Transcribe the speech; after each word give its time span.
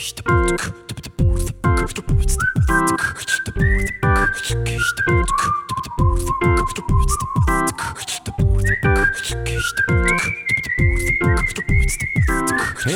Hey 0.00 0.06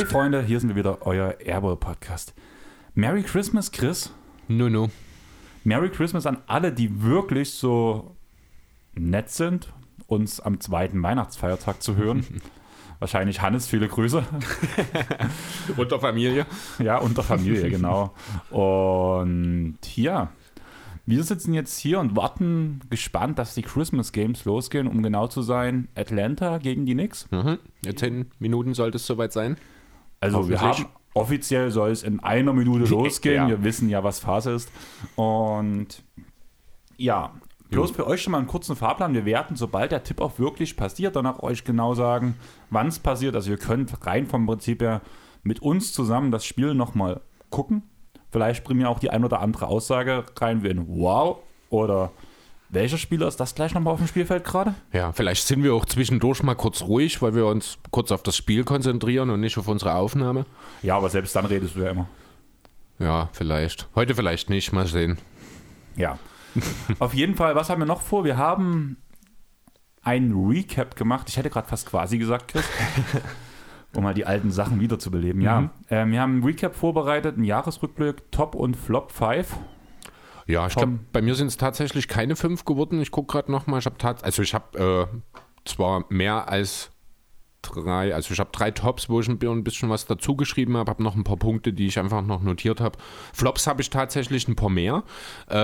Freunde, 0.06 0.42
hier 0.42 0.58
sind 0.58 0.70
wir 0.70 0.76
wieder, 0.76 1.06
euer 1.06 1.38
Airball 1.40 1.76
Podcast. 1.76 2.32
Merry 2.94 3.22
Christmas, 3.22 3.70
Chris. 3.70 4.10
No, 4.48 4.70
no. 4.70 4.88
Merry 5.62 5.90
Christmas 5.90 6.24
an 6.24 6.38
alle, 6.46 6.72
die 6.72 7.02
wirklich 7.02 7.52
so 7.52 8.16
nett 8.94 9.28
sind, 9.28 9.70
uns 10.06 10.40
am 10.40 10.58
zweiten 10.58 11.02
Weihnachtsfeiertag 11.02 11.82
zu 11.82 11.96
hören. 11.96 12.40
Wahrscheinlich 13.04 13.42
Hannes, 13.42 13.66
viele 13.66 13.86
Grüße. 13.86 14.24
Unter 15.76 16.00
Familie. 16.00 16.46
Ja, 16.78 16.96
unter 16.96 17.22
Familie, 17.22 17.68
genau. 17.68 18.14
Und 18.48 19.76
ja, 19.94 20.30
wir 21.04 21.22
sitzen 21.22 21.52
jetzt 21.52 21.78
hier 21.78 22.00
und 22.00 22.16
warten 22.16 22.80
gespannt, 22.88 23.38
dass 23.38 23.52
die 23.52 23.60
Christmas 23.60 24.12
Games 24.12 24.46
losgehen, 24.46 24.86
um 24.86 25.02
genau 25.02 25.26
zu 25.26 25.42
sein. 25.42 25.88
Atlanta 25.94 26.56
gegen 26.56 26.86
die 26.86 26.94
Knicks. 26.94 27.30
Mhm. 27.30 27.58
In 27.84 27.96
zehn 27.98 28.30
Minuten 28.38 28.72
sollte 28.72 28.96
es 28.96 29.06
soweit 29.06 29.34
sein. 29.34 29.58
Also 30.20 30.48
wir 30.48 30.62
haben 30.62 30.86
offiziell 31.12 31.70
soll 31.70 31.90
es 31.90 32.04
in 32.04 32.20
einer 32.20 32.54
Minute 32.54 32.86
losgehen. 32.86 33.34
Ja. 33.34 33.48
Wir 33.48 33.64
wissen 33.64 33.90
ja, 33.90 34.02
was 34.02 34.18
Phase 34.18 34.52
ist. 34.52 34.72
Und 35.14 36.02
ja, 36.96 37.34
bloß 37.74 37.90
für 37.90 38.06
euch 38.06 38.22
schon 38.22 38.30
mal 38.32 38.38
einen 38.38 38.46
kurzen 38.46 38.76
Fahrplan. 38.76 39.14
Wir 39.14 39.24
werden, 39.24 39.56
sobald 39.56 39.92
der 39.92 40.04
Tipp 40.04 40.20
auch 40.20 40.38
wirklich 40.38 40.76
passiert, 40.76 41.16
danach 41.16 41.42
euch 41.42 41.64
genau 41.64 41.94
sagen, 41.94 42.36
wann 42.70 42.86
es 42.88 42.98
passiert. 42.98 43.34
Also 43.34 43.50
ihr 43.50 43.58
könnt 43.58 44.06
rein 44.06 44.26
vom 44.26 44.46
Prinzip 44.46 44.80
her 44.80 45.00
mit 45.42 45.60
uns 45.60 45.92
zusammen 45.92 46.30
das 46.30 46.44
Spiel 46.46 46.74
nochmal 46.74 47.20
gucken. 47.50 47.82
Vielleicht 48.30 48.64
bringen 48.64 48.80
wir 48.80 48.88
auch 48.90 48.98
die 48.98 49.10
ein 49.10 49.24
oder 49.24 49.40
andere 49.40 49.66
Aussage 49.66 50.24
rein 50.38 50.62
wie 50.62 50.70
ein 50.70 50.86
Wow 50.88 51.38
oder 51.70 52.12
welcher 52.70 52.98
Spieler 52.98 53.28
ist 53.28 53.38
das 53.38 53.54
gleich 53.54 53.74
nochmal 53.74 53.94
auf 53.94 54.00
dem 54.00 54.08
Spielfeld 54.08 54.44
gerade? 54.44 54.74
Ja, 54.92 55.12
vielleicht 55.12 55.46
sind 55.46 55.62
wir 55.62 55.74
auch 55.74 55.84
zwischendurch 55.84 56.42
mal 56.42 56.54
kurz 56.54 56.82
ruhig, 56.82 57.22
weil 57.22 57.34
wir 57.34 57.46
uns 57.46 57.78
kurz 57.90 58.10
auf 58.10 58.22
das 58.22 58.36
Spiel 58.36 58.64
konzentrieren 58.64 59.30
und 59.30 59.40
nicht 59.40 59.58
auf 59.58 59.68
unsere 59.68 59.94
Aufnahme. 59.94 60.46
Ja, 60.82 60.96
aber 60.96 61.08
selbst 61.08 61.36
dann 61.36 61.46
redest 61.46 61.76
du 61.76 61.80
ja 61.80 61.90
immer. 61.90 62.08
Ja, 62.98 63.28
vielleicht. 63.32 63.88
Heute 63.94 64.14
vielleicht 64.14 64.50
nicht, 64.50 64.72
mal 64.72 64.86
sehen. 64.86 65.18
Ja. 65.96 66.18
Auf 66.98 67.14
jeden 67.14 67.34
Fall, 67.34 67.54
was 67.54 67.70
haben 67.70 67.80
wir 67.80 67.86
noch 67.86 68.00
vor? 68.00 68.24
Wir 68.24 68.36
haben 68.36 68.98
ein 70.02 70.32
Recap 70.32 70.96
gemacht. 70.96 71.28
Ich 71.28 71.36
hätte 71.36 71.50
gerade 71.50 71.68
fast 71.68 71.86
quasi 71.86 72.18
gesagt, 72.18 72.48
Chris. 72.48 72.68
um 73.96 74.02
mal 74.02 74.14
die 74.14 74.26
alten 74.26 74.50
Sachen 74.50 74.80
wiederzubeleben. 74.80 75.40
Mhm. 75.40 75.44
Ja, 75.44 75.70
ähm, 75.90 76.12
wir 76.12 76.20
haben 76.20 76.32
einen 76.34 76.44
Recap 76.44 76.74
vorbereitet, 76.74 77.36
einen 77.36 77.44
Jahresrückblick, 77.44 78.30
Top 78.30 78.54
und 78.54 78.76
Flop 78.76 79.12
5. 79.12 79.56
Ja, 80.46 80.66
ich 80.66 80.74
glaube, 80.74 80.98
bei 81.12 81.22
mir 81.22 81.34
sind 81.34 81.46
es 81.46 81.56
tatsächlich 81.56 82.06
keine 82.06 82.36
fünf 82.36 82.64
geworden. 82.64 83.00
Ich 83.00 83.10
gucke 83.10 83.32
gerade 83.32 83.50
nochmal. 83.50 83.78
Ich 83.78 83.86
habe 83.86 83.96
tat 83.96 84.24
also 84.24 84.42
ich 84.42 84.52
habe 84.52 85.08
äh, 85.12 85.18
zwar 85.64 86.04
mehr 86.10 86.48
als 86.48 86.90
drei, 87.68 88.14
also 88.14 88.32
ich 88.32 88.40
habe 88.40 88.50
drei 88.52 88.70
Tops, 88.70 89.08
wo 89.08 89.20
ich 89.20 89.28
ein 89.28 89.38
bi- 89.38 89.46
ein 89.48 89.64
bisschen 89.64 89.90
was 89.90 90.06
dazu 90.06 90.36
geschrieben 90.36 90.76
habe, 90.76 90.90
habe 90.90 91.02
noch 91.02 91.14
ein 91.14 91.24
paar 91.24 91.36
Punkte, 91.36 91.72
die 91.72 91.86
ich 91.86 91.98
einfach 91.98 92.22
noch 92.22 92.42
notiert 92.42 92.80
habe. 92.80 92.98
Flops 93.32 93.66
habe 93.66 93.82
ich 93.82 93.90
tatsächlich 93.90 94.48
ein 94.48 94.56
paar 94.56 94.70
mehr, 94.70 95.02
äh, 95.48 95.56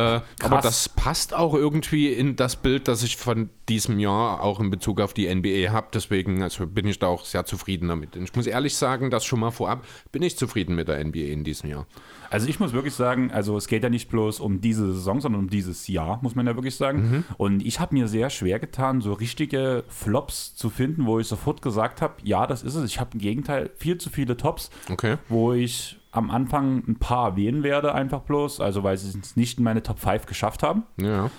aber 0.42 0.60
das 0.62 0.88
passt 0.88 1.34
auch 1.34 1.54
irgendwie 1.54 2.08
in 2.12 2.36
das 2.36 2.56
Bild, 2.56 2.88
das 2.88 3.02
ich 3.02 3.16
von 3.16 3.50
diesem 3.68 3.98
Jahr 3.98 4.42
auch 4.42 4.60
in 4.60 4.70
Bezug 4.70 5.00
auf 5.00 5.14
die 5.14 5.32
NBA 5.32 5.70
habe. 5.72 5.88
Deswegen 5.94 6.42
also 6.42 6.66
bin 6.66 6.86
ich 6.86 6.98
da 6.98 7.06
auch 7.06 7.24
sehr 7.24 7.44
zufrieden 7.44 7.88
damit. 7.88 8.16
Und 8.16 8.24
ich 8.24 8.34
muss 8.34 8.46
ehrlich 8.46 8.76
sagen, 8.76 9.10
das 9.10 9.24
schon 9.24 9.40
mal 9.40 9.50
vorab, 9.50 9.84
bin 10.12 10.22
ich 10.22 10.36
zufrieden 10.36 10.74
mit 10.74 10.88
der 10.88 11.04
NBA 11.04 11.30
in 11.32 11.44
diesem 11.44 11.70
Jahr. 11.70 11.86
Also 12.30 12.46
ich 12.48 12.60
muss 12.60 12.72
wirklich 12.72 12.94
sagen, 12.94 13.32
also 13.32 13.56
es 13.56 13.66
geht 13.66 13.82
ja 13.82 13.90
nicht 13.90 14.08
bloß 14.08 14.38
um 14.40 14.60
diese 14.60 14.92
Saison, 14.92 15.20
sondern 15.20 15.42
um 15.42 15.50
dieses 15.50 15.88
Jahr, 15.88 16.20
muss 16.22 16.36
man 16.36 16.46
ja 16.46 16.54
wirklich 16.54 16.76
sagen. 16.76 17.24
Und 17.38 17.66
ich 17.66 17.80
habe 17.80 17.92
mir 17.94 18.06
sehr 18.06 18.30
schwer 18.30 18.60
getan, 18.60 19.00
so 19.00 19.12
richtige 19.12 19.82
Flops 19.88 20.54
zu 20.54 20.70
finden, 20.70 21.06
wo 21.06 21.18
ich 21.18 21.26
sofort 21.26 21.60
gesagt 21.60 22.00
habe, 22.00 22.14
ja, 22.22 22.46
das 22.46 22.62
ist 22.62 22.76
es. 22.76 22.84
Ich 22.84 23.00
habe 23.00 23.10
im 23.14 23.18
Gegenteil 23.18 23.70
viel 23.76 23.98
zu 23.98 24.10
viele 24.10 24.36
Tops. 24.36 24.70
Okay. 24.90 25.16
wo 25.28 25.52
ich 25.52 25.98
am 26.12 26.30
Anfang 26.30 26.82
ein 26.88 26.96
paar 26.96 27.30
erwähnen 27.30 27.62
werde, 27.62 27.94
einfach 27.94 28.20
bloß, 28.22 28.60
also 28.60 28.82
weil 28.84 28.96
sie 28.96 29.18
es 29.18 29.36
nicht 29.36 29.58
in 29.58 29.64
meine 29.64 29.82
Top 29.82 29.98
5 29.98 30.26
geschafft 30.26 30.62
haben, 30.62 30.84
Ja. 31.00 31.30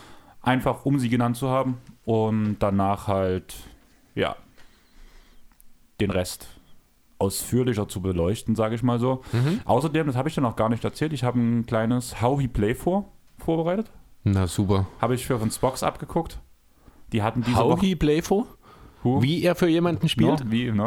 einfach 0.41 0.85
um 0.85 0.99
sie 0.99 1.09
genannt 1.09 1.35
zu 1.37 1.49
haben 1.49 1.77
und 2.05 2.57
danach 2.59 3.07
halt, 3.07 3.55
ja, 4.15 4.35
den 5.99 6.11
Rest 6.11 6.47
ausführlicher 7.21 7.87
zu 7.87 8.01
beleuchten, 8.01 8.55
sage 8.55 8.75
ich 8.75 8.83
mal 8.83 8.99
so. 8.99 9.21
Außerdem, 9.65 10.07
das 10.07 10.15
habe 10.15 10.27
ich 10.27 10.35
dir 10.35 10.41
noch 10.41 10.55
gar 10.55 10.69
nicht 10.69 10.83
erzählt, 10.83 11.13
ich 11.13 11.23
habe 11.23 11.39
ein 11.39 11.65
kleines 11.65 12.21
How 12.21 12.41
He 12.41 12.47
Play 12.47 12.75
vor, 12.75 13.11
vorbereitet. 13.37 13.91
Na 14.23 14.47
super. 14.47 14.87
Habe 14.99 15.15
ich 15.15 15.25
für 15.25 15.39
von 15.39 15.49
Spox 15.49 15.83
abgegucht. 15.83 16.39
Die 17.11 17.23
hatten 17.23 17.43
diese 17.43 17.57
How 17.57 17.71
Woche... 17.71 17.85
he 17.85 17.95
play 17.95 18.21
for? 18.21 18.47
Who? 19.03 19.21
Wie 19.21 19.43
er 19.43 19.55
für 19.55 19.67
jemanden 19.67 20.07
spielt? 20.07 20.45
No, 20.45 20.51
wie, 20.51 20.71
ne? 20.71 20.85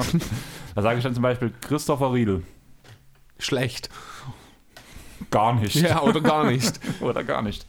Da 0.74 0.82
sage 0.82 0.98
ich 0.98 1.04
dann 1.04 1.14
zum 1.14 1.22
Beispiel 1.22 1.52
Christopher 1.60 2.12
Riedel. 2.12 2.42
Schlecht. 3.38 3.90
Gar 5.30 5.54
nicht. 5.54 5.74
Ja, 5.74 6.02
oder 6.02 6.20
gar 6.20 6.44
nicht. 6.44 6.78
Oder 7.00 7.24
gar 7.24 7.42
nicht. 7.42 7.66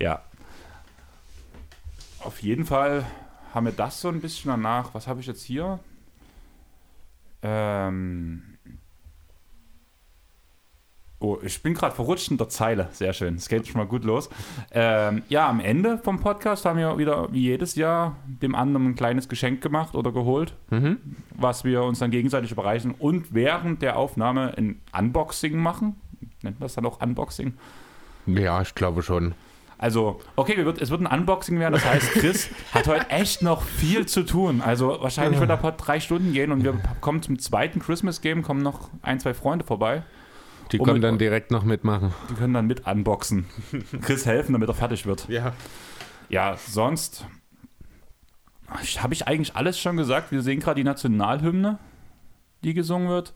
Ja. 0.00 0.22
Auf 2.20 2.42
jeden 2.42 2.64
Fall 2.64 3.06
haben 3.54 3.66
wir 3.66 3.72
das 3.72 4.00
so 4.00 4.08
ein 4.08 4.20
bisschen 4.20 4.50
danach. 4.50 4.94
Was 4.94 5.06
habe 5.06 5.20
ich 5.20 5.26
jetzt 5.26 5.42
hier? 5.42 5.78
Ähm. 7.42 8.42
Oh, 11.18 11.38
ich 11.44 11.62
bin 11.62 11.72
gerade 11.74 11.94
verrutscht 11.94 12.32
in 12.32 12.36
der 12.36 12.48
Zeile. 12.48 12.88
Sehr 12.90 13.12
schön. 13.12 13.36
Es 13.36 13.48
geht 13.48 13.68
schon 13.68 13.78
mal 13.78 13.86
gut 13.86 14.02
los. 14.02 14.28
Ähm, 14.72 15.22
ja, 15.28 15.48
am 15.48 15.60
Ende 15.60 15.98
vom 15.98 16.18
Podcast 16.18 16.64
haben 16.64 16.80
wir 16.80 16.98
wieder, 16.98 17.32
wie 17.32 17.42
jedes 17.42 17.76
Jahr, 17.76 18.16
dem 18.26 18.56
anderen 18.56 18.88
ein 18.88 18.94
kleines 18.96 19.28
Geschenk 19.28 19.60
gemacht 19.62 19.94
oder 19.94 20.10
geholt, 20.10 20.56
Mhm. 20.70 20.98
was 21.30 21.62
wir 21.62 21.84
uns 21.84 22.00
dann 22.00 22.10
gegenseitig 22.10 22.50
überreichen 22.50 22.92
und 22.98 23.32
während 23.32 23.82
der 23.82 23.98
Aufnahme 23.98 24.54
ein 24.58 24.80
Unboxing 24.98 25.56
machen. 25.56 25.94
Nennt 26.42 26.58
man 26.58 26.66
das 26.66 26.74
dann 26.74 26.86
auch 26.86 27.00
Unboxing? 27.00 27.54
Ja, 28.26 28.60
ich 28.60 28.74
glaube 28.74 29.04
schon. 29.04 29.34
Also, 29.82 30.20
okay, 30.36 30.56
wir 30.56 30.64
wird, 30.64 30.80
es 30.80 30.90
wird 30.90 31.00
ein 31.00 31.06
Unboxing 31.06 31.58
werden. 31.58 31.72
Das 31.74 31.84
heißt, 31.84 32.12
Chris 32.12 32.48
hat 32.72 32.86
heute 32.86 33.10
echt 33.10 33.42
noch 33.42 33.62
viel 33.62 34.06
zu 34.06 34.22
tun. 34.22 34.62
Also, 34.62 34.98
wahrscheinlich 35.00 35.40
wird 35.40 35.50
der 35.50 35.56
Pod 35.56 35.74
drei 35.76 35.98
Stunden 36.00 36.32
gehen 36.32 36.52
und 36.52 36.62
wir 36.62 36.80
kommen 37.00 37.20
zum 37.20 37.38
zweiten 37.38 37.80
Christmas-Game, 37.80 38.42
kommen 38.42 38.62
noch 38.62 38.90
ein, 39.02 39.18
zwei 39.18 39.34
Freunde 39.34 39.64
vorbei. 39.64 40.04
Die 40.70 40.78
können 40.78 40.94
mit- 40.94 41.02
dann 41.04 41.18
direkt 41.18 41.50
noch 41.50 41.64
mitmachen. 41.64 42.12
Die 42.30 42.34
können 42.34 42.54
dann 42.54 42.66
mit 42.68 42.86
unboxen. 42.86 43.46
Chris 44.02 44.24
helfen, 44.24 44.52
damit 44.52 44.68
er 44.68 44.74
fertig 44.74 45.04
wird. 45.04 45.28
Ja. 45.28 45.52
Ja, 46.28 46.56
sonst 46.56 47.26
habe 48.98 49.12
ich 49.12 49.26
eigentlich 49.26 49.54
alles 49.56 49.78
schon 49.78 49.96
gesagt. 49.96 50.30
Wir 50.32 50.42
sehen 50.42 50.60
gerade 50.60 50.76
die 50.80 50.84
Nationalhymne, 50.84 51.78
die 52.64 52.72
gesungen 52.72 53.08
wird. 53.08 53.34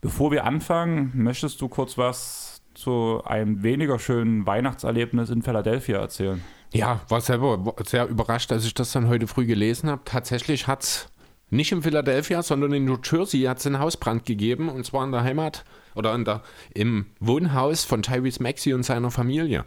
Bevor 0.00 0.30
wir 0.30 0.44
anfangen, 0.44 1.12
möchtest 1.14 1.60
du 1.60 1.68
kurz 1.68 1.96
was 1.96 2.57
zu 2.78 3.22
einem 3.24 3.62
weniger 3.62 3.98
schönen 3.98 4.46
Weihnachtserlebnis 4.46 5.30
in 5.30 5.42
Philadelphia 5.42 5.98
erzählen? 5.98 6.42
Ja, 6.72 7.00
war 7.08 7.20
selber 7.20 7.74
sehr 7.84 8.06
überrascht, 8.06 8.52
als 8.52 8.64
ich 8.64 8.74
das 8.74 8.92
dann 8.92 9.08
heute 9.08 9.26
früh 9.26 9.46
gelesen 9.46 9.90
habe. 9.90 10.02
Tatsächlich 10.04 10.66
hat 10.66 10.82
es 10.82 11.08
nicht 11.50 11.72
in 11.72 11.82
Philadelphia, 11.82 12.42
sondern 12.42 12.72
in 12.74 12.84
New 12.84 12.98
Jersey 13.02 13.42
hat 13.42 13.58
es 13.58 13.66
einen 13.66 13.78
Hausbrand 13.78 14.26
gegeben. 14.26 14.68
Und 14.68 14.84
zwar 14.84 15.04
in 15.04 15.12
der 15.12 15.24
Heimat 15.24 15.64
oder 15.94 16.14
in 16.14 16.24
der, 16.24 16.42
im 16.74 17.06
Wohnhaus 17.20 17.84
von 17.84 18.02
Tyrese 18.02 18.42
Maxey 18.42 18.74
und 18.74 18.82
seiner 18.82 19.10
Familie. 19.10 19.64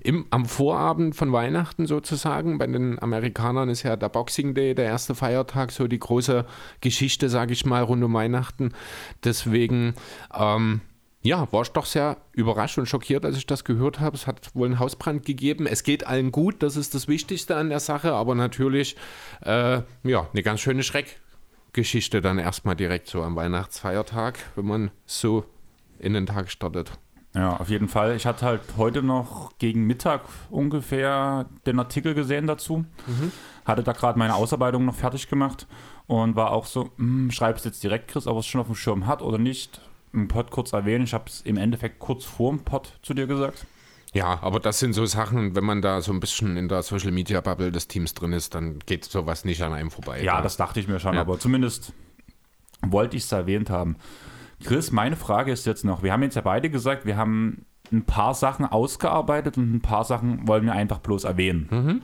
Im, 0.00 0.26
am 0.30 0.46
Vorabend 0.46 1.16
von 1.16 1.32
Weihnachten 1.32 1.86
sozusagen. 1.86 2.58
Bei 2.58 2.66
den 2.66 3.02
Amerikanern 3.02 3.68
ist 3.68 3.82
ja 3.82 3.96
der 3.96 4.08
Boxing 4.08 4.54
Day, 4.54 4.74
der 4.74 4.86
erste 4.86 5.14
Feiertag, 5.14 5.72
so 5.72 5.88
die 5.88 5.98
große 5.98 6.46
Geschichte, 6.80 7.28
sage 7.28 7.52
ich 7.52 7.66
mal, 7.66 7.82
rund 7.82 8.04
um 8.04 8.14
Weihnachten. 8.14 8.72
Deswegen, 9.24 9.94
ähm, 10.32 10.82
ja, 11.24 11.50
war 11.52 11.62
ich 11.62 11.70
doch 11.70 11.86
sehr 11.86 12.18
überrascht 12.32 12.76
und 12.76 12.86
schockiert, 12.86 13.24
als 13.24 13.38
ich 13.38 13.46
das 13.46 13.64
gehört 13.64 13.98
habe. 13.98 14.14
Es 14.14 14.26
hat 14.26 14.54
wohl 14.54 14.66
einen 14.66 14.78
Hausbrand 14.78 15.24
gegeben. 15.24 15.66
Es 15.66 15.82
geht 15.82 16.06
allen 16.06 16.30
gut, 16.30 16.62
das 16.62 16.76
ist 16.76 16.94
das 16.94 17.08
Wichtigste 17.08 17.56
an 17.56 17.70
der 17.70 17.80
Sache, 17.80 18.12
aber 18.12 18.34
natürlich, 18.34 18.94
äh, 19.40 19.80
ja, 20.02 20.28
eine 20.30 20.42
ganz 20.42 20.60
schöne 20.60 20.82
Schreckgeschichte 20.82 22.20
dann 22.20 22.38
erstmal 22.38 22.76
direkt 22.76 23.08
so 23.08 23.22
am 23.22 23.36
Weihnachtsfeiertag, 23.36 24.38
wenn 24.54 24.66
man 24.66 24.90
so 25.06 25.46
in 25.98 26.12
den 26.12 26.26
Tag 26.26 26.50
startet. 26.50 26.92
Ja, 27.34 27.56
auf 27.56 27.70
jeden 27.70 27.88
Fall. 27.88 28.14
Ich 28.14 28.26
hatte 28.26 28.44
halt 28.44 28.60
heute 28.76 29.02
noch 29.02 29.56
gegen 29.58 29.86
Mittag 29.86 30.20
ungefähr 30.50 31.46
den 31.66 31.78
Artikel 31.78 32.14
gesehen 32.14 32.46
dazu. 32.46 32.84
Hatte 33.64 33.82
da 33.82 33.92
gerade 33.92 34.18
meine 34.18 34.34
Ausarbeitung 34.34 34.84
noch 34.84 34.94
fertig 34.94 35.28
gemacht 35.28 35.66
und 36.06 36.36
war 36.36 36.52
auch 36.52 36.66
so, 36.66 36.90
hm, 36.98 37.30
schreib 37.30 37.56
es 37.56 37.64
jetzt 37.64 37.82
direkt, 37.82 38.08
Chris, 38.08 38.26
ob 38.26 38.36
er 38.36 38.40
es 38.40 38.46
schon 38.46 38.60
auf 38.60 38.66
dem 38.66 38.76
Schirm 38.76 39.06
hat 39.06 39.22
oder 39.22 39.38
nicht. 39.38 39.80
Im 40.14 40.28
Pod 40.28 40.50
kurz 40.50 40.72
erwähnen. 40.72 41.04
Ich 41.04 41.12
habe 41.14 41.24
es 41.26 41.40
im 41.42 41.56
Endeffekt 41.56 41.98
kurz 41.98 42.24
vor 42.24 42.50
dem 42.52 42.60
Pod 42.60 42.98
zu 43.02 43.14
dir 43.14 43.26
gesagt. 43.26 43.66
Ja, 44.12 44.38
aber 44.42 44.60
das 44.60 44.78
sind 44.78 44.92
so 44.92 45.04
Sachen, 45.06 45.56
wenn 45.56 45.64
man 45.64 45.82
da 45.82 46.00
so 46.00 46.12
ein 46.12 46.20
bisschen 46.20 46.56
in 46.56 46.68
der 46.68 46.82
Social 46.84 47.10
Media 47.10 47.40
Bubble 47.40 47.72
des 47.72 47.88
Teams 47.88 48.14
drin 48.14 48.32
ist, 48.32 48.54
dann 48.54 48.78
geht 48.86 49.04
sowas 49.04 49.44
nicht 49.44 49.60
an 49.62 49.72
einem 49.72 49.90
vorbei. 49.90 50.22
Ja, 50.22 50.40
das 50.40 50.56
dachte 50.56 50.78
ich 50.78 50.86
mir 50.86 51.00
schon, 51.00 51.14
Ja. 51.14 51.20
aber 51.22 51.38
zumindest 51.40 51.92
wollte 52.80 53.16
ich 53.16 53.24
es 53.24 53.32
erwähnt 53.32 53.70
haben. 53.70 53.96
Chris, 54.62 54.92
meine 54.92 55.16
Frage 55.16 55.50
ist 55.50 55.66
jetzt 55.66 55.84
noch, 55.84 56.04
wir 56.04 56.12
haben 56.12 56.22
jetzt 56.22 56.36
ja 56.36 56.42
beide 56.42 56.70
gesagt, 56.70 57.06
wir 57.06 57.16
haben 57.16 57.66
ein 57.92 58.04
paar 58.04 58.34
Sachen 58.34 58.64
ausgearbeitet 58.64 59.58
und 59.58 59.74
ein 59.74 59.80
paar 59.80 60.04
Sachen 60.04 60.46
wollen 60.46 60.64
wir 60.64 60.72
einfach 60.74 60.98
bloß 61.00 61.24
erwähnen. 61.24 61.68
Mhm. 61.70 62.02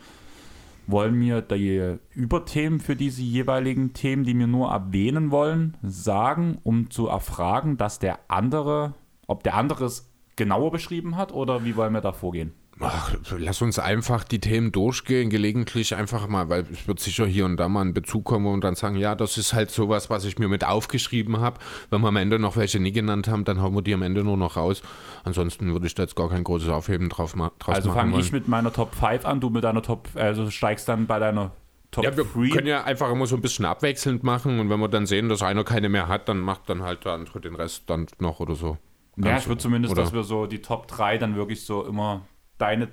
Wollen 0.90 1.20
wir 1.20 1.42
die 1.42 1.98
Überthemen 2.10 2.80
für 2.80 2.96
diese 2.96 3.22
jeweiligen 3.22 3.92
Themen, 3.92 4.24
die 4.24 4.38
wir 4.38 4.46
nur 4.46 4.70
erwähnen 4.70 5.30
wollen, 5.30 5.76
sagen, 5.82 6.58
um 6.62 6.90
zu 6.90 7.06
erfragen, 7.06 7.76
dass 7.76 7.98
der 7.98 8.18
andere, 8.28 8.94
ob 9.26 9.42
der 9.42 9.54
andere 9.54 9.84
es 9.84 10.12
genauer 10.36 10.70
beschrieben 10.70 11.16
hat 11.16 11.32
oder 11.32 11.64
wie 11.64 11.76
wollen 11.76 11.92
wir 11.92 12.00
da 12.00 12.12
vorgehen? 12.12 12.54
Ach, 12.82 13.14
lass 13.36 13.60
uns 13.60 13.78
einfach 13.78 14.24
die 14.24 14.38
Themen 14.40 14.72
durchgehen, 14.72 15.28
gelegentlich 15.28 15.94
einfach 15.94 16.26
mal, 16.28 16.48
weil 16.48 16.64
es 16.72 16.88
wird 16.88 16.98
sicher 16.98 17.26
hier 17.26 17.44
und 17.44 17.58
da 17.58 17.68
mal 17.68 17.82
ein 17.82 17.92
Bezug 17.92 18.24
kommen 18.24 18.46
und 18.46 18.64
dann 18.64 18.74
sagen, 18.74 18.96
ja, 18.96 19.14
das 19.14 19.36
ist 19.36 19.52
halt 19.52 19.70
sowas, 19.70 20.08
was 20.08 20.24
ich 20.24 20.38
mir 20.38 20.48
mit 20.48 20.64
aufgeschrieben 20.64 21.40
habe. 21.40 21.58
Wenn 21.90 22.00
wir 22.00 22.08
am 22.08 22.16
Ende 22.16 22.38
noch 22.38 22.56
welche 22.56 22.80
nie 22.80 22.92
genannt 22.92 23.28
haben, 23.28 23.44
dann 23.44 23.60
hauen 23.60 23.74
wir 23.74 23.82
die 23.82 23.92
am 23.92 24.00
Ende 24.02 24.24
nur 24.24 24.38
noch 24.38 24.56
raus. 24.56 24.82
Ansonsten 25.24 25.72
würde 25.72 25.86
ich 25.86 25.94
da 25.94 26.04
jetzt 26.04 26.16
gar 26.16 26.30
kein 26.30 26.42
großes 26.42 26.70
Aufheben 26.70 27.10
drauf 27.10 27.36
ma 27.36 27.52
draus 27.58 27.74
Also 27.74 27.88
machen. 27.90 27.98
fange 27.98 28.12
wollen. 28.12 28.22
ich 28.24 28.32
mit 28.32 28.48
meiner 28.48 28.72
Top 28.72 28.94
5 28.94 29.26
an, 29.26 29.40
du 29.40 29.50
mit 29.50 29.62
deiner 29.64 29.82
Top, 29.82 30.08
also 30.14 30.48
steigst 30.50 30.88
dann 30.88 31.06
bei 31.06 31.18
deiner 31.18 31.52
Top 31.90 32.04
Ja, 32.04 32.16
wir 32.16 32.24
3. 32.24 32.48
können 32.48 32.66
ja 32.66 32.84
einfach 32.84 33.10
immer 33.10 33.26
so 33.26 33.36
ein 33.36 33.42
bisschen 33.42 33.66
abwechselnd 33.66 34.22
machen 34.22 34.58
und 34.58 34.70
wenn 34.70 34.80
wir 34.80 34.88
dann 34.88 35.04
sehen, 35.04 35.28
dass 35.28 35.42
einer 35.42 35.64
keine 35.64 35.88
mehr 35.90 36.08
hat, 36.08 36.28
dann 36.30 36.38
macht 36.40 36.70
dann 36.70 36.82
halt 36.82 37.04
der 37.04 37.12
andere 37.12 37.40
den 37.40 37.56
Rest 37.56 37.84
dann 37.88 38.06
noch 38.20 38.40
oder 38.40 38.54
so. 38.54 38.78
Ja, 39.16 39.32
Also, 39.32 39.42
ich 39.42 39.48
würde 39.48 39.60
zumindest, 39.60 39.92
oder? 39.92 40.02
dass 40.04 40.12
wir 40.14 40.22
so 40.22 40.46
die 40.46 40.62
Top 40.62 40.86
3 40.88 41.18
dann 41.18 41.36
wirklich 41.36 41.62
so 41.66 41.84
immer 41.84 42.22
deine, 42.60 42.88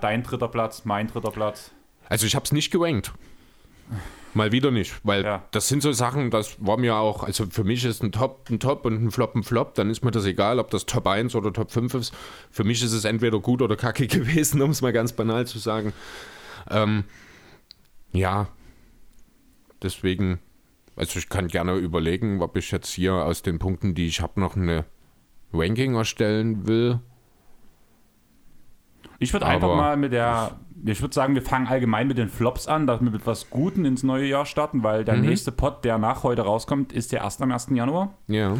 dein 0.00 0.22
dritter 0.22 0.48
Platz, 0.48 0.84
mein 0.84 1.06
dritter 1.08 1.30
Platz. 1.30 1.70
Also 2.08 2.26
ich 2.26 2.34
habe 2.34 2.44
es 2.44 2.52
nicht 2.52 2.70
gerankt. 2.70 3.12
Mal 4.34 4.52
wieder 4.52 4.70
nicht, 4.70 4.94
weil 5.04 5.24
Ja. 5.24 5.44
das 5.52 5.68
sind 5.68 5.82
so 5.82 5.92
Sachen, 5.92 6.30
das 6.30 6.56
war 6.58 6.76
mir 6.76 6.96
auch, 6.96 7.22
also 7.24 7.46
für 7.46 7.64
mich 7.64 7.84
ist 7.84 8.02
ein 8.02 8.12
Top 8.12 8.48
ein 8.50 8.60
Top 8.60 8.84
und 8.84 9.02
ein 9.02 9.10
Flop 9.10 9.34
ein 9.34 9.42
Flop, 9.42 9.74
dann 9.74 9.88
ist 9.88 10.04
mir 10.04 10.10
das 10.10 10.26
egal, 10.26 10.58
ob 10.58 10.70
das 10.70 10.84
Top 10.84 11.06
1 11.06 11.34
oder 11.34 11.52
Top 11.52 11.70
5 11.70 11.94
ist. 11.94 12.14
Für 12.50 12.64
mich 12.64 12.82
ist 12.82 12.92
es 12.92 13.04
entweder 13.06 13.40
gut 13.40 13.62
oder 13.62 13.76
kacke 13.76 14.06
gewesen, 14.08 14.60
um 14.60 14.70
es 14.70 14.82
mal 14.82 14.92
ganz 14.92 15.12
banal 15.12 15.46
zu 15.46 15.58
sagen. 15.58 15.92
Ähm, 16.70 17.04
ja, 18.12 18.48
deswegen, 19.82 20.40
also 20.94 21.18
ich 21.18 21.28
kann 21.30 21.48
gerne 21.48 21.74
überlegen, 21.76 22.42
ob 22.42 22.56
ich 22.56 22.70
jetzt 22.70 22.90
hier 22.92 23.14
aus 23.14 23.42
den 23.42 23.58
Punkten, 23.58 23.94
die 23.94 24.06
ich 24.06 24.20
habe, 24.20 24.40
noch 24.40 24.56
eine 24.56 24.84
Ranking 25.52 25.94
erstellen 25.94 26.66
will. 26.66 27.00
Ich 29.18 29.32
würde 29.32 29.46
einfach 29.46 29.74
mal 29.74 29.96
mit 29.96 30.12
der, 30.12 30.52
ich 30.84 31.00
würde 31.00 31.14
sagen, 31.14 31.34
wir 31.34 31.42
fangen 31.42 31.66
allgemein 31.66 32.06
mit 32.06 32.18
den 32.18 32.28
Flops 32.28 32.68
an, 32.68 32.86
dass 32.86 33.00
wir 33.00 33.10
mit 33.10 33.26
was 33.26 33.50
Guten 33.50 33.84
ins 33.84 34.02
neue 34.02 34.26
Jahr 34.26 34.46
starten, 34.46 34.82
weil 34.84 35.00
Mhm. 35.00 35.04
der 35.06 35.16
nächste 35.16 35.50
Pod, 35.52 35.84
der 35.84 35.98
nach 35.98 36.22
heute 36.22 36.42
rauskommt, 36.42 36.92
ist 36.92 37.10
der 37.12 37.20
erst 37.22 37.42
am 37.42 37.50
1. 37.50 37.74
Januar. 37.76 38.14
Ja. 38.28 38.56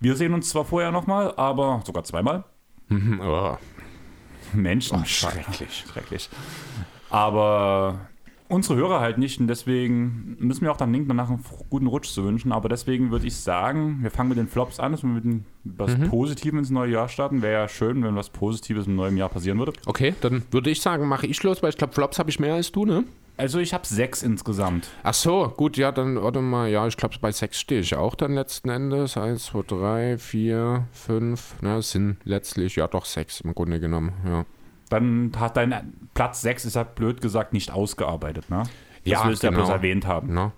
Wir 0.00 0.16
sehen 0.16 0.34
uns 0.34 0.48
zwar 0.48 0.64
vorher 0.64 0.90
nochmal, 0.90 1.32
aber 1.36 1.82
sogar 1.86 2.02
zweimal. 2.04 2.44
Mhm, 2.88 3.20
oh. 3.24 3.56
Menschen. 4.52 4.98
Oh, 5.00 5.04
schrecklich. 5.04 5.84
Schrecklich. 5.92 6.28
Aber 7.10 8.08
unsere 8.50 8.76
Hörer 8.76 9.00
halt 9.00 9.16
nicht 9.18 9.40
und 9.40 9.46
deswegen 9.46 10.36
müssen 10.38 10.62
wir 10.62 10.72
auch 10.72 10.76
dann 10.76 10.92
Link 10.92 11.08
danach 11.08 11.28
einen 11.30 11.42
guten 11.70 11.86
Rutsch 11.86 12.08
zu 12.10 12.24
wünschen. 12.24 12.52
Aber 12.52 12.68
deswegen 12.68 13.10
würde 13.10 13.26
ich 13.26 13.36
sagen, 13.36 13.98
wir 14.02 14.10
fangen 14.10 14.28
mit 14.28 14.38
den 14.38 14.48
Flops 14.48 14.78
an, 14.80 14.92
dass 14.92 15.02
wir 15.02 15.08
mit 15.10 15.24
den- 15.24 15.44
was 15.64 15.96
Mhm. 15.96 16.08
Positivem 16.08 16.58
ins 16.58 16.70
neue 16.70 16.92
Jahr 16.92 17.08
starten. 17.08 17.42
Wäre 17.42 17.62
ja 17.62 17.68
schön, 17.68 18.02
wenn 18.02 18.14
was 18.16 18.28
Positives 18.30 18.86
im 18.86 18.96
neuen 18.96 19.16
Jahr 19.16 19.28
passieren 19.28 19.58
würde. 19.58 19.72
Okay, 19.86 20.14
dann 20.20 20.42
würde 20.50 20.70
ich 20.70 20.80
sagen, 20.82 21.06
mache 21.08 21.26
ich 21.26 21.42
los, 21.42 21.62
weil 21.62 21.70
ich 21.70 21.76
glaube, 21.76 21.92
Flops 21.94 22.18
habe 22.18 22.28
ich 22.30 22.38
mehr 22.40 22.54
als 22.54 22.72
du, 22.72 22.84
ne? 22.84 23.04
Also 23.36 23.58
ich 23.58 23.72
habe 23.72 23.86
sechs 23.86 24.22
insgesamt. 24.22 24.88
Ach 25.02 25.14
so, 25.14 25.48
gut, 25.56 25.78
ja, 25.78 25.92
dann 25.92 26.22
warte 26.22 26.42
mal, 26.42 26.68
ja, 26.68 26.86
ich 26.86 26.96
glaube, 26.98 27.14
bei 27.22 27.32
sechs 27.32 27.58
stehe 27.58 27.80
ich 27.80 27.94
auch 27.94 28.14
dann 28.14 28.34
letzten 28.34 28.68
Endes. 28.68 29.16
Eins, 29.16 29.46
zwei, 29.46 29.62
drei, 29.66 30.18
vier, 30.18 30.84
fünf, 30.92 31.54
na, 31.62 31.78
es 31.78 31.92
sind 31.92 32.18
letztlich, 32.24 32.76
ja 32.76 32.86
doch, 32.86 33.06
sechs 33.06 33.40
im 33.40 33.54
Grunde 33.54 33.80
genommen, 33.80 34.12
ja. 34.26 34.44
Dann 34.90 35.32
hat 35.38 35.56
dein 35.56 35.94
Platz 36.12 36.42
6, 36.42 36.66
ist 36.66 36.76
halt 36.76 36.94
blöd 36.94 37.22
gesagt, 37.22 37.54
nicht 37.54 37.70
ausgearbeitet, 37.72 38.50
ne? 38.50 38.64
Das 38.64 38.70
Ja, 39.04 39.26
willst 39.26 39.42
du 39.42 39.46
ja 39.46 39.50
genau. 39.52 39.62
bloß 39.64 39.72
erwähnt 39.72 40.06
haben. 40.06 40.34
Na, 40.34 40.52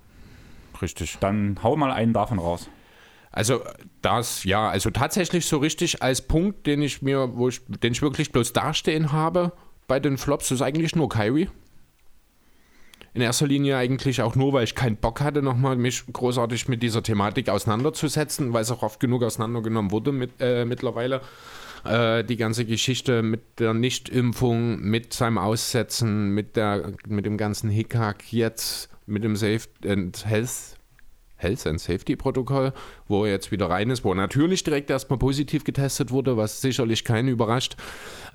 richtig. 0.80 1.18
Dann 1.20 1.60
hau 1.62 1.76
mal 1.76 1.92
einen 1.92 2.12
davon 2.12 2.40
raus. 2.40 2.68
Also 3.30 3.62
das, 4.02 4.44
ja, 4.44 4.68
also 4.68 4.90
tatsächlich 4.90 5.46
so 5.46 5.58
richtig 5.58 6.02
als 6.02 6.22
Punkt, 6.22 6.66
den 6.66 6.82
ich 6.82 7.00
mir, 7.02 7.36
wo 7.36 7.48
ich, 7.48 7.60
den 7.66 7.92
ich 7.92 8.02
wirklich 8.02 8.32
bloß 8.32 8.52
dastehen 8.52 9.12
habe 9.12 9.52
bei 9.86 10.00
den 10.00 10.18
Flops, 10.18 10.50
ist 10.50 10.60
eigentlich 10.60 10.96
nur 10.96 11.08
Kyrie. 11.08 11.48
In 13.14 13.20
erster 13.20 13.46
Linie 13.46 13.76
eigentlich 13.76 14.22
auch 14.22 14.34
nur, 14.36 14.54
weil 14.54 14.64
ich 14.64 14.74
keinen 14.74 14.96
Bock 14.96 15.20
hatte, 15.20 15.42
nochmal 15.42 15.76
mich 15.76 16.04
großartig 16.10 16.68
mit 16.68 16.82
dieser 16.82 17.02
Thematik 17.02 17.50
auseinanderzusetzen, 17.50 18.54
weil 18.54 18.62
es 18.62 18.70
auch 18.70 18.82
oft 18.82 19.00
genug 19.00 19.22
auseinandergenommen 19.22 19.90
wurde 19.90 20.12
mit, 20.12 20.32
äh, 20.40 20.64
mittlerweile. 20.64 21.20
Äh, 21.84 22.24
die 22.24 22.36
ganze 22.36 22.64
Geschichte 22.64 23.22
mit 23.22 23.58
der 23.58 23.74
Nichtimpfung, 23.74 24.80
mit 24.80 25.12
seinem 25.12 25.38
Aussetzen, 25.38 26.30
mit, 26.30 26.56
der, 26.56 26.92
mit 27.06 27.26
dem 27.26 27.36
ganzen 27.36 27.70
Hickhack 27.70 28.32
jetzt, 28.32 28.88
mit 29.06 29.24
dem 29.24 29.36
Safe 29.36 29.62
and 29.86 30.24
Health 30.24 30.76
Health 31.42 31.66
and 31.66 31.80
Safety 31.80 32.16
Protokoll, 32.16 32.72
wo 33.08 33.24
er 33.24 33.32
jetzt 33.32 33.50
wieder 33.50 33.68
rein 33.68 33.90
ist, 33.90 34.04
wo 34.04 34.12
er 34.12 34.14
natürlich 34.14 34.62
direkt 34.62 34.90
erstmal 34.90 35.18
positiv 35.18 35.64
getestet 35.64 36.10
wurde, 36.10 36.36
was 36.36 36.60
sicherlich 36.60 37.04
keinen 37.04 37.28
überrascht. 37.28 37.76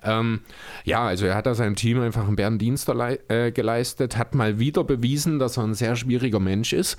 Ähm, 0.04 0.42
ja, 0.84 1.06
also 1.08 1.26
er 1.26 1.36
hat 1.36 1.46
da 1.46 1.56
seinem 1.56 1.76
Team 1.76 2.02
einfach 2.02 2.28
einen 2.28 2.36
Bärendienst 2.36 2.90
äh, 2.90 3.52
geleistet, 3.52 4.18
hat 4.18 4.36
mal 4.36 4.60
wieder 4.60 4.84
bewiesen, 4.84 5.40
dass 5.40 5.58
er 5.58 5.64
ein 5.64 5.74
sehr 5.74 5.96
schwieriger 5.96 6.40
Mensch 6.40 6.74
ist. 6.74 6.98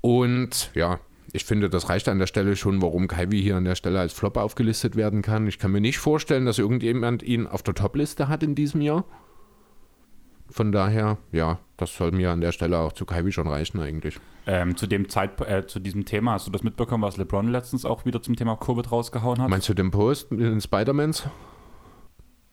Und 0.00 0.70
ja, 0.74 1.00
ich 1.32 1.44
finde, 1.44 1.70
das 1.70 1.88
reicht 1.88 2.08
an 2.08 2.18
der 2.18 2.26
Stelle 2.26 2.56
schon, 2.56 2.82
warum 2.82 3.08
Kyrie 3.08 3.40
hier 3.40 3.56
an 3.56 3.64
der 3.64 3.74
Stelle 3.74 4.00
als 4.00 4.12
Flop 4.12 4.36
aufgelistet 4.36 4.96
werden 4.96 5.22
kann. 5.22 5.46
Ich 5.46 5.58
kann 5.58 5.72
mir 5.72 5.80
nicht 5.80 5.98
vorstellen, 5.98 6.44
dass 6.44 6.58
irgendjemand 6.58 7.22
ihn 7.22 7.46
auf 7.46 7.62
der 7.62 7.74
Top-Liste 7.74 8.28
hat 8.28 8.42
in 8.42 8.54
diesem 8.54 8.82
Jahr. 8.82 9.04
Von 10.50 10.70
daher, 10.70 11.16
ja, 11.32 11.58
das 11.78 11.96
soll 11.96 12.12
mir 12.12 12.30
an 12.30 12.42
der 12.42 12.52
Stelle 12.52 12.78
auch 12.78 12.92
zu 12.92 13.06
Kyrie 13.06 13.32
schon 13.32 13.48
reichen 13.48 13.80
eigentlich. 13.80 14.20
Ähm, 14.46 14.76
zu 14.76 14.86
dem 14.86 15.08
Zeit, 15.08 15.40
äh, 15.40 15.66
zu 15.66 15.80
diesem 15.80 16.04
Thema, 16.04 16.32
hast 16.32 16.46
du 16.46 16.50
das 16.50 16.62
mitbekommen, 16.62 17.02
was 17.02 17.16
LeBron 17.16 17.48
letztens 17.48 17.86
auch 17.86 18.04
wieder 18.04 18.20
zum 18.20 18.36
Thema 18.36 18.56
Covid 18.56 18.92
rausgehauen 18.92 19.40
hat? 19.40 19.48
Meinst 19.48 19.70
du 19.70 19.74
den 19.74 19.90
Post 19.90 20.30
mit 20.30 20.40
den 20.40 20.60
Spider-Mans? 20.60 21.24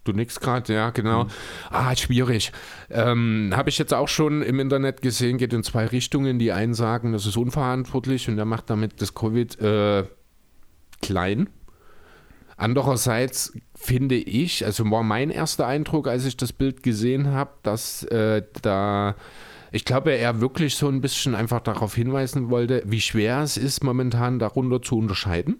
Du 0.09 0.15
nix 0.15 0.39
gerade, 0.39 0.73
ja, 0.73 0.89
genau. 0.89 1.27
Ah, 1.69 1.95
schwierig. 1.95 2.51
Ähm, 2.89 3.53
Habe 3.56 3.69
ich 3.69 3.77
jetzt 3.77 3.94
auch 3.94 4.07
schon 4.07 4.41
im 4.41 4.59
Internet 4.59 5.03
gesehen, 5.03 5.38
geht 5.38 5.53
in 5.53 5.61
zwei 5.61 5.85
Richtungen. 5.85 6.39
Die 6.39 6.51
einen 6.51 6.73
sagen, 6.73 7.11
das 7.11 7.27
ist 7.27 7.38
unverantwortlich 7.38 8.27
und 8.27 8.39
er 8.39 8.45
macht 8.45 8.71
damit 8.71 9.03
das 9.03 9.13
Covid 9.13 9.61
äh, 9.61 10.06
klein. 11.03 11.50
Andererseits 12.57 13.54
finde 13.75 14.16
ich, 14.16 14.66
also 14.66 14.89
war 14.89 15.04
mein 15.04 15.30
erster 15.30 15.68
Eindruck, 15.68 16.07
als 16.07 16.25
ich 16.25 16.35
das 16.35 16.54
Bild 16.54 16.81
gesehen 16.81 17.28
habe, 17.28 17.51
dass 17.61 18.01
äh, 18.06 18.42
da, 18.63 19.16
ich 19.71 19.85
glaube, 19.85 20.13
er 20.13 20.42
wirklich 20.42 20.75
so 20.75 20.87
ein 20.87 21.01
bisschen 21.01 21.35
einfach 21.35 21.61
darauf 21.61 21.94
hinweisen 21.94 22.49
wollte, 22.49 22.81
wie 22.87 22.99
schwer 22.99 23.44
es 23.44 23.57
ist, 23.57 23.83
momentan 23.83 24.39
darunter 24.39 24.81
zu 24.81 24.97
unterscheiden. 24.97 25.57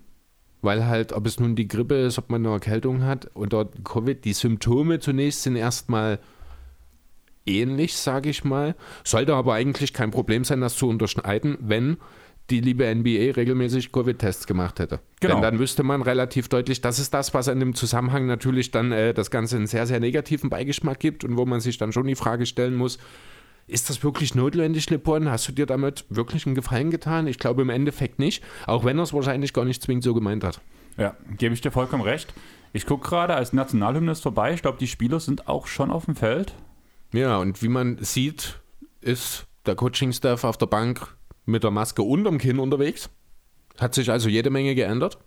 Weil 0.62 0.86
halt, 0.86 1.14
ob 1.14 1.26
es 1.26 1.40
nun 1.40 1.56
die 1.56 1.68
Grippe 1.68 1.96
ist, 1.96 2.18
ob 2.18 2.30
man 2.30 2.46
eine 2.46 2.54
Erkältung 2.54 3.04
hat 3.04 3.32
oder 3.34 3.70
Covid, 3.84 4.26
die 4.26 4.34
Symptome 4.34 5.00
zunächst 5.00 5.44
sind 5.44 5.56
erstmal 5.56 6.20
ähnlich, 7.46 7.96
sage 7.96 8.30
ich 8.30 8.44
mal. 8.44 8.76
Sollte 9.04 9.36
aber 9.36 9.54
eigentlich 9.54 9.94
kein 9.94 10.12
Problem 10.12 10.44
sein, 10.44 10.62
das 10.62 10.76
zu 10.76 10.88
unterscheiden, 10.90 11.58
wenn 11.62 11.98
die 12.50 12.62
liebe 12.62 12.94
NBA 12.94 13.34
regelmäßig 13.36 13.92
Covid-Tests 13.92 14.48
gemacht 14.48 14.80
hätte. 14.80 15.00
Genau. 15.20 15.36
Denn 15.36 15.44
dann 15.44 15.60
wüsste 15.60 15.84
man 15.84 16.02
relativ 16.02 16.50
deutlich, 16.50 16.82
das 16.82 17.00
ist 17.00 17.14
das, 17.14 17.34
was 17.34 17.48
in 17.48 17.60
dem 17.60 17.76
Zusammenhang 17.76 18.26
natürlich 18.26 18.72
dann 18.72 18.92
äh, 18.92 19.14
das 19.14 19.30
Ganze 19.32 19.58
einen 19.58 19.68
sehr, 19.68 19.86
sehr 19.86 20.00
negativen 20.00 20.50
Beigeschmack 20.50 21.00
gibt 21.00 21.24
und 21.24 21.38
wo 21.38 21.46
man 21.46 21.60
sich 21.60 21.78
dann 21.78 21.92
schon 21.92 22.08
die 22.08 22.16
Frage 22.16 22.46
stellen 22.46 22.76
muss, 22.76 22.98
ist 23.70 23.90
das 23.90 24.04
wirklich 24.04 24.36
notwendig, 24.36 24.90
LeBron? 24.90 25.30
Hast 25.30 25.48
du 25.48 25.52
dir 25.52 25.66
damit 25.66 26.06
wirklich 26.10 26.46
einen 26.46 26.56
Gefallen 26.56 26.92
getan? 26.92 27.28
Ich 27.28 27.38
glaube 27.38 27.62
im 27.62 27.70
Endeffekt 27.70 28.20
nicht, 28.20 28.44
auch 28.66 28.84
wenn 28.84 28.98
er 28.98 29.04
es 29.04 29.14
wahrscheinlich 29.14 29.54
gar 29.54 29.66
nicht 29.66 29.82
zwingend 29.82 30.04
so 30.04 30.14
gemeint 30.14 30.44
hat. 30.44 30.62
Ja, 30.98 31.16
gebe 31.38 31.54
ich 31.54 31.62
dir 31.62 31.72
vollkommen 31.72 32.04
recht. 32.04 32.34
Ich 32.74 32.86
gucke 32.86 33.08
gerade, 33.08 33.36
als 33.36 33.54
Nationalhymne 33.54 34.12
ist 34.12 34.22
vorbei. 34.22 34.54
Ich 34.54 34.62
glaube, 34.62 34.78
die 34.80 34.88
Spieler 34.88 35.20
sind 35.20 35.48
auch 35.48 35.68
schon 35.68 35.92
auf 35.92 36.06
dem 36.06 36.16
Feld. 36.16 36.54
Ja, 37.14 37.38
und 37.38 37.64
wie 37.64 37.70
man 37.70 37.98
sieht, 38.04 38.60
ist 39.02 39.48
der 39.66 39.76
Coaching-Staff 39.76 40.44
auf 40.44 40.58
der 40.58 40.68
Bank 40.68 41.16
mit 41.46 41.64
der 41.64 41.72
Maske 41.72 42.02
unterm 42.02 42.38
Kinn 42.38 42.60
unterwegs. 42.60 43.10
Hat 43.80 43.96
sich 43.96 44.12
also 44.12 44.30
jede 44.30 44.50
Menge 44.50 44.76
geändert. 44.76 45.18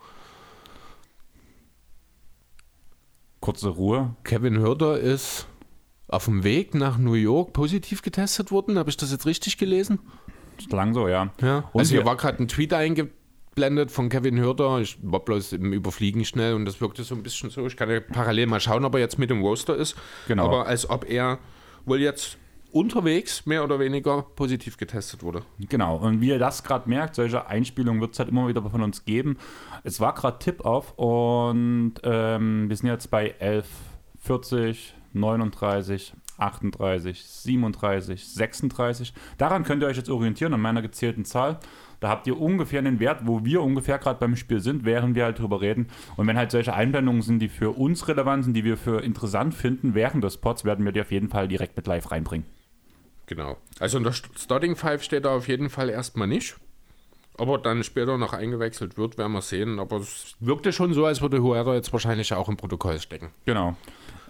Kurze 3.41 3.71
Ruhe. 3.71 4.15
Kevin 4.23 4.59
Hörder 4.59 5.01
ist 5.01 5.47
auf 6.12 6.26
dem 6.26 6.45
Weg 6.45 6.75
nach 6.75 6.99
New 6.99 7.14
York 7.14 7.52
positiv 7.52 8.02
getestet 8.02 8.50
worden. 8.50 8.78
Habe 8.78 8.90
ich 8.90 8.97
das 8.97 9.11
jetzt 9.11 9.26
richtig 9.26 9.57
gelesen? 9.57 9.99
Lang 10.71 10.92
so, 10.95 11.09
ja. 11.09 11.33
Ja. 11.40 11.64
Und 11.73 11.81
also 11.81 11.95
hier 11.95 12.04
war 12.04 12.16
gerade 12.16 12.42
ein 12.42 12.49
Tweet 12.49 12.75
eingeblendet 12.75 13.90
von 13.90 14.11
Kevin 14.11 14.38
Hörder. 14.38 14.78
Ich 14.81 14.99
war 15.02 15.21
bloß 15.21 15.54
im 15.54 15.73
Überfliegen 15.73 16.25
schnell 16.25 16.54
und 16.54 16.66
das 16.66 16.81
wirkte 16.81 17.02
so 17.02 17.14
ein 17.14 17.23
bisschen 17.23 17.50
so. 17.50 17.66
Ich 17.66 17.76
kann 17.76 17.90
ja 17.90 18.00
parallel 18.00 18.47
mal 18.47 18.61
schauen, 18.61 18.85
ob 18.85 18.95
er 18.95 19.00
jetzt 19.00 19.19
mit 19.19 19.31
dem 19.31 19.40
Roster 19.40 19.75
ist. 19.75 19.97
Genau. 20.28 20.45
Aber 20.45 20.66
als 20.66 20.88
ob 20.88 21.09
er 21.09 21.38
wohl 21.87 22.00
jetzt 22.00 22.37
unterwegs 22.73 23.47
mehr 23.47 23.64
oder 23.64 23.78
weniger 23.78 24.23
positiv 24.23 24.76
getestet 24.76 25.23
wurde. 25.23 25.42
Genau, 25.69 25.97
und 25.97 26.21
wie 26.21 26.28
ihr 26.28 26.38
das 26.38 26.62
gerade 26.62 26.88
merkt, 26.88 27.14
solche 27.14 27.47
Einspielungen 27.47 28.00
wird 28.00 28.12
es 28.12 28.19
halt 28.19 28.31
immer 28.31 28.49
wieder 28.49 28.62
von 28.62 28.83
uns 28.83 29.04
geben. 29.04 29.37
Es 29.85 30.00
war 30.00 30.14
gerade 30.14 30.38
Tip-Off 30.38 30.92
und 30.97 31.95
ähm, 32.02 32.69
wir 32.69 32.76
sind 32.76 32.88
jetzt 32.88 33.11
bei 33.11 33.35
11, 33.38 33.66
40, 34.21 34.95
39, 35.14 36.14
38, 36.38 37.25
37, 37.25 38.26
36. 38.28 39.12
Daran 39.38 39.64
könnt 39.64 39.83
ihr 39.83 39.88
euch 39.88 39.97
jetzt 39.97 40.11
orientieren, 40.11 40.54
an 40.54 40.61
meiner 40.61 40.83
gezählten 40.83 41.25
Zahl. 41.25 41.59
Da 42.00 42.09
habt 42.09 42.26
ihr 42.26 42.40
ungefähr 42.40 42.81
einen 42.81 42.99
Wert, 42.99 43.21
wo 43.26 43.45
wir 43.45 43.62
ungefähr 43.62 43.99
gerade 43.99 44.19
beim 44.19 44.35
Spiel 44.35 44.61
sind, 44.61 44.85
während 44.85 45.14
wir 45.14 45.25
halt 45.25 45.38
drüber 45.38 45.61
reden. 45.61 45.87
Und 46.16 46.26
wenn 46.26 46.37
halt 46.37 46.50
solche 46.50 46.75
Einblendungen 46.75 47.23
sind, 47.23 47.38
die 47.38 47.49
für 47.49 47.71
uns 47.71 48.09
relevant 48.09 48.45
sind, 48.45 48.54
die 48.54 48.64
wir 48.64 48.76
für 48.76 49.02
interessant 49.02 49.54
finden 49.54 49.95
während 49.95 50.25
des 50.25 50.38
Pods, 50.38 50.64
werden 50.64 50.85
wir 50.85 50.90
die 50.92 51.00
auf 51.00 51.12
jeden 51.12 51.28
Fall 51.28 51.47
direkt 51.47 51.76
mit 51.76 51.87
live 51.87 52.11
reinbringen. 52.11 52.47
Genau. 53.26 53.57
Also 53.78 53.99
in 53.99 54.04
der 54.04 54.12
Starting 54.12 54.75
Five 54.75 55.04
steht 55.04 55.25
da 55.25 55.37
auf 55.37 55.47
jeden 55.47 55.71
Fall 55.71 55.90
erstmal 55.90 56.26
nicht. 56.26 56.57
Aber 57.38 57.57
dann 57.59 57.83
später 57.83 58.19
noch 58.19 58.33
eingewechselt 58.33 58.99
wird, 58.99 59.16
werden 59.16 59.33
wir 59.33 59.40
sehen. 59.40 59.78
Aber 59.78 59.97
es 59.97 60.37
wirkte 60.40 60.73
schon 60.73 60.92
so, 60.92 61.07
als 61.07 61.23
würde 61.23 61.42
Huerta 61.42 61.75
jetzt 61.75 61.92
wahrscheinlich 61.92 62.35
auch 62.35 62.49
im 62.49 62.57
Protokoll 62.57 63.00
stecken. 63.00 63.31
Genau. 63.47 63.76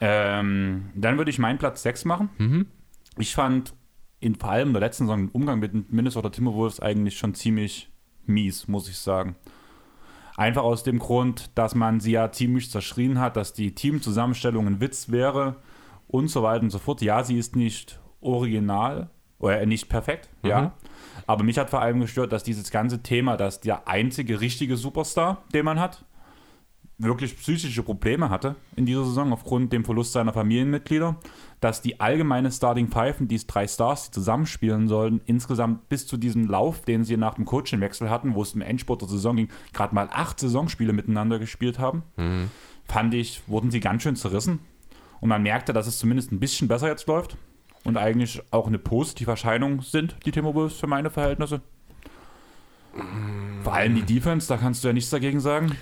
Ähm, 0.05 0.91
dann 0.97 1.17
würde 1.17 1.31
ich 1.31 1.39
meinen 1.39 1.59
Platz 1.59 1.85
6 1.85 2.07
machen. 2.07 2.29
Mhm. 2.39 2.67
Ich 3.19 3.37
fand 3.37 3.73
in 4.19 4.35
vor 4.35 4.51
allem 4.51 4.73
der 4.73 4.81
letzten 4.81 5.07
Saison 5.07 5.27
den 5.27 5.29
Umgang 5.29 5.61
mit 5.61 5.93
Minnesota 5.93 6.29
Timberwolves 6.29 6.81
eigentlich 6.81 7.17
schon 7.17 7.35
ziemlich 7.35 7.89
mies, 8.27 8.67
muss 8.67 8.89
ich 8.89 8.99
sagen. 8.99 9.37
Einfach 10.37 10.65
aus 10.65 10.83
dem 10.83 10.99
Grund, 10.99 11.57
dass 11.57 11.77
man 11.77 12.01
sie 12.01 12.13
ja 12.13 12.33
ziemlich 12.33 12.69
zerschrien 12.69 13.21
hat, 13.21 13.37
dass 13.37 13.53
die 13.53 13.77
Teamzusammenstellung 13.77 14.67
ein 14.67 14.81
Witz 14.81 15.13
wäre 15.13 15.57
und 16.09 16.27
so 16.27 16.43
weiter 16.43 16.65
und 16.65 16.71
so 16.71 16.81
fort. 16.81 17.01
Ja, 17.01 17.23
sie 17.23 17.39
ist 17.39 17.55
nicht 17.55 18.01
original 18.21 19.09
oder 19.39 19.65
nicht 19.67 19.89
perfekt, 19.89 20.31
mhm. 20.43 20.51
ja. 20.51 20.73
Aber 21.29 21.45
mich 21.45 21.59
hat 21.59 21.71
vor 21.71 21.81
allem 21.81 22.01
gestört, 22.01 22.33
dass 22.33 22.43
dieses 22.43 22.73
ganze 22.73 23.05
Thema, 23.05 23.37
dass 23.37 23.61
der 23.61 23.87
einzige 23.87 24.41
richtige 24.41 24.77
Superstar, 24.77 25.45
den 25.55 25.65
man 25.65 25.79
hat, 25.79 26.05
wirklich 26.99 27.37
psychische 27.37 27.83
Probleme 27.83 28.31
hatte 28.31 28.57
in 28.77 28.87
dieser 28.87 29.05
Saison 29.05 29.33
aufgrund 29.33 29.73
dem 29.73 29.85
Verlust 29.85 30.13
seiner 30.13 30.33
Familienmitglieder, 30.33 31.17
dass 31.61 31.83
die 31.83 32.01
allgemeine 32.01 32.51
Starting 32.53 32.89
Five, 32.89 33.17
die 33.21 33.47
drei 33.47 33.67
Stars, 33.67 34.07
die 34.07 34.13
zusammenspielen 34.13 34.89
sollten, 34.89 35.21
insgesamt 35.27 35.89
bis 35.89 36.07
zu 36.07 36.17
diesem 36.17 36.47
Lauf, 36.47 36.83
den 36.83 37.05
sie 37.05 37.17
nach 37.17 37.35
dem 37.35 37.45
Coachingwechsel 37.45 38.11
hatten, 38.11 38.35
wo 38.35 38.43
es 38.43 38.55
im 38.55 38.61
Endsport 38.61 39.03
der 39.03 39.09
Saison 39.09 39.37
ging, 39.37 39.49
gerade 39.73 39.95
mal 39.95 40.09
acht 40.13 40.39
Saisonspiele 40.39 40.93
miteinander 40.93 41.39
gespielt 41.39 41.79
haben, 41.79 42.03
mhm. 42.17 42.51
fand 42.85 43.15
ich, 43.15 43.43
wurden 43.47 43.71
sie 43.71 43.81
ganz 43.81 44.03
schön 44.03 44.17
zerrissen. 44.17 44.61
Und 45.21 45.29
man 45.29 45.43
merkte, 45.43 45.73
dass 45.73 45.87
es 45.87 45.99
zumindest 45.99 46.33
ein 46.33 46.41
bisschen 46.41 46.69
besser 46.69 46.89
jetzt 46.89 47.07
läuft 47.07 47.37
und 47.85 47.97
eigentlich 47.97 48.43
auch 48.51 48.67
eine 48.67 48.79
positive 48.79 49.31
Erscheinung 49.31 49.83
sind, 49.83 50.17
die 50.25 50.33
Timberwolves 50.33 50.75
für 50.75 50.89
meine 50.89 51.11
Verhältnisse. 51.11 51.63
Vor 53.63 53.73
allem 53.73 53.95
die 53.95 54.03
Defense, 54.03 54.49
da 54.49 54.57
kannst 54.57 54.83
du 54.83 54.89
ja 54.89 54.95
nichts 54.95 55.11
dagegen 55.11 55.41
sagen. 55.41 55.77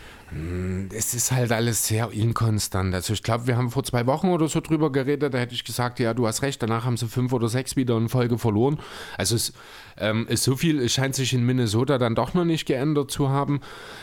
Es 0.92 1.12
ist 1.14 1.32
halt 1.32 1.50
alles 1.50 1.88
sehr 1.88 2.12
inkonstant. 2.12 2.94
Also 2.94 3.12
ich 3.12 3.22
glaube, 3.22 3.48
wir 3.48 3.56
haben 3.56 3.70
vor 3.70 3.82
zwei 3.82 4.06
Wochen 4.06 4.28
oder 4.28 4.48
so 4.48 4.60
drüber 4.60 4.92
geredet, 4.92 5.34
da 5.34 5.38
hätte 5.38 5.54
ich 5.54 5.64
gesagt, 5.64 5.98
ja, 5.98 6.14
du 6.14 6.26
hast 6.26 6.42
recht, 6.42 6.62
danach 6.62 6.84
haben 6.84 6.96
sie 6.96 7.08
fünf 7.08 7.32
oder 7.32 7.48
sechs 7.48 7.74
wieder 7.74 7.96
in 7.96 8.08
Folge 8.08 8.38
verloren. 8.38 8.78
Also 9.18 9.34
es 9.34 9.52
ähm, 9.96 10.26
ist 10.28 10.44
so 10.44 10.54
viel, 10.54 10.78
es 10.80 10.92
scheint 10.92 11.16
sich 11.16 11.32
in 11.32 11.44
Minnesota 11.44 11.98
dann 11.98 12.14
doch 12.14 12.34
noch 12.34 12.44
nicht 12.44 12.66
geändert 12.66 13.10
zu 13.10 13.28
haben. 13.28 13.60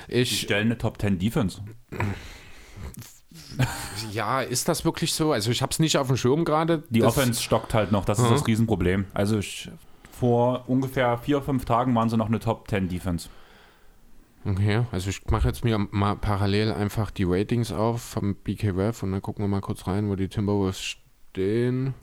Ich, 0.10 0.30
Die 0.30 0.36
stellen 0.36 0.68
eine 0.68 0.78
Top 0.78 1.00
10 1.00 1.18
Defense. 1.18 1.62
Ja, 4.12 4.42
ist 4.42 4.68
das 4.68 4.86
wirklich 4.86 5.14
so? 5.14 5.32
Also 5.32 5.52
ich 5.52 5.62
habe 5.62 5.72
es 5.72 5.80
nicht 5.80 5.98
auf 5.98 6.08
dem 6.08 6.18
Schirm 6.18 6.46
gerade. 6.46 6.84
Die 6.90 7.04
Offense 7.04 7.42
stockt 7.42 7.74
halt 7.74 7.92
noch, 7.92 8.06
das 8.06 8.20
ist 8.20 8.30
das 8.30 8.48
Riesenproblem. 8.48 9.06
Also 9.14 9.40
ich, 9.40 9.70
vor 10.20 10.64
ungefähr 10.68 11.18
vier, 11.18 11.42
fünf 11.42 11.66
Tagen 11.66 11.94
waren 11.96 12.10
sie 12.10 12.18
noch 12.18 12.28
eine 12.28 12.40
Top 12.40 12.68
10 12.70 12.90
Defense. 12.90 13.30
Okay, 14.48 14.86
also 14.94 15.10
ich 15.10 15.26
mache 15.30 15.50
jetzt 15.50 15.66
mir 15.66 15.78
mal 15.78 16.16
parallel 16.16 16.72
einfach 16.72 17.12
die 17.12 17.26
Ratings 17.26 17.74
auf 17.74 18.02
vom 18.02 18.36
BKWF 18.36 19.04
und 19.04 19.12
dann 19.12 19.22
gucken 19.22 19.44
wir 19.44 19.50
mal 19.50 19.60
kurz 19.60 19.88
rein, 19.88 20.10
wo 20.10 20.16
die 20.16 20.30
Timberwolves 20.30 20.80
stehen. 20.80 21.94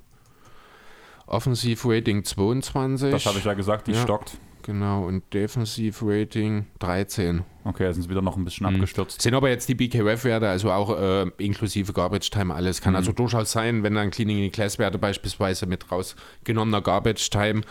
Offensiv 1.26 1.86
Rating 1.86 2.22
22. 2.22 3.10
Das 3.10 3.24
habe 3.24 3.38
ich 3.38 3.44
ja 3.44 3.54
gesagt, 3.54 3.86
die 3.86 3.92
ja. 3.92 4.02
stockt. 4.02 4.36
Genau, 4.64 5.04
und 5.04 5.32
Defensiv-Rating 5.34 6.66
13. 6.78 7.44
Okay, 7.66 7.90
sind 7.92 8.10
wieder 8.10 8.20
noch 8.20 8.36
ein 8.36 8.44
bisschen 8.44 8.68
mhm. 8.68 8.74
abgestürzt. 8.74 9.22
Sind 9.22 9.34
aber 9.34 9.48
jetzt 9.48 9.68
die 9.70 9.74
BKF-Werte, 9.74 10.48
also 10.48 10.70
auch 10.70 10.98
äh, 10.98 11.30
inklusive 11.38 11.94
Garbage 11.94 12.28
Time, 12.28 12.54
alles. 12.54 12.82
Kann 12.82 12.92
mhm. 12.92 12.98
also 12.98 13.12
durchaus 13.12 13.52
sein, 13.52 13.82
wenn 13.82 13.94
dann 13.94 14.10
Cleaning 14.10 14.52
Class-Werte 14.52 14.98
beispielsweise 14.98 15.66
mit 15.66 15.90
rausgenommener 15.90 16.82
Garbage 16.82 17.30
Time, 17.30 17.62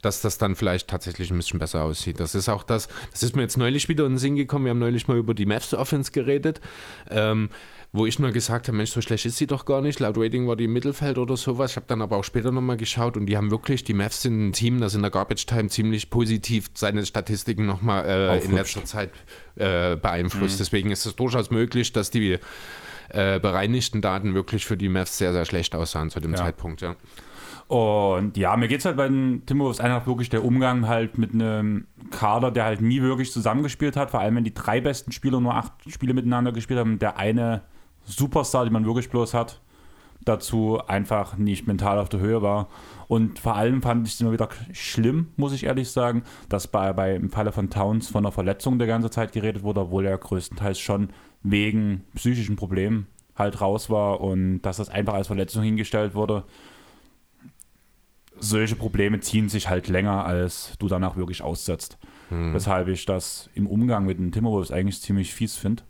dass 0.00 0.22
das 0.22 0.38
dann 0.38 0.56
vielleicht 0.56 0.88
tatsächlich 0.88 1.30
ein 1.30 1.36
bisschen 1.36 1.58
besser 1.58 1.84
aussieht. 1.84 2.18
Das 2.18 2.34
ist 2.34 2.48
auch 2.48 2.62
das, 2.62 2.88
das 3.10 3.22
ist 3.22 3.36
mir 3.36 3.42
jetzt 3.42 3.58
neulich 3.58 3.90
wieder 3.90 4.06
in 4.06 4.12
den 4.12 4.18
Sinn 4.18 4.36
gekommen. 4.36 4.64
Wir 4.64 4.70
haben 4.70 4.78
neulich 4.78 5.06
mal 5.06 5.18
über 5.18 5.34
die 5.34 5.44
Mavs 5.44 5.74
Offense 5.74 6.12
geredet. 6.12 6.60
Ähm, 7.10 7.50
wo 7.94 8.06
ich 8.06 8.18
nur 8.18 8.30
gesagt 8.30 8.68
habe, 8.68 8.76
Mensch, 8.76 8.90
so 8.90 9.02
schlecht 9.02 9.26
ist 9.26 9.36
sie 9.36 9.46
doch 9.46 9.66
gar 9.66 9.82
nicht. 9.82 10.00
Laut 10.00 10.16
Rating 10.16 10.48
war 10.48 10.56
die 10.56 10.64
im 10.64 10.72
Mittelfeld 10.72 11.18
oder 11.18 11.36
sowas. 11.36 11.72
Ich 11.72 11.76
habe 11.76 11.86
dann 11.86 12.00
aber 12.00 12.16
auch 12.16 12.24
später 12.24 12.50
nochmal 12.50 12.78
geschaut 12.78 13.18
und 13.18 13.26
die 13.26 13.36
haben 13.36 13.50
wirklich, 13.50 13.84
die 13.84 13.92
Mavs 13.92 14.22
sind 14.22 14.48
ein 14.48 14.52
Team, 14.52 14.80
das 14.80 14.94
in 14.94 15.02
der 15.02 15.10
Garbage 15.10 15.44
Time 15.44 15.68
ziemlich 15.68 16.08
positiv 16.08 16.70
seine 16.72 17.04
Statistiken 17.04 17.66
nochmal 17.66 18.06
äh, 18.06 18.44
in 18.44 18.52
letzter 18.52 18.84
Zeit 18.86 19.10
äh, 19.56 19.96
beeinflusst. 19.96 20.56
Mhm. 20.56 20.58
Deswegen 20.58 20.90
ist 20.90 21.06
es 21.06 21.16
durchaus 21.16 21.50
möglich, 21.50 21.92
dass 21.92 22.10
die 22.10 22.38
äh, 23.08 23.40
bereinigten 23.40 24.00
Daten 24.00 24.34
wirklich 24.34 24.66
für 24.66 24.76
die 24.76 24.88
Mavs 24.88 25.18
sehr, 25.18 25.32
sehr 25.32 25.44
schlecht 25.44 25.74
aussahen 25.74 26.10
zu 26.10 26.20
dem 26.20 26.32
ja. 26.32 26.38
Zeitpunkt, 26.38 26.80
ja. 26.80 26.96
Und 27.68 28.36
ja, 28.36 28.54
mir 28.56 28.68
geht 28.68 28.80
es 28.80 28.84
halt 28.84 28.98
bei 28.98 29.08
den 29.08 29.46
Timberwolves 29.46 29.80
einfach 29.80 30.06
wirklich 30.06 30.28
der 30.28 30.44
Umgang 30.44 30.88
halt 30.88 31.16
mit 31.16 31.32
einem 31.32 31.86
Kader, 32.10 32.50
der 32.50 32.64
halt 32.64 32.82
nie 32.82 33.00
wirklich 33.00 33.32
zusammengespielt 33.32 33.96
hat. 33.96 34.10
Vor 34.10 34.20
allem, 34.20 34.36
wenn 34.36 34.44
die 34.44 34.52
drei 34.52 34.80
besten 34.82 35.10
Spieler 35.10 35.40
nur 35.40 35.54
acht 35.54 35.72
Spiele 35.88 36.12
miteinander 36.12 36.52
gespielt 36.52 36.78
haben, 36.78 36.98
der 36.98 37.16
eine 37.16 37.62
Superstar, 38.04 38.64
den 38.64 38.74
man 38.74 38.84
wirklich 38.84 39.08
bloß 39.08 39.32
hat, 39.32 39.60
dazu 40.24 40.80
einfach 40.86 41.36
nicht 41.36 41.66
mental 41.66 41.98
auf 41.98 42.08
der 42.08 42.20
Höhe 42.20 42.42
war. 42.42 42.68
Und 43.08 43.38
vor 43.38 43.56
allem 43.56 43.82
fand 43.82 44.06
ich 44.06 44.14
es 44.14 44.20
immer 44.20 44.32
wieder 44.32 44.48
schlimm, 44.72 45.28
muss 45.36 45.52
ich 45.52 45.64
ehrlich 45.64 45.90
sagen, 45.90 46.22
dass 46.48 46.66
bei, 46.66 46.92
bei 46.92 47.14
im 47.14 47.30
Falle 47.30 47.52
von 47.52 47.70
Towns 47.70 48.08
von 48.08 48.24
einer 48.24 48.32
Verletzung 48.32 48.78
der 48.78 48.88
ganze 48.88 49.10
Zeit 49.10 49.32
geredet 49.32 49.62
wurde, 49.62 49.80
obwohl 49.80 50.06
er 50.06 50.16
größtenteils 50.16 50.78
schon 50.78 51.10
wegen 51.42 52.04
psychischen 52.14 52.56
Problemen 52.56 53.06
halt 53.36 53.60
raus 53.60 53.90
war 53.90 54.20
und 54.20 54.62
dass 54.62 54.76
das 54.76 54.88
einfach 54.88 55.14
als 55.14 55.26
Verletzung 55.26 55.62
hingestellt 55.62 56.14
wurde. 56.14 56.44
Solche 58.38 58.76
Probleme 58.76 59.20
ziehen 59.20 59.48
sich 59.48 59.68
halt 59.68 59.88
länger, 59.88 60.24
als 60.24 60.74
du 60.78 60.88
danach 60.88 61.16
wirklich 61.16 61.42
aussetzt. 61.42 61.98
Hm. 62.30 62.54
Weshalb 62.54 62.88
ich 62.88 63.04
das 63.04 63.50
im 63.54 63.66
Umgang 63.66 64.06
mit 64.06 64.18
den 64.18 64.32
Timberwolves 64.32 64.70
eigentlich 64.70 65.00
ziemlich 65.00 65.34
fies 65.34 65.56
finde. 65.56 65.82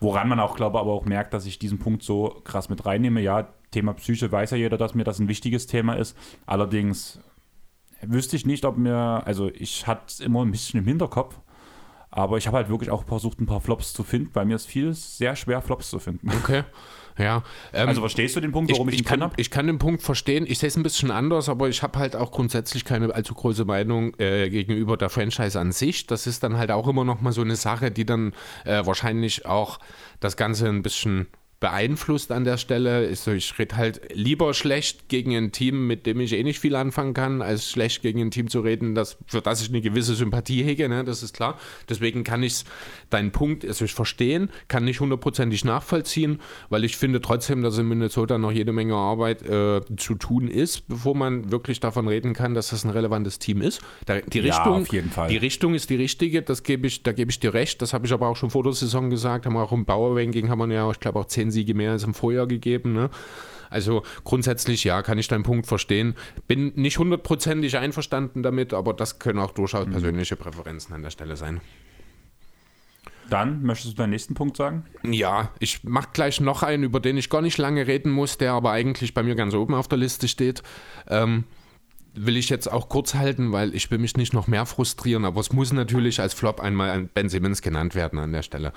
Woran 0.00 0.28
man 0.28 0.40
auch, 0.40 0.56
glaube 0.56 0.78
aber 0.78 0.92
auch 0.92 1.04
merkt, 1.04 1.34
dass 1.34 1.46
ich 1.46 1.58
diesen 1.58 1.78
Punkt 1.78 2.02
so 2.02 2.40
krass 2.44 2.68
mit 2.68 2.86
reinnehme. 2.86 3.20
Ja, 3.20 3.48
Thema 3.70 3.94
Psyche 3.94 4.30
weiß 4.30 4.52
ja 4.52 4.56
jeder, 4.56 4.78
dass 4.78 4.94
mir 4.94 5.04
das 5.04 5.18
ein 5.18 5.28
wichtiges 5.28 5.66
Thema 5.66 5.94
ist. 5.94 6.16
Allerdings 6.46 7.20
wüsste 8.02 8.36
ich 8.36 8.46
nicht, 8.46 8.64
ob 8.64 8.76
mir, 8.76 9.22
also 9.26 9.50
ich 9.52 9.86
hatte 9.86 10.04
es 10.06 10.20
immer 10.20 10.44
ein 10.44 10.50
bisschen 10.50 10.80
im 10.80 10.86
Hinterkopf, 10.86 11.40
aber 12.10 12.38
ich 12.38 12.46
habe 12.46 12.56
halt 12.56 12.68
wirklich 12.68 12.90
auch 12.90 13.04
versucht, 13.04 13.40
ein 13.40 13.46
paar 13.46 13.60
Flops 13.60 13.92
zu 13.92 14.04
finden, 14.04 14.30
weil 14.34 14.46
mir 14.46 14.54
ist 14.56 14.66
viel 14.66 14.94
sehr 14.94 15.36
schwer, 15.36 15.60
Flops 15.60 15.90
zu 15.90 15.98
finden. 15.98 16.30
Okay. 16.30 16.62
Ja. 17.18 17.42
Ähm, 17.72 17.88
also 17.88 18.00
verstehst 18.00 18.36
du 18.36 18.40
den 18.40 18.52
Punkt, 18.52 18.70
warum 18.70 18.88
ich, 18.88 18.94
ich, 18.94 19.00
ich 19.00 19.06
kann, 19.06 19.30
Ich 19.36 19.50
kann 19.50 19.66
den 19.66 19.78
Punkt 19.78 20.02
verstehen. 20.02 20.46
Ich 20.48 20.58
sehe 20.58 20.68
es 20.68 20.76
ein 20.76 20.82
bisschen 20.82 21.10
anders, 21.10 21.48
aber 21.48 21.68
ich 21.68 21.82
habe 21.82 21.98
halt 21.98 22.16
auch 22.16 22.30
grundsätzlich 22.30 22.84
keine 22.84 23.14
allzu 23.14 23.34
große 23.34 23.64
Meinung 23.64 24.14
äh, 24.18 24.48
gegenüber 24.48 24.96
der 24.96 25.10
Franchise 25.10 25.58
an 25.58 25.72
sich. 25.72 26.06
Das 26.06 26.26
ist 26.26 26.42
dann 26.42 26.56
halt 26.56 26.70
auch 26.70 26.86
immer 26.86 27.04
noch 27.04 27.20
mal 27.20 27.32
so 27.32 27.42
eine 27.42 27.56
Sache, 27.56 27.90
die 27.90 28.06
dann 28.06 28.32
äh, 28.64 28.86
wahrscheinlich 28.86 29.46
auch 29.46 29.78
das 30.20 30.36
Ganze 30.36 30.68
ein 30.68 30.82
bisschen 30.82 31.26
beeinflusst 31.60 32.30
an 32.30 32.44
der 32.44 32.56
Stelle. 32.56 33.08
Ich 33.08 33.58
rede 33.58 33.76
halt 33.76 34.00
lieber 34.14 34.54
schlecht 34.54 35.08
gegen 35.08 35.34
ein 35.34 35.50
Team, 35.50 35.86
mit 35.86 36.06
dem 36.06 36.20
ich 36.20 36.32
eh 36.32 36.42
nicht 36.44 36.60
viel 36.60 36.76
anfangen 36.76 37.14
kann, 37.14 37.42
als 37.42 37.70
schlecht 37.70 38.02
gegen 38.02 38.20
ein 38.20 38.30
Team 38.30 38.48
zu 38.48 38.60
reden, 38.60 38.94
das, 38.94 39.18
für 39.26 39.40
das 39.40 39.60
ich 39.62 39.68
eine 39.68 39.80
gewisse 39.80 40.14
Sympathie 40.14 40.62
hege, 40.62 40.88
ne? 40.88 41.02
das 41.04 41.22
ist 41.22 41.34
klar. 41.34 41.58
Deswegen 41.88 42.22
kann 42.22 42.42
ich 42.42 42.64
deinen 43.10 43.32
Punkt, 43.32 43.64
also 43.64 43.84
ich 43.84 43.94
verstehen, 43.94 44.50
kann 44.68 44.84
nicht 44.84 45.00
hundertprozentig 45.00 45.64
nachvollziehen, 45.64 46.40
weil 46.68 46.84
ich 46.84 46.96
finde 46.96 47.20
trotzdem, 47.20 47.62
dass 47.62 47.76
in 47.78 47.88
Minnesota 47.88 48.38
noch 48.38 48.52
jede 48.52 48.72
Menge 48.72 48.94
Arbeit 48.94 49.42
äh, 49.42 49.80
zu 49.96 50.14
tun 50.14 50.48
ist, 50.48 50.86
bevor 50.88 51.16
man 51.16 51.50
wirklich 51.50 51.80
davon 51.80 52.06
reden 52.06 52.34
kann, 52.34 52.54
dass 52.54 52.70
das 52.70 52.84
ein 52.84 52.90
relevantes 52.90 53.40
Team 53.40 53.62
ist. 53.62 53.80
Da, 54.06 54.20
die, 54.20 54.38
ja, 54.38 54.54
Richtung, 54.54 54.82
auf 54.82 54.92
jeden 54.92 55.10
Fall. 55.10 55.28
die 55.28 55.36
Richtung 55.36 55.74
ist 55.74 55.90
die 55.90 55.96
richtige, 55.96 56.42
das 56.42 56.62
gebe 56.62 56.86
ich, 56.86 57.02
da 57.02 57.12
gebe 57.12 57.30
ich 57.30 57.40
dir 57.40 57.52
recht. 57.52 57.82
Das 57.82 57.92
habe 57.92 58.06
ich 58.06 58.12
aber 58.12 58.28
auch 58.28 58.36
schon 58.36 58.50
vor 58.50 58.62
der 58.62 58.72
Saison 58.72 59.10
gesagt, 59.10 59.46
haben 59.46 59.54
wir 59.54 59.62
auch 59.62 59.72
im 59.72 59.84
Bauer-Ranking 59.84 60.48
haben 60.48 60.58
wir 60.58 60.74
ja, 60.74 60.90
ich 60.90 61.00
glaube, 61.00 61.18
auch 61.18 61.26
zehn 61.26 61.47
Siege 61.50 61.74
mehr 61.74 61.92
als 61.92 62.04
im 62.04 62.14
Vorjahr 62.14 62.46
gegeben. 62.46 62.92
Ne? 62.92 63.10
Also 63.70 64.02
grundsätzlich 64.24 64.84
ja, 64.84 65.02
kann 65.02 65.18
ich 65.18 65.28
deinen 65.28 65.42
Punkt 65.42 65.66
verstehen. 65.66 66.14
Bin 66.46 66.72
nicht 66.74 66.98
hundertprozentig 66.98 67.76
einverstanden 67.76 68.42
damit, 68.42 68.72
aber 68.72 68.94
das 68.94 69.18
können 69.18 69.38
auch 69.38 69.52
durchaus 69.52 69.86
mhm. 69.86 69.92
persönliche 69.92 70.36
Präferenzen 70.36 70.94
an 70.94 71.02
der 71.02 71.10
Stelle 71.10 71.36
sein. 71.36 71.60
Dann 73.30 73.62
möchtest 73.62 73.92
du 73.92 73.96
deinen 73.96 74.10
nächsten 74.10 74.34
Punkt 74.34 74.56
sagen? 74.56 74.84
Ja, 75.02 75.50
ich 75.58 75.84
mache 75.84 76.08
gleich 76.14 76.40
noch 76.40 76.62
einen, 76.62 76.82
über 76.82 76.98
den 76.98 77.18
ich 77.18 77.28
gar 77.28 77.42
nicht 77.42 77.58
lange 77.58 77.86
reden 77.86 78.10
muss, 78.10 78.38
der 78.38 78.52
aber 78.52 78.70
eigentlich 78.70 79.12
bei 79.12 79.22
mir 79.22 79.34
ganz 79.34 79.52
oben 79.54 79.74
auf 79.74 79.86
der 79.86 79.98
Liste 79.98 80.28
steht. 80.28 80.62
Ähm, 81.08 81.44
will 82.14 82.36
ich 82.36 82.48
jetzt 82.48 82.70
auch 82.70 82.88
kurz 82.88 83.14
halten, 83.14 83.52
weil 83.52 83.74
ich 83.74 83.90
will 83.90 83.98
mich 83.98 84.16
nicht 84.16 84.32
noch 84.32 84.46
mehr 84.46 84.66
frustrieren, 84.66 85.24
aber 85.24 85.40
es 85.40 85.52
muss 85.52 85.72
natürlich 85.72 86.20
als 86.20 86.34
Flop 86.34 86.60
einmal 86.60 87.08
Ben 87.14 87.28
Simmons 87.28 87.62
genannt 87.62 87.94
werden 87.94 88.18
an 88.18 88.32
der 88.32 88.42
Stelle. 88.42 88.72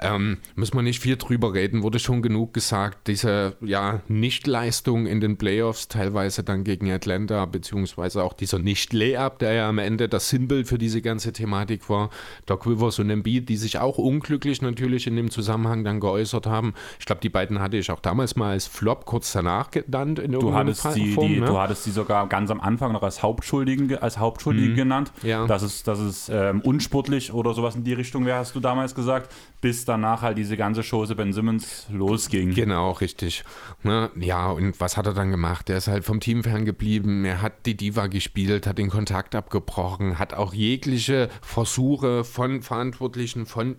Ähm, 0.00 0.38
müssen 0.56 0.76
wir 0.76 0.82
nicht 0.82 1.00
viel 1.00 1.16
drüber 1.16 1.54
reden, 1.54 1.82
wurde 1.82 1.98
schon 1.98 2.20
genug 2.20 2.52
gesagt. 2.52 3.06
Diese 3.06 3.56
ja, 3.60 4.00
Nichtleistung 4.08 5.06
in 5.06 5.20
den 5.20 5.36
Playoffs, 5.36 5.88
teilweise 5.88 6.42
dann 6.42 6.64
gegen 6.64 6.90
Atlanta, 6.90 7.44
beziehungsweise 7.46 8.22
auch 8.22 8.32
dieser 8.32 8.58
Nicht-Layup, 8.58 9.38
der 9.38 9.52
ja 9.52 9.68
am 9.68 9.78
Ende 9.78 10.08
das 10.08 10.28
Sinnbild 10.28 10.66
für 10.66 10.78
diese 10.78 11.00
ganze 11.00 11.32
Thematik 11.32 11.88
war. 11.88 12.10
Doc 12.46 12.66
Rivers 12.66 12.98
und 12.98 13.10
Embiid, 13.10 13.48
die 13.48 13.56
sich 13.56 13.78
auch 13.78 13.98
unglücklich 13.98 14.62
natürlich 14.62 15.06
in 15.06 15.16
dem 15.16 15.30
Zusammenhang 15.30 15.84
dann 15.84 16.00
geäußert 16.00 16.46
haben. 16.46 16.74
Ich 16.98 17.06
glaube, 17.06 17.20
die 17.20 17.28
beiden 17.28 17.60
hatte 17.60 17.76
ich 17.76 17.90
auch 17.90 18.00
damals 18.00 18.36
mal 18.36 18.50
als 18.50 18.66
Flop 18.66 19.04
kurz 19.04 19.32
danach 19.32 19.70
genannt. 19.70 20.18
In 20.18 20.32
du, 20.32 20.52
hattest 20.54 20.84
die, 20.96 21.12
Form, 21.12 21.28
die, 21.28 21.40
ne? 21.40 21.46
du 21.46 21.58
hattest 21.58 21.86
die 21.86 21.90
sogar 21.90 22.28
ganz 22.28 22.50
am 22.50 22.60
Anfang 22.64 22.92
noch 22.92 23.02
als 23.02 23.22
Hauptschuldigen, 23.22 23.96
als 23.98 24.18
Hauptschuldigen 24.18 24.72
mhm. 24.72 24.76
genannt. 24.76 25.12
Ja. 25.22 25.46
Das 25.46 25.62
ist, 25.62 25.86
das 25.86 26.00
ist 26.00 26.28
ähm, 26.28 26.60
unsportlich 26.62 27.32
oder 27.32 27.54
sowas 27.54 27.76
in 27.76 27.84
die 27.84 27.92
Richtung 27.92 28.26
wäre, 28.26 28.38
hast 28.38 28.54
du 28.54 28.60
damals 28.60 28.94
gesagt, 28.94 29.32
bis 29.60 29.84
danach 29.84 30.22
halt 30.22 30.38
diese 30.38 30.56
ganze 30.56 30.82
Chose 30.82 31.14
Ben 31.14 31.32
Simmons 31.32 31.86
losging. 31.90 32.54
Genau, 32.54 32.92
richtig. 32.92 33.44
Ne? 33.82 34.10
Ja, 34.18 34.50
und 34.50 34.80
was 34.80 34.96
hat 34.96 35.06
er 35.06 35.14
dann 35.14 35.30
gemacht? 35.30 35.70
Er 35.70 35.78
ist 35.78 35.88
halt 35.88 36.04
vom 36.04 36.20
Team 36.20 36.42
ferngeblieben, 36.42 37.24
er 37.24 37.42
hat 37.42 37.66
die 37.66 37.76
Diva 37.76 38.06
gespielt, 38.08 38.66
hat 38.66 38.78
den 38.78 38.90
Kontakt 38.90 39.34
abgebrochen, 39.34 40.18
hat 40.18 40.34
auch 40.34 40.52
jegliche 40.52 41.28
Versuche 41.42 42.24
von 42.24 42.62
Verantwortlichen, 42.62 43.46
von 43.46 43.76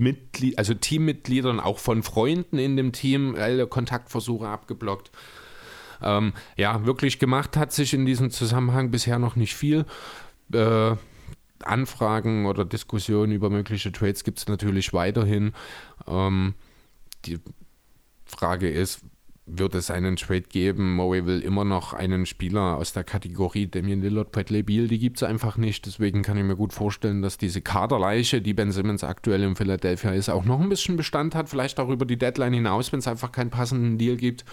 Mitglied, 0.00 0.58
also 0.58 0.74
Teammitgliedern, 0.74 1.60
auch 1.60 1.78
von 1.78 2.02
Freunden 2.02 2.58
in 2.58 2.76
dem 2.76 2.92
Team, 2.92 3.36
alle 3.36 3.66
Kontaktversuche 3.66 4.48
abgeblockt. 4.48 5.12
Ähm, 6.02 6.32
ja, 6.56 6.84
wirklich 6.86 7.18
gemacht 7.18 7.56
hat 7.56 7.72
sich 7.72 7.94
in 7.94 8.06
diesem 8.06 8.30
Zusammenhang 8.30 8.90
bisher 8.90 9.18
noch 9.18 9.36
nicht 9.36 9.54
viel. 9.54 9.84
Äh, 10.52 10.96
Anfragen 11.62 12.46
oder 12.46 12.64
Diskussionen 12.64 13.32
über 13.32 13.50
mögliche 13.50 13.92
Trades 13.92 14.24
gibt 14.24 14.38
es 14.38 14.48
natürlich 14.48 14.92
weiterhin. 14.92 15.52
Ähm, 16.06 16.54
die 17.26 17.38
Frage 18.24 18.70
ist, 18.70 19.02
wird 19.46 19.74
es 19.74 19.90
einen 19.90 20.16
Trade 20.16 20.42
geben? 20.42 20.94
Murray 20.94 21.26
will 21.26 21.40
immer 21.40 21.64
noch 21.64 21.92
einen 21.92 22.24
Spieler 22.26 22.76
aus 22.76 22.92
der 22.92 23.04
Kategorie 23.04 23.66
Damian 23.66 24.00
Lillard, 24.00 24.32
Bradley 24.32 24.62
Beal, 24.62 24.86
die 24.86 24.98
gibt 24.98 25.16
es 25.16 25.22
einfach 25.22 25.56
nicht. 25.56 25.86
Deswegen 25.86 26.22
kann 26.22 26.36
ich 26.36 26.44
mir 26.44 26.56
gut 26.56 26.72
vorstellen, 26.72 27.22
dass 27.22 27.36
diese 27.36 27.60
Kaderleiche, 27.60 28.40
die 28.40 28.54
Ben 28.54 28.70
Simmons 28.70 29.02
aktuell 29.02 29.42
in 29.42 29.56
Philadelphia 29.56 30.12
ist, 30.12 30.28
auch 30.28 30.44
noch 30.44 30.60
ein 30.60 30.68
bisschen 30.68 30.96
Bestand 30.96 31.34
hat. 31.34 31.48
Vielleicht 31.48 31.80
auch 31.80 31.88
über 31.88 32.06
die 32.06 32.18
Deadline 32.18 32.54
hinaus, 32.54 32.92
wenn 32.92 33.00
es 33.00 33.08
einfach 33.08 33.32
keinen 33.32 33.50
passenden 33.50 33.98
Deal 33.98 34.16
gibt. 34.16 34.44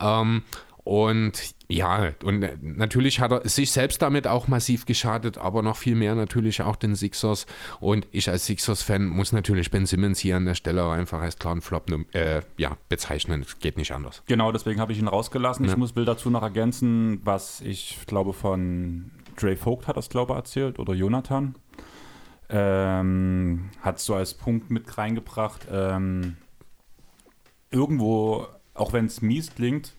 Ähm, 0.00 0.42
und 0.84 1.54
ja, 1.66 2.12
und 2.22 2.46
natürlich 2.62 3.18
hat 3.18 3.32
er 3.32 3.48
sich 3.48 3.72
selbst 3.72 4.02
damit 4.02 4.26
auch 4.26 4.48
massiv 4.48 4.84
geschadet, 4.84 5.38
aber 5.38 5.62
noch 5.62 5.78
viel 5.78 5.94
mehr 5.94 6.14
natürlich 6.14 6.60
auch 6.60 6.76
den 6.76 6.94
Sixers. 6.94 7.46
Und 7.80 8.06
ich 8.12 8.28
als 8.28 8.44
Sixers-Fan 8.44 9.06
muss 9.06 9.32
natürlich 9.32 9.70
Ben 9.70 9.86
Simmons 9.86 10.18
hier 10.18 10.36
an 10.36 10.44
der 10.44 10.54
Stelle 10.54 10.86
einfach 10.90 11.22
als 11.22 11.38
klaren 11.38 11.62
Flop 11.62 11.90
äh, 12.12 12.42
ja, 12.58 12.76
bezeichnen. 12.90 13.40
Es 13.40 13.58
geht 13.60 13.78
nicht 13.78 13.92
anders. 13.92 14.22
Genau, 14.26 14.52
deswegen 14.52 14.78
habe 14.78 14.92
ich 14.92 14.98
ihn 14.98 15.08
rausgelassen. 15.08 15.64
Ja. 15.64 15.72
Ich 15.72 15.78
muss 15.78 15.96
will 15.96 16.04
dazu 16.04 16.28
noch 16.28 16.42
ergänzen, 16.42 17.22
was 17.24 17.62
ich 17.62 18.00
glaube 18.06 18.34
von 18.34 19.10
Dre 19.36 19.56
Vogt 19.56 19.88
hat 19.88 19.96
das, 19.96 20.10
glaube 20.10 20.34
ich, 20.34 20.36
erzählt 20.36 20.78
oder 20.78 20.92
Jonathan. 20.92 21.54
Ähm, 22.50 23.70
hat 23.80 24.00
so 24.00 24.14
als 24.14 24.34
Punkt 24.34 24.70
mit 24.70 24.98
reingebracht. 24.98 25.66
Ähm, 25.72 26.36
irgendwo, 27.70 28.46
auch 28.74 28.92
wenn 28.92 29.06
es 29.06 29.22
mies 29.22 29.54
klingt, 29.54 29.94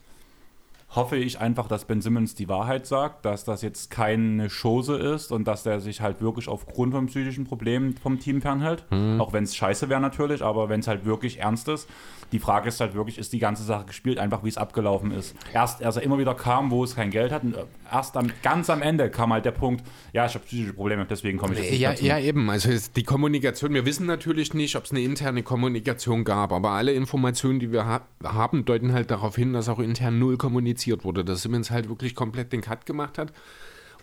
hoffe 0.95 1.17
ich 1.17 1.39
einfach, 1.39 1.67
dass 1.67 1.85
Ben 1.85 2.01
Simmons 2.01 2.35
die 2.35 2.47
Wahrheit 2.47 2.85
sagt, 2.85 3.25
dass 3.25 3.43
das 3.43 3.61
jetzt 3.61 3.91
keine 3.91 4.47
Chose 4.49 4.95
ist 4.97 5.31
und 5.31 5.45
dass 5.45 5.65
er 5.65 5.79
sich 5.79 6.01
halt 6.01 6.21
wirklich 6.21 6.47
aufgrund 6.47 6.93
von 6.93 7.07
psychischen 7.07 7.45
Problemen 7.45 7.95
vom 7.97 8.19
Team 8.19 8.41
fernhält. 8.41 8.85
Mhm. 8.91 9.19
Auch 9.19 9.33
wenn 9.33 9.43
es 9.43 9.55
scheiße 9.55 9.89
wäre 9.89 10.01
natürlich, 10.01 10.41
aber 10.41 10.69
wenn 10.69 10.79
es 10.79 10.87
halt 10.87 11.05
wirklich 11.05 11.39
ernst 11.39 11.67
ist. 11.67 11.89
Die 12.35 12.39
Frage 12.39 12.67
ist 12.67 12.81
halt 12.81 12.95
wirklich, 12.95 13.17
ist 13.17 13.31
die 13.31 13.39
ganze 13.39 13.63
Sache 13.63 13.85
gespielt, 13.85 14.19
einfach 14.19 14.43
wie 14.43 14.49
es 14.49 14.57
abgelaufen 14.57 15.11
ist. 15.11 15.33
Erst, 15.53 15.81
als 15.81 15.95
er 15.95 16.03
immer 16.03 16.17
wieder 16.17 16.35
kam, 16.35 16.69
wo 16.69 16.83
es 16.83 16.93
kein 16.93 17.09
Geld 17.09 17.31
hat, 17.31 17.43
und 17.43 17.55
erst 17.89 18.17
am, 18.17 18.29
ganz 18.43 18.69
am 18.69 18.81
Ende 18.81 19.09
kam 19.09 19.31
halt 19.31 19.45
der 19.45 19.51
Punkt, 19.51 19.85
ja, 20.11 20.25
ich 20.25 20.33
habe 20.33 20.43
psychische 20.43 20.73
Probleme, 20.73 21.05
deswegen 21.09 21.37
komme 21.37 21.53
ich 21.53 21.61
jetzt 21.61 21.71
nicht 21.71 21.79
ja, 21.79 21.91
dazu. 21.91 22.03
Ja, 22.03 22.19
eben, 22.19 22.49
also 22.49 22.69
die 22.93 23.03
Kommunikation, 23.03 23.73
wir 23.73 23.85
wissen 23.85 24.05
natürlich 24.05 24.53
nicht, 24.53 24.75
ob 24.75 24.83
es 24.83 24.91
eine 24.91 24.99
interne 24.99 25.43
Kommunikation 25.43 26.25
gab, 26.25 26.51
aber 26.51 26.71
alle 26.71 26.91
Informationen, 26.91 27.61
die 27.61 27.71
wir 27.71 27.85
ha 27.85 28.01
haben, 28.21 28.65
deuten 28.65 28.91
halt 28.91 29.11
darauf 29.11 29.37
hin, 29.37 29.53
dass 29.53 29.69
auch 29.69 29.79
intern 29.79 30.19
null 30.19 30.35
kommuniziert 30.35 31.05
wurde, 31.05 31.23
dass 31.23 31.41
Simmons 31.41 31.71
halt 31.71 31.87
wirklich 31.87 32.15
komplett 32.15 32.51
den 32.51 32.59
Cut 32.59 32.85
gemacht 32.85 33.17
hat 33.17 33.31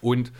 und 0.00 0.32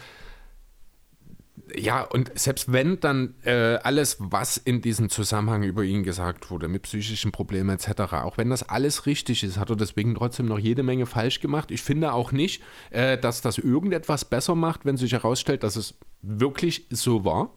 ja, 1.75 2.03
und 2.03 2.31
selbst 2.39 2.73
wenn 2.73 3.01
dann 3.01 3.35
äh, 3.45 3.77
alles, 3.83 4.17
was 4.19 4.57
in 4.57 4.81
diesem 4.81 5.11
Zusammenhang 5.11 5.63
über 5.63 5.85
ihn 5.85 6.03
gesagt 6.03 6.51
wurde, 6.51 6.69
mit 6.69 6.83
psychischen 6.83 7.33
Problemen 7.33 7.71
etc., 7.71 8.15
auch 8.15 8.39
wenn 8.39 8.51
das 8.51 8.69
alles 8.69 9.07
richtig 9.07 9.43
ist, 9.43 9.59
hat 9.59 9.71
er 9.71 9.77
deswegen 9.77 10.15
trotzdem 10.15 10.47
noch 10.47 10.59
jede 10.59 10.83
Menge 10.83 11.07
falsch 11.07 11.41
gemacht. 11.41 11.71
Ich 11.71 11.83
finde 11.83 12.13
auch 12.13 12.33
nicht, 12.33 12.63
äh, 12.91 13.19
dass 13.19 13.43
das 13.43 13.59
irgendetwas 13.59 14.25
besser 14.25 14.55
macht, 14.55 14.85
wenn 14.85 14.97
sich 14.97 15.13
herausstellt, 15.13 15.63
dass 15.63 15.77
es 15.77 15.95
wirklich 16.23 16.87
so 16.91 17.25
war. 17.25 17.51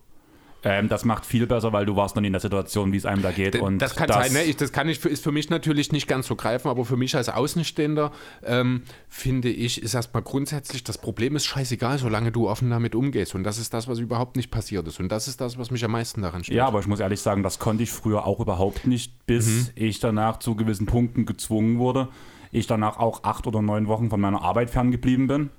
Ähm, 0.66 0.90
das 0.90 1.06
macht 1.06 1.28
viel 1.28 1.46
besser, 1.46 1.72
weil 1.74 1.86
du 1.86 1.96
warst 1.96 2.16
noch 2.16 2.22
nie 2.22 2.28
in 2.28 2.34
der 2.34 2.40
Situation, 2.40 2.92
wie 2.92 2.98
es 2.98 3.06
einem 3.06 3.22
da 3.22 3.32
geht. 3.32 3.56
Und 3.56 3.78
das 3.78 3.96
kann 3.96 4.08
das 4.08 4.18
sein, 4.18 4.34
ne? 4.34 4.44
ich, 4.44 4.58
das 4.58 4.72
kann 4.72 4.90
ich, 4.90 5.06
ist 5.06 5.24
für 5.24 5.32
mich 5.32 5.52
natürlich 5.52 5.92
nicht 5.92 6.08
ganz 6.08 6.26
so 6.26 6.36
greifen, 6.36 6.70
aber 6.70 6.86
für 6.86 6.98
mich 6.98 7.16
als 7.16 7.30
Außenstehender 7.30 8.12
ähm, 8.44 8.82
finde 9.08 9.50
ich, 9.50 9.84
ist 9.84 9.94
erstmal 9.94 10.24
grundsätzlich, 10.24 10.84
das 10.84 10.98
Problem 10.98 11.36
ist 11.36 11.46
scheißegal, 11.46 12.00
solange 12.00 12.32
du 12.32 12.50
offen 12.50 12.72
damit 12.72 12.96
umgehst. 12.96 13.36
Und 13.36 13.44
das 13.44 13.60
ist 13.60 13.76
das, 13.76 13.88
was 13.88 14.00
überhaupt 14.00 14.38
nicht 14.38 14.50
passiert 14.50 14.88
ist. 14.88 15.00
Und 15.00 15.12
das 15.12 15.28
ist 15.28 15.40
das, 15.40 15.60
was 15.60 15.70
mich 15.70 15.86
am 15.86 15.92
meisten 15.92 16.24
daran 16.24 16.44
stört. 16.44 16.58
Ja, 16.58 16.66
aber 16.66 16.80
ich 16.80 16.88
muss 16.88 17.00
ehrlich 17.00 17.22
sagen, 17.22 17.44
das 17.44 17.60
konnte 17.60 17.84
ich 17.84 17.92
früher 17.92 18.26
auch 18.26 18.40
überhaupt 18.40 18.88
nicht, 18.88 19.28
bis 19.28 19.46
mhm. 19.46 19.70
ich 19.76 20.00
danach 20.00 20.40
zu 20.40 20.56
gewissen 20.56 20.88
Punkten 20.88 21.28
gezwungen 21.28 21.78
wurde. 21.78 22.08
Ich 22.52 22.66
danach 22.66 22.98
auch 22.98 23.24
acht 23.24 23.46
oder 23.46 23.62
neun 23.62 23.88
Wochen 23.88 24.10
von 24.10 24.20
meiner 24.20 24.42
Arbeit 24.42 24.72
ferngeblieben 24.72 25.28
bin 25.28 25.52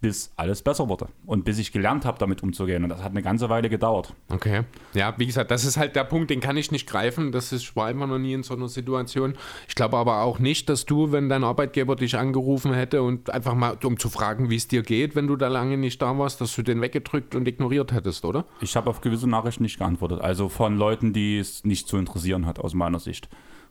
bis 0.00 0.32
alles 0.36 0.62
besser 0.62 0.88
wurde 0.88 1.08
und 1.26 1.44
bis 1.44 1.58
ich 1.58 1.72
gelernt 1.72 2.04
habe, 2.04 2.18
damit 2.18 2.42
umzugehen. 2.42 2.82
Und 2.82 2.90
das 2.90 3.02
hat 3.02 3.10
eine 3.10 3.22
ganze 3.22 3.48
Weile 3.48 3.68
gedauert. 3.68 4.14
Okay. 4.28 4.62
Ja, 4.94 5.14
wie 5.16 5.26
gesagt, 5.26 5.50
das 5.50 5.64
ist 5.64 5.76
halt 5.76 5.96
der 5.96 6.04
Punkt, 6.04 6.30
den 6.30 6.40
kann 6.40 6.56
ich 6.56 6.70
nicht 6.70 6.86
greifen. 6.86 7.32
Das 7.32 7.52
ist, 7.52 7.62
ich 7.62 7.76
war 7.76 7.90
immer 7.90 8.06
noch 8.06 8.18
nie 8.18 8.34
in 8.34 8.42
so 8.42 8.54
einer 8.54 8.68
Situation. 8.68 9.34
Ich 9.68 9.74
glaube 9.74 9.96
aber 9.96 10.22
auch 10.22 10.38
nicht, 10.38 10.68
dass 10.68 10.84
du, 10.84 11.12
wenn 11.12 11.28
dein 11.28 11.44
Arbeitgeber 11.44 11.96
dich 11.96 12.16
angerufen 12.16 12.74
hätte 12.74 13.02
und 13.02 13.30
einfach 13.30 13.54
mal, 13.54 13.76
um 13.82 13.98
zu 13.98 14.10
fragen, 14.10 14.50
wie 14.50 14.56
es 14.56 14.68
dir 14.68 14.82
geht, 14.82 15.16
wenn 15.16 15.26
du 15.26 15.36
da 15.36 15.48
lange 15.48 15.78
nicht 15.78 16.00
da 16.02 16.16
warst, 16.18 16.40
dass 16.40 16.54
du 16.54 16.62
den 16.62 16.80
weggedrückt 16.80 17.34
und 17.34 17.48
ignoriert 17.48 17.92
hättest, 17.92 18.24
oder? 18.24 18.44
Ich 18.60 18.76
habe 18.76 18.90
auf 18.90 19.00
gewisse 19.00 19.28
Nachrichten 19.28 19.62
nicht 19.62 19.78
geantwortet. 19.78 20.20
Also 20.20 20.48
von 20.48 20.76
Leuten, 20.76 21.12
die 21.12 21.38
es 21.38 21.64
nicht 21.64 21.88
zu 21.88 21.96
interessieren 21.96 22.46
hat, 22.46 22.58
aus 22.58 22.74
meiner 22.74 22.98
Sicht. 22.98 23.28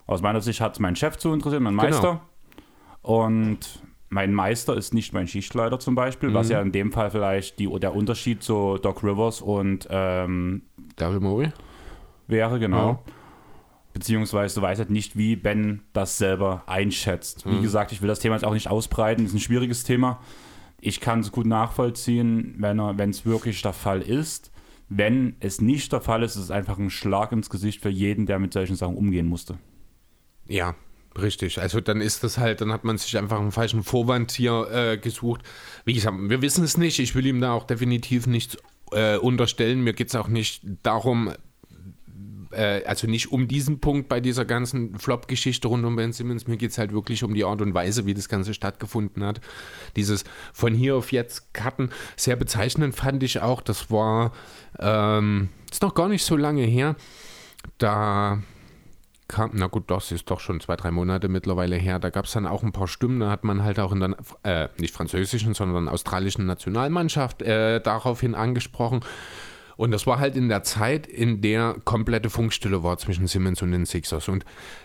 Aus 0.08 0.22
meiner 0.22 0.42
Sicht 0.42 0.60
hat 0.60 0.74
es 0.74 0.80
mein 0.80 0.96
Chef 0.96 1.18
zu 1.18 1.32
interessieren, 1.34 1.64
mein 1.64 1.76
Meister. 1.76 2.22
Genau. 3.04 3.20
Und 3.24 3.60
mein 4.10 4.34
Meister 4.34 4.76
ist 4.76 4.94
nicht 4.94 5.14
mein 5.14 5.28
Schichtleiter 5.28 5.80
zum 5.80 5.96
Beispiel, 5.96 6.30
mhm. 6.30 6.34
was 6.34 6.50
ja 6.50 6.62
in 6.62 6.72
dem 6.72 6.92
Fall 6.92 7.12
vielleicht 7.12 7.60
die, 7.60 7.68
der 7.80 7.96
Unterschied 7.96 8.44
zu 8.44 8.78
Doc 8.82 9.04
Rivers 9.04 9.42
und 9.42 9.88
ähm, 9.90 10.64
Daryl 10.96 11.20
Morey 11.20 11.52
wäre, 12.28 12.60
genau. 12.60 12.92
Ja. 13.06 13.14
Beziehungsweise 13.94 14.56
du 14.56 14.62
weißt 14.62 14.80
halt 14.80 14.92
nicht, 14.92 15.18
wie 15.18 15.36
Ben 15.36 15.82
das 15.94 16.18
selber 16.18 16.64
einschätzt. 16.68 17.46
Mhm. 17.46 17.58
Wie 17.58 17.62
gesagt, 17.62 17.92
ich 17.92 18.02
will 18.02 18.08
das 18.08 18.20
Thema 18.20 18.36
jetzt 18.36 18.46
auch 18.46 18.54
nicht 18.54 18.70
ausbreiten, 18.70 19.26
ist 19.26 19.34
ein 19.34 19.40
schwieriges 19.40 19.84
Thema. 19.84 20.20
Ich 20.82 21.02
kann 21.02 21.20
es 21.20 21.32
gut 21.32 21.46
nachvollziehen, 21.46 22.56
wenn 22.58 22.80
es 23.10 23.26
wirklich 23.26 23.62
der 23.62 23.74
Fall 23.74 24.02
ist. 24.02 24.52
Wenn 24.88 25.36
es 25.40 25.62
nicht 25.62 25.92
der 25.92 26.02
Fall 26.02 26.24
ist, 26.24 26.36
ist 26.36 26.44
es 26.44 26.52
einfach 26.52 26.80
ein 26.80 26.90
Schlag 26.90 27.32
ins 27.32 27.50
Gesicht 27.50 27.82
für 27.82 27.90
jeden, 27.90 28.26
der 28.26 28.40
mit 28.40 28.54
solchen 28.54 28.76
Sachen 28.76 28.96
umgehen 28.96 29.28
musste. 29.28 29.60
Ja, 30.48 30.76
Richtig, 31.22 31.60
also 31.60 31.82
dann 31.82 32.02
ist 32.02 32.24
das 32.24 32.38
halt, 32.38 32.62
dann 32.62 32.72
hat 32.72 32.84
man 32.84 32.98
sich 32.98 33.18
einfach 33.18 33.40
einen 33.40 33.52
falschen 33.52 33.84
Vorwand 33.84 34.32
hier 34.32 34.68
äh, 34.72 34.98
gesucht. 34.98 35.42
Wie 35.86 35.94
gesagt, 35.94 36.16
wir 36.20 36.42
wissen 36.42 36.64
es 36.64 36.78
nicht, 36.78 37.00
ich 37.00 37.16
will 37.16 37.26
ihm 37.26 37.42
da 37.42 37.54
auch 37.54 37.66
definitiv 37.66 38.28
nichts 38.28 38.58
äh, 38.92 39.18
unterstellen. 39.18 39.82
Mir 39.82 39.94
geht 39.94 40.10
es 40.10 40.16
auch 40.16 40.28
nicht 40.28 40.62
darum, 40.84 41.34
äh, 42.52 42.84
also 42.86 43.08
nicht 43.08 43.32
um 43.32 43.48
diesen 43.48 43.80
Punkt 43.80 44.08
bei 44.08 44.20
dieser 44.20 44.46
ganzen 44.46 44.98
Flop-Geschichte 44.98 45.68
rund 45.68 45.86
um 45.86 45.96
Ben 45.96 46.14
Simmons, 46.14 46.48
mir 46.48 46.58
geht 46.58 46.72
es 46.72 46.78
halt 46.78 46.94
wirklich 46.94 47.24
um 47.24 47.34
die 47.34 47.44
Art 47.44 47.62
und 47.62 47.74
Weise, 47.74 48.06
wie 48.06 48.14
das 48.14 48.30
Ganze 48.30 48.54
stattgefunden 48.54 49.24
hat. 49.24 49.42
Dieses 49.96 50.24
von 50.54 50.74
hier 50.74 50.96
auf 50.96 51.12
jetzt 51.12 51.54
Karten, 51.54 51.90
sehr 52.16 52.36
bezeichnend 52.36 52.96
fand 52.96 53.24
ich 53.24 53.42
auch, 53.42 53.62
das 53.62 53.92
war, 53.92 54.32
ähm, 54.80 55.50
ist 55.72 55.82
noch 55.82 55.96
gar 55.96 56.08
nicht 56.08 56.24
so 56.24 56.36
lange 56.36 56.64
her, 56.64 56.96
da 57.78 58.42
kam, 59.30 59.52
na 59.54 59.68
gut, 59.68 59.90
das 59.90 60.12
ist 60.12 60.30
doch 60.30 60.42
schon 60.42 60.60
zwei, 60.60 60.76
drei 60.76 60.92
Monate 60.92 61.30
mittlerweile 61.30 61.78
her, 61.78 62.00
da 62.00 62.10
gab 62.10 62.26
es 62.26 62.34
dann 62.34 62.46
auch 62.46 62.64
ein 62.64 62.74
paar 62.74 62.90
Stimmen, 62.90 63.22
da 63.22 63.30
hat 63.30 63.46
man 63.46 63.64
halt 63.64 63.80
auch 63.80 63.94
in 63.94 64.00
der, 64.02 64.18
äh, 64.44 64.68
nicht 64.78 64.94
französischen, 64.94 65.54
sondern 65.54 65.88
australischen 65.88 66.46
Nationalmannschaft 66.46 67.42
äh, 67.42 67.80
daraufhin 67.80 68.36
angesprochen. 68.36 69.00
Und 69.80 69.92
das 69.92 70.06
war 70.06 70.20
halt 70.20 70.36
in 70.36 70.50
der 70.50 70.64
Zeit, 70.64 71.08
in 71.08 71.40
der 71.40 71.78
komplette 71.86 72.30
Funkstille 72.30 72.84
war 72.84 72.98
zwischen 72.98 73.28
Simmons 73.28 73.62
und 73.62 73.72
den 73.72 73.86
Sixers. 73.86 74.28
Und 74.28 74.44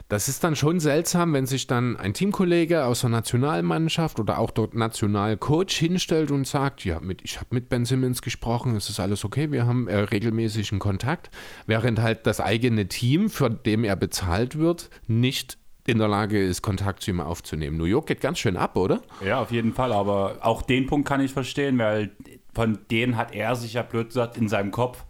das 0.09 0.29
ist 0.29 0.45
dann 0.45 0.55
schon 0.55 0.79
seltsam, 0.79 1.33
wenn 1.33 1.47
sich 1.47 1.67
dann 1.67 1.97
ein 1.97 2.15
Teamkollege 2.15 2.85
aus 2.85 3.01
der 3.01 3.11
Nationalmannschaft 3.11 4.21
oder 4.21 4.39
auch 4.39 4.53
dort 4.53 4.75
Nationalcoach 4.75 5.73
hinstellt 5.73 6.31
und 6.31 6.47
sagt, 6.47 6.85
ja, 6.85 7.01
mit, 7.01 7.23
ich 7.23 7.41
habe 7.41 7.49
mit 7.51 7.69
Ben 7.69 7.85
Simmons 7.85 8.23
gesprochen, 8.23 8.77
es 8.77 8.89
ist 8.89 9.01
alles 9.01 9.25
okay, 9.25 9.51
wir 9.51 9.67
haben 9.67 9.89
äh, 9.89 9.97
regelmäßigen 9.97 10.79
Kontakt, 10.79 11.29
während 11.67 12.01
halt 12.01 12.25
das 12.25 12.39
eigene 12.39 12.87
Team, 12.87 13.31
für 13.31 13.51
dem 13.51 13.83
er 13.83 13.97
bezahlt 13.97 14.61
wird, 14.61 14.91
nicht 15.09 15.59
in 15.89 15.99
der 15.99 16.07
Lage 16.07 16.41
ist, 16.41 16.63
Kontakt 16.63 17.03
zu 17.03 17.11
ihm 17.11 17.21
aufzunehmen. 17.21 17.77
New 17.79 17.85
York 17.85 18.07
geht 18.07 18.21
ganz 18.21 18.39
schön 18.39 18.57
ab, 18.57 18.77
oder? 18.77 19.03
Ja, 19.27 19.41
auf 19.41 19.51
jeden 19.51 19.73
Fall, 19.73 19.93
aber 19.93 20.37
auch 20.43 20.63
den 20.63 20.87
Punkt 20.87 21.09
kann 21.09 21.21
ich 21.21 21.33
verstehen, 21.33 21.79
weil 21.79 22.13
von 22.55 22.79
denen 22.91 23.17
hat 23.17 23.35
er 23.35 23.57
sich 23.57 23.75
ja 23.75 23.83
blöd 23.83 24.09
gesagt 24.09 24.37
in 24.37 24.49
seinem 24.49 24.71
Kopf. 24.71 25.05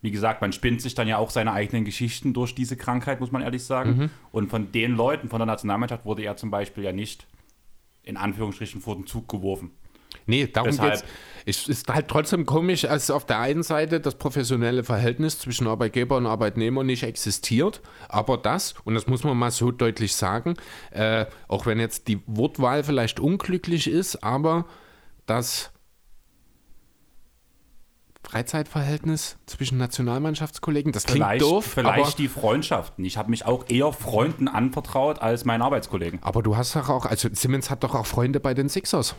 Wie 0.00 0.10
gesagt, 0.10 0.40
man 0.42 0.52
spinnt 0.52 0.82
sich 0.82 0.94
dann 0.94 1.08
ja 1.08 1.16
auch 1.18 1.30
seine 1.30 1.52
eigenen 1.52 1.84
Geschichten 1.84 2.34
durch 2.34 2.54
diese 2.54 2.76
Krankheit, 2.76 3.20
muss 3.20 3.32
man 3.32 3.42
ehrlich 3.42 3.64
sagen. 3.64 3.96
Mhm. 3.96 4.10
Und 4.32 4.50
von 4.50 4.70
den 4.72 4.96
Leuten 4.96 5.28
von 5.28 5.38
der 5.38 5.46
Nationalmannschaft 5.46 6.04
wurde 6.04 6.22
er 6.22 6.36
zum 6.36 6.50
Beispiel 6.50 6.84
ja 6.84 6.92
nicht 6.92 7.26
in 8.02 8.16
Anführungsstrichen 8.16 8.80
vor 8.82 8.96
den 8.96 9.06
Zug 9.06 9.28
geworfen. 9.28 9.70
Nee, 10.26 10.46
darum 10.46 10.70
Deshalb- 10.70 10.92
geht's. 10.92 11.04
Es 11.46 11.68
ist 11.68 11.88
halt 11.92 12.08
trotzdem 12.08 12.46
komisch, 12.46 12.86
als 12.86 13.10
auf 13.10 13.26
der 13.26 13.38
einen 13.38 13.62
Seite 13.62 14.00
das 14.00 14.14
professionelle 14.14 14.82
Verhältnis 14.82 15.38
zwischen 15.38 15.66
Arbeitgeber 15.66 16.16
und 16.16 16.26
Arbeitnehmer 16.26 16.84
nicht 16.84 17.02
existiert, 17.02 17.82
aber 18.08 18.38
das, 18.38 18.74
und 18.84 18.94
das 18.94 19.06
muss 19.06 19.24
man 19.24 19.36
mal 19.36 19.50
so 19.50 19.70
deutlich 19.70 20.14
sagen, 20.14 20.54
äh, 20.90 21.26
auch 21.48 21.66
wenn 21.66 21.78
jetzt 21.78 22.08
die 22.08 22.20
Wortwahl 22.26 22.82
vielleicht 22.82 23.20
unglücklich 23.20 23.88
ist, 23.88 24.24
aber 24.24 24.64
das 25.26 25.70
Freizeitverhältnis 28.24 29.36
zwischen 29.46 29.78
Nationalmannschaftskollegen, 29.78 30.92
das 30.92 31.04
klingt 31.04 31.24
Vielleicht, 31.24 31.42
doof, 31.42 31.64
vielleicht 31.64 32.18
die 32.18 32.28
Freundschaften. 32.28 33.04
Ich 33.04 33.16
habe 33.16 33.30
mich 33.30 33.46
auch 33.46 33.66
eher 33.68 33.92
Freunden 33.92 34.48
anvertraut 34.48 35.20
als 35.20 35.44
meinen 35.44 35.62
Arbeitskollegen. 35.62 36.18
aber 36.22 36.42
du 36.42 36.56
hast 36.56 36.74
doch 36.74 36.88
auch, 36.88 37.06
also 37.06 37.28
Simmons 37.32 37.70
hat 37.70 37.84
doch 37.84 37.94
auch 37.94 38.06
Freunde 38.06 38.40
bei 38.40 38.54
den 38.54 38.68
Sixers. 38.68 39.14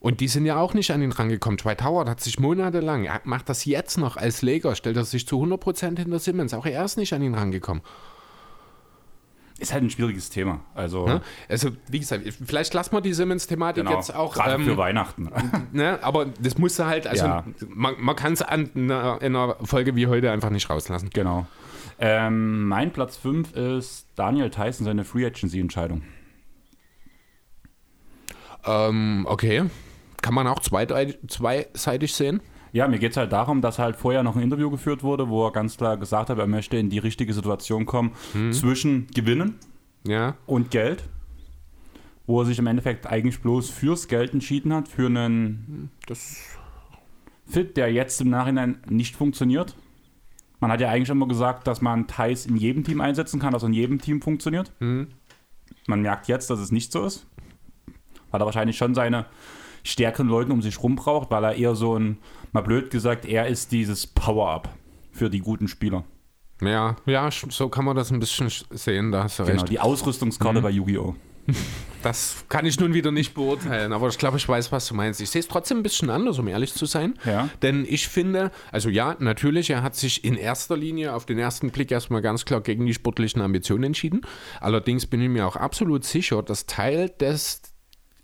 Und 0.00 0.20
die 0.20 0.28
sind 0.28 0.46
ja 0.46 0.60
auch 0.60 0.74
nicht 0.74 0.92
an 0.92 1.02
ihn 1.02 1.10
rangekommen. 1.10 1.56
Dwight 1.56 1.82
Howard 1.82 2.08
hat 2.08 2.20
sich 2.20 2.38
monatelang, 2.38 3.04
er 3.04 3.20
macht 3.24 3.48
das 3.48 3.64
jetzt 3.64 3.98
noch 3.98 4.16
als 4.16 4.42
Laker, 4.42 4.76
stellt 4.76 4.96
er 4.96 5.04
sich 5.04 5.26
zu 5.26 5.42
100% 5.42 5.98
hinter 5.98 6.18
Simmons. 6.20 6.54
Auch 6.54 6.66
er 6.66 6.84
ist 6.84 6.96
nicht 6.96 7.12
an 7.12 7.22
ihn 7.22 7.34
rangekommen. 7.34 7.82
Ist 9.58 9.72
halt 9.72 9.82
ein 9.82 9.90
schwieriges 9.90 10.30
Thema. 10.30 10.60
Also, 10.74 11.06
Ne? 11.06 11.20
Also, 11.48 11.70
wie 11.88 11.98
gesagt, 11.98 12.24
vielleicht 12.46 12.74
lassen 12.74 12.92
wir 12.94 13.00
die 13.00 13.12
Simmons-Thematik 13.12 13.84
genau, 13.84 13.96
jetzt 13.96 14.14
auch. 14.14 14.34
gerade 14.34 14.54
ähm, 14.54 14.64
für 14.64 14.76
Weihnachten. 14.76 15.30
ne? 15.72 15.98
Aber 16.02 16.26
das 16.26 16.58
musste 16.58 16.86
halt, 16.86 17.06
also 17.08 17.24
Ja. 17.26 17.44
man, 17.68 17.94
man 17.98 18.14
kann 18.14 18.34
es 18.34 18.40
in 18.40 18.90
einer 18.92 19.56
Folge 19.64 19.96
wie 19.96 20.06
heute 20.06 20.30
einfach 20.30 20.50
nicht 20.50 20.70
rauslassen. 20.70 21.10
genau. 21.12 21.46
Ähm, 21.98 22.68
mein 22.68 22.92
Platz 22.92 23.16
5 23.16 23.54
ist 23.54 24.06
Daniel 24.14 24.50
Tyson, 24.50 24.84
seine 24.84 25.04
Free 25.04 25.26
Agency-Entscheidung. 25.26 26.02
Ähm, 28.64 29.26
okay. 29.28 29.64
Kann 30.22 30.34
man 30.34 30.46
auch 30.46 30.60
zweiseitig 30.60 32.14
sehen? 32.14 32.40
Ja, 32.72 32.86
mir 32.88 32.98
geht 32.98 33.12
es 33.12 33.16
halt 33.16 33.32
darum, 33.32 33.60
dass 33.62 33.78
halt 33.78 33.96
vorher 33.96 34.22
noch 34.22 34.36
ein 34.36 34.42
Interview 34.42 34.70
geführt 34.70 35.02
wurde, 35.02 35.28
wo 35.28 35.46
er 35.46 35.52
ganz 35.52 35.76
klar 35.76 35.96
gesagt 35.96 36.28
hat, 36.30 36.38
er 36.38 36.46
möchte 36.46 36.76
in 36.76 36.90
die 36.90 36.98
richtige 36.98 37.32
Situation 37.32 37.86
kommen 37.86 38.12
zwischen 38.52 39.06
Gewinnen 39.14 39.54
Ja. 40.06 40.36
und 40.46 40.70
Geld. 40.70 41.04
Wo 42.26 42.40
er 42.42 42.44
sich 42.46 42.58
im 42.58 42.66
Endeffekt 42.66 43.06
eigentlich 43.06 43.40
bloß 43.40 43.70
fürs 43.70 44.06
Geld 44.06 44.34
entschieden 44.34 44.74
hat, 44.74 44.86
für 44.88 45.06
einen 45.06 45.90
Das 46.06 46.42
Fit, 47.46 47.78
der 47.78 47.90
jetzt 47.90 48.20
im 48.20 48.28
Nachhinein 48.28 48.82
nicht 48.90 49.16
funktioniert. 49.16 49.74
Man 50.60 50.70
hat 50.70 50.80
ja 50.82 50.90
eigentlich 50.90 51.08
immer 51.08 51.26
gesagt, 51.26 51.66
dass 51.66 51.80
man 51.80 52.06
Thais 52.06 52.44
in 52.44 52.56
jedem 52.56 52.84
Team 52.84 53.00
einsetzen 53.00 53.40
kann, 53.40 53.52
dass 53.54 53.62
er 53.62 53.68
in 53.68 53.72
jedem 53.72 54.00
Team 54.00 54.20
funktioniert. 54.20 54.72
Man 54.80 56.02
merkt 56.02 56.28
jetzt, 56.28 56.50
dass 56.50 56.58
es 56.58 56.70
nicht 56.70 56.92
so 56.92 57.04
ist. 57.06 57.26
Weil 58.30 58.42
er 58.42 58.44
wahrscheinlich 58.44 58.76
schon 58.76 58.94
seine 58.94 59.24
stärkeren 59.84 60.28
Leute 60.28 60.52
um 60.52 60.62
sich 60.62 60.82
rum 60.82 60.96
braucht, 60.96 61.30
weil 61.30 61.44
er 61.44 61.54
eher 61.54 61.74
so 61.74 61.96
ein, 61.98 62.18
mal 62.52 62.62
blöd 62.62 62.90
gesagt, 62.90 63.24
er 63.26 63.46
ist 63.48 63.72
dieses 63.72 64.06
Power-Up 64.06 64.68
für 65.12 65.30
die 65.30 65.40
guten 65.40 65.68
Spieler. 65.68 66.04
Ja, 66.60 66.96
ja, 67.06 67.28
so 67.30 67.68
kann 67.68 67.84
man 67.84 67.94
das 67.96 68.10
ein 68.10 68.18
bisschen 68.20 68.48
sch- 68.48 68.64
sehen, 68.70 69.12
da 69.12 69.24
hast 69.24 69.38
du 69.38 69.44
Genau, 69.44 69.54
recht. 69.60 69.68
die 69.70 69.78
Ausrüstungskarte 69.80 70.60
bei 70.60 70.70
Yu-Gi-Oh! 70.70 71.14
Das 72.02 72.44
kann 72.48 72.66
ich 72.66 72.78
nun 72.78 72.92
wieder 72.94 73.10
nicht 73.10 73.34
beurteilen, 73.34 73.92
aber 73.92 74.08
ich 74.08 74.18
glaube, 74.18 74.36
ich 74.36 74.46
weiß, 74.48 74.70
was 74.70 74.86
du 74.86 74.94
meinst. 74.94 75.20
Ich 75.20 75.30
sehe 75.30 75.40
es 75.40 75.48
trotzdem 75.48 75.78
ein 75.78 75.82
bisschen 75.82 76.10
anders, 76.10 76.38
um 76.38 76.46
ehrlich 76.46 76.74
zu 76.74 76.84
sein. 76.86 77.14
Ja. 77.24 77.48
Denn 77.62 77.84
ich 77.88 78.06
finde, 78.06 78.52
also 78.70 78.88
ja, 78.90 79.16
natürlich, 79.18 79.70
er 79.70 79.82
hat 79.82 79.96
sich 79.96 80.24
in 80.24 80.36
erster 80.36 80.76
Linie 80.76 81.14
auf 81.14 81.24
den 81.26 81.38
ersten 81.38 81.70
Blick 81.70 81.90
erstmal 81.90 82.20
ganz 82.22 82.44
klar 82.44 82.60
gegen 82.60 82.84
die 82.86 82.94
sportlichen 82.94 83.40
Ambitionen 83.42 83.84
entschieden. 83.84 84.20
Allerdings 84.60 85.06
bin 85.06 85.20
ich 85.22 85.28
mir 85.28 85.46
auch 85.46 85.56
absolut 85.56 86.04
sicher, 86.04 86.42
dass 86.42 86.66
Teil 86.66 87.08
des 87.08 87.62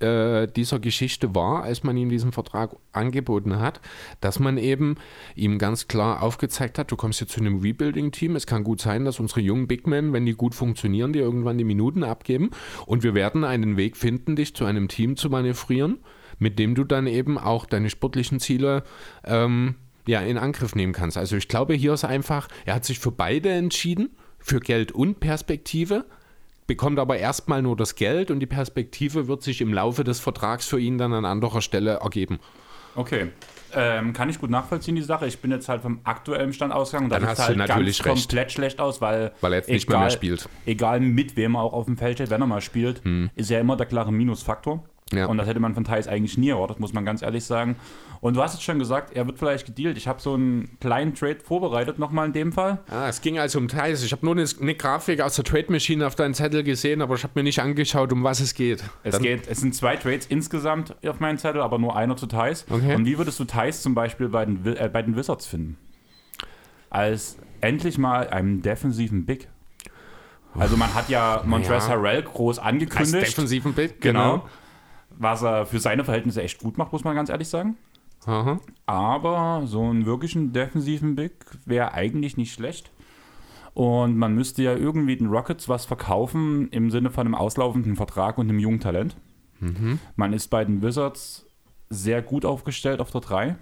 äh, 0.05 0.47
dieser 0.47 0.79
Geschichte 0.79 1.35
war, 1.35 1.63
als 1.63 1.83
man 1.83 1.97
ihm 1.97 2.11
diesen 2.11 2.33
Vertrag 2.33 2.77
angeboten 2.93 3.59
hat, 3.59 3.81
dass 4.21 4.39
man 4.39 4.59
eben 4.59 4.97
ihm 5.35 5.59
ganz 5.59 5.89
klar 5.89 6.23
aufgezeigt 6.23 6.79
hat, 6.79 6.91
du 6.91 6.97
kommst 6.97 7.21
jetzt 7.21 7.33
zu 7.33 7.41
einem 7.41 7.61
Rebuilding-Team, 7.61 8.37
es 8.37 8.47
kann 8.47 8.65
gut 8.65 8.81
sein, 8.81 9.05
dass 9.05 9.21
unsere 9.21 9.41
jungen 9.41 9.67
Big 9.67 9.87
Men, 9.87 10.13
wenn 10.13 10.27
die 10.27 10.35
gut 10.35 10.55
funktionieren, 10.55 11.13
dir 11.13 11.23
irgendwann 11.23 11.59
die 11.59 11.65
Minuten 11.65 12.05
abgeben. 12.05 12.51
Und 12.87 13.03
wir 13.03 13.15
werden 13.15 13.45
einen 13.45 13.77
Weg 13.77 13.97
finden, 13.97 14.37
dich 14.37 14.55
zu 14.55 14.65
einem 14.65 14.89
Team 14.89 15.17
zu 15.17 15.31
manövrieren, 15.31 15.99
mit 16.39 16.59
dem 16.59 16.75
du 16.75 16.85
dann 16.85 17.07
eben 17.07 17.39
auch 17.39 17.67
deine 17.67 17.91
sportlichen 17.91 18.41
Ziele 18.41 18.85
ähm, 19.25 19.77
ja, 20.07 20.21
in 20.21 20.37
Angriff 20.37 20.75
nehmen 20.75 20.93
kannst. 20.93 21.17
Also 21.17 21.37
ich 21.37 21.49
glaube, 21.49 21.75
hier 21.75 21.95
ist 21.95 22.05
einfach, 22.05 22.49
er 22.67 22.75
hat 22.75 22.85
sich 22.85 22.99
für 22.99 23.13
beide 23.13 23.51
entschieden, 23.51 24.11
für 24.39 24.61
Geld 24.61 24.93
und 24.93 25.21
Perspektive, 25.21 26.05
bekommt 26.67 26.99
aber 26.99 27.19
erstmal 27.19 27.63
nur 27.63 27.77
das 27.77 27.95
Geld 27.95 28.31
und 28.31 28.41
die 28.41 28.47
Perspektive 28.47 29.29
wird 29.29 29.43
sich 29.43 29.61
im 29.61 29.73
Laufe 29.73 30.05
des 30.05 30.21
Vertrags 30.21 30.67
für 30.67 30.81
ihn 30.81 30.99
dann 30.99 31.13
an 31.13 31.25
anderer 31.25 31.61
Stelle 31.61 32.01
ergeben. 32.03 32.39
Okay. 32.97 33.29
Ähm, 33.77 34.13
kann 34.13 34.31
ich 34.31 34.39
gut 34.39 34.51
nachvollziehen, 34.51 34.95
die 34.95 35.03
Sache. 35.03 35.27
Ich 35.27 35.41
bin 35.41 35.51
jetzt 35.51 35.69
halt 35.69 35.83
vom 35.83 35.99
aktuellen 36.05 36.53
Stand 36.53 36.73
ausgegangen. 36.73 37.11
Dann 37.11 37.27
hast 37.27 37.39
sieht 37.39 37.57
du 37.57 37.61
halt 37.61 37.69
natürlich 37.69 37.99
ganz 37.99 38.19
recht. 38.19 38.29
komplett 38.29 38.53
schlecht 38.53 38.81
aus, 38.81 39.01
weil, 39.01 39.33
Weil 39.41 39.53
er 39.53 39.59
jetzt 39.59 39.69
nicht 39.69 39.89
mehr 39.89 39.99
mehr 39.99 40.11
spielt. 40.11 40.49
Egal 40.65 41.01
mit 41.01 41.37
wem 41.37 41.57
er 41.57 41.63
auch 41.63 41.73
auf 41.73 41.87
dem 41.87 41.97
Feld 41.97 42.19
steht, 42.19 42.31
wenn 42.31 42.41
er 42.41 42.47
mal 42.47 42.61
spielt, 42.61 43.03
ist 43.35 43.51
ja 43.51 43.59
immer 43.59 43.77
der 43.77 43.87
klare 43.87 44.13
Minusfaktor. 44.13 44.85
Ja. 45.13 45.27
Und 45.27 45.37
das 45.37 45.47
hätte 45.47 45.61
man 45.61 45.75
von 45.75 45.85
Thais 45.85 46.09
eigentlich 46.09 46.39
nie 46.39 46.49
erwartet, 46.49 46.81
muss 46.81 46.95
man 46.95 47.05
ganz 47.05 47.21
ehrlich 47.21 47.45
sagen. 47.45 47.77
Und 48.23 48.37
du 48.37 48.43
hast 48.43 48.55
jetzt 48.55 48.63
schon 48.63 48.79
gesagt, 48.79 49.15
er 49.15 49.27
wird 49.27 49.39
vielleicht 49.39 49.67
gedealt. 49.67 49.99
Ich 49.99 50.09
habe 50.09 50.19
so 50.21 50.33
einen 50.33 50.79
kleinen 50.81 51.15
Trade 51.15 51.41
vorbereitet, 51.45 51.99
nochmal 51.99 52.27
in 52.27 52.33
dem 52.33 52.53
Fall. 52.53 52.79
Ah, 52.89 53.07
es 53.09 53.21
ging 53.21 53.39
also 53.39 53.59
um 53.59 53.69
Thais. 53.69 54.03
Ich 54.03 54.13
habe 54.13 54.25
nur 54.25 54.35
eine, 54.35 54.47
eine 54.61 54.75
Grafik 54.75 55.21
aus 55.21 55.37
der 55.37 55.45
Trade 55.45 55.67
Machine 55.71 56.07
auf 56.07 56.15
deinen 56.15 56.33
Zettel 56.33 56.63
gesehen, 56.65 57.03
aber 57.03 57.17
ich 57.17 57.23
habe 57.23 57.33
mir 57.37 57.43
nicht 57.43 57.61
angeschaut, 57.61 58.13
um 58.15 58.25
was 58.25 58.41
es 58.41 58.55
geht. 58.55 58.83
Es, 59.03 59.13
Dann- 59.13 59.23
geht, 59.23 59.47
es 59.47 59.59
sind 59.61 59.75
zwei 59.75 59.97
Trades 59.97 60.25
insgesamt 60.27 60.97
auf 61.07 61.21
meinem 61.21 61.37
Zettel, 61.37 61.61
aber 61.61 61.79
nur 61.79 61.95
einer 61.95 62.17
zu 62.17 62.27
Thais. 62.27 62.65
Okay. 62.71 62.95
Und 62.95 63.05
wie 63.05 63.19
würdest 63.19 63.39
du 63.39 63.45
Thais 63.45 63.83
zum 63.83 63.95
Beispiel 63.95 64.31
bei 64.31 64.47
den, 64.47 64.65
äh, 64.65 64.89
bei 64.91 65.03
den 65.03 65.17
Wizards 65.17 65.45
finden? 65.47 65.77
Als 66.89 67.37
endlich 67.61 67.99
mal 67.99 68.29
einem 68.29 68.63
defensiven 68.63 69.27
Big. 69.27 69.49
Also 70.57 70.77
man 70.77 70.95
hat 70.95 71.09
ja 71.11 71.43
Montrezl 71.45 71.89
Ja. 71.91 71.97
Harrell 71.97 72.23
groß 72.23 72.59
als 72.59 72.67
angekündigt. 72.67 73.27
defensiven 73.27 73.75
Bild, 73.75 74.01
Genau. 74.01 74.49
Was 75.19 75.43
er 75.43 75.67
für 75.67 75.79
seine 75.79 76.05
Verhältnisse 76.05 76.43
echt 76.43 76.61
gut 76.61 76.79
macht, 76.79 76.93
muss 76.93 77.05
man 77.05 77.15
ganz 77.15 77.31
ehrlich 77.31 77.49
sagen. 77.49 77.77
Aha. 78.27 78.59
Aber 78.87 79.63
so 79.67 79.83
einen 79.83 80.07
wirklichen 80.07 80.53
defensiven 80.53 81.15
Big 81.15 81.33
wäre 81.67 81.93
eigentlich 81.93 82.37
nicht 82.37 82.53
schlecht. 82.53 82.91
Und 83.75 84.17
man 84.17 84.35
müsste 84.35 84.63
ja 84.63 84.75
irgendwie 84.75 85.17
den 85.17 85.27
Rockets 85.27 85.69
was 85.69 85.85
verkaufen 85.85 86.69
im 86.69 86.91
Sinne 86.91 87.11
von 87.11 87.27
einem 87.27 87.35
auslaufenden 87.35 87.97
Vertrag 87.97 88.39
und 88.39 88.49
einem 88.49 88.61
jungen 88.61 88.81
Talent. 88.81 89.17
Man 90.17 90.33
ist 90.33 90.49
bei 90.49 90.65
den 90.65 90.83
Wizards 90.83 91.47
sehr 91.89 92.23
gut 92.23 92.45
aufgestellt 92.45 93.01
auf 93.01 93.11
der 93.11 93.21
3. 93.21 93.57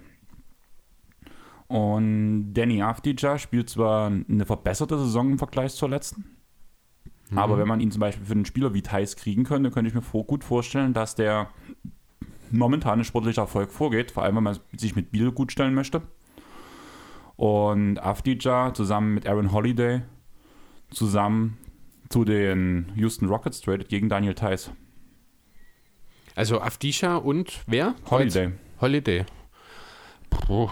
Und 1.67 2.53
Danny 2.53 2.81
Avdija 2.81 3.37
spielt 3.37 3.69
zwar 3.69 4.07
eine 4.07 4.45
verbesserte 4.45 4.97
Saison 4.97 5.31
im 5.31 5.37
Vergleich 5.37 5.73
zur 5.73 5.89
letzten. 5.89 6.37
Aber 7.35 7.57
wenn 7.57 7.67
man 7.67 7.79
ihn 7.79 7.91
zum 7.91 7.99
Beispiel 7.99 8.25
für 8.25 8.33
einen 8.33 8.45
Spieler 8.45 8.73
wie 8.73 8.81
Thais 8.81 9.15
kriegen 9.15 9.43
könnte, 9.43 9.71
könnte 9.71 9.87
ich 9.89 9.95
mir 9.95 10.01
vor, 10.01 10.25
gut 10.25 10.43
vorstellen, 10.43 10.93
dass 10.93 11.15
der 11.15 11.49
momentane 12.51 13.03
sportliche 13.03 13.41
Erfolg 13.41 13.71
vorgeht, 13.71 14.11
vor 14.11 14.23
allem 14.23 14.35
wenn 14.37 14.43
man 14.43 14.59
sich 14.77 14.95
mit 14.95 15.11
Biel 15.11 15.31
gut 15.31 15.51
stellen 15.51 15.73
möchte. 15.73 16.01
Und 17.35 17.97
Avdija 17.99 18.73
zusammen 18.73 19.13
mit 19.15 19.27
Aaron 19.27 19.51
Holiday 19.51 20.01
zusammen 20.91 21.57
zu 22.09 22.23
den 22.25 22.91
Houston 22.95 23.27
Rockets 23.27 23.61
tradet 23.61 23.89
gegen 23.89 24.07
Daniel 24.09 24.35
Theiss. 24.35 24.71
Also 26.35 26.61
Afdisha 26.61 27.15
und 27.17 27.61
wer? 27.67 27.95
Holiday. 28.09 28.51
Holiday. 28.81 29.25
Puh. 30.29 30.69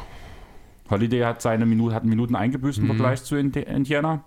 Holiday 0.89 1.21
hat 1.21 1.41
seine 1.41 1.65
Minuten, 1.65 1.95
hat 1.95 2.03
Minuten 2.05 2.35
eingebüßt 2.35 2.79
im 2.79 2.87
Vergleich 2.87 3.23
zu 3.23 3.35
Indi- 3.35 3.61
Indiana. 3.63 4.23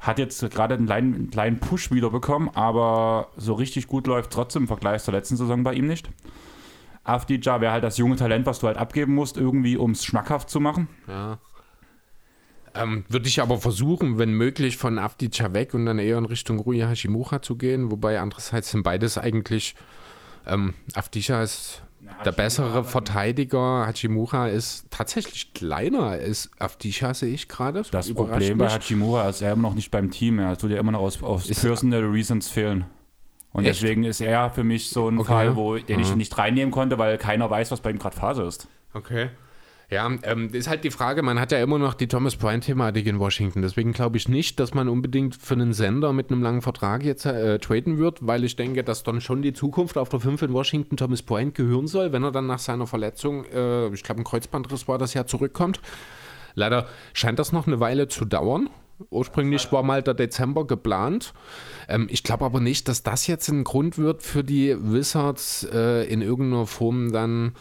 Hat 0.00 0.18
jetzt 0.18 0.40
gerade 0.50 0.74
einen 0.74 0.86
kleinen, 0.86 1.14
einen 1.14 1.30
kleinen 1.30 1.60
Push 1.60 1.92
wieder 1.92 2.10
bekommen, 2.10 2.50
aber 2.54 3.28
so 3.36 3.52
richtig 3.54 3.86
gut 3.86 4.06
läuft 4.06 4.30
trotzdem 4.32 4.62
im 4.62 4.68
Vergleich 4.68 5.02
zur 5.02 5.12
letzten 5.14 5.36
Saison 5.36 5.62
bei 5.62 5.74
ihm 5.74 5.86
nicht. 5.86 6.10
Avdija 7.04 7.60
wäre 7.60 7.72
halt 7.72 7.84
das 7.84 7.98
junge 7.98 8.16
Talent, 8.16 8.46
was 8.46 8.60
du 8.60 8.66
halt 8.66 8.76
abgeben 8.76 9.14
musst, 9.14 9.36
irgendwie 9.36 9.76
um 9.76 9.92
es 9.92 10.04
schmackhaft 10.04 10.50
zu 10.50 10.60
machen. 10.60 10.88
Ja. 11.06 11.38
Ähm, 12.74 13.04
Würde 13.08 13.28
ich 13.28 13.42
aber 13.42 13.58
versuchen, 13.58 14.18
wenn 14.18 14.32
möglich, 14.32 14.76
von 14.76 14.98
Avdica 14.98 15.52
weg 15.52 15.74
und 15.74 15.86
dann 15.86 15.98
eher 15.98 16.18
in 16.18 16.24
Richtung 16.24 16.60
Rui 16.60 16.78
Hashimura 16.78 17.42
zu 17.42 17.56
gehen. 17.56 17.90
Wobei 17.90 18.20
andererseits 18.20 18.70
sind 18.70 18.82
beides 18.82 19.18
eigentlich. 19.18 19.74
Ähm, 20.46 20.74
Avdica 20.94 21.42
ist 21.42 21.82
der 22.24 22.32
bessere 22.32 22.84
Verteidiger. 22.84 23.86
Hachimura 23.86 24.48
ist 24.48 24.86
tatsächlich 24.90 25.52
kleiner 25.54 26.02
als 26.04 26.50
Avdica, 26.58 27.14
sehe 27.14 27.32
ich 27.34 27.48
gerade. 27.48 27.82
Das 27.90 28.12
Problem 28.12 28.58
bei. 28.58 28.68
Hachimura 28.68 29.28
ist 29.28 29.42
er 29.42 29.52
immer 29.52 29.62
noch 29.68 29.74
nicht 29.74 29.90
beim 29.90 30.10
Team. 30.10 30.38
Er 30.38 30.56
tut 30.56 30.70
ja 30.70 30.78
immer 30.78 30.92
noch 30.92 31.00
aus, 31.00 31.22
aus 31.22 31.48
Ist- 31.48 31.62
Personal 31.62 32.02
Reasons 32.04 32.48
fehlen. 32.48 32.84
Und 33.52 33.64
Echt? 33.64 33.82
deswegen 33.82 34.04
ist 34.04 34.20
er 34.20 34.50
für 34.50 34.62
mich 34.62 34.90
so 34.90 35.08
ein 35.08 35.18
Okay. 35.18 35.28
Fall, 35.28 35.56
wo, 35.56 35.76
den 35.76 35.98
ich 35.98 36.14
nicht 36.14 36.38
reinnehmen 36.38 36.70
konnte, 36.70 36.98
weil 36.98 37.18
keiner 37.18 37.50
weiß, 37.50 37.72
was 37.72 37.80
bei 37.80 37.90
ihm 37.90 37.98
gerade 37.98 38.16
Phase 38.16 38.44
ist. 38.44 38.68
Okay. 38.94 39.30
Ja, 39.90 40.08
ähm, 40.22 40.50
ist 40.52 40.68
halt 40.68 40.84
die 40.84 40.92
Frage, 40.92 41.22
man 41.22 41.40
hat 41.40 41.50
ja 41.50 41.60
immer 41.60 41.76
noch 41.76 41.94
die 41.94 42.06
Thomas 42.06 42.36
Bryant-Thematik 42.36 43.06
in 43.06 43.18
Washington. 43.18 43.60
Deswegen 43.60 43.92
glaube 43.92 44.18
ich 44.18 44.28
nicht, 44.28 44.60
dass 44.60 44.72
man 44.72 44.88
unbedingt 44.88 45.34
für 45.34 45.54
einen 45.54 45.72
Sender 45.72 46.12
mit 46.12 46.30
einem 46.30 46.42
langen 46.42 46.62
Vertrag 46.62 47.02
jetzt 47.02 47.26
äh, 47.26 47.58
traden 47.58 47.98
wird, 47.98 48.24
weil 48.24 48.44
ich 48.44 48.54
denke, 48.54 48.84
dass 48.84 49.02
dann 49.02 49.20
schon 49.20 49.42
die 49.42 49.52
Zukunft 49.52 49.98
auf 49.98 50.08
der 50.08 50.20
5 50.20 50.42
in 50.42 50.52
Washington 50.52 50.96
Thomas 50.96 51.22
Bryant 51.22 51.56
gehören 51.56 51.88
soll, 51.88 52.12
wenn 52.12 52.22
er 52.22 52.30
dann 52.30 52.46
nach 52.46 52.60
seiner 52.60 52.86
Verletzung, 52.86 53.44
äh, 53.46 53.88
ich 53.88 54.04
glaube 54.04 54.20
ein 54.20 54.24
Kreuzbandriss 54.24 54.86
war 54.86 54.96
das 54.96 55.12
ja, 55.14 55.26
zurückkommt. 55.26 55.80
Leider 56.54 56.86
scheint 57.12 57.40
das 57.40 57.50
noch 57.50 57.66
eine 57.66 57.80
Weile 57.80 58.06
zu 58.06 58.24
dauern. 58.24 58.70
Ursprünglich 59.08 59.72
war 59.72 59.82
mal 59.82 60.02
der 60.02 60.14
Dezember 60.14 60.68
geplant. 60.68 61.32
Ähm, 61.88 62.06
ich 62.10 62.22
glaube 62.22 62.44
aber 62.44 62.60
nicht, 62.60 62.86
dass 62.86 63.02
das 63.02 63.26
jetzt 63.26 63.48
ein 63.48 63.64
Grund 63.64 63.98
wird 63.98 64.22
für 64.22 64.44
die 64.44 64.76
Wizards 64.78 65.66
äh, 65.72 66.04
in 66.04 66.22
irgendeiner 66.22 66.66
Form 66.66 67.10
dann 67.10 67.56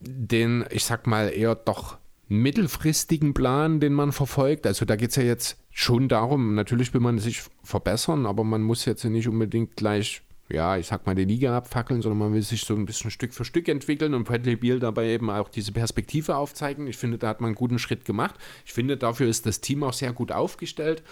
den, 0.00 0.64
ich 0.70 0.84
sag 0.84 1.06
mal, 1.06 1.28
eher 1.28 1.54
doch 1.54 1.98
mittelfristigen 2.28 3.34
Plan, 3.34 3.80
den 3.80 3.94
man 3.94 4.12
verfolgt. 4.12 4.66
Also 4.66 4.84
da 4.84 4.96
geht 4.96 5.10
es 5.10 5.16
ja 5.16 5.22
jetzt 5.22 5.58
schon 5.70 6.08
darum, 6.08 6.54
natürlich 6.54 6.92
will 6.92 7.00
man 7.00 7.18
sich 7.18 7.42
verbessern, 7.62 8.26
aber 8.26 8.44
man 8.44 8.62
muss 8.62 8.84
jetzt 8.84 9.04
nicht 9.04 9.28
unbedingt 9.28 9.76
gleich, 9.76 10.22
ja, 10.50 10.76
ich 10.76 10.86
sag 10.86 11.06
mal, 11.06 11.14
die 11.14 11.24
Liga 11.24 11.56
abfackeln, 11.56 12.02
sondern 12.02 12.18
man 12.18 12.34
will 12.34 12.42
sich 12.42 12.62
so 12.62 12.74
ein 12.74 12.84
bisschen 12.84 13.10
Stück 13.10 13.32
für 13.32 13.44
Stück 13.44 13.68
entwickeln 13.68 14.14
und 14.14 14.24
Bradley 14.24 14.56
Beal 14.56 14.78
dabei 14.78 15.08
eben 15.08 15.30
auch 15.30 15.48
diese 15.48 15.72
Perspektive 15.72 16.36
aufzeigen. 16.36 16.86
Ich 16.86 16.96
finde, 16.96 17.16
da 17.18 17.28
hat 17.28 17.40
man 17.40 17.48
einen 17.48 17.54
guten 17.54 17.78
Schritt 17.78 18.04
gemacht. 18.04 18.34
Ich 18.66 18.72
finde, 18.72 18.96
dafür 18.96 19.28
ist 19.28 19.46
das 19.46 19.60
Team 19.60 19.82
auch 19.82 19.92
sehr 19.92 20.12
gut 20.12 20.32
aufgestellt. 20.32 21.02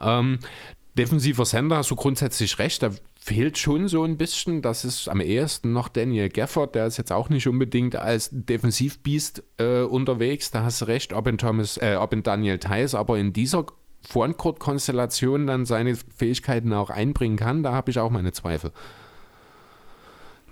Ähm, 0.00 0.38
defensiver 0.98 1.44
Sender 1.44 1.78
hast 1.78 1.90
du 1.90 1.96
grundsätzlich 1.96 2.58
recht, 2.58 2.82
da 2.82 2.90
fehlt 3.24 3.56
schon 3.56 3.86
so 3.86 4.02
ein 4.02 4.16
bisschen. 4.16 4.62
Das 4.62 4.84
ist 4.84 5.08
am 5.08 5.20
ehesten 5.20 5.72
noch 5.72 5.88
Daniel 5.88 6.28
Gafford, 6.28 6.74
der 6.74 6.86
ist 6.86 6.96
jetzt 6.96 7.12
auch 7.12 7.28
nicht 7.28 7.46
unbedingt 7.46 7.94
als 7.94 8.30
Defensivbiest 8.32 9.44
äh, 9.58 9.82
unterwegs. 9.82 10.50
Da 10.50 10.64
hast 10.64 10.80
du 10.80 10.86
recht, 10.86 11.12
ob 11.12 11.28
in, 11.28 11.38
Thomas, 11.38 11.76
äh, 11.76 11.94
ob 12.00 12.12
in 12.12 12.24
Daniel 12.24 12.58
Theiss, 12.58 12.96
aber 12.96 13.18
in 13.18 13.32
dieser 13.32 13.66
Frontcourt-Konstellation 14.08 15.46
dann 15.46 15.66
seine 15.66 15.94
Fähigkeiten 16.16 16.72
auch 16.72 16.90
einbringen 16.90 17.36
kann, 17.36 17.62
da 17.62 17.72
habe 17.72 17.92
ich 17.92 18.00
auch 18.00 18.10
meine 18.10 18.32
Zweifel. 18.32 18.72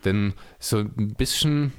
Denn 0.04 0.34
so 0.60 0.78
ein 0.78 1.14
bisschen 1.18 1.72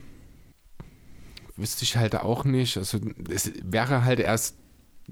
wüsste 1.55 1.85
ich 1.85 1.95
halt 1.95 2.17
auch 2.17 2.43
nicht. 2.43 2.75
Also 2.75 2.99
es 3.29 3.53
wäre 3.63 4.03
halt 4.03 4.19
erst 4.19 4.57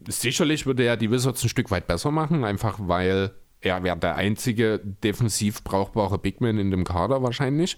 sicherlich 0.10 0.65
würde 0.65 0.84
er 0.84 0.98
die 0.98 1.10
Wizards 1.10 1.42
ein 1.42 1.50
Stück 1.50 1.72
weit 1.72 1.88
besser 1.88 2.12
machen, 2.12 2.44
einfach 2.44 2.80
weil 2.82 3.32
er 3.62 3.84
wäre 3.84 3.98
der 3.98 4.15
einzige 4.15 4.80
defensiv 4.80 5.63
brauchbare 5.63 6.17
Bigman 6.17 6.58
in 6.58 6.72
dem 6.72 6.84
Kader 6.86 7.22
wahrscheinlich. 7.22 7.78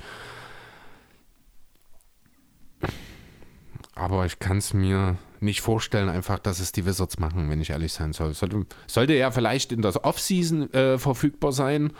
Aber 3.96 4.26
ich 4.26 4.40
kann 4.40 4.58
es 4.58 4.74
mir 4.74 5.18
nicht 5.42 5.62
vorstellen, 5.62 6.08
einfach, 6.08 6.40
dass 6.40 6.60
es 6.60 6.72
die 6.72 6.86
Wizards 6.86 7.20
machen, 7.20 7.50
wenn 7.50 7.62
ich 7.62 7.72
ehrlich 7.72 7.94
sein 7.94 8.14
soll. 8.14 8.34
Sollte, 8.34 8.66
sollte 8.86 9.14
er 9.14 9.32
vielleicht 9.32 9.72
in 9.72 9.82
der 9.82 10.06
Offseason 10.06 10.72
äh, 10.74 10.98
verfügbar 11.00 11.52
sein 11.52 11.92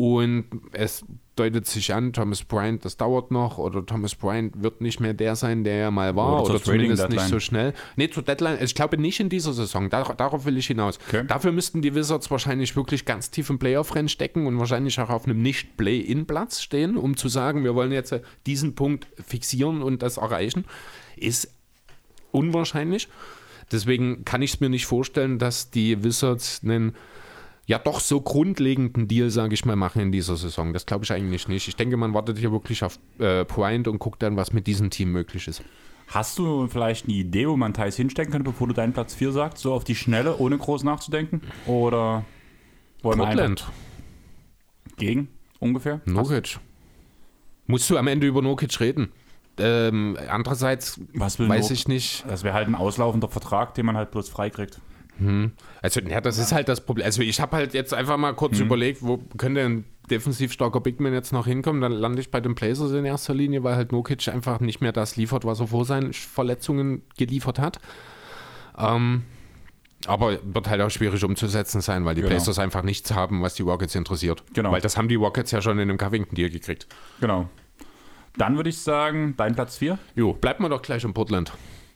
und 0.00 0.46
es 0.72 1.04
deutet 1.36 1.66
sich 1.66 1.92
an, 1.92 2.14
Thomas 2.14 2.42
Bryant, 2.42 2.86
das 2.86 2.96
dauert 2.96 3.30
noch 3.30 3.58
oder 3.58 3.84
Thomas 3.84 4.14
Bryant 4.14 4.62
wird 4.62 4.80
nicht 4.80 4.98
mehr 4.98 5.12
der 5.12 5.36
sein, 5.36 5.62
der 5.62 5.74
er 5.74 5.90
mal 5.90 6.16
war 6.16 6.40
Oder 6.42 6.54
oder, 6.54 6.62
zumindest 6.62 7.10
nicht 7.10 7.28
so 7.28 7.38
schnell. 7.38 7.74
Nee, 7.96 8.08
zur 8.08 8.22
Deadline, 8.22 8.56
ich 8.62 8.74
glaube 8.74 8.96
nicht 8.96 9.20
in 9.20 9.28
dieser 9.28 9.52
Saison, 9.52 9.90
Dar 9.90 10.14
darauf 10.14 10.46
will 10.46 10.56
ich 10.56 10.68
hinaus. 10.68 10.98
Okay. 11.06 11.26
Dafür 11.28 11.52
müssten 11.52 11.82
die 11.82 11.94
Wizards 11.94 12.30
wahrscheinlich 12.30 12.76
wirklich 12.76 13.04
ganz 13.04 13.30
tief 13.30 13.50
im 13.50 13.58
Playoff-Rennen 13.58 14.08
stecken 14.08 14.46
und 14.46 14.58
wahrscheinlich 14.58 14.98
auch 15.00 15.10
auf 15.10 15.26
einem 15.26 15.42
Nicht-Play-In-Platz 15.42 16.62
stehen, 16.62 16.96
um 16.96 17.18
zu 17.18 17.28
sagen, 17.28 17.62
wir 17.62 17.74
wollen 17.74 17.92
jetzt 17.92 18.12
äh, 18.12 18.22
diesen 18.46 18.74
Punkt 18.74 19.06
fixieren 19.22 19.82
und 19.82 20.00
das 20.00 20.16
erreichen. 20.16 20.64
Ist 21.16 21.52
unwahrscheinlich. 22.32 23.06
Deswegen 23.70 24.24
kann 24.24 24.40
ich 24.40 24.54
es 24.54 24.60
mir 24.60 24.70
nicht 24.70 24.86
vorstellen, 24.86 25.38
dass 25.38 25.70
die 25.70 26.02
Wizards 26.02 26.62
einen 26.64 26.94
ja 27.70 27.78
doch 27.78 28.00
so 28.00 28.20
grundlegenden 28.20 29.06
Deal, 29.06 29.30
sage 29.30 29.54
ich 29.54 29.64
mal, 29.64 29.76
machen 29.76 30.02
in 30.02 30.10
dieser 30.10 30.36
Saison. 30.36 30.72
Das 30.72 30.86
glaube 30.86 31.04
ich 31.04 31.12
eigentlich 31.12 31.46
nicht. 31.46 31.68
Ich 31.68 31.76
denke, 31.76 31.96
man 31.96 32.12
wartet 32.14 32.36
hier 32.36 32.50
wirklich 32.50 32.82
auf 32.82 32.98
äh, 33.20 33.44
Point 33.44 33.86
und 33.86 34.00
guckt 34.00 34.24
dann, 34.24 34.36
was 34.36 34.52
mit 34.52 34.66
diesem 34.66 34.90
Team 34.90 35.12
möglich 35.12 35.46
ist. 35.46 35.62
Hast 36.08 36.36
du 36.40 36.66
vielleicht 36.66 37.04
eine 37.06 37.14
Idee, 37.14 37.46
wo 37.46 37.56
man 37.56 37.72
Thais 37.72 37.94
hinstecken 37.94 38.32
könnte, 38.32 38.50
bevor 38.50 38.66
du 38.66 38.74
deinen 38.74 38.92
Platz 38.92 39.14
4 39.14 39.30
sagst? 39.30 39.62
So 39.62 39.72
auf 39.72 39.84
die 39.84 39.94
Schnelle, 39.94 40.38
ohne 40.38 40.58
groß 40.58 40.82
nachzudenken? 40.82 41.42
Oder 41.66 42.24
wollen 43.02 43.20
wir 43.20 43.26
Portland, 43.26 43.64
gegen 44.96 45.28
ungefähr? 45.60 46.00
Nokic. 46.06 46.58
Musst 47.68 47.88
du 47.88 47.96
am 47.98 48.08
Ende 48.08 48.26
über 48.26 48.42
Nokic 48.42 48.80
reden? 48.80 49.12
Ähm, 49.58 50.18
andererseits 50.28 51.00
weiß 51.14 51.38
Nok- 51.38 51.70
ich 51.70 51.86
nicht. 51.86 52.24
Das 52.26 52.42
wäre 52.42 52.54
halt 52.54 52.66
ein 52.66 52.74
auslaufender 52.74 53.28
Vertrag, 53.28 53.74
den 53.74 53.86
man 53.86 53.96
halt 53.96 54.10
bloß 54.10 54.28
freikriegt. 54.28 54.80
Also, 55.82 56.00
ja, 56.00 56.20
das 56.20 56.38
ist 56.38 56.52
halt 56.52 56.68
das 56.68 56.80
Problem. 56.80 57.04
Also, 57.04 57.22
ich 57.22 57.40
habe 57.40 57.56
halt 57.56 57.74
jetzt 57.74 57.92
einfach 57.94 58.16
mal 58.16 58.32
kurz 58.34 58.58
überlegt, 58.58 59.02
wo 59.02 59.18
könnte 59.36 59.60
ein 59.62 59.84
defensiv 60.10 60.52
starker 60.52 60.80
Bigman 60.80 61.12
jetzt 61.12 61.32
noch 61.32 61.46
hinkommen? 61.46 61.80
Dann 61.82 61.92
lande 61.92 62.20
ich 62.20 62.30
bei 62.30 62.40
den 62.40 62.54
Blazers 62.54 62.92
in 62.92 63.04
erster 63.04 63.34
Linie, 63.34 63.62
weil 63.62 63.76
halt 63.76 63.92
Nokic 63.92 64.28
einfach 64.28 64.60
nicht 64.60 64.80
mehr 64.80 64.92
das 64.92 65.16
liefert, 65.16 65.44
was 65.44 65.60
er 65.60 65.68
vor 65.68 65.84
seinen 65.84 66.12
Verletzungen 66.12 67.02
geliefert 67.16 67.58
hat. 67.58 67.78
Ähm, 68.78 69.22
aber 70.06 70.38
wird 70.42 70.68
halt 70.68 70.80
auch 70.80 70.90
schwierig 70.90 71.22
umzusetzen 71.24 71.80
sein, 71.82 72.04
weil 72.04 72.14
die 72.14 72.22
Genau. 72.22 72.30
Blazers 72.34 72.58
einfach 72.58 72.82
nichts 72.82 73.12
haben, 73.12 73.42
was 73.42 73.54
die 73.54 73.62
Rockets 73.62 73.94
interessiert. 73.94 74.42
Genau. 74.54 74.72
Weil 74.72 74.80
das 74.80 74.96
haben 74.96 75.08
die 75.08 75.16
Rockets 75.16 75.50
ja 75.50 75.60
schon 75.60 75.78
in 75.78 75.88
einem 75.90 75.98
Covington-Deal 75.98 76.48
gekriegt. 76.50 76.86
Genau. 77.20 77.48
Dann 78.36 78.56
würde 78.56 78.70
ich 78.70 78.78
sagen, 78.78 79.34
dein 79.36 79.54
Platz 79.54 79.76
4. 79.76 79.98
Jo, 80.14 80.32
bleibt 80.32 80.60
mal 80.60 80.68
doch 80.68 80.82
gleich 80.82 81.04
in 81.04 81.12
Portland. 81.12 81.52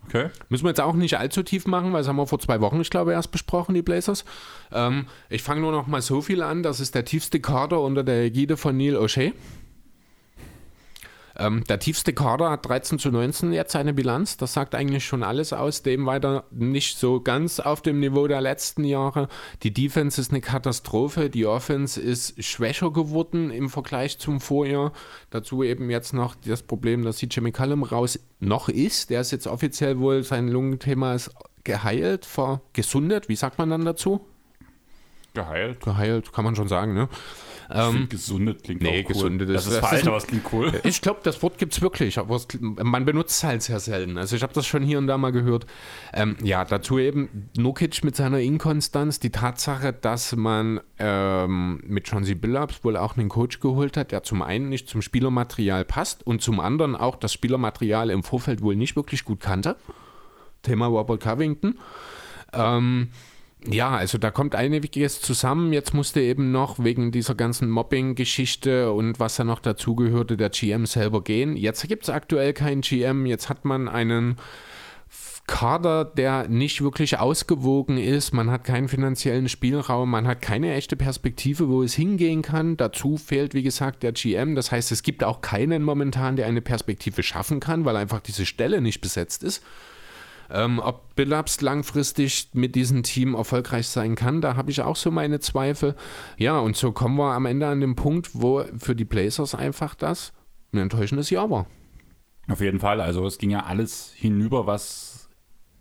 Okay. 0.06 0.28
Müssen 0.48 0.64
wir 0.64 0.70
jetzt 0.70 0.80
auch 0.80 0.94
nicht 0.94 1.18
allzu 1.18 1.42
tief 1.42 1.66
machen, 1.66 1.92
weil 1.92 2.00
das 2.00 2.08
haben 2.08 2.16
wir 2.16 2.26
vor 2.26 2.38
zwei 2.38 2.60
Wochen, 2.60 2.80
ich 2.80 2.90
glaube, 2.90 3.12
erst 3.12 3.30
besprochen, 3.30 3.74
die 3.74 3.82
Blazers. 3.82 4.24
Ähm, 4.72 5.06
ich 5.28 5.42
fange 5.42 5.60
nur 5.60 5.72
noch 5.72 5.86
mal 5.86 6.02
so 6.02 6.20
viel 6.20 6.42
an. 6.42 6.62
Das 6.62 6.80
ist 6.80 6.94
der 6.94 7.04
tiefste 7.04 7.40
Kader 7.40 7.80
unter 7.80 8.04
der 8.04 8.22
Ägide 8.24 8.56
von 8.56 8.76
Neil 8.76 8.96
O'Shea. 8.96 9.32
Ähm, 11.36 11.64
der 11.64 11.78
tiefste 11.78 12.12
Kader 12.12 12.50
hat 12.50 12.66
13 12.66 12.98
zu 12.98 13.10
19 13.10 13.52
jetzt 13.52 13.72
seine 13.72 13.92
Bilanz. 13.92 14.36
Das 14.36 14.52
sagt 14.52 14.74
eigentlich 14.74 15.04
schon 15.04 15.22
alles 15.22 15.52
aus. 15.52 15.82
Dem 15.82 16.06
weiter 16.06 16.44
nicht 16.50 16.98
so 16.98 17.20
ganz 17.20 17.60
auf 17.60 17.82
dem 17.82 18.00
Niveau 18.00 18.26
der 18.28 18.40
letzten 18.40 18.84
Jahre. 18.84 19.28
Die 19.62 19.72
Defense 19.72 20.20
ist 20.20 20.30
eine 20.30 20.40
Katastrophe. 20.40 21.30
Die 21.30 21.46
Offense 21.46 22.00
ist 22.00 22.42
schwächer 22.42 22.92
geworden 22.92 23.50
im 23.50 23.68
Vergleich 23.68 24.18
zum 24.18 24.40
Vorjahr. 24.40 24.92
Dazu 25.30 25.62
eben 25.62 25.90
jetzt 25.90 26.12
noch 26.12 26.34
das 26.34 26.62
Problem, 26.62 27.02
dass 27.02 27.16
CJ 27.16 27.40
McCallum 27.40 27.82
raus 27.82 28.20
noch 28.40 28.68
ist. 28.68 29.10
Der 29.10 29.20
ist 29.20 29.32
jetzt 29.32 29.46
offiziell 29.46 29.98
wohl, 29.98 30.22
sein 30.22 30.48
Lungenthema 30.48 31.14
ist 31.14 31.30
geheilt, 31.64 32.26
vergesundet. 32.26 33.28
Wie 33.28 33.36
sagt 33.36 33.58
man 33.58 33.70
dann 33.70 33.84
dazu? 33.84 34.20
Geheilt. 35.34 35.80
Geheilt, 35.80 36.32
kann 36.32 36.44
man 36.44 36.54
schon 36.54 36.68
sagen, 36.68 36.94
ne? 36.94 37.08
Ähm, 37.70 38.08
gesundet 38.08 38.62
klingt 38.62 38.82
nee, 38.82 38.88
auch 38.90 38.94
cool. 39.08 39.14
gesundet 39.14 39.48
Das 39.48 39.66
ist- 39.66 39.72
das 39.74 39.80
falsch, 39.80 40.02
ist- 40.02 40.08
aber 40.08 40.16
es 40.18 40.26
klingt 40.26 40.44
cool. 40.52 40.72
Ich 40.84 41.00
glaube, 41.00 41.20
das 41.22 41.42
Wort 41.42 41.58
gibt 41.58 41.72
es 41.72 41.80
wirklich, 41.80 42.18
aber 42.18 42.36
es, 42.36 42.46
man 42.60 43.04
benutzt 43.04 43.36
es 43.38 43.44
halt 43.44 43.62
sehr 43.62 43.80
selten. 43.80 44.18
Also 44.18 44.36
ich 44.36 44.42
habe 44.42 44.52
das 44.52 44.66
schon 44.66 44.82
hier 44.82 44.98
und 44.98 45.06
da 45.06 45.16
mal 45.18 45.32
gehört. 45.32 45.66
Ähm, 46.12 46.36
ja, 46.42 46.64
dazu 46.64 46.98
eben 46.98 47.48
Nokic 47.56 48.04
mit 48.04 48.16
seiner 48.16 48.38
Inkonstanz, 48.40 49.18
die 49.20 49.30
Tatsache, 49.30 49.92
dass 49.92 50.36
man 50.36 50.80
ähm, 50.98 51.80
mit 51.86 52.06
Chauncey 52.08 52.34
Billups 52.34 52.84
wohl 52.84 52.96
auch 52.96 53.16
einen 53.16 53.28
Coach 53.28 53.60
geholt 53.60 53.96
hat, 53.96 54.12
der 54.12 54.22
zum 54.22 54.42
einen 54.42 54.68
nicht 54.68 54.88
zum 54.88 55.02
Spielermaterial 55.02 55.84
passt 55.84 56.26
und 56.26 56.42
zum 56.42 56.60
anderen 56.60 56.94
auch 56.96 57.16
das 57.16 57.32
Spielermaterial 57.32 58.10
im 58.10 58.22
Vorfeld 58.22 58.60
wohl 58.62 58.76
nicht 58.76 58.96
wirklich 58.96 59.24
gut 59.24 59.40
kannte. 59.40 59.76
Thema 60.62 60.86
Robert 60.86 61.20
Covington. 61.20 61.78
Ähm, 62.52 63.08
ja, 63.70 63.90
also 63.90 64.18
da 64.18 64.30
kommt 64.30 64.54
einiges 64.54 65.20
zusammen. 65.20 65.72
Jetzt 65.72 65.94
musste 65.94 66.20
eben 66.20 66.52
noch 66.52 66.82
wegen 66.82 67.12
dieser 67.12 67.34
ganzen 67.34 67.70
Mobbing-Geschichte 67.70 68.92
und 68.92 69.18
was 69.20 69.36
da 69.36 69.44
noch 69.44 69.60
dazugehörte, 69.60 70.36
der 70.36 70.50
GM 70.50 70.86
selber 70.86 71.22
gehen. 71.22 71.56
Jetzt 71.56 71.86
gibt 71.88 72.04
es 72.04 72.10
aktuell 72.10 72.52
keinen 72.52 72.82
GM. 72.82 73.26
Jetzt 73.26 73.48
hat 73.48 73.64
man 73.64 73.88
einen 73.88 74.36
Kader, 75.46 76.06
der 76.06 76.48
nicht 76.48 76.82
wirklich 76.82 77.18
ausgewogen 77.18 77.98
ist. 77.98 78.32
Man 78.32 78.50
hat 78.50 78.64
keinen 78.64 78.88
finanziellen 78.88 79.48
Spielraum, 79.48 80.10
man 80.10 80.26
hat 80.26 80.40
keine 80.40 80.72
echte 80.72 80.96
Perspektive, 80.96 81.68
wo 81.68 81.82
es 81.82 81.94
hingehen 81.94 82.40
kann. 82.40 82.78
Dazu 82.78 83.18
fehlt, 83.18 83.52
wie 83.52 83.62
gesagt, 83.62 84.02
der 84.02 84.12
GM. 84.12 84.54
Das 84.54 84.72
heißt, 84.72 84.90
es 84.90 85.02
gibt 85.02 85.22
auch 85.22 85.42
keinen 85.42 85.82
momentan, 85.82 86.36
der 86.36 86.46
eine 86.46 86.62
Perspektive 86.62 87.22
schaffen 87.22 87.60
kann, 87.60 87.84
weil 87.84 87.96
einfach 87.96 88.20
diese 88.20 88.46
Stelle 88.46 88.80
nicht 88.80 89.00
besetzt 89.02 89.42
ist. 89.42 89.62
Ähm, 90.50 90.78
ob 90.78 91.14
Billups 91.14 91.60
langfristig 91.60 92.50
mit 92.52 92.74
diesem 92.74 93.02
Team 93.02 93.34
erfolgreich 93.34 93.88
sein 93.88 94.14
kann, 94.14 94.40
da 94.40 94.56
habe 94.56 94.70
ich 94.70 94.82
auch 94.82 94.96
so 94.96 95.10
meine 95.10 95.40
Zweifel. 95.40 95.94
Ja, 96.36 96.58
und 96.58 96.76
so 96.76 96.92
kommen 96.92 97.16
wir 97.16 97.32
am 97.32 97.46
Ende 97.46 97.66
an 97.66 97.80
den 97.80 97.96
Punkt, 97.96 98.30
wo 98.34 98.64
für 98.78 98.94
die 98.94 99.04
Blazers 99.04 99.54
einfach 99.54 99.94
das 99.94 100.32
ein 100.72 100.78
enttäuschendes 100.78 101.30
Jahr 101.30 101.50
war. 101.50 101.66
Auf 102.48 102.60
jeden 102.60 102.80
Fall. 102.80 103.00
Also 103.00 103.26
es 103.26 103.38
ging 103.38 103.50
ja 103.50 103.64
alles 103.64 104.12
hinüber, 104.14 104.66
was 104.66 105.28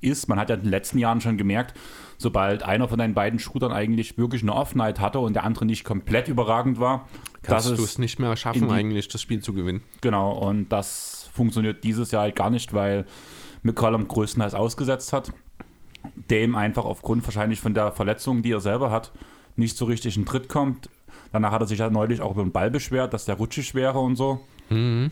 ist. 0.03 0.27
Man 0.27 0.39
hat 0.39 0.49
ja 0.49 0.55
in 0.55 0.63
den 0.63 0.69
letzten 0.69 0.97
Jahren 0.97 1.21
schon 1.21 1.37
gemerkt, 1.37 1.77
sobald 2.17 2.63
einer 2.63 2.87
von 2.87 2.99
deinen 2.99 3.13
beiden 3.13 3.39
Shootern 3.39 3.71
eigentlich 3.71 4.17
wirklich 4.17 4.41
eine 4.41 4.53
Off-Night 4.53 4.99
hatte 4.99 5.19
und 5.19 5.33
der 5.33 5.43
andere 5.43 5.65
nicht 5.65 5.83
komplett 5.83 6.27
überragend 6.27 6.79
war, 6.79 7.07
kannst 7.41 7.69
du 7.69 7.83
es 7.83 7.97
nicht 7.97 8.19
mehr 8.19 8.35
schaffen, 8.35 8.67
die, 8.67 8.73
eigentlich 8.73 9.07
das 9.07 9.21
Spiel 9.21 9.41
zu 9.41 9.53
gewinnen. 9.53 9.81
Genau, 10.01 10.31
und 10.31 10.69
das 10.69 11.29
funktioniert 11.33 11.83
dieses 11.83 12.11
Jahr 12.11 12.23
halt 12.23 12.35
gar 12.35 12.49
nicht, 12.49 12.73
weil 12.73 13.05
McCollum 13.63 14.07
größtenteils 14.07 14.53
ausgesetzt 14.53 15.13
hat. 15.13 15.31
Dem 16.29 16.55
einfach 16.55 16.85
aufgrund 16.85 17.23
wahrscheinlich 17.25 17.61
von 17.61 17.73
der 17.73 17.91
Verletzung, 17.91 18.43
die 18.43 18.51
er 18.51 18.59
selber 18.59 18.91
hat, 18.91 19.11
nicht 19.55 19.77
so 19.77 19.85
richtig 19.85 20.17
in 20.17 20.25
Tritt 20.25 20.49
kommt. 20.49 20.89
Danach 21.31 21.51
hat 21.51 21.61
er 21.61 21.67
sich 21.67 21.79
ja 21.79 21.89
neulich 21.89 22.21
auch 22.21 22.31
über 22.31 22.43
den 22.43 22.51
Ball 22.51 22.69
beschwert, 22.69 23.13
dass 23.13 23.25
der 23.25 23.35
rutschig 23.35 23.73
wäre 23.73 23.99
und 23.99 24.15
so. 24.15 24.41
Mhm. 24.69 25.11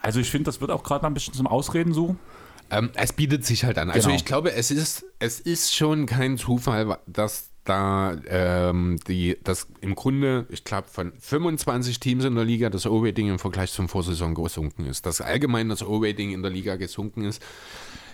Also 0.00 0.20
ich 0.20 0.30
finde, 0.30 0.44
das 0.44 0.60
wird 0.60 0.70
auch 0.70 0.82
gerade 0.82 1.02
mal 1.02 1.10
ein 1.10 1.14
bisschen 1.14 1.34
zum 1.34 1.46
Ausreden 1.46 1.92
suchen. 1.92 2.18
Ähm, 2.70 2.90
es 2.94 3.12
bietet 3.12 3.44
sich 3.44 3.64
halt 3.64 3.78
an. 3.78 3.90
Also 3.90 4.08
genau. 4.08 4.16
ich 4.16 4.24
glaube, 4.24 4.52
es 4.52 4.70
ist, 4.70 5.04
es 5.18 5.40
ist 5.40 5.74
schon 5.74 6.06
kein 6.06 6.38
Zufall, 6.38 6.98
dass 7.06 7.51
da 7.64 8.16
ähm, 8.26 8.98
die, 9.06 9.38
das 9.44 9.68
im 9.80 9.94
Grunde, 9.94 10.46
ich 10.50 10.64
glaube, 10.64 10.88
von 10.88 11.12
25 11.18 12.00
Teams 12.00 12.24
in 12.24 12.34
der 12.34 12.44
Liga 12.44 12.70
das 12.70 12.86
O-Rating 12.86 13.28
im 13.28 13.38
Vergleich 13.38 13.72
zum 13.72 13.88
Vorsaison 13.88 14.34
gesunken 14.34 14.86
ist. 14.86 15.06
Dass 15.06 15.20
allgemein 15.20 15.68
das 15.68 15.82
O-Rating 15.82 16.32
in 16.32 16.42
der 16.42 16.50
Liga 16.50 16.76
gesunken 16.76 17.24
ist. 17.24 17.42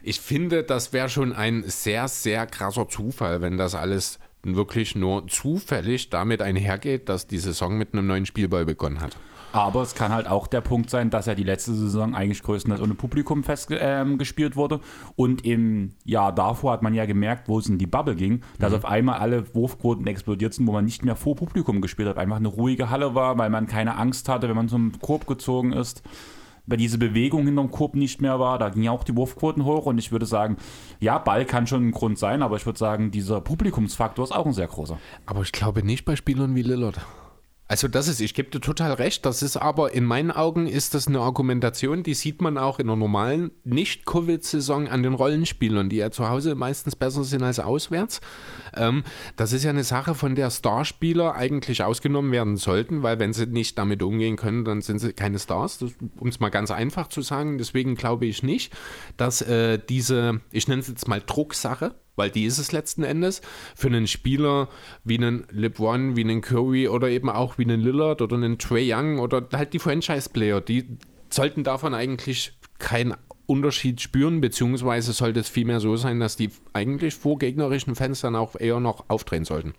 Ich 0.02 0.20
finde, 0.20 0.62
das 0.62 0.92
wäre 0.92 1.08
schon 1.08 1.32
ein 1.32 1.64
sehr, 1.66 2.08
sehr 2.08 2.46
krasser 2.46 2.88
Zufall, 2.88 3.40
wenn 3.40 3.56
das 3.56 3.74
alles 3.74 4.18
wirklich 4.42 4.94
nur 4.94 5.26
zufällig 5.26 6.11
damit 6.11 6.42
einhergeht, 6.42 7.08
dass 7.08 7.26
die 7.26 7.38
Saison 7.38 7.76
mit 7.76 7.92
einem 7.92 8.06
neuen 8.06 8.26
Spielball 8.26 8.64
begonnen 8.64 9.00
hat. 9.00 9.16
Aber 9.52 9.82
es 9.82 9.94
kann 9.94 10.12
halt 10.12 10.28
auch 10.28 10.46
der 10.46 10.61
Punkt 10.61 10.90
sein, 10.90 11.11
dass 11.11 11.26
ja 11.26 11.34
die 11.34 11.44
letzte 11.44 11.72
Saison 11.72 12.14
eigentlich 12.14 12.42
größtenteils 12.42 12.82
ohne 12.82 12.94
Publikum 12.94 13.42
festgespielt 13.42 14.52
ähm, 14.52 14.56
wurde. 14.56 14.80
Und 15.16 15.44
im 15.44 15.92
Jahr 16.04 16.34
davor 16.34 16.72
hat 16.72 16.82
man 16.82 16.94
ja 16.94 17.06
gemerkt, 17.06 17.48
wo 17.48 17.58
es 17.58 17.68
in 17.68 17.78
die 17.78 17.87
Bubble 17.87 18.14
ging, 18.14 18.42
dass 18.58 18.72
mhm. 18.72 18.78
auf 18.78 18.84
einmal 18.84 19.18
alle 19.18 19.54
Wurfquoten 19.54 20.06
explodiert 20.06 20.54
sind, 20.54 20.66
wo 20.66 20.72
man 20.72 20.84
nicht 20.84 21.04
mehr 21.04 21.16
vor 21.16 21.34
Publikum 21.34 21.80
gespielt 21.80 22.08
hat. 22.08 22.18
Einfach 22.18 22.37
eine 22.37 22.48
ruhige 22.48 22.90
Halle 22.90 23.14
war, 23.14 23.38
weil 23.38 23.50
man 23.50 23.66
keine 23.66 23.96
Angst 23.96 24.28
hatte, 24.28 24.48
wenn 24.48 24.56
man 24.56 24.68
zum 24.68 24.92
Korb 25.00 25.26
gezogen 25.26 25.72
ist. 25.72 26.02
Weil 26.66 26.76
diese 26.76 26.98
Bewegung 26.98 27.46
hinterm 27.46 27.70
Korb 27.70 27.94
nicht 27.94 28.20
mehr 28.20 28.38
war, 28.38 28.58
da 28.58 28.68
gingen 28.68 28.84
ja 28.84 28.90
auch 28.90 29.02
die 29.02 29.16
Wurfquoten 29.16 29.64
hoch. 29.64 29.87
Und 29.87 29.96
ich 29.96 30.12
würde 30.12 30.26
sagen, 30.26 30.58
ja, 31.00 31.16
Ball 31.16 31.46
kann 31.46 31.66
schon 31.66 31.88
ein 31.88 31.92
Grund 31.92 32.18
sein, 32.18 32.42
aber 32.42 32.56
ich 32.56 32.66
würde 32.66 32.78
sagen, 32.78 33.11
dieser 33.11 33.40
Publikumsfaktor 33.40 34.24
ist 34.24 34.32
auch 34.32 34.44
ein 34.44 34.52
sehr 34.52 34.66
großer. 34.66 34.98
Aber 35.24 35.40
ich 35.40 35.52
glaube 35.52 35.82
nicht 35.82 36.04
bei 36.04 36.14
Spielern 36.14 36.54
wie 36.54 36.62
Lillard. 36.62 37.00
Also 37.70 37.87
das 37.87 38.09
ist, 38.09 38.20
ich 38.20 38.33
gebe 38.33 38.48
dir 38.48 38.61
total 38.61 38.94
recht, 38.94 39.26
das 39.26 39.42
ist 39.42 39.59
aber 39.59 39.92
in 39.92 40.04
meinen 40.04 40.31
Augen 40.31 40.66
ist 40.66 40.94
das 40.94 41.07
eine 41.07 41.20
Argumentation, 41.20 42.02
die 42.02 42.14
sieht 42.14 42.40
man 42.40 42.57
auch 42.57 42.78
in 42.78 42.88
einer 42.88 42.96
normalen 42.96 43.50
Nicht-Covid-Saison 43.64 44.88
an 44.88 45.02
den 45.02 45.12
Rollenspielern, 45.12 45.90
die 45.90 45.96
ja 45.96 46.11
zu 46.11 46.31
Hause 46.31 46.54
meistens 46.54 46.96
besser 46.96 47.24
sind 47.24 47.42
als 47.42 47.61
auswärts. 47.61 48.22
Ähm, 48.74 49.04
das 49.37 49.52
ist 49.52 49.64
ja 49.64 49.70
eine 49.70 49.85
Sache, 49.85 50.14
von 50.14 50.35
der 50.35 50.50
Starspieler 50.50 51.35
eigentlich 51.35 51.83
ausgenommen 51.83 52.33
werden 52.33 52.57
sollten, 52.57 53.02
weil 53.02 53.18
wenn 53.18 53.35
sie 53.35 53.44
nicht 53.44 53.76
damit 53.76 54.02
umgehen 54.02 54.37
können, 54.37 54.64
dann 54.64 54.81
sind 54.81 54.98
sie 54.98 55.12
keine 55.12 55.38
Stars, 55.38 55.85
um 56.18 56.28
es 56.28 56.40
mal 56.40 56.48
ganz 56.48 56.70
einfach 56.70 57.09
zu 57.09 57.20
sagen. 57.20 57.59
Deswegen 57.59 57.96
glaube 57.96 58.24
ich 58.24 58.42
nicht, 58.42 58.72
dass 59.18 59.42
äh, 59.42 59.78
diese, 59.78 60.40
ich 60.52 60.68
nenne 60.68 60.81
es 60.81 60.88
jetzt 60.88 61.07
mal 61.07 61.22
Drucksache, 61.24 61.94
weil 62.18 62.31
die 62.31 62.44
ist 62.44 62.59
es 62.59 62.72
letzten 62.72 63.04
Endes, 63.04 63.40
für 63.74 63.87
einen 63.87 64.07
Spieler 64.07 64.68
wie 65.04 65.16
einen 65.16 65.46
LeBron, 65.50 66.16
wie 66.16 66.22
einen 66.22 66.40
Curry 66.40 66.88
oder 66.88 67.09
eben 67.09 67.31
auch 67.31 67.57
wie 67.57 67.64
einen 67.64 67.81
Lillard 67.81 68.20
oder 68.20 68.37
einen 68.37 68.59
Trey 68.59 68.92
Young 68.92 69.18
oder 69.18 69.46
halt 69.52 69.72
die 69.72 69.78
Franchise-Player, 69.78 70.61
die 70.61 70.85
sollten 71.31 71.64
davon 71.64 71.94
eigentlich 71.94 72.52
keinen 72.78 73.14
Unterschied 73.46 74.00
spüren, 74.00 74.42
beziehungsweise 74.42 75.12
sollte 75.12 75.40
es 75.40 75.48
vielmehr 75.48 75.81
so 75.81 75.96
sein, 75.96 76.20
dass 76.20 76.37
die 76.37 76.50
eigentlich 76.74 77.14
vor 77.14 77.38
gegnerischen 77.38 77.94
Fans 77.94 78.20
dann 78.20 78.37
auch 78.37 78.57
eher 78.59 78.78
noch 78.78 79.07
aufdrehen 79.09 79.46
sollten. 79.46 79.74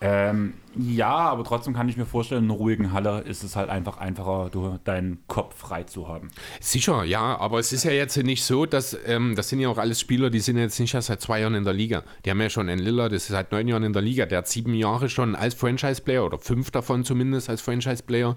Ähm, 0.00 0.54
ja, 0.76 1.14
aber 1.14 1.44
trotzdem 1.44 1.72
kann 1.72 1.88
ich 1.88 1.96
mir 1.96 2.04
vorstellen, 2.04 2.44
in 2.44 2.50
einer 2.50 2.58
ruhigen 2.58 2.92
Halle 2.92 3.20
ist 3.20 3.44
es 3.44 3.54
halt 3.54 3.70
einfach 3.70 3.98
einfacher, 3.98 4.50
du, 4.50 4.78
deinen 4.84 5.22
Kopf 5.28 5.56
frei 5.56 5.84
zu 5.84 6.08
haben. 6.08 6.30
Sicher, 6.60 7.04
ja, 7.04 7.38
aber 7.38 7.58
es 7.58 7.72
ist 7.72 7.84
ja 7.84 7.92
jetzt 7.92 8.16
nicht 8.16 8.44
so, 8.44 8.66
dass 8.66 8.96
ähm, 9.06 9.34
das 9.36 9.48
sind 9.48 9.60
ja 9.60 9.68
auch 9.68 9.78
alles 9.78 10.00
Spieler, 10.00 10.30
die 10.30 10.40
sind 10.40 10.58
jetzt 10.58 10.78
nicht 10.80 10.92
erst 10.94 11.06
seit 11.06 11.20
zwei 11.20 11.40
Jahren 11.40 11.54
in 11.54 11.64
der 11.64 11.72
Liga. 11.72 12.02
Die 12.24 12.30
haben 12.30 12.40
ja 12.40 12.50
schon 12.50 12.68
einen 12.68 12.82
Lillard, 12.82 13.12
das 13.12 13.22
ist 13.22 13.28
seit 13.28 13.52
neun 13.52 13.68
Jahren 13.68 13.84
in 13.84 13.92
der 13.92 14.02
Liga. 14.02 14.26
Der 14.26 14.38
hat 14.38 14.48
sieben 14.48 14.74
Jahre 14.74 15.08
schon 15.08 15.36
als 15.36 15.54
Franchise-Player 15.54 16.24
oder 16.24 16.38
fünf 16.38 16.70
davon 16.70 17.04
zumindest 17.04 17.48
als 17.48 17.60
Franchise-Player 17.62 18.36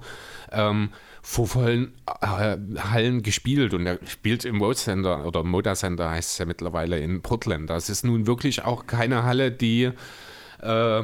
ähm, 0.52 0.90
vor 1.24 1.48
vollen 1.48 1.96
äh, 2.22 2.58
Hallen 2.80 3.24
gespielt 3.24 3.74
und 3.74 3.86
er 3.88 4.00
spielt 4.06 4.46
im 4.46 4.62
Road 4.62 4.78
Center 4.78 5.26
oder 5.26 5.44
Moda 5.44 5.74
Center 5.74 6.12
heißt 6.12 6.32
es 6.32 6.38
ja 6.38 6.46
mittlerweile 6.46 7.00
in 7.00 7.22
Portland. 7.22 7.70
Das 7.70 7.90
ist 7.90 8.06
nun 8.06 8.28
wirklich 8.28 8.64
auch 8.64 8.86
keine 8.86 9.24
Halle, 9.24 9.52
die 9.52 9.92
äh, 10.62 11.04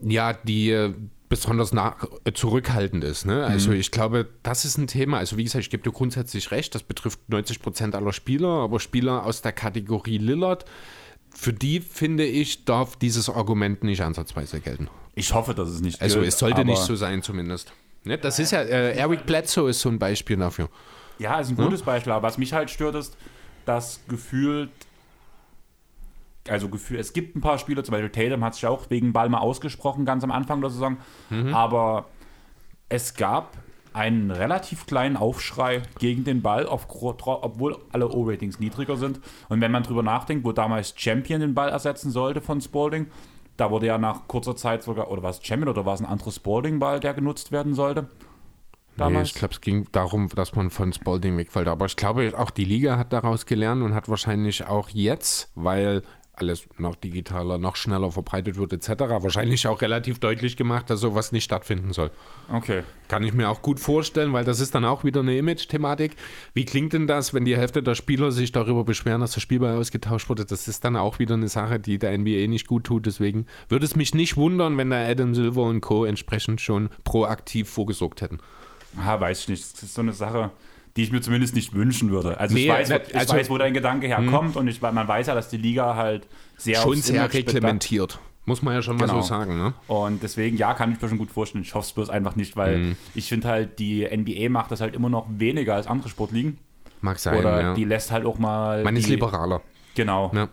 ja, 0.00 0.32
die 0.32 0.70
äh, 0.70 0.92
besonders 1.28 1.72
nach, 1.72 2.04
äh, 2.24 2.32
zurückhaltend 2.32 3.04
ist. 3.04 3.26
Ne? 3.26 3.44
Also 3.44 3.70
mhm. 3.70 3.76
ich 3.76 3.90
glaube, 3.90 4.28
das 4.42 4.64
ist 4.64 4.78
ein 4.78 4.86
Thema. 4.86 5.18
Also 5.18 5.36
wie 5.36 5.44
gesagt, 5.44 5.62
ich 5.62 5.70
gebe 5.70 5.82
dir 5.82 5.92
grundsätzlich 5.92 6.50
recht, 6.50 6.74
das 6.74 6.82
betrifft 6.82 7.20
90 7.28 7.60
Prozent 7.60 7.94
aller 7.94 8.12
Spieler, 8.12 8.48
aber 8.48 8.80
Spieler 8.80 9.24
aus 9.24 9.42
der 9.42 9.52
Kategorie 9.52 10.18
Lillard, 10.18 10.64
für 11.30 11.52
die 11.52 11.80
finde 11.80 12.24
ich, 12.24 12.64
darf 12.64 12.96
dieses 12.96 13.28
Argument 13.28 13.84
nicht 13.84 14.02
ansatzweise 14.02 14.60
gelten. 14.60 14.88
Ich 15.14 15.34
hoffe, 15.34 15.54
dass 15.54 15.68
es 15.68 15.80
nicht 15.80 16.00
Also 16.00 16.20
gilt, 16.20 16.28
es 16.28 16.38
sollte 16.38 16.64
nicht 16.64 16.82
so 16.82 16.96
sein 16.96 17.22
zumindest. 17.22 17.72
Ne? 18.04 18.18
Das 18.18 18.38
ist 18.38 18.52
ja, 18.52 18.62
äh, 18.62 18.96
Eric 18.96 19.26
Bledsoe 19.26 19.70
ist 19.70 19.80
so 19.80 19.88
ein 19.88 19.98
Beispiel 19.98 20.36
dafür. 20.36 20.68
Ja, 21.18 21.40
ist 21.40 21.50
ein 21.50 21.56
gutes 21.56 21.80
hm? 21.80 21.86
Beispiel, 21.86 22.12
aber 22.12 22.22
was 22.26 22.38
mich 22.38 22.52
halt 22.52 22.70
stört, 22.70 22.94
ist, 22.94 23.16
dass 23.66 24.00
gefühlt 24.08 24.70
also 26.50 26.68
Gefühl, 26.68 26.98
es 26.98 27.12
gibt 27.12 27.36
ein 27.36 27.40
paar 27.40 27.58
Spieler, 27.58 27.84
zum 27.84 27.92
Beispiel 27.92 28.10
Tatum 28.10 28.44
hat 28.44 28.54
sich 28.54 28.66
auch 28.66 28.90
wegen 28.90 29.12
Ball 29.12 29.28
mal 29.28 29.38
ausgesprochen, 29.38 30.04
ganz 30.04 30.24
am 30.24 30.30
Anfang 30.30 30.60
der 30.60 30.70
Saison, 30.70 30.98
mhm. 31.30 31.54
aber 31.54 32.06
es 32.88 33.14
gab 33.14 33.56
einen 33.92 34.30
relativ 34.30 34.86
kleinen 34.86 35.16
Aufschrei 35.16 35.82
gegen 35.98 36.24
den 36.24 36.42
Ball, 36.42 36.66
obwohl 36.66 37.78
alle 37.92 38.08
O-Ratings 38.08 38.60
niedriger 38.60 38.96
sind. 38.96 39.20
Und 39.48 39.60
wenn 39.60 39.72
man 39.72 39.82
drüber 39.82 40.02
nachdenkt, 40.02 40.44
wo 40.44 40.52
damals 40.52 40.94
Champion 40.96 41.40
den 41.40 41.54
Ball 41.54 41.70
ersetzen 41.70 42.10
sollte 42.10 42.40
von 42.40 42.60
Spalding, 42.60 43.08
da 43.56 43.70
wurde 43.70 43.86
ja 43.86 43.98
nach 43.98 44.28
kurzer 44.28 44.54
Zeit 44.54 44.82
sogar, 44.84 45.10
oder 45.10 45.22
war 45.22 45.30
es 45.30 45.40
Champion 45.42 45.68
oder 45.68 45.84
war 45.84 45.94
es 45.94 46.00
ein 46.00 46.06
anderer 46.06 46.30
Spalding-Ball, 46.30 47.00
der 47.00 47.14
genutzt 47.14 47.50
werden 47.50 47.74
sollte? 47.74 48.08
Damals? 48.96 49.28
Nee, 49.28 49.32
ich 49.32 49.34
glaube, 49.34 49.54
es 49.54 49.60
ging 49.60 49.86
darum, 49.92 50.28
dass 50.28 50.54
man 50.54 50.70
von 50.70 50.92
Spalding 50.92 51.36
wegfällt. 51.36 51.68
Aber 51.68 51.86
ich 51.86 51.96
glaube, 51.96 52.32
auch 52.36 52.50
die 52.50 52.64
Liga 52.64 52.98
hat 52.98 53.12
daraus 53.12 53.46
gelernt 53.46 53.82
und 53.82 53.94
hat 53.94 54.08
wahrscheinlich 54.08 54.66
auch 54.66 54.88
jetzt, 54.90 55.50
weil 55.54 56.02
alles 56.40 56.66
noch 56.78 56.94
digitaler, 56.96 57.58
noch 57.58 57.76
schneller 57.76 58.10
verbreitet 58.10 58.56
wird 58.56 58.72
etc. 58.72 58.90
Wahrscheinlich 58.98 59.66
auch 59.66 59.80
relativ 59.80 60.18
deutlich 60.18 60.56
gemacht, 60.56 60.90
dass 60.90 61.00
sowas 61.00 61.32
nicht 61.32 61.44
stattfinden 61.44 61.92
soll. 61.92 62.10
Okay. 62.52 62.82
Kann 63.08 63.22
ich 63.22 63.32
mir 63.32 63.48
auch 63.48 63.62
gut 63.62 63.80
vorstellen, 63.80 64.32
weil 64.32 64.44
das 64.44 64.60
ist 64.60 64.74
dann 64.74 64.84
auch 64.84 65.04
wieder 65.04 65.20
eine 65.20 65.36
Image-Thematik. 65.36 66.16
Wie 66.54 66.64
klingt 66.64 66.92
denn 66.92 67.06
das, 67.06 67.32
wenn 67.32 67.44
die 67.44 67.56
Hälfte 67.56 67.82
der 67.82 67.94
Spieler 67.94 68.32
sich 68.32 68.52
darüber 68.52 68.84
beschweren, 68.84 69.20
dass 69.20 69.32
der 69.32 69.40
Spielball 69.40 69.76
ausgetauscht 69.76 70.28
wurde? 70.28 70.44
Das 70.44 70.68
ist 70.68 70.84
dann 70.84 70.96
auch 70.96 71.18
wieder 71.18 71.34
eine 71.34 71.48
Sache, 71.48 71.80
die 71.80 71.98
der 71.98 72.16
NBA 72.16 72.46
nicht 72.48 72.66
gut 72.66 72.84
tut. 72.84 73.06
Deswegen 73.06 73.46
würde 73.68 73.86
es 73.86 73.96
mich 73.96 74.14
nicht 74.14 74.36
wundern, 74.36 74.76
wenn 74.76 74.90
der 74.90 75.08
Adam 75.08 75.34
Silver 75.34 75.62
und 75.62 75.80
Co. 75.80 76.04
entsprechend 76.04 76.60
schon 76.60 76.90
proaktiv 77.04 77.68
vorgesorgt 77.68 78.20
hätten. 78.20 78.38
Ah, 78.96 79.18
weiß 79.18 79.40
ich 79.40 79.48
nicht. 79.48 79.72
Das 79.74 79.82
ist 79.82 79.94
so 79.94 80.02
eine 80.02 80.12
Sache 80.12 80.50
die 80.96 81.02
ich 81.02 81.12
mir 81.12 81.20
zumindest 81.20 81.54
nicht 81.54 81.74
wünschen 81.74 82.10
würde. 82.10 82.38
Also 82.38 82.54
nee, 82.54 82.62
ich, 82.62 82.68
weiß, 82.68 82.90
ich 82.90 83.16
also, 83.16 83.34
weiß, 83.34 83.50
wo 83.50 83.58
dein 83.58 83.74
Gedanke 83.74 84.06
herkommt 84.06 84.54
hm. 84.54 84.60
und 84.60 84.68
ich, 84.68 84.80
man 84.80 85.06
weiß 85.06 85.26
ja, 85.28 85.34
dass 85.34 85.48
die 85.48 85.56
Liga 85.56 85.94
halt 85.94 86.26
sehr 86.56 86.80
schon 86.80 86.96
sehr 86.96 87.32
reglementiert. 87.32 88.18
Muss 88.48 88.62
man 88.62 88.72
ja 88.72 88.80
schon 88.80 88.96
genau. 88.96 89.12
mal 89.12 89.22
so 89.22 89.28
sagen. 89.28 89.58
Ne? 89.58 89.74
Und 89.88 90.22
deswegen, 90.22 90.56
ja, 90.56 90.72
kann 90.72 90.90
ich 90.90 91.02
mir 91.02 91.08
schon 91.08 91.18
gut 91.18 91.30
vorstellen. 91.30 91.62
Ich 91.62 91.74
hoffe 91.74 91.86
es 91.86 91.92
bloß 91.92 92.08
einfach 92.08 92.34
nicht, 92.34 92.56
weil 92.56 92.78
mhm. 92.78 92.96
ich 93.14 93.28
finde 93.28 93.46
halt, 93.46 93.78
die 93.78 94.08
NBA 94.10 94.48
macht 94.48 94.70
das 94.70 94.80
halt 94.80 94.94
immer 94.94 95.10
noch 95.10 95.26
weniger 95.28 95.74
als 95.74 95.86
andere 95.86 96.08
Sportligen. 96.08 96.56
Mag 97.02 97.18
sein. 97.18 97.38
Oder 97.38 97.60
ja. 97.60 97.74
die 97.74 97.84
lässt 97.84 98.10
halt 98.10 98.24
auch 98.24 98.38
mal. 98.38 98.82
Man 98.84 98.94
die, 98.94 99.02
ist 99.02 99.08
liberaler. 99.08 99.60
Genau. 99.94 100.32
Ja. 100.34 100.48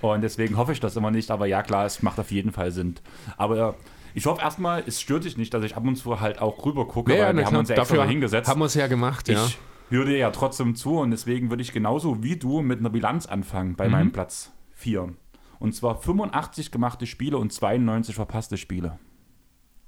Und 0.00 0.22
deswegen 0.22 0.56
hoffe 0.56 0.72
ich 0.72 0.80
das 0.80 0.96
immer 0.96 1.12
nicht. 1.12 1.30
Aber 1.30 1.46
ja, 1.46 1.62
klar, 1.62 1.86
es 1.86 2.02
macht 2.02 2.18
auf 2.18 2.32
jeden 2.32 2.50
Fall 2.50 2.72
Sinn. 2.72 2.96
Aber 3.36 3.76
ich 4.14 4.26
hoffe 4.26 4.42
erstmal, 4.42 4.82
es 4.86 5.00
stört 5.00 5.24
dich 5.24 5.36
nicht, 5.36 5.52
dass 5.54 5.64
ich 5.64 5.76
ab 5.76 5.84
und 5.86 5.96
zu 5.96 6.20
halt 6.20 6.40
auch 6.40 6.64
rüber 6.64 6.86
gucke, 6.86 7.16
ja, 7.16 7.26
weil 7.26 7.36
wir 7.36 7.46
haben 7.46 7.56
uns 7.56 7.68
ja 7.68 7.76
dafür 7.76 8.04
hingesetzt. 8.06 8.48
Haben 8.48 8.60
wir 8.60 8.66
es 8.66 8.74
ja 8.74 8.86
gemacht, 8.86 9.28
ja. 9.28 9.44
Ich 9.44 9.58
höre 9.90 10.06
dir 10.06 10.16
ja 10.16 10.30
trotzdem 10.30 10.74
zu 10.76 10.98
und 10.98 11.10
deswegen 11.10 11.50
würde 11.50 11.62
ich 11.62 11.72
genauso 11.72 12.22
wie 12.22 12.36
du 12.36 12.60
mit 12.60 12.78
einer 12.78 12.90
Bilanz 12.90 13.26
anfangen 13.26 13.74
bei 13.76 13.86
mhm. 13.86 13.92
meinem 13.92 14.12
Platz 14.12 14.52
4. 14.74 15.14
Und 15.58 15.74
zwar 15.74 16.00
85 16.00 16.70
gemachte 16.70 17.06
Spiele 17.06 17.36
und 17.36 17.52
92 17.52 18.14
verpasste 18.14 18.56
Spiele. 18.56 18.98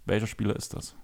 Welcher 0.04 0.26
Spieler 0.26 0.56
ist 0.56 0.74
das? 0.74 0.96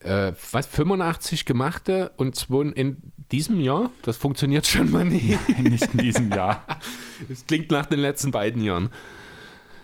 Äh, 0.00 0.32
was? 0.50 0.66
85 0.66 1.44
gemachte 1.44 2.12
und 2.16 2.34
zwei 2.34 2.62
in 2.62 3.12
diesem 3.30 3.60
Jahr? 3.60 3.90
Das 4.02 4.16
funktioniert 4.16 4.66
schon 4.66 4.90
mal 4.90 5.04
nie. 5.04 5.38
Nicht 5.58 5.92
in 5.94 5.98
diesem 5.98 6.30
Jahr. 6.30 6.64
Das 7.28 7.46
klingt 7.46 7.70
nach 7.70 7.86
den 7.86 8.00
letzten 8.00 8.32
beiden 8.32 8.60
Jahren. 8.60 8.90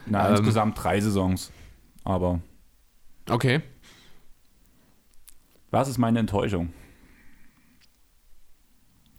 Na, 0.04 0.28
Ähm. 0.28 0.36
insgesamt 0.36 0.82
drei 0.82 1.00
Saisons. 1.00 1.52
Aber 2.02 2.40
Okay. 3.30 3.62
was 5.70 5.88
ist 5.88 5.98
meine 5.98 6.18
Enttäuschung? 6.18 6.72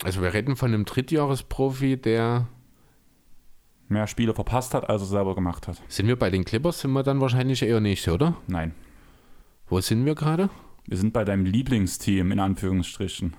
Also 0.04 0.22
wir 0.22 0.34
reden 0.34 0.56
von 0.56 0.74
einem 0.74 0.86
Drittjahresprofi, 0.86 1.98
der. 1.98 2.48
Mehr 3.88 4.08
Spiele 4.08 4.34
verpasst 4.34 4.74
hat, 4.74 4.90
als 4.90 5.02
er 5.02 5.08
selber 5.08 5.36
gemacht 5.36 5.68
hat. 5.68 5.82
Sind 5.88 6.08
wir 6.08 6.18
bei 6.18 6.30
den 6.30 6.46
Clippers? 6.46 6.80
Sind 6.80 6.92
wir 6.92 7.04
dann 7.04 7.20
wahrscheinlich 7.20 7.62
eher 7.62 7.82
nicht, 7.82 8.08
oder? 8.08 8.38
Nein. 8.48 8.74
Wo 9.68 9.80
sind 9.82 10.06
wir 10.06 10.16
gerade? 10.16 10.50
Wir 10.88 10.98
sind 10.98 11.14
bei 11.14 11.24
deinem 11.26 11.46
Lieblingsteam, 11.46 12.32
in 12.32 12.40
Anführungsstrichen. 12.40 13.36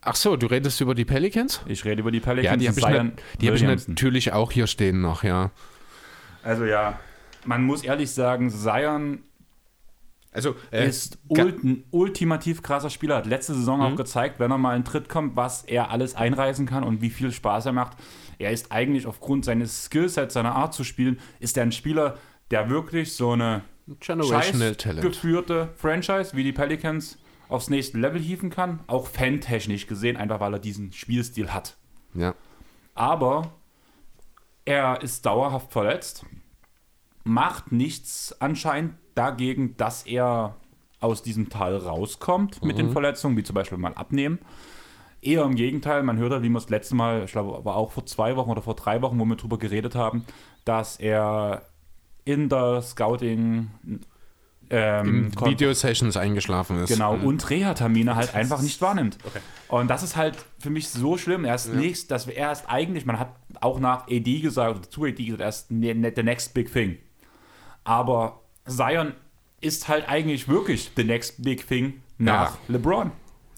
Ach 0.00 0.16
so, 0.16 0.36
du 0.36 0.46
redest 0.46 0.80
über 0.80 0.94
die 0.94 1.04
Pelicans? 1.04 1.60
Ich 1.66 1.84
rede 1.84 2.00
über 2.00 2.10
die 2.10 2.20
Pelicans. 2.20 2.50
Ja, 2.50 2.56
die 2.56 2.68
habe 2.68 2.80
ich, 2.80 3.38
die 3.40 3.48
hab 3.48 3.54
ich 3.56 3.88
natürlich 3.88 4.32
auch 4.32 4.52
hier 4.52 4.66
stehen 4.66 5.00
noch, 5.00 5.22
ja. 5.22 5.50
Also 6.42 6.64
ja, 6.64 6.98
man 7.44 7.64
muss 7.64 7.82
ehrlich 7.82 8.10
sagen, 8.10 8.50
Zion 8.50 9.22
Also, 10.30 10.54
ist 10.70 11.18
ga- 11.32 11.44
ult 11.44 11.64
ein 11.64 11.84
ultimativ 11.90 12.62
krasser 12.62 12.90
Spieler. 12.90 13.16
Hat 13.16 13.26
letzte 13.26 13.54
Saison 13.54 13.80
auch 13.80 13.96
gezeigt, 13.96 14.38
wenn 14.38 14.50
er 14.50 14.58
mal 14.58 14.76
in 14.76 14.84
Tritt 14.84 15.08
kommt, 15.08 15.36
was 15.36 15.62
er 15.64 15.90
alles 15.90 16.14
einreißen 16.14 16.66
kann 16.66 16.84
und 16.84 17.00
wie 17.00 17.10
viel 17.10 17.32
Spaß 17.32 17.66
er 17.66 17.72
macht. 17.72 17.96
Er 18.38 18.52
ist 18.52 18.70
eigentlich 18.70 19.06
aufgrund 19.06 19.44
seines 19.44 19.84
Skillsets, 19.86 20.34
seiner 20.34 20.54
Art 20.54 20.74
zu 20.74 20.84
spielen, 20.84 21.18
ist 21.40 21.56
er 21.56 21.62
ein 21.64 21.72
Spieler, 21.72 22.18
der 22.50 22.68
wirklich 22.70 23.14
so 23.14 23.32
eine 23.32 23.62
Generational 24.00 24.76
Talent. 24.76 25.02
geführte 25.02 25.70
Franchise 25.76 26.36
wie 26.36 26.44
die 26.44 26.52
Pelicans 26.52 27.18
aufs 27.48 27.70
nächste 27.70 27.96
Level 27.98 28.20
hieven 28.20 28.50
kann. 28.50 28.80
Auch 28.86 29.06
fantechnisch 29.08 29.86
gesehen, 29.86 30.16
einfach 30.18 30.40
weil 30.40 30.52
er 30.52 30.58
diesen 30.58 30.92
Spielstil 30.92 31.52
hat. 31.54 31.76
Ja. 32.14 32.34
Aber 32.94 33.52
er 34.66 35.00
ist 35.02 35.24
dauerhaft 35.24 35.72
verletzt, 35.72 36.24
macht 37.28 37.72
nichts 37.72 38.34
anscheinend 38.40 38.94
dagegen, 39.14 39.76
dass 39.76 40.04
er 40.04 40.56
aus 41.00 41.22
diesem 41.22 41.48
Tal 41.48 41.76
rauskommt 41.76 42.64
mit 42.64 42.78
den 42.78 42.90
Verletzungen, 42.90 43.36
wie 43.36 43.42
zum 43.44 43.54
Beispiel 43.54 43.78
mal 43.78 43.94
abnehmen. 43.94 44.38
Eher 45.20 45.44
im 45.44 45.54
Gegenteil, 45.54 46.02
man 46.02 46.16
hört, 46.18 46.42
wie 46.42 46.48
wir 46.48 46.54
das 46.54 46.68
letzte 46.70 46.94
Mal, 46.94 47.24
ich 47.24 47.32
glaube, 47.32 47.64
war 47.64 47.76
auch 47.76 47.92
vor 47.92 48.06
zwei 48.06 48.34
Wochen 48.36 48.50
oder 48.50 48.62
vor 48.62 48.74
drei 48.74 49.02
Wochen, 49.02 49.18
wo 49.18 49.24
wir 49.24 49.36
drüber 49.36 49.58
geredet 49.58 49.94
haben, 49.94 50.24
dass 50.64 50.96
er 50.96 51.62
in 52.24 52.48
der 52.48 52.82
Scouting 52.82 53.68
ähm, 54.70 55.30
Videosessions 55.42 56.16
eingeschlafen 56.16 56.82
ist. 56.82 56.88
Genau, 56.90 57.16
Mhm. 57.16 57.24
und 57.26 57.50
Reha-Termine 57.50 58.16
halt 58.16 58.34
einfach 58.34 58.60
nicht 58.60 58.80
wahrnimmt. 58.82 59.18
Und 59.68 59.88
das 59.88 60.02
ist 60.02 60.16
halt 60.16 60.36
für 60.58 60.70
mich 60.70 60.88
so 60.88 61.16
schlimm. 61.16 61.44
Er 61.44 61.54
ist 61.54 61.72
nicht, 61.72 62.10
dass 62.10 62.26
er 62.26 62.52
ist 62.52 62.64
eigentlich, 62.68 63.06
man 63.06 63.18
hat 63.18 63.30
auch 63.60 63.80
nach 63.80 64.06
AD 64.08 64.40
gesagt, 64.40 64.76
oder 64.78 64.90
zu 64.90 65.04
AD 65.04 65.24
gesagt, 65.24 65.40
er 65.40 65.48
ist 65.48 65.70
ne, 65.70 65.94
ne, 65.94 66.12
the 66.14 66.22
next 66.22 66.52
big 66.54 66.72
thing. 66.72 66.98
Aber 67.88 68.40
Zion 68.66 69.14
ist 69.62 69.88
halt 69.88 70.08
eigentlich 70.10 70.46
wirklich 70.46 70.90
the 70.94 71.04
next 71.04 71.42
big 71.42 71.66
thing 71.66 71.94
nach 72.18 72.52
Ja. 72.52 72.58
LeBron. 72.68 73.10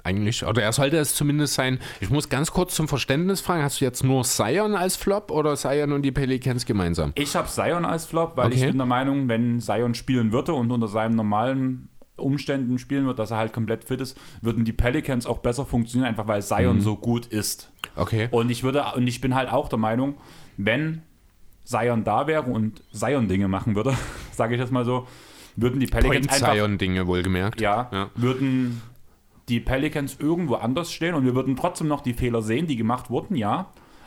Eigentlich. 0.04 0.46
Oder 0.46 0.62
er 0.62 0.72
sollte 0.72 0.96
es 0.98 1.14
zumindest 1.14 1.54
sein. 1.54 1.78
Ich 2.00 2.08
muss 2.10 2.28
ganz 2.30 2.52
kurz 2.52 2.74
zum 2.76 2.86
Verständnis 2.88 3.40
fragen: 3.42 3.62
Hast 3.62 3.80
du 3.80 3.84
jetzt 3.84 4.02
nur 4.04 4.22
Zion 4.24 4.74
als 4.76 4.96
Flop 4.96 5.30
oder 5.32 5.56
Zion 5.56 5.92
und 5.92 6.02
die 6.02 6.12
Pelicans 6.12 6.64
gemeinsam? 6.64 7.12
Ich 7.16 7.34
habe 7.36 7.48
Zion 7.48 7.84
als 7.84 8.06
Flop, 8.06 8.36
weil 8.36 8.52
ich 8.52 8.58
Okay. 8.60 8.68
bin 8.68 8.78
der 8.78 8.86
Meinung, 8.86 9.28
wenn 9.28 9.60
Zion 9.60 9.94
spielen 9.94 10.30
würde 10.32 10.54
und 10.54 10.70
unter 10.70 10.88
seinen 10.88 11.16
normalen 11.16 11.88
Umständen 12.16 12.78
spielen 12.78 13.06
wird, 13.06 13.18
dass 13.18 13.30
er 13.32 13.38
halt 13.38 13.52
komplett 13.52 13.82
fit 13.84 14.00
ist, 14.00 14.16
würden 14.42 14.64
die 14.64 14.72
Pelicans 14.72 15.26
auch 15.26 15.38
besser 15.38 15.66
funktionieren, 15.66 16.08
einfach 16.08 16.28
weil 16.28 16.40
Zion 16.42 16.76
Mhm. 16.76 16.80
so 16.82 16.96
gut 16.96 17.26
ist. 17.26 17.70
Okay. 17.96 18.28
Und 18.30 18.48
ich 18.50 18.62
würde, 18.62 18.84
und 18.94 19.06
ich 19.06 19.20
bin 19.20 19.34
halt 19.34 19.50
auch 19.52 19.68
der 19.68 19.78
Meinung, 19.78 20.14
wenn 20.56 21.02
Zion 21.64 22.04
da 22.04 22.26
wäre 22.26 22.42
und 22.42 22.82
Zion 22.92 23.28
Dinge 23.28 23.48
machen 23.48 23.74
würde, 23.76 23.94
sage 24.32 24.54
ich 24.54 24.60
jetzt 24.60 24.72
mal 24.72 24.84
so, 24.84 25.06
würden 25.56 25.80
die 25.80 25.86
Pelicans 25.86 26.26
Point 26.26 26.32
einfach, 26.42 26.54
Zion-Dinge 26.54 27.06
wohlgemerkt. 27.06 27.60
ja, 27.60 27.88
Ja. 27.92 28.10
würden 28.14 28.80
die 29.48 29.60
Pelicans 29.60 30.16
irgendwo 30.18 30.54
anders 30.54 30.92
stehen 30.92 31.14
und 31.14 31.24
wir 31.24 31.34
würden 31.34 31.56
trotzdem 31.56 31.88
noch 31.88 32.02
die 32.02 32.14
Fehler 32.14 32.40
sehen, 32.42 32.66
die 32.66 32.76
gemacht 32.76 33.10
wurden, 33.10 33.34
ja, 33.36 33.66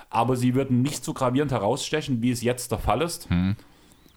aber 0.10 0.36
sie 0.38 0.56
würden 0.56 0.82
nicht 0.82 1.04
so 1.04 1.14
gravierend 1.14 1.52
herausstechen, 1.52 2.22
wie 2.22 2.32
es 2.32 2.42
jetzt 2.44 2.72
der 2.72 2.80
Fall 2.80 3.02
ist, 3.02 3.30
Hm. 3.30 3.56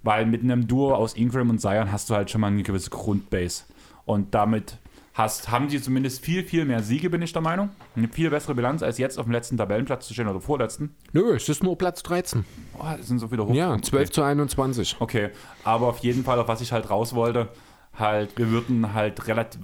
weil 0.03 0.27
mit 0.27 0.43
einem 0.43 0.67
Duo 0.69 0.95
aus 0.95 1.15
Ingram 1.15 1.51
und 1.51 1.61
Zion 1.61 1.91
hast 1.91 2.11
du 2.11 2.15
halt 2.15 2.31
schon 2.31 2.41
mal 2.41 2.49
eine 2.49 2.63
gewisse 2.63 2.91
Grundbase 2.91 3.65
und 4.05 4.35
damit 4.35 4.79
hast, 5.17 5.51
haben 5.51 5.69
sie 5.71 5.81
zumindest 5.81 6.25
viel, 6.25 6.45
viel 6.45 6.65
mehr 6.67 6.83
Siege, 6.83 7.09
bin 7.11 7.23
ich 7.23 7.33
der 7.33 7.43
Meinung. 7.43 7.71
Eine 7.97 8.09
viel 8.09 8.31
bessere 8.31 8.55
Bilanz, 8.55 8.83
als 8.83 8.99
jetzt 8.99 9.19
auf 9.19 9.25
dem 9.25 9.33
letzten 9.33 9.57
Tabellenplatz 9.57 10.07
zu 10.07 10.15
stehen 10.15 10.29
oder 10.29 10.41
vorletzten. 10.41 10.95
Nö, 11.13 11.35
es 11.35 11.49
ist 11.49 11.63
nur 11.63 11.77
Platz 11.79 12.03
13. 12.03 12.45
Oh, 12.79 12.85
das 12.97 13.09
sind 13.09 13.19
so 13.19 13.31
wieder 13.33 13.47
hoch. 13.47 13.55
Ja, 13.55 13.81
12 13.81 14.11
zu 14.11 14.23
21. 14.23 14.97
Okay, 15.01 15.31
aber 15.65 15.89
auf 15.89 15.99
jeden 15.99 16.23
Fall, 16.23 16.39
auf 16.39 16.49
was 16.49 16.61
ich 16.61 16.71
halt 16.71 16.91
raus 16.91 17.15
wollte, 17.15 17.49
halt, 17.99 18.37
wir 18.37 18.51
würden 18.51 18.93
halt 18.93 19.27
relativ 19.27 19.61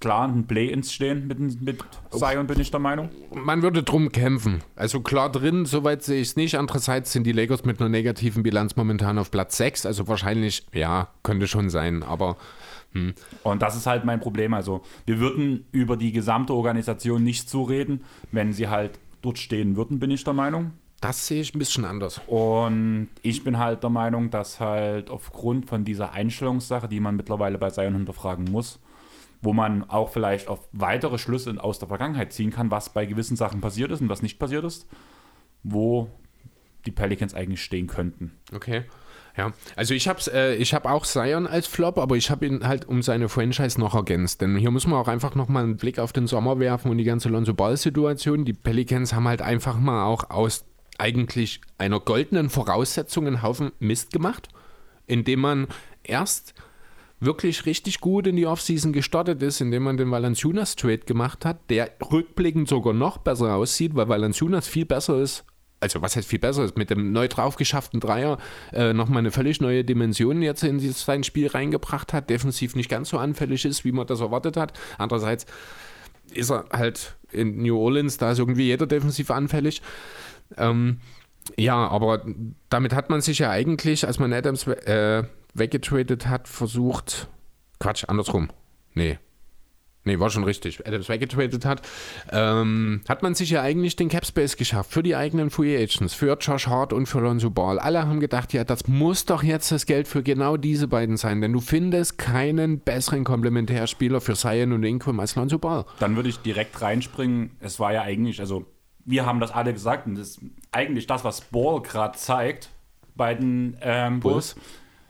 klar 0.00 0.28
in 0.28 0.46
Play-Ins 0.46 0.90
stehen 0.90 1.26
mit, 1.26 1.38
mit 1.38 1.84
Zion, 2.10 2.46
bin 2.46 2.58
ich 2.58 2.70
der 2.70 2.80
Meinung. 2.80 3.10
Man 3.34 3.60
würde 3.60 3.82
drum 3.82 4.10
kämpfen. 4.10 4.62
Also 4.74 5.00
klar 5.00 5.30
drin, 5.30 5.66
soweit 5.66 6.02
sehe 6.02 6.22
ich 6.22 6.28
es 6.28 6.36
nicht. 6.36 6.56
Andererseits 6.56 7.12
sind 7.12 7.24
die 7.24 7.32
Lakers 7.32 7.64
mit 7.64 7.80
einer 7.80 7.90
negativen 7.90 8.42
Bilanz 8.42 8.76
momentan 8.76 9.18
auf 9.18 9.30
Platz 9.30 9.58
6. 9.58 9.84
Also 9.84 10.08
wahrscheinlich, 10.08 10.66
ja, 10.72 11.08
könnte 11.22 11.46
schon 11.46 11.68
sein. 11.68 12.02
Aber 12.02 12.36
Und 13.42 13.62
das 13.62 13.76
ist 13.76 13.86
halt 13.86 14.04
mein 14.04 14.20
Problem. 14.20 14.54
Also, 14.54 14.82
wir 15.06 15.18
würden 15.18 15.66
über 15.72 15.96
die 15.96 16.12
gesamte 16.12 16.54
Organisation 16.54 17.22
nicht 17.22 17.50
so 17.50 17.62
reden, 17.64 18.04
wenn 18.32 18.52
sie 18.52 18.68
halt 18.68 18.98
dort 19.22 19.38
stehen 19.38 19.76
würden, 19.76 19.98
bin 19.98 20.10
ich 20.10 20.24
der 20.24 20.34
Meinung. 20.34 20.72
das 21.00 21.26
sehe 21.26 21.42
ich 21.42 21.54
ein 21.54 21.58
bisschen 21.58 21.84
anders. 21.84 22.20
Und 22.26 23.08
ich 23.20 23.44
bin 23.44 23.58
halt 23.58 23.82
der 23.82 23.90
Meinung, 23.90 24.30
dass 24.30 24.58
halt 24.58 25.10
aufgrund 25.10 25.66
von 25.66 25.84
dieser 25.84 26.12
Einstellungssache, 26.12 26.88
die 26.88 27.00
man 27.00 27.16
mittlerweile 27.16 27.58
bei 27.58 27.68
Zion 27.70 27.94
hinterfragen 27.94 28.46
muss, 28.46 28.80
wo 29.42 29.52
man 29.52 29.88
auch 29.90 30.08
vielleicht 30.10 30.48
auf 30.48 30.66
weitere 30.72 31.18
Schlüsse 31.18 31.62
aus 31.62 31.78
der 31.78 31.88
Vergangenheit 31.88 32.32
ziehen 32.32 32.50
kann, 32.50 32.70
was 32.70 32.88
bei 32.88 33.04
gewissen 33.04 33.36
Sachen 33.36 33.60
passiert 33.60 33.90
ist 33.90 34.00
und 34.00 34.08
was 34.08 34.22
nicht 34.22 34.38
passiert 34.38 34.64
ist, 34.64 34.86
wo 35.62 36.08
die 36.86 36.90
Pelicans 36.90 37.34
eigentlich 37.34 37.62
stehen 37.62 37.86
könnten. 37.86 38.32
Okay. 38.54 38.84
Ja, 39.36 39.52
also 39.74 39.94
ich 39.94 40.06
habe 40.06 40.20
äh, 40.32 40.64
hab 40.64 40.86
auch 40.86 41.04
Zion 41.04 41.46
als 41.48 41.66
Flop, 41.66 41.98
aber 41.98 42.16
ich 42.16 42.30
habe 42.30 42.46
ihn 42.46 42.66
halt 42.66 42.86
um 42.86 43.02
seine 43.02 43.28
Franchise 43.28 43.80
noch 43.80 43.94
ergänzt. 43.94 44.40
Denn 44.40 44.56
hier 44.56 44.70
muss 44.70 44.86
man 44.86 44.98
auch 44.98 45.08
einfach 45.08 45.34
nochmal 45.34 45.64
einen 45.64 45.76
Blick 45.76 45.98
auf 45.98 46.12
den 46.12 46.28
Sommer 46.28 46.60
werfen 46.60 46.90
und 46.90 46.98
die 46.98 47.04
ganze 47.04 47.28
Lonzo 47.28 47.52
Ball-Situation. 47.52 48.44
Die 48.44 48.52
Pelicans 48.52 49.12
haben 49.12 49.26
halt 49.26 49.42
einfach 49.42 49.78
mal 49.78 50.04
auch 50.04 50.30
aus 50.30 50.64
eigentlich 50.98 51.60
einer 51.78 51.98
goldenen 51.98 52.48
Voraussetzung 52.48 53.26
einen 53.26 53.42
Haufen 53.42 53.72
Mist 53.80 54.12
gemacht, 54.12 54.48
indem 55.06 55.40
man 55.40 55.66
erst 56.04 56.54
wirklich 57.18 57.66
richtig 57.66 58.00
gut 58.00 58.26
in 58.26 58.36
die 58.36 58.46
Offseason 58.46 58.92
gestartet 58.92 59.42
ist, 59.42 59.60
indem 59.60 59.84
man 59.84 59.96
den 59.96 60.10
Valanciunas 60.10 60.76
Trade 60.76 60.98
gemacht 60.98 61.44
hat, 61.44 61.58
der 61.70 61.90
rückblickend 62.12 62.68
sogar 62.68 62.92
noch 62.92 63.18
besser 63.18 63.54
aussieht, 63.54 63.96
weil 63.96 64.08
Valanciunas 64.08 64.68
viel 64.68 64.84
besser 64.84 65.18
ist. 65.18 65.44
Also 65.84 66.00
was 66.00 66.16
heißt 66.16 66.26
viel 66.26 66.38
besser 66.38 66.66
mit 66.76 66.88
dem 66.88 67.12
neu 67.12 67.28
drauf 67.28 67.56
geschafften 67.56 68.00
Dreier 68.00 68.38
äh, 68.72 68.94
nochmal 68.94 69.18
eine 69.18 69.30
völlig 69.30 69.60
neue 69.60 69.84
Dimension 69.84 70.40
jetzt 70.40 70.64
in 70.64 70.80
sein 70.80 71.24
Spiel 71.24 71.48
reingebracht 71.48 72.14
hat, 72.14 72.30
defensiv 72.30 72.74
nicht 72.74 72.88
ganz 72.88 73.10
so 73.10 73.18
anfällig 73.18 73.66
ist, 73.66 73.84
wie 73.84 73.92
man 73.92 74.06
das 74.06 74.20
erwartet 74.20 74.56
hat. 74.56 74.72
Andererseits 74.96 75.44
ist 76.32 76.50
er 76.50 76.64
halt 76.72 77.16
in 77.32 77.62
New 77.62 77.78
Orleans, 77.78 78.16
da 78.16 78.32
ist 78.32 78.38
irgendwie 78.38 78.64
jeder 78.64 78.86
defensiv 78.86 79.30
anfällig. 79.30 79.82
Ähm, 80.56 81.00
ja, 81.58 81.86
aber 81.86 82.24
damit 82.70 82.94
hat 82.94 83.10
man 83.10 83.20
sich 83.20 83.40
ja 83.40 83.50
eigentlich, 83.50 84.06
als 84.06 84.18
man 84.18 84.32
Adams 84.32 84.66
äh, 84.66 85.24
weggetradet 85.52 86.26
hat, 86.28 86.48
versucht. 86.48 87.28
Quatsch, 87.78 88.04
andersrum. 88.08 88.48
Nee. 88.94 89.18
Nee, 90.04 90.18
war 90.20 90.28
schon 90.28 90.44
richtig. 90.44 90.86
Adams 90.86 91.08
weggetradet 91.08 91.64
hat, 91.64 91.80
ähm, 92.30 93.00
hat 93.08 93.22
man 93.22 93.34
sich 93.34 93.50
ja 93.50 93.62
eigentlich 93.62 93.96
den 93.96 94.10
Cap 94.10 94.26
Space 94.26 94.56
geschafft 94.56 94.92
für 94.92 95.02
die 95.02 95.16
eigenen 95.16 95.48
Free 95.48 95.76
Agents, 95.76 96.12
für 96.12 96.36
Josh 96.38 96.66
Hart 96.66 96.92
und 96.92 97.06
für 97.06 97.20
Lonzo 97.20 97.48
Ball. 97.48 97.78
Alle 97.78 98.06
haben 98.06 98.20
gedacht, 98.20 98.52
ja, 98.52 98.64
das 98.64 98.86
muss 98.86 99.24
doch 99.24 99.42
jetzt 99.42 99.72
das 99.72 99.86
Geld 99.86 100.06
für 100.06 100.22
genau 100.22 100.58
diese 100.58 100.88
beiden 100.88 101.16
sein, 101.16 101.40
denn 101.40 101.54
du 101.54 101.60
findest 101.60 102.18
keinen 102.18 102.80
besseren 102.80 103.24
Komplementärspieler 103.24 104.20
für 104.20 104.34
Zion 104.34 104.72
und 104.72 104.82
Ingram 104.82 105.20
als 105.20 105.36
Lonzo 105.36 105.58
Ball. 105.58 105.86
Dann 106.00 106.16
würde 106.16 106.28
ich 106.28 106.38
direkt 106.40 106.82
reinspringen. 106.82 107.52
Es 107.60 107.80
war 107.80 107.94
ja 107.94 108.02
eigentlich, 108.02 108.40
also 108.40 108.66
wir 109.06 109.24
haben 109.24 109.40
das 109.40 109.52
alle 109.52 109.72
gesagt 109.72 110.06
und 110.06 110.16
das 110.16 110.28
ist 110.28 110.40
eigentlich 110.70 111.06
das, 111.06 111.24
was 111.24 111.40
Ball 111.40 111.80
gerade 111.80 112.18
zeigt 112.18 112.68
bei 113.14 113.34
den 113.34 113.76
ähm, 113.80 114.20
Bulls, 114.20 114.56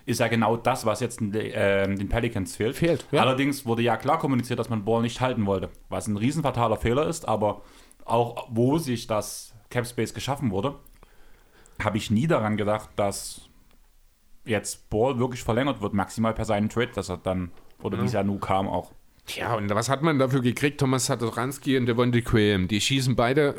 ist 0.06 0.20
ja 0.20 0.28
genau 0.28 0.56
das, 0.56 0.84
was 0.86 1.00
jetzt 1.00 1.20
den, 1.20 1.32
ähm, 1.34 1.98
den 1.98 2.08
Pelicans 2.08 2.56
fehlt. 2.56 2.76
Fehlt, 2.76 3.06
ja. 3.10 3.22
Allerdings 3.22 3.64
wurde 3.64 3.82
ja 3.82 3.96
klar 3.96 4.18
kommuniziert, 4.18 4.58
dass 4.58 4.68
man 4.68 4.84
Ball 4.84 5.02
nicht 5.02 5.20
halten 5.20 5.46
wollte, 5.46 5.70
was 5.88 6.06
ein 6.06 6.16
riesenfataler 6.16 6.76
Fehler 6.76 7.06
ist, 7.06 7.26
aber 7.26 7.62
auch 8.04 8.48
wo 8.50 8.78
sich 8.78 9.06
das 9.06 9.54
Cap 9.70 9.86
Space 9.86 10.14
geschaffen 10.14 10.50
wurde, 10.50 10.76
habe 11.82 11.96
ich 11.96 12.10
nie 12.10 12.26
daran 12.26 12.56
gedacht, 12.56 12.90
dass 12.96 13.48
jetzt 14.44 14.90
Ball 14.90 15.18
wirklich 15.18 15.42
verlängert 15.42 15.80
wird, 15.80 15.94
maximal 15.94 16.34
per 16.34 16.44
seinen 16.44 16.68
Trade, 16.68 16.90
dass 16.94 17.08
er 17.08 17.16
dann, 17.16 17.50
oder 17.82 18.00
wie 18.00 18.06
es 18.06 18.12
ja 18.12 18.22
nun 18.22 18.40
kam 18.40 18.68
auch. 18.68 18.92
Ja, 19.28 19.54
und 19.54 19.70
was 19.70 19.88
hat 19.88 20.02
man 20.02 20.18
dafür 20.18 20.42
gekriegt? 20.42 20.78
Thomas 20.78 21.06
Satoranski 21.06 21.78
und 21.78 21.86
Devontae 21.86 22.20
Graham. 22.20 22.68
Die 22.68 22.80
schießen 22.80 23.16
beide 23.16 23.54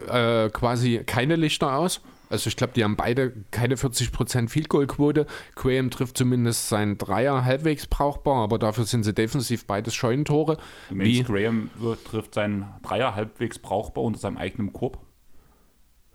äh, 0.45 0.49
quasi 0.51 1.01
keine 1.05 1.35
Lichter 1.35 1.75
aus. 1.75 2.01
Also 2.30 2.47
ich 2.47 2.55
glaube, 2.55 2.73
die 2.73 2.84
haben 2.84 2.95
beide 2.95 3.34
keine 3.51 3.76
40% 3.76 4.49
Field 4.49 4.69
Goal 4.69 4.88
Quote. 4.88 5.26
Graham 5.55 5.89
trifft 5.89 6.17
zumindest 6.17 6.69
seinen 6.69 6.97
Dreier 6.97 7.45
halbwegs 7.45 7.88
brauchbar, 7.88 8.43
aber 8.43 8.59
dafür 8.59 8.86
sind 8.86 9.03
sie 9.03 9.13
defensiv 9.13 9.65
beides 9.65 9.93
Scheunentore. 9.95 10.57
Wie 10.89 11.23
Graham 11.23 11.69
wird, 11.76 12.05
trifft 12.05 12.34
seinen 12.34 12.65
Dreier 12.82 13.15
halbwegs 13.15 13.59
brauchbar 13.59 14.03
unter 14.03 14.19
seinem 14.19 14.38
eigenen 14.38 14.73
Korb. 14.73 14.99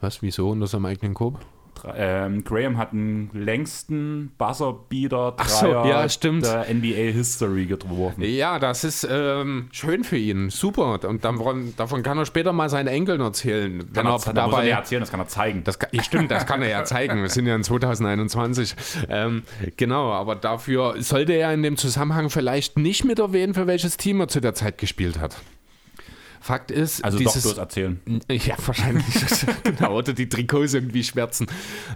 Was, 0.01 0.23
wieso 0.23 0.51
unter 0.51 0.67
seinem 0.67 0.87
eigenen 0.87 1.15
Korb? 1.15 1.45
Ähm, 1.95 2.45
Graham 2.45 2.78
hat 2.78 2.93
den 2.93 3.31
längsten 3.33 4.33
Buzzerbeater 4.39 5.37
so, 5.47 5.66
ja, 5.66 6.09
stimmt. 6.09 6.45
der 6.45 6.66
NBA 6.72 7.12
History 7.12 7.66
geworfen. 7.66 8.22
Ja, 8.22 8.59
das 8.59 8.85
ist 8.85 9.07
ähm, 9.11 9.68
schön 9.72 10.05
für 10.05 10.16
ihn. 10.16 10.51
Super. 10.51 11.01
Und 11.09 11.24
davon, 11.24 11.74
davon 11.76 12.03
kann 12.03 12.18
er 12.18 12.26
später 12.26 12.53
mal 12.53 12.68
seinen 12.68 12.89
Enkeln 12.89 13.20
erzählen. 13.20 13.85
Wenn 13.93 14.07
er, 14.07 14.20
er 14.24 14.33
dabei 14.33 14.68
er 14.68 14.78
erzählen, 14.78 15.01
das 15.01 15.11
kann 15.11 15.20
er 15.20 15.28
zeigen. 15.28 15.64
Das 15.64 15.78
kann, 15.78 15.91
ja, 15.93 16.03
stimmt, 16.03 16.31
das 16.31 16.47
kann 16.47 16.62
er 16.62 16.68
ja 16.68 16.85
zeigen. 16.85 17.22
Wir 17.22 17.28
sind 17.28 17.47
ja 17.47 17.55
in 17.55 17.64
2021. 17.64 18.74
Ähm, 19.09 19.43
genau, 19.76 20.12
aber 20.12 20.37
dafür 20.37 20.95
sollte 20.99 21.33
er 21.33 21.53
in 21.53 21.62
dem 21.62 21.76
Zusammenhang 21.76 22.31
vielleicht 22.31 22.78
nicht 22.78 23.05
mit 23.05 23.18
erwähnen, 23.18 23.55
für 23.55 23.66
welches 23.66 23.97
Team 23.97 24.20
er 24.20 24.28
zu 24.28 24.41
der 24.41 24.55
Zeit 24.55 24.78
gespielt 24.78 25.18
hat. 25.18 25.37
Fakt 26.41 26.70
ist. 26.70 27.05
Also 27.05 27.18
dieses, 27.18 27.34
doch 27.34 27.51
bloß 27.51 27.59
erzählen. 27.59 28.01
Ja, 28.30 28.57
wahrscheinlich. 28.64 29.05
genau, 29.62 29.99
oder 29.99 30.14
die 30.14 30.28
Trikots 30.28 30.72
irgendwie 30.72 31.05
schwärzen. 31.05 31.47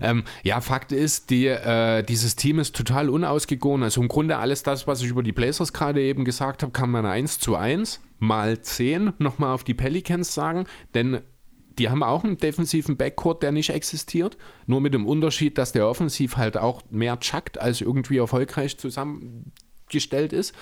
Ähm, 0.03 0.25
ja, 0.43 0.61
Fakt 0.61 0.93
ist, 0.93 1.31
die, 1.31 1.47
äh, 1.47 2.03
dieses 2.03 2.37
Team 2.37 2.59
ist 2.59 2.77
total 2.77 3.09
unausgegoren. 3.09 3.83
Also 3.83 4.03
im 4.03 4.09
Grunde 4.09 4.37
alles 4.37 4.63
das, 4.63 4.87
was 4.87 5.01
ich 5.01 5.09
über 5.09 5.23
die 5.23 5.33
Blazers 5.33 5.73
gerade 5.73 6.03
eben 6.03 6.27
gesagt 6.27 6.63
habe, 6.63 6.73
kann 6.73 6.91
man 6.91 7.07
1 7.07 7.39
zu 7.39 7.57
1 7.57 8.01
mal 8.19 8.61
10 8.61 9.15
nochmal 9.19 9.55
auf 9.55 9.65
die 9.65 9.75
Pelicans 9.75 10.35
sagen. 10.35 10.67
Denn 10.95 11.21
die 11.79 11.89
haben 11.89 12.03
auch 12.03 12.23
einen 12.23 12.37
defensiven 12.37 12.99
Backcourt, 12.99 13.43
der 13.43 13.51
nicht 13.51 13.71
existiert. 13.71 14.37
Nur 14.67 14.83
mit 14.83 14.93
dem 14.93 15.07
Unterschied, 15.07 15.57
dass 15.57 15.73
der 15.73 15.89
offensiv 15.89 16.37
halt 16.37 16.59
auch 16.59 16.83
mehr 16.91 17.19
chuckt, 17.19 17.59
als 17.59 17.81
irgendwie 17.81 18.19
erfolgreich 18.19 18.77
zusammengestellt 18.77 20.35
ist. 20.35 20.55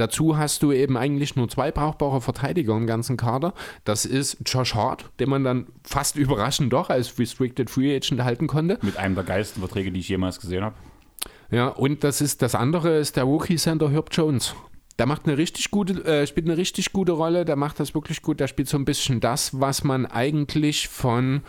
Dazu 0.00 0.38
hast 0.38 0.62
du 0.62 0.72
eben 0.72 0.96
eigentlich 0.96 1.36
nur 1.36 1.50
zwei 1.50 1.70
brauchbare 1.70 2.22
Verteidiger 2.22 2.74
im 2.74 2.86
ganzen 2.86 3.18
Kader. 3.18 3.52
Das 3.84 4.06
ist 4.06 4.38
Josh 4.46 4.74
Hart, 4.74 5.10
den 5.20 5.28
man 5.28 5.44
dann 5.44 5.66
fast 5.84 6.16
überraschend 6.16 6.72
doch 6.72 6.88
als 6.88 7.18
Restricted 7.18 7.68
Free 7.68 7.94
Agent 7.94 8.24
halten 8.24 8.46
konnte. 8.46 8.78
Mit 8.80 8.96
einem 8.96 9.14
der 9.14 9.24
geilsten 9.24 9.60
Verträge, 9.60 9.92
die 9.92 10.00
ich 10.00 10.08
jemals 10.08 10.40
gesehen 10.40 10.64
habe. 10.64 10.74
Ja, 11.50 11.68
und 11.68 12.02
das 12.02 12.22
ist 12.22 12.40
das 12.40 12.54
andere 12.54 12.96
ist 12.96 13.16
der 13.16 13.24
Rookie 13.24 13.56
Center 13.56 13.90
Herb 13.90 14.08
Jones. 14.10 14.54
Der 14.98 15.04
macht 15.04 15.26
eine 15.26 15.36
richtig 15.36 15.70
gute, 15.70 16.02
äh, 16.06 16.26
spielt 16.26 16.46
eine 16.46 16.56
richtig 16.56 16.94
gute 16.94 17.12
Rolle, 17.12 17.44
der 17.44 17.56
macht 17.56 17.78
das 17.78 17.94
wirklich 17.94 18.22
gut, 18.22 18.40
der 18.40 18.46
spielt 18.46 18.70
so 18.70 18.78
ein 18.78 18.86
bisschen 18.86 19.20
das, 19.20 19.60
was 19.60 19.84
man 19.84 20.06
eigentlich 20.06 20.88
von 20.88 21.42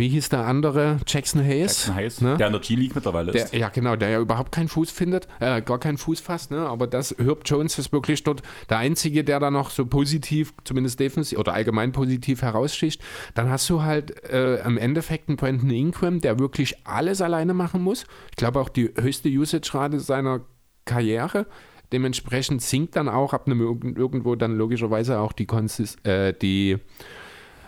wie 0.00 0.08
hieß 0.08 0.30
der 0.30 0.46
andere? 0.46 0.98
Jackson 1.06 1.44
Hayes. 1.44 1.86
Jackson 1.86 1.94
Hayes, 1.94 2.20
ne? 2.22 2.36
der 2.38 2.46
in 2.46 2.52
der 2.54 2.62
G-League 2.62 2.94
mittlerweile 2.94 3.32
ist. 3.32 3.54
ja, 3.54 3.68
genau, 3.68 3.96
der 3.96 4.08
ja 4.08 4.18
überhaupt 4.18 4.50
keinen 4.50 4.68
Fuß 4.68 4.90
findet, 4.90 5.28
äh, 5.40 5.60
gar 5.60 5.78
keinen 5.78 5.98
Fuß 5.98 6.20
fasst, 6.20 6.50
ne? 6.50 6.60
aber 6.60 6.86
das, 6.86 7.14
Herb 7.18 7.42
Jones 7.44 7.78
ist 7.78 7.92
wirklich 7.92 8.24
dort 8.24 8.42
der 8.70 8.78
Einzige, 8.78 9.24
der 9.24 9.38
da 9.40 9.50
noch 9.50 9.68
so 9.68 9.84
positiv, 9.84 10.54
zumindest 10.64 10.98
defensiv 11.00 11.38
oder 11.38 11.52
allgemein 11.52 11.92
positiv 11.92 12.40
heraussticht. 12.40 13.02
Dann 13.34 13.50
hast 13.50 13.68
du 13.68 13.82
halt 13.82 14.24
äh, 14.24 14.64
im 14.64 14.78
Endeffekt 14.78 15.28
einen 15.28 15.36
Brandon 15.36 15.70
Ingram, 15.70 16.20
der 16.20 16.38
wirklich 16.38 16.86
alles 16.86 17.20
alleine 17.20 17.52
machen 17.52 17.82
muss. 17.82 18.06
Ich 18.30 18.36
glaube 18.36 18.58
auch 18.58 18.70
die 18.70 18.90
höchste 18.98 19.28
Usage-Rate 19.28 20.00
seiner 20.00 20.40
Karriere. 20.86 21.46
Dementsprechend 21.92 22.62
sinkt 22.62 22.96
dann 22.96 23.08
auch 23.10 23.34
ab 23.34 23.46
einem 23.46 23.60
irgendwo 23.96 24.34
dann 24.34 24.56
logischerweise 24.56 25.18
auch 25.18 25.32
die, 25.32 25.44
Konsist 25.44 26.06
äh, 26.06 26.32
die 26.32 26.78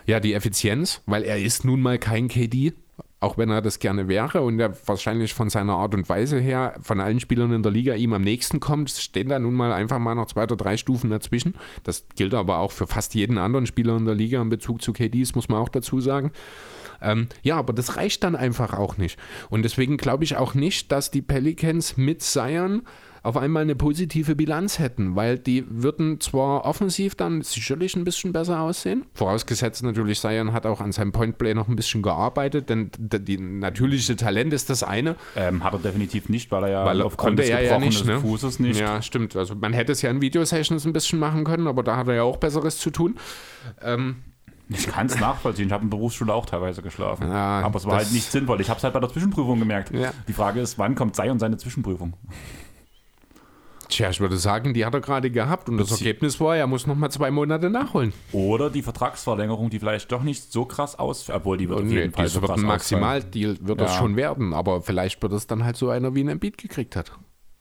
ja, 0.05 0.19
die 0.19 0.33
Effizienz, 0.33 1.01
weil 1.05 1.23
er 1.23 1.39
ist 1.39 1.65
nun 1.65 1.81
mal 1.81 1.97
kein 1.97 2.27
KD, 2.27 2.73
auch 3.19 3.37
wenn 3.37 3.49
er 3.49 3.61
das 3.61 3.79
gerne 3.79 4.09
wäre 4.09 4.41
und 4.41 4.59
er 4.59 4.75
wahrscheinlich 4.85 5.33
von 5.33 5.49
seiner 5.49 5.73
Art 5.73 5.95
und 5.95 6.09
Weise 6.09 6.39
her 6.39 6.75
von 6.81 6.99
allen 6.99 7.21
Spielern 7.21 7.53
in 7.53 7.63
der 7.63 7.71
Liga 7.71 7.95
ihm 7.95 8.11
am 8.11 8.21
nächsten 8.21 8.59
kommt, 8.59 8.89
stehen 8.89 9.29
da 9.29 9.39
nun 9.39 9.53
mal 9.53 9.71
einfach 9.71 9.99
mal 9.99 10.13
noch 10.13 10.25
zwei 10.27 10.43
oder 10.43 10.57
drei 10.57 10.75
Stufen 10.75 11.09
dazwischen. 11.09 11.55
Das 11.83 12.05
gilt 12.15 12.33
aber 12.33 12.57
auch 12.57 12.71
für 12.71 12.85
fast 12.85 13.15
jeden 13.15 13.37
anderen 13.37 13.65
Spieler 13.65 13.95
in 13.95 14.05
der 14.05 14.15
Liga 14.15 14.41
in 14.41 14.49
Bezug 14.49 14.81
zu 14.81 14.91
KDs, 14.91 15.35
muss 15.35 15.47
man 15.47 15.59
auch 15.59 15.69
dazu 15.69 16.01
sagen. 16.01 16.31
Ähm, 17.03 17.27
ja, 17.41 17.57
aber 17.57 17.73
das 17.73 17.97
reicht 17.97 18.23
dann 18.23 18.35
einfach 18.35 18.73
auch 18.73 18.97
nicht. 18.97 19.19
Und 19.49 19.63
deswegen 19.63 19.97
glaube 19.97 20.23
ich 20.23 20.37
auch 20.37 20.53
nicht, 20.53 20.91
dass 20.91 21.11
die 21.11 21.21
Pelicans 21.21 21.97
mit 21.97 22.21
Zion 22.21 22.83
auf 23.23 23.37
einmal 23.37 23.63
eine 23.63 23.75
positive 23.75 24.35
Bilanz 24.35 24.79
hätten, 24.79 25.15
weil 25.15 25.39
die 25.39 25.63
würden 25.69 26.19
zwar 26.19 26.65
offensiv 26.65 27.15
dann 27.15 27.41
sicherlich 27.41 27.95
ein 27.95 28.03
bisschen 28.03 28.33
besser 28.33 28.59
aussehen, 28.59 29.05
vorausgesetzt 29.13 29.81
natürlich 29.81 30.19
Sion 30.19 30.51
hat 30.51 30.65
auch 30.65 30.81
an 30.81 30.91
seinem 30.91 31.13
Pointplay 31.13 31.53
noch 31.53 31.69
ein 31.69 31.77
bisschen 31.77 32.01
gearbeitet, 32.01 32.69
denn 32.69 32.91
die 32.99 33.37
natürliche 33.37 34.17
Talent 34.17 34.51
ist 34.51 34.69
das 34.69 34.83
eine. 34.83 35.15
Ähm, 35.37 35.63
hat 35.63 35.71
er 35.71 35.79
definitiv 35.79 36.27
nicht, 36.27 36.51
weil 36.51 36.63
er 36.63 36.69
ja 36.69 36.85
weil 36.85 37.01
aufgrund 37.01 37.39
des 37.39 37.47
er 37.47 37.61
ja 37.61 37.79
nicht, 37.79 38.05
ne? 38.05 38.19
Fußes 38.19 38.59
nicht. 38.59 38.79
Ja, 38.81 39.01
stimmt. 39.01 39.37
Also 39.37 39.55
man 39.55 39.71
hätte 39.71 39.93
es 39.93 40.01
ja 40.01 40.11
in 40.11 40.19
Videosessions 40.19 40.85
ein 40.85 40.91
bisschen 40.91 41.17
machen 41.17 41.45
können, 41.45 41.67
aber 41.67 41.81
da 41.81 41.95
hat 41.95 42.09
er 42.09 42.15
ja 42.15 42.23
auch 42.23 42.37
Besseres 42.37 42.77
zu 42.77 42.89
tun. 42.89 43.15
Ähm, 43.81 44.17
ich 44.69 44.87
kann 44.87 45.07
es 45.07 45.19
nachvollziehen. 45.19 45.67
Ich 45.67 45.71
habe 45.73 45.83
in 45.83 45.89
der 45.89 45.97
Berufsschule 45.97 46.33
auch 46.33 46.45
teilweise 46.45 46.81
geschlafen. 46.81 47.27
Ja, 47.29 47.61
aber 47.61 47.77
es 47.77 47.85
war 47.85 47.97
halt 47.97 48.11
nicht 48.11 48.31
sinnvoll. 48.31 48.61
Ich 48.61 48.69
habe 48.69 48.77
es 48.77 48.83
halt 48.83 48.93
bei 48.93 48.99
der 48.99 49.09
Zwischenprüfung 49.09 49.59
gemerkt. 49.59 49.91
Ja. 49.91 50.11
Die 50.27 50.33
Frage 50.33 50.61
ist, 50.61 50.77
wann 50.77 50.95
kommt 50.95 51.15
Sion 51.15 51.39
seine 51.39 51.57
Zwischenprüfung? 51.57 52.13
Tja, 53.89 54.09
ich 54.09 54.19
würde 54.19 54.37
sagen, 54.37 54.73
die 54.73 54.85
hat 54.85 54.93
er 54.95 55.01
gerade 55.01 55.29
gehabt 55.29 55.69
und 55.69 55.77
das, 55.77 55.91
Ergebnis 55.91 56.39
war, 56.39 56.57
er 56.57 56.65
muss 56.65 56.87
noch 56.87 56.95
mal 56.95 57.11
zwei 57.11 57.29
Monate 57.29 57.69
nachholen. 57.69 58.11
Oder 58.31 58.71
die 58.71 58.81
Vertragsverlängerung, 58.81 59.69
die 59.69 59.77
vielleicht 59.77 60.11
doch 60.11 60.23
nicht 60.23 60.51
so 60.51 60.65
krass 60.65 60.97
ausfällt, 60.97 61.37
obwohl 61.37 61.57
die 61.57 61.69
wird 61.69 61.81
auf 61.81 61.85
jeden 61.85 62.11
Fall 62.11 62.27
so 62.27 62.41
wird 62.41 62.51
ein 62.51 62.61
Maximaldeal 62.61 63.57
wird 63.61 63.79
ja. 63.79 63.85
das 63.85 63.95
schon 63.95 64.15
werden, 64.15 64.53
aber 64.53 64.81
vielleicht 64.81 65.21
wird 65.21 65.33
es 65.33 65.45
dann 65.45 65.63
halt 65.63 65.77
so 65.77 65.89
einer 65.89 66.15
wie 66.15 66.23
ein 66.23 66.29
Embiid 66.29 66.57
gekriegt 66.57 66.95
hat. 66.95 67.11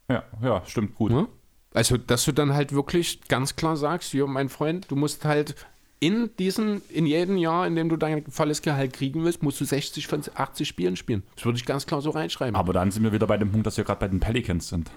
Ja, 0.08 0.22
ja, 0.40 0.62
stimmt 0.64 0.94
gut. 0.94 1.12
Ja? 1.12 1.28
Also, 1.74 1.98
dass 1.98 2.24
du 2.24 2.32
dann 2.32 2.54
halt 2.54 2.72
wirklich 2.72 3.28
ganz 3.28 3.56
klar 3.56 3.76
sagst, 3.76 4.14
jo, 4.14 4.26
mein 4.26 4.48
Freund, 4.48 4.90
du 4.90 4.96
musst 4.96 5.24
halt 5.26 5.54
in 6.02 6.30
diesen, 6.36 6.82
in 6.88 7.06
jedem 7.06 7.36
Jahr, 7.36 7.64
in 7.64 7.76
dem 7.76 7.88
du 7.88 7.96
dein 7.96 8.24
volles 8.28 8.60
Gehalt 8.60 8.92
kriegen 8.92 9.22
willst, 9.22 9.44
musst 9.44 9.60
du 9.60 9.64
60 9.64 10.08
von 10.08 10.20
80 10.34 10.66
Spielen 10.66 10.96
spielen. 10.96 11.22
Das 11.36 11.44
würde 11.44 11.58
ich 11.58 11.64
ganz 11.64 11.86
klar 11.86 12.02
so 12.02 12.10
reinschreiben. 12.10 12.56
Aber 12.56 12.72
dann 12.72 12.90
sind 12.90 13.04
wir 13.04 13.12
wieder 13.12 13.28
bei 13.28 13.36
dem 13.36 13.52
Punkt, 13.52 13.68
dass 13.68 13.76
wir 13.76 13.84
gerade 13.84 14.00
bei 14.00 14.08
den 14.08 14.18
Pelicans 14.18 14.68
sind. 14.68 14.90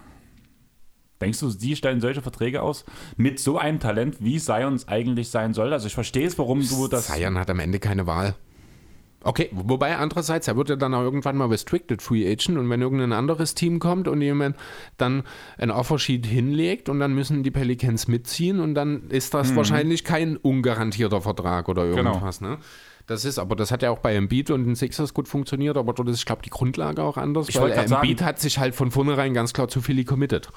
Denkst 1.22 1.40
du, 1.40 1.50
sie 1.52 1.76
stellen 1.76 2.02
solche 2.02 2.24
Verträge 2.24 2.64
aus 2.64 2.86
mit 3.18 3.40
so 3.40 3.60
einem 3.60 3.80
Talent, 3.80 4.18
wie 4.20 4.40
Sions 4.40 4.88
eigentlich 4.88 5.30
sein 5.30 5.54
soll? 5.54 5.74
Also 5.74 5.86
ich 5.86 5.94
verstehe 5.94 6.26
es, 6.26 6.40
warum 6.40 6.68
du 6.68 6.88
das. 6.88 7.06
Zion 7.06 7.38
hat 7.38 7.52
am 7.52 7.60
Ende 7.60 7.78
keine 7.78 8.08
Wahl. 8.08 8.36
Okay, 9.26 9.50
wobei 9.52 9.98
andererseits, 9.98 10.48
er 10.48 10.56
wird 10.56 10.70
ja 10.70 10.76
dann 10.76 10.94
auch 10.94 11.02
irgendwann 11.02 11.36
mal 11.36 11.48
restricted 11.48 12.04
Free 12.04 12.32
Agent 12.32 12.60
und 12.60 12.70
wenn 12.70 12.80
irgendein 12.84 13.12
anderes 13.12 13.56
Team 13.56 13.80
kommt 13.80 14.08
und 14.08 14.22
jemand 14.22 14.56
dann 14.98 15.24
ein 15.58 15.72
Offersheet 15.72 16.28
hinlegt 16.28 16.90
und 16.90 17.00
dann 17.00 17.16
müssen 17.16 17.42
die 17.42 17.50
Pelicans 17.50 18.08
mitziehen 18.08 18.60
und 18.60 18.76
dann 18.76 19.10
ist 19.10 19.34
das 19.34 19.52
mhm. 19.52 19.56
wahrscheinlich 19.56 20.04
kein 20.04 20.38
ungarantierter 20.38 21.22
Vertrag 21.22 21.70
oder 21.70 21.90
genau. 21.90 22.12
irgendwas, 22.12 22.38
genau. 22.38 22.52
ne? 22.52 22.58
Das 23.08 23.26
ist, 23.26 23.40
aber 23.40 23.56
das 23.56 23.72
hat 23.72 23.82
ja 23.82 23.90
auch 23.90 24.00
bei 24.00 24.16
Embiid 24.16 24.52
und 24.52 24.64
den 24.64 24.76
Sixers 24.76 25.16
gut 25.16 25.28
funktioniert, 25.28 25.76
aber 25.76 25.94
dort 25.94 26.10
ist, 26.10 26.20
ich 26.20 26.26
glaube, 26.26 26.44
die 26.44 26.52
Grundlage 26.52 27.02
auch 27.02 27.18
anders, 27.18 27.50
ich 27.50 27.60
weil 27.60 27.72
Embiid 27.72 28.22
hat 28.22 28.40
sich 28.40 28.60
halt 28.60 28.76
von 28.76 28.92
vornherein 28.92 29.34
ganz 29.34 29.54
klar 29.54 29.68
zu 29.68 29.82
viel 29.82 30.04
committed. 30.06 30.50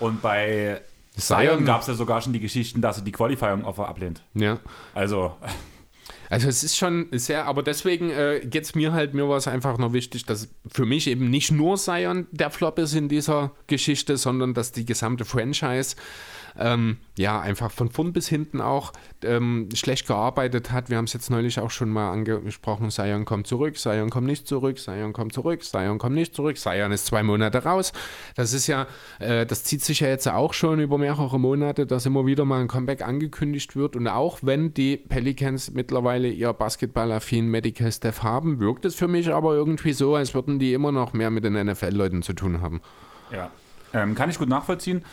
Und 0.00 0.22
bei 0.22 0.80
Zion 1.16 1.64
gab 1.64 1.82
es 1.82 1.86
ja 1.86 1.94
sogar 1.94 2.20
schon 2.20 2.32
die 2.32 2.40
Geschichten, 2.40 2.80
dass 2.80 2.98
er 2.98 3.04
die 3.04 3.12
Qualifying-Offer 3.12 3.88
ablehnt. 3.88 4.22
Ja. 4.34 4.58
Also. 4.94 5.36
Also 6.30 6.48
es 6.48 6.62
ist 6.62 6.76
schon 6.76 7.08
sehr, 7.12 7.46
aber 7.46 7.62
deswegen 7.62 8.10
äh, 8.10 8.40
geht 8.44 8.64
es 8.64 8.74
mir 8.74 8.92
halt, 8.92 9.14
mir 9.14 9.28
war 9.28 9.38
es 9.38 9.48
einfach 9.48 9.78
noch 9.78 9.92
wichtig, 9.92 10.26
dass 10.26 10.48
für 10.66 10.84
mich 10.84 11.06
eben 11.06 11.30
nicht 11.30 11.50
nur 11.50 11.76
Zion 11.76 12.26
der 12.32 12.50
Flop 12.50 12.78
ist 12.78 12.94
in 12.94 13.08
dieser 13.08 13.52
Geschichte, 13.66 14.16
sondern 14.16 14.52
dass 14.52 14.72
die 14.72 14.84
gesamte 14.84 15.24
Franchise 15.24 15.96
ähm, 16.58 16.98
ja, 17.16 17.40
einfach 17.40 17.70
von 17.70 17.88
vorn 17.88 18.12
bis 18.12 18.28
hinten 18.28 18.60
auch 18.60 18.92
ähm, 19.22 19.68
schlecht 19.74 20.06
gearbeitet 20.06 20.72
hat. 20.72 20.90
Wir 20.90 20.96
haben 20.96 21.04
es 21.04 21.12
jetzt 21.12 21.30
neulich 21.30 21.58
auch 21.60 21.70
schon 21.70 21.88
mal 21.88 22.12
angesprochen, 22.12 22.90
Sion 22.90 23.24
kommt 23.24 23.46
zurück, 23.46 23.76
Sion 23.76 24.10
kommt 24.10 24.26
nicht 24.26 24.46
zurück, 24.46 24.78
Sion 24.78 25.12
kommt 25.12 25.32
zurück, 25.32 25.64
Sion 25.64 25.98
kommt 25.98 26.14
nicht 26.14 26.34
zurück, 26.34 26.58
Sion 26.58 26.92
ist 26.92 27.06
zwei 27.06 27.22
Monate 27.22 27.62
raus. 27.64 27.92
Das 28.34 28.52
ist 28.52 28.66
ja, 28.66 28.86
äh, 29.18 29.46
das 29.46 29.64
zieht 29.64 29.82
sich 29.82 30.00
ja 30.00 30.08
jetzt 30.08 30.28
auch 30.28 30.52
schon 30.52 30.80
über 30.80 30.98
mehrere 30.98 31.38
Monate, 31.38 31.86
dass 31.86 32.06
immer 32.06 32.26
wieder 32.26 32.44
mal 32.44 32.60
ein 32.60 32.68
Comeback 32.68 33.02
angekündigt 33.02 33.76
wird 33.76 33.96
und 33.96 34.08
auch 34.08 34.38
wenn 34.42 34.74
die 34.74 34.96
Pelicans 34.96 35.70
mittlerweile 35.72 36.28
ihr 36.28 36.52
basketballaffinen 36.52 37.50
Medical 37.50 37.90
Staff 37.92 38.22
haben, 38.22 38.60
wirkt 38.60 38.84
es 38.84 38.94
für 38.94 39.08
mich 39.08 39.32
aber 39.32 39.54
irgendwie 39.54 39.92
so, 39.92 40.14
als 40.14 40.34
würden 40.34 40.58
die 40.58 40.72
immer 40.72 40.92
noch 40.92 41.12
mehr 41.12 41.30
mit 41.30 41.44
den 41.44 41.54
NFL-Leuten 41.54 42.22
zu 42.22 42.32
tun 42.32 42.60
haben. 42.60 42.80
Ja, 43.32 43.50
ähm, 43.92 44.14
kann 44.14 44.30
ich 44.30 44.38
gut 44.38 44.48
nachvollziehen 44.48 45.04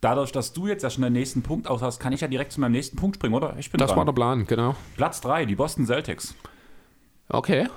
dadurch, 0.00 0.32
dass 0.32 0.52
du 0.52 0.66
jetzt 0.66 0.82
ja 0.82 0.90
schon 0.90 1.02
den 1.02 1.12
nächsten 1.12 1.42
Punkt 1.42 1.68
aus 1.68 1.82
hast, 1.82 1.98
kann 2.00 2.12
ich 2.12 2.20
ja 2.20 2.28
direkt 2.28 2.52
zu 2.52 2.60
meinem 2.60 2.72
nächsten 2.72 2.96
Punkt 2.96 3.16
springen, 3.16 3.34
oder? 3.34 3.56
Ich 3.58 3.70
bin 3.70 3.78
das 3.78 3.88
dran. 3.88 3.98
war 3.98 4.04
der 4.04 4.12
Plan, 4.12 4.46
genau. 4.46 4.74
Platz 4.96 5.20
3, 5.20 5.46
die 5.46 5.54
Boston 5.54 5.86
Celtics. 5.86 6.34
Okay. 7.28 7.68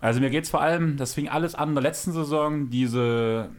Also 0.00 0.20
mir 0.20 0.30
geht 0.30 0.44
es 0.44 0.50
vor 0.50 0.60
allem, 0.60 0.96
das 0.96 1.14
fing 1.14 1.28
alles 1.28 1.54
an 1.54 1.70
in 1.70 1.74
der 1.74 1.82
letzten 1.82 2.12
Saison, 2.12 2.70
diese 2.70 3.50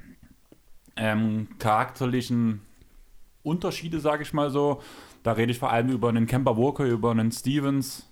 ähm, 0.95 1.47
charakterlichen 1.59 2.61
Unterschiede, 3.43 3.99
sage 3.99 4.23
ich 4.23 4.34
mal 4.34 4.49
so. 4.49 4.81
Da 5.23 5.34
rede 5.34 5.51
ich 5.51 5.59
vor 5.59 5.71
allem 5.71 5.89
über 5.89 6.09
einen 6.09 6.27
Kemba 6.27 6.57
Walker, 6.57 6.84
über 6.84 7.11
einen 7.11 7.31
Stevens, 7.31 8.11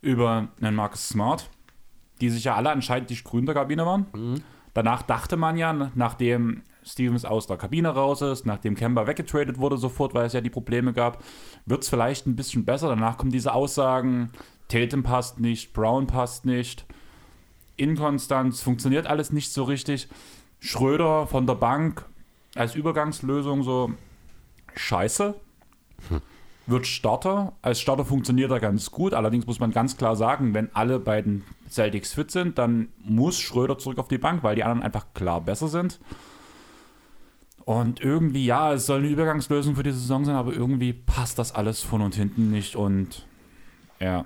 über 0.00 0.48
einen 0.60 0.76
Marcus 0.76 1.08
Smart, 1.08 1.50
die 2.20 2.30
sich 2.30 2.44
ja 2.44 2.54
alle 2.54 2.70
anscheinend 2.70 3.10
nicht 3.10 3.24
grün 3.24 3.46
der 3.46 3.54
Kabine 3.54 3.84
waren. 3.84 4.06
Mhm. 4.14 4.42
Danach 4.74 5.02
dachte 5.02 5.36
man 5.36 5.56
ja, 5.56 5.90
nachdem 5.94 6.62
Stevens 6.88 7.24
aus 7.24 7.46
der 7.46 7.58
Kabine 7.58 7.90
raus 7.90 8.22
ist, 8.22 8.46
nachdem 8.46 8.74
Kemba 8.74 9.06
weggetradet 9.06 9.58
wurde 9.58 9.76
sofort, 9.76 10.14
weil 10.14 10.26
es 10.26 10.32
ja 10.32 10.40
die 10.40 10.50
Probleme 10.50 10.92
gab, 10.92 11.22
wird 11.66 11.82
es 11.82 11.88
vielleicht 11.88 12.26
ein 12.26 12.36
bisschen 12.36 12.64
besser. 12.64 12.88
Danach 12.88 13.18
kommen 13.18 13.30
diese 13.30 13.52
Aussagen, 13.52 14.30
Tatum 14.68 15.02
passt 15.02 15.38
nicht, 15.38 15.72
Brown 15.72 16.06
passt 16.06 16.46
nicht, 16.46 16.86
Inkonstanz, 17.76 18.62
funktioniert 18.62 19.06
alles 19.06 19.32
nicht 19.32 19.52
so 19.52 19.64
richtig. 19.64 20.08
Schröder 20.60 21.26
von 21.26 21.46
der 21.46 21.54
Bank 21.54 22.04
als 22.54 22.74
Übergangslösung 22.74 23.62
so 23.62 23.92
scheiße. 24.74 25.34
Hm. 26.08 26.20
Wird 26.66 26.86
Starter. 26.86 27.54
Als 27.62 27.80
Starter 27.80 28.04
funktioniert 28.04 28.50
er 28.50 28.60
ganz 28.60 28.90
gut. 28.90 29.14
Allerdings 29.14 29.46
muss 29.46 29.60
man 29.60 29.70
ganz 29.70 29.96
klar 29.96 30.16
sagen, 30.16 30.52
wenn 30.52 30.74
alle 30.74 30.98
beiden 30.98 31.44
Celtics 31.70 32.12
fit 32.12 32.30
sind, 32.30 32.58
dann 32.58 32.88
muss 33.04 33.38
Schröder 33.38 33.78
zurück 33.78 33.98
auf 33.98 34.08
die 34.08 34.18
Bank, 34.18 34.42
weil 34.42 34.56
die 34.56 34.64
anderen 34.64 34.82
einfach 34.82 35.06
klar 35.14 35.40
besser 35.40 35.68
sind. 35.68 35.98
Und 37.68 38.00
irgendwie, 38.00 38.46
ja, 38.46 38.72
es 38.72 38.86
soll 38.86 39.00
eine 39.00 39.08
Übergangslösung 39.08 39.76
für 39.76 39.82
die 39.82 39.92
Saison 39.92 40.24
sein, 40.24 40.36
aber 40.36 40.54
irgendwie 40.54 40.94
passt 40.94 41.38
das 41.38 41.54
alles 41.54 41.82
von 41.82 42.00
und 42.00 42.14
hinten 42.14 42.50
nicht. 42.50 42.76
Und 42.76 43.26
ja 44.00 44.24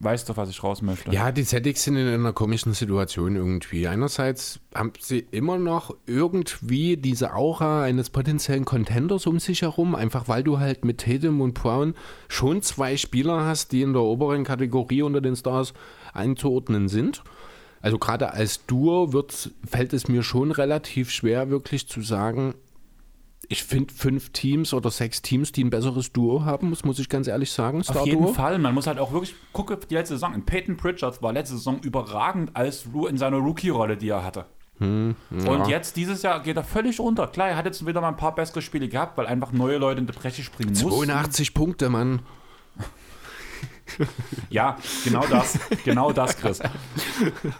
weißt 0.00 0.28
du, 0.28 0.36
was 0.36 0.48
ich 0.48 0.62
raus 0.62 0.82
möchte. 0.82 1.10
Ja, 1.10 1.32
die 1.32 1.44
Celtics 1.44 1.84
sind 1.84 1.96
in 1.96 2.06
einer 2.06 2.32
komischen 2.32 2.72
Situation 2.72 3.36
irgendwie. 3.36 3.88
Einerseits 3.88 4.60
haben 4.74 4.92
sie 5.00 5.26
immer 5.30 5.58
noch 5.58 5.94
irgendwie 6.06 6.96
diese 6.96 7.34
Aura 7.34 7.82
eines 7.82 8.10
potenziellen 8.10 8.64
Contenders 8.64 9.26
um 9.26 9.40
sich 9.40 9.62
herum, 9.62 9.94
einfach 9.94 10.28
weil 10.28 10.44
du 10.44 10.58
halt 10.58 10.84
mit 10.84 11.00
Tatum 11.00 11.40
und 11.40 11.54
Brown 11.54 11.94
schon 12.28 12.62
zwei 12.62 12.96
Spieler 12.96 13.44
hast, 13.44 13.72
die 13.72 13.82
in 13.82 13.92
der 13.92 14.02
oberen 14.02 14.44
Kategorie 14.44 15.02
unter 15.02 15.20
den 15.20 15.36
Stars 15.36 15.72
einzuordnen 16.12 16.88
sind. 16.88 17.22
Also 17.80 17.98
gerade 17.98 18.32
als 18.32 18.66
Duo 18.66 19.12
wird, 19.12 19.50
fällt 19.66 19.92
es 19.92 20.08
mir 20.08 20.22
schon 20.22 20.50
relativ 20.50 21.10
schwer, 21.10 21.50
wirklich 21.50 21.88
zu 21.88 22.02
sagen, 22.02 22.54
ich 23.48 23.64
finde 23.64 23.92
fünf 23.94 24.30
Teams 24.30 24.74
oder 24.74 24.90
sechs 24.90 25.22
Teams, 25.22 25.52
die 25.52 25.64
ein 25.64 25.70
besseres 25.70 26.12
Duo 26.12 26.44
haben, 26.44 26.68
muss, 26.68 26.84
muss 26.84 26.98
ich 26.98 27.08
ganz 27.08 27.28
ehrlich 27.28 27.50
sagen. 27.50 27.82
Auf 27.86 28.06
jeden 28.06 28.34
Fall. 28.34 28.58
Man 28.58 28.74
muss 28.74 28.86
halt 28.86 28.98
auch 28.98 29.12
wirklich 29.12 29.34
gucken, 29.52 29.78
die 29.88 29.94
letzte 29.94 30.14
Saison. 30.14 30.40
Peyton 30.42 30.76
Pritchard 30.76 31.22
war 31.22 31.32
letzte 31.32 31.54
Saison 31.56 31.80
überragend 31.80 32.54
als 32.54 32.86
in 33.08 33.16
seiner 33.16 33.38
Rookie-Rolle, 33.38 33.96
die 33.96 34.10
er 34.10 34.22
hatte. 34.22 34.44
Hm, 34.78 35.16
ja. 35.30 35.50
Und 35.50 35.68
jetzt, 35.68 35.96
dieses 35.96 36.22
Jahr, 36.22 36.40
geht 36.42 36.56
er 36.56 36.62
völlig 36.62 37.00
unter. 37.00 37.26
Klar, 37.26 37.48
er 37.48 37.56
hat 37.56 37.64
jetzt 37.64 37.84
wieder 37.86 38.00
mal 38.00 38.08
ein 38.08 38.16
paar 38.16 38.34
bessere 38.34 38.62
Spiele 38.62 38.88
gehabt, 38.88 39.16
weil 39.16 39.26
einfach 39.26 39.50
neue 39.50 39.78
Leute 39.78 40.00
in 40.00 40.06
die 40.06 40.12
Breche 40.12 40.42
springen 40.42 40.70
mussten. 40.70 40.88
82 40.88 41.54
Punkte, 41.54 41.88
Mann. 41.88 42.20
ja, 44.50 44.76
genau 45.04 45.24
das. 45.26 45.58
Genau 45.84 46.12
das, 46.12 46.36
Chris. 46.36 46.60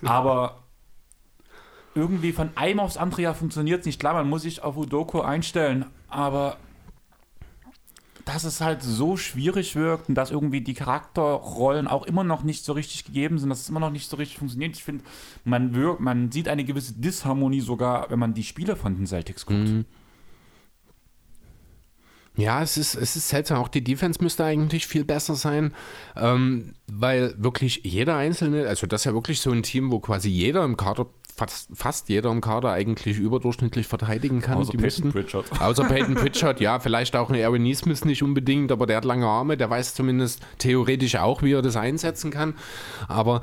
Aber 0.05 0.63
irgendwie 1.95 2.33
von 2.33 2.51
einem 2.55 2.81
aufs 2.81 2.97
andere 2.97 3.23
Jahr 3.23 3.35
funktioniert 3.35 3.81
es 3.81 3.87
nicht. 3.87 4.01
Klar, 4.01 4.15
man 4.15 4.29
muss 4.29 4.43
sich 4.43 4.63
auf 4.63 4.77
Udoko 4.77 5.21
einstellen, 5.21 5.87
aber 6.09 6.57
dass 8.29 8.45
es 8.45 8.61
halt 8.61 8.83
so 8.83 9.17
schwierig 9.17 9.75
wirkt 9.75 10.11
und 10.11 10.15
dass 10.15 10.31
irgendwie 10.31 10.61
die 10.61 10.75
Charakterrollen 10.75 11.89
auch 11.89 12.05
immer 12.05 12.25
noch 12.25 12.43
nicht 12.43 12.63
so 12.63 12.75
richtig 12.75 13.05
gegeben 13.05 13.39
sind, 13.39 13.49
dass 13.49 13.61
es 13.61 13.69
immer 13.71 13.81
noch 13.81 13.91
nicht 13.91 14.09
so 14.09 14.17
richtig 14.17 14.39
funktioniert. 14.39 14.77
Ich 14.77 14.85
finde, 14.85 15.03
man, 15.45 15.97
man 15.99 16.31
sieht 16.31 16.47
eine 16.47 16.65
gewisse 16.65 16.93
Disharmonie 16.93 17.63
sogar, 17.63 18.11
wenn 18.11 18.19
man 18.19 18.35
die 18.35 18.45
Spiele 18.45 18.77
von 18.77 18.97
den 18.97 19.07
Celtics 19.07 19.47
guckt. 19.47 19.69
Mhm. 19.69 19.87
Ja, 22.39 22.63
es 22.63 22.77
ist, 22.77 22.95
es 22.95 23.17
ist 23.17 23.29
seltsam. 23.29 23.59
Auch 23.59 23.67
die 23.67 23.83
Defense 23.83 24.23
müsste 24.23 24.45
eigentlich 24.45 24.87
viel 24.87 25.05
besser 25.05 25.35
sein, 25.35 25.75
ähm, 26.15 26.75
weil 26.87 27.35
wirklich 27.37 27.81
jeder 27.83 28.17
Einzelne, 28.17 28.69
also 28.69 28.87
das 28.87 29.01
ist 29.01 29.05
ja 29.07 29.13
wirklich 29.13 29.41
so 29.41 29.51
ein 29.51 29.65
Team, 29.65 29.91
wo 29.91 29.99
quasi 29.99 30.29
jeder 30.29 30.65
im 30.65 30.77
Kader 30.77 31.07
fast, 31.39 31.69
fast 31.73 32.09
jeder 32.09 32.31
im 32.31 32.41
Kader 32.41 32.73
eigentlich 32.73 33.19
überdurchschnittlich 33.19 33.87
verteidigen 33.87 34.41
kann. 34.41 34.59
Außer 34.59 34.73
die 34.73 34.77
Peyton 34.77 35.13
Pritchard. 35.13 35.45
Außer 35.61 35.85
Peyton 35.85 36.17
Pritchard, 36.17 36.61
ja, 36.61 36.81
vielleicht 36.81 37.15
auch 37.17 37.31
ein 37.31 37.41
Aaron 37.41 37.63
Neesmith 37.63 38.05
nicht 38.05 38.23
unbedingt, 38.23 38.73
aber 38.73 38.87
der 38.87 38.99
hat 38.99 39.05
lange 39.05 39.27
Arme, 39.27 39.57
der 39.57 39.71
weiß 39.71 39.95
zumindest 39.95 40.43
theoretisch 40.59 41.17
auch, 41.17 41.43
wie 41.43 41.53
er 41.53 41.63
das 41.63 41.77
einsetzen 41.77 42.31
kann. 42.31 42.55
Aber 43.07 43.43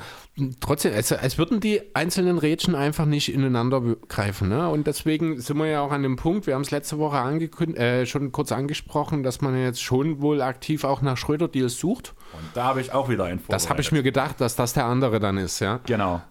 trotzdem, 0.60 0.94
es, 0.94 1.12
es 1.12 1.38
würden 1.38 1.62
die 1.62 1.82
einzelnen 1.94 2.38
Rädchen 2.38 2.76
einfach 2.76 3.06
nicht 3.06 3.34
ineinander 3.34 3.82
greifen. 4.10 4.50
Ne? 4.50 4.70
Und 4.70 4.88
deswegen 4.88 5.40
sind 5.40 5.58
wir 5.58 5.68
ja 5.68 5.82
auch 5.82 5.92
an 5.92 6.04
dem 6.04 6.18
Punkt, 6.18 6.48
wir 6.48 6.56
haben 6.56 6.62
es 6.62 6.72
letzte 6.72 6.98
Woche 6.98 7.18
äh, 7.18 8.06
schon 8.06 8.32
kurz 8.34 8.52
angesprochen, 8.52 9.24
dass 9.24 9.40
man 9.42 9.58
jetzt 9.58 9.82
schon 9.82 10.22
wohl 10.22 10.42
aktiv 10.42 10.84
auch 10.84 11.02
nach 11.02 11.16
Schröder-Deals 11.18 11.80
sucht. 11.80 12.14
Und 12.34 12.44
da 12.54 12.66
habe 12.66 12.82
ich 12.82 12.92
auch 12.92 13.08
wieder 13.08 13.24
einen 13.24 13.42
Das 13.48 13.70
habe 13.70 13.82
ich 13.82 13.92
mir 13.94 14.04
gedacht, 14.04 14.42
dass 14.42 14.56
das 14.56 14.74
der 14.74 14.86
andere 14.86 15.20
dann 15.22 15.38
ist, 15.38 15.62
ja. 15.62 15.80
Genau. 15.86 16.22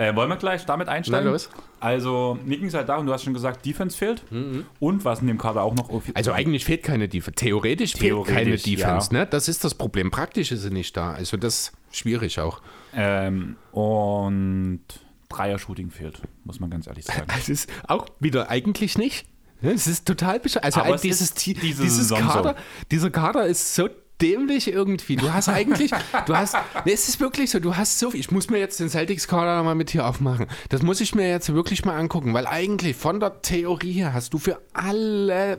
Äh, 0.00 0.16
wollen 0.16 0.30
wir 0.30 0.36
gleich 0.36 0.64
damit 0.64 0.88
einsteigen? 0.88 1.26
Na 1.26 1.32
los. 1.32 1.50
Also, 1.78 2.38
mir 2.46 2.56
ging 2.56 2.68
es 2.68 2.74
halt 2.74 2.88
darum, 2.88 3.04
du 3.04 3.12
hast 3.12 3.22
schon 3.22 3.34
gesagt, 3.34 3.66
Defense 3.66 3.98
fehlt. 3.98 4.22
Mhm. 4.32 4.64
Und 4.78 5.04
was 5.04 5.20
in 5.20 5.26
dem 5.26 5.36
Kader 5.36 5.62
auch 5.62 5.74
noch. 5.74 5.90
Also, 6.14 6.32
eigentlich 6.32 6.64
fehlt 6.64 6.82
keine 6.82 7.06
Defense. 7.06 7.34
Theoretisch, 7.34 7.92
Theoretisch 7.92 8.34
fehlt 8.34 8.46
keine 8.46 8.56
Defense. 8.56 9.12
Ja. 9.12 9.20
Ne? 9.20 9.26
Das 9.26 9.46
ist 9.46 9.62
das 9.62 9.74
Problem. 9.74 10.10
Praktisch 10.10 10.52
ist 10.52 10.62
sie 10.62 10.70
nicht 10.70 10.96
da. 10.96 11.12
Also, 11.12 11.36
das 11.36 11.72
ist 11.90 11.96
schwierig 11.98 12.40
auch. 12.40 12.62
Ähm, 12.94 13.56
und 13.72 14.80
Dreier-Shooting 15.28 15.90
fehlt, 15.90 16.22
muss 16.44 16.60
man 16.60 16.70
ganz 16.70 16.86
ehrlich 16.86 17.04
sagen. 17.04 17.26
Das 17.26 17.50
ist 17.50 17.70
auch 17.86 18.06
wieder 18.20 18.48
eigentlich 18.48 18.96
nicht. 18.96 19.26
Es 19.60 19.86
ist 19.86 20.06
total 20.06 20.40
bescheuert. 20.40 20.64
Also, 20.64 20.80
Aber 20.80 20.96
dieses, 20.96 21.34
dieses 21.34 22.08
Kader, 22.08 22.54
so. 22.56 22.86
dieser 22.90 23.10
Kader 23.10 23.46
ist 23.46 23.74
so 23.74 23.90
dämlich 24.20 24.72
irgendwie. 24.72 25.16
Du 25.16 25.32
hast 25.32 25.48
eigentlich, 25.48 25.90
du 26.26 26.36
hast, 26.36 26.56
nee, 26.84 26.92
es 26.92 27.08
ist 27.08 27.20
wirklich 27.20 27.50
so, 27.50 27.60
du 27.60 27.76
hast 27.76 27.98
so 27.98 28.10
viel. 28.10 28.20
Ich 28.20 28.30
muss 28.30 28.50
mir 28.50 28.58
jetzt 28.58 28.80
den 28.80 28.88
Celtics-Kader 28.88 29.62
mal 29.62 29.74
mit 29.74 29.90
hier 29.90 30.06
aufmachen. 30.06 30.46
Das 30.68 30.82
muss 30.82 31.00
ich 31.00 31.14
mir 31.14 31.28
jetzt 31.28 31.52
wirklich 31.52 31.84
mal 31.84 31.96
angucken, 31.96 32.34
weil 32.34 32.46
eigentlich 32.46 32.96
von 32.96 33.20
der 33.20 33.42
Theorie 33.42 33.92
her 33.92 34.12
hast 34.12 34.34
du 34.34 34.38
für 34.38 34.60
alle 34.72 35.58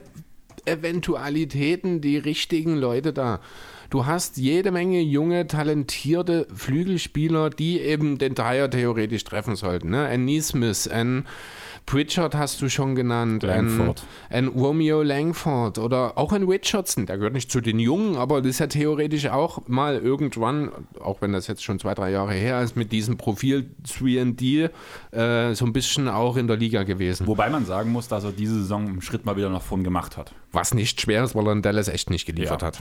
Eventualitäten 0.66 2.02
die 2.02 2.18
richtigen 2.18 2.76
Leute 2.76 3.14
da. 3.14 3.40
Du 3.90 4.06
hast 4.06 4.38
jede 4.38 4.72
Menge 4.72 5.02
junge, 5.02 5.48
talentierte 5.48 6.48
Flügelspieler, 6.56 7.50
die 7.50 7.82
eben 7.82 8.18
den 8.18 8.36
Dreier 8.36 8.70
theoretisch 8.70 9.24
treffen 9.26 9.58
sollten. 9.58 9.90
Ne? 9.90 10.06
Ein 10.06 10.24
Neesmith, 10.24 10.88
ein 10.88 11.26
Pritchard 11.92 12.36
hast 12.36 12.62
du 12.62 12.70
schon 12.70 12.96
genannt. 12.96 13.44
Langford. 13.44 14.04
Ein, 14.30 14.46
ein 14.46 14.48
Romeo 14.48 15.04
Langford 15.04 15.78
oder 15.78 16.18
auch 16.18 16.32
ein 16.32 16.44
Richardson. 16.44 17.06
Der 17.06 17.18
gehört 17.18 17.34
nicht 17.34 17.52
zu 17.52 17.60
den 17.60 17.80
Jungen, 17.80 18.16
aber 18.16 18.42
das 18.42 18.52
ist 18.52 18.60
ja 18.60 18.68
theoretisch 18.68 19.28
auch 19.28 19.68
mal 19.68 19.98
irgendwann, 19.98 20.72
auch 21.02 21.22
wenn 21.22 21.34
das 21.34 21.48
jetzt 21.48 21.66
schon 21.66 21.80
zwei, 21.80 21.94
drei 21.94 22.12
Jahre 22.12 22.32
her 22.32 22.62
ist, 22.62 22.78
mit 22.78 22.94
diesem 22.94 23.18
Profil 23.18 23.72
3D 23.86 24.70
äh, 25.12 25.54
so 25.54 25.66
ein 25.66 25.74
bisschen 25.74 26.08
auch 26.08 26.38
in 26.38 26.48
der 26.48 26.56
Liga 26.56 26.84
gewesen. 26.84 27.28
Wobei 27.28 27.50
man 27.50 27.66
sagen 27.66 27.92
muss, 27.92 28.08
dass 28.08 28.24
er 28.24 28.32
diese 28.32 28.54
Saison 28.54 28.88
einen 28.88 29.02
Schritt 29.02 29.26
mal 29.26 29.36
wieder 29.36 29.50
nach 29.50 29.62
vorn 29.62 29.84
gemacht 29.84 30.16
hat. 30.16 30.34
Was 30.54 30.74
nicht 30.74 31.02
schwer 31.02 31.26
ist, 31.26 31.36
weil 31.36 31.46
er 31.46 31.52
in 31.52 31.62
Dallas 31.62 31.90
echt 31.90 32.10
nicht 32.10 32.26
geliefert 32.26 32.62
ja. 32.62 32.68
hat. 32.68 32.80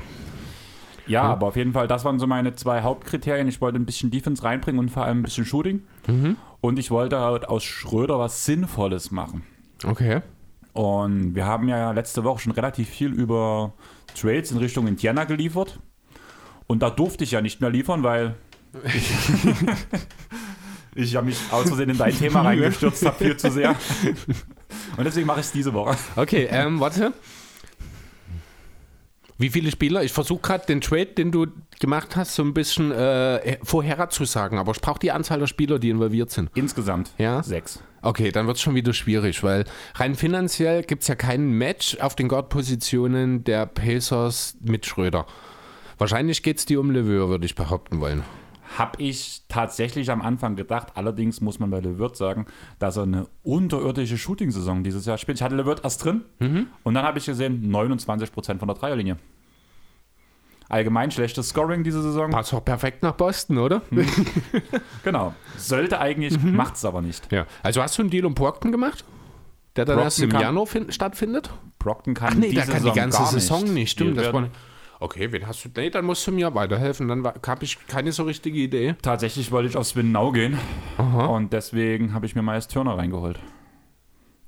Ja, 1.08 1.24
mhm. 1.24 1.30
aber 1.30 1.48
auf 1.48 1.56
jeden 1.56 1.72
Fall, 1.72 1.88
das 1.88 2.04
waren 2.04 2.20
so 2.20 2.28
meine 2.28 2.54
zwei 2.54 2.82
Hauptkriterien. 2.82 3.48
Ich 3.48 3.60
wollte 3.60 3.76
ein 3.80 3.86
bisschen 3.86 4.12
Defense 4.12 4.44
reinbringen 4.44 4.78
und 4.78 4.90
vor 4.90 5.04
allem 5.04 5.18
ein 5.18 5.22
bisschen 5.24 5.44
Shooting. 5.44 5.82
Mhm. 6.06 6.36
Und 6.60 6.78
ich 6.78 6.90
wollte 6.90 7.18
halt 7.18 7.48
aus 7.48 7.64
Schröder 7.64 8.18
was 8.18 8.44
Sinnvolles 8.44 9.10
machen. 9.10 9.42
Okay. 9.84 10.20
Und 10.72 11.34
wir 11.34 11.46
haben 11.46 11.68
ja 11.68 11.90
letzte 11.92 12.22
Woche 12.24 12.40
schon 12.40 12.52
relativ 12.52 12.88
viel 12.88 13.12
über 13.12 13.72
Trades 14.14 14.50
in 14.50 14.58
Richtung 14.58 14.86
Indiana 14.86 15.24
geliefert. 15.24 15.80
Und 16.66 16.80
da 16.80 16.90
durfte 16.90 17.24
ich 17.24 17.32
ja 17.32 17.40
nicht 17.40 17.60
mehr 17.60 17.70
liefern, 17.70 18.02
weil 18.02 18.36
ich, 18.94 19.10
ich 20.94 21.16
habe 21.16 21.26
mich 21.26 21.38
aus 21.50 21.66
Versehen 21.66 21.90
in 21.90 21.98
dein 21.98 22.16
Thema 22.16 22.42
reingestürzt 22.44 23.04
habe, 23.04 23.16
viel 23.16 23.36
zu 23.36 23.50
sehr. 23.50 23.74
Und 24.96 25.04
deswegen 25.04 25.26
mache 25.26 25.40
ich 25.40 25.46
es 25.46 25.52
diese 25.52 25.72
Woche. 25.72 25.96
Okay, 26.14 26.46
ähm, 26.50 26.78
warte. 26.78 27.12
Wie 29.40 29.48
viele 29.48 29.70
Spieler? 29.70 30.04
Ich 30.04 30.12
versuche 30.12 30.42
gerade 30.42 30.66
den 30.66 30.82
Trade, 30.82 31.06
den 31.06 31.32
du 31.32 31.46
gemacht 31.78 32.14
hast, 32.14 32.34
so 32.34 32.42
ein 32.42 32.52
bisschen 32.52 32.92
äh, 32.92 33.56
vorherzusagen, 33.62 34.58
aber 34.58 34.72
ich 34.72 34.82
brauche 34.82 34.98
die 34.98 35.12
Anzahl 35.12 35.38
der 35.38 35.46
Spieler, 35.46 35.78
die 35.78 35.88
involviert 35.88 36.30
sind. 36.30 36.50
Insgesamt 36.54 37.12
ja? 37.16 37.42
sechs. 37.42 37.82
Okay, 38.02 38.32
dann 38.32 38.46
wird 38.46 38.58
es 38.58 38.62
schon 38.62 38.74
wieder 38.74 38.92
schwierig, 38.92 39.42
weil 39.42 39.64
rein 39.94 40.14
finanziell 40.14 40.82
gibt 40.82 41.02
es 41.02 41.08
ja 41.08 41.14
kein 41.14 41.52
Match 41.52 41.96
auf 42.00 42.16
den 42.16 42.28
Guard-Positionen 42.28 43.42
der 43.44 43.64
Pacers 43.64 44.58
mit 44.60 44.84
Schröder. 44.84 45.24
Wahrscheinlich 45.96 46.42
geht 46.42 46.58
es 46.58 46.66
dir 46.66 46.78
um 46.78 46.90
Leveur, 46.90 47.30
würde 47.30 47.46
ich 47.46 47.54
behaupten 47.54 48.00
wollen. 48.00 48.24
Habe 48.76 49.02
ich 49.02 49.42
tatsächlich 49.48 50.10
am 50.10 50.22
Anfang 50.22 50.56
gedacht. 50.56 50.92
Allerdings 50.94 51.40
muss 51.40 51.58
man 51.58 51.70
bei 51.70 51.80
Levert 51.80 52.16
sagen, 52.16 52.46
dass 52.78 52.96
er 52.96 53.02
eine 53.04 53.26
unterirdische 53.42 54.16
Shooting-Saison 54.16 54.84
dieses 54.84 55.06
Jahr 55.06 55.18
spielt. 55.18 55.38
Ich 55.38 55.42
hatte 55.42 55.56
Levert 55.56 55.82
erst 55.82 56.04
drin 56.04 56.22
mhm. 56.38 56.66
und 56.84 56.94
dann 56.94 57.04
habe 57.04 57.18
ich 57.18 57.26
gesehen, 57.26 57.70
29% 57.72 58.58
von 58.58 58.68
der 58.68 58.76
Dreierlinie. 58.76 59.18
Allgemein 60.68 61.10
schlechtes 61.10 61.48
Scoring 61.48 61.82
diese 61.82 62.00
Saison. 62.00 62.30
Passt 62.30 62.54
auch 62.54 62.64
perfekt 62.64 63.02
nach 63.02 63.14
Boston, 63.14 63.58
oder? 63.58 63.82
Mhm. 63.90 64.06
genau. 65.02 65.34
Sollte 65.56 65.98
eigentlich, 65.98 66.40
mhm. 66.40 66.54
macht 66.54 66.76
es 66.76 66.84
aber 66.84 67.02
nicht. 67.02 67.32
Ja. 67.32 67.46
Also 67.64 67.82
hast 67.82 67.98
du 67.98 68.02
einen 68.02 68.10
Deal 68.10 68.24
um 68.24 68.34
Brockton 68.34 68.70
gemacht? 68.70 69.04
der 69.76 69.84
dann 69.84 69.96
Brockton 69.96 70.24
erst 70.24 70.34
im 70.34 70.40
Januar 70.40 70.66
fin- 70.66 70.92
stattfindet? 70.92 71.50
Brockton 71.78 72.14
kann 72.14 72.32
Ach 72.32 72.34
nee, 72.34 72.50
diese 72.50 72.66
der 72.66 72.66
kann 72.66 72.74
die 72.74 72.80
Saison 72.80 72.94
ganze 72.94 73.18
gar 73.18 73.26
Saison 73.26 73.64
nicht. 73.74 73.90
Stimmt, 73.90 74.16
das 74.18 74.26
war, 74.26 74.42
werden. 74.42 74.50
Okay, 75.00 75.32
wen 75.32 75.46
hast 75.46 75.64
du? 75.64 75.68
Nee, 75.76 75.90
dann 75.90 76.04
musst 76.04 76.26
du 76.26 76.32
mir 76.32 76.54
weiterhelfen. 76.54 77.08
Dann 77.08 77.24
habe 77.26 77.64
ich 77.64 77.78
keine 77.88 78.12
so 78.12 78.22
richtige 78.22 78.58
Idee. 78.58 78.94
Tatsächlich 79.02 79.50
wollte 79.50 79.68
ich 79.68 79.76
aufs 79.76 79.96
Win 79.96 80.12
Now 80.12 80.30
gehen 80.32 80.58
Aha. 80.98 81.26
und 81.26 81.52
deswegen 81.52 82.14
habe 82.14 82.26
ich 82.26 82.34
mir 82.36 82.42
Miles 82.42 82.68
Turner 82.68 82.96
reingeholt. 82.96 83.38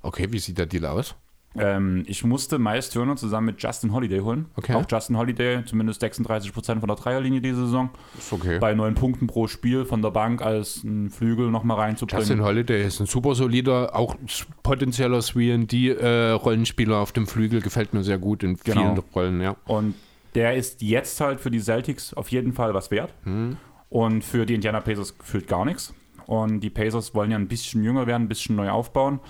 Okay, 0.02 0.28
wie 0.30 0.38
sieht 0.38 0.58
der 0.58 0.66
Deal 0.66 0.86
aus? 0.86 1.14
Ähm, 1.54 2.04
ich 2.06 2.24
musste 2.24 2.58
Miles 2.58 2.88
Turner 2.88 3.14
zusammen 3.16 3.46
mit 3.48 3.62
Justin 3.62 3.92
Holiday 3.92 4.20
holen. 4.20 4.46
Okay. 4.56 4.74
Auch 4.74 4.86
Justin 4.90 5.18
Holiday, 5.18 5.62
zumindest 5.66 6.02
36% 6.02 6.80
von 6.80 6.86
der 6.88 6.96
Dreierlinie 6.96 7.42
diese 7.42 7.66
Saison. 7.66 7.90
Ist 8.16 8.32
okay. 8.32 8.58
Bei 8.58 8.74
neun 8.74 8.94
Punkten 8.94 9.26
pro 9.26 9.46
Spiel 9.48 9.84
von 9.84 10.00
der 10.00 10.10
Bank 10.12 10.40
als 10.40 10.82
ein 10.82 11.10
Flügel 11.10 11.50
nochmal 11.50 11.78
reinzubringen. 11.78 12.22
Justin 12.22 12.42
Holiday 12.42 12.86
ist 12.86 13.00
ein 13.00 13.06
super 13.06 13.34
solider, 13.34 13.94
auch 13.94 14.16
potenzieller 14.62 15.18
3D-Rollenspieler 15.18 16.96
auf 16.96 17.12
dem 17.12 17.26
Flügel. 17.26 17.60
Gefällt 17.60 17.92
mir 17.92 18.02
sehr 18.02 18.18
gut 18.18 18.42
in 18.42 18.56
Genau. 18.56 18.80
vielen 18.94 18.98
Rollen, 19.14 19.40
ja. 19.42 19.56
Und 19.66 19.94
der 20.34 20.54
ist 20.54 20.82
jetzt 20.82 21.20
halt 21.20 21.40
für 21.40 21.50
die 21.50 21.60
Celtics 21.60 22.14
auf 22.14 22.30
jeden 22.30 22.52
Fall 22.52 22.74
was 22.74 22.90
wert. 22.90 23.14
Hm. 23.24 23.56
Und 23.88 24.24
für 24.24 24.46
die 24.46 24.54
Indiana 24.54 24.80
Pacers 24.80 25.18
gefühlt 25.18 25.46
gar 25.46 25.64
nichts. 25.64 25.94
Und 26.26 26.60
die 26.60 26.70
Pacers 26.70 27.14
wollen 27.14 27.30
ja 27.30 27.36
ein 27.36 27.48
bisschen 27.48 27.84
jünger 27.84 28.06
werden, 28.06 28.22
ein 28.22 28.28
bisschen 28.28 28.56
neu 28.56 28.70
aufbauen. 28.70 29.20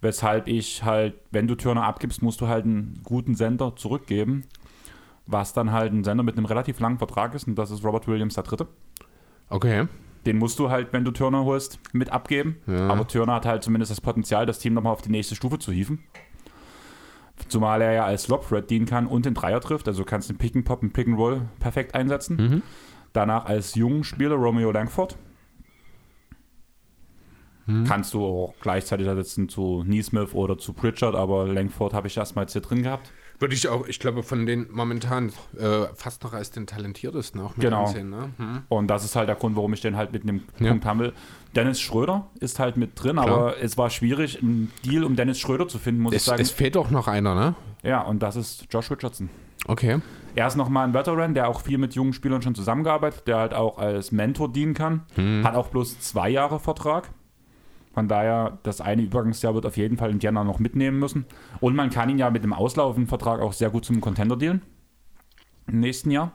Weshalb 0.00 0.48
ich 0.48 0.84
halt, 0.84 1.14
wenn 1.30 1.46
du 1.48 1.54
Turner 1.54 1.84
abgibst, 1.84 2.22
musst 2.22 2.40
du 2.40 2.48
halt 2.48 2.64
einen 2.64 3.00
guten 3.04 3.34
Sender 3.34 3.74
zurückgeben. 3.74 4.44
Was 5.26 5.52
dann 5.54 5.72
halt 5.72 5.92
ein 5.92 6.04
Sender 6.04 6.22
mit 6.22 6.36
einem 6.36 6.46
relativ 6.46 6.78
langen 6.80 6.98
Vertrag 6.98 7.34
ist. 7.34 7.46
Und 7.48 7.56
das 7.56 7.70
ist 7.70 7.84
Robert 7.84 8.06
Williams 8.06 8.34
der 8.34 8.44
Dritte. 8.44 8.68
Okay. 9.48 9.86
Den 10.26 10.38
musst 10.38 10.58
du 10.58 10.70
halt, 10.70 10.92
wenn 10.92 11.04
du 11.04 11.10
Turner 11.10 11.44
holst, 11.44 11.80
mit 11.92 12.10
abgeben. 12.10 12.56
Ja. 12.66 12.88
Aber 12.88 13.08
Turner 13.08 13.34
hat 13.34 13.46
halt 13.46 13.62
zumindest 13.62 13.90
das 13.90 14.00
Potenzial, 14.00 14.46
das 14.46 14.58
Team 14.58 14.74
nochmal 14.74 14.92
auf 14.92 15.02
die 15.02 15.10
nächste 15.10 15.34
Stufe 15.34 15.58
zu 15.58 15.72
hieven. 15.72 16.04
Zumal 17.48 17.82
er 17.82 17.92
ja 17.92 18.04
als 18.04 18.28
Lob-Thread 18.28 18.70
dienen 18.70 18.86
kann 18.86 19.06
und 19.06 19.26
den 19.26 19.34
Dreier 19.34 19.60
trifft. 19.60 19.88
Also 19.88 20.02
du 20.02 20.08
kannst 20.08 20.28
den 20.28 20.38
Pick-and-Pop 20.38 20.82
und 20.82 20.92
Pick-and-Roll 20.92 21.42
perfekt 21.60 21.94
einsetzen. 21.94 22.36
Mhm. 22.36 22.62
Danach 23.12 23.44
als 23.44 23.74
jungen 23.74 24.04
Spieler 24.04 24.36
Romeo 24.36 24.70
Langford. 24.70 25.16
Mhm. 27.66 27.84
Kannst 27.84 28.14
du 28.14 28.24
auch 28.24 28.54
gleichzeitig 28.60 29.06
ersetzen 29.06 29.48
zu 29.48 29.84
Neesmith 29.84 30.34
oder 30.34 30.58
zu 30.58 30.72
Pritchard, 30.72 31.14
aber 31.14 31.46
Langford 31.46 31.94
habe 31.94 32.08
ich 32.08 32.16
erstmal 32.16 32.44
jetzt 32.44 32.52
hier 32.52 32.62
drin 32.62 32.82
gehabt. 32.82 33.12
Würde 33.42 33.54
ich 33.54 33.68
auch, 33.68 33.86
ich 33.88 33.98
glaube, 33.98 34.22
von 34.22 34.46
den 34.46 34.68
momentan 34.70 35.32
äh, 35.58 35.86
fast 35.94 36.22
noch 36.22 36.32
als 36.32 36.52
den 36.52 36.66
talentiertesten 36.66 37.40
auch 37.40 37.56
mit 37.56 37.64
Genau. 37.64 37.84
ansehen. 37.86 38.08
Ne? 38.08 38.30
Hm. 38.38 38.62
Und 38.68 38.86
das 38.86 39.04
ist 39.04 39.16
halt 39.16 39.28
der 39.28 39.34
Grund, 39.36 39.56
warum 39.56 39.72
ich 39.74 39.80
den 39.80 39.96
halt 39.96 40.12
mit 40.12 40.22
dem 40.26 40.42
Ja. 40.60 40.68
Punkt 40.70 40.84
haben 40.86 41.00
will. 41.00 41.12
Dennis 41.54 41.80
Schröder 41.80 42.26
ist 42.40 42.58
halt 42.60 42.76
mit 42.78 42.92
drin, 42.94 43.16
Klar. 43.16 43.26
aber 43.28 43.60
es 43.60 43.76
war 43.76 43.90
schwierig, 43.90 44.40
einen 44.40 44.72
Deal 44.86 45.04
um 45.04 45.16
Dennis 45.16 45.38
Schröder 45.40 45.68
zu 45.68 45.78
finden, 45.78 46.00
muss 46.02 46.12
ich 46.12 46.18
Es, 46.18 46.24
sagen. 46.24 46.40
es 46.40 46.50
fehlt 46.50 46.76
doch 46.76 46.90
noch 46.90 47.08
einer, 47.08 47.34
ne? 47.34 47.54
ja, 47.82 48.00
und 48.02 48.22
das 48.22 48.36
ist 48.36 48.66
Josh 48.70 48.90
Richardson. 48.90 49.28
Okay. 49.66 50.00
Er 50.34 50.46
ist 50.46 50.56
nochmal 50.56 50.86
ein 50.88 50.94
Veteran, 50.94 51.34
der 51.34 51.48
auch 51.48 51.60
viel 51.60 51.78
mit 51.78 51.94
jungen 51.94 52.12
Spielern 52.14 52.40
schon 52.42 52.54
zusammengearbeitet, 52.54 53.26
der 53.26 53.36
halt 53.38 53.54
auch 53.54 53.76
als 53.78 54.10
Mentor 54.12 54.50
dienen 54.52 54.72
kann. 54.74 55.02
Hm. 55.16 55.42
Hat 55.44 55.54
auch 55.56 55.68
bloß 55.68 56.00
zwei 56.00 56.30
Jahre 56.30 56.58
Vertrag. 56.58 57.10
Von 57.92 58.08
daher, 58.08 58.58
das 58.62 58.80
eine 58.80 59.02
Übergangsjahr 59.02 59.54
wird 59.54 59.66
auf 59.66 59.76
jeden 59.76 59.96
Fall 59.96 60.10
Indiana 60.10 60.44
noch 60.44 60.58
mitnehmen 60.58 60.98
müssen. 60.98 61.26
Und 61.60 61.76
man 61.76 61.90
kann 61.90 62.08
ihn 62.08 62.18
ja 62.18 62.30
mit 62.30 62.42
dem 62.42 62.52
auslaufenden 62.52 63.08
Vertrag 63.08 63.40
auch 63.40 63.52
sehr 63.52 63.70
gut 63.70 63.84
zum 63.84 64.00
Contender 64.00 64.36
dealen. 64.36 64.62
Im 65.66 65.80
nächsten 65.80 66.10
Jahr. 66.10 66.32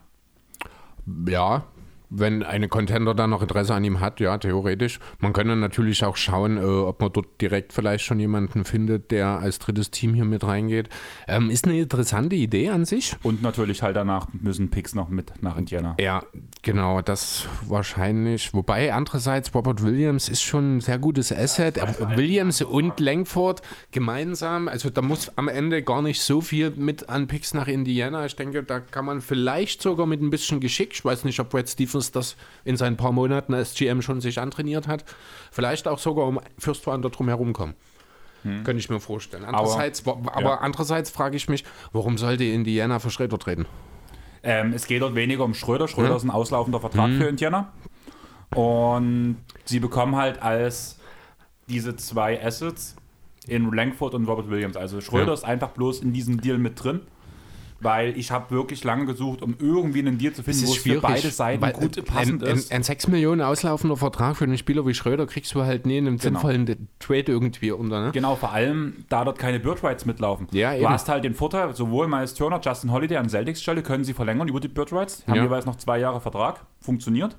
Ja, 1.28 1.64
wenn 2.10 2.44
eine 2.44 2.70
Contender 2.70 3.14
da 3.14 3.28
noch 3.28 3.42
Interesse 3.42 3.74
an 3.74 3.84
ihm 3.84 4.00
hat, 4.00 4.20
ja, 4.20 4.38
theoretisch. 4.38 5.00
Man 5.20 5.34
könnte 5.34 5.56
natürlich 5.56 6.04
auch 6.06 6.16
schauen, 6.16 6.58
äh, 6.58 6.62
ob 6.62 7.02
man 7.02 7.12
dort 7.12 7.42
direkt 7.42 7.74
vielleicht 7.74 8.06
schon 8.06 8.20
jemanden 8.20 8.64
findet, 8.64 9.12
der 9.12 9.40
als 9.40 9.60
drittes 9.60 9.92
Team 9.92 10.14
hier 10.14 10.26
mit 10.26 10.44
reingeht. 10.44 10.90
Ähm, 11.28 11.50
ist 11.50 11.66
eine 11.66 11.80
interessante 11.80 12.36
Idee 12.36 12.70
an 12.70 12.86
sich. 12.86 13.16
Und 13.24 13.42
natürlich 13.42 13.84
halt 13.84 13.96
danach 13.96 14.28
müssen 14.34 14.70
Picks 14.70 14.96
noch 14.96 15.10
mit 15.10 15.34
nach 15.42 15.58
Indiana. 15.58 15.96
Ja, 16.00 16.24
genau, 16.62 17.02
das 17.02 17.48
wahrscheinlich. 17.68 18.54
Wobei 18.54 18.94
andererseits 18.94 19.54
Robert 19.54 19.84
Williams 19.84 20.30
ist 20.30 20.44
schon 20.44 20.78
ein 20.78 20.82
sehr 20.82 21.00
gutes 21.00 21.32
Asset. 21.32 21.78
Äh, 21.78 22.18
Williams 22.18 22.62
und 22.62 23.00
Langford 23.00 23.62
gemeinsam, 23.92 24.68
also 24.68 24.90
da 24.90 25.02
muss 25.02 25.32
am 25.36 25.48
Ende 25.48 25.84
gar 25.84 26.02
nicht 26.02 26.22
so 26.22 26.42
viel 26.42 26.72
mit 26.72 27.10
an 27.10 27.28
Picks 27.28 27.54
nach 27.54 27.68
Indiana. 27.68 28.26
Ich 28.26 28.36
denke, 28.36 28.64
da 28.64 28.80
kann 28.80 29.06
man 29.06 29.22
vielleicht 29.22 29.82
sogar 29.82 30.06
mit 30.06 30.22
ein 30.22 30.30
bisschen 30.30 30.60
Geschick, 30.60 30.94
ich 30.94 31.04
weiß 31.04 31.26
nicht, 31.26 31.40
ob 31.40 31.50
Brad 31.50 31.68
Stevens 31.70 31.97
das 32.00 32.36
in 32.64 32.78
seinen 32.78 32.98
paar 32.98 33.12
Monaten 33.12 33.54
als 33.54 33.74
GM 33.74 34.02
schon 34.02 34.22
sich 34.22 34.40
antrainiert 34.40 34.88
hat, 34.88 35.06
vielleicht 35.52 35.88
auch 35.88 36.00
sogar 36.00 36.26
um 36.26 36.40
First 36.58 36.88
Rounder 36.88 37.10
drum 37.10 37.28
herum 37.28 37.54
kommen. 37.54 37.74
Könnte 38.44 38.78
ich 38.78 38.90
mir 38.90 39.00
vorstellen. 39.00 39.44
Andererseits, 39.44 40.08
aber, 40.08 40.42
ja. 40.42 40.56
andererseits 40.60 41.10
frage 41.10 41.36
ich 41.36 41.50
mich, 41.50 41.66
warum 41.92 42.18
sollte 42.18 42.46
Indiana 42.46 43.00
für 43.00 43.10
Schröder 43.10 43.38
treten? 43.38 43.66
Ähm, 44.44 44.72
es 44.74 44.88
geht 44.88 45.02
dort 45.02 45.16
weniger 45.16 45.44
um 45.44 45.54
Schröder. 45.54 45.88
Schröder 45.90 46.16
ist 46.16 46.24
ein 46.24 46.30
auslaufender 46.30 46.80
Vertrag 46.80 47.12
für 47.12 47.26
Indiana. 47.26 47.74
Und 48.56 49.38
sie 49.66 49.80
bekommen 49.80 50.16
halt 50.16 50.42
als 50.42 51.00
diese 51.68 51.96
zwei 51.98 52.42
Assets 52.42 52.96
in 53.48 53.70
Langford 53.72 54.14
und 54.14 54.26
Robert 54.26 54.50
Williams. 54.50 54.78
Also 54.78 55.02
Schröder 55.02 55.28
Ja. 55.28 55.34
ist 55.34 55.44
einfach 55.44 55.70
bloß 55.72 56.02
in 56.02 56.14
diesem 56.14 56.40
Deal 56.40 56.58
mit 56.58 56.82
drin. 56.82 57.02
Weil 57.80 58.18
ich 58.18 58.32
habe 58.32 58.50
wirklich 58.52 58.84
lange 58.84 59.06
gesucht, 59.06 59.42
um 59.42 59.56
irgendwie 59.60 60.00
einen 60.00 60.18
Deal 60.18 60.34
zu 60.34 60.44
finden, 60.44 60.68
wo 60.68 60.72
es 60.72 60.78
für 60.78 61.00
beide 61.00 61.30
Seiten 61.30 61.62
weil, 61.62 61.74
gut 61.74 62.04
passend 62.06 62.44
ein, 62.44 62.56
ist. 62.56 62.72
Ein, 62.72 62.78
ein 62.78 62.84
6 62.84 63.08
Millionen 63.08 63.42
auslaufender 63.42 63.98
Vertrag 63.98 64.36
für 64.38 64.46
einen 64.46 64.58
Spieler 64.58 64.86
wie 64.86 64.94
Schröder 64.94 65.28
kriegst 65.28 65.54
du 65.54 65.64
halt 65.64 65.86
nie 65.86 65.98
in 65.98 66.08
einem 66.08 66.18
Genau. 66.18 66.40
sinnvollen 66.40 66.88
Trade 67.00 67.24
irgendwie 67.32 67.72
unter. 67.72 68.06
Ne? 68.06 68.12
Genau, 68.12 68.36
vor 68.36 68.52
allem, 68.52 69.06
da 69.10 69.24
dort 69.24 69.38
keine 69.40 69.60
Bird 69.60 69.84
Rights 69.84 70.06
mitlaufen. 70.06 70.48
Ja, 70.52 70.72
du 70.74 70.80
eben. 70.80 70.90
hast 70.90 71.08
halt 71.10 71.24
den 71.24 71.34
Vorteil, 71.36 71.74
sowohl 71.76 72.08
Miles 72.08 72.34
Turner, 72.34 72.60
Justin 72.64 72.92
Holiday 72.92 73.18
an 73.18 73.30
Celtics 73.30 73.62
Stelle 73.62 73.84
können 73.84 74.04
sie 74.04 74.14
verlängern 74.14 74.48
über 74.48 74.60
die 74.60 74.68
Bird 74.68 74.92
Rights, 74.92 75.24
haben 75.28 75.36
Ja. 75.36 75.42
Mhm. 75.44 75.48
jeweils 75.50 75.66
noch 75.66 75.76
zwei 75.76 76.00
Jahre 76.00 76.20
Vertrag, 76.20 76.62
funktioniert. 76.80 77.36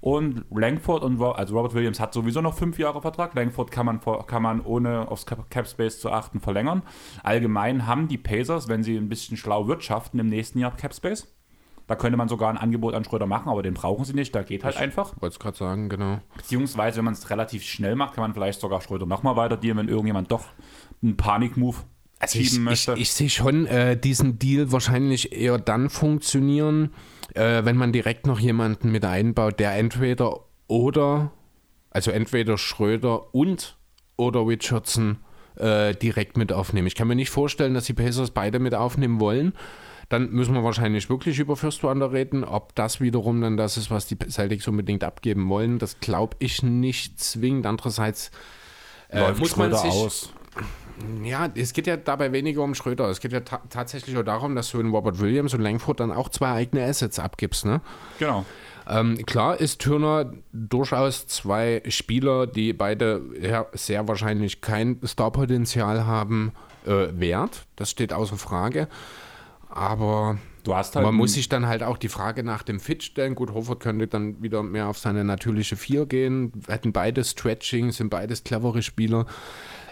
Und 0.00 0.44
Langford 0.50 1.02
und 1.02 1.20
also 1.22 1.54
Robert 1.56 1.74
Williams 1.74 2.00
hat 2.00 2.14
sowieso 2.14 2.40
noch 2.40 2.54
fünf 2.54 2.78
Jahre 2.78 3.00
Vertrag. 3.02 3.34
Langford 3.34 3.70
kann 3.70 3.86
man, 3.86 4.00
kann 4.26 4.42
man 4.42 4.60
ohne 4.60 5.08
aufs 5.10 5.26
Cap 5.26 5.68
Space 5.68 6.00
zu 6.00 6.10
achten 6.10 6.40
verlängern. 6.40 6.82
Allgemein 7.22 7.86
haben 7.86 8.08
die 8.08 8.18
Pacers, 8.18 8.68
wenn 8.68 8.82
sie 8.82 8.96
ein 8.96 9.08
bisschen 9.08 9.36
schlau 9.36 9.67
wirtschaften, 9.68 10.18
im 10.18 10.28
nächsten 10.28 10.58
Jahr 10.58 10.74
Cap 10.76 10.94
Space. 10.94 11.28
Da 11.86 11.96
könnte 11.96 12.18
man 12.18 12.28
sogar 12.28 12.50
ein 12.50 12.58
Angebot 12.58 12.94
an 12.94 13.02
Schröder 13.02 13.24
machen, 13.24 13.48
aber 13.48 13.62
den 13.62 13.72
brauchen 13.72 14.04
sie 14.04 14.12
nicht, 14.12 14.34
da 14.34 14.42
geht 14.42 14.62
halt 14.62 14.76
einfach. 14.76 15.14
Wollte 15.20 15.34
es 15.34 15.38
gerade 15.38 15.56
sagen, 15.56 15.88
genau. 15.88 16.18
Beziehungsweise, 16.36 16.98
wenn 16.98 17.06
man 17.06 17.14
es 17.14 17.30
relativ 17.30 17.62
schnell 17.62 17.94
macht, 17.94 18.14
kann 18.14 18.22
man 18.22 18.34
vielleicht 18.34 18.60
sogar 18.60 18.82
Schröder 18.82 19.06
nochmal 19.06 19.36
weiter 19.36 19.56
dealen, 19.56 19.78
wenn 19.78 19.88
irgendjemand 19.88 20.30
doch 20.30 20.44
einen 21.02 21.16
Panik-Move 21.16 21.78
Also 22.18 22.38
ich, 22.38 22.50
schieben 22.50 22.64
ich, 22.64 22.70
möchte. 22.70 22.94
ich 22.98 23.10
sehe 23.12 23.30
schon 23.30 23.66
äh, 23.66 23.96
diesen 23.98 24.38
Deal 24.38 24.70
wahrscheinlich 24.70 25.32
eher 25.32 25.56
dann 25.58 25.88
funktionieren, 25.88 26.92
äh, 27.34 27.64
wenn 27.64 27.76
man 27.76 27.92
direkt 27.92 28.26
noch 28.26 28.38
jemanden 28.38 28.92
mit 28.92 29.06
einbaut, 29.06 29.58
der 29.58 29.74
entweder 29.76 30.40
oder, 30.66 31.30
also 31.90 32.10
entweder 32.10 32.58
Schröder 32.58 33.34
und 33.34 33.78
oder 34.18 34.46
Richardson 34.46 35.20
äh, 35.58 35.94
direkt 35.94 36.36
mit 36.36 36.52
aufnehmen. 36.52 36.86
Ich 36.86 36.94
kann 36.94 37.08
mir 37.08 37.16
nicht 37.16 37.30
vorstellen, 37.30 37.74
dass 37.74 37.84
die 37.84 37.94
Pacers 37.94 38.30
beide 38.30 38.58
mit 38.58 38.74
aufnehmen 38.74 39.20
wollen. 39.20 39.52
Dann 40.08 40.30
müssen 40.30 40.54
wir 40.54 40.64
wahrscheinlich 40.64 41.10
wirklich 41.10 41.38
über 41.38 41.56
First 41.56 41.84
Rounder 41.84 42.12
reden. 42.12 42.44
Ob 42.44 42.74
das 42.74 43.00
wiederum 43.00 43.40
dann 43.40 43.56
das 43.56 43.76
ist, 43.76 43.90
was 43.90 44.06
die 44.06 44.16
Celtics 44.18 44.66
unbedingt 44.66 45.04
abgeben 45.04 45.48
wollen, 45.48 45.78
das 45.78 46.00
glaube 46.00 46.36
ich 46.38 46.62
nicht 46.62 47.20
zwingend. 47.20 47.66
Andererseits 47.66 48.30
äh, 49.10 49.20
Läuft 49.20 49.40
muss 49.40 49.56
man 49.56 49.70
Schröder 49.70 49.82
sich, 49.82 49.92
aus. 49.92 50.32
ja, 51.22 51.50
es 51.54 51.74
geht 51.74 51.86
ja 51.86 51.98
dabei 51.98 52.32
weniger 52.32 52.62
um 52.62 52.74
Schröder. 52.74 53.08
Es 53.10 53.20
geht 53.20 53.32
ja 53.32 53.40
ta 53.40 53.60
tatsächlich 53.68 54.16
auch 54.16 54.22
darum, 54.22 54.54
dass 54.54 54.70
du 54.70 54.80
in 54.80 54.90
Robert 54.90 55.20
Williams 55.20 55.52
und 55.52 55.60
Langford 55.60 56.00
dann 56.00 56.10
auch 56.10 56.30
zwei 56.30 56.52
eigene 56.52 56.84
Assets 56.84 57.18
abgibst. 57.18 57.66
Ne? 57.66 57.82
Genau. 58.18 58.46
Ähm, 58.88 59.24
klar 59.26 59.60
ist 59.60 59.80
Turner 59.82 60.32
durchaus 60.52 61.26
zwei 61.26 61.82
Spieler, 61.88 62.46
die 62.46 62.72
beide 62.72 63.22
ja, 63.40 63.66
sehr 63.72 64.08
wahrscheinlich 64.08 64.60
kein 64.60 64.98
Starpotenzial 65.04 66.06
haben, 66.06 66.52
äh, 66.86 67.08
wert. 67.12 67.66
Das 67.76 67.90
steht 67.90 68.12
außer 68.12 68.36
Frage. 68.36 68.88
Aber 69.68 70.38
Du 70.68 70.74
hast 70.74 70.96
halt 70.96 71.06
man 71.06 71.14
muss 71.14 71.32
sich 71.32 71.48
dann 71.48 71.66
halt 71.66 71.82
auch 71.82 71.96
die 71.96 72.10
Frage 72.10 72.42
nach 72.42 72.62
dem 72.62 72.78
Fit 72.78 73.02
stellen. 73.02 73.34
Gut, 73.34 73.54
Horford 73.54 73.80
könnte 73.80 74.06
dann 74.06 74.42
wieder 74.42 74.62
mehr 74.62 74.88
auf 74.88 74.98
seine 74.98 75.24
natürliche 75.24 75.76
Vier 75.76 76.04
gehen. 76.04 76.52
Hätten 76.66 76.92
beide 76.92 77.24
Stretching, 77.24 77.90
sind 77.90 78.10
beides 78.10 78.44
clevere 78.44 78.82
Spieler. 78.82 79.24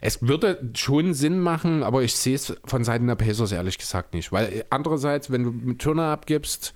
Es 0.02 0.20
würde 0.20 0.70
schon 0.74 1.14
Sinn 1.14 1.40
machen, 1.40 1.82
aber 1.82 2.02
ich 2.02 2.14
sehe 2.14 2.34
es 2.34 2.54
von 2.66 2.84
Seiten 2.84 3.06
der 3.06 3.14
Pacers 3.14 3.52
ehrlich 3.52 3.78
gesagt 3.78 4.12
nicht. 4.12 4.32
Weil 4.32 4.52
äh, 4.52 4.64
andererseits, 4.68 5.30
wenn 5.30 5.44
du 5.44 5.50
mit 5.50 5.78
Turner 5.80 6.08
abgibst, 6.08 6.74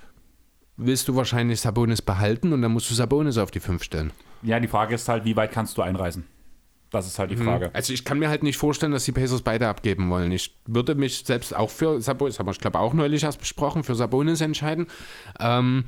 willst 0.85 1.09
du 1.09 1.17
wahrscheinlich 1.17 1.61
Sabonis 1.61 2.03
behalten 2.03 2.53
und 2.53 2.63
dann 2.63 2.73
musst 2.73 2.91
du 2.91 2.95
Sabonis 2.95 3.39
auf 3.39 3.51
die 3.51 3.61
5 3.61 3.83
stellen. 3.83 4.13
Ja, 4.43 4.59
die 4.59 4.69
Frage 4.69 4.95
ist 4.95 5.09
halt, 5.09 5.25
wie 5.25 5.37
weit 5.37 5.53
kannst 5.53 5.77
du 5.77 5.83
einreisen? 5.83 6.25
Das 6.91 7.07
ist 7.07 7.21
halt 7.21 7.31
die 7.31 7.37
Frage. 7.37 7.71
Also 7.73 7.93
ich 7.93 8.05
kann 8.05 8.19
mir 8.19 8.29
halt 8.29 8.43
nicht 8.43 8.57
vorstellen, 8.57 8.91
dass 8.91 9.05
die 9.05 9.13
Pacers 9.13 9.43
beide 9.43 9.69
abgeben 9.69 10.11
wollen. 10.11 10.33
Ich 10.33 10.57
würde 10.67 10.97
mich 10.97 11.23
selbst 11.25 11.55
auch 11.55 11.71
für 11.71 12.01
Sabonis, 12.01 12.41
haben 12.41 12.49
wir, 12.49 12.53
ich 12.53 12.59
glaube, 12.59 12.81
auch 12.81 12.95
neulich 12.95 13.23
erst 13.23 13.39
besprochen, 13.39 13.85
für 13.85 13.95
Sabonis 13.95 14.41
entscheiden. 14.41 14.89
Ähm, 15.39 15.85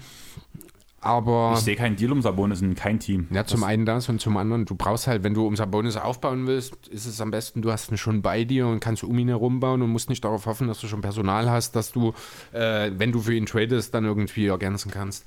Aber 1.05 1.55
Ich 1.57 1.65
sehe 1.65 1.75
keinen 1.75 1.97
Deal 1.97 2.13
um 2.13 2.23
Sabonis 2.23 2.61
in 2.63 2.77
kein 2.77 3.01
Team. 3.01 3.27
ja, 3.31 3.45
zum 3.45 3.65
einen 3.65 3.85
das 3.85 4.09
und 4.09 4.21
zum 4.21 4.37
anderen, 4.37 4.67
du 4.67 4.77
brauchst 4.77 5.09
halt, 5.09 5.25
wenn 5.25 5.35
du 5.35 5.45
um 5.45 5.57
Sabonis 5.57 5.97
aufbauen 5.97 6.47
willst, 6.47 6.87
ist 6.89 7.07
es 7.07 7.21
am 7.21 7.33
besten, 7.33 7.61
du 7.61 7.73
hast 7.73 7.91
ihn 7.91 7.97
schon 7.99 8.23
bei 8.23 8.45
dir 8.45 8.69
und 8.69 8.79
kannst 8.79 9.03
um 9.03 9.19
ihn 9.19 9.27
herumbauen 9.27 9.83
und 9.83 9.91
musst 9.91 10.09
nicht 10.09 10.25
darauf 10.25 10.47
hoffen, 10.47 10.69
dass 10.69 10.81
du 10.81 10.87
schon 10.87 11.01
Personal 11.01 11.51
hast, 11.51 11.75
dass 11.75 11.91
du, 11.91 12.15
äh, 12.53 12.93
wenn 12.97 13.11
du 13.11 13.21
für 13.21 13.35
ihn 13.35 13.47
tradest, 13.47 13.93
dann 13.95 14.05
irgendwie 14.05 14.47
ergänzen 14.47 14.93
kannst. 14.93 15.27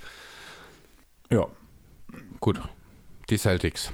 Ja. 1.30 1.45
Gut, 2.39 2.61
die 3.30 3.38
Celtics. 3.38 3.91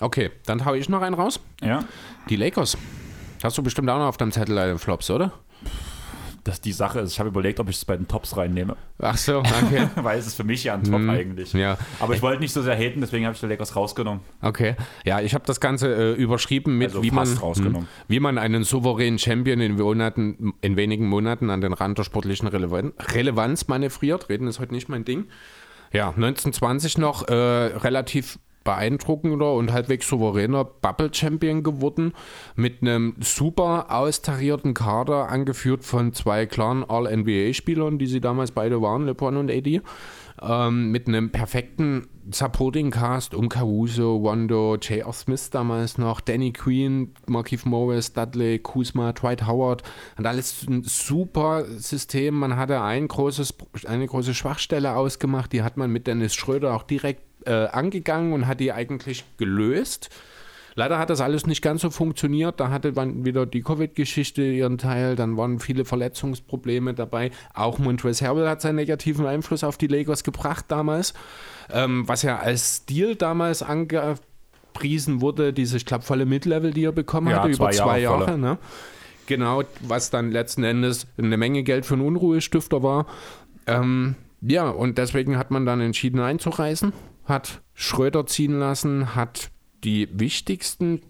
Okay, 0.00 0.30
dann 0.44 0.66
hau 0.66 0.74
ich 0.74 0.90
noch 0.90 1.00
einen 1.00 1.14
raus. 1.14 1.40
Ja. 1.62 1.84
Die 2.28 2.36
Lakers. 2.36 2.76
Hast 3.42 3.56
du 3.56 3.62
bestimmt 3.62 3.88
auch 3.88 3.98
noch 3.98 4.06
auf 4.08 4.16
deinem 4.18 4.32
Zettel 4.32 4.76
Flops, 4.76 5.10
oder? 5.10 5.32
Das 6.44 6.60
die 6.60 6.72
Sache 6.72 7.00
ist, 7.00 7.12
ich 7.12 7.18
habe 7.18 7.30
überlegt, 7.30 7.58
ob 7.58 7.70
ich 7.70 7.76
es 7.76 7.84
bei 7.86 7.96
den 7.96 8.06
Tops 8.06 8.36
reinnehme. 8.36 8.76
Ach 8.98 9.16
so, 9.16 9.38
okay. 9.38 9.88
Weil 9.96 10.18
es 10.18 10.26
ist 10.26 10.34
für 10.36 10.44
mich 10.44 10.62
ja 10.62 10.74
ein 10.74 10.84
Top 10.84 11.00
eigentlich. 11.08 11.54
ja, 11.54 11.78
Aber 12.00 12.14
ich 12.14 12.20
wollte 12.20 12.40
nicht 12.40 12.52
so 12.52 12.60
sehr 12.62 12.76
haten, 12.76 13.00
deswegen 13.00 13.24
habe 13.24 13.34
ich 13.34 13.40
die 13.40 13.46
Lakers 13.46 13.74
rausgenommen. 13.74 14.20
okay. 14.42 14.76
Ja, 15.06 15.20
ich 15.20 15.34
habe 15.34 15.44
das 15.46 15.58
Ganze 15.58 15.94
äh, 15.94 16.12
überschrieben 16.12 16.76
mit, 16.76 16.88
Also 16.90 17.02
wie, 17.02 17.10
man, 17.10 17.26
rausgenommen. 17.26 17.82
hm, 17.82 17.88
wie 18.08 18.20
man 18.20 18.36
einen 18.38 18.62
souveränen 18.62 19.18
Champion 19.18 19.60
in, 19.60 19.76
Monaten, 19.76 20.52
in 20.60 20.76
wenigen 20.76 21.06
Monaten 21.08 21.48
an 21.48 21.60
den 21.62 21.72
Rand 21.72 21.96
der 21.98 22.04
sportlichen 22.04 22.46
Relevan 22.46 22.92
Relevanz 22.98 23.66
manövriert. 23.68 24.28
Reden 24.28 24.46
ist 24.46 24.60
heute 24.60 24.74
nicht 24.74 24.88
mein 24.90 25.04
Ding. 25.06 25.26
Ja, 25.92 26.08
1920 26.08 26.98
noch 26.98 27.26
äh, 27.28 27.32
relativ 27.32 28.38
beeindruckender 28.64 29.52
und 29.54 29.72
halbwegs 29.72 30.08
souveräner 30.08 30.64
Bubble-Champion 30.64 31.62
geworden, 31.62 32.12
mit 32.56 32.82
einem 32.82 33.14
super 33.20 33.86
austarierten 33.90 34.74
Kader, 34.74 35.28
angeführt 35.28 35.84
von 35.84 36.12
zwei 36.12 36.46
klaren 36.46 36.82
All-NBA-Spielern, 36.82 37.98
die 37.98 38.06
sie 38.06 38.20
damals 38.20 38.50
beide 38.50 38.80
waren, 38.82 39.06
LeBron 39.06 39.36
und 39.36 39.50
AD, 39.50 39.82
ähm, 40.42 40.90
mit 40.90 41.08
einem 41.08 41.30
perfekten 41.30 42.08
Supporting-Cast 42.30 43.34
um 43.34 43.48
Caruso, 43.48 44.22
Wando, 44.22 44.76
J.R. 44.76 45.12
Smith 45.12 45.50
damals 45.50 45.98
noch, 45.98 46.20
Danny 46.20 46.52
Queen, 46.52 47.14
Markif 47.26 47.64
Morris, 47.66 48.12
Dudley, 48.12 48.58
Kuzma, 48.58 49.12
Dwight 49.12 49.46
Howard 49.46 49.82
und 50.16 50.26
alles 50.26 50.66
ein 50.66 50.82
super 50.84 51.64
System. 51.66 52.34
Man 52.34 52.56
hatte 52.56 52.80
ein 52.80 53.08
großes, 53.08 53.54
eine 53.86 54.06
große 54.06 54.34
Schwachstelle 54.34 54.96
ausgemacht, 54.96 55.52
die 55.52 55.62
hat 55.62 55.76
man 55.76 55.90
mit 55.90 56.06
Dennis 56.06 56.34
Schröder 56.34 56.74
auch 56.74 56.82
direkt 56.82 57.22
äh, 57.46 57.66
angegangen 57.66 58.32
und 58.32 58.46
hat 58.46 58.60
die 58.60 58.72
eigentlich 58.72 59.24
gelöst. 59.36 60.10
Leider 60.76 60.98
hat 60.98 61.10
das 61.10 61.20
alles 61.20 61.46
nicht 61.46 61.62
ganz 61.62 61.82
so 61.82 61.90
funktioniert. 61.90 62.58
Da 62.60 62.70
hatte 62.70 62.92
dann 62.92 63.24
wieder 63.24 63.46
die 63.46 63.62
Covid-Geschichte 63.62 64.42
ihren 64.42 64.78
Teil. 64.78 65.14
Dann 65.16 65.36
waren 65.36 65.60
viele 65.60 65.84
Verletzungsprobleme 65.84 66.94
dabei. 66.94 67.30
Auch 67.54 67.78
Montrezl 67.78 68.26
Harrell 68.26 68.48
hat 68.48 68.60
seinen 68.60 68.76
negativen 68.76 69.26
Einfluss 69.26 69.62
auf 69.64 69.78
die 69.78 69.86
Lakers 69.86 70.24
gebracht 70.24 70.64
damals. 70.68 71.14
Ähm, 71.72 72.08
was 72.08 72.22
ja 72.22 72.38
als 72.38 72.78
Stil 72.78 73.14
damals 73.14 73.62
angepriesen 73.62 75.20
wurde, 75.20 75.52
diese, 75.52 75.76
ich 75.76 75.86
glaube, 75.86 76.04
volle 76.04 76.26
Mid-Level, 76.26 76.72
die 76.72 76.84
er 76.84 76.92
bekommen 76.92 77.28
Ja, 77.30 77.38
hatte, 77.42 77.48
über 77.48 77.70
zwei 77.70 77.76
Jahre 77.76 77.88
zwei 77.90 78.00
Jahre. 78.00 78.24
volle. 78.24 78.38
ne? 78.38 78.58
Genau, 79.26 79.62
was 79.80 80.10
dann 80.10 80.30
letzten 80.30 80.64
Endes 80.64 81.06
eine 81.16 81.36
Menge 81.36 81.62
Geld 81.62 81.86
für 81.86 81.94
einen 81.94 82.04
Unruhestifter 82.06 82.82
war. 82.82 83.06
Ähm, 83.66 84.16
ja, 84.42 84.68
und 84.68 84.98
deswegen 84.98 85.38
hat 85.38 85.50
man 85.50 85.64
dann 85.64 85.80
entschieden 85.80 86.20
einzureisen, 86.20 86.92
hat 87.24 87.62
Schröder 87.72 88.26
ziehen 88.26 88.58
lassen, 88.58 89.14
hat 89.14 89.50
die 89.84 90.08
wichtigsten 90.12 91.02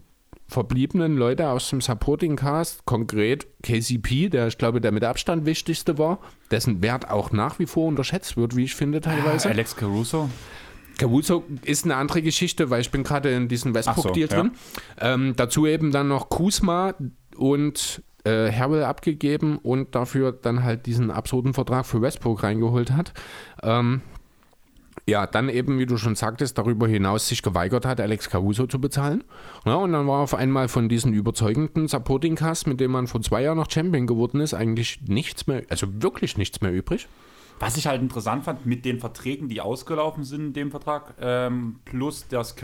verbliebenen 0.47 1.17
Leute 1.17 1.49
aus 1.49 1.69
dem 1.69 1.81
Supporting 1.81 2.35
Cast, 2.35 2.85
konkret 2.85 3.47
KCP, 3.63 4.29
der 4.29 4.47
ich 4.47 4.57
glaube 4.57 4.79
der 4.79 4.91
mit 4.91 5.03
Abstand 5.03 5.45
wichtigste 5.45 5.97
war, 5.97 6.19
dessen 6.51 6.81
Wert 6.83 7.09
auch 7.09 7.31
nach 7.31 7.57
wie 7.57 7.65
vor 7.65 7.87
unterschätzt 7.87 8.37
wird, 8.37 8.55
wie 8.55 8.65
ich 8.65 8.75
finde 8.75 9.01
teilweise. 9.01 9.49
Alex 9.49 9.75
Caruso. 9.75 10.29
Caruso 10.97 11.43
ist 11.63 11.83
eine 11.83 11.95
andere 11.95 12.21
Geschichte, 12.21 12.69
weil 12.69 12.81
ich 12.81 12.91
bin 12.91 13.03
gerade 13.03 13.33
in 13.33 13.47
diesem 13.47 13.73
Westbrook-Deal 13.73 14.29
so, 14.29 14.35
drin. 14.35 14.51
Ähm, 14.99 15.33
dazu 15.35 15.65
eben 15.65 15.91
dann 15.91 16.07
noch 16.07 16.29
Kuzma 16.29 16.93
und 17.35 18.03
äh, 18.23 18.51
Harrell 18.51 18.83
abgegeben 18.83 19.57
und 19.57 19.95
dafür 19.95 20.31
dann 20.31 20.63
halt 20.63 20.85
diesen 20.85 21.11
absurden 21.11 21.53
Vertrag 21.53 21.85
für 21.85 22.01
Westbrook 22.01 22.43
reingeholt 22.43 22.91
hat. 22.91 23.13
Ähm, 23.61 24.01
ja, 25.07 25.27
dann 25.27 25.49
eben, 25.49 25.77
wie 25.77 25.85
du 25.85 25.97
schon 25.97 26.15
sagtest, 26.15 26.57
darüber 26.57 26.87
hinaus 26.87 27.27
sich 27.27 27.43
geweigert 27.43 27.85
hat, 27.85 28.01
Alex 28.01 28.29
Caruso 28.29 28.65
zu 28.65 28.81
bezahlen. 28.81 29.23
Ja, 29.65 29.75
und 29.75 29.93
dann 29.93 30.07
war 30.07 30.21
auf 30.21 30.33
einmal 30.33 30.67
von 30.67 30.89
diesen 30.89 31.13
überzeugenden 31.13 31.87
Supporting 31.87 32.35
Cast, 32.35 32.65
mit 32.65 32.79
dem 32.79 32.91
man 32.91 33.05
vor 33.05 33.21
zwei 33.21 33.43
Jahren 33.43 33.57
noch 33.57 33.69
Champion 33.69 34.07
geworden 34.07 34.41
ist, 34.41 34.55
eigentlich 34.55 35.01
nichts 35.07 35.45
mehr, 35.45 35.63
also 35.69 36.01
wirklich 36.01 36.37
nichts 36.37 36.61
mehr 36.61 36.73
übrig. 36.73 37.07
Was 37.59 37.77
ich 37.77 37.87
halt 37.87 38.01
interessant 38.01 38.43
fand, 38.43 38.65
mit 38.65 38.83
den 38.83 38.99
Verträgen, 38.99 39.47
die 39.47 39.61
ausgelaufen 39.61 40.23
sind 40.23 40.47
in 40.47 40.53
dem 40.53 40.71
Vertrag, 40.71 41.13
ähm, 41.21 41.79
plus 41.85 42.27
das 42.27 42.55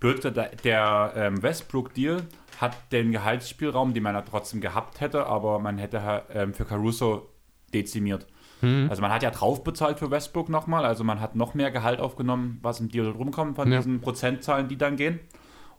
blöd, 0.00 0.24
der, 0.24 0.32
der 0.32 1.12
ähm, 1.16 1.42
Westbrook-Deal 1.42 2.26
hat 2.60 2.76
den 2.92 3.12
Gehaltsspielraum, 3.12 3.94
den 3.94 4.02
man 4.02 4.14
ja 4.14 4.22
trotzdem 4.22 4.60
gehabt 4.60 5.00
hätte, 5.00 5.26
aber 5.26 5.60
man 5.60 5.78
hätte 5.78 6.24
ähm, 6.34 6.52
für 6.52 6.64
Caruso 6.64 7.28
dezimiert. 7.72 8.26
Also 8.62 9.02
man 9.02 9.10
hat 9.12 9.22
ja 9.22 9.30
drauf 9.30 9.64
bezahlt 9.64 9.98
für 9.98 10.10
Westbrook 10.10 10.48
nochmal, 10.48 10.84
also 10.84 11.02
man 11.04 11.20
hat 11.20 11.34
noch 11.34 11.54
mehr 11.54 11.70
Gehalt 11.70 11.98
aufgenommen, 12.00 12.58
was 12.62 12.78
im 12.80 12.88
Deal 12.88 13.08
rumkommt 13.08 13.56
von 13.56 13.70
Ja. 13.72 13.78
diesen 13.78 14.00
Prozentzahlen, 14.00 14.68
die 14.68 14.76
dann 14.76 14.96
gehen. 14.96 15.18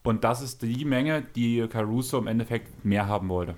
Und 0.04 0.24
das 0.26 0.42
ist 0.42 0.62
die 0.62 0.84
Menge, 0.84 1.22
die 1.36 1.66
Caruso 1.70 2.18
im 2.18 2.28
Endeffekt 2.28 2.84
mehr 2.84 3.08
haben 3.08 3.30
wollte. 3.30 3.56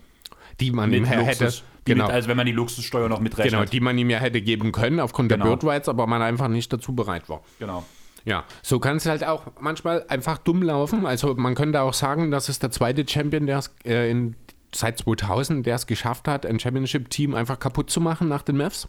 Die 0.59 0.71
man 0.71 0.93
ihm 0.93 1.05
her 1.05 1.23
hätte. 1.23 1.45
Luxus, 1.45 1.63
die 1.87 1.91
Genau. 1.93 2.05
mit, 2.05 2.13
also 2.13 2.27
wenn 2.29 2.37
man 2.37 2.45
die 2.45 2.51
Luxussteuer 2.51 3.09
noch 3.09 3.19
mitrechnet. 3.19 3.51
Genau, 3.51 3.65
die 3.65 3.79
man 3.79 3.97
ihm 3.97 4.09
ja 4.11 4.19
hätte 4.19 4.41
geben 4.41 4.71
können 4.71 4.99
aufgrund 4.99 5.29
Genau. 5.29 5.43
der 5.45 5.51
Bird 5.51 5.63
Rights, 5.63 5.89
aber 5.89 6.05
man 6.07 6.21
einfach 6.21 6.47
nicht 6.47 6.71
dazu 6.71 6.93
bereit 6.93 7.27
war. 7.29 7.41
genau. 7.59 7.83
Ja, 8.27 8.43
so 8.63 8.79
kann 8.79 8.97
es 8.97 9.05
halt 9.05 9.23
auch 9.23 9.43
manchmal 9.59 10.03
einfach 10.07 10.39
dumm 10.39 10.63
laufen. 10.63 11.05
Also 11.05 11.35
man 11.35 11.53
könnte 11.53 11.81
auch 11.81 11.93
sagen, 11.93 12.31
das 12.31 12.49
ist 12.49 12.63
der 12.63 12.71
zweite 12.71 13.07
Champion, 13.07 13.45
der 13.45 13.59
es 13.59 13.71
äh, 13.83 14.15
seit 14.73 14.97
2000, 14.97 15.63
der 15.65 15.75
es 15.75 15.85
geschafft 15.85 16.27
hat, 16.27 16.43
ein 16.45 16.59
Championship-Team 16.59 17.35
einfach 17.35 17.59
kaputt 17.59 17.91
zu 17.91 18.01
machen 18.01 18.27
nach 18.27 18.41
den 18.41 18.57
Mavs. 18.57 18.87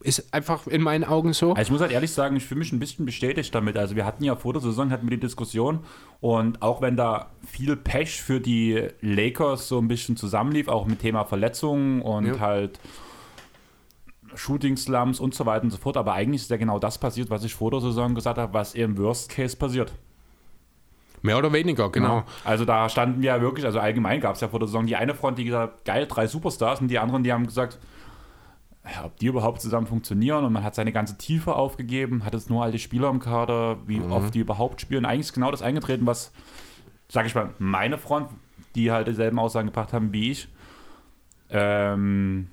Ist 0.00 0.34
einfach 0.34 0.66
in 0.66 0.82
meinen 0.82 1.04
Augen 1.04 1.32
so. 1.32 1.52
Also 1.52 1.62
ich 1.62 1.70
muss 1.70 1.80
halt 1.80 1.92
ehrlich 1.92 2.12
sagen, 2.12 2.36
ich 2.36 2.44
fühle 2.44 2.58
mich 2.58 2.72
ein 2.72 2.78
bisschen 2.78 3.06
bestätigt 3.06 3.54
damit. 3.54 3.78
Also 3.78 3.96
wir 3.96 4.04
hatten 4.04 4.22
ja 4.22 4.36
vor 4.36 4.52
der 4.52 4.60
Saison 4.60 4.90
hatten 4.90 5.06
wir 5.08 5.16
die 5.16 5.20
Diskussion 5.20 5.80
und 6.20 6.60
auch 6.60 6.82
wenn 6.82 6.96
da 6.96 7.30
viel 7.46 7.74
Pech 7.74 8.20
für 8.20 8.38
die 8.38 8.88
Lakers 9.00 9.68
so 9.68 9.78
ein 9.78 9.88
bisschen 9.88 10.16
zusammenlief, 10.16 10.68
auch 10.68 10.86
mit 10.86 10.98
Thema 10.98 11.24
Verletzungen 11.24 12.02
und 12.02 12.26
Ja. 12.26 12.40
halt 12.40 12.78
Shooting 14.34 14.76
Slums 14.76 15.20
und 15.20 15.34
so 15.34 15.46
weiter 15.46 15.64
und 15.64 15.70
so 15.70 15.78
fort, 15.78 15.96
aber 15.96 16.12
eigentlich 16.12 16.42
ist 16.42 16.50
ja 16.50 16.58
genau 16.58 16.78
das 16.78 16.98
passiert, 16.98 17.30
was 17.30 17.42
ich 17.44 17.54
vor 17.54 17.70
der 17.70 17.80
Saison 17.80 18.14
gesagt 18.14 18.36
habe, 18.38 18.52
was 18.52 18.74
im 18.74 18.98
Worst 18.98 19.30
Case 19.30 19.56
passiert. 19.56 19.92
Mehr 21.22 21.38
oder 21.38 21.52
weniger, 21.52 21.90
genau. 21.90 22.24
Also 22.44 22.64
da 22.64 22.88
standen 22.90 23.22
wir 23.22 23.28
ja 23.28 23.40
wirklich, 23.40 23.64
also 23.64 23.80
allgemein 23.80 24.20
gab 24.20 24.34
es 24.34 24.40
ja 24.42 24.48
vor 24.48 24.58
der 24.60 24.68
Saison 24.68 24.86
die 24.86 24.96
eine 24.96 25.14
Front, 25.14 25.38
die 25.38 25.44
gesagt 25.44 25.72
hat, 25.72 25.84
geil, 25.84 26.06
drei 26.06 26.26
Superstars 26.26 26.80
und 26.80 26.88
die 26.88 26.98
anderen, 26.98 27.24
die 27.24 27.32
haben 27.32 27.46
gesagt, 27.46 27.78
ja, 28.92 29.04
ob 29.04 29.16
die 29.18 29.26
überhaupt 29.26 29.60
zusammen 29.60 29.86
funktionieren 29.86 30.44
und 30.44 30.52
man 30.52 30.64
hat 30.64 30.74
seine 30.74 30.92
ganze 30.92 31.18
Tiefe 31.18 31.54
aufgegeben, 31.54 32.24
hat 32.24 32.32
jetzt 32.32 32.48
nur 32.48 32.62
alte 32.62 32.78
Spieler 32.78 33.10
im 33.10 33.20
Kader, 33.20 33.78
wie 33.86 34.00
oft 34.00 34.34
die 34.34 34.40
überhaupt 34.40 34.80
spielen. 34.80 35.04
Eigentlich 35.04 35.26
ist 35.26 35.32
genau 35.32 35.50
das 35.50 35.62
eingetreten, 35.62 36.06
was, 36.06 36.32
sag 37.08 37.26
ich 37.26 37.34
mal, 37.34 37.50
meine 37.58 37.98
Front, 37.98 38.30
die 38.74 38.90
halt 38.90 39.08
dieselben 39.08 39.38
Aussagen 39.38 39.68
gebracht 39.68 39.92
haben 39.92 40.12
wie 40.12 40.30
ich, 40.30 40.48
ähm, 41.50 42.48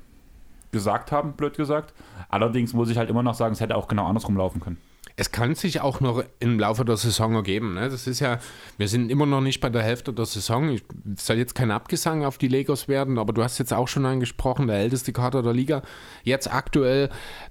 gesagt 0.71 1.11
haben, 1.11 1.33
blöd 1.33 1.55
gesagt. 1.55 1.93
Allerdings 2.29 2.73
muss 2.73 2.89
ich 2.89 2.97
halt 2.97 3.09
immer 3.09 3.23
noch 3.23 3.36
sagen, 3.36 3.53
es 3.53 3.61
hätte 3.61 3.75
auch 3.75 3.88
genau 3.88 4.05
andersrum 4.05 4.36
laufen 4.36 4.59
können. 4.59 4.77
Es 5.18 5.32
kann 5.32 5.55
sich 5.55 5.80
auch 5.80 6.01
noch 6.01 6.24
im 6.39 6.59
Laufe 6.59 6.84
der 6.84 6.97
Saison 6.97 7.36
ergeben. 7.36 7.74
Ne? 7.74 7.89
Das 7.89 8.05
ist 8.05 8.20
ja, 8.20 8.39
wir 8.78 8.88
sind 8.89 9.09
immer 9.09 9.26
noch 9.26 9.41
nicht 9.41 9.61
bei 9.61 9.70
der 9.70 9.82
Hälfte 9.82 10.11
der 10.11 10.26
Saison. 10.26 10.70
Ich 10.70 10.84
es 11.16 11.26
soll 11.26 11.38
jetzt 11.38 11.55
kein 11.55 11.72
Abgesang 11.72 12.26
auf 12.26 12.38
die 12.38 12.49
Lakers 12.49 12.88
werden, 12.88 13.18
aber 13.18 13.32
du 13.32 13.41
hast 13.43 13.57
jetzt 13.57 13.74
auch 13.74 13.88
schon 13.88 14.05
angesprochen, 14.05 14.68
der 14.68 14.78
älteste 14.78 15.13
Kader 15.13 15.41
der 15.41 15.53
Liga. 15.53 15.84
Jetzt 16.24 16.53
aktuell 16.53 17.09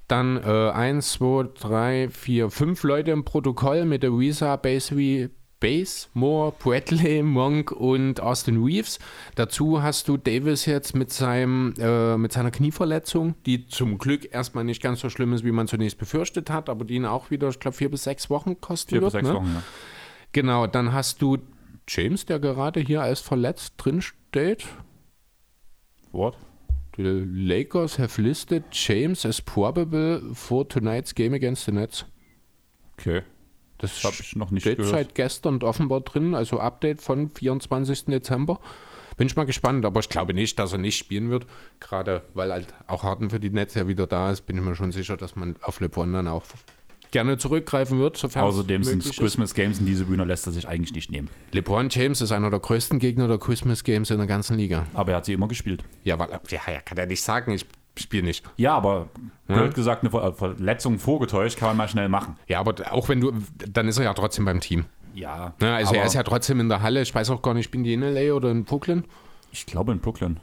dann 0.09 0.37
äh, 0.37 0.71
1, 0.71 1.13
2, 1.13 1.49
3, 1.61 2.09
4, 2.11 2.51
5 2.51 2.83
Leute 2.83 3.11
im 3.13 3.25
Protokoll 3.25 3.87
mit 3.87 4.03
der 4.03 4.13
Visa, 4.13 4.57
Base, 4.57 4.95
Base, 5.65 6.09
Moore, 6.13 6.53
Bradley, 6.59 7.23
Monk 7.23 7.73
und 7.73 8.21
Austin 8.21 8.63
Reeves. 8.63 8.99
Dazu 9.35 9.83
hast 9.83 10.09
du 10.09 10.19
Davis 10.19 10.67
jetzt 10.67 10.95
mit, 10.95 11.11
seinem, 11.11 11.73
äh, 11.79 12.19
mit 12.19 12.35
seiner 12.35 12.51
Knieverletzung, 12.51 13.35
die 13.47 13.67
zum 13.67 13.97
Glück 13.97 14.31
erstmal 14.31 14.65
nicht 14.65 14.83
ganz 14.83 15.01
so 15.01 15.09
schlimm 15.09 15.33
ist, 15.33 15.43
wie 15.43 15.53
man 15.53 15.67
zunächst 15.67 15.97
befürchtet 15.97 16.51
hat, 16.51 16.69
aber 16.69 16.85
die 16.85 16.97
ihn 16.97 17.07
auch 17.07 17.31
wieder, 17.31 17.49
ich 17.49 17.61
glaube, 17.61 17.79
vier 17.79 17.91
bis 17.91 18.05
sechs 18.05 18.29
Wochen 18.29 18.61
kosten 18.61 18.91
Vier 18.91 19.01
wird. 19.01 19.13
bis 19.13 19.21
sechs 19.23 19.29
ne? 19.29 19.35
Wochen, 19.37 19.55
ja. 19.55 19.63
Genau, 20.33 20.67
dann 20.67 20.93
hast 20.93 21.23
du 21.23 21.39
James, 21.89 22.27
der 22.27 22.41
gerade 22.41 22.81
hier 22.81 23.01
als 23.01 23.21
verletzt 23.21 23.73
drin 23.79 24.03
steht. 24.03 24.67
What? 26.13 26.37
Die 26.99 27.05
Lakers 27.05 27.99
have 27.99 28.21
listed 28.21 28.65
James 28.71 29.25
as 29.25 29.41
probable 29.41 30.21
for 30.35 30.69
tonight's 30.69 31.15
game 31.15 31.33
against 31.33 31.65
the 31.65 31.73
Nets. 31.73 32.05
Okay. 32.99 33.23
Das 33.93 34.05
habe 34.05 34.17
ich 34.21 34.37
noch 34.37 34.51
nicht 34.51 34.63
steht 34.63 34.79
gehört. 34.79 34.95
seit 34.95 35.15
gestern 35.15 35.63
offenbar 35.63 36.01
drin, 36.01 36.35
also 36.35 36.59
Update 36.61 37.01
von 37.03 37.31
24. 37.31 38.07
Dezember. 38.07 38.61
bin 39.17 39.27
ich 39.27 39.37
mal 39.37 39.45
gespannt, 39.45 39.85
aber 39.85 40.01
ich 40.01 40.09
glaube 40.09 40.35
nicht, 40.35 40.59
dass 40.59 40.73
er 40.73 40.79
nicht 40.79 40.97
spielen 40.97 41.31
wird. 41.31 41.47
Gerade 41.81 42.23
weil 42.35 42.53
halt 42.53 42.75
auch 42.87 43.03
Harden 43.03 43.31
für 43.31 43.41
die 43.41 43.51
Nets 43.51 43.75
ja 43.75 43.87
wieder 43.89 44.07
da 44.07 44.31
ist, 44.31 44.43
bin 44.43 44.57
ich 44.57 44.63
mir 44.63 44.75
schon 44.75 44.93
sicher, 44.93 45.17
dass 45.17 45.37
man 45.37 45.57
auf 45.63 45.81
LeBron 45.81 46.13
dann 46.13 46.29
auch 46.29 46.45
gerne 47.11 47.39
zurückgreifen 47.39 48.01
wird. 48.01 48.17
Sofern 48.17 48.43
Außerdem 48.43 48.83
sind 48.83 49.07
es 49.07 49.17
Christmas 49.17 49.55
Games 49.55 49.79
und 49.79 49.87
diese 49.87 50.05
Bühne 50.05 50.25
lässt 50.25 50.47
er 50.47 50.53
sich 50.53 50.67
eigentlich 50.67 50.93
nicht 50.95 51.13
nehmen. 51.13 51.31
LeBron 51.53 51.89
James 51.89 52.21
ist 52.21 52.33
einer 52.33 52.51
der 52.51 52.59
größten 52.59 52.99
Gegner 52.99 53.29
der 53.29 53.39
Christmas 53.39 53.85
Games 53.85 54.11
in 54.11 54.19
der 54.19 54.27
ganzen 54.27 54.59
Liga. 54.59 54.87
Aber 54.95 55.13
er 55.13 55.19
hat 55.19 55.25
sie 55.27 55.33
immer 55.33 55.47
gespielt. 55.47 55.85
Ja, 56.03 56.19
weil, 56.19 56.29
ja, 56.49 56.61
er 56.67 56.81
kann 56.81 56.99
ja 56.99 57.07
nicht 57.07 57.23
sagen, 57.23 57.53
ich 57.53 57.67
spiele 57.99 58.25
nicht. 58.25 58.45
Ja, 58.57 58.75
aber 58.75 59.09
blöd 59.47 59.59
ja? 59.59 59.69
gesagt, 59.69 60.03
eine 60.03 60.33
Verletzung 60.33 60.99
vorgetäuscht 60.99 61.59
kann 61.59 61.69
man 61.69 61.77
mal 61.77 61.89
schnell 61.89 62.09
machen. 62.09 62.37
Ja, 62.47 62.61
aber 62.61 62.75
auch 62.93 63.09
wenn 63.09 63.21
du, 63.21 63.33
dann 63.71 63.89
ist 63.89 63.99
er 63.99 64.05
ja 64.05 64.15
trotzdem 64.15 64.45
beim 64.45 64.61
Team. 64.61 64.87
Ja. 65.15 65.55
ja 65.61 65.77
also 65.77 65.95
er 65.95 66.05
ist 66.05 66.15
ja 66.15 66.23
trotzdem 66.23 66.61
in 66.61 66.69
der 66.69 66.83
Halle. 66.83 67.03
Ich 67.03 67.15
weiß 67.15 67.31
auch 67.31 67.43
gar 67.43 67.55
nicht, 67.55 67.71
bin 67.71 67.85
die 67.85 67.95
in 67.95 68.01
LA 68.01 68.35
oder 68.35 68.51
in 68.51 68.65
Brooklyn? 68.65 69.05
Ich 69.53 69.67
glaube 69.67 69.93
in 69.93 70.01
Brooklyn. 70.01 70.41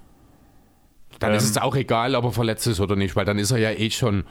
Dann 1.19 1.31
ähm, 1.31 1.37
ist 1.37 1.49
es 1.49 1.57
auch 1.57 1.75
egal, 1.75 2.15
ob 2.15 2.25
er 2.25 2.31
verletzt 2.31 2.67
ist 2.67 2.79
oder 2.79 2.95
nicht, 2.95 3.15
weil 3.15 3.25
dann 3.25 3.37
ist 3.37 3.51
er 3.51 3.57
ja 3.57 3.71
eh 3.71 3.89
schon 3.91 4.23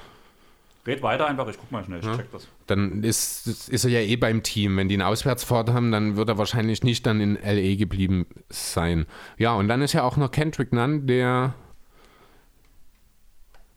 Red 0.86 1.02
weiter 1.02 1.26
einfach, 1.26 1.46
ich 1.48 1.58
guck 1.58 1.70
mal 1.70 1.84
schnell, 1.84 2.00
ich 2.00 2.06
ja. 2.06 2.16
check 2.16 2.32
das. 2.32 2.48
Dann 2.66 3.02
ist, 3.02 3.68
ist 3.68 3.84
er 3.84 3.90
ja 3.90 4.00
eh 4.00 4.16
beim 4.16 4.42
Team. 4.42 4.78
Wenn 4.78 4.88
die 4.88 4.94
eine 4.94 5.06
Auswärtsfahrt 5.06 5.70
haben, 5.70 5.92
dann 5.92 6.16
wird 6.16 6.30
er 6.30 6.38
wahrscheinlich 6.38 6.82
nicht 6.82 7.04
dann 7.04 7.20
in 7.20 7.34
LA 7.34 7.76
geblieben 7.76 8.26
sein. 8.48 9.06
Ja, 9.36 9.54
und 9.54 9.68
dann 9.68 9.82
ist 9.82 9.92
ja 9.92 10.04
auch 10.04 10.16
noch 10.16 10.30
Kendrick 10.30 10.72
Nunn, 10.72 11.06
der. 11.06 11.54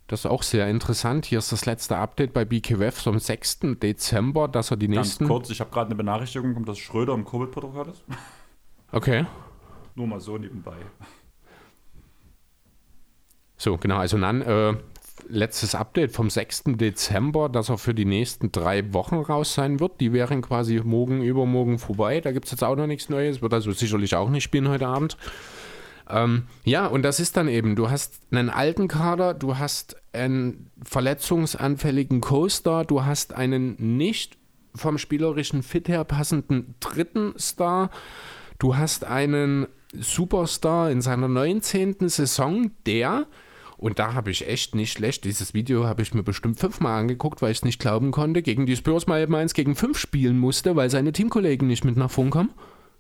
Das 0.08 0.22
ist 0.22 0.26
auch 0.26 0.44
sehr 0.44 0.68
interessant. 0.68 1.26
Hier 1.26 1.40
ist 1.40 1.52
das 1.52 1.66
letzte 1.66 1.96
Update 1.98 2.34
bei 2.34 2.44
BKWF 2.46 2.96
vom 2.96 3.20
6. 3.20 3.60
Dezember, 3.82 4.48
dass 4.48 4.70
er 4.72 4.78
die 4.78 4.88
Ganz 4.88 5.08
nächsten. 5.08 5.28
kurz, 5.28 5.50
ich 5.50 5.60
habe 5.62 5.72
gerade 5.72 5.88
eine 5.88 5.96
Benachrichtigung 5.96 6.66
dass 6.66 6.78
Schröder 6.78 7.14
im 7.14 7.26
Covid-Protokoll 7.26 7.90
ist. 7.90 8.04
Okay. 8.92 9.26
Nur 9.96 10.08
mal 10.08 10.20
so 10.20 10.38
nebenbei. 10.38 10.76
So, 13.58 13.78
genau. 13.78 13.98
Also 13.98 14.18
Nunn 14.18 14.42
äh, 14.42 14.76
letztes 15.30 15.76
Update 15.76 16.12
vom 16.12 16.30
6. 16.30 16.64
Dezember, 16.76 17.50
dass 17.50 17.70
er 17.70 17.78
für 17.78 17.94
die 17.94 18.06
nächsten 18.06 18.52
drei 18.52 18.94
Wochen 18.94 19.16
raus 19.16 19.54
sein 19.54 19.80
wird. 19.80 20.02
Die 20.02 20.14
wären 20.14 20.42
quasi 20.42 20.82
morgen, 20.84 21.22
übermorgen 21.22 21.80
vorbei. 21.80 22.20
Da 22.22 22.32
gibt 22.32 22.46
es 22.46 22.52
jetzt 22.52 22.64
auch 22.64 22.76
noch 22.76 22.88
nichts 22.88 23.10
Neues. 23.10 23.42
Wird 23.42 23.54
also 23.54 23.72
sicherlich 23.72 24.16
auch 24.16 24.30
nicht 24.30 24.44
spielen 24.44 24.68
heute 24.68 24.88
Abend. 24.88 25.18
Ähm, 26.14 26.44
ja, 26.64 26.86
und 26.86 27.02
das 27.02 27.20
ist 27.20 27.36
dann 27.36 27.48
eben, 27.48 27.76
du 27.76 27.90
hast 27.90 28.20
einen 28.32 28.50
alten 28.50 28.88
Kader, 28.88 29.34
du 29.34 29.58
hast 29.58 29.98
einen 30.14 30.70
verletzungsanfälligen 30.84 32.22
Coaster, 32.22 32.86
du 32.86 33.04
hast 33.04 33.34
einen 33.34 33.76
nicht 33.98 34.38
vom 34.76 34.98
spielerischen 34.98 35.64
Fit 35.64 35.88
her 35.88 36.04
passenden 36.04 36.76
dritten 36.80 37.34
Star, 37.40 37.90
du 38.60 38.78
hast 38.78 39.06
einen 39.06 39.68
Superstar 39.94 40.92
in 40.92 41.02
seiner 41.02 41.28
19. 41.28 42.10
Saison, 42.10 42.72
der 42.86 43.26
und 43.78 44.00
da 44.00 44.14
habe 44.14 44.32
ich 44.32 44.48
echt 44.48 44.76
nicht 44.76 44.94
schlecht. 44.94 45.26
Dieses 45.26 45.54
Video 45.54 45.86
habe 45.86 46.04
ich 46.04 46.14
mir 46.14 46.24
bestimmt 46.24 46.58
fünfmal 46.58 47.02
angeguckt, 47.02 47.42
weil 47.42 47.52
ich 47.52 47.58
es 47.58 47.66
nicht 47.66 47.80
glauben 47.80 48.12
konnte. 48.12 48.42
Gegen 48.42 48.66
die 48.66 48.78
Spurs 48.78 49.08
mal 49.08 49.22
eben 49.22 49.36
eins 49.36 49.54
gegen 49.54 49.76
fünf 49.76 49.98
spielen 49.98 50.40
musste, 50.40 50.78
weil 50.78 50.90
seine 50.90 51.12
Teamkollegen 51.12 51.68
nicht 51.68 51.84
mit 51.84 51.98
nach 51.98 52.10
vorn 52.10 52.30
kommen. 52.30 52.52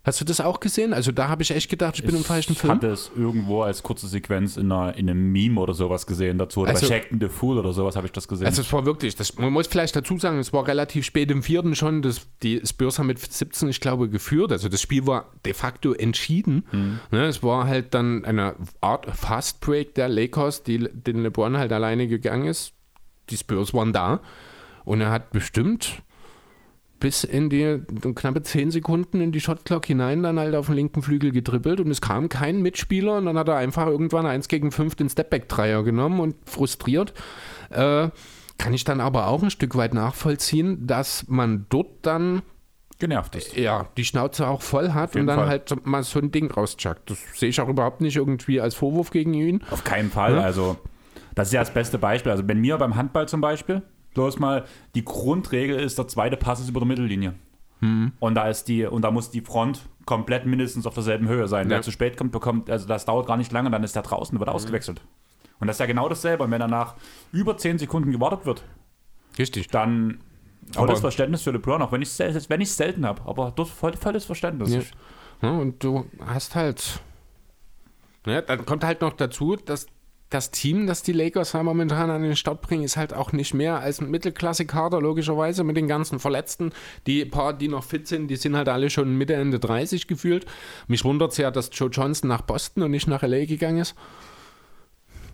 Hast 0.05 0.19
du 0.19 0.25
das 0.25 0.41
auch 0.41 0.59
gesehen? 0.59 0.93
Also 0.93 1.13
da 1.13 1.29
habe 1.29 1.43
ich 1.43 1.51
echt 1.51 1.69
gedacht, 1.69 1.95
ich 1.97 2.03
bin 2.03 2.13
im 2.13 2.25
falschen 2.25 2.55
Film. 2.55 2.73
Ich 2.73 2.75
hatte 2.75 2.87
es 2.87 3.09
irgendwo 3.15 3.61
als 3.61 3.83
kurze 3.83 4.09
Sequenz 4.09 4.57
in, 4.57 4.69
einer, 4.69 4.97
in 4.97 5.09
einem 5.09 5.31
Meme 5.31 5.61
oder 5.61 5.73
sowas 5.73 6.05
gesehen 6.05 6.37
dazu. 6.37 6.61
Oder 6.61 6.71
also, 6.71 6.81
bei 6.81 6.93
Shackton 6.93 7.21
the 7.21 7.29
Fool 7.29 7.57
oder 7.57 7.71
sowas 7.71 7.95
habe 7.95 8.07
ich 8.07 8.11
das 8.11 8.27
gesehen. 8.27 8.45
Also 8.45 8.63
es 8.63 8.73
war 8.73 8.85
wirklich, 8.85 9.15
das, 9.15 9.37
man 9.37 9.53
muss 9.53 9.67
vielleicht 9.67 9.95
dazu 9.95 10.17
sagen, 10.17 10.39
es 10.39 10.51
war 10.51 10.67
relativ 10.67 11.05
spät 11.05 11.31
im 11.31 11.41
vierten 11.41 11.73
schon. 11.73 12.01
Das, 12.01 12.27
die 12.41 12.61
Spurs 12.65 12.99
haben 12.99 13.07
mit 13.07 13.19
17, 13.19 13.69
ich 13.69 13.79
glaube, 13.79 14.09
geführt. 14.09 14.51
Also 14.51 14.67
das 14.67 14.81
Spiel 14.81 15.07
war 15.07 15.31
de 15.45 15.53
facto 15.53 15.93
entschieden. 15.93 16.65
Mhm. 16.73 16.99
Ne, 17.11 17.27
es 17.27 17.41
war 17.41 17.65
halt 17.67 17.93
dann 17.93 18.25
eine 18.25 18.55
Art 18.81 19.05
Fast 19.15 19.61
Break 19.61 19.95
der 19.95 20.09
Lakers, 20.09 20.63
die 20.63 20.79
den 20.79 21.23
LeBron 21.23 21.57
halt 21.57 21.71
alleine 21.71 22.09
gegangen 22.09 22.47
ist. 22.47 22.73
Die 23.29 23.37
Spurs 23.37 23.73
waren 23.73 23.93
da. 23.93 24.19
Und 24.83 24.99
er 24.99 25.11
hat 25.11 25.31
bestimmt 25.31 26.02
bis 27.03 27.25
in 27.25 27.49
die 27.49 27.81
knappe 28.15 28.43
10 28.43 28.71
Sekunden 28.71 29.19
in 29.19 29.33
die 29.33 29.41
Shotclock 29.41 29.85
hinein 29.85 30.23
dann 30.23 30.39
halt 30.39 30.55
auf 30.55 30.67
den 30.67 30.75
linken 30.75 31.01
Flügel 31.01 31.31
getrippelt 31.31 31.81
und 31.81 31.91
es 31.91 31.99
kam 31.99 32.29
kein 32.29 32.61
Mitspieler 32.61 33.17
und 33.17 33.25
dann 33.25 33.37
hat 33.37 33.49
er 33.49 33.57
einfach 33.57 33.87
irgendwann 33.87 34.25
1 34.25 34.47
gegen 34.47 34.71
5 34.71 34.95
den 34.95 35.09
Stepback-Dreier 35.09 35.83
genommen 35.83 36.21
und 36.21 36.37
frustriert. 36.45 37.13
Äh, 37.71 38.07
kann 38.57 38.73
ich 38.73 38.85
dann 38.85 39.01
aber 39.01 39.27
auch 39.27 39.43
ein 39.43 39.49
Stück 39.49 39.75
weit 39.75 39.93
nachvollziehen, 39.93 40.87
dass 40.87 41.27
man 41.27 41.65
dort 41.67 41.89
dann 42.03 42.41
genervt 42.99 43.35
ist. 43.35 43.57
Ja, 43.57 43.89
die 43.97 44.05
Schnauze 44.05 44.47
auch 44.47 44.61
voll 44.61 44.93
hat 44.93 45.17
und 45.17 45.27
dann 45.27 45.39
Fall. 45.39 45.49
halt 45.49 45.85
mal 45.85 46.03
so 46.03 46.19
ein 46.19 46.31
Ding 46.31 46.49
rauschuckt. 46.51 47.09
Das 47.09 47.17
sehe 47.33 47.49
ich 47.49 47.59
auch 47.59 47.67
überhaupt 47.67 47.99
nicht 47.99 48.15
irgendwie 48.15 48.61
als 48.61 48.75
Vorwurf 48.75 49.11
gegen 49.11 49.33
ihn. 49.33 49.61
Auf 49.71 49.83
keinen 49.83 50.09
Fall. 50.09 50.35
Ja? 50.35 50.41
Also, 50.41 50.77
das 51.35 51.49
ist 51.49 51.53
ja 51.53 51.59
das 51.59 51.73
beste 51.73 51.97
Beispiel. 51.97 52.31
Also, 52.31 52.47
wenn 52.47 52.61
mir 52.61 52.77
beim 52.77 52.95
Handball 52.95 53.27
zum 53.27 53.41
Beispiel, 53.41 53.81
bloß 54.13 54.39
mal, 54.39 54.65
die 54.95 55.03
Grundregel 55.03 55.79
ist, 55.79 55.97
der 55.97 56.07
zweite 56.07 56.37
Pass 56.37 56.59
ist 56.59 56.69
über 56.69 56.79
der 56.79 56.87
Mittellinie. 56.87 57.33
Mhm. 57.81 58.13
Und 58.19 58.35
da 58.35 58.47
ist 58.47 58.67
die, 58.67 58.85
und 58.85 59.01
da 59.01 59.11
muss 59.11 59.29
die 59.29 59.41
Front 59.41 59.81
komplett 60.05 60.45
mindestens 60.45 60.85
auf 60.85 60.93
derselben 60.93 61.27
Höhe 61.27 61.47
sein. 61.47 61.69
Ja. 61.69 61.77
Wer 61.77 61.81
zu 61.81 61.91
spät 61.91 62.17
kommt, 62.17 62.31
bekommt, 62.31 62.69
also 62.69 62.87
das 62.87 63.05
dauert 63.05 63.27
gar 63.27 63.37
nicht 63.37 63.51
lange, 63.51 63.69
dann 63.71 63.83
ist 63.83 63.95
der 63.95 64.03
draußen, 64.03 64.39
wird 64.39 64.49
mhm. 64.49 64.55
ausgewechselt. 64.55 65.01
Und 65.59 65.67
das 65.67 65.75
ist 65.75 65.79
ja 65.79 65.85
genau 65.85 66.09
dasselbe. 66.09 66.43
Und 66.43 66.51
wenn 66.51 66.59
danach 66.59 66.95
über 67.31 67.57
10 67.57 67.79
Sekunden 67.79 68.11
gewartet 68.11 68.45
wird, 68.45 68.63
Richtig. 69.37 69.67
dann 69.69 70.19
volles 70.71 70.99
Verständnis 70.99 71.43
für 71.43 71.51
LeBron, 71.51 71.81
auch 71.81 71.91
wenn 71.91 72.01
ich 72.01 72.19
es 72.19 72.49
wenn 72.49 72.65
selten 72.65 73.05
habe, 73.05 73.21
aber 73.25 73.51
dort 73.55 73.69
voll, 73.69 73.93
volles 73.93 74.25
Verständnis. 74.25 74.73
Ja. 74.73 74.81
ja. 75.41 75.51
und 75.51 75.83
du 75.83 76.05
hast 76.25 76.55
halt, 76.55 77.01
ja, 78.25 78.41
dann 78.41 78.65
kommt 78.65 78.83
halt 78.83 79.01
noch 79.01 79.13
dazu, 79.13 79.55
dass 79.55 79.87
das 80.33 80.51
Team, 80.51 80.87
das 80.87 81.03
die 81.03 81.13
Lakers 81.13 81.53
halt 81.53 81.63
momentan 81.63 82.09
an 82.09 82.23
den 82.23 82.35
Start 82.35 82.61
bringen, 82.61 82.83
ist 82.83 82.97
halt 82.97 83.13
auch 83.13 83.31
nicht 83.31 83.53
mehr 83.53 83.79
als 83.79 84.01
ein 84.01 84.09
Mittelklasse-Kader, 84.09 84.99
logischerweise, 84.99 85.63
mit 85.63 85.77
den 85.77 85.87
ganzen 85.87 86.19
Verletzten. 86.19 86.71
Die 87.07 87.25
paar, 87.25 87.53
die 87.53 87.67
noch 87.67 87.83
fit 87.83 88.07
sind, 88.07 88.27
die 88.27 88.35
sind 88.35 88.55
halt 88.55 88.69
alle 88.69 88.89
schon 88.89 89.15
Mitte, 89.17 89.35
Ende 89.35 89.59
30 89.59 90.07
gefühlt. 90.07 90.45
Mich 90.87 91.03
wundert 91.03 91.31
es 91.31 91.37
ja, 91.37 91.51
dass 91.51 91.69
Joe 91.71 91.89
Johnson 91.89 92.29
nach 92.29 92.41
Boston 92.41 92.83
und 92.83 92.91
nicht 92.91 93.07
nach 93.07 93.21
LA 93.21 93.45
gegangen 93.45 93.79
ist. 93.79 93.95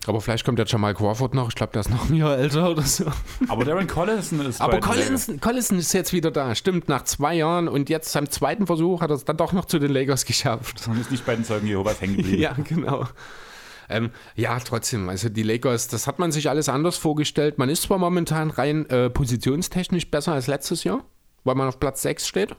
Aber 0.07 0.21
vielleicht 0.21 0.45
kommt 0.45 0.57
der 0.57 0.65
Jamal 0.65 0.93
Crawford 0.95 1.33
noch. 1.35 1.49
Ich 1.49 1.55
glaube, 1.55 1.73
der 1.73 1.81
ist 1.81 1.89
noch 1.89 2.09
ein 2.09 2.15
Jahr 2.15 2.37
älter 2.37 2.71
oder 2.71 2.81
so. 2.81 3.05
Aber 3.47 3.65
Darren 3.65 3.85
Collison 3.85 4.45
ist. 4.45 4.61
Aber 4.61 4.79
Collison, 4.79 5.39
Collison 5.39 5.77
ist 5.77 5.93
jetzt 5.93 6.13
wieder 6.13 6.31
da. 6.31 6.55
Stimmt, 6.55 6.89
nach 6.89 7.03
zwei 7.03 7.35
Jahren 7.35 7.67
und 7.67 7.89
jetzt 7.89 8.11
seinem 8.11 8.29
zweiten 8.29 8.65
Versuch 8.65 9.01
hat 9.01 9.11
er 9.11 9.17
es 9.17 9.25
dann 9.25 9.37
doch 9.37 9.53
noch 9.53 9.65
zu 9.65 9.77
den 9.77 9.91
Lakers 9.91 10.25
geschafft. 10.25 10.87
Und 10.87 10.99
ist 10.99 11.11
nicht 11.11 11.25
bei 11.25 11.35
den 11.35 11.43
Zeugen 11.43 11.67
Jehovas 11.67 12.01
hängen 12.01 12.17
geblieben. 12.17 12.41
ja, 12.41 12.53
genau. 12.53 13.07
Ähm, 13.89 14.11
ja, 14.35 14.59
trotzdem, 14.59 15.09
also 15.09 15.29
die 15.29 15.43
Lakers, 15.43 15.87
das 15.87 16.07
hat 16.07 16.19
man 16.19 16.31
sich 16.31 16.49
alles 16.49 16.69
anders 16.69 16.97
vorgestellt. 16.97 17.57
Man 17.57 17.69
ist 17.69 17.83
zwar 17.83 17.97
momentan 17.97 18.49
rein 18.49 18.85
äh, 18.89 19.09
positionstechnisch 19.09 20.09
besser 20.11 20.33
als 20.33 20.47
letztes 20.47 20.83
Jahr, 20.83 21.03
weil 21.43 21.55
man 21.55 21.67
auf 21.67 21.79
Platz 21.79 22.01
6 22.03 22.27
steht 22.27 22.55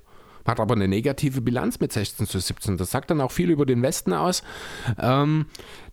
hat 0.46 0.60
aber 0.60 0.74
eine 0.74 0.88
negative 0.88 1.40
Bilanz 1.40 1.80
mit 1.80 1.92
16 1.92 2.26
zu 2.26 2.38
17. 2.38 2.76
Das 2.76 2.90
sagt 2.90 3.10
dann 3.10 3.20
auch 3.20 3.32
viel 3.32 3.50
über 3.50 3.66
den 3.66 3.82
Westen 3.82 4.12
aus, 4.12 4.42
ähm, 4.98 5.46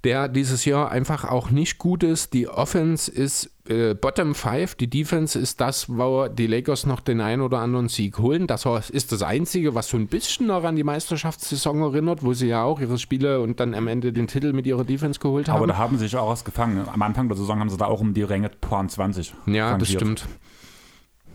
der 0.03 0.27
dieses 0.27 0.65
Jahr 0.65 0.91
einfach 0.91 1.25
auch 1.25 1.49
nicht 1.49 1.77
gut 1.77 2.03
ist. 2.03 2.33
Die 2.33 2.47
Offense 2.47 3.11
ist 3.11 3.51
äh, 3.69 3.93
Bottom 3.93 4.35
5, 4.35 4.75
die 4.75 4.89
Defense 4.89 5.37
ist 5.37 5.61
das, 5.61 5.89
wo 5.89 6.27
die 6.27 6.47
Lakers 6.47 6.85
noch 6.85 6.99
den 6.99 7.21
einen 7.21 7.41
oder 7.41 7.59
anderen 7.59 7.89
Sieg 7.89 8.17
holen. 8.17 8.47
Das 8.47 8.65
ist 8.65 9.11
das 9.11 9.21
Einzige, 9.21 9.75
was 9.75 9.89
so 9.89 9.97
ein 9.97 10.07
bisschen 10.07 10.47
noch 10.47 10.63
an 10.63 10.75
die 10.75 10.83
Meisterschaftssaison 10.83 11.81
erinnert, 11.81 12.23
wo 12.23 12.33
sie 12.33 12.47
ja 12.47 12.63
auch 12.63 12.79
ihre 12.79 12.97
Spiele 12.97 13.41
und 13.41 13.59
dann 13.59 13.73
am 13.73 13.87
Ende 13.87 14.13
den 14.13 14.27
Titel 14.27 14.53
mit 14.53 14.67
ihrer 14.67 14.83
Defense 14.83 15.19
geholt 15.19 15.49
haben. 15.49 15.57
Aber 15.57 15.67
da 15.67 15.77
haben 15.77 15.97
sie 15.97 16.05
sich 16.05 16.15
auch 16.15 16.29
was 16.29 16.45
gefangen. 16.45 16.87
Am 16.91 17.01
Anfang 17.01 17.27
der 17.27 17.37
Saison 17.37 17.59
haben 17.59 17.69
sie 17.69 17.77
da 17.77 17.85
auch 17.85 18.01
um 18.01 18.13
die 18.13 18.23
Ränge 18.23 18.51
20. 18.61 19.33
Ja, 19.47 19.71
rangiert. 19.71 19.81
das 19.81 19.89
stimmt. 19.89 20.27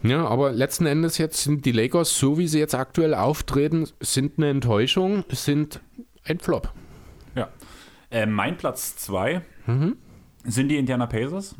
Ja, 0.02 0.26
aber 0.26 0.50
letzten 0.52 0.86
Endes 0.86 1.18
jetzt 1.18 1.44
sind 1.44 1.64
die 1.64 1.72
Lakers, 1.72 2.18
so 2.18 2.36
wie 2.36 2.48
sie 2.48 2.58
jetzt 2.58 2.74
aktuell 2.74 3.14
auftreten, 3.14 3.86
sind 4.00 4.38
eine 4.38 4.50
Enttäuschung, 4.50 5.24
sind 5.30 5.80
ein 6.24 6.40
Flop. 6.40 6.72
Ja. 7.36 7.48
Äh, 8.10 8.26
mein 8.26 8.56
Platz 8.56 8.96
2 8.96 9.42
mhm. 9.66 9.96
sind 10.44 10.68
die 10.68 10.76
Indiana 10.76 11.06
Pacers. 11.06 11.54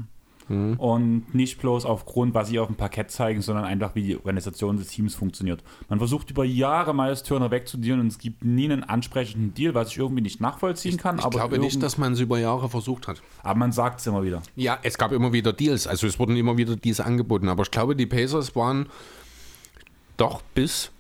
Mhm. 0.53 0.75
Und 0.79 1.35
nicht 1.35 1.59
bloß 1.61 1.85
aufgrund, 1.87 2.35
was 2.35 2.49
sie 2.49 2.59
auf 2.59 2.67
dem 2.67 2.77
Parkett 2.77 3.11
zeigen, 3.11 3.41
sondern 3.41 3.65
einfach, 3.65 3.95
wie 3.95 4.03
die 4.03 4.17
Organisation 4.17 4.77
des 4.77 4.89
Teams 4.89 5.15
funktioniert. 5.15 5.63
Man 5.89 5.99
versucht 5.99 6.31
über 6.31 6.45
Jahre 6.45 6.95
Miles 6.95 7.23
Turner 7.23 7.51
wegzudealen 7.51 8.01
und 8.01 8.07
es 8.09 8.19
gibt 8.19 8.45
nie 8.45 8.71
einen 8.71 8.85
ansprechenden 8.85 9.55
Deal, 9.55 9.75
was 9.75 9.91
ich 9.91 9.99
irgendwie 9.99 10.23
nicht 10.23 10.41
nachvollziehen 10.41 10.97
kann. 10.97 11.19
Ich, 11.19 11.25
ich 11.25 11.31
glaube 11.31 11.59
nicht, 11.59 11.83
dass 11.83 11.97
man 11.99 12.13
es 12.13 12.21
über 12.21 12.39
Jahre 12.39 12.69
versucht 12.69 13.09
hat. 13.09 13.23
Aber 13.43 13.59
man 13.59 13.73
sagt 13.73 14.01
es 14.01 14.07
immer 14.07 14.23
wieder. 14.23 14.43
Ja, 14.57 14.79
es 14.83 14.99
gab 14.99 15.13
immer 15.13 15.33
wieder 15.33 15.53
Deals. 15.53 15.87
Also 15.87 16.07
es 16.07 16.19
wurden 16.19 16.37
immer 16.37 16.57
wieder 16.57 16.77
Deals 16.77 17.01
angeboten. 17.01 17.49
Aber 17.49 17.63
ich 17.63 17.71
glaube, 17.71 17.97
die 17.97 18.07
Pacers 18.07 18.55
waren 18.55 18.87
doch 20.17 20.43
bis 20.55 20.91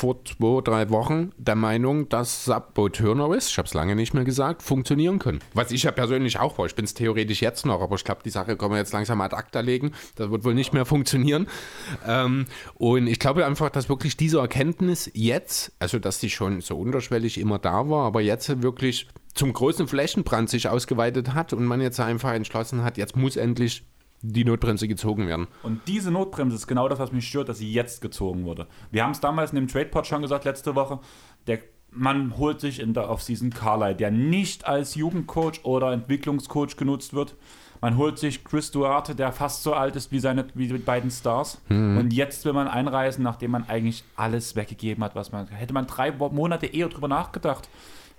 vor 0.00 0.24
zwei, 0.24 0.62
drei 0.62 0.88
Wochen 0.88 1.32
der 1.36 1.56
Meinung, 1.56 2.08
dass 2.08 2.46
Sabo 2.46 2.88
Turner 2.88 3.34
ist, 3.34 3.50
ich 3.50 3.58
habe 3.58 3.66
es 3.66 3.74
lange 3.74 3.94
nicht 3.94 4.14
mehr 4.14 4.24
gesagt, 4.24 4.62
funktionieren 4.62 5.18
können. 5.18 5.40
Was 5.52 5.70
ich 5.72 5.82
ja 5.82 5.90
persönlich 5.90 6.40
auch 6.40 6.56
war. 6.56 6.64
Ich 6.64 6.74
bin 6.74 6.86
es 6.86 6.94
theoretisch 6.94 7.42
jetzt 7.42 7.66
noch, 7.66 7.82
aber 7.82 7.96
ich 7.96 8.04
glaube, 8.04 8.22
die 8.24 8.30
Sache 8.30 8.56
können 8.56 8.72
wir 8.72 8.78
jetzt 8.78 8.94
langsam 8.94 9.20
ad 9.20 9.36
acta 9.36 9.60
legen. 9.60 9.92
Das 10.14 10.30
wird 10.30 10.42
wohl 10.44 10.54
nicht 10.54 10.72
mehr 10.72 10.86
funktionieren. 10.86 11.48
Ähm, 12.08 12.46
und 12.76 13.08
ich 13.08 13.18
glaube 13.18 13.44
einfach, 13.44 13.68
dass 13.68 13.90
wirklich 13.90 14.16
diese 14.16 14.38
Erkenntnis 14.38 15.10
jetzt, 15.12 15.72
also 15.78 15.98
dass 15.98 16.18
die 16.18 16.30
schon 16.30 16.62
so 16.62 16.78
unterschwellig 16.78 17.36
immer 17.36 17.58
da 17.58 17.90
war, 17.90 18.06
aber 18.06 18.22
jetzt 18.22 18.62
wirklich 18.62 19.06
zum 19.34 19.52
großen 19.52 19.86
Flächenbrand 19.86 20.48
sich 20.48 20.66
ausgeweitet 20.66 21.34
hat 21.34 21.52
und 21.52 21.66
man 21.66 21.82
jetzt 21.82 22.00
einfach 22.00 22.32
entschlossen 22.32 22.84
hat, 22.84 22.96
jetzt 22.96 23.16
muss 23.16 23.36
endlich 23.36 23.84
die 24.22 24.44
Notbremse 24.44 24.86
gezogen 24.86 25.26
werden. 25.26 25.48
Und 25.62 25.80
diese 25.86 26.10
Notbremse 26.10 26.56
ist 26.56 26.66
genau 26.66 26.88
das, 26.88 26.98
was 26.98 27.12
mich 27.12 27.26
stört, 27.26 27.48
dass 27.48 27.58
sie 27.58 27.72
jetzt 27.72 28.00
gezogen 28.00 28.44
wurde. 28.44 28.66
Wir 28.90 29.04
haben 29.04 29.12
es 29.12 29.20
damals 29.20 29.50
in 29.52 29.56
dem 29.56 29.68
Tradepot 29.68 30.06
schon 30.06 30.22
gesagt, 30.22 30.44
letzte 30.44 30.74
Woche. 30.74 31.00
Der 31.46 31.60
man 31.92 32.36
holt 32.36 32.60
sich 32.60 32.80
in 32.80 32.94
der 32.94 33.10
Offseason 33.10 33.50
Carly, 33.50 33.94
der 33.94 34.10
nicht 34.10 34.66
als 34.66 34.94
Jugendcoach 34.94 35.64
oder 35.64 35.92
Entwicklungscoach 35.92 36.76
genutzt 36.76 37.14
wird. 37.14 37.34
Man 37.80 37.96
holt 37.96 38.18
sich 38.18 38.44
Chris 38.44 38.70
Duarte, 38.70 39.14
der 39.14 39.32
fast 39.32 39.62
so 39.62 39.72
alt 39.72 39.96
ist 39.96 40.12
wie 40.12 40.18
seine 40.18 40.46
wie 40.54 40.68
die 40.68 40.78
beiden 40.78 41.10
Stars. 41.10 41.60
Mhm. 41.68 41.96
Und 41.96 42.12
jetzt 42.12 42.44
will 42.44 42.52
man 42.52 42.68
einreisen, 42.68 43.24
nachdem 43.24 43.52
man 43.52 43.68
eigentlich 43.68 44.04
alles 44.16 44.54
weggegeben 44.54 45.02
hat, 45.02 45.14
was 45.14 45.32
man. 45.32 45.48
Hätte 45.48 45.72
man 45.72 45.86
drei 45.86 46.12
Monate 46.12 46.66
eher 46.66 46.88
drüber 46.88 47.08
nachgedacht, 47.08 47.68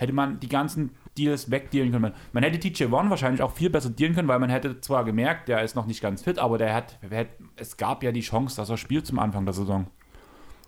hätte 0.01 0.13
man 0.13 0.39
die 0.39 0.49
ganzen 0.49 0.91
Deals 1.17 1.51
wegdealen 1.51 1.91
können. 1.91 2.13
Man 2.33 2.43
hätte 2.43 2.59
TJ 2.59 2.89
Warren 2.89 3.11
wahrscheinlich 3.11 3.43
auch 3.43 3.51
viel 3.51 3.69
besser 3.69 3.91
dealen 3.91 4.15
können, 4.15 4.27
weil 4.27 4.39
man 4.39 4.49
hätte 4.49 4.81
zwar 4.81 5.05
gemerkt, 5.05 5.47
der 5.47 5.61
ist 5.61 5.75
noch 5.75 5.85
nicht 5.85 6.01
ganz 6.01 6.23
fit, 6.23 6.39
aber 6.39 6.57
der 6.57 6.73
hat, 6.73 6.97
es 7.55 7.77
gab 7.77 8.01
ja 8.01 8.11
die 8.11 8.21
Chance, 8.21 8.55
dass 8.55 8.69
er 8.69 8.77
spielt 8.77 9.05
zum 9.05 9.19
Anfang 9.19 9.45
der 9.45 9.53
Saison. 9.53 9.87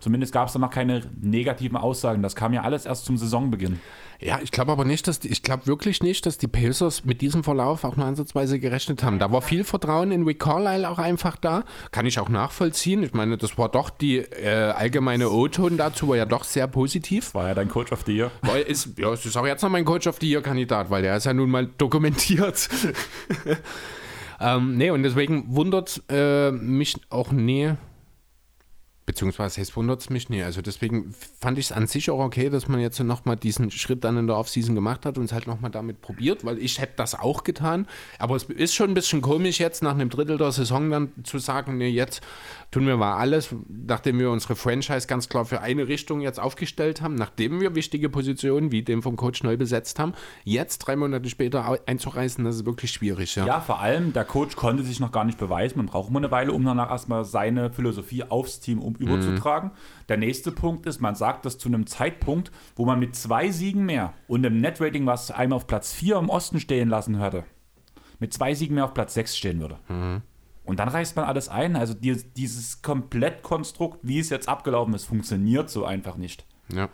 Zumindest 0.04 0.34
gab 0.34 0.48
es 0.48 0.54
da 0.54 0.60
noch 0.60 0.70
keine 0.70 1.02
negativen 1.22 1.78
Aussagen. 1.78 2.22
Das 2.22 2.36
kam 2.36 2.52
ja 2.52 2.64
alles 2.64 2.86
erst 2.86 3.06
zum 3.06 3.16
Saisonbeginn. 3.16 3.80
Ja, 4.20 4.42
ich 4.44 4.52
glaube 4.52 4.74
aber 4.74 4.84
nicht, 4.84 5.08
dass 5.08 5.20
die, 5.20 5.30
ich 5.30 5.44
glaube 5.44 5.66
wirklich 5.66 6.04
nicht, 6.04 6.26
dass 6.26 6.38
die 6.38 6.50
Pacers 6.50 7.06
mit 7.06 7.22
diesem 7.22 7.42
Verlauf 7.42 7.86
auch 7.86 7.96
nur 7.96 8.06
ansatzweise 8.06 8.60
gerechnet 8.60 9.02
haben. 9.02 9.18
Da 9.18 9.32
war 9.32 9.42
viel 9.42 9.64
Vertrauen 9.64 10.12
in 10.12 10.24
Rick 10.24 10.40
Carlisle 10.40 10.90
auch 10.90 11.00
einfach 11.00 11.38
da. 11.38 11.64
Kann 11.92 12.06
ich 12.06 12.20
auch 12.20 12.28
nachvollziehen. 12.28 13.02
Ich 13.02 13.14
meine, 13.14 13.38
das 13.38 13.58
war 13.58 13.70
doch 13.70 13.90
die 13.90 14.18
äh, 14.18 14.74
allgemeine 14.76 15.30
O-Ton 15.30 15.78
dazu, 15.78 16.10
war 16.10 16.18
ja 16.18 16.26
doch 16.26 16.44
sehr 16.44 16.68
positiv. 16.68 17.34
War 17.34 17.48
ja 17.48 17.54
dein 17.54 17.70
Coach 17.70 17.94
of 17.94 18.04
the 18.06 18.14
Year. 18.14 18.32
Weil 18.42 18.64
ist, 18.64 19.00
ja, 19.00 19.10
es 19.14 19.26
ist 19.26 19.38
auch 19.38 19.48
jetzt 19.48 19.62
noch 19.62 19.70
mein 19.70 19.86
Coach 19.86 20.06
of 20.08 20.18
the 20.20 20.30
Year-Kandidat, 20.30 20.90
weil 20.90 21.02
der 21.02 21.16
ist 21.16 21.26
ja 21.26 21.34
nun 21.34 21.50
mal 21.50 21.70
dokumentiert. 21.78 22.68
ähm, 24.42 24.76
nee, 24.76 24.90
und 24.90 25.04
deswegen 25.04 25.46
wundert 25.48 26.04
äh, 26.10 26.52
mich 26.52 26.98
auch 27.10 27.32
nie 27.32 27.76
Beziehungsweise 29.06 29.60
es 29.60 29.76
wundert 29.76 30.00
es 30.00 30.10
mich 30.10 30.30
nicht. 30.30 30.44
Also 30.44 30.62
deswegen 30.62 31.14
fand 31.40 31.58
ich 31.58 31.66
es 31.66 31.72
an 31.72 31.88
sich 31.88 32.10
auch 32.10 32.20
okay, 32.20 32.50
dass 32.50 32.68
man 32.68 32.80
jetzt 32.80 33.00
nochmal 33.02 33.36
diesen 33.36 33.70
Schritt 33.70 34.04
dann 34.04 34.18
in 34.18 34.28
der 34.28 34.38
Offseason 34.38 34.76
gemacht 34.76 35.06
hat 35.06 35.18
und 35.18 35.26
es 35.26 35.34
halt 35.34 35.46
nochmal 35.46 35.72
damit 35.72 36.02
probiert, 36.02 36.46
weil 36.46 36.58
ich 36.58 36.80
hätte 36.80 36.94
das 36.96 37.14
auch 37.14 37.44
getan. 37.44 37.88
Aber 38.18 38.36
es 38.36 38.44
ist 38.44 38.74
schon 38.74 38.92
ein 38.92 38.94
bisschen 38.94 39.22
komisch 39.22 39.60
jetzt 39.60 39.84
nach 39.84 39.92
einem 39.92 40.10
Drittel 40.10 40.38
der 40.38 40.52
Saison 40.52 40.90
dann 40.90 41.12
zu 41.24 41.38
sagen, 41.40 41.78
nee, 41.78 41.90
jetzt 41.90 42.22
tun 42.74 42.88
wir 42.88 42.98
mal 42.98 43.18
alles, 43.18 43.56
nachdem 43.70 44.18
wir 44.18 44.32
unsere 44.32 44.56
Franchise 44.56 45.06
ganz 45.06 45.30
klar 45.30 45.46
für 45.46 45.62
eine 45.62 45.88
Richtung 45.88 46.22
jetzt 46.22 46.40
aufgestellt 46.40 47.04
haben, 47.04 47.14
nachdem 47.14 47.62
wir 47.62 47.76
wichtige 47.76 48.10
Positionen 48.10 48.72
wie 48.72 48.82
den 48.82 49.04
vom 49.04 49.16
Coach 49.16 49.44
neu 49.44 49.58
besetzt 49.58 50.00
haben, 50.00 50.14
jetzt 50.44 50.80
drei 50.80 50.96
Monate 50.96 51.30
später 51.30 51.78
einzureißen, 51.86 52.44
das 52.44 52.56
ist 52.56 52.66
wirklich 52.66 52.90
schwierig. 52.90 53.36
Ja, 53.36 53.46
ja 53.46 53.62
vor 53.62 53.80
allem 53.80 54.12
der 54.12 54.26
Coach 54.26 54.56
konnte 54.56 54.82
sich 54.82 55.00
noch 55.00 55.12
gar 55.12 55.24
nicht 55.24 55.38
beweisen. 55.38 55.78
Man 55.78 55.86
braucht 55.86 56.10
immer 56.10 56.18
eine 56.18 56.32
Weile, 56.32 56.52
um 56.52 56.66
danach 56.66 56.90
erstmal 56.90 57.26
seine 57.26 57.72
Philosophie 57.72 58.24
aufs 58.24 58.60
Team 58.60 58.80
um 58.80 58.96
überzutragen. 58.96 59.70
Mhm. 59.70 60.08
Der 60.10 60.18
nächste 60.18 60.52
Punkt 60.52 60.88
ist, 60.88 61.00
man 61.00 61.14
sagt 61.14 61.46
das 61.46 61.60
zu 61.60 61.70
einem 61.70 61.86
Zeitpunkt, 61.86 62.52
wo 62.76 62.86
man 62.86 63.00
mit 63.00 63.16
zwei 63.16 63.52
Siegen 63.52 63.86
mehr 63.86 64.14
und 64.28 64.44
im 64.46 64.60
Netrating, 64.60 65.06
was 65.06 65.30
einem 65.30 65.54
auf 65.54 65.68
Platz 65.68 65.94
4 65.94 66.18
im 66.18 66.30
Osten 66.30 66.60
stehen 66.60 66.90
lassen 66.90 67.20
hätte, 67.20 67.44
mit 68.18 68.34
zwei 68.34 68.56
Siegen 68.56 68.74
mehr 68.74 68.86
auf 68.86 68.96
Platz 68.96 69.14
6 69.14 69.38
stehen 69.38 69.60
würde. 69.60 69.78
Mhm. 69.90 70.24
Und 70.64 70.80
dann 70.80 70.88
reißt 70.88 71.16
man 71.16 71.26
alles 71.26 71.50
ein. 71.50 71.76
Also 71.76 71.94
die, 71.94 72.16
dieses 72.36 72.82
Komplettkonstrukt, 72.82 74.00
wie 74.02 74.20
es 74.20 74.30
jetzt 74.30 74.48
abgelaufen 74.48 74.94
ist, 74.94 75.06
funktioniert 75.06 75.70
so 75.70 75.86
einfach 75.86 76.16
nicht. 76.16 76.46
Ja. 76.74 76.90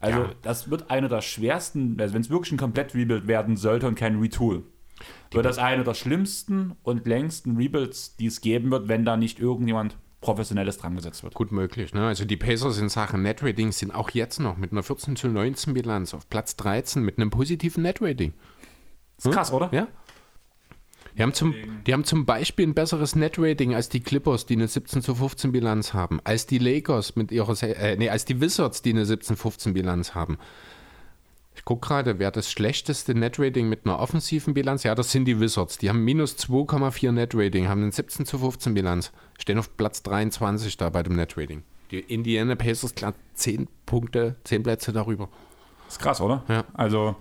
Also 0.00 0.20
ja. 0.20 0.30
das 0.42 0.70
wird 0.70 0.90
einer 0.90 1.08
der 1.08 1.22
schwersten, 1.22 2.00
also 2.00 2.14
wenn 2.14 2.20
es 2.20 2.30
wirklich 2.30 2.52
ein 2.52 2.58
Komplett-Rebuild 2.58 3.26
werden 3.26 3.56
sollte 3.56 3.88
und 3.88 3.96
kein 3.96 4.20
Retool, 4.20 4.62
wird 5.32 5.44
das 5.44 5.58
einer 5.58 5.84
der 5.84 5.94
schlimmsten 5.94 6.76
und 6.82 7.06
längsten 7.06 7.56
Rebuilds, 7.56 8.16
die 8.16 8.26
es 8.26 8.40
geben 8.40 8.70
wird, 8.70 8.88
wenn 8.88 9.04
da 9.04 9.16
nicht 9.16 9.40
irgendjemand 9.40 9.96
Professionelles 10.20 10.78
dran 10.78 10.96
gesetzt 10.96 11.22
wird. 11.22 11.34
Gut 11.34 11.52
möglich. 11.52 11.94
Ne? 11.94 12.06
Also 12.06 12.24
die 12.24 12.36
Pacers 12.36 12.78
in 12.78 12.88
Sachen 12.88 13.22
Netrating 13.22 13.70
sind 13.70 13.94
auch 13.94 14.10
jetzt 14.10 14.40
noch 14.40 14.56
mit 14.56 14.72
einer 14.72 14.82
14 14.82 15.14
zu 15.14 15.28
19 15.28 15.74
Bilanz 15.74 16.12
auf 16.12 16.28
Platz 16.28 16.56
13 16.56 17.02
mit 17.02 17.18
einem 17.18 17.30
positiven 17.30 17.82
Netrating. 17.82 18.34
Ist 19.16 19.30
krass, 19.30 19.52
oder? 19.52 19.68
Ja. 19.72 19.86
Die 21.16 21.22
haben, 21.22 21.32
zum, 21.32 21.54
die 21.86 21.92
haben 21.92 22.04
zum 22.04 22.26
Beispiel 22.26 22.66
ein 22.66 22.74
besseres 22.74 23.16
Netrating 23.16 23.74
als 23.74 23.88
die 23.88 24.00
Clippers, 24.00 24.46
die 24.46 24.54
eine 24.54 24.68
17 24.68 25.02
zu 25.02 25.14
15 25.14 25.52
Bilanz 25.52 25.94
haben, 25.94 26.20
als 26.24 26.46
die 26.46 26.58
Lakers 26.58 27.16
mit 27.16 27.32
ihrer, 27.32 27.60
äh, 27.62 27.96
nee, 27.96 28.08
als 28.08 28.24
die 28.24 28.40
Wizards, 28.40 28.82
die 28.82 28.90
eine 28.90 29.04
17 29.04 29.36
zu 29.36 29.42
15 29.42 29.74
Bilanz 29.74 30.14
haben. 30.14 30.38
Ich 31.56 31.64
gucke 31.64 31.88
gerade, 31.88 32.20
wer 32.20 32.30
das 32.30 32.52
schlechteste 32.52 33.16
Netrating 33.16 33.68
mit 33.68 33.84
einer 33.84 33.98
offensiven 33.98 34.54
Bilanz, 34.54 34.84
ja, 34.84 34.94
das 34.94 35.10
sind 35.10 35.24
die 35.24 35.40
Wizards. 35.40 35.76
Die 35.76 35.88
haben 35.88 36.04
minus 36.04 36.36
2,4 36.36 37.10
Netrating, 37.10 37.66
haben 37.66 37.82
eine 37.82 37.90
17 37.90 38.26
zu 38.26 38.38
15 38.38 38.74
Bilanz, 38.74 39.10
stehen 39.40 39.58
auf 39.58 39.76
Platz 39.76 40.04
23 40.04 40.76
da 40.76 40.88
bei 40.88 41.02
dem 41.02 41.16
Netrating. 41.16 41.64
Die 41.90 41.98
Indiana 41.98 42.54
Pacers 42.54 42.94
klar 42.94 43.14
10 43.34 43.66
Punkte, 43.86 44.36
10 44.44 44.62
Plätze 44.62 44.92
darüber. 44.92 45.28
Das 45.86 45.94
ist 45.94 46.00
krass, 46.00 46.20
oder? 46.20 46.44
Ja. 46.48 46.64
Also 46.74 47.16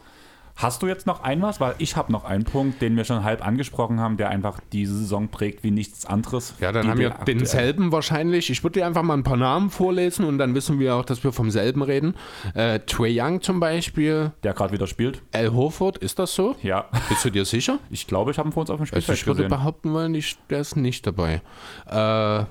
Hast 0.58 0.82
du 0.82 0.88
jetzt 0.88 1.05
noch 1.05 1.24
ein 1.24 1.43
was? 1.43 1.60
Weil 1.60 1.76
ich 1.78 1.95
habe 1.95 2.12
noch 2.12 2.26
einen 2.26 2.43
Punkt, 2.43 2.82
den 2.82 2.97
wir 2.97 3.03
schon 3.03 3.24
halb 3.24 3.45
angesprochen 3.45 3.99
haben, 3.99 4.18
der 4.18 4.30
einfach 4.30 4.60
diese 4.72 4.97
Saison 4.97 5.28
prägt 5.28 5.64
wie 5.64 5.70
nichts 5.70 6.08
anderes. 6.08 6.55
Ja, 6.60 6.72
dann 6.72 6.88
haben 6.88 6.99
wir 6.99 7.12
denselben 7.28 7.91
wahrscheinlich. 7.91 8.49
Ich 8.49 8.64
würde 8.64 8.80
dir 8.80 8.88
einfach 8.88 9.03
mal 9.03 9.14
ein 9.14 9.24
paar 9.24 9.38
Namen 9.38 9.70
vorlesen 9.70 10.26
und 10.26 10.39
dann 10.39 10.55
wissen 10.55 10.80
wir 10.80 10.95
auch, 10.95 11.05
dass 11.05 11.24
wir 11.24 11.32
vom 11.32 11.51
selben 11.51 11.84
reden. 11.84 12.16
Äh, 12.55 12.80
Trey 12.80 13.22
Young 13.22 13.41
zum 13.41 13.60
Beispiel. 13.60 14.32
Der 14.41 14.53
gerade 14.53 14.74
wieder 14.74 14.88
spielt. 14.88 15.22
Al 15.32 15.53
Horford, 15.53 15.99
ist 15.99 16.18
das 16.18 16.34
so? 16.34 16.55
Ja. 16.64 16.86
Bist 17.08 17.24
du 17.24 17.30
dir 17.30 17.45
sicher? 17.45 17.80
Ich 17.89 18.05
glaube, 18.05 18.32
ich 18.32 18.38
habe 18.38 18.49
ihn 18.49 18.51
vor 18.51 18.62
uns 18.62 18.70
auf 18.70 18.78
dem 18.78 18.86
Spielfeld 18.86 19.10
also 19.10 19.20
ich 19.20 19.28
würde 19.28 19.43
gesehen. 19.43 19.49
behaupten 19.49 19.93
wollen, 19.93 20.14
ich, 20.14 20.38
der 20.49 20.60
ist 20.60 20.76
nicht 20.76 21.05
dabei. 21.08 21.41
Äh, 21.88 22.45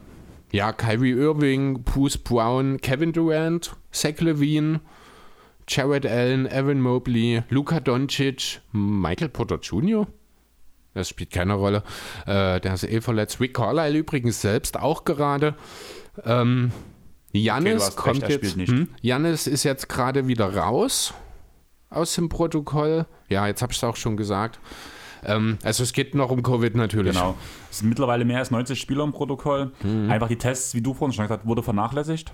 ja, 0.53 0.73
Kyrie 0.73 1.13
Irving, 1.13 1.83
Bruce 1.83 2.19
Brown, 2.19 2.79
Kevin 2.81 3.13
Durant, 3.13 3.77
Zach 3.93 4.21
Levine, 4.21 4.81
Jared 5.69 6.07
Allen, 6.07 6.47
Evan 6.47 6.81
Mobley, 6.81 7.43
Luka 7.49 7.81
Doncic, 7.81 8.61
Michael 8.73 9.29
Porter 9.29 9.59
Jr. 9.61 10.07
Das 10.95 11.09
spielt 11.09 11.31
keine 11.31 11.55
Rolle. 11.55 11.83
Äh, 12.27 12.61
der 12.61 12.75
ist 12.75 12.85
eh 12.85 13.01
verletzt. 13.01 13.41
Rick 13.41 13.55
Carlisle 13.55 13.99
übrigens 13.99 14.41
selbst 14.41 14.79
auch 14.79 15.05
gerade. 15.05 15.55
Ähm, 16.25 16.73
Janis 17.33 17.89
okay, 17.89 17.97
kommt 17.97 18.23
recht, 18.23 18.43
jetzt. 18.43 18.69
Hm, 18.69 18.89
Janis 19.03 19.47
ist 19.47 19.65
jetzt 19.65 19.89
gerade 19.89 20.27
wieder 20.27 20.57
raus 20.57 21.13
aus 21.91 22.15
dem 22.15 22.29
Protokoll. 22.29 23.07
Ja, 23.29 23.47
jetzt 23.47 23.61
habe 23.61 23.73
ich 23.73 23.79
es 23.79 23.85
auch 23.85 23.97
schon 23.97 24.17
gesagt. 24.17 24.59
Ähm, 25.25 25.59
also 25.63 25.83
es 25.83 25.93
geht 25.93 26.15
noch 26.15 26.31
um 26.31 26.43
Covid 26.43 26.75
natürlich. 26.77 27.15
Genau. 27.15 27.37
Es 27.71 27.79
sind 27.79 27.89
mittlerweile 27.89 28.25
mehr 28.25 28.39
als 28.39 28.51
90 28.51 28.81
Spieler 28.81 29.05
im 29.05 29.13
Protokoll. 29.13 29.73
Mhm. 29.83 30.11
Einfach 30.11 30.29
die 30.29 30.39
Tests, 30.39 30.75
wie 30.75 30.81
du 30.81 30.95
vorhin 30.95 31.13
schon 31.13 31.25
gesagt 31.25 31.43
hast, 31.43 31.49
wurde 31.49 31.63
vernachlässigt. 31.63 32.33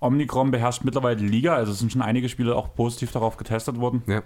Omnicron 0.00 0.50
beherrscht 0.50 0.82
mittlerweile 0.84 1.16
die 1.16 1.28
Liga, 1.28 1.54
also 1.54 1.72
es 1.72 1.78
sind 1.78 1.92
schon 1.92 2.02
einige 2.02 2.28
Spiele 2.28 2.56
auch 2.56 2.74
positiv 2.74 3.12
darauf 3.12 3.36
getestet 3.36 3.78
worden. 3.78 4.02
Ja. 4.06 4.22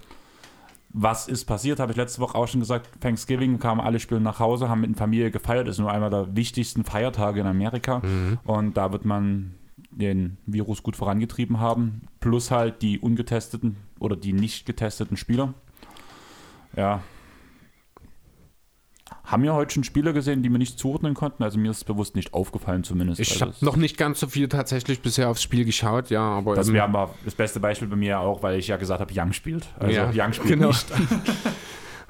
Was 0.96 1.26
ist 1.26 1.46
passiert, 1.46 1.80
habe 1.80 1.90
ich 1.90 1.98
letzte 1.98 2.20
Woche 2.20 2.38
auch 2.38 2.46
schon 2.46 2.60
gesagt. 2.60 2.88
Thanksgiving 3.00 3.58
kamen 3.58 3.80
alle 3.80 3.98
Spiele 3.98 4.20
nach 4.20 4.38
Hause, 4.38 4.68
haben 4.68 4.80
mit 4.82 4.90
der 4.90 4.96
Familie 4.96 5.32
gefeiert. 5.32 5.66
Ist 5.66 5.80
nur 5.80 5.90
einer 5.90 6.08
der 6.08 6.36
wichtigsten 6.36 6.84
Feiertage 6.84 7.40
in 7.40 7.46
Amerika. 7.48 7.98
Mhm. 7.98 8.38
Und 8.44 8.76
da 8.76 8.92
wird 8.92 9.04
man 9.04 9.54
den 9.90 10.36
Virus 10.46 10.84
gut 10.84 10.94
vorangetrieben 10.94 11.58
haben. 11.58 12.02
Plus 12.20 12.52
halt 12.52 12.80
die 12.80 13.00
ungetesteten 13.00 13.76
oder 13.98 14.14
die 14.14 14.32
nicht 14.32 14.66
getesteten 14.66 15.16
Spieler. 15.16 15.54
Ja, 16.76 17.02
haben 19.24 19.42
wir 19.42 19.54
heute 19.54 19.74
schon 19.74 19.84
Spieler 19.84 20.12
gesehen, 20.12 20.42
die 20.42 20.50
wir 20.50 20.58
nicht 20.58 20.78
zuordnen 20.78 21.14
konnten? 21.14 21.42
Also 21.42 21.58
mir 21.58 21.70
ist 21.70 21.78
es 21.78 21.84
bewusst 21.84 22.14
nicht 22.14 22.34
aufgefallen 22.34 22.84
zumindest. 22.84 23.20
Ich 23.20 23.32
also 23.32 23.46
habe 23.46 23.64
noch 23.64 23.76
nicht 23.76 23.96
ganz 23.96 24.20
so 24.20 24.26
viel 24.26 24.48
tatsächlich 24.48 25.00
bisher 25.00 25.30
aufs 25.30 25.42
Spiel 25.42 25.64
geschaut, 25.64 26.10
ja, 26.10 26.20
aber... 26.20 26.54
Das 26.54 26.72
wäre 26.72 26.84
aber 26.84 27.14
das 27.24 27.34
beste 27.34 27.58
Beispiel 27.58 27.88
bei 27.88 27.96
mir 27.96 28.20
auch, 28.20 28.42
weil 28.42 28.58
ich 28.58 28.68
ja 28.68 28.76
gesagt 28.76 29.00
habe, 29.00 29.12
Young 29.16 29.32
spielt. 29.32 29.66
Also 29.78 29.94
ja, 29.94 30.10
Young 30.14 30.32
spielt 30.34 30.50
genau. 30.50 30.68
nicht. 30.68 30.86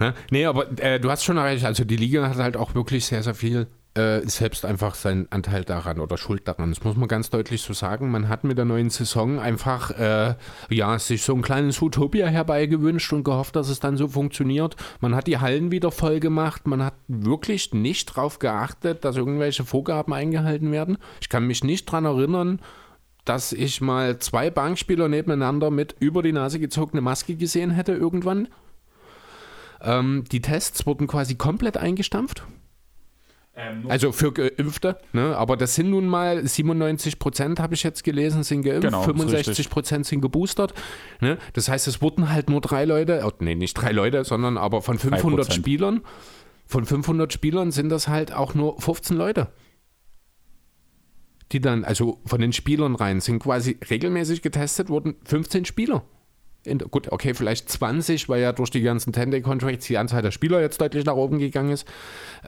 nee, 0.31 0.45
aber 0.45 0.66
äh, 0.81 0.99
du 0.99 1.11
hast 1.11 1.24
schon 1.24 1.36
erreicht, 1.36 1.65
also 1.65 1.85
die 1.85 1.97
Liga 1.97 2.28
hat 2.28 2.36
halt 2.36 2.57
auch 2.57 2.74
wirklich 2.74 3.07
sehr, 3.07 3.23
sehr 3.23 3.35
viel 3.35 3.69
äh, 3.94 4.26
selbst 4.26 4.64
einfach 4.64 4.96
seinen 4.96 5.30
Anteil 5.30 5.64
daran 5.64 6.00
oder 6.00 6.18
Schuld 6.18 6.48
daran. 6.48 6.70
Das 6.70 6.82
muss 6.82 6.96
man 6.96 7.08
ganz 7.08 7.30
deutlich 7.30 7.62
so 7.62 7.72
sagen. 7.72 8.10
Man 8.10 8.28
hat 8.28 8.42
mit 8.42 8.58
der 8.58 8.64
neuen 8.64 8.90
Saison 8.90 9.38
einfach 9.38 9.90
äh, 9.92 10.34
ja, 10.68 10.98
sich 10.98 11.22
so 11.22 11.34
ein 11.34 11.42
kleines 11.42 11.80
Utopia 11.80 12.26
herbeigewünscht 12.26 13.12
und 13.12 13.22
gehofft, 13.22 13.54
dass 13.54 13.68
es 13.68 13.78
dann 13.78 13.96
so 13.96 14.08
funktioniert. 14.08 14.74
Man 15.00 15.14
hat 15.14 15.28
die 15.28 15.38
Hallen 15.38 15.70
wieder 15.70 15.92
voll 15.92 16.18
gemacht. 16.18 16.66
Man 16.66 16.82
hat 16.82 16.94
wirklich 17.06 17.72
nicht 17.72 18.16
darauf 18.16 18.40
geachtet, 18.40 19.04
dass 19.04 19.16
irgendwelche 19.16 19.64
Vorgaben 19.64 20.12
eingehalten 20.12 20.72
werden. 20.72 20.98
Ich 21.20 21.28
kann 21.28 21.46
mich 21.46 21.62
nicht 21.62 21.88
daran 21.88 22.04
erinnern, 22.04 22.60
dass 23.24 23.52
ich 23.52 23.80
mal 23.80 24.18
zwei 24.18 24.50
Bankspieler 24.50 25.08
nebeneinander 25.08 25.70
mit 25.70 25.94
über 26.00 26.22
die 26.22 26.32
Nase 26.32 26.58
gezogene 26.58 27.00
Maske 27.00 27.36
gesehen 27.36 27.70
hätte 27.70 27.92
irgendwann. 27.92 28.48
Ähm, 29.80 30.24
die 30.32 30.40
Tests 30.40 30.84
wurden 30.84 31.06
quasi 31.06 31.36
komplett 31.36 31.76
eingestampft. 31.76 32.44
Ähm, 33.56 33.85
Also 33.89 34.10
für 34.12 34.32
Geimpfte, 34.32 34.98
ne? 35.12 35.36
aber 35.36 35.56
das 35.56 35.74
sind 35.76 35.90
nun 35.90 36.06
mal 36.06 36.44
97 36.47 37.18
Prozent, 37.18 37.60
habe 37.60 37.74
ich 37.74 37.82
jetzt 37.85 38.02
gelesen, 38.02 38.43
sind 38.43 38.62
geimpft, 38.62 38.82
Genau, 38.82 39.01
ist 39.01 39.06
65 39.06 39.48
richtig. 39.48 39.70
Prozent 39.70 40.06
sind 40.06 40.20
geboostert. 40.20 40.74
Ne? 41.20 41.39
Das 41.52 41.68
heißt, 41.68 41.86
es 41.86 42.02
wurden 42.02 42.31
halt 42.31 42.51
nur 42.51 42.60
drei 42.60 42.85
Leute, 42.85 43.22
oh, 43.24 43.31
nee, 43.39 43.55
nicht 43.55 43.74
drei 43.74 43.93
Leute, 43.93 44.24
sondern 44.24 44.59
aber 44.59 44.82
von 44.82 44.98
500 44.98 45.47
Prozent. 45.47 45.55
Spielern, 45.55 46.01
von 46.66 46.85
500 46.85 47.32
Spielern 47.32 47.70
sind 47.70 47.90
das 47.90 48.09
halt 48.09 48.32
auch 48.32 48.55
nur 48.55 48.81
15 48.81 49.16
Leute. 49.16 49.48
Die 51.52 51.60
dann, 51.60 51.85
also 51.85 52.18
von 52.24 52.40
den 52.40 52.52
Spielern 52.52 52.97
rein, 52.97 53.20
sind 53.20 53.39
quasi 53.39 53.78
regelmäßig 53.89 54.43
getestet 54.43 54.89
wurden 54.89 55.14
15 55.24 55.64
Spieler. 55.64 56.02
In, 56.64 56.78
gut, 56.78 57.12
okay, 57.12 57.35
vielleicht 57.35 57.68
20, 57.68 58.28
weil 58.31 58.40
ja 58.40 58.52
durch 58.52 58.70
die 58.70 58.81
ganzen 58.81 59.12
10-Day-Contracts 59.12 59.86
die 59.86 59.98
Anzahl 59.98 60.22
der 60.22 60.31
Spieler 60.31 60.62
jetzt 60.62 60.81
deutlich 60.81 61.05
nach 61.05 61.14
oben 61.14 61.39
gegangen 61.39 61.70
ist. 61.70 61.86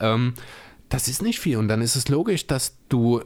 Ähm, 0.00 0.32
das 0.88 1.08
ist 1.08 1.22
nicht 1.22 1.40
viel. 1.40 1.56
Und 1.58 1.68
dann 1.68 1.80
ist 1.82 1.96
es 1.96 2.08
logisch, 2.08 2.46
dass 2.46 2.78
du 2.88 3.20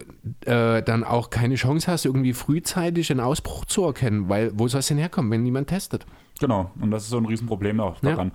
äh, 0.47 0.83
dann 0.83 1.05
auch 1.05 1.31
keine 1.31 1.57
Chance 1.57 1.91
hast, 1.91 2.05
irgendwie 2.07 2.33
frühzeitig 2.33 3.11
einen 3.11 3.21
Ausbruch 3.21 3.65
zu 3.67 3.85
erkennen, 3.85 4.29
weil 4.29 4.51
wo 4.59 4.67
soll 4.69 4.81
es 4.81 4.87
denn 4.89 4.99
herkommen, 4.99 5.31
wenn 5.31 5.43
niemand 5.43 5.69
testet? 5.69 6.07
Genau, 6.41 6.71
und 6.81 6.91
das 6.91 7.05
ist 7.05 7.11
so 7.11 7.19
ein 7.19 7.27
Riesenproblem 7.27 7.81
auch 7.81 8.03
Ja. 8.03 8.11
daran. 8.11 8.33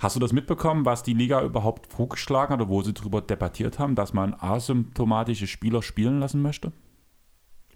Hast 0.00 0.14
du 0.14 0.20
das 0.20 0.32
mitbekommen, 0.32 0.84
was 0.84 1.02
die 1.02 1.14
Liga 1.14 1.42
überhaupt 1.42 1.92
vorgeschlagen 1.92 2.52
hat 2.52 2.60
oder 2.60 2.68
wo 2.70 2.82
sie 2.82 2.92
darüber 2.92 3.20
debattiert 3.20 3.78
haben, 3.80 3.94
dass 3.96 4.12
man 4.12 4.34
asymptomatische 4.38 5.46
Spieler 5.48 5.82
spielen 5.82 6.20
lassen 6.20 6.40
möchte? 6.40 6.70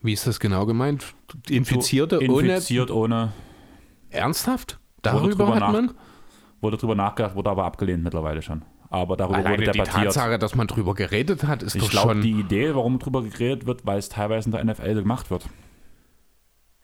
Wie 0.03 0.13
ist 0.13 0.27
das 0.27 0.39
genau 0.41 0.67
gemeint? 0.67 1.15
Infizierte 1.49 2.19
ohne 2.31 2.49
Infiziert 2.55 2.91
ohne. 2.91 3.33
ernsthaft? 4.11 4.79
Wurde 5.03 5.03
Darüber 5.03 5.29
drüber 5.31 5.55
hat 5.55 5.61
nach- 5.61 5.73
man 5.73 5.95
Wurde 6.61 6.77
darüber 6.77 6.95
nachgedacht, 6.95 7.35
wurde 7.35 7.51
aber 7.51 7.65
abgelehnt 7.65 8.05
mittlerweile 8.05 8.41
schon. 8.41 8.63
Aber 8.93 9.17
darüber 9.17 9.39
alleine 9.39 9.57
wurde 9.57 9.73
die 9.73 9.79
debattiert. 9.79 10.05
Tatsache, 10.05 10.39
dass 10.39 10.55
man 10.55 10.67
drüber 10.67 10.95
geredet 10.95 11.45
hat, 11.45 11.63
ist 11.63 11.75
ich 11.75 11.83
doch 11.83 11.91
glaube, 11.91 12.13
schon. 12.13 12.21
die 12.21 12.33
Idee, 12.33 12.75
warum 12.75 12.99
darüber 12.99 13.23
geredet 13.23 13.67
wird, 13.67 13.87
weil 13.87 13.99
es 13.99 14.11
teilweise 14.11 14.51
in 14.51 14.53
der 14.53 14.65
NFL 14.65 14.95
gemacht 14.95 15.31
wird. 15.31 15.47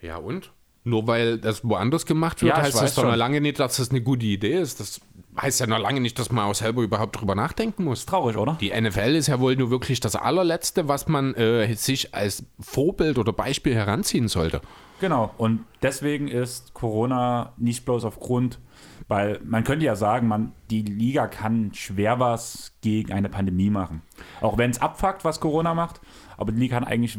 ja 0.01 0.17
und? 0.17 0.51
Nur 0.85 1.07
weil 1.07 1.37
das 1.39 1.69
woanders 1.69 2.07
gemacht 2.07 2.41
wird, 2.41 2.57
Ja, 2.57 2.63
heißt 2.63 2.81
das 2.81 2.95
doch 2.95 3.05
noch 3.05 3.17
lange 3.17 3.43
nicht, 3.43 3.59
dass 3.61 3.77
das 3.77 3.91
eine 3.91 4.01
gute 4.01 4.25
Idee 4.25 4.55
ist. 4.59 4.81
Das 4.81 5.01
heißt 5.39 5.61
ja 5.61 5.67
noch 5.67 5.79
lange 5.81 6.01
nicht, 6.01 6.19
dass 6.19 6.33
man 6.33 6.47
auch 6.47 6.55
selber 6.55 6.81
überhaupt 6.83 7.21
drüber 7.21 7.35
nachdenken 7.35 7.85
muss. 7.85 8.07
Traurig, 8.07 8.39
oder? 8.39 8.57
Die 8.59 8.71
NFL 8.71 9.15
ist 9.15 9.27
ja 9.27 9.39
wohl 9.39 9.55
nur 9.57 9.71
wirklich 9.71 10.01
das 10.01 10.17
allerletzte, 10.17 10.89
was 10.89 11.07
man 11.07 11.35
äh, 11.35 11.75
sich 11.75 12.15
als 12.15 12.45
Vorbild 12.59 13.19
oder 13.19 13.35
Beispiel 13.35 13.75
heranziehen 13.75 14.29
sollte. 14.29 14.63
Genau, 15.01 15.33
und 15.39 15.65
deswegen 15.83 16.29
ist 16.29 16.75
Corona 16.75 17.53
nicht 17.57 17.85
bloß 17.85 18.05
aufgrund, 18.05 18.59
weil 19.07 19.41
man 19.45 19.65
könnte 19.65 19.87
ja 19.87 19.95
sagen, 19.95 20.27
man, 20.27 20.53
die 20.71 20.83
Liga 20.83 21.29
kann 21.29 21.73
schwer 21.75 22.19
was 22.19 22.73
gegen 22.81 23.13
eine 23.13 23.29
Pandemie 23.29 23.71
machen. 23.71 24.03
Auch 24.41 24.59
wenn 24.59 24.71
es 24.71 24.81
abfuckt, 24.81 25.25
was 25.25 25.41
Corona 25.41 25.75
macht, 25.75 26.01
aber 26.37 26.53
die 26.53 26.59
Liga 26.59 26.77
kann 26.77 26.85
eigentlich 26.85 27.19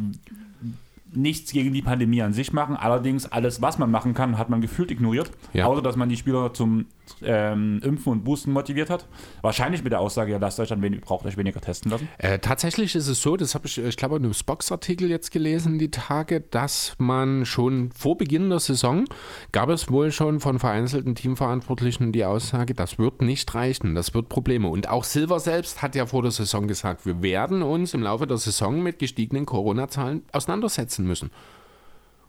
nichts 1.12 1.52
gegen 1.52 1.74
die 1.74 1.82
Pandemie 1.82 2.22
an 2.22 2.34
sich 2.34 2.54
machen. 2.54 2.76
Allerdings 2.76 3.26
alles, 3.32 3.62
was 3.62 3.78
man 3.78 3.90
machen 3.90 4.14
kann, 4.14 4.38
hat 4.38 4.50
man 4.50 4.62
gefühlt 4.62 4.92
ignoriert. 4.92 5.32
Ja. 5.54 5.66
Außer, 5.66 5.82
dass 5.82 5.96
man 5.96 6.10
die 6.10 6.18
Spieler 6.18 6.54
zum 6.54 6.86
ähm, 7.24 7.82
Impfen 7.84 8.12
und 8.12 8.24
Boosten 8.24 8.52
motiviert 8.52 8.90
hat. 8.90 9.08
Wahrscheinlich 9.42 9.84
mit 9.84 9.92
der 9.92 10.00
Aussage, 10.00 10.32
ja, 10.32 10.38
lasst 10.38 10.60
euch 10.60 10.70
dann 10.70 10.82
wenig, 10.82 11.02
braucht 11.02 11.26
euch 11.26 11.38
weniger 11.38 11.62
testen 11.62 11.92
lassen. 11.92 12.08
Äh, 12.18 12.40
tatsächlich 12.40 12.96
ist 12.96 13.08
es 13.08 13.22
so, 13.22 13.38
das 13.38 13.56
habe 13.56 13.68
ich, 13.68 13.78
ich 13.78 13.98
glaube, 13.98 14.18
in 14.18 14.24
einem 14.24 14.34
Spox-Artikel 14.34 15.10
jetzt 15.10 15.32
gelesen, 15.32 15.80
die 15.80 15.92
Tage, 15.92 16.42
dass 16.42 16.96
man 16.98 17.46
schon 17.46 17.92
vor 17.92 18.18
Beginn 18.18 18.50
der 18.50 18.60
Saison 18.60 19.06
gab 19.52 19.70
es 19.70 19.92
wohl 19.92 20.12
schon 20.12 20.40
von 20.40 20.60
vereinzelten 20.60 21.16
Teamverantwortlichen 21.16 22.12
die 22.12 22.26
Aussage, 22.26 22.74
das 22.74 22.98
wird 22.98 23.22
nicht 23.22 23.54
reichen, 23.56 23.96
das 23.96 24.14
wird 24.14 24.30
Probleme. 24.30 24.68
Und 24.68 24.90
auch 24.90 25.04
Silver 25.04 25.40
selbst 25.40 25.82
hat 25.82 25.96
ja 25.96 26.06
vor 26.06 26.22
der 26.22 26.32
Saison 26.32 26.68
gesagt, 26.68 27.06
wir 27.06 27.22
werden 27.22 27.62
uns 27.62 27.94
im 27.94 28.04
Laufe 28.04 28.28
der 28.28 28.38
Saison 28.38 28.82
mit 28.82 29.00
gestiegenen 29.00 29.46
Corona-Zahlen 29.46 30.24
auseinandersetzen 30.32 31.06
müssen. 31.06 31.32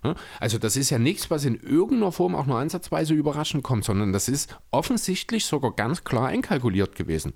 Ja, 0.05 0.15
Also 0.39 0.59
das 0.59 0.77
ist 0.77 0.91
ja 0.91 0.99
nichts, 0.99 1.31
was 1.31 1.45
in 1.45 1.57
irgendeiner 1.61 2.13
Form 2.13 2.35
auch 2.35 2.47
nur 2.47 2.59
ansatzweise 2.59 3.15
überraschend 3.15 3.63
kommt, 3.63 3.85
sondern 3.85 4.13
das 4.13 4.29
ist 4.29 4.59
offensichtlich 4.71 5.45
sogar 5.45 5.73
ganz 5.73 6.05
klar 6.05 6.29
einkalkuliert 6.29 6.95
gewesen. 6.95 7.35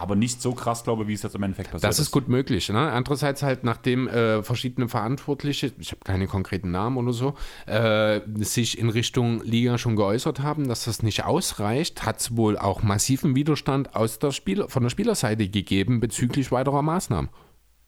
Aber 0.00 0.16
nicht 0.16 0.40
so 0.40 0.52
krass, 0.54 0.82
glaube 0.82 1.02
ich, 1.02 1.08
wie 1.08 1.12
es 1.12 1.22
jetzt 1.22 1.34
im 1.34 1.42
Endeffekt 1.42 1.72
passiert 1.72 1.90
Das 1.90 1.98
ist 1.98 2.10
gut 2.10 2.26
möglich. 2.26 2.70
Ne? 2.70 2.90
Andererseits 2.90 3.42
halt, 3.42 3.64
nachdem 3.64 4.08
äh, 4.08 4.42
verschiedene 4.42 4.88
Verantwortliche, 4.88 5.72
ich 5.78 5.90
habe 5.90 6.00
keine 6.02 6.26
konkreten 6.26 6.70
Namen 6.70 6.96
oder 6.96 7.12
so, 7.12 7.34
äh, 7.66 8.20
sich 8.38 8.78
in 8.78 8.88
Richtung 8.88 9.42
Liga 9.42 9.76
schon 9.76 9.96
geäußert 9.96 10.40
haben, 10.40 10.68
dass 10.68 10.84
das 10.84 11.02
nicht 11.02 11.26
ausreicht, 11.26 12.06
hat 12.06 12.20
es 12.20 12.34
wohl 12.34 12.56
auch 12.56 12.82
massiven 12.82 13.34
Widerstand 13.34 13.94
aus 13.94 14.18
der 14.18 14.30
Spiel 14.30 14.64
von 14.68 14.82
der 14.82 14.90
Spielerseite 14.90 15.46
gegeben 15.50 16.00
bezüglich 16.00 16.50
weiterer 16.50 16.80
Maßnahmen. 16.80 17.28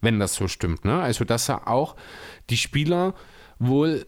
Wenn 0.03 0.19
das 0.19 0.35
so 0.35 0.49
stimmt. 0.49 0.85
Ne? 0.85 1.01
Also, 1.01 1.25
dass 1.25 1.47
ja 1.47 1.67
auch 1.67 1.97
die 2.51 2.59
Spieler 2.59 3.15
wohl 3.69 4.07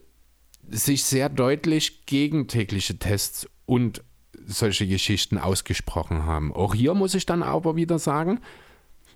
sich 0.68 1.04
sehr 1.04 1.28
deutlich 1.28 2.06
gegen 2.06 2.48
tägliche 2.48 2.98
Tests 2.98 3.48
und 3.66 4.02
solche 4.46 4.86
Geschichten 4.86 5.38
ausgesprochen 5.38 6.24
haben. 6.24 6.52
Auch 6.52 6.74
hier 6.74 6.94
muss 6.94 7.14
ich 7.14 7.26
dann 7.26 7.42
aber 7.42 7.76
wieder 7.76 7.98
sagen, 7.98 8.40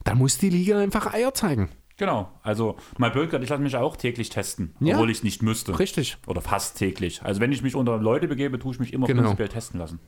da 0.05 0.15
muss 0.15 0.39
die 0.39 0.51
Liga 0.51 0.79
einfach 0.79 1.13
Eier 1.13 1.35
zeigen. 1.35 1.69
Genau, 1.97 2.31
also 2.43 2.77
mein 2.97 3.13
gesagt, 3.13 3.43
ich 3.43 3.51
lasse 3.51 3.61
mich 3.63 3.77
auch 3.77 3.97
täglich 3.97 4.31
testen, 4.31 4.75
Ja. 4.79 4.95
obwohl 4.95 5.11
ich 5.11 5.19
es 5.19 5.23
nicht 5.25 5.43
müsste. 5.43 5.79
Richtig. 5.79 6.17
Oder 6.27 6.41
fast 6.41 6.79
täglich. 6.79 7.23
Also 7.23 7.41
wenn 7.41 7.51
ich 7.51 7.63
mich 7.63 7.75
unter 7.75 7.99
Leute 7.99 8.29
begebe, 8.29 8.59
tue 8.59 8.73
ich 8.73 8.79
mich 8.79 8.93
immer 8.93 9.07
Genau. 9.09 9.23
prinzipiell 9.23 9.49
testen 9.49 9.81
lassen. 9.81 9.99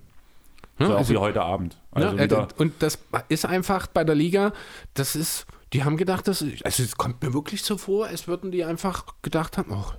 Ja, 0.79 0.87
so 0.87 0.93
auch 0.95 0.99
also- 0.99 1.13
wie 1.13 1.19
heute 1.19 1.43
Abend. 1.43 1.79
Also 1.91 2.17
Ja, 2.17 2.25
äh, 2.25 2.47
und 2.59 2.75
das 2.79 2.99
ist 3.29 3.45
einfach 3.45 3.89
bei 3.89 4.05
der 4.05 4.15
Liga, 4.15 4.53
das 4.95 5.17
ist, 5.17 5.47
die 5.73 5.83
haben 5.83 5.97
gedacht, 5.97 6.29
das 6.29 6.43
ist, 6.43 6.65
also 6.65 6.83
es 6.85 6.97
kommt 6.97 7.23
mir 7.23 7.35
wirklich 7.35 7.63
so 7.63 7.77
vor, 7.77 8.07
als 8.07 8.29
würden 8.29 8.53
die 8.53 8.65
einfach 8.65 9.05
gedacht 9.23 9.59
haben, 9.59 9.73
ach, 9.75 9.97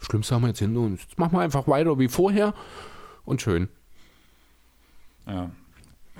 Schlimmste 0.00 0.34
haben 0.34 0.42
wir 0.42 0.48
jetzt 0.48 0.58
hinter 0.58 0.80
uns. 0.80 1.02
Jetzt 1.02 1.18
machen 1.18 1.32
wir 1.32 1.40
einfach 1.40 1.68
weiter 1.68 1.98
wie 1.98 2.08
vorher 2.08 2.54
und 3.24 3.40
schön. 3.42 3.68
ja. 5.26 5.50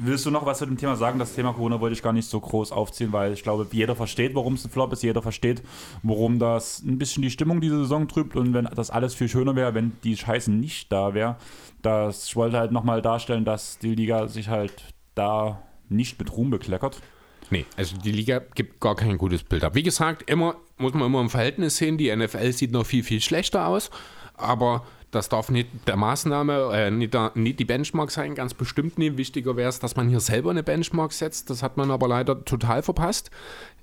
Willst 0.02 0.24
du 0.24 0.30
noch 0.30 0.46
was 0.46 0.58
zu 0.58 0.64
dem 0.64 0.78
Thema 0.78 0.96
sagen? 0.96 1.18
Das 1.18 1.34
Thema 1.34 1.52
Corona 1.52 1.78
wollte 1.78 1.92
ich 1.92 2.02
gar 2.02 2.14
nicht 2.14 2.26
so 2.26 2.40
groß 2.40 2.72
aufziehen, 2.72 3.12
weil 3.12 3.34
ich 3.34 3.42
glaube, 3.42 3.66
jeder 3.70 3.94
versteht, 3.94 4.34
warum 4.34 4.54
es 4.54 4.64
ein 4.64 4.70
Flop 4.70 4.90
ist. 4.94 5.02
Jeder 5.02 5.20
versteht, 5.20 5.62
warum 6.02 6.38
das 6.38 6.80
ein 6.80 6.96
bisschen 6.96 7.22
die 7.22 7.30
Stimmung 7.30 7.60
diese 7.60 7.76
Saison 7.80 8.08
trübt. 8.08 8.34
Und 8.34 8.54
wenn 8.54 8.64
das 8.64 8.88
alles 8.88 9.14
viel 9.14 9.28
schöner 9.28 9.56
wäre, 9.56 9.74
wenn 9.74 9.92
die 10.02 10.16
Scheiße 10.16 10.50
nicht 10.50 10.90
da 10.90 11.12
wäre. 11.12 11.36
Das, 11.82 12.24
ich 12.24 12.34
wollte 12.34 12.56
halt 12.56 12.72
nochmal 12.72 13.02
darstellen, 13.02 13.44
dass 13.44 13.78
die 13.78 13.94
Liga 13.94 14.26
sich 14.28 14.48
halt 14.48 14.94
da 15.14 15.60
nicht 15.90 16.18
mit 16.18 16.34
Ruhm 16.34 16.48
bekleckert. 16.48 17.02
Nee, 17.50 17.66
also 17.76 17.96
die 17.96 18.12
Liga 18.12 18.40
gibt 18.54 18.80
gar 18.80 18.94
kein 18.94 19.18
gutes 19.18 19.42
Bild 19.42 19.64
ab. 19.64 19.74
Wie 19.74 19.82
gesagt, 19.82 20.30
immer 20.30 20.56
muss 20.78 20.94
man 20.94 21.06
immer 21.06 21.20
im 21.20 21.30
Verhältnis 21.30 21.76
sehen, 21.76 21.98
die 21.98 22.14
NFL 22.14 22.52
sieht 22.52 22.72
noch 22.72 22.86
viel, 22.86 23.02
viel 23.02 23.20
schlechter 23.20 23.66
aus, 23.66 23.90
aber 24.36 24.84
das 25.10 25.28
darf 25.28 25.50
nicht 25.50 25.68
der 25.88 25.96
Maßnahme, 25.96 26.70
äh, 26.72 26.90
nicht, 26.90 27.14
der, 27.14 27.32
nicht 27.34 27.58
die 27.58 27.64
Benchmark 27.64 28.12
sein, 28.12 28.36
ganz 28.36 28.54
bestimmt 28.54 28.96
nicht. 28.96 29.16
Wichtiger 29.16 29.56
wäre 29.56 29.68
es, 29.68 29.80
dass 29.80 29.96
man 29.96 30.08
hier 30.08 30.20
selber 30.20 30.50
eine 30.50 30.62
Benchmark 30.62 31.12
setzt. 31.12 31.50
Das 31.50 31.64
hat 31.64 31.76
man 31.76 31.90
aber 31.90 32.06
leider 32.06 32.44
total 32.44 32.82
verpasst. 32.82 33.30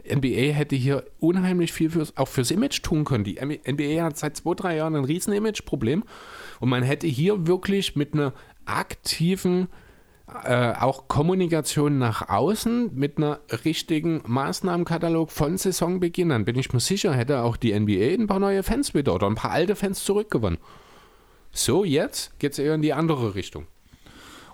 NBA 0.10 0.53
hätte 0.53 0.77
hier 0.77 1.06
unheimlich 1.19 1.73
viel 1.73 1.89
fürs, 1.89 2.15
auch 2.15 2.30
fürs 2.30 2.49
Image 2.49 2.81
tun 2.81 3.03
können. 3.03 3.26
Die 3.26 3.39
NBA 3.41 4.03
hat 4.03 4.18
seit 4.18 4.38
zwei, 4.38 4.53
drei 4.53 4.77
Jahren 4.77 4.95
ein 4.95 5.03
riesen 5.03 5.34
Image-Problem 5.34 6.06
und 6.61 6.69
man 6.69 6.84
hätte 6.84 7.07
hier 7.07 7.45
wirklich 7.45 7.98
mit 7.98 8.14
einer 8.14 8.34
aktiven 8.65 9.68
äh, 10.44 10.74
auch 10.74 11.08
Kommunikation 11.08 11.98
nach 11.98 12.28
außen 12.28 12.91
mit 12.94 13.18
einer 13.18 13.40
richtigen 13.64 14.22
Maßnahmenkatalog 14.26 15.32
von 15.32 15.58
Saisonbeginn 15.58 16.32
an, 16.32 16.44
bin 16.44 16.60
ich 16.60 16.74
mir 16.74 16.82
sicher, 16.82 17.14
hätte 17.14 17.44
auch 17.44 17.56
die 17.56 17.78
NBA 17.78 18.14
ein 18.14 18.28
paar 18.28 18.40
neue 18.40 18.64
Fans 18.64 18.94
wieder 18.94 19.16
oder 19.16 19.28
ein 19.28 19.36
paar 19.36 19.52
alte 19.52 19.76
Fans 19.76 20.04
zurückgewonnen. 20.04 20.60
So, 21.52 21.86
jetzt 21.86 22.38
geht 22.40 22.52
es 22.52 22.60
eher 22.60 22.76
in 22.76 22.82
die 22.82 22.94
andere 22.94 23.36
Richtung. 23.36 23.68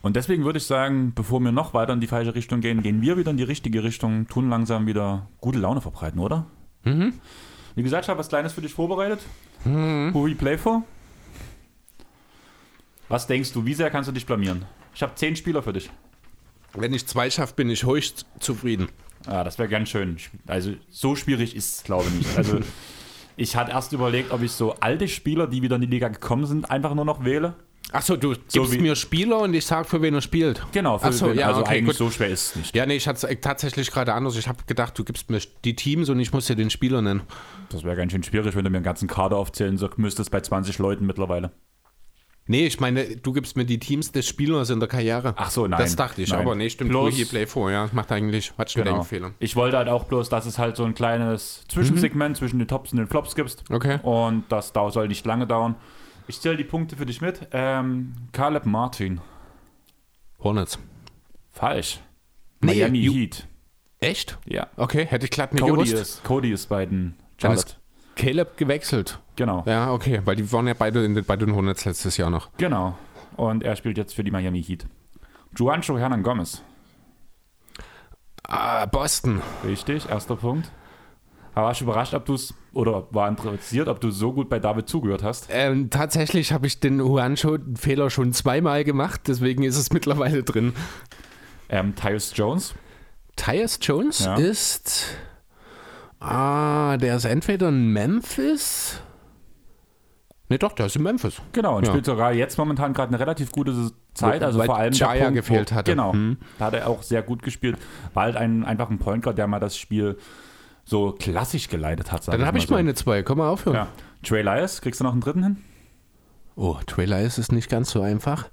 Und 0.04 0.16
deswegen 0.16 0.44
würde 0.44 0.58
ich 0.58 0.66
sagen, 0.66 1.14
bevor 1.16 1.40
wir 1.40 1.52
noch 1.52 1.74
weiter 1.74 1.94
in 1.94 2.02
die 2.02 2.08
falsche 2.08 2.36
Richtung 2.36 2.62
gehen, 2.62 2.84
gehen 2.84 3.02
wir 3.02 3.18
wieder 3.18 3.32
in 3.32 3.38
die 3.38 3.44
richtige 3.44 3.84
Richtung, 3.84 4.28
tun 4.28 4.50
langsam 4.50 4.86
wieder 4.86 5.28
gute 5.40 5.60
Laune 5.60 5.82
verbreiten, 5.82 6.20
oder? 6.20 6.46
Mhm. 6.84 7.14
Wie 7.76 7.84
gesagt, 7.84 8.06
ich 8.06 8.10
habe 8.10 8.20
was 8.20 8.30
Kleines 8.30 8.54
für 8.54 8.62
dich 8.62 8.74
vorbereitet. 8.74 9.22
Who 9.64 10.28
we 10.28 10.36
play 10.36 10.58
for? 10.58 10.84
Was 13.10 13.28
denkst 13.28 13.54
du, 13.54 13.66
wie 13.66 13.74
sehr 13.74 13.90
kannst 13.90 14.08
du 14.10 14.12
dich 14.12 14.26
blamieren? 14.26 14.66
Ich 14.96 15.02
habe 15.02 15.16
zehn 15.16 15.36
Spieler 15.36 15.64
für 15.64 15.74
dich. 15.74 15.90
Wenn 16.74 16.94
ich 16.94 17.06
zwei 17.08 17.30
schaffe, 17.30 17.54
bin 17.56 17.70
ich 17.70 17.86
höchst 17.86 18.26
zufrieden. 18.40 18.90
Ah, 19.26 19.44
das 19.44 19.58
wäre 19.58 19.70
ganz 19.70 19.90
schön. 19.90 20.18
Also 20.48 20.74
so 20.90 21.16
schwierig 21.16 21.56
ist 21.56 21.76
es, 21.76 21.84
glaube 21.84 22.06
ich, 22.10 22.14
nicht. 22.14 22.38
Also 22.38 22.60
ich 23.38 23.56
hatte 23.56 23.72
erst 23.72 23.94
überlegt, 23.94 24.32
ob 24.32 24.42
ich 24.42 24.52
so 24.52 24.74
alte 24.80 25.08
Spieler, 25.08 25.48
die 25.48 25.62
wieder 25.62 25.76
in 25.76 25.82
die 25.82 25.88
Liga 25.88 26.10
gekommen 26.10 26.46
sind, 26.46 26.70
einfach 26.70 26.94
nur 26.94 27.06
noch 27.06 27.24
wähle. 27.24 27.56
Achso, 27.92 28.16
du 28.16 28.34
gibst 28.52 28.80
mir 28.80 28.96
Spieler 28.96 29.40
und 29.40 29.54
ich 29.54 29.66
sag, 29.66 29.88
für 29.88 30.02
wen 30.02 30.16
er 30.16 30.22
spielt. 30.22 30.66
Genau, 30.72 30.98
für, 30.98 31.14
so, 31.14 31.32
ja, 31.32 31.48
also 31.48 31.62
okay, 31.62 31.76
eigentlich 31.76 31.98
gut. 31.98 32.08
so 32.08 32.10
schwer 32.10 32.30
ist 32.30 32.48
es 32.48 32.56
nicht. 32.56 32.76
Ja, 32.76 32.88
nee, 32.88 32.96
ich 32.96 33.08
hatte 33.08 33.28
es 33.28 33.38
tatsächlich 33.42 33.92
gerade 33.92 34.14
anders. 34.14 34.36
Ich 34.36 34.48
habe 34.48 34.64
gedacht, 34.66 34.98
du 34.98 35.04
gibst 35.04 35.30
mir 35.30 35.40
die 35.64 35.76
Teams 35.76 36.10
und 36.10 36.20
ich 36.20 36.34
muss 36.34 36.48
dir 36.48 36.56
den 36.56 36.72
Spieler 36.72 37.04
nennen. 37.04 37.22
Das 37.70 37.84
wäre 37.84 37.96
ganz 37.96 38.12
schön 38.12 38.24
schwierig, 38.24 38.56
wenn 38.56 38.64
du 38.64 38.72
mir 38.72 38.78
einen 38.78 38.86
ganzen 38.86 39.08
Kader 39.08 39.38
aufzählen 39.38 39.80
müsstest 39.98 40.32
bei 40.32 40.42
20 40.42 40.80
Leuten 40.80 41.06
mittlerweile. 41.06 41.52
Nee, 42.46 42.68
ich 42.68 42.80
meine, 42.82 43.16
du 43.16 43.32
gibst 43.32 43.56
mir 43.56 43.64
die 43.66 43.80
Teams 43.80 44.12
des 44.12 44.28
Spielers 44.28 44.70
in 44.70 44.80
der 44.82 44.90
Karriere. 44.90 45.34
Ach 45.38 45.50
so, 45.50 45.66
nein. 45.66 45.80
Das 45.80 45.96
dachte 45.96 46.22
ich, 46.22 46.32
Nein. 46.32 46.42
aber 46.42 46.56
nee, 46.56 46.70
stimmt. 46.70 46.92
Bloß- 46.92 47.30
Play 47.30 47.46
vor, 47.48 47.72
ja. 47.72 47.90
Macht 47.94 48.12
eigentlich, 48.12 48.52
hat 48.58 48.70
schon 48.70 48.84
Genau. 48.84 48.98
Denkfehler. 48.98 49.32
Ich 49.40 49.56
wollte 49.56 49.78
halt 49.78 49.88
auch 49.88 50.04
bloß, 50.04 50.28
dass 50.28 50.46
es 50.46 50.60
halt 50.60 50.76
so 50.76 50.84
ein 50.84 50.94
kleines 50.94 51.64
Zwischensegment 51.70 52.36
zwischen 52.36 52.60
den 52.60 52.68
Tops 52.68 52.92
und 52.92 52.98
den 52.98 53.08
Flops 53.08 53.36
gibt. 53.36 53.64
Okay. 53.70 54.00
Und 54.04 54.44
das 54.50 54.74
dau- 54.74 54.90
soll 54.90 55.08
nicht 55.08 55.26
lange 55.26 55.48
dauern. 55.48 55.76
Ich 56.28 56.42
zähle 56.42 56.58
die 56.58 56.64
Punkte 56.66 56.98
für 56.98 57.06
dich 57.06 57.22
mit. 57.22 57.48
Ähm, 57.54 58.14
Caleb 58.34 58.66
Martin. 58.66 59.22
Hornets. 60.40 60.78
Falsch. 61.52 62.00
Nee, 62.62 62.76
Miami 62.76 63.04
Heat. 63.04 63.48
Echt? 64.00 64.38
Ja. 64.46 64.68
Okay, 64.76 65.06
hätte 65.06 65.26
ich 65.26 65.32
glatt 65.32 65.54
nicht 65.54 65.62
Cody 65.62 65.74
gewusst. 65.74 65.94
ist, 65.94 66.24
Cody 66.26 66.52
ist 66.52 66.68
bei 66.68 66.86
den 66.86 67.14
Charlotte. 67.42 67.76
Caleb 68.16 68.58
gewechselt. 68.58 69.20
Genau. 69.36 69.64
Ja, 69.66 69.92
okay, 69.92 70.22
weil 70.26 70.36
die 70.36 70.52
waren 70.52 70.68
ja 70.68 70.74
beide 70.78 71.04
in 71.04 71.16
den, 71.16 71.26
bei 71.26 71.36
den 71.36 71.56
Hornets 71.56 71.86
letztes 71.86 72.18
Jahr 72.18 72.30
noch. 72.30 72.50
Genau. 72.58 72.96
Und 73.36 73.64
er 73.64 73.76
spielt 73.76 73.98
jetzt 73.98 74.14
für 74.14 74.24
die 74.24 74.32
Miami 74.32 74.62
Heat. 74.64 74.86
Juancho 75.56 75.98
Hernan 75.98 76.22
Gomez. 76.24 76.62
Ah, 78.48 78.86
Boston. 78.86 79.42
Richtig, 79.66 80.10
erster 80.10 80.36
Punkt. 80.36 80.70
Aber 81.56 81.68
warst 81.68 81.82
du 81.82 81.86
überrascht, 81.86 82.14
ob 82.16 82.26
du 82.26 82.34
es, 82.34 82.54
oder 82.74 83.08
war 83.12 83.30
interessiert, 83.30 83.88
ob 83.88 84.02
du 84.02 84.10
so 84.10 84.34
gut 84.34 84.50
bei 84.50 84.60
David 84.60 84.90
zugehört 84.90 85.22
hast? 85.24 85.48
Ähm, 85.52 85.90
tatsächlich 85.92 86.52
habe 86.52 86.66
ich 86.66 86.80
den 86.80 87.00
Juancho-Fehler 87.00 88.10
schon 88.10 88.34
zweimal 88.34 88.84
gemacht, 88.84 89.22
deswegen 89.28 89.64
ist 89.64 89.78
es 89.78 89.92
mittlerweile 89.94 90.44
drin. 90.44 90.74
Ähm, 91.70 91.96
Tyus 91.96 92.34
Jones. 92.36 92.74
Tyus 93.36 93.78
Jones 93.82 94.26
Ja. 94.26 94.36
ist. 94.36 95.06
Ah, 96.24 96.98
der 96.98 97.16
ist 97.18 97.26
entweder 97.26 97.70
in 97.70 97.92
Memphis. 97.92 99.02
Ne, 100.50 100.58
doch, 100.60 100.74
der 100.74 100.86
ist 100.88 100.96
in 100.96 101.04
Memphis. 101.04 101.42
Genau, 101.52 101.78
und 101.78 101.86
Ja. 101.86 101.92
spielt 101.92 102.06
sogar 102.06 102.34
jetzt 102.34 102.58
momentan 102.58 102.94
gerade 102.94 103.10
eine 103.10 103.20
relativ 103.20 103.52
gute 103.52 103.92
Zeit. 104.14 104.44
Also 104.44 104.60
weil 104.60 104.66
vor 104.68 104.78
allem 104.78 104.94
Jaya 104.94 105.24
Punkt, 105.26 105.36
gefehlt 105.36 105.72
wo, 105.72 105.76
hatte. 105.76 105.92
Genau, 105.92 106.14
Hm. 106.14 106.38
da 106.60 106.66
hat 106.66 106.74
er 106.76 106.88
auch 106.88 107.02
sehr 107.04 107.22
gut 107.24 107.42
gespielt. 107.44 107.78
War 108.14 108.24
halt 108.24 108.36
ein, 108.36 108.64
einfach 108.64 108.90
ein 108.90 109.00
Point 109.00 109.24
Guard, 109.24 109.38
der 109.38 109.48
mal 109.48 109.60
das 109.60 109.78
Spiel 109.78 110.18
so 110.86 111.14
klassisch 111.14 111.70
geleitet 111.70 112.12
hat. 112.12 112.28
Dann 112.28 112.46
habe 112.46 112.58
ich 112.58 112.68
so. 112.68 112.74
meine 112.74 112.94
zwei. 112.94 113.24
Komm 113.24 113.38
mal 113.40 113.50
aufhören. 113.50 113.76
Ja. 113.76 113.88
Trey 114.22 114.42
Lyles, 114.42 114.82
kriegst 114.82 115.00
du 115.00 115.04
noch 115.06 115.14
einen 115.14 115.22
dritten 115.22 115.44
hin? 115.44 115.58
Oh, 116.56 116.78
Trailer 116.86 117.22
ist 117.22 117.38
es 117.38 117.52
nicht 117.52 117.70
ganz 117.70 117.90
so 117.90 118.02
einfach. 118.02 118.50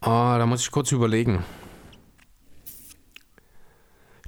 Ah, 0.00 0.38
da 0.38 0.46
muss 0.46 0.60
ich 0.60 0.70
kurz 0.70 0.92
überlegen. 0.92 1.44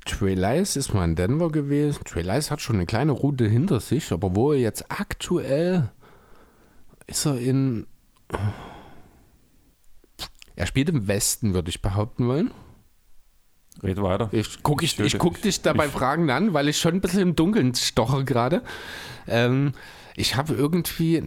Trey 0.09 0.35
Lyles 0.35 0.77
ist 0.77 0.95
mal 0.95 1.05
in 1.05 1.15
Denver 1.17 1.51
gewesen. 1.51 2.03
Trey 2.05 2.23
Lyles 2.23 2.51
hat 2.51 2.61
schon 2.61 2.77
eine 2.77 2.87
kleine 2.87 3.13
Route 3.13 3.47
hinter 3.47 3.79
sich, 3.81 4.11
aber 4.13 4.35
wo 4.35 4.53
er 4.53 4.59
jetzt 4.59 4.87
aktuell 4.91 5.91
ist 7.07 7.27
er 7.27 7.39
in. 7.39 7.87
Er 10.57 10.67
spielt 10.67 10.89
im 10.89 11.07
Westen, 11.07 11.55
würde 11.55 11.69
ich 11.71 11.83
behaupten 11.83 12.27
wollen. 12.27 12.51
Red 13.83 14.03
weiter. 14.03 14.29
Ich 14.33 14.63
gucke 14.65 14.85
ich, 14.85 14.99
Ich 14.99 15.19
guck 15.19 15.41
dich 15.41 15.63
dabei 15.63 15.87
ich- 15.87 15.93
Fragen 15.93 16.31
an, 16.31 16.53
weil 16.53 16.69
ich 16.69 16.79
schon 16.79 16.95
ein 16.95 17.01
bisschen 17.01 17.21
im 17.21 17.37
Dunkeln 17.37 17.75
stoche 17.77 18.25
gerade. 18.25 18.63
Ähm, 19.29 19.73
ich 20.17 20.35
habe 20.35 20.55
irgendwie. 20.55 21.23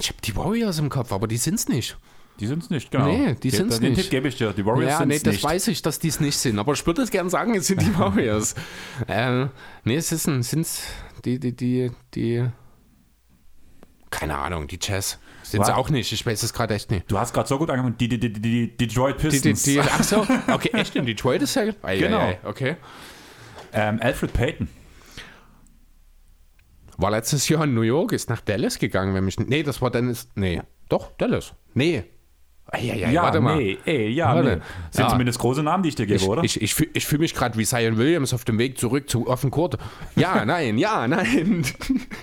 Ich 0.00 0.08
habe 0.08 0.20
die 0.24 0.36
Warriors 0.36 0.78
im 0.78 0.90
Kopf, 0.90 1.12
aber 1.12 1.26
die 1.26 1.36
sind's 1.38 1.68
nicht. 1.68 1.96
Die 2.40 2.46
sind 2.46 2.62
es 2.62 2.70
nicht, 2.70 2.90
genau. 2.90 3.06
Nee, 3.06 3.34
die 3.34 3.50
Den- 3.50 3.56
sind's 3.58 3.78
Den 3.80 3.90
nicht. 3.92 4.02
Tipp 4.02 4.10
gebe 4.10 4.28
ich 4.28 4.36
dir. 4.36 4.52
Die 4.52 4.64
Warriors 4.66 4.90
ja, 4.92 4.98
sind 4.98 5.08
nee, 5.08 5.16
es 5.16 5.22
das 5.22 5.34
nicht. 5.34 5.44
weiß 5.44 5.68
ich, 5.68 5.82
dass 5.82 5.98
die 5.98 6.08
es 6.08 6.18
nicht 6.18 6.36
sind. 6.36 6.58
Aber 6.58 6.72
ich 6.72 6.84
würde 6.86 7.02
es 7.02 7.10
gerne 7.10 7.30
sagen, 7.30 7.54
es 7.54 7.66
sind 7.68 7.82
die 7.82 7.94
Warriors. 7.98 8.54
äh, 9.06 9.46
nee, 9.84 9.96
es 9.96 10.08
sind's 10.08 10.82
die, 11.24 11.38
die, 11.38 11.54
die, 11.54 11.90
die. 12.14 12.46
Keine 14.10 14.36
Ahnung, 14.38 14.66
die 14.66 14.78
Jazz. 14.80 15.18
Sind 15.42 15.64
sie 15.64 15.74
auch 15.74 15.88
nicht. 15.90 16.12
Ich 16.12 16.24
weiß 16.26 16.42
es 16.42 16.52
gerade 16.52 16.74
echt 16.74 16.90
nicht. 16.90 17.10
Du 17.10 17.18
hast 17.18 17.32
gerade 17.32 17.48
so 17.48 17.58
gut 17.58 17.70
angefangen. 17.70 17.96
Die, 17.98 18.08
die, 18.08 18.18
die, 18.20 18.32
die, 18.32 18.40
die 18.40 18.76
Detroit 18.76 19.16
Die, 19.22 19.28
die, 19.28 19.52
Pistons. 19.52 19.62
die, 19.64 19.80
ach 19.82 20.02
so, 20.02 20.26
okay, 20.52 20.70
echt 20.72 20.96
in 20.96 21.06
Detroit 21.06 21.42
ist 21.42 21.54
ja. 21.54 21.64
Ei, 21.82 21.98
Genau. 21.98 22.18
ei, 22.18 22.38
ei, 22.42 22.48
okay. 22.48 22.76
ähm, 23.72 23.98
Alfred 24.02 24.32
Payton. 24.32 24.68
War 26.98 27.10
letztes 27.10 27.48
Jahr 27.48 27.64
in 27.64 27.74
New 27.74 27.82
York, 27.82 28.12
ist 28.12 28.28
nach 28.28 28.40
Dallas 28.40 28.78
gegangen, 28.78 29.14
wenn 29.14 29.24
mich. 29.24 29.38
Nee, 29.38 29.62
das 29.62 29.80
war 29.80 29.90
Dennis. 29.90 30.28
Nee, 30.34 30.62
doch, 30.88 31.12
Dallas. 31.16 31.54
Nee. 31.74 32.04
Eieiei, 32.66 33.10
Ja, 33.12 33.22
warte 33.24 33.40
mal. 33.40 33.56
nee, 33.56 33.76
ey, 33.84 34.08
ja, 34.08 34.34
Warte. 34.34 34.56
nee. 34.56 34.62
Sind 34.90 35.04
Ja. 35.04 35.08
zumindest 35.10 35.38
große 35.40 35.62
Namen, 35.62 35.82
die 35.82 35.90
ich 35.90 35.94
dir 35.94 36.06
gebe, 36.06 36.16
Ich, 36.20 36.26
oder? 36.28 36.42
ich, 36.44 36.62
ich, 36.62 36.78
ich 36.96 37.06
fühle 37.06 37.20
mich 37.20 37.34
gerade 37.34 37.58
wie 37.58 37.64
Zion 37.66 37.98
Williams 37.98 38.32
auf 38.32 38.44
dem 38.44 38.58
Weg 38.58 38.78
zurück 38.78 39.10
zu 39.10 39.26
Offen 39.26 39.50
Court. 39.50 39.76
Ja, 40.16 40.44
nein, 40.46 40.78
ja, 40.78 41.06
nein. 41.06 41.66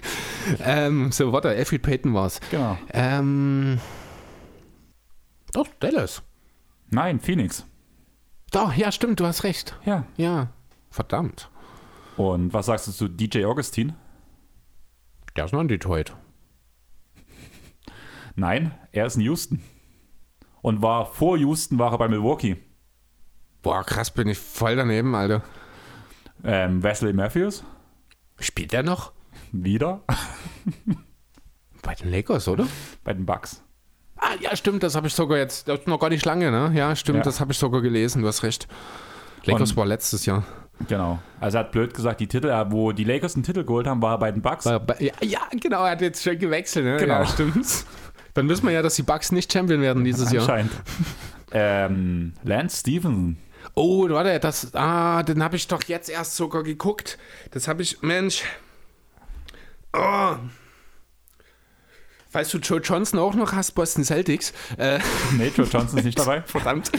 ähm, 0.63 1.11
so, 1.11 1.31
warte, 1.33 1.49
Alfred 1.49 1.81
Payton 1.83 2.13
war's. 2.13 2.39
genau. 2.49 2.77
Ähm, 2.93 3.79
doch, 5.53 5.67
Dallas. 5.79 6.23
Nein, 6.89 7.19
Phoenix. 7.19 7.65
Doch, 8.51 8.73
ja, 8.73 8.91
stimmt, 8.91 9.19
du 9.19 9.25
hast 9.27 9.43
recht. 9.43 9.77
Ja. 9.85 10.05
Ja, 10.17 10.47
verdammt. 10.89 11.49
Und 12.17 12.53
was 12.53 12.65
sagst 12.65 12.87
du 12.87 12.91
zu 12.91 13.07
DJ 13.07 13.45
Augustin? 13.45 13.93
Der 15.35 15.45
ist 15.45 15.51
noch 15.53 15.61
in 15.61 15.67
Detroit. 15.67 16.13
Nein, 18.35 18.71
er 18.91 19.05
ist 19.05 19.15
in 19.15 19.21
Houston. 19.21 19.61
Und 20.61 20.81
war 20.81 21.05
vor 21.05 21.37
Houston 21.37 21.79
war 21.79 21.91
er 21.93 21.97
bei 21.97 22.07
Milwaukee. 22.07 22.57
Boah, 23.61 23.83
krass, 23.83 24.11
bin 24.11 24.27
ich 24.27 24.37
voll 24.37 24.75
daneben, 24.75 25.15
Alter. 25.15 25.41
Ähm, 26.43 26.81
Wesley 26.83 27.13
Matthews, 27.13 27.63
Spielt 28.39 28.71
der 28.71 28.83
noch? 28.83 29.11
wieder 29.51 30.01
Bei 31.81 31.95
den 31.95 32.11
Lakers, 32.11 32.47
oder? 32.47 32.67
bei 33.03 33.13
den 33.13 33.25
Bucks. 33.25 33.63
Ah, 34.17 34.31
ja, 34.41 34.55
stimmt, 34.55 34.83
das 34.83 34.95
habe 34.95 35.07
ich 35.07 35.13
sogar 35.13 35.37
jetzt, 35.37 35.67
das 35.67 35.79
ist 35.79 35.87
noch 35.87 35.99
gar 35.99 36.09
nicht 36.09 36.25
lange, 36.25 36.51
ne? 36.51 36.71
Ja, 36.75 36.95
stimmt, 36.95 37.19
Ja. 37.19 37.23
das 37.23 37.39
habe 37.39 37.51
ich 37.53 37.57
sogar 37.57 37.81
gelesen, 37.81 38.21
du 38.21 38.27
hast 38.27 38.43
recht. 38.43 38.67
Lakers 39.45 39.71
Und- 39.71 39.77
war 39.77 39.85
letztes 39.85 40.25
Jahr. 40.25 40.43
Genau. 40.87 41.19
Also 41.41 41.57
er 41.57 41.65
hat 41.65 41.71
blöd 41.73 41.93
gesagt, 41.93 42.19
die 42.21 42.27
Titel, 42.27 42.47
äh, 42.47 42.71
wo 42.71 42.91
die 42.93 43.03
Lakers 43.03 43.35
einen 43.35 43.43
Titel 43.43 43.65
geholt 43.65 43.85
haben, 43.87 44.01
war 44.01 44.15
er 44.15 44.17
bei 44.17 44.31
den 44.31 44.41
Bucks. 44.41 44.65
War 44.65 44.79
bei- 44.79 44.97
Ja, 44.99 45.13
ja, 45.21 45.39
genau, 45.59 45.83
er 45.83 45.91
hat 45.91 46.01
jetzt 46.01 46.23
schon 46.23 46.37
gewechselt, 46.39 46.85
ne? 46.85 46.97
Genau. 46.97 47.15
Ja, 47.19 47.25
stimmt. 47.25 47.65
Dann 48.39 48.47
wissen 48.47 48.65
wir 48.65 48.71
ja, 48.71 48.81
dass 48.81 48.95
die 48.95 49.03
Bucks 49.03 49.33
nicht 49.33 49.51
Champion 49.51 49.81
werden 49.81 50.05
dieses 50.05 50.31
Jahr. 50.31 50.43
Anscheinend. 50.43 50.71
ähm, 51.51 52.31
Lance 52.43 52.77
Stevenson. 52.79 53.35
Oh, 53.73 54.07
warte, 54.09 54.39
das, 54.39 54.73
ah, 54.75 55.23
den 55.23 55.43
habe 55.43 55.57
ich 55.57 55.67
doch 55.67 55.83
jetzt 55.83 56.09
erst 56.09 56.37
sogar 56.37 56.63
geguckt. 56.63 57.17
Das 57.51 57.67
habe 57.67 57.81
ich, 57.81 58.01
Mensch. 58.01 58.43
Oh. 59.91 60.35
Falls 62.29 62.49
du 62.49 62.59
Joe 62.59 62.79
Johnson 62.79 63.19
auch 63.19 63.33
noch 63.35 63.51
hast, 63.51 63.71
Boston 63.71 64.05
Celtics. 64.05 64.53
Äh, 64.77 64.99
Nee, 65.37 65.51
Joe 65.55 65.65
Johnson 65.65 65.99
ist 65.99 66.05
nicht 66.05 66.17
dabei. 66.19 66.41
verdammt. 66.43 66.91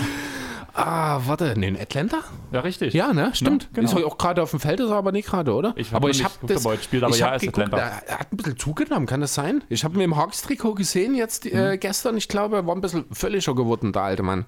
Ah, 0.83 1.21
warte, 1.27 1.55
nee, 1.57 1.69
in 1.69 1.79
Atlanta? 1.81 2.19
Ja, 2.53 2.61
richtig. 2.61 2.95
Ja, 2.95 3.13
ne, 3.13 3.31
stimmt. 3.35 3.69
genau. 3.73 3.89
Ist 3.91 3.97
er 3.99 4.07
auch 4.07 4.17
gerade 4.19 4.43
auf 4.43 4.51
dem 4.51 4.61
Feld, 4.61 4.81
ist 4.81 4.89
er 4.91 4.97
aber 4.97 5.13
nicht 5.13 5.29
gerade, 5.29 5.53
oder? 5.55 5.73
Ich 5.77 5.93
aber 5.93 6.09
ich 6.11 6.25
habe 6.25 6.35
das. 6.47 6.65
ob 6.65 6.73
er 6.73 6.75
jetzt 6.77 6.85
spielt, 6.85 7.03
aber 7.05 7.13
ich 7.15 7.21
ja, 7.21 7.35
ist 7.35 7.43
geguckt, 7.43 7.59
Atlanta. 7.73 8.01
Er, 8.07 8.19
hat 8.19 8.33
ein 8.33 8.37
bisschen 8.37 8.59
zugenommen, 8.59 9.07
kann 9.07 9.21
das 9.21 9.35
sein? 9.35 9.63
Ich 9.69 9.85
habe 9.85 9.95
ihn 9.97 10.01
im 10.01 10.17
Hawks-Trikot 10.17 10.75
gesehen 10.75 11.15
jetzt 11.15 11.45
Mhm. 11.45 11.51
äh, 11.59 11.79
gestern. 11.79 12.17
Ich 12.17 12.29
glaube, 12.29 12.57
er 12.57 12.67
war 12.67 12.75
ein 12.75 12.81
bisschen 12.81 13.05
völliger 13.13 13.55
geworden, 13.55 13.93
der 13.93 14.03
alte 14.03 14.23
Mann. 14.23 14.47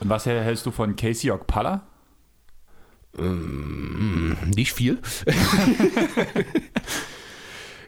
Und 0.00 0.08
was 0.08 0.26
hältst 0.26 0.64
du 0.66 0.70
von 0.70 0.96
Casey 0.96 1.30
Okpala? 1.30 1.82
Nicht 3.18 4.72
viel. 4.74 4.98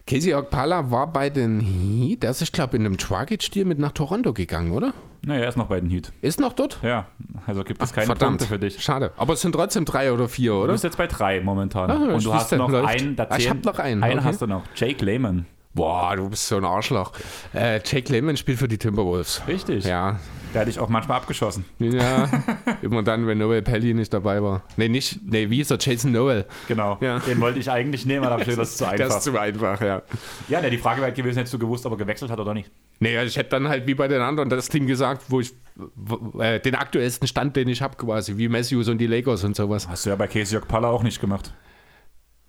Casey 0.09 0.33
Okpala 0.33 0.89
war 0.89 1.07
bei 1.13 1.29
den 1.29 1.59
Heat, 1.59 2.23
der 2.23 2.31
ist, 2.31 2.41
ich 2.41 2.51
glaube, 2.51 2.75
in 2.77 2.85
einem 2.85 2.97
Dragic-Deal 2.97 3.65
mit 3.65 3.77
nach 3.77 3.91
Toronto 3.91 4.33
gegangen, 4.33 4.71
oder? 4.71 4.91
Naja, 5.21 5.41
er 5.43 5.49
ist 5.49 5.57
noch 5.57 5.67
bei 5.67 5.79
den 5.79 5.89
Heat. 5.89 6.11
Ist 6.21 6.39
noch 6.39 6.53
dort? 6.53 6.79
Ja, 6.81 7.05
also 7.45 7.63
gibt 7.63 7.81
es 7.83 7.93
keine 7.93 8.07
Verdammt. 8.07 8.39
Punkte 8.39 8.45
für 8.47 8.57
dich. 8.57 8.81
Schade. 8.81 9.11
Aber 9.17 9.33
es 9.33 9.41
sind 9.41 9.51
trotzdem 9.53 9.85
drei 9.85 10.11
oder 10.11 10.27
vier, 10.27 10.51
Du 10.53 10.63
oder? 10.63 10.71
bist 10.73 10.83
jetzt 10.83 10.97
bei 10.97 11.05
drei 11.07 11.41
momentan. 11.41 11.91
Ah, 11.91 12.13
Und 12.15 12.25
du 12.25 12.33
hast 12.33 12.51
du, 12.51 12.55
noch 12.55 12.69
läuft. 12.69 12.87
einen, 12.87 13.15
Ah, 13.19 13.37
ich 13.37 13.49
hab 13.49 13.63
noch 13.63 13.77
einen, 13.77 14.01
Einen 14.01 14.19
okay. 14.19 14.27
hast 14.27 14.41
du 14.41 14.47
noch. 14.47 14.63
Jake 14.75 15.03
Lehman. 15.05 15.45
Boah, 15.75 16.15
du 16.15 16.29
bist 16.29 16.47
so 16.47 16.57
ein 16.57 16.65
Arschloch. 16.65 17.11
Äh, 17.53 17.79
Jake 17.85 18.11
Lehman 18.11 18.35
spielt 18.37 18.57
für 18.57 18.67
die 18.67 18.79
Timberwolves. 18.79 19.43
Richtig. 19.47 19.85
Ja, 19.85 20.19
Der 20.53 20.61
hat 20.61 20.67
dich 20.67 20.79
auch 20.79 20.89
manchmal 20.89 21.17
abgeschossen. 21.17 21.63
Ja, 21.77 22.27
immer 22.81 23.03
dann, 23.03 23.27
wenn 23.27 23.37
Noel 23.37 23.61
Pelly 23.61 23.93
nicht 23.93 24.11
dabei 24.11 24.41
war. 24.41 24.63
Nee, 24.77 24.87
nicht, 24.89 25.19
nee, 25.23 25.47
wie 25.51 25.61
ist 25.61 25.69
der 25.69 25.77
Jason 25.79 26.11
Noel? 26.11 26.45
Genau. 26.67 26.97
Ja. 27.01 27.19
Den 27.19 27.39
wollte 27.39 27.59
ich 27.59 27.69
eigentlich 27.69 28.05
nehmen, 28.07 28.25
aber 28.25 28.43
das 28.43 28.57
ist 28.57 28.77
zu 28.79 28.85
einfach. 28.89 29.07
ist 29.17 29.21
zu 29.23 29.39
einfach, 29.39 29.79
ja. 29.81 30.01
ja, 30.47 30.59
ne, 30.59 30.71
die 30.71 30.79
Frage 30.79 30.97
wäre 30.97 31.05
halt 31.09 31.15
gewesen, 31.15 31.37
hättest 31.37 31.53
du 31.53 31.59
gewusst, 31.59 31.85
ob 31.85 31.93
er 31.93 31.97
gewechselt 31.99 32.31
hat 32.31 32.39
oder 32.39 32.55
nicht. 32.55 32.71
Nee, 32.99 33.15
also 33.15 33.27
ich 33.29 33.37
hätte 33.37 33.51
dann 33.51 33.69
halt 33.69 33.85
wie 33.85 33.93
bei 33.93 34.07
den 34.07 34.21
anderen 34.21 34.49
das 34.49 34.69
Team 34.69 34.87
gesagt, 34.87 35.25
wo 35.29 35.39
ich 35.39 35.53
w- 35.75 36.43
äh, 36.43 36.59
den 36.59 36.73
aktuellsten 36.73 37.27
Stand, 37.27 37.55
den 37.55 37.69
ich 37.69 37.83
habe 37.83 37.95
quasi, 37.95 38.37
wie 38.37 38.49
Matthews 38.49 38.87
und 38.87 38.97
die 38.97 39.07
Lakers 39.07 39.43
und 39.43 39.55
sowas. 39.55 39.87
Hast 39.87 40.07
du 40.07 40.09
ja 40.09 40.15
bei 40.15 40.27
Casey 40.27 40.57
Okpala 40.57 40.89
auch 40.89 41.03
nicht 41.03 41.21
gemacht. 41.21 41.53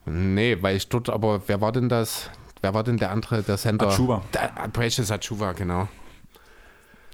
Nee, 0.07 0.57
weil 0.63 0.77
ich 0.77 0.89
dort, 0.89 1.11
aber 1.11 1.43
wer 1.47 1.61
war 1.61 1.71
denn 1.71 1.91
das? 1.91 2.31
Wer 2.61 2.75
war 2.75 2.83
denn 2.85 2.97
der 2.99 3.11
andere, 3.11 3.43
der 3.43 3.57
Center? 3.57 3.89
Achuba. 3.89 4.23
Der, 4.35 4.49
Precious 4.73 5.11
Achuva, 5.11 5.53
genau. 5.53 5.89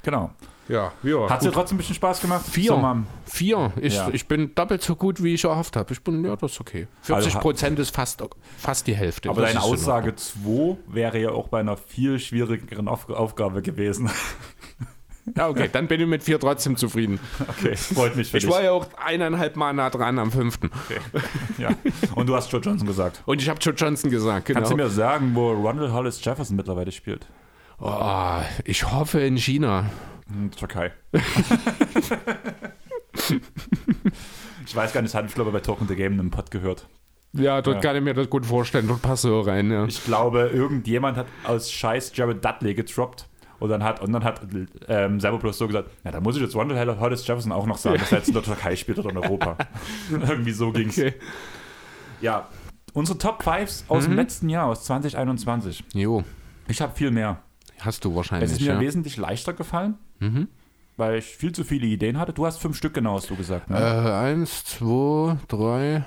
Genau. 0.02 0.30
Ja, 0.68 0.92
ja. 1.04 1.30
Hat 1.30 1.42
dir 1.42 1.52
trotzdem 1.52 1.76
ein 1.76 1.78
bisschen 1.78 1.94
Spaß 1.94 2.20
gemacht? 2.20 2.44
Vier. 2.50 2.72
So, 2.72 2.76
Mann. 2.78 3.06
Vier. 3.24 3.72
Ich, 3.80 3.94
Ja. 3.94 4.08
ich 4.12 4.26
bin 4.26 4.52
doppelt 4.54 4.82
so 4.82 4.96
gut, 4.96 5.22
wie 5.22 5.34
ich 5.34 5.44
erhofft 5.44 5.76
habe. 5.76 5.92
Ich 5.92 6.02
bin, 6.02 6.24
ja, 6.24 6.34
das 6.34 6.52
ist 6.52 6.60
okay. 6.60 6.88
40 7.02 7.26
Also 7.26 7.38
Prozent 7.38 7.78
ist 7.78 7.94
fast, 7.94 8.20
fast 8.58 8.86
die 8.88 8.94
Hälfte. 8.96 9.30
Aber 9.30 9.42
Das 9.42 9.52
deine 9.52 9.62
Aussage 9.64 10.16
2 10.16 10.76
wäre 10.88 11.20
ja 11.20 11.30
auch 11.30 11.46
bei 11.48 11.60
einer 11.60 11.76
viel 11.76 12.18
schwierigeren 12.18 12.88
Auf 12.88 13.08
Aufgabe 13.08 13.62
gewesen. 13.62 14.10
Ja, 15.34 15.48
okay, 15.48 15.68
dann 15.72 15.88
bin 15.88 16.00
ich 16.00 16.06
mit 16.06 16.22
vier 16.22 16.38
trotzdem 16.38 16.76
zufrieden. 16.76 17.18
Okay, 17.48 17.74
freut 17.76 18.14
mich 18.16 18.30
für 18.30 18.36
Ich 18.38 18.44
dich. 18.44 18.52
war 18.52 18.62
ja 18.62 18.70
auch 18.72 18.86
eineinhalb 19.04 19.56
Mal 19.56 19.72
nah 19.72 19.90
dran 19.90 20.18
am 20.18 20.30
fünften. 20.30 20.70
Ja. 21.58 21.70
Und 22.14 22.28
du 22.28 22.36
hast 22.36 22.52
Joe 22.52 22.60
Johnson 22.60 22.86
gesagt. 22.86 23.22
Und 23.26 23.42
ich 23.42 23.48
habe 23.48 23.58
Joe 23.60 23.74
Johnson 23.74 24.10
gesagt, 24.10 24.46
genau. 24.46 24.60
Kannst 24.60 24.72
du 24.72 24.76
mir 24.76 24.88
sagen, 24.88 25.32
wo 25.34 25.50
Ronald 25.52 25.92
Hollis 25.92 26.24
Jefferson 26.24 26.56
mittlerweile 26.56 26.92
spielt? 26.92 27.26
oh, 27.80 28.38
ich 28.64 28.90
hoffe 28.90 29.20
in 29.20 29.36
China. 29.36 29.90
Hm, 30.32 30.50
Türkei. 30.52 30.92
ich 34.64 34.74
weiß 34.76 34.92
gar 34.92 35.02
nicht, 35.02 35.12
das 35.12 35.14
hatte 35.18 35.28
ich 35.28 35.34
glaube 35.34 35.50
bei 35.52 35.60
Talking 35.60 35.88
the 35.88 35.96
Game 35.96 36.12
einen 36.18 36.30
Pod 36.30 36.50
gehört. 36.50 36.86
Ja, 37.32 37.60
dort 37.60 37.76
Ja. 37.76 37.80
kann 37.82 37.96
ich 37.96 38.02
mir 38.02 38.14
das 38.14 38.30
gut 38.30 38.46
vorstellen. 38.46 38.88
Dort 38.88 39.02
passt 39.02 39.22
so 39.22 39.40
rein, 39.40 39.70
ja. 39.70 39.84
Ich 39.86 40.04
glaube, 40.04 40.50
irgendjemand 40.52 41.16
hat 41.18 41.26
aus 41.44 41.70
Scheiß 41.70 42.12
Jared 42.14 42.44
Dudley 42.44 42.74
getroppt. 42.74 43.28
Und 43.58 43.70
dann 43.70 43.82
hat, 43.82 44.00
und 44.02 44.12
dann 44.12 44.22
hat 44.24 44.40
ähm, 44.88 45.18
selber 45.20 45.38
bloß 45.38 45.56
so 45.58 45.66
gesagt, 45.66 45.88
ja, 46.04 46.10
da 46.10 46.20
muss 46.20 46.36
ich 46.36 46.42
jetzt 46.42 46.54
Ronald 46.54 47.00
Hollis 47.00 47.26
Jefferson 47.26 47.52
auch 47.52 47.66
noch 47.66 47.78
sagen, 47.78 47.98
dass 47.98 48.12
er 48.12 48.18
jetzt 48.18 48.28
in 48.28 48.34
der 48.34 48.42
Türkei 48.42 48.76
spielt 48.76 48.98
oder 48.98 49.10
in 49.10 49.16
Europa. 49.18 49.56
Irgendwie 50.10 50.52
so 50.52 50.72
ging's. 50.72 50.98
Okay. 50.98 51.14
Ja, 52.20 52.48
unsere 52.92 53.18
Top 53.18 53.42
5 53.42 53.84
aus 53.88 54.04
dem 54.04 54.14
letzten 54.14 54.48
Jahr, 54.48 54.66
aus 54.66 54.84
2021. 54.84 55.84
Jo, 55.94 56.22
Ich 56.68 56.80
habe 56.80 56.94
viel 56.94 57.10
mehr. 57.10 57.38
hast 57.80 58.04
du 58.04 58.10
Es 58.10 58.16
wahrscheinlich, 58.16 58.52
ist 58.52 58.60
mir 58.60 58.66
ja. 58.74 58.80
wesentlich 58.80 59.16
leichter 59.16 59.52
gefallen, 59.52 59.94
Mhm. 60.20 60.48
weil 60.96 61.16
ich 61.18 61.24
viel 61.26 61.52
zu 61.52 61.62
viele 61.64 61.86
Ideen 61.86 62.18
hatte. 62.18 62.32
Du 62.32 62.46
hast 62.46 62.58
fünf 62.58 62.76
Stück 62.76 62.94
genau, 62.94 63.16
hast 63.16 63.28
du 63.30 63.36
gesagt. 63.36 63.70
Äh, 63.70 63.74
Ne? 63.74 64.14
eins, 64.14 64.64
zwei, 64.64 65.36
drei. 65.48 66.04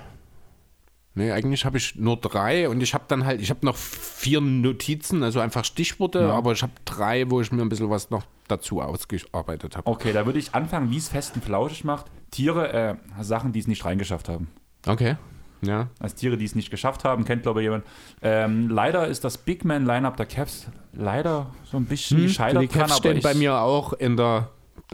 Nee, 1.19 1.31
eigentlich 1.33 1.65
habe 1.65 1.77
ich 1.77 1.95
nur 1.97 2.15
drei 2.15 2.69
und 2.69 2.81
ich 2.81 2.93
habe 2.93 3.03
dann 3.09 3.25
halt, 3.25 3.41
ich 3.41 3.49
habe 3.49 3.65
noch 3.65 3.75
vier 3.75 4.39
Notizen, 4.39 5.21
also 5.21 5.41
einfach 5.41 5.65
Stichworte, 5.65 6.19
Ja. 6.21 6.31
aber 6.31 6.53
ich 6.53 6.61
habe 6.63 6.71
drei, 6.85 7.29
wo 7.29 7.41
ich 7.41 7.51
mir 7.51 7.61
ein 7.61 7.67
bisschen 7.67 7.89
was 7.89 8.09
noch 8.09 8.23
dazu 8.47 8.81
ausgearbeitet 8.81 9.75
habe. 9.75 9.85
Okay, 9.85 10.13
da 10.13 10.25
würde 10.25 10.39
ich 10.39 10.55
anfangen, 10.55 10.91
wie 10.91 10.97
es 10.97 11.09
fest 11.09 11.33
und 11.35 11.43
flauschig 11.43 11.83
macht. 11.83 12.05
Tiere, 12.31 12.71
äh, 12.73 12.95
Sachen, 13.21 13.51
die 13.51 13.59
es 13.59 13.67
nicht 13.67 13.83
reingeschafft 13.83 14.29
haben. 14.29 14.47
Okay. 14.87 15.17
Ja. 15.61 15.89
Als 15.99 16.15
Tiere, 16.15 16.37
die 16.37 16.45
es 16.45 16.55
nicht 16.55 16.71
geschafft 16.71 17.03
haben, 17.03 17.25
kennt 17.25 17.41
glaube 17.43 17.59
ich 17.59 17.65
jemand. 17.65 17.83
Ähm, 18.21 18.69
leider 18.69 19.05
ist 19.09 19.25
das 19.25 19.37
Big 19.37 19.65
Man 19.65 19.85
Lineup 19.85 20.15
der 20.15 20.25
Cavs 20.25 20.67
leider 20.93 21.47
so 21.69 21.75
ein 21.75 21.83
bisschen 21.83 22.21
gescheitert 22.21 22.61
Hm, 22.61 22.69
Die 22.69 22.73
Cavs 22.79 22.95
stehen 22.97 23.19
bei 23.21 23.33
mir 23.33 23.57
auch 23.59 23.91
in 23.91 24.15
der 24.15 24.51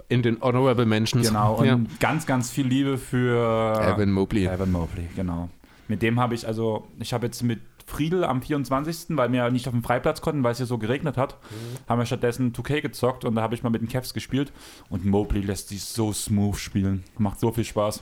in 0.10 0.24
den 0.24 0.42
Honorable 0.42 0.86
Mentions. 0.88 1.28
Genau, 1.28 1.54
und 1.54 1.66
Ja. 1.68 1.80
ganz, 2.00 2.26
ganz 2.26 2.50
viel 2.50 2.66
Liebe 2.68 2.98
für 2.98 3.80
Evan 3.96 4.12
Mobley. 4.12 4.46
Evan 4.48 4.72
Mobley, 4.72 5.08
genau. 5.16 5.50
Mit 5.88 6.02
dem 6.02 6.20
habe 6.20 6.34
ich, 6.36 6.48
also, 6.48 6.88
ich 7.00 7.14
habe 7.14 7.26
jetzt 7.28 7.44
mit 7.44 7.60
Friedel 7.86 8.24
am 8.24 8.42
24., 8.42 9.16
weil 9.18 9.32
wir 9.32 9.50
nicht 9.52 9.68
auf 9.68 9.74
dem 9.74 9.84
Freiplatz 9.84 10.22
konnten, 10.22 10.44
weil 10.44 10.54
es 10.54 10.58
hier 10.58 10.66
so 10.66 10.78
geregnet 10.80 11.18
hat, 11.18 11.38
haben 11.88 12.00
wir 12.00 12.06
stattdessen 12.08 12.52
2K 12.54 12.82
gezockt 12.82 13.26
und 13.26 13.36
da 13.36 13.42
habe 13.44 13.54
ich 13.54 13.62
mal 13.62 13.70
mit 13.70 13.82
den 13.82 13.88
Cavs 13.90 14.14
gespielt 14.16 14.52
und 14.90 15.06
Mobley 15.06 15.42
lässt 15.42 15.70
sich 15.70 15.84
so 15.84 16.12
smooth 16.12 16.58
spielen. 16.58 17.04
Macht 17.20 17.40
so 17.40 17.52
viel 17.52 17.64
Spaß. 17.64 18.02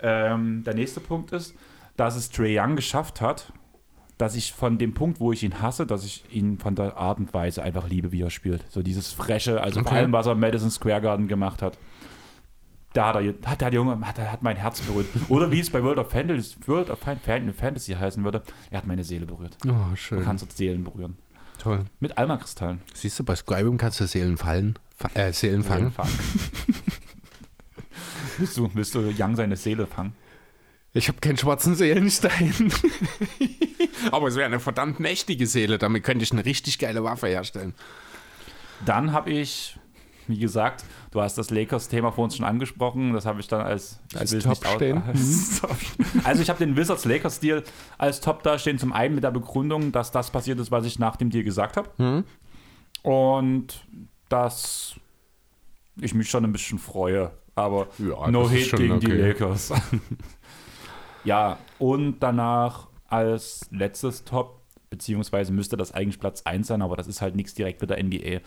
Ähm, 0.00 0.62
der 0.64 0.74
nächste 0.74 1.00
Punkt 1.00 1.32
ist, 1.32 1.54
dass 1.96 2.16
es 2.16 2.30
Trey 2.30 2.58
Young 2.58 2.76
geschafft 2.76 3.20
hat, 3.20 3.52
dass 4.18 4.34
ich 4.36 4.52
von 4.52 4.78
dem 4.78 4.94
Punkt, 4.94 5.20
wo 5.20 5.32
ich 5.32 5.42
ihn 5.42 5.60
hasse, 5.60 5.86
dass 5.86 6.04
ich 6.04 6.24
ihn 6.30 6.58
von 6.58 6.74
der 6.74 6.96
Art 6.96 7.18
und 7.18 7.34
Weise 7.34 7.62
einfach 7.62 7.88
liebe, 7.88 8.12
wie 8.12 8.22
er 8.22 8.30
spielt. 8.30 8.64
So 8.70 8.82
dieses 8.82 9.12
Fresche, 9.12 9.60
also 9.60 9.80
vor 9.80 9.90
Okay. 9.90 10.00
allem, 10.00 10.12
was 10.12 10.26
er 10.26 10.32
im 10.32 10.40
Madison 10.40 10.70
Square 10.70 11.00
Garden 11.00 11.28
gemacht 11.28 11.62
hat. 11.62 11.78
Da 12.94 13.14
hat, 13.14 13.22
er, 13.22 13.34
hat 13.50 13.60
der 13.60 13.72
Junge 13.72 13.98
hat, 14.06 14.18
hat 14.18 14.42
mein 14.42 14.56
Herz 14.56 14.80
berührt. 14.82 15.06
Oder 15.28 15.50
wie 15.50 15.60
es 15.60 15.70
bei 15.70 15.82
World 15.82 15.98
of 15.98 16.10
Fantasy, 16.10 16.56
World 16.66 16.90
of 16.90 16.98
Fan- 16.98 17.20
Fantasy 17.54 17.92
heißen 17.94 18.22
würde, 18.22 18.42
er 18.70 18.78
hat 18.78 18.86
meine 18.86 19.04
Seele 19.04 19.24
berührt. 19.26 19.56
Oh, 19.66 19.70
Du 19.90 19.96
schön. 19.96 20.22
kannst 20.24 20.44
jetzt 20.44 20.56
Seelen 20.58 20.84
berühren. 20.84 21.16
Toll. 21.58 21.84
Mit 22.00 22.18
Alma-Kristallen. 22.18 22.80
Siehst 22.92 23.18
du, 23.18 23.24
bei 23.24 23.36
Skyrim 23.36 23.78
kannst 23.78 24.00
du 24.00 24.06
Seelen 24.06 24.36
fallen, 24.36 24.78
fa- 24.96 25.10
äh, 25.14 25.32
Seelen 25.32 25.62
fangen. 25.62 25.92
fangen. 25.92 26.10
willst, 28.38 28.56
du, 28.56 28.70
willst 28.74 28.94
du 28.94 29.00
Young 29.18 29.36
seine 29.36 29.56
Seele 29.56 29.86
fangen? 29.86 30.14
Ich 30.94 31.08
habe 31.08 31.20
keinen 31.20 31.38
schwarzen 31.38 31.74
Seelenstein. 31.74 32.72
Aber 34.10 34.28
es 34.28 34.34
wäre 34.36 34.46
eine 34.46 34.60
verdammt 34.60 35.00
mächtige 35.00 35.46
Seele. 35.46 35.78
Damit 35.78 36.04
könnte 36.04 36.22
ich 36.24 36.32
eine 36.32 36.44
richtig 36.44 36.78
geile 36.78 37.02
Waffe 37.02 37.28
herstellen. 37.28 37.74
Dann 38.84 39.12
habe 39.12 39.30
ich, 39.30 39.78
wie 40.26 40.38
gesagt, 40.38 40.84
du 41.10 41.20
hast 41.20 41.38
das 41.38 41.50
Lakers-Thema 41.50 42.12
vor 42.12 42.24
uns 42.24 42.36
schon 42.36 42.46
angesprochen. 42.46 43.12
Das 43.12 43.26
habe 43.26 43.40
ich 43.40 43.48
dann 43.48 43.60
als, 43.60 44.00
ich 44.12 44.18
Als 44.18 44.38
Top 44.38 44.66
stehen. 44.66 45.02
als. 45.06 45.62
Also 46.24 46.42
ich 46.42 46.48
habe 46.48 46.58
den 46.58 46.76
Wizards-Lakers-Deal 46.76 47.62
als 47.98 48.20
Top 48.20 48.42
dastehen. 48.42 48.78
Zum 48.78 48.92
einen 48.92 49.14
mit 49.14 49.24
der 49.24 49.30
Begründung, 49.30 49.92
dass 49.92 50.10
das 50.10 50.30
passiert 50.30 50.58
ist, 50.60 50.70
was 50.70 50.84
ich 50.86 50.98
nach 50.98 51.16
dem 51.16 51.30
Deal 51.30 51.44
gesagt 51.44 51.76
habe. 51.76 51.90
Mhm. 51.98 52.24
Und 53.02 53.86
dass 54.28 54.94
ich 56.00 56.14
mich 56.14 56.30
schon 56.30 56.44
ein 56.44 56.52
bisschen 56.52 56.78
freue. 56.78 57.32
Aber 57.54 57.88
Ja, 57.98 58.30
no 58.30 58.48
hate 58.48 58.76
gegen 58.76 59.00
die 59.00 59.06
okay. 59.08 59.28
Lakers. 59.28 59.72
ja, 61.24 61.58
und 61.78 62.20
danach 62.20 62.88
als 63.08 63.66
letztes 63.70 64.24
Top, 64.24 64.62
beziehungsweise 64.88 65.52
müsste 65.52 65.76
das 65.76 65.92
eigentlich 65.92 66.18
Platz 66.18 66.42
1 66.42 66.66
sein, 66.66 66.80
aber 66.80 66.96
das 66.96 67.08
ist 67.08 67.20
halt 67.20 67.36
nichts 67.36 67.52
direkt 67.54 67.80
mit 67.82 67.90
der 67.90 68.02
NBA. 68.02 68.40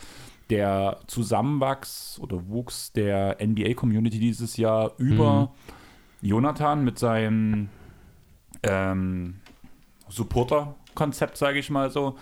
Der 0.49 0.99
Zusammenwachs 1.07 2.19
oder 2.21 2.47
Wuchs 2.47 2.91
der 2.91 3.37
NBA-Community 3.41 4.19
dieses 4.19 4.57
Jahr 4.57 4.91
über 4.97 5.51
Jonathan 6.21 6.83
mit 6.83 6.99
seinem 6.99 7.69
ähm, 8.63 9.35
Supporter-Konzept, 10.09 11.37
sage 11.37 11.59
ich 11.59 11.69
mal 11.69 11.89
so. 11.89 12.15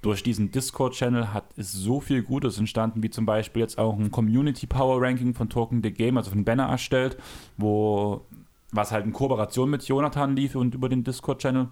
Durch 0.00 0.22
diesen 0.22 0.52
Discord-Channel 0.52 1.32
hat 1.32 1.44
es 1.56 1.72
so 1.72 2.00
viel 2.00 2.22
Gutes 2.22 2.58
entstanden, 2.58 3.02
wie 3.02 3.10
zum 3.10 3.26
Beispiel 3.26 3.62
jetzt 3.62 3.78
auch 3.78 3.98
ein 3.98 4.12
Community 4.12 4.66
Power 4.66 5.02
Ranking 5.02 5.34
von 5.34 5.48
Talking 5.48 5.82
the 5.82 5.90
Game, 5.90 6.16
also 6.16 6.30
von 6.30 6.44
Banner 6.44 6.66
erstellt, 6.66 7.16
wo 7.56 8.24
was 8.70 8.92
halt 8.92 9.06
in 9.06 9.12
Kooperation 9.12 9.70
mit 9.70 9.82
Jonathan 9.88 10.36
lief 10.36 10.54
und 10.54 10.74
über 10.74 10.88
den 10.88 11.02
Discord-Channel, 11.02 11.68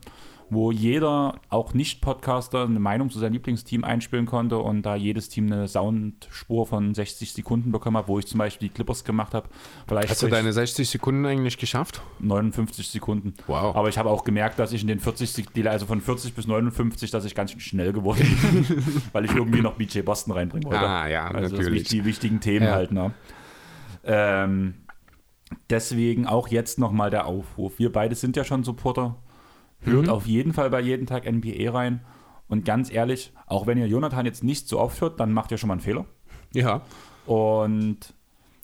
wo 0.49 0.71
jeder, 0.71 1.41
auch 1.49 1.75
Nicht-Podcaster, 1.75 2.65
eine 2.65 2.79
Meinung 2.79 3.11
zu 3.11 3.19
seinem 3.19 3.33
Lieblingsteam 3.33 3.83
einspielen 3.83 4.27
konnte 4.27 4.59
und 4.59 4.83
da 4.83 4.95
jedes 4.95 5.29
Team 5.29 5.47
eine 5.53 5.67
Soundspur 5.67 6.67
von 6.67 6.95
60 6.95 7.33
Sekunden 7.33 7.73
bekommen 7.73 7.97
hat, 7.97 8.07
wo 8.07 8.19
ich 8.21 8.27
zum 8.27 8.39
Beispiel 8.39 8.69
die 8.69 8.75
Clippers 8.75 9.03
gemacht 9.05 9.35
habe. 9.35 9.49
Vielleicht 9.89 10.09
Hast 10.11 10.23
du 10.23 10.29
deine 10.29 10.53
60 10.53 10.89
Sekunden 10.89 11.27
eigentlich 11.27 11.59
geschafft? 11.59 12.01
59 12.21 12.87
Sekunden. 12.89 13.35
Wow. 13.49 13.75
Aber 13.75 13.89
ich 13.89 13.99
habe 13.99 14.09
auch 14.09 14.23
gemerkt, 14.23 14.59
dass 14.61 14.73
ich 14.73 14.83
in 14.83 14.89
den 14.89 15.01
40 15.01 15.31
Sek- 15.31 15.67
also 15.67 15.87
von 15.87 16.01
40 16.01 16.35
bis 16.35 16.47
59, 16.47 17.11
dass 17.11 17.25
ich 17.25 17.35
ganz 17.35 17.51
schön 17.51 17.61
schnell 17.61 17.93
geworden 17.93 18.25
bin, 18.53 18.85
weil 19.13 19.25
ich 19.25 19.35
irgendwie 19.35 19.63
noch 19.63 19.75
BJ 19.75 20.01
Boston 20.03 20.33
reinbringen 20.33 20.71
wollte. 20.71 20.87
Ah, 20.87 21.09
ja, 21.09 21.27
also 21.29 21.57
natürlich. 21.57 21.83
Das, 21.85 21.91
die 21.91 22.05
wichtigen 22.05 22.41
Themen 22.41 22.67
Ja. 22.67 22.73
halt, 22.73 22.93
ne? 22.93 23.13
Ähm, 24.05 24.75
deswegen 25.71 26.27
auch 26.27 26.49
jetzt 26.49 26.79
nochmal 26.79 27.11
der 27.11 27.27
Aufruf. 27.27 27.79
Wir 27.79 27.91
beide 27.91 28.15
sind 28.15 28.37
ja 28.37 28.45
schon 28.45 28.63
Supporter. 28.65 29.17
Hört 29.87 30.05
Mhm. 30.07 30.09
auf 30.11 30.27
jeden 30.27 30.53
Fall 30.53 30.69
bei 30.71 30.81
jeden 30.81 31.07
Tag 31.07 31.25
NBA 31.27 31.71
rein. 31.71 32.01
Und 32.49 32.65
ganz 32.65 32.93
ehrlich, 32.93 33.33
auch 33.47 33.67
wenn 33.67 33.79
ihr 33.79 33.87
Jonathan 33.89 34.25
jetzt 34.27 34.45
nicht 34.45 34.69
so 34.69 34.79
oft 34.79 35.01
hört, 35.01 35.19
dann 35.19 35.33
macht 35.33 35.51
ihr 35.51 35.59
schon 35.59 35.69
mal 35.69 35.75
einen 35.75 35.81
Fehler. 35.81 36.05
Ja. 36.53 36.83
Und 37.27 37.99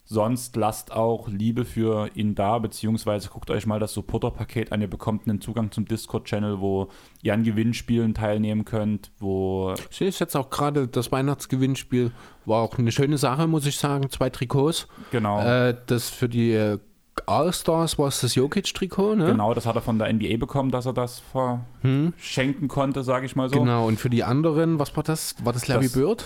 sonst 0.05 0.57
lasst 0.57 0.93
auch 0.93 1.29
Liebe 1.29 1.65
für 1.65 2.09
ihn 2.15 2.35
da, 2.35 2.59
beziehungsweise 2.59 3.29
guckt 3.31 3.51
euch 3.51 3.67
mal 3.67 3.81
das 3.81 3.93
Supporter-Paket 3.95 4.71
an. 4.71 4.81
Ihr 4.83 4.91
bekommt 4.91 5.27
einen 5.27 5.41
Zugang 5.41 5.71
zum 5.73 5.87
Discord-Channel, 5.87 6.61
wo 6.61 6.89
ihr 7.23 7.33
an 7.35 7.45
Gewinnspielen 7.45 8.15
teilnehmen 8.15 8.65
könnt, 8.65 9.11
wo 9.19 9.75
Ich 9.91 9.97
sehe 9.97 10.09
es 10.09 10.19
jetzt 10.19 10.37
auch 10.37 10.51
gerade, 10.51 10.87
das 10.87 11.11
Weihnachtsgewinnspiel 11.13 12.13
war 12.45 12.61
auch 12.63 12.79
eine 12.79 12.93
schöne 12.93 13.17
Sache, 13.19 13.47
muss 13.47 13.67
ich 13.67 13.77
sagen. 13.77 14.11
Zwei 14.11 14.29
Trikots. 14.31 14.87
genau, 15.11 15.41
Äh, 15.41 15.77
das 15.87 16.09
für 16.11 16.29
die 16.29 16.53
äh, 16.53 16.79
All-Stars 17.27 17.99
war 17.99 18.09
es 18.09 18.21
das 18.21 18.35
Jokic-Trikot, 18.35 19.17
ne? 19.17 19.27
genau, 19.27 19.53
das 19.55 19.67
hat 19.67 19.77
er 19.77 19.83
von 19.83 19.99
der 19.99 20.13
NBA 20.13 20.37
bekommen, 20.39 20.71
dass 20.71 20.87
er 20.87 20.93
das 20.93 21.21
verschenken 21.31 22.69
konnte, 22.69 23.03
sage 23.03 23.27
ich 23.27 23.37
mal 23.37 23.49
so. 23.51 23.59
Genau, 23.61 23.87
und 23.87 24.01
für 24.01 24.11
die 24.11 24.25
anderen, 24.25 24.79
was 24.79 24.97
war 24.97 25.03
das? 25.03 25.35
War 25.45 25.53
das 25.53 25.69
Larry 25.69 25.85
Das- 25.85 25.93
Bird? 25.93 26.25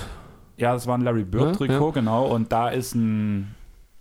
Ja, 0.57 0.73
das 0.73 0.87
war 0.87 0.97
ein 0.97 1.03
Larry 1.03 1.25
Bird-Trikot, 1.25 1.93
genau. 1.93 2.27
Und 2.27 2.51
da 2.51 2.69
ist 2.71 2.95
ein 2.95 3.55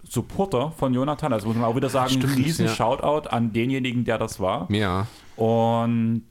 Supporter 0.03 0.71
von 0.71 0.93
Jonathan, 0.93 1.33
also 1.33 1.47
muss 1.47 1.55
man 1.57 1.65
auch 1.65 1.75
wieder 1.75 1.89
sagen, 1.89 2.11
Stimmt, 2.11 2.37
riesen 2.37 2.67
ja. 2.67 2.71
Shoutout 2.71 3.27
an 3.29 3.51
denjenigen, 3.51 4.05
der 4.05 4.17
das 4.17 4.39
war. 4.39 4.67
Ja. 4.71 5.07
Und 5.35 6.23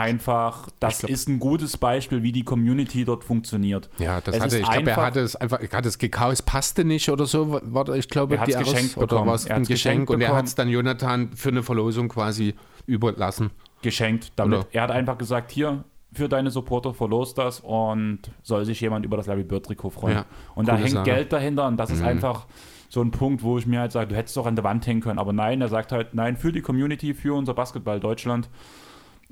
einfach, 0.00 0.68
das 0.80 1.00
glaub- 1.00 1.10
ist 1.10 1.28
ein 1.28 1.38
gutes 1.38 1.76
Beispiel, 1.76 2.22
wie 2.22 2.32
die 2.32 2.42
Community 2.44 3.04
dort 3.04 3.22
funktioniert. 3.24 3.88
Ja, 3.98 4.20
das 4.20 4.34
Es 4.36 4.40
hatte, 4.42 4.56
ist 4.56 4.62
ich 4.62 4.70
glaube, 4.70 4.90
er 4.90 4.96
hatte 4.96 5.20
es 5.20 5.36
einfach, 5.36 5.60
er 5.60 5.70
hat 5.70 5.86
es 5.86 5.98
gekauft, 5.98 6.32
es 6.32 6.42
passte 6.42 6.84
nicht 6.84 7.08
oder 7.10 7.26
so, 7.26 7.60
war, 7.62 7.88
ich 7.94 8.08
glaube, 8.08 8.34
Er 8.34 8.40
hat's 8.40 8.50
die 8.50 8.56
Aus- 8.56 8.64
geschenkt 8.72 8.96
oder 8.96 9.06
bekommen. 9.06 9.28
war 9.28 9.34
es 9.34 9.44
Er 9.46 9.56
ein 9.56 9.62
Geschenk 9.62 9.68
geschenkt 10.06 10.10
und 10.10 10.20
er 10.20 10.34
hat 10.34 10.46
es 10.46 10.54
dann 10.54 10.68
Jonathan 10.68 11.30
für 11.34 11.50
eine 11.50 11.62
Verlosung 11.62 12.08
quasi 12.08 12.54
überlassen. 12.86 13.50
geschenkt. 13.82 14.32
Damit 14.36 14.58
Oder? 14.58 14.66
er 14.72 14.82
hat 14.82 14.90
einfach 14.90 15.16
gesagt, 15.18 15.50
hier, 15.50 15.84
für 16.12 16.28
deine 16.28 16.50
Supporter, 16.50 16.92
verlost 16.92 17.38
das 17.38 17.60
und 17.60 18.18
soll 18.42 18.64
sich 18.64 18.80
jemand 18.80 19.04
über 19.06 19.16
das 19.16 19.26
Larry 19.26 19.44
Bird 19.44 19.64
Trikot 19.66 19.90
freuen. 19.90 20.16
Ja, 20.16 20.24
und 20.56 20.66
da 20.68 20.76
hängt 20.76 20.90
Sache. 20.90 21.04
Geld 21.04 21.32
dahinter 21.32 21.66
und 21.68 21.76
das 21.76 21.90
ist 21.90 22.00
Mhm. 22.00 22.06
einfach 22.08 22.46
so 22.88 23.00
ein 23.00 23.12
Punkt, 23.12 23.44
wo 23.44 23.56
ich 23.58 23.66
mir 23.66 23.78
halt 23.80 23.92
sage, 23.92 24.08
du 24.08 24.16
hättest 24.16 24.36
doch 24.36 24.44
an 24.46 24.56
der 24.56 24.64
Wand 24.64 24.84
hängen 24.88 25.00
können, 25.00 25.20
aber 25.20 25.32
nein, 25.32 25.60
er 25.60 25.68
sagt 25.68 25.92
halt, 25.92 26.12
nein, 26.12 26.36
für 26.36 26.50
die 26.50 26.60
Community, 26.60 27.14
für 27.14 27.32
unser 27.34 27.54
Basketball 27.54 28.00
Deutschland 28.00 28.48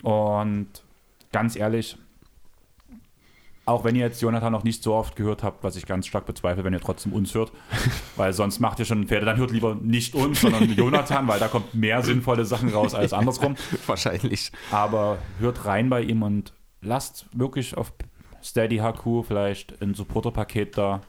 und 0.02 0.68
ganz 1.32 1.56
ehrlich, 1.56 1.96
auch 3.64 3.84
wenn 3.84 3.94
ihr 3.96 4.00
jetzt 4.06 4.22
Jonathan 4.22 4.50
noch 4.50 4.64
nicht 4.64 4.82
so 4.82 4.94
oft 4.94 5.14
gehört 5.14 5.42
habt, 5.42 5.62
was 5.62 5.76
ich 5.76 5.84
ganz 5.84 6.06
stark 6.06 6.24
bezweifle, 6.24 6.64
wenn 6.64 6.72
ihr 6.72 6.80
trotzdem 6.80 7.12
uns 7.12 7.34
hört, 7.34 7.52
weil 8.16 8.32
sonst 8.32 8.60
macht 8.60 8.78
ihr 8.78 8.86
schon 8.86 9.06
Pferde, 9.06 9.26
dann 9.26 9.36
hört 9.36 9.50
lieber 9.50 9.74
nicht 9.74 10.14
uns, 10.14 10.40
sondern 10.40 10.72
Jonathan, 10.72 11.28
weil 11.28 11.38
da 11.38 11.48
kommt 11.48 11.74
mehr 11.74 12.02
sinnvolle 12.02 12.46
Sachen 12.46 12.70
raus 12.70 12.94
als 12.94 13.12
andersrum. 13.12 13.56
Wahrscheinlich. 13.86 14.52
Aber 14.70 15.18
hört 15.38 15.66
rein 15.66 15.90
bei 15.90 16.00
ihm 16.00 16.22
und 16.22 16.54
lasst 16.80 17.26
wirklich 17.32 17.76
auf 17.76 17.92
Steady 18.42 18.78
HQ 18.78 19.26
vielleicht 19.26 19.82
ein 19.82 19.92
Supporter-Paket 19.94 20.78
da. 20.78 21.02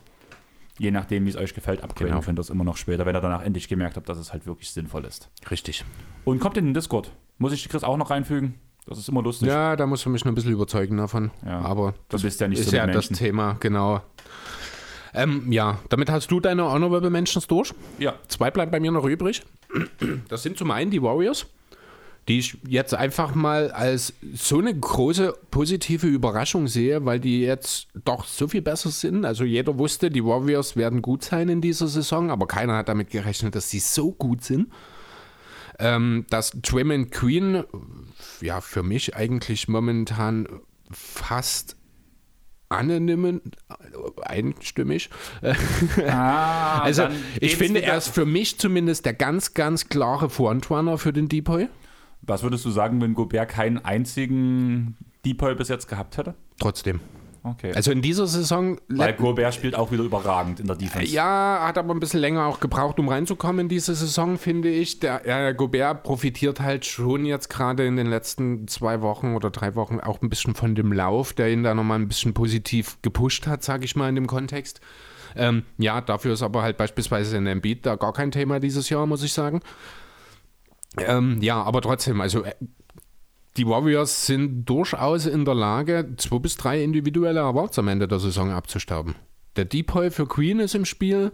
Je 0.77 0.91
nachdem, 0.91 1.25
wie 1.25 1.29
es 1.29 1.35
euch 1.37 1.53
gefällt, 1.53 1.83
upgraden 1.83 2.07
Genau. 2.13 2.21
könnt 2.21 2.39
ihr 2.39 2.41
es 2.41 2.49
immer 2.49 2.63
noch 2.63 2.77
später, 2.77 3.05
wenn 3.05 3.15
ihr 3.15 3.21
danach 3.21 3.43
endlich 3.43 3.67
gemerkt 3.67 3.95
habt, 3.97 4.07
dass 4.09 4.17
es 4.17 4.31
halt 4.33 4.45
wirklich 4.45 4.71
sinnvoll 4.71 5.05
ist. 5.05 5.29
Richtig. 5.51 5.83
Und 6.25 6.39
kommt 6.39 6.57
in 6.57 6.65
den 6.65 6.73
Discord. 6.73 7.11
Muss 7.37 7.51
ich 7.53 7.67
Chris 7.69 7.83
auch 7.83 7.97
noch 7.97 8.09
reinfügen? 8.09 8.55
Das 8.87 8.97
ist 8.97 9.07
immer 9.09 9.21
lustig. 9.21 9.47
Ja, 9.47 9.75
da 9.75 9.85
musst 9.85 10.05
du 10.05 10.09
mich 10.09 10.25
noch 10.25 10.31
ein 10.31 10.35
bisschen 10.35 10.51
überzeugen 10.51 10.97
davon. 10.97 11.31
Ja. 11.45 11.59
Aber 11.59 11.93
bist 12.09 12.39
ja 12.41 12.47
nicht 12.47 12.59
ist 12.59 12.71
so 12.71 12.75
ja 12.75 12.87
das. 12.87 13.09
Thema, 13.09 13.57
genau. 13.59 14.01
Ähm, 15.13 15.51
ja, 15.51 15.79
damit 15.89 16.09
hast 16.09 16.29
du 16.31 16.39
deine 16.39 16.63
Honorable 16.65 17.09
Mentions 17.09 17.47
durch. 17.47 17.73
Ja, 17.97 18.15
Zwei 18.27 18.51
bleiben 18.51 18.71
bei 18.71 18.79
mir 18.79 18.91
noch 18.91 19.05
übrig. 19.05 19.43
Das 20.27 20.43
sind 20.43 20.57
zum 20.57 20.71
einen 20.71 20.91
die 20.91 21.01
Warriors, 21.01 21.47
die 22.27 22.39
ich 22.39 22.57
jetzt 22.67 22.93
einfach 22.93 23.33
mal 23.35 23.71
als 23.71 24.13
so 24.33 24.59
eine 24.59 24.73
große 24.77 25.35
positive 25.51 26.07
Überraschung 26.07 26.67
sehe, 26.67 27.05
weil 27.05 27.19
die 27.19 27.41
jetzt 27.41 27.87
doch 28.05 28.25
so 28.25 28.47
viel 28.47 28.61
besser 28.61 28.89
sind. 28.89 29.25
Also 29.25 29.43
jeder 29.43 29.77
wusste, 29.77 30.09
die 30.09 30.23
Warriors 30.23 30.75
werden 30.75 31.01
gut 31.01 31.23
sein 31.23 31.49
in 31.49 31.61
dieser 31.61 31.87
Saison, 31.87 32.29
aber 32.29 32.47
keiner 32.47 32.77
hat 32.77 32.89
damit 32.89 33.09
gerechnet, 33.09 33.55
dass 33.55 33.69
sie 33.69 33.79
so 33.79 34.11
gut 34.11 34.43
sind. 34.43 34.71
Ähm, 35.81 36.25
dass 36.29 36.51
Draymond 36.51 37.09
Queen, 37.11 37.63
ja, 38.41 38.61
für 38.61 38.83
mich 38.83 39.15
eigentlich 39.15 39.67
momentan 39.67 40.47
fast 40.91 41.75
annehmen, 42.69 43.41
einstimmig, 44.21 45.09
Ah, 46.07 46.81
also 46.81 47.07
ich 47.39 47.57
finde, 47.57 47.81
er 47.81 47.97
ist 47.97 48.09
für 48.09 48.25
mich 48.25 48.59
zumindest 48.59 49.05
der 49.05 49.13
ganz, 49.13 49.53
ganz 49.53 49.89
klare 49.89 50.29
Frontrunner 50.29 50.97
für 50.97 51.11
den 51.11 51.27
Depoy. 51.27 51.67
Was 52.21 52.43
würdest 52.43 52.65
du 52.65 52.69
sagen, 52.69 53.01
wenn 53.01 53.13
Gobert 53.15 53.49
keinen 53.49 53.83
einzigen 53.83 54.97
Depoy 55.25 55.55
bis 55.55 55.69
jetzt 55.69 55.87
gehabt 55.87 56.17
hätte? 56.17 56.35
Trotzdem. 56.59 56.99
Okay. 57.51 57.73
Also 57.73 57.91
in 57.91 58.01
dieser 58.01 58.27
Saison, 58.27 58.79
Weil 58.87 59.13
Gobert 59.13 59.53
spielt 59.53 59.75
auch 59.75 59.91
wieder 59.91 60.03
überragend 60.03 60.59
in 60.59 60.67
der 60.67 60.75
Defense. 60.75 61.11
ja, 61.13 61.59
hat 61.63 61.77
aber 61.77 61.93
ein 61.93 61.99
bisschen 61.99 62.19
länger 62.19 62.45
auch 62.45 62.59
gebraucht, 62.59 62.99
um 62.99 63.09
reinzukommen 63.09 63.61
in 63.61 63.69
diese 63.69 63.95
Saison, 63.95 64.37
finde 64.37 64.69
ich. 64.69 64.99
Der 64.99 65.21
ja, 65.25 65.51
Gobert 65.51 66.03
profitiert 66.03 66.59
halt 66.59 66.85
schon 66.85 67.25
jetzt 67.25 67.49
gerade 67.49 67.85
in 67.85 67.95
den 67.95 68.07
letzten 68.07 68.67
zwei 68.67 69.01
Wochen 69.01 69.35
oder 69.35 69.49
drei 69.49 69.75
Wochen 69.75 69.99
auch 69.99 70.21
ein 70.21 70.29
bisschen 70.29 70.55
von 70.55 70.75
dem 70.75 70.91
Lauf, 70.91 71.33
der 71.33 71.51
ihn 71.51 71.63
da 71.63 71.73
nochmal 71.73 71.99
ein 71.99 72.07
bisschen 72.07 72.33
positiv 72.33 72.97
gepusht 73.01 73.47
hat, 73.47 73.63
sage 73.63 73.85
ich 73.85 73.95
mal 73.95 74.09
in 74.09 74.15
dem 74.15 74.27
Kontext. 74.27 74.81
Ähm, 75.35 75.63
ja, 75.77 76.01
dafür 76.01 76.33
ist 76.33 76.41
aber 76.41 76.63
halt 76.63 76.77
beispielsweise 76.77 77.37
in 77.37 77.47
Embiid 77.47 77.85
da 77.85 77.95
gar 77.95 78.13
kein 78.13 78.31
Thema 78.31 78.59
dieses 78.59 78.89
Jahr, 78.89 79.05
muss 79.05 79.23
ich 79.23 79.33
sagen. 79.33 79.61
Ähm, 80.97 81.37
ja, 81.41 81.61
aber 81.61 81.81
trotzdem, 81.81 82.19
also 82.21 82.43
äh, 82.43 82.53
die 83.57 83.67
Warriors 83.67 84.25
sind 84.25 84.65
durchaus 84.65 85.25
in 85.25 85.45
der 85.45 85.55
Lage, 85.55 86.13
zwei 86.17 86.39
bis 86.39 86.55
drei 86.55 86.83
individuelle 86.83 87.41
Awards 87.41 87.79
am 87.79 87.87
Ende 87.87 88.07
der 88.07 88.19
Saison 88.19 88.51
abzustauben. 88.51 89.15
Der 89.55 89.65
Depoy 89.65 90.11
für 90.11 90.27
Queen 90.27 90.59
ist 90.59 90.75
im 90.75 90.85
Spiel. 90.85 91.31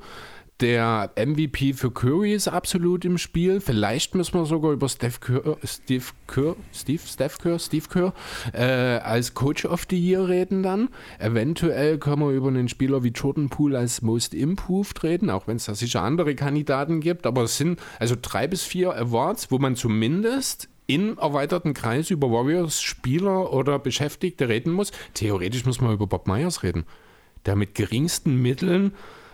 Der 0.61 1.11
MVP 1.17 1.73
für 1.73 1.91
Curry 1.91 2.33
ist 2.33 2.47
absolut 2.47 3.03
im 3.03 3.17
Spiel. 3.17 3.59
Vielleicht 3.59 4.15
müssen 4.15 4.35
wir 4.35 4.45
sogar 4.45 4.71
über 4.71 4.87
Steph 4.87 5.19
Kerr, 5.19 5.57
Steve 5.65 6.05
Kerr, 6.27 6.55
Steve, 6.73 7.01
Steph 7.05 7.39
Kerr, 7.39 7.59
Steve 7.59 7.87
Kerr 7.89 8.13
äh, 8.53 8.99
als 8.99 9.33
Coach 9.33 9.65
of 9.65 9.85
the 9.89 9.99
Year 9.99 10.29
reden 10.29 10.63
dann. 10.63 10.87
Eventuell 11.19 11.97
können 11.97 12.21
wir 12.21 12.29
über 12.29 12.47
einen 12.47 12.69
Spieler 12.69 13.03
wie 13.03 13.09
Jordan 13.09 13.49
Poole 13.49 13.77
als 13.77 14.01
Most 14.01 14.33
Improved 14.33 15.03
reden, 15.03 15.29
auch 15.29 15.45
wenn 15.45 15.57
es 15.57 15.65
da 15.65 15.75
sicher 15.75 16.03
andere 16.03 16.35
Kandidaten 16.35 17.01
gibt. 17.01 17.27
Aber 17.27 17.43
es 17.43 17.57
sind 17.57 17.81
also 17.99 18.15
drei 18.19 18.47
bis 18.47 18.63
vier 18.63 18.95
Awards, 18.95 19.51
wo 19.51 19.59
man 19.59 19.75
zumindest 19.75 20.69
im 20.87 21.17
erweiterten 21.17 21.73
Kreis 21.73 22.09
über 22.09 22.31
Warriors 22.31 22.81
Spieler 22.81 23.51
oder 23.51 23.79
Beschäftigte 23.79 24.49
reden 24.49 24.71
muss. 24.71 24.91
Theoretisch 25.13 25.65
muss 25.65 25.81
man 25.81 25.93
über 25.93 26.07
Bob 26.07 26.27
Myers 26.27 26.63
reden, 26.63 26.85
der 27.45 27.55
mit 27.55 27.75
geringsten 27.75 28.41
Mitteln 28.41 28.93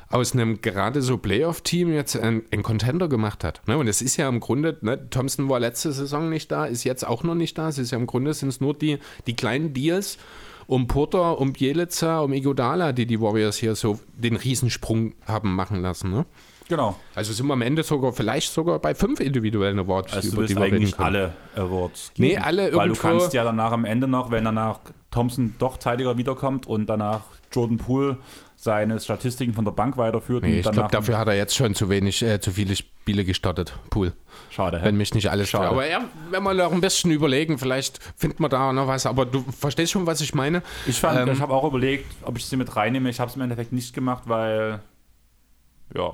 aus 0.10 0.34
einem 0.34 0.62
gerade 0.62 1.02
so 1.02 1.18
Playoff-Team 1.18 1.94
jetzt 1.94 2.18
einen, 2.18 2.44
einen 2.52 2.64
Contender 2.64 3.08
gemacht 3.08 3.44
hat. 3.44 3.62
Ne? 3.68 3.78
Und 3.78 3.88
es 3.88 4.02
ist 4.02 4.18
ja 4.18 4.28
im 4.28 4.40
Grunde, 4.40 4.78
ne, 4.82 5.10
Thompson 5.10 5.50
war 5.50 5.60
letzte 5.60 5.92
Saison 5.94 6.30
nicht 6.30 6.52
da, 6.52 6.66
ist 6.66 6.84
jetzt 6.84 7.08
auch 7.08 7.24
noch 7.24 7.36
nicht 7.36 7.58
da. 7.58 7.70
Es 7.70 7.78
ist 7.78 7.92
ja 7.92 7.98
im 7.98 8.08
Grunde 8.08 8.34
sind 8.34 8.50
es 8.50 8.60
nur 8.60 8.74
die, 8.74 9.00
die 9.28 9.36
kleinen 9.36 9.74
Deals 9.74 10.18
um 10.68 10.88
Porter, 10.88 11.40
um 11.40 11.54
Bielica, 11.54 12.22
um 12.22 12.34
Igodala, 12.34 12.92
die 12.92 13.06
die 13.06 13.20
Warriors 13.20 13.58
hier 13.58 13.76
so 13.76 14.00
den 14.14 14.36
Riesensprung 14.36 15.14
haben 15.26 15.56
machen 15.56 15.82
lassen. 15.82 16.12
Ne? 16.12 16.26
Genau. 16.72 16.96
Also 17.16 17.34
sind 17.34 17.48
wir 17.48 17.54
am 17.54 17.62
Ende 17.62 17.84
sogar 17.84 18.14
vielleicht 18.14 18.54
sogar 18.54 18.80
bei 18.80 18.96
fünf 18.96 19.20
individuellen 19.20 19.78
Awards, 19.78 20.14
Also 20.14 20.30
du 20.30 20.34
über 20.36 20.42
willst 20.44 20.52
die 20.54 20.58
wir 20.58 20.64
eigentlich 20.64 20.98
alle 20.98 21.34
Awards 21.58 22.14
Nee, 22.16 22.38
alle 22.38 22.64
Weil 22.64 22.70
du 22.70 22.78
irgendwo- 22.96 23.02
kannst 23.02 23.34
ja 23.34 23.44
danach 23.44 23.74
am 23.74 23.84
Ende 23.84 24.08
noch, 24.08 24.32
wenn 24.32 24.46
danach 24.46 24.80
Thompson 25.12 25.54
doch 25.60 25.76
zeitiger 25.80 26.18
wiederkommt 26.18 26.68
und 26.68 26.86
danach 26.86 27.24
Jordan 27.52 27.78
Poole 27.78 28.18
seine 28.56 29.02
Statistiken 29.02 29.54
von 29.54 29.66
der 29.66 29.74
Bank 29.74 29.98
weiterführt. 29.98 30.44
Nee, 30.44 30.52
und 30.54 30.58
ich 30.60 30.64
danach, 30.64 30.76
glaube, 30.90 30.92
dafür 30.94 31.18
hat 31.18 31.28
er 31.28 31.36
jetzt 31.36 31.56
schon 31.58 31.76
zu 31.76 31.90
wenig, 31.90 32.22
äh, 32.24 32.40
zu 32.40 32.52
viele 32.52 32.74
Spiele 32.78 33.26
gestartet. 33.26 33.74
Pool. 33.90 34.14
Schade. 34.50 34.80
hä? 34.80 34.86
Wenn 34.86 34.96
mich 34.96 35.14
nicht 35.14 35.30
alles 35.30 35.50
Schade. 35.50 35.68
Aber 35.68 35.86
ja, 35.90 36.06
wenn 36.30 36.42
wir 36.44 36.54
noch 36.54 36.72
ein 36.72 36.80
bisschen 36.80 37.12
überlegen, 37.12 37.58
vielleicht 37.58 38.00
findet 38.16 38.40
man 38.40 38.50
da 38.50 38.72
noch 38.72 38.88
was. 38.88 39.06
Aber 39.06 39.26
du 39.26 39.44
verstehst 39.60 39.92
schon, 39.92 40.06
was 40.08 40.22
ich 40.22 40.34
meine? 40.34 40.62
Ich, 40.88 41.02
fand- 41.02 41.20
Ähm, 41.28 41.34
ich 41.34 41.42
habe 41.42 41.54
auch 41.54 41.66
überlegt, 41.66 42.06
ob 42.24 42.38
ich 42.38 42.46
sie 42.46 42.56
mit 42.56 42.74
reinnehme. 42.78 43.10
Ich 43.10 43.20
habe 43.20 43.30
es 43.30 43.36
im 43.36 43.42
Endeffekt 43.42 43.74
nicht 43.74 43.94
gemacht, 43.94 44.24
weil 44.28 44.80
ja 45.94 46.14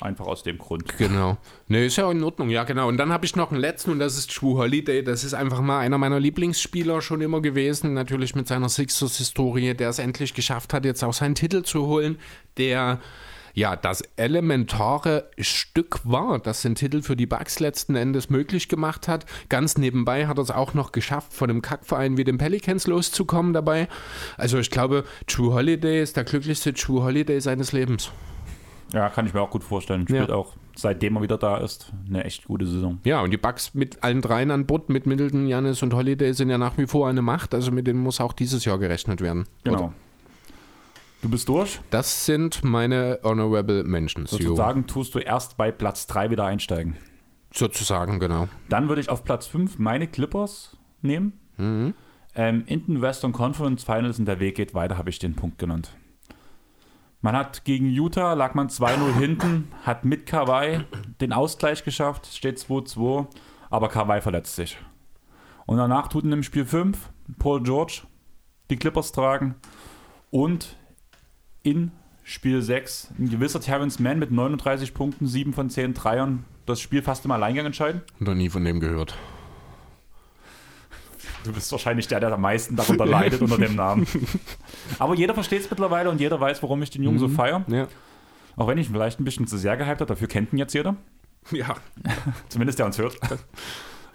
einfach 0.00 0.26
aus 0.26 0.42
dem 0.42 0.58
Grund. 0.58 0.98
Genau. 0.98 1.38
Ne, 1.68 1.86
ist 1.86 1.96
ja 1.96 2.10
in 2.10 2.22
Ordnung. 2.22 2.50
Ja, 2.50 2.64
genau. 2.64 2.88
Und 2.88 2.96
dann 2.96 3.12
habe 3.12 3.24
ich 3.24 3.36
noch 3.36 3.50
einen 3.50 3.60
letzten 3.60 3.90
und 3.90 3.98
das 3.98 4.16
ist 4.16 4.34
True 4.34 4.58
Holiday. 4.58 5.02
Das 5.02 5.24
ist 5.24 5.34
einfach 5.34 5.60
mal 5.60 5.80
einer 5.80 5.98
meiner 5.98 6.20
Lieblingsspieler 6.20 7.00
schon 7.00 7.20
immer 7.20 7.40
gewesen. 7.40 7.94
Natürlich 7.94 8.34
mit 8.34 8.46
seiner 8.46 8.68
Sixers-Historie, 8.68 9.74
der 9.74 9.90
es 9.90 9.98
endlich 9.98 10.34
geschafft 10.34 10.72
hat, 10.74 10.84
jetzt 10.84 11.02
auch 11.02 11.14
seinen 11.14 11.34
Titel 11.34 11.62
zu 11.62 11.86
holen. 11.86 12.18
Der 12.58 13.00
ja, 13.56 13.74
das 13.74 14.02
elementare 14.16 15.30
Stück 15.38 16.00
war, 16.04 16.38
das 16.38 16.60
den 16.60 16.74
Titel 16.74 17.00
für 17.00 17.16
die 17.16 17.24
Bucks 17.24 17.58
letzten 17.58 17.96
Endes 17.96 18.28
möglich 18.28 18.68
gemacht 18.68 19.08
hat. 19.08 19.24
Ganz 19.48 19.78
nebenbei 19.78 20.26
hat 20.26 20.36
er 20.36 20.42
es 20.42 20.50
auch 20.50 20.74
noch 20.74 20.92
geschafft, 20.92 21.32
von 21.32 21.48
einem 21.48 21.62
Kackverein 21.62 22.18
wie 22.18 22.24
den 22.24 22.36
Pelicans 22.36 22.86
loszukommen 22.86 23.54
dabei. 23.54 23.88
Also 24.36 24.58
ich 24.58 24.70
glaube, 24.70 25.04
True 25.26 25.54
Holiday 25.54 26.02
ist 26.02 26.18
der 26.18 26.24
glücklichste 26.24 26.74
True 26.74 27.02
Holiday 27.02 27.40
seines 27.40 27.72
Lebens. 27.72 28.10
Ja, 28.92 29.08
kann 29.08 29.26
ich 29.26 29.34
mir 29.34 29.40
auch 29.40 29.50
gut 29.50 29.64
vorstellen. 29.64 30.02
Spielt 30.02 30.28
Ja. 30.28 30.34
auch, 30.36 30.54
seitdem 30.76 31.16
er 31.16 31.22
wieder 31.22 31.38
da 31.38 31.58
ist, 31.58 31.92
eine 32.08 32.24
echt 32.24 32.44
gute 32.46 32.66
Saison. 32.66 32.98
Ja, 33.04 33.20
und 33.20 33.30
die 33.30 33.36
Bucks 33.36 33.74
mit 33.74 34.02
allen 34.04 34.20
dreien 34.22 34.50
an 34.50 34.66
Bord, 34.66 34.88
mit 34.88 35.06
Middleton, 35.06 35.46
Janis 35.48 35.82
und 35.82 35.92
Holiday, 35.94 36.32
sind 36.32 36.50
ja 36.50 36.58
nach 36.58 36.78
wie 36.78 36.86
vor 36.86 37.08
eine 37.08 37.22
Macht. 37.22 37.54
Also 37.54 37.72
mit 37.72 37.86
denen 37.86 38.00
muss 38.00 38.20
auch 38.20 38.32
dieses 38.32 38.64
Jahr 38.64 38.78
gerechnet 38.78 39.20
werden. 39.20 39.44
Genau. 39.64 39.78
Oder? 39.78 39.92
Du 41.22 41.28
bist 41.30 41.48
durch. 41.48 41.80
Das 41.90 42.26
sind 42.26 42.62
meine 42.62 43.18
Honorable 43.24 43.82
Mentions. 43.84 44.30
jo. 44.32 44.38
Sozusagen 44.38 44.86
tust 44.86 45.14
du 45.14 45.18
erst 45.18 45.56
bei 45.56 45.72
Platz 45.72 46.06
3 46.06 46.30
wieder 46.30 46.44
einsteigen. 46.44 46.96
Sozusagen, 47.52 48.20
genau. 48.20 48.48
Dann 48.68 48.88
würde 48.88 49.00
ich 49.00 49.08
auf 49.08 49.24
Platz 49.24 49.46
5 49.46 49.78
meine 49.78 50.06
Clippers 50.06 50.76
nehmen. 51.02 51.32
Mhm. 51.56 51.94
Ähm, 52.34 52.64
in 52.66 52.84
den 52.86 53.00
Western 53.02 53.32
Conference 53.32 53.82
Finals 53.82 54.18
und 54.18 54.26
der 54.26 54.40
Weg 54.40 54.56
geht 54.56 54.74
weiter, 54.74 54.98
habe 54.98 55.08
ich 55.08 55.18
den 55.18 55.34
Punkt 55.34 55.58
genannt. 55.58 55.96
Man 57.26 57.34
hat 57.34 57.64
gegen 57.64 57.86
Utah, 57.86 58.34
lag 58.34 58.54
man 58.54 58.68
2-0 58.68 59.14
hinten, 59.18 59.72
hat 59.82 60.04
mit 60.04 60.26
Kawhi 60.26 60.84
den 61.20 61.32
Ausgleich 61.32 61.82
geschafft, 61.82 62.28
steht 62.32 62.56
2-2, 62.56 63.26
aber 63.68 63.88
Kawhi 63.88 64.20
verletzt 64.20 64.54
sich. 64.54 64.78
Und 65.66 65.78
danach 65.78 66.06
tut 66.06 66.22
in 66.22 66.30
dem 66.30 66.44
Spiel 66.44 66.64
5 66.64 66.96
Paul 67.40 67.64
George 67.64 68.02
die 68.70 68.76
Clippers 68.76 69.10
tragen 69.10 69.56
und 70.30 70.76
in 71.64 71.90
Spiel 72.22 72.62
6 72.62 73.14
ein 73.18 73.28
gewisser 73.28 73.60
Terrence 73.60 73.98
Mann 73.98 74.20
mit 74.20 74.30
39 74.30 74.94
Punkten, 74.94 75.26
7 75.26 75.52
von 75.52 75.68
10 75.68 75.94
Dreiern 75.94 76.44
das 76.64 76.80
Spiel 76.80 77.02
fast 77.02 77.24
im 77.24 77.32
Alleingang 77.32 77.66
entscheiden. 77.66 78.02
Noch 78.20 78.34
nie 78.34 78.50
von 78.50 78.64
dem 78.64 78.78
gehört. 78.78 79.16
Du 81.46 81.52
bist 81.52 81.70
wahrscheinlich 81.70 82.08
der, 82.08 82.20
der 82.20 82.32
am 82.32 82.40
meisten 82.40 82.74
darunter 82.76 83.06
leidet 83.06 83.40
unter 83.40 83.56
dem 83.56 83.76
Namen. 83.76 84.06
Aber 84.98 85.14
jeder 85.14 85.34
versteht 85.34 85.60
es 85.60 85.70
mittlerweile 85.70 86.10
und 86.10 86.20
jeder 86.20 86.40
weiß, 86.40 86.62
warum 86.62 86.82
ich 86.82 86.90
den 86.90 87.02
Jungen 87.02 87.18
so 87.18 87.28
feiere. 87.28 87.64
Ja. 87.68 87.86
Auch 88.56 88.66
wenn 88.68 88.78
ich 88.78 88.88
ihn 88.88 88.92
vielleicht 88.92 89.20
ein 89.20 89.24
bisschen 89.24 89.46
zu 89.46 89.56
sehr 89.56 89.76
gehypt 89.76 90.00
habe, 90.00 90.06
dafür 90.06 90.28
kennt 90.28 90.52
ihn 90.52 90.58
jetzt 90.58 90.74
jeder. 90.74 90.96
Ja. 91.52 91.76
Zumindest 92.48 92.80
der 92.80 92.86
uns 92.86 92.98
hört. 92.98 93.16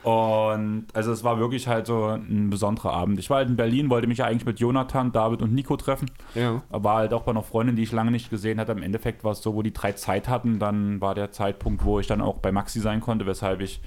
Und 0.03 0.87
also 0.93 1.13
es 1.13 1.23
war 1.23 1.39
wirklich 1.39 1.69
halt 1.69 1.85
so 1.85 2.07
ein 2.07 2.49
besonderer 2.49 2.91
Abend. 2.91 3.19
Ich 3.19 3.29
war 3.29 3.37
halt 3.37 3.47
in 3.47 3.55
Berlin, 3.55 3.89
wollte 3.89 4.07
mich 4.07 4.17
ja 4.17 4.25
eigentlich 4.25 4.45
mit 4.45 4.59
Jonathan, 4.59 5.13
David 5.13 5.41
und 5.41 5.53
Nico 5.53 5.77
treffen. 5.77 6.11
Ja. 6.35 6.61
War 6.69 6.97
halt 6.97 7.13
auch 7.13 7.21
bei 7.21 7.31
einer 7.31 7.43
Freundin, 7.43 7.77
die 7.77 7.83
ich 7.83 7.93
lange 7.93 8.11
nicht 8.11 8.29
gesehen 8.29 8.59
hatte. 8.59 8.73
Im 8.73 8.83
Endeffekt 8.83 9.23
war 9.23 9.31
es 9.31 9.41
so, 9.41 9.55
wo 9.55 9.61
die 9.61 9.71
drei 9.71 9.93
Zeit 9.93 10.27
hatten, 10.27 10.59
dann 10.59 10.99
war 10.99 11.15
der 11.15 11.31
Zeitpunkt, 11.31 11.85
wo 11.85 11.99
ich 12.01 12.07
dann 12.07 12.19
auch 12.19 12.39
bei 12.39 12.51
Maxi 12.51 12.81
sein 12.81 12.99
konnte, 12.99 13.25
weshalb 13.25 13.61
ich 13.61 13.79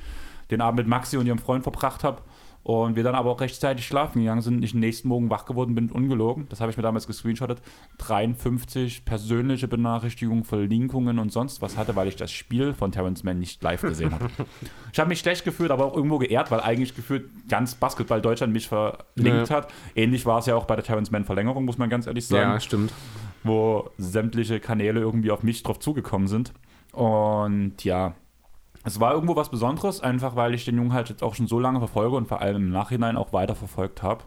den 0.51 0.61
Abend 0.61 0.79
mit 0.79 0.87
Maxi 0.87 1.19
und 1.19 1.27
ihrem 1.27 1.39
Freund 1.39 1.65
verbracht 1.65 2.05
habe. 2.05 2.23
Und 2.65 2.97
wir 2.97 3.03
dann 3.03 3.15
aber 3.15 3.31
auch 3.31 3.43
rechtzeitig 3.43 3.87
schlafen 3.87 4.21
gegangen 4.21 4.41
sind. 4.41 4.65
Ich 4.65 4.71
den 4.71 4.81
nächsten 4.81 5.07
Morgen 5.09 5.29
wach 5.29 5.45
geworden 5.45 5.75
bin, 5.75 5.91
ungelogen. 5.91 6.47
Das 6.49 6.63
habe 6.63 6.71
ich 6.71 6.79
mir 6.79 6.83
damals 6.83 7.07
gescreenshottet. 7.07 7.61
53 7.99 9.05
persönliche 9.05 9.69
Benachrichtigungen, 9.69 10.45
Verlinkungen 10.45 11.19
und 11.19 11.31
sonst 11.31 11.61
was 11.61 11.77
hatte, 11.77 11.95
weil 11.95 12.09
ich 12.09 12.17
das 12.17 12.33
Spiel 12.33 12.73
von 12.73 12.91
Terrence 12.91 13.23
Mann 13.23 13.39
nicht 13.39 13.63
live 13.63 13.83
gesehen 13.83 14.13
habe. 14.13 14.31
ich 14.93 14.99
habe 14.99 15.09
mich 15.11 15.19
schlecht 15.21 15.45
gefühlt, 15.45 15.71
aber 15.71 15.85
auch 15.85 15.95
irgendwo 15.95 16.19
geehrt, 16.19 16.51
weil 16.51 16.61
eigentlich 16.61 16.95
gefühlt 16.95 17.29
ganz 17.49 17.75
Basketball 17.75 18.23
Deutschland 18.23 18.53
mich 18.55 18.67
verlinkt 18.69 19.51
Ja. 19.51 19.51
hat. 19.51 19.69
Ähnlich 19.95 20.25
war 20.25 20.39
es 20.39 20.47
ja 20.47 20.57
auch 20.57 20.65
bei 20.65 20.75
der 20.77 20.85
Terrence 20.85 21.11
Mann 21.11 21.25
Verlängerung, 21.25 21.67
muss 21.67 21.77
man 21.77 21.91
ganz 21.91 22.07
ehrlich 22.07 22.27
sagen 22.27 22.53
Ja, 22.53 22.61
stimmt. 22.61 22.93
wo 23.43 23.91
sämtliche 23.99 24.59
Kanäle 24.61 25.01
irgendwie 25.01 25.31
auf 25.31 25.43
mich 25.43 25.63
drauf 25.63 25.81
zugekommen 25.81 26.29
sind. 26.29 26.55
Und 26.93 27.85
ja, 27.85 28.15
es 28.85 29.01
war 29.01 29.15
irgendwo 29.15 29.35
was 29.35 29.51
Besonderes, 29.51 30.01
einfach 30.01 30.37
weil 30.37 30.55
ich 30.55 30.65
den 30.65 30.77
Jungen 30.77 30.93
halt 30.93 31.09
jetzt 31.09 31.23
auch 31.23 31.35
schon 31.35 31.47
so 31.47 31.59
lange 31.59 31.79
verfolge 31.79 32.17
und 32.17 32.29
vor 32.29 32.41
allem 32.41 32.57
im 32.57 32.71
Nachhinein 32.71 33.17
auch 33.17 33.33
weiter 33.33 33.55
verfolgt 33.55 34.03
habe. 34.03 34.25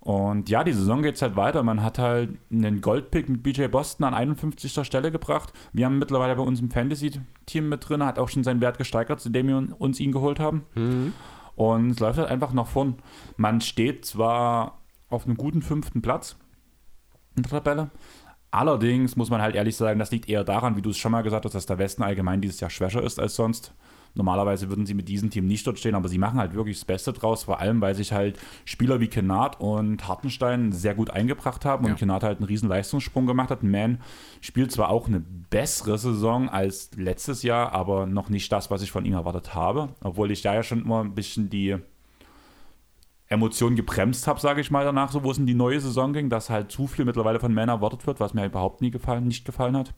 Und 0.00 0.50
ja, 0.50 0.64
die 0.64 0.74
Saison 0.74 1.02
geht 1.02 1.20
halt 1.22 1.34
weiter. 1.34 1.62
Man 1.62 1.82
hat 1.82 1.98
halt 1.98 2.36
einen 2.52 2.82
Goldpick 2.82 3.26
mit 3.30 3.42
BJ 3.42 3.68
Boston 3.68 4.04
an 4.04 4.12
51. 4.12 4.86
Stelle 4.86 5.10
gebracht. 5.10 5.54
Wir 5.72 5.86
haben 5.86 5.98
mittlerweile 5.98 6.36
bei 6.36 6.42
uns 6.42 6.60
im 6.60 6.70
Fantasy-Team 6.70 7.70
mit 7.70 7.88
drin, 7.88 8.04
hat 8.04 8.18
auch 8.18 8.28
schon 8.28 8.44
seinen 8.44 8.60
Wert 8.60 8.76
gesteigert, 8.76 9.20
seitdem 9.20 9.48
wir 9.48 9.80
uns 9.80 10.00
ihn 10.00 10.12
geholt 10.12 10.40
haben. 10.40 10.66
Und 11.56 11.90
es 11.90 12.00
läuft 12.00 12.18
halt 12.18 12.28
einfach 12.28 12.52
nach 12.52 12.66
vorn. 12.66 12.96
Man 13.38 13.62
steht 13.62 14.04
zwar 14.04 14.82
auf 15.08 15.24
einem 15.24 15.38
guten 15.38 15.62
fünften 15.62 16.02
Platz 16.02 16.36
in 17.36 17.44
der 17.44 17.52
Tabelle. 17.52 17.90
Allerdings 18.54 19.16
muss 19.16 19.30
man 19.30 19.42
halt 19.42 19.56
ehrlich 19.56 19.74
sagen, 19.74 19.98
das 19.98 20.12
liegt 20.12 20.28
eher 20.28 20.44
daran, 20.44 20.76
wie 20.76 20.82
du 20.82 20.90
es 20.90 20.96
schon 20.98 21.10
mal 21.10 21.22
gesagt 21.22 21.44
hast, 21.44 21.54
dass 21.54 21.66
der 21.66 21.78
Westen 21.78 22.04
allgemein 22.04 22.40
dieses 22.40 22.60
Jahr 22.60 22.70
schwächer 22.70 23.02
ist 23.02 23.18
als 23.18 23.34
sonst. 23.34 23.74
Normalerweise 24.14 24.68
würden 24.68 24.86
sie 24.86 24.94
mit 24.94 25.08
diesem 25.08 25.28
Team 25.30 25.48
nicht 25.48 25.66
dort 25.66 25.76
stehen, 25.80 25.96
aber 25.96 26.08
sie 26.08 26.18
machen 26.18 26.38
halt 26.38 26.54
wirklich 26.54 26.76
das 26.76 26.84
Beste 26.84 27.12
draus, 27.12 27.42
vor 27.42 27.58
allem 27.58 27.80
weil 27.80 27.96
sich 27.96 28.12
halt 28.12 28.38
Spieler 28.64 29.00
wie 29.00 29.08
Kennard 29.08 29.58
und 29.60 30.06
Hartenstein 30.06 30.70
sehr 30.70 30.94
gut 30.94 31.10
eingebracht 31.10 31.64
haben 31.64 31.84
Ja. 31.84 31.90
und 31.90 31.98
Kennard 31.98 32.22
halt 32.22 32.38
einen 32.38 32.46
riesen 32.46 32.68
Leistungssprung 32.68 33.26
gemacht 33.26 33.50
hat. 33.50 33.64
Man 33.64 33.98
spielt 34.40 34.70
zwar 34.70 34.88
auch 34.90 35.08
eine 35.08 35.18
bessere 35.50 35.98
Saison 35.98 36.48
als 36.48 36.92
letztes 36.96 37.42
Jahr, 37.42 37.72
aber 37.72 38.06
noch 38.06 38.28
nicht 38.28 38.52
das, 38.52 38.70
was 38.70 38.82
ich 38.82 38.92
von 38.92 39.04
ihm 39.04 39.14
erwartet 39.14 39.56
habe, 39.56 39.88
obwohl 40.00 40.30
ich 40.30 40.42
da 40.42 40.54
ja 40.54 40.62
schon 40.62 40.82
immer 40.84 41.02
ein 41.02 41.16
bisschen 41.16 41.50
die 41.50 41.78
Emotionen 43.28 43.74
gebremst 43.76 44.26
habe, 44.26 44.40
sage 44.40 44.60
ich 44.60 44.70
mal 44.70 44.84
danach, 44.84 45.10
so 45.10 45.24
wo 45.24 45.30
es 45.30 45.38
in 45.38 45.46
die 45.46 45.54
neue 45.54 45.80
Saison 45.80 46.12
ging, 46.12 46.28
dass 46.28 46.50
halt 46.50 46.70
zu 46.70 46.86
viel 46.86 47.04
mittlerweile 47.04 47.40
von 47.40 47.52
Männern 47.54 47.76
erwartet 47.76 48.06
wird, 48.06 48.20
was 48.20 48.34
mir 48.34 48.44
überhaupt 48.46 48.80
nie 48.82 48.90
gefallen, 48.90 49.26
nicht 49.26 49.44
gefallen 49.44 49.76
hat. 49.76 49.94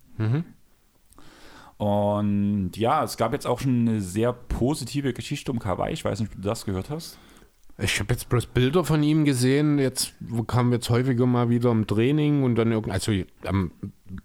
Und 1.78 2.70
ja, 2.76 3.04
es 3.04 3.16
gab 3.16 3.32
jetzt 3.32 3.46
auch 3.46 3.60
schon 3.60 3.88
eine 3.88 4.00
sehr 4.00 4.32
positive 4.32 5.12
Geschichte 5.12 5.50
um 5.52 5.58
Kawhi. 5.58 5.90
Ich 5.92 6.04
weiß 6.04 6.20
nicht, 6.20 6.30
ob 6.30 6.36
du 6.40 6.48
das 6.48 6.64
gehört 6.64 6.88
hast. 6.88 7.18
Ich 7.78 8.00
habe 8.00 8.14
jetzt 8.14 8.28
bloß 8.30 8.46
Bilder 8.46 8.84
von 8.84 9.02
ihm 9.02 9.24
gesehen. 9.26 9.78
Jetzt 9.78 10.14
kamen 10.46 10.72
jetzt 10.72 10.88
häufiger 10.88 11.26
mal 11.26 11.50
wieder 11.50 11.70
im 11.70 11.86
Training 11.86 12.42
und 12.42 12.54
dann 12.54 12.72
irgend, 12.72 12.90
also 12.90 13.12
am 13.44 13.70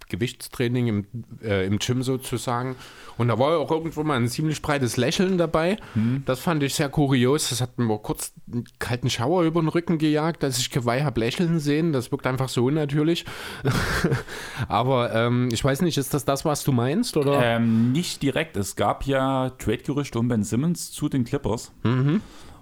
Gewichtstraining 0.09 0.87
im, 0.87 1.05
äh, 1.43 1.65
im 1.65 1.79
Gym 1.79 2.01
sozusagen. 2.01 2.75
Und 3.17 3.27
da 3.27 3.37
war 3.39 3.57
auch 3.57 3.69
irgendwo 3.71 4.03
mal 4.03 4.15
ein 4.15 4.29
ziemlich 4.29 4.61
breites 4.61 4.95
Lächeln 4.95 5.37
dabei. 5.37 5.77
Das 6.25 6.39
fand 6.39 6.63
ich 6.63 6.75
sehr 6.75 6.87
kurios. 6.87 7.49
Das 7.49 7.59
hat 7.59 7.77
mir 7.77 7.97
kurz 7.97 8.33
einen 8.51 8.63
kalten 8.79 9.09
Schauer 9.09 9.43
über 9.43 9.59
den 9.61 9.67
Rücken 9.67 9.97
gejagt, 9.97 10.43
als 10.45 10.57
ich 10.59 10.71
Kawhi 10.71 11.01
habe 11.01 11.19
lächeln 11.19 11.59
sehen. 11.59 11.91
Das 11.91 12.11
wirkt 12.11 12.27
einfach 12.27 12.47
so 12.47 12.65
unnatürlich. 12.65 13.25
Aber 14.69 15.13
ähm, 15.13 15.49
ich 15.51 15.63
weiß 15.63 15.81
nicht, 15.81 15.97
ist 15.97 16.13
das 16.13 16.23
das, 16.23 16.45
was 16.45 16.63
du 16.63 16.71
meinst? 16.71 17.17
Oder? 17.17 17.41
Ähm, 17.43 17.91
nicht 17.91 18.21
direkt. 18.23 18.55
Es 18.55 18.77
gab 18.77 19.05
ja 19.05 19.49
Trade-Gerüchte 19.49 20.19
um 20.19 20.29
Ben 20.29 20.43
Simmons 20.43 20.91
zu 20.91 21.09
den 21.09 21.25
Clippers. 21.25 21.73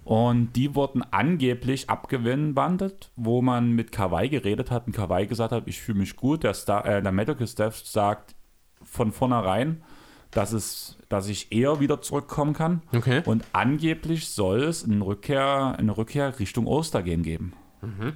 Und 0.10 0.54
die 0.54 0.74
wurden 0.74 1.04
angeblich 1.12 1.88
abgewandt, 1.88 3.12
wo 3.16 3.44
man 3.44 3.74
mit 3.74 3.92
Kawhi 3.92 4.28
geredet 4.28 4.72
hat 4.72 4.88
und 4.88 4.94
Kawhi 4.94 5.28
gesagt 5.28 5.52
hat, 5.52 5.68
ich 5.68 5.80
fühle 5.80 6.00
mich 6.00 6.16
gut. 6.16 6.42
Der, 6.42 6.56
Star, 6.56 6.84
äh, 6.84 7.04
der 7.04 7.12
Medical 7.12 7.46
Staff 7.46 7.78
sagt 7.86 8.34
von 8.82 9.12
vornherein, 9.12 9.84
dass, 10.32 10.52
es, 10.52 10.98
dass 11.10 11.30
ich 11.30 11.52
eher 11.52 11.80
wieder 11.80 12.02
zurückkommen 12.02 12.54
kann. 12.54 12.82
Okay. 12.92 13.22
Und 13.24 13.46
angeblich 13.54 14.30
soll 14.30 14.64
es 14.64 14.84
eine 14.84 15.06
Rückkehr, 15.06 15.76
eine 15.78 15.96
Rückkehr 15.96 16.40
Richtung 16.40 16.66
Ostergame 16.66 17.22
geben. 17.22 17.54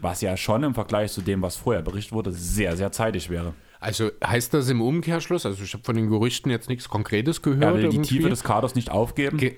Was 0.02 0.22
ja 0.22 0.36
schon 0.36 0.64
im 0.64 0.74
Vergleich 0.74 1.12
zu 1.12 1.22
dem, 1.22 1.44
was 1.44 1.58
vorher 1.58 1.84
berichtet 1.84 2.14
wurde, 2.14 2.32
sehr, 2.32 2.76
sehr 2.76 2.92
zeitig 2.92 3.30
wäre. 3.30 3.54
Also 3.84 4.12
heißt 4.26 4.54
das 4.54 4.70
im 4.70 4.82
Umkehrschluss, 4.82 5.46
also 5.46 5.62
ich 5.62 5.74
habe 5.74 5.84
von 5.84 5.96
den 5.96 6.10
Gerüchten 6.10 6.50
jetzt 6.50 6.70
nichts 6.70 6.88
Konkretes 6.88 7.42
gehört. 7.42 7.62
Er 7.64 7.74
will 7.74 7.90
die 7.90 7.98
irgendwie. 7.98 8.16
Tiefe 8.16 8.30
des 8.30 8.44
Kaders 8.44 8.76
nicht 8.76 8.90
aufgeben. 8.90 9.38
Ge 9.38 9.56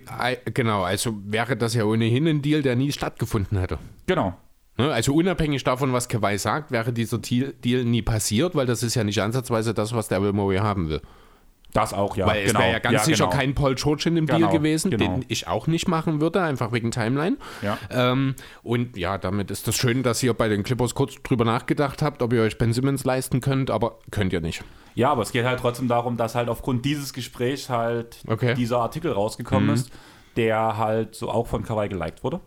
genau, 0.53 0.81
also 0.81 1.15
wäre 1.26 1.56
das 1.56 1.76
ja 1.76 1.85
ohnehin 1.85 2.27
ein 2.27 2.41
Deal, 2.41 2.64
der 2.64 2.76
nie 2.76 2.91
stattgefunden 2.91 3.60
hätte. 3.60 3.77
genau. 4.07 4.35
Ne? 4.77 4.91
Also 4.91 5.14
unabhängig 5.14 5.64
davon, 5.64 5.93
was 5.93 6.10
Kawhi 6.10 6.38
sagt, 6.38 6.72
wäre 6.72 6.91
dieser 6.91 7.19
Deal, 7.19 7.53
nie 7.64 8.02
passiert, 8.02 8.56
weil 8.56 8.65
das 8.65 8.84
ist 8.84 8.95
ja 8.95 9.03
nicht 9.03 9.22
ansatzweise 9.22 9.73
das, 9.73 9.93
was 9.93 10.10
der 10.10 10.19
Murray 10.19 10.57
haben 10.57 10.89
will. 10.89 11.02
Das 11.76 11.93
auch, 11.93 12.15
ja. 12.15 12.26
weil 12.26 12.43
es 12.43 12.47
genau. 12.53 12.61
wäre 12.61 12.72
ja 12.72 12.80
ganz 12.80 13.03
sicher 13.03 13.26
genau. 13.26 13.38
kein 13.38 13.53
Paul 13.53 13.76
George 13.76 14.03
in 14.06 14.15
dem 14.15 14.27
Genau, 14.27 14.39
Deal 14.39 14.52
gewesen, 14.52 14.91
genau. 14.91 15.03
den 15.03 15.26
ich 15.27 15.47
auch 15.47 15.68
nicht 15.68 15.89
machen 15.89 16.22
würde, 16.22 16.41
einfach 16.41 16.72
wegen 16.72 16.89
Timeline. 16.89 17.35
Ja. 17.61 17.77
Ähm, 17.91 18.35
und 18.64 18.95
ja, 18.95 19.18
damit 19.18 19.52
ist 19.52 19.68
das 19.68 19.76
schön, 19.76 20.02
dass 20.02 20.23
ihr 20.23 20.34
bei 20.34 20.47
den 20.47 20.64
Clippers 20.64 20.95
kurz 20.95 21.15
drüber 21.22 21.43
nachgedacht 21.43 22.02
habt, 22.02 22.22
ob 22.22 22.31
ihr 22.31 22.43
euch 22.43 22.57
Ben 22.57 22.72
Simmons 22.72 23.03
leisten 23.03 23.41
könnt, 23.41 23.69
aber 23.72 23.99
könnt 24.10 24.31
ihr 24.31 24.39
nicht. 24.39 24.64
Ja, 24.93 25.11
aber 25.11 25.23
es 25.23 25.34
geht 25.34 25.43
halt 25.43 25.60
trotzdem 25.60 25.89
darum, 25.89 26.15
dass 26.15 26.34
halt 26.34 26.47
aufgrund 26.47 26.85
dieses 26.85 27.11
Gesprächs 27.11 27.69
halt 27.69 28.19
Okay. 28.26 28.53
dieser 28.56 28.77
Artikel 28.77 29.11
rausgekommen 29.11 29.72
ist, 29.72 29.91
der 30.38 30.77
halt 30.77 31.14
so 31.15 31.30
auch 31.30 31.47
von 31.47 31.64
Kawhi 31.64 31.89
geliked 31.89 32.23
wurde. 32.23 32.39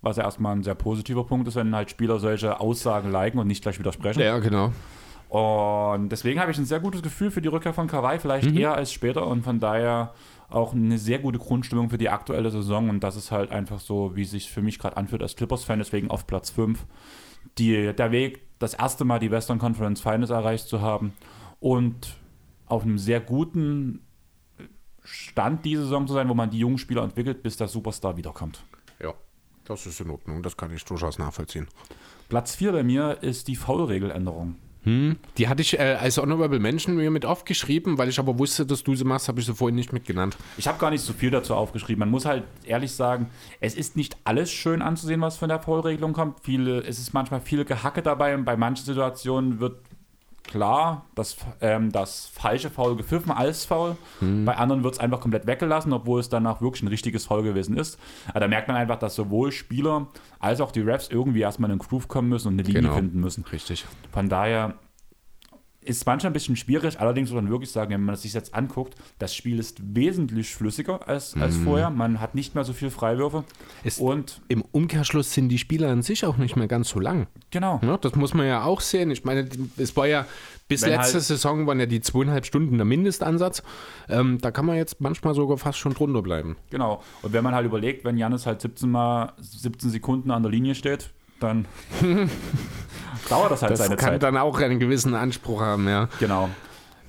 Was 0.00 0.16
ja 0.16 0.24
erstmal 0.24 0.56
ein 0.56 0.62
sehr 0.62 0.74
positiver 0.74 1.24
Punkt 1.24 1.46
ist, 1.48 1.56
wenn 1.56 1.76
halt 1.76 1.90
Spieler 1.90 2.18
solche 2.18 2.58
Aussagen 2.60 3.10
liken 3.12 3.38
und 3.38 3.46
nicht 3.46 3.62
gleich 3.62 3.78
widersprechen. 3.78 4.20
Ja, 4.20 4.38
genau. 4.38 4.72
Und 5.30 6.08
deswegen 6.08 6.40
habe 6.40 6.50
ich 6.50 6.58
ein 6.58 6.64
sehr 6.64 6.80
gutes 6.80 7.02
Gefühl 7.02 7.30
für 7.30 7.40
die 7.40 7.46
Rückkehr 7.46 7.72
von 7.72 7.86
Kawhi, 7.86 8.18
vielleicht 8.18 8.52
eher 8.52 8.74
als 8.74 8.92
später 8.92 9.28
und 9.28 9.44
von 9.44 9.60
daher 9.60 10.12
auch 10.48 10.74
eine 10.74 10.98
sehr 10.98 11.20
gute 11.20 11.38
Grundstimmung 11.38 11.88
für 11.88 11.98
die 11.98 12.08
aktuelle 12.08 12.50
Saison 12.50 12.90
und 12.90 12.98
das 12.98 13.14
ist 13.14 13.30
halt 13.30 13.52
einfach 13.52 13.78
so, 13.78 14.16
wie 14.16 14.22
es 14.22 14.32
sich 14.32 14.50
für 14.50 14.60
mich 14.60 14.80
gerade 14.80 14.96
anfühlt 14.96 15.22
als 15.22 15.36
Clippers-Fan, 15.36 15.78
deswegen 15.78 16.10
auf 16.10 16.26
Platz 16.26 16.50
5. 16.50 16.84
Die, 17.58 17.92
der 17.92 18.10
Weg, 18.10 18.40
das 18.58 18.74
erste 18.74 19.04
Mal 19.04 19.20
die 19.20 19.30
Western 19.30 19.60
Conference 19.60 20.00
Finals 20.00 20.30
erreicht 20.30 20.66
zu 20.66 20.80
haben 20.80 21.12
und 21.60 22.16
auf 22.66 22.82
einem 22.82 22.98
sehr 22.98 23.20
guten 23.20 24.04
Stand 25.04 25.64
diese 25.64 25.84
Saison 25.84 26.08
zu 26.08 26.12
sein, 26.12 26.28
wo 26.28 26.34
man 26.34 26.50
die 26.50 26.58
jungen 26.58 26.78
Spieler 26.78 27.04
entwickelt, 27.04 27.44
bis 27.44 27.56
der 27.56 27.68
Superstar 27.68 28.16
wiederkommt. 28.16 28.64
Ja, 29.00 29.14
das 29.64 29.86
ist 29.86 30.00
in 30.00 30.10
Ordnung, 30.10 30.42
das 30.42 30.56
kann 30.56 30.74
ich 30.74 30.84
durchaus 30.84 31.20
nachvollziehen. 31.20 31.68
Platz 32.28 32.56
4 32.56 32.72
bei 32.72 32.82
mir 32.82 33.22
ist 33.22 33.46
die 33.46 33.54
Foul-Regeländerung. 33.54 34.56
Die 34.84 35.48
hatte 35.48 35.60
ich 35.60 35.78
äh, 35.78 35.96
als 36.00 36.16
Honorable 36.16 36.58
Mention 36.58 36.96
mir 36.96 37.10
mit 37.10 37.26
aufgeschrieben, 37.26 37.98
weil 37.98 38.08
ich 38.08 38.18
aber 38.18 38.38
wusste, 38.38 38.64
dass 38.64 38.82
du 38.82 38.94
sie 38.94 39.04
machst, 39.04 39.28
habe 39.28 39.40
ich 39.40 39.46
sie 39.46 39.54
vorhin 39.54 39.74
nicht 39.74 39.92
mitgenannt. 39.92 40.36
Ich 40.56 40.66
habe 40.66 40.78
gar 40.78 40.90
nicht 40.90 41.02
so 41.02 41.12
viel 41.12 41.30
dazu 41.30 41.54
aufgeschrieben. 41.54 42.00
Man 42.00 42.10
muss 42.10 42.24
halt 42.24 42.44
ehrlich 42.64 42.92
sagen, 42.92 43.28
es 43.60 43.74
ist 43.74 43.96
nicht 43.96 44.16
alles 44.24 44.50
schön 44.50 44.80
anzusehen, 44.80 45.20
was 45.20 45.36
von 45.36 45.50
der 45.50 45.60
Foulregelung 45.60 46.14
kommt. 46.14 46.40
Viele, 46.42 46.80
es 46.80 46.98
ist 46.98 47.12
manchmal 47.12 47.40
viel 47.40 47.64
Gehacke 47.64 48.00
dabei 48.00 48.34
und 48.34 48.44
bei 48.44 48.56
manchen 48.56 48.86
Situationen 48.86 49.60
wird 49.60 49.76
klar 50.50 51.06
das, 51.14 51.36
ähm, 51.60 51.90
das 51.92 52.26
falsche 52.26 52.68
Foul 52.70 52.96
gepfiffen 52.96 53.30
als 53.32 53.64
Foul. 53.64 53.96
Bei 54.20 54.56
anderen 54.56 54.82
wird 54.84 54.94
es 54.94 55.00
einfach 55.00 55.20
komplett 55.20 55.46
weggelassen, 55.46 55.92
obwohl 55.92 56.20
es 56.20 56.28
danach 56.28 56.60
wirklich 56.60 56.82
ein 56.82 56.88
richtiges 56.88 57.24
Foul 57.26 57.42
gewesen 57.42 57.76
ist. 57.76 57.98
Aber 58.28 58.40
da 58.40 58.48
merkt 58.48 58.68
man 58.68 58.76
einfach, 58.76 58.98
dass 58.98 59.14
sowohl 59.14 59.52
Spieler 59.52 60.08
als 60.38 60.60
auch 60.60 60.72
die 60.72 60.80
Refs 60.80 61.08
irgendwie 61.08 61.40
erstmal 61.40 61.70
in 61.70 61.78
den 61.78 61.86
Groove 61.86 62.08
kommen 62.08 62.28
müssen 62.28 62.48
und 62.48 62.54
eine 62.54 62.62
Linie 62.62 62.82
Genau. 62.82 62.94
finden 62.94 63.20
müssen. 63.20 63.44
Richtig. 63.50 63.86
Von 64.12 64.28
daher 64.28 64.74
ist 65.82 66.04
manchmal 66.06 66.30
ein 66.30 66.34
bisschen 66.34 66.56
schwierig, 66.56 67.00
allerdings 67.00 67.30
muss 67.30 67.40
man 67.42 67.50
wirklich 67.50 67.70
sagen, 67.70 67.90
wenn 67.92 68.02
man 68.04 68.14
es 68.14 68.22
sich 68.22 68.34
jetzt 68.34 68.54
anguckt, 68.54 68.94
das 69.18 69.34
Spiel 69.34 69.58
ist 69.58 69.78
wesentlich 69.94 70.54
flüssiger 70.54 71.08
als, 71.08 71.34
als 71.36 71.56
vorher. 71.56 71.88
Man 71.90 72.20
hat 72.20 72.34
nicht 72.34 72.54
mehr 72.54 72.64
so 72.64 72.72
viel 72.74 72.90
Freiwürfe. 72.90 73.44
Ist- 73.82 73.98
und 74.00 74.42
Im 74.48 74.62
Umkehrschluss 74.72 75.32
sind 75.32 75.48
die 75.48 75.58
Spieler 75.58 75.88
an 75.88 76.02
sich 76.02 76.26
auch 76.26 76.36
nicht 76.36 76.56
mehr 76.56 76.68
ganz 76.68 76.90
so 76.90 77.00
lang. 77.00 77.28
genau. 77.50 77.80
Ja, 77.82 77.96
das 77.96 78.14
muss 78.14 78.34
man 78.34 78.46
ja 78.46 78.64
auch 78.64 78.80
sehen. 78.82 79.10
Ich 79.10 79.24
meine, 79.24 79.48
es 79.78 79.96
war 79.96 80.06
ja 80.06 80.26
bis 80.68 80.82
Wenn 80.82 80.90
letzte 80.90 81.14
halt- 81.14 81.24
Saison 81.24 81.66
waren 81.66 81.80
ja 81.80 81.86
die 81.86 82.00
zweieinhalb 82.00 82.44
Stunden 82.46 82.76
der 82.76 82.84
Mindestansatz. 82.84 83.62
Ähm, 84.08 84.38
da 84.40 84.50
kann 84.50 84.66
man 84.66 84.76
jetzt 84.76 85.00
manchmal 85.00 85.34
sogar 85.34 85.56
fast 85.58 85.78
schon 85.78 85.94
drunter 85.94 86.22
bleiben. 86.22 86.56
Genau. 86.70 87.02
Und 87.22 87.32
wenn 87.32 87.42
man 87.42 87.54
halt 87.54 87.66
überlegt, 87.66 88.04
wenn 88.04 88.16
Janis 88.18 88.46
halt 88.46 88.60
17 88.60 88.88
mal 88.90 89.32
17 89.40 89.90
Sekunden 89.90 90.30
an 90.30 90.42
der 90.42 90.52
Linie 90.52 90.74
steht, 90.74 91.10
dann 91.42 91.66
dauert 93.28 93.50
das 93.50 93.62
halt 93.62 93.72
Das 93.72 93.78
seine 93.80 93.96
kann 93.96 94.10
Zeit. 94.14 94.22
dann 94.22 94.36
auch 94.36 94.58
einen 94.60 94.78
gewissen 94.78 95.14
Anspruch 95.14 95.60
haben, 95.60 95.88
ja. 95.88 96.08
Genau. 96.18 96.48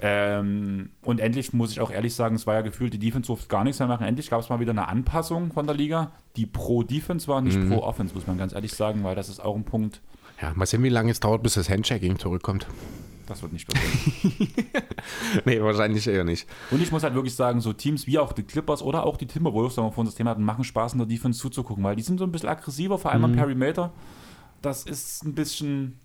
Ähm, 0.03 0.89
und 1.03 1.19
endlich 1.19 1.53
muss 1.53 1.71
ich 1.71 1.79
auch 1.79 1.91
ehrlich 1.91 2.15
sagen, 2.15 2.35
es 2.35 2.47
war 2.47 2.55
ja 2.55 2.61
gefühlt, 2.61 2.91
die 2.93 2.97
Defense 2.99 3.27
durfte 3.27 3.47
gar 3.47 3.63
nichts 3.63 3.77
mehr 3.79 3.87
machen. 3.87 4.05
Endlich 4.05 4.31
gab 4.31 4.39
es 4.41 4.49
mal 4.49 4.59
wieder 4.59 4.71
eine 4.71 4.87
Anpassung 4.87 5.51
von 5.53 5.67
der 5.67 5.75
Liga, 5.75 6.11
die 6.37 6.47
pro 6.47 6.81
Defense 6.81 7.27
war, 7.27 7.39
nicht 7.41 7.59
pro 7.69 7.83
Offense, 7.83 8.15
muss 8.15 8.25
man 8.25 8.37
ganz 8.37 8.53
ehrlich 8.53 8.73
sagen, 8.73 9.03
weil 9.03 9.15
das 9.15 9.29
ist 9.29 9.39
auch 9.39 9.55
ein 9.55 9.63
Punkt, 9.63 10.01
Ja, 10.41 10.53
mal 10.55 10.65
sehen, 10.65 10.81
wie 10.81 10.89
lange 10.89 11.11
es 11.11 11.19
dauert, 11.19 11.43
bis 11.43 11.53
das 11.53 11.69
Handchecking 11.69 12.17
zurückkommt. 12.17 12.65
das 13.27 13.43
wird 13.43 13.53
nicht 13.53 13.67
passieren. 13.71 14.49
nee, 15.45 15.61
wahrscheinlich 15.61 16.07
eher 16.07 16.23
nicht. 16.23 16.47
und 16.71 16.81
ich 16.81 16.91
muss 16.91 17.03
halt 17.03 17.13
wirklich 17.13 17.35
sagen, 17.35 17.61
so 17.61 17.71
Teams 17.71 18.07
wie 18.07 18.17
auch 18.17 18.33
die 18.33 18.41
Clippers 18.43 18.81
oder 18.81 19.05
auch 19.05 19.17
die 19.17 19.27
Timberwolves, 19.27 19.75
da 19.75 19.83
wir 19.83 19.91
vorhin 19.91 20.07
das 20.07 20.15
Thema 20.15 20.31
hatten, 20.31 20.43
machen 20.43 20.63
Spaß 20.63 20.93
in 20.93 20.97
der 20.99 21.07
Defense 21.07 21.39
zuzugucken, 21.39 21.83
weil 21.83 21.95
die 21.95 22.01
sind 22.01 22.17
so 22.17 22.23
ein 22.25 22.31
bisschen 22.31 22.49
aggressiver, 22.49 22.97
vor 22.97 23.11
allem 23.11 23.23
am 23.25 23.35
Perimeter. 23.35 23.91
Das 24.61 24.83
ist 24.83 25.23
ein 25.23 25.33
bisschen, 25.33 25.99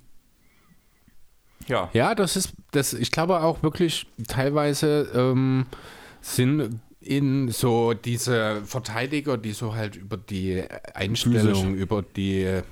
ja, 1.66 1.90
Ja, 1.92 2.14
das 2.14 2.36
ist, 2.36 2.52
das, 2.70 2.92
ich 2.92 3.10
glaube 3.10 3.40
auch 3.40 3.62
wirklich 3.62 4.06
teilweise 4.28 5.10
ähm, 5.14 5.66
sind 6.20 6.80
in 7.00 7.48
so 7.50 7.94
diese 7.94 8.62
Verteidiger, 8.64 9.38
die 9.38 9.52
so 9.52 9.74
halt 9.74 9.96
über 9.96 10.16
die 10.16 10.64
Einstellung, 10.94 11.74
über 11.74 12.02
die 12.02 12.62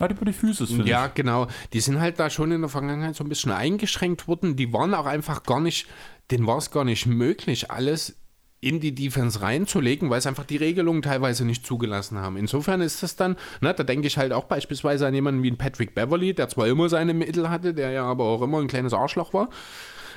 ja 0.00 0.08
die 0.08 0.14
über 0.14 0.24
die 0.24 0.32
Füße 0.32 0.66
finde 0.66 0.88
Ja, 0.88 1.06
genau. 1.06 1.46
Die 1.72 1.80
sind 1.80 2.00
halt 2.00 2.18
da 2.18 2.30
schon 2.30 2.50
in 2.52 2.60
der 2.60 2.70
Vergangenheit 2.70 3.14
so 3.14 3.24
ein 3.24 3.28
bisschen 3.28 3.52
eingeschränkt 3.52 4.26
worden. 4.26 4.56
Die 4.56 4.72
waren 4.72 4.94
auch 4.94 5.06
einfach 5.06 5.42
gar 5.42 5.60
nicht, 5.60 5.86
denen 6.30 6.46
war 6.46 6.58
es 6.58 6.70
gar 6.70 6.84
nicht 6.84 7.06
möglich, 7.06 7.70
alles 7.70 8.16
in 8.62 8.78
die 8.78 8.94
Defense 8.94 9.42
reinzulegen, 9.42 10.08
weil 10.08 10.20
es 10.20 10.26
einfach 10.26 10.44
die 10.44 10.56
Regelungen 10.56 11.02
teilweise 11.02 11.44
nicht 11.44 11.66
zugelassen 11.66 12.18
haben. 12.18 12.36
Insofern 12.36 12.80
ist 12.80 13.02
das 13.02 13.16
dann, 13.16 13.36
ne, 13.60 13.74
da 13.74 13.82
denke 13.82 14.06
ich 14.06 14.16
halt 14.16 14.32
auch 14.32 14.44
beispielsweise 14.44 15.04
an 15.06 15.12
jemanden 15.14 15.42
wie 15.42 15.48
einen 15.48 15.58
Patrick 15.58 15.94
Beverly, 15.96 16.32
der 16.32 16.48
zwar 16.48 16.68
immer 16.68 16.88
seine 16.88 17.12
Mittel 17.12 17.50
hatte, 17.50 17.74
der 17.74 17.90
ja 17.90 18.04
aber 18.04 18.24
auch 18.24 18.40
immer 18.40 18.60
ein 18.60 18.68
kleines 18.68 18.94
Arschloch 18.94 19.34
war. 19.34 19.48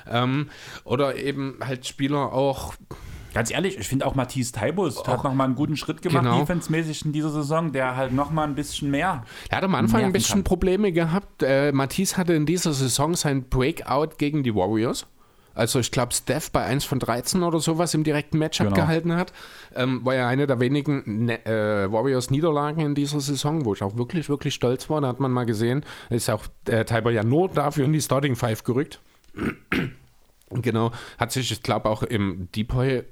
Ähm, 0.08 0.50
oder 0.84 1.16
eben 1.18 1.58
halt 1.62 1.86
Spieler 1.88 2.32
auch, 2.32 2.76
Ganz 3.34 3.52
ehrlich, 3.52 3.78
ich 3.78 3.86
finde 3.90 4.06
auch 4.06 4.16
Matthias 4.16 4.54
Taibus 4.54 5.06
hat 5.06 5.26
nochmal 5.26 5.48
einen 5.48 5.56
guten 5.56 5.76
Schritt 5.76 6.02
gemacht, 6.02 6.24
Genau. 6.24 6.40
defensemäßig 6.40 7.04
in 7.04 7.12
dieser 7.12 7.32
Saison, 7.32 7.74
der 7.74 7.98
halt 7.98 8.14
nochmal 8.14 8.48
ein 8.48 8.56
bisschen 8.56 8.90
mehr. 8.90 9.26
Er 9.50 9.58
hat 9.58 9.64
am 9.66 9.76
Anfang 9.76 10.06
ein 10.06 10.14
bisschen 10.14 10.36
kann. 10.36 10.44
Probleme 10.46 10.94
gehabt. 10.94 11.44
Äh, 11.44 11.74
Matisse 11.74 12.16
hatte 12.16 12.34
in 12.34 12.46
dieser 12.46 12.72
Saison 12.72 13.14
sein 13.14 13.50
Breakout 13.50 14.12
gegen 14.18 14.44
die 14.44 14.56
Warriors. 14.56 15.06
Also 15.56 15.80
ich 15.80 15.90
glaube, 15.92 16.14
Steph 16.14 16.52
bei 16.52 16.64
1 16.64 16.84
von 16.86 17.00
13 17.00 17.42
oder 17.42 17.60
sowas 17.60 17.94
im 17.94 18.04
direkten 18.04 18.38
Matchup 18.38 18.68
Genau. 18.68 18.76
gehalten 18.76 19.16
hat. 19.16 19.34
Ähm, 19.74 20.06
war 20.06 20.14
ja 20.16 20.28
eine 20.28 20.46
der 20.48 20.60
wenigen 20.60 21.26
ne 21.26 21.44
äh, 21.46 21.92
Warriors-Niederlagen 21.92 22.82
in 22.82 22.94
dieser 22.96 23.22
Saison, 23.22 23.66
wo 23.66 23.74
ich 23.74 23.82
auch 23.82 23.96
wirklich, 23.98 24.30
wirklich 24.30 24.54
stolz 24.54 24.90
war. 24.90 25.02
Da 25.02 25.08
hat 25.08 25.20
man 25.20 25.32
mal 25.32 25.46
gesehen, 25.46 25.84
ist 26.10 26.30
auch 26.30 26.44
äh, 26.68 26.84
Taiber 26.86 27.12
ja 27.12 27.24
nur 27.24 27.50
dafür 27.50 27.86
in 27.86 27.94
die 27.94 28.02
Starting 28.02 28.36
Five 28.36 28.64
gerückt. 28.64 29.00
genau, 30.50 30.92
hat 31.18 31.32
sich, 31.32 31.52
ich 31.52 31.64
glaube, 31.64 31.90
auch 31.90 32.04
im 32.04 32.50
Depoy 32.56 33.04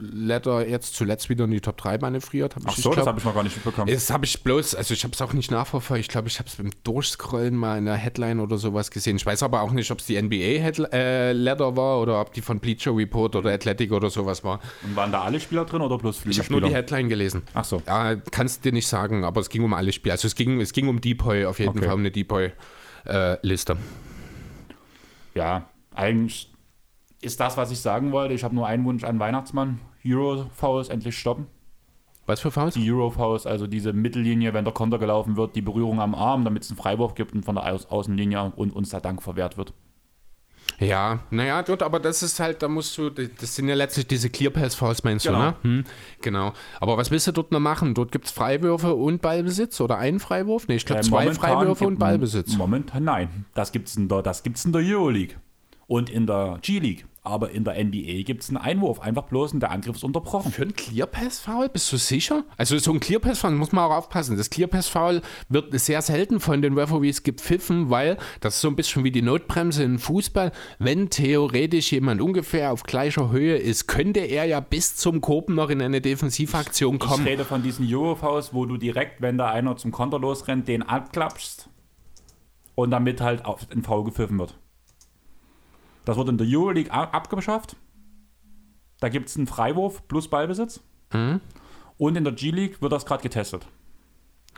Letter 0.00 0.66
jetzt 0.66 0.94
zuletzt 0.96 1.28
wieder 1.28 1.44
in 1.44 1.50
die 1.50 1.60
Top 1.60 1.76
3 1.76 1.98
manövriert. 1.98 2.54
Ach 2.64 2.74
so, 2.76 2.88
das 2.90 2.96
glaub, 2.96 3.06
habe 3.08 3.18
ich 3.18 3.24
noch 3.24 3.34
gar 3.34 3.42
nicht 3.42 3.54
mitbekommen. 3.56 3.92
das 3.92 4.10
habe 4.10 4.24
ich 4.24 4.42
bloß, 4.42 4.74
also 4.74 4.94
ich 4.94 5.04
habe 5.04 5.12
es 5.12 5.20
auch 5.22 5.32
nicht 5.32 5.50
nachverfolgt. 5.50 6.00
Ich 6.00 6.08
glaube, 6.08 6.28
ich 6.28 6.38
habe 6.38 6.48
es 6.48 6.56
beim 6.56 6.70
Durchscrollen 6.84 7.54
mal 7.54 7.78
in 7.78 7.84
der 7.84 7.94
Headline 7.96 8.40
oder 8.40 8.56
sowas 8.58 8.90
gesehen. 8.90 9.16
Ich 9.16 9.26
weiß 9.26 9.42
aber 9.42 9.62
auch 9.62 9.72
nicht, 9.72 9.90
ob 9.90 9.98
es 9.98 10.06
die 10.06 10.20
NBA-Letter 10.20 10.92
äh, 10.92 11.32
Letter 11.32 11.76
war 11.76 12.00
oder 12.00 12.20
ob 12.20 12.32
die 12.32 12.40
von 12.40 12.60
Bleacher 12.60 12.96
Report 12.96 13.36
oder 13.36 13.50
Athletic 13.52 13.92
oder 13.92 14.10
sowas 14.10 14.42
war. 14.42 14.60
Und 14.82 14.96
waren 14.96 15.12
da 15.12 15.22
alle 15.22 15.38
Spieler 15.38 15.64
drin 15.64 15.82
oder 15.82 15.98
bloß 15.98 16.24
Ich 16.26 16.38
habe 16.38 16.50
nur 16.52 16.60
die? 16.62 16.74
Headline 16.74 17.08
gelesen. 17.08 17.42
Ach 17.54 17.64
so. 17.64 17.82
Ja, 17.86 18.16
kannst 18.16 18.64
dir 18.64 18.72
nicht 18.72 18.86
sagen, 18.88 19.24
aber 19.24 19.40
es 19.40 19.48
ging 19.50 19.62
um 19.64 19.74
alle 19.74 19.92
Spiele. 19.92 20.12
Also 20.12 20.26
es 20.28 20.34
ging, 20.34 20.60
es 20.60 20.72
ging 20.72 20.88
um 20.88 21.00
Depoy, 21.00 21.44
auf 21.46 21.58
jeden 21.58 21.70
Okay. 21.70 21.84
Fall 21.84 21.94
um 21.94 22.00
eine 22.00 22.10
Depoy-Liste. 22.10 23.76
Ja, 25.34 25.68
eigentlich 25.94 26.50
ist 27.20 27.38
das, 27.40 27.56
was 27.56 27.70
ich 27.70 27.80
sagen 27.80 28.12
wollte. 28.12 28.34
Ich 28.34 28.44
habe 28.44 28.54
nur 28.54 28.66
einen 28.66 28.84
Wunsch 28.84 29.04
an 29.04 29.18
Weihnachtsmann. 29.18 29.78
Euro 30.06 30.46
Fouls 30.54 30.88
endlich 30.88 31.18
stoppen. 31.18 31.46
Was 32.26 32.40
für 32.40 32.50
Fouls? 32.50 32.74
Die 32.74 32.90
Euro 32.92 33.10
Fouls, 33.10 33.46
also 33.46 33.66
diese 33.66 33.92
Mittellinie, 33.92 34.54
wenn 34.54 34.64
der 34.64 34.72
Konter 34.74 34.98
gelaufen 34.98 35.36
wird, 35.36 35.56
die 35.56 35.62
Berührung 35.62 36.00
am 36.00 36.14
Arm, 36.14 36.44
damit 36.44 36.62
es 36.62 36.70
einen 36.70 36.76
Freiwurf 36.78 37.14
gibt 37.14 37.32
und 37.34 37.44
von 37.44 37.56
der 37.56 37.66
Au 37.66 37.76
Außenlinie 37.88 38.52
und 38.56 38.70
uns 38.74 38.90
der 38.90 39.00
Dank 39.00 39.22
verwehrt 39.22 39.56
wird. 39.56 39.72
Ja, 40.78 41.20
naja, 41.30 41.62
dort, 41.62 41.82
aber 41.82 41.98
das 42.00 42.22
ist 42.22 42.40
halt, 42.40 42.62
da 42.62 42.68
musst 42.68 42.96
du, 42.96 43.10
das 43.10 43.54
sind 43.54 43.68
ja 43.68 43.74
letztlich 43.74 44.06
diese 44.06 44.30
Clear 44.30 44.50
Pass 44.52 44.74
Fouls, 44.74 45.04
meinst 45.04 45.26
Genau. 45.26 45.38
du, 45.38 45.44
ne? 45.44 45.78
Hm, 45.78 45.84
genau. 46.22 46.52
Aber 46.80 46.96
was 46.96 47.10
willst 47.10 47.26
du 47.26 47.32
dort 47.32 47.52
noch 47.52 47.60
machen? 47.60 47.92
Dort 47.92 48.12
gibt 48.12 48.26
es 48.26 48.30
Freiwürfe 48.30 48.94
und 48.94 49.20
Ballbesitz 49.20 49.80
oder 49.80 49.98
einen 49.98 50.20
Freiwurf? 50.20 50.68
Nee, 50.68 50.76
ich 50.76 50.86
glaube 50.86 51.00
Äh, 51.00 51.04
zwei 51.04 51.32
Freiwürfe 51.34 51.86
und 51.86 51.98
Ballbesitz. 51.98 52.56
Momentan 52.56 53.04
nein. 53.04 53.44
Das 53.54 53.72
gibt 53.72 53.88
es 53.88 53.96
in, 53.96 54.08
der- 54.08 54.22
das 54.22 54.42
gibt's 54.42 54.64
in 54.64 54.72
der 54.72 54.80
Euroleague 54.82 55.36
und 55.86 56.08
in 56.08 56.26
der 56.26 56.58
G-League. 56.62 57.04
Aber 57.30 57.50
in 57.52 57.64
der 57.64 57.74
NBA 57.82 58.22
gibt 58.24 58.42
es 58.42 58.48
einen 58.48 58.56
Einwurf, 58.58 59.00
einfach 59.00 59.22
bloß 59.24 59.52
und 59.54 59.60
der 59.60 59.70
Angriff 59.70 59.96
ist 59.96 60.04
unterbrochen. 60.04 60.50
Für 60.52 60.62
ein 60.62 60.74
Clear 60.74 61.06
Pass 61.06 61.38
Foul, 61.38 61.68
bist 61.68 61.92
du 61.92 61.96
sicher? 61.96 62.44
Also 62.56 62.76
so 62.78 62.92
ein 62.92 62.98
Clear 63.00 63.20
Pass 63.20 63.38
Foul, 63.38 63.52
muss 63.52 63.72
man 63.72 63.84
auch 63.84 63.96
aufpassen. 63.96 64.36
Das 64.36 64.50
Clear 64.50 64.68
Pass 64.68 64.88
Foul 64.88 65.22
wird 65.48 65.78
sehr 65.80 66.02
selten 66.02 66.40
von 66.40 66.60
den 66.60 66.76
Referees 66.76 67.22
gepfiffen, 67.22 67.88
weil 67.90 68.16
das 68.40 68.56
ist 68.56 68.60
so 68.62 68.68
ein 68.68 68.76
bisschen 68.76 69.04
wie 69.04 69.12
die 69.12 69.22
Notbremse 69.22 69.82
im 69.84 69.98
Fußball. 69.98 70.52
Wenn 70.78 71.08
theoretisch 71.10 71.92
jemand 71.92 72.20
ungefähr 72.20 72.72
auf 72.72 72.82
gleicher 72.82 73.30
Höhe 73.30 73.56
ist, 73.56 73.86
könnte 73.86 74.20
er 74.20 74.44
ja 74.46 74.60
bis 74.60 74.96
zum 74.96 75.20
Kopen 75.20 75.54
noch 75.54 75.70
in 75.70 75.80
eine 75.80 76.00
Defensivaktion 76.00 76.96
Ich 76.96 77.00
kommen. 77.00 77.24
rede 77.26 77.44
von 77.44 77.62
diesen 77.62 77.86
Euro-Fouls, 77.92 78.52
wo 78.52 78.66
du 78.66 78.76
direkt, 78.76 79.20
wenn 79.22 79.38
da 79.38 79.50
einer 79.50 79.76
zum 79.76 79.92
Konter 79.92 80.18
losrennt, 80.18 80.66
den 80.68 80.82
abklappst 80.82 81.68
und 82.74 82.90
damit 82.90 83.20
halt 83.20 83.44
auf 83.44 83.66
den 83.66 83.82
Foul 83.82 84.04
gepfiffen 84.04 84.38
wird. 84.38 84.58
Das 86.10 86.16
wird 86.16 86.28
in 86.28 86.38
der 86.38 86.46
Euroleague 86.50 86.90
abgeschafft. 86.92 87.76
Da 88.98 89.08
gibt 89.08 89.28
es 89.28 89.36
einen 89.36 89.46
Freiwurf 89.46 90.08
plus 90.08 90.26
Ballbesitz. 90.26 90.80
Mhm. 91.12 91.40
Und 91.98 92.16
in 92.16 92.24
der 92.24 92.32
G-League 92.32 92.82
wird 92.82 92.90
das 92.90 93.06
gerade 93.06 93.22
getestet. 93.22 93.68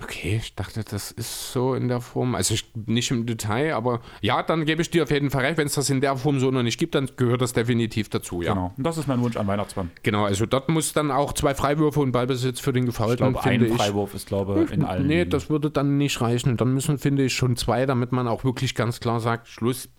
Okay, 0.03 0.37
ich 0.43 0.55
dachte, 0.55 0.83
das 0.83 1.11
ist 1.11 1.53
so 1.53 1.75
in 1.75 1.89
der 1.89 2.01
Form. 2.01 2.35
Also 2.35 2.55
ich, 2.55 2.73
nicht 2.87 3.11
im 3.11 3.27
Detail, 3.27 3.75
aber 3.75 4.01
ja, 4.23 4.43
dann 4.43 4.65
gebe 4.65 4.81
ich 4.81 4.89
dir 4.89 5.03
auf 5.03 5.11
jeden 5.11 5.29
Fall 5.29 5.45
recht. 5.45 5.59
Wenn 5.59 5.67
es 5.67 5.75
das 5.75 5.91
in 5.91 6.01
der 6.01 6.17
Form 6.17 6.41
so 6.41 6.51
noch 6.51 6.63
nicht 6.63 6.79
gibt, 6.79 6.95
dann 6.95 7.11
gehört 7.19 7.43
das 7.43 7.53
definitiv 7.53 8.09
dazu, 8.09 8.41
ja. 8.41 8.55
Genau, 8.55 8.69
Genau. 8.69 8.75
Und 8.79 8.85
das 8.85 8.97
ist 8.97 9.07
mein 9.07 9.21
Wunsch 9.21 9.37
an 9.37 9.47
Weihnachtsmann. 9.47 9.91
also 10.15 10.47
dort 10.47 10.71
muss 10.71 10.95
dann 10.95 11.11
auch 11.11 11.35
zwei 11.35 11.55
Freiwürfe 11.55 12.01
und 12.01 12.13
Ballbesitz 12.13 12.61
für 12.61 12.73
den 12.73 12.85
Ich 12.85 12.87
Gefaulten, 12.87 13.33
glaube, 13.33 13.47
finde 13.47 13.67
ein 13.67 13.73
ich. 13.73 13.77
Freiwurf 13.79 14.15
ist, 14.15 14.27
glaube 14.27 14.65
ich, 14.65 14.71
in 14.71 14.85
allen. 14.87 15.07
Nee, 15.07 15.27
das 15.27 15.51
würde 15.51 15.71
dann 15.71 15.99
nicht 15.99 16.19
reichen. 16.23 16.57
Dann 16.57 16.73
müssen, 16.73 16.97
finde 16.97 17.25
ich, 17.25 17.35
schon 17.35 17.57
zwei, 17.57 17.85
damit 17.85 18.13
man 18.13 18.27
auch 18.27 18.45
wirklich 18.45 18.75
ganz 18.75 18.99
klar 18.99 19.21
sagt, 19.21 19.47
Schluss, 19.47 19.91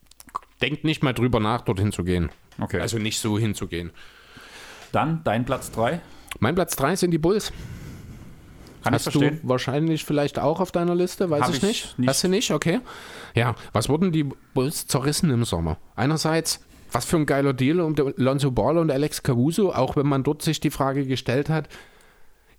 denkt 0.63 0.85
nicht 0.85 1.03
mal 1.03 1.13
drüber 1.13 1.39
nach, 1.39 1.61
dorthin 1.61 1.91
zu 1.91 2.03
gehen. 2.03 2.29
Okay. 2.59 2.79
Also 2.79 2.97
nicht 2.97 3.19
so 3.19 3.37
hinzugehen. 3.37 3.91
Dann 4.93 5.21
dein 5.23 5.43
Platz 5.43 5.71
3. 5.71 5.99
Mein 6.39 6.55
Platz 6.55 6.75
3 6.77 6.95
sind 6.95 7.11
die 7.11 7.17
Bulls. 7.17 7.51
Kann 8.83 8.93
ich 8.93 8.95
Hast 8.95 9.03
verstehen. 9.03 9.39
du 9.41 9.49
wahrscheinlich 9.49 10.05
vielleicht 10.05 10.39
auch 10.39 10.59
auf 10.59 10.71
deiner 10.71 10.95
Liste, 10.95 11.29
weiß 11.29 11.49
ich 11.49 11.57
ich 11.57 11.63
nicht. 11.63 11.99
nicht. 11.99 12.09
Hast 12.09 12.23
du 12.23 12.27
nicht? 12.27 12.51
Okay. 12.51 12.79
Ja, 13.35 13.55
was 13.71 13.89
wurden 13.89 14.11
die 14.11 14.23
Bulls 14.53 14.87
zerrissen 14.87 15.29
im 15.31 15.43
Sommer? 15.45 15.77
Einerseits, 15.95 16.59
was 16.91 17.05
für 17.05 17.17
ein 17.17 17.25
geiler 17.25 17.53
Deal 17.53 17.79
um 17.81 17.95
Lonzo 18.17 18.51
Ball 18.51 18.77
und 18.77 18.91
Alex 18.91 19.23
Caruso, 19.23 19.73
auch 19.73 19.95
wenn 19.95 20.07
man 20.07 20.23
dort 20.23 20.41
sich 20.41 20.59
die 20.59 20.71
Frage 20.71 21.05
gestellt 21.05 21.49
hat, 21.49 21.67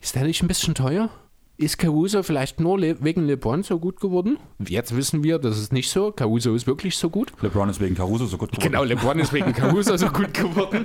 ist 0.01 0.15
der 0.15 0.25
nicht 0.25 0.43
ein 0.43 0.49
bisschen 0.49 0.75
teuer? 0.75 1.09
Ist 1.57 1.79
Caruso 1.79 2.25
vielleicht 2.25 2.59
nur 2.59 2.81
le 2.81 2.97
wegen 3.01 3.27
LeBron 3.27 3.63
so 3.63 3.79
gut 3.79 4.01
geworden? 4.01 4.39
Jetzt 4.67 4.97
wissen 4.97 5.23
wir, 5.23 5.39
das 5.39 5.57
ist 5.57 5.73
nicht 5.73 5.89
so. 5.89 6.11
Caruso 6.11 6.53
ist 6.53 6.67
wirklich 6.67 6.97
so 6.97 7.11
gut. 7.11 7.33
LeBron 7.43 7.69
ist 7.69 7.81
wegen 7.81 7.95
Caruso 7.95 8.27
so 8.27 8.37
gut 8.37 8.51
geworden. 8.51 8.73
Genau, 8.73 8.83
LeBron 8.83 9.21
ist 9.21 9.33
wegen 9.33 9.53
Caruso 9.53 9.97
so 9.97 10.09
gut 10.09 10.35
geworden. 10.35 10.85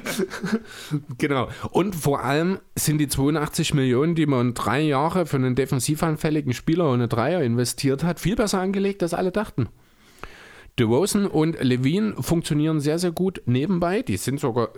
genau. 1.17 1.49
Und 1.71 1.95
vor 1.95 2.23
allem 2.23 2.59
sind 2.75 2.99
die 2.99 3.07
82 3.07 3.73
Millionen, 3.73 4.13
die 4.13 4.27
man 4.27 4.53
drei 4.53 4.81
Jahre 4.81 5.25
für 5.25 5.37
einen 5.37 5.55
defensivanfälligen 5.55 6.53
Spieler 6.53 6.91
ohne 6.91 7.07
Dreier 7.07 7.41
investiert 7.41 8.03
hat, 8.03 8.19
viel 8.19 8.35
besser 8.35 8.61
angelegt, 8.61 9.01
als 9.01 9.15
alle 9.15 9.31
dachten. 9.31 9.69
DeRozan 10.77 11.25
und 11.25 11.61
Levine 11.63 12.13
funktionieren 12.19 12.79
sehr, 12.79 12.99
sehr 12.99 13.11
gut 13.11 13.41
nebenbei. 13.47 14.03
Die 14.03 14.17
sind 14.17 14.39
sogar 14.39 14.69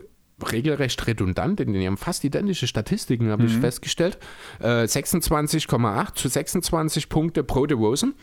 regelrecht 0.50 1.06
redundant, 1.08 1.60
denn 1.60 1.74
die 1.74 1.86
haben 1.86 1.98
fast 1.98 2.24
identische 2.24 2.68
Statistiken, 2.68 3.30
habe 3.30 3.46
ich 3.46 3.58
festgestellt. 3.58 4.18
Äh, 4.60 4.84
26,8 4.86 6.14
zu 6.16 6.28
26 6.28 7.10
Punkte 7.10 7.44
pro 7.44 7.66
DeRozan, 7.66 8.14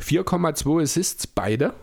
4,2 0.00 0.82
Assists 0.82 1.26
beide. 1.26 1.74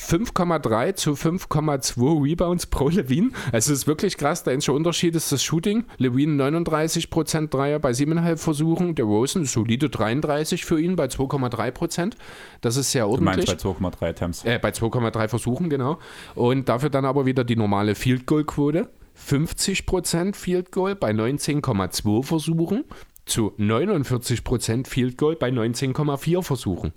5,3 0.00 0.94
zu 0.94 1.14
5,2 1.14 2.22
Rebounds 2.22 2.66
pro 2.66 2.88
Levine. 2.88 3.30
Also 3.50 3.72
es 3.72 3.80
ist 3.80 3.86
wirklich 3.88 4.16
krass. 4.16 4.44
Der 4.44 4.52
einzige 4.52 4.72
Unterschied 4.76 5.16
ist 5.16 5.32
das 5.32 5.42
Shooting. 5.42 5.86
Levine 5.96 6.40
39% 6.40 7.48
Dreier 7.48 7.80
bei 7.80 7.90
7,5 7.90 8.36
Versuchen. 8.36 8.94
Der 8.94 9.06
Rosen 9.06 9.44
solide 9.44 9.90
33 9.90 10.64
für 10.64 10.80
ihn 10.80 10.94
bei 10.94 11.06
2,3%. 11.06 12.12
Das 12.60 12.76
ist 12.76 12.92
sehr 12.92 13.06
Du 13.06 13.16
meinst 13.20 13.48
ordentlich. 13.48 13.80
bei 13.80 13.88
2,3 14.06 14.08
Attempts. 14.10 14.44
Äh, 14.44 14.60
bei 14.62 14.70
2,3 14.70 15.26
Versuchen, 15.26 15.68
genau. 15.68 15.98
Und 16.36 16.68
dafür 16.68 16.90
dann 16.90 17.04
aber 17.04 17.26
wieder 17.26 17.42
die 17.42 17.56
normale 17.56 17.96
Field 17.96 18.24
Goal 18.24 18.44
Quote. 18.44 18.88
50% 19.26 20.34
Field 20.34 20.72
Goal 20.72 20.94
bei 20.94 21.10
19,2 21.10 22.22
Versuchen 22.22 22.84
zu 23.26 23.52
49% 23.58 24.86
Field 24.86 25.18
Goal 25.18 25.36
bei 25.36 25.50
19,4 25.50 26.42
Versuchen. 26.42 26.92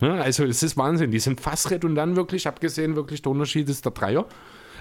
Ja, 0.00 0.14
also 0.16 0.44
es 0.44 0.62
ist 0.62 0.76
Wahnsinn. 0.76 1.10
Die 1.10 1.18
sind 1.18 1.40
fast 1.40 1.70
redundant 1.70 2.16
wirklich, 2.16 2.46
abgesehen 2.46 2.96
wirklich 2.96 3.22
der 3.22 3.32
Unterschied 3.32 3.68
ist 3.68 3.84
der 3.84 3.92
Dreier. 3.92 4.26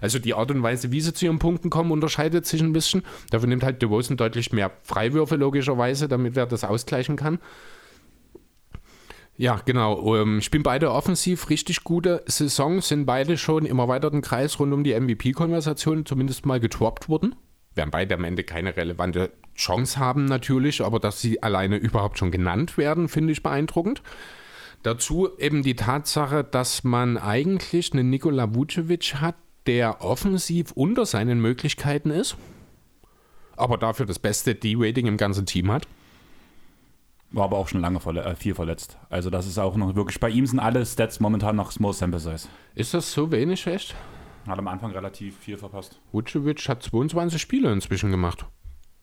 Also 0.02 0.20
die 0.20 0.34
Art 0.34 0.52
und 0.52 0.64
Weise, 0.64 0.92
wie 0.92 1.00
sie 1.00 1.14
zu 1.14 1.26
ihren 1.26 1.40
Punkten 1.40 1.70
kommen, 1.70 1.92
unterscheidet 1.92 2.46
sich 2.46 2.62
ein 2.62 2.74
bisschen. 2.74 3.04
Dafür 3.30 3.48
nimmt 3.48 3.64
halt 3.64 3.82
DeRozan 3.82 4.18
deutlich 4.18 4.52
mehr 4.52 4.72
Freiwürfe, 4.84 5.36
logischerweise, 5.36 6.08
damit 6.08 6.36
er 6.36 6.46
das 6.46 6.64
ausgleichen 6.64 7.16
kann. 7.16 7.40
Ja, 9.44 9.60
genau. 9.66 10.16
Ähm, 10.16 10.40
spielen 10.40 10.64
beide 10.64 10.90
offensiv 10.90 11.50
richtig 11.50 11.84
gute 11.84 12.24
Saisons, 12.28 12.88
sind 12.88 13.06
beide 13.06 13.38
schon 13.38 13.66
im 13.66 13.78
erweiterten 13.78 14.22
Kreis 14.22 14.58
rund 14.58 14.72
um 14.72 14.86
die 14.86 14.98
MVP-Konversation 14.98 16.06
zumindest 16.06 16.46
mal 16.46 16.62
getroppt 16.62 17.10
worden. 17.10 17.36
Werden 17.76 17.92
beide 17.92 18.16
am 18.16 18.24
Ende 18.24 18.46
keine 18.46 18.78
relevante 18.78 19.34
Chance 19.54 20.00
haben, 20.00 20.24
natürlich, 20.24 20.82
aber 20.82 21.02
dass 21.02 21.20
sie 21.20 21.44
alleine 21.44 21.76
überhaupt 21.76 22.20
schon 22.20 22.32
genannt 22.32 22.78
werden, 22.78 23.10
finde 23.10 23.34
ich 23.34 23.44
beeindruckend. 23.44 24.02
Dazu 24.82 25.28
eben 25.38 25.62
die 25.62 25.76
Tatsache, 25.76 26.46
dass 26.46 26.86
man 26.86 27.18
eigentlich 27.18 27.92
einen 27.92 28.10
Nikola 28.10 28.56
Vucevic 28.56 29.16
hat, 29.16 29.36
der 29.68 30.02
offensiv 30.02 30.72
unter 30.72 31.06
seinen 31.06 31.42
Möglichkeiten 31.42 32.12
ist, 32.12 32.38
aber 33.58 33.78
dafür 33.78 34.06
das 34.06 34.20
beste 34.20 34.56
D-Rating 34.56 35.06
im 35.06 35.18
ganzen 35.18 35.46
Team 35.46 35.70
hat. 35.70 35.86
War 37.34 37.46
aber 37.46 37.58
auch 37.58 37.68
schon 37.68 37.82
lange 37.82 38.00
verle 38.00 38.24
äh, 38.24 38.36
viel 38.36 38.54
verletzt. 38.54 38.98
Also 39.10 39.32
das 39.32 39.48
ist 39.48 39.58
auch 39.58 39.76
noch 39.76 39.96
wirklich, 39.96 40.20
bei 40.20 40.30
ihm 40.30 40.46
sind 40.46 40.60
alle 40.60 40.86
Stats 40.86 41.20
momentan 41.20 41.56
noch 41.56 41.72
Small 41.72 41.94
Sample 41.94 42.20
Size. 42.20 42.48
Ist 42.76 42.94
das 42.94 43.12
so 43.12 43.32
wenig 43.32 43.66
echt? 43.66 43.96
Hat 44.48 44.60
am 44.60 44.68
Anfang 44.68 44.92
relativ 44.92 45.38
viel 45.40 45.58
verpasst. 45.58 46.00
Vucevic 46.12 46.70
hat 46.70 46.84
22 46.84 47.42
Spiele 47.42 47.72
inzwischen 47.72 48.12
gemacht. 48.12 48.46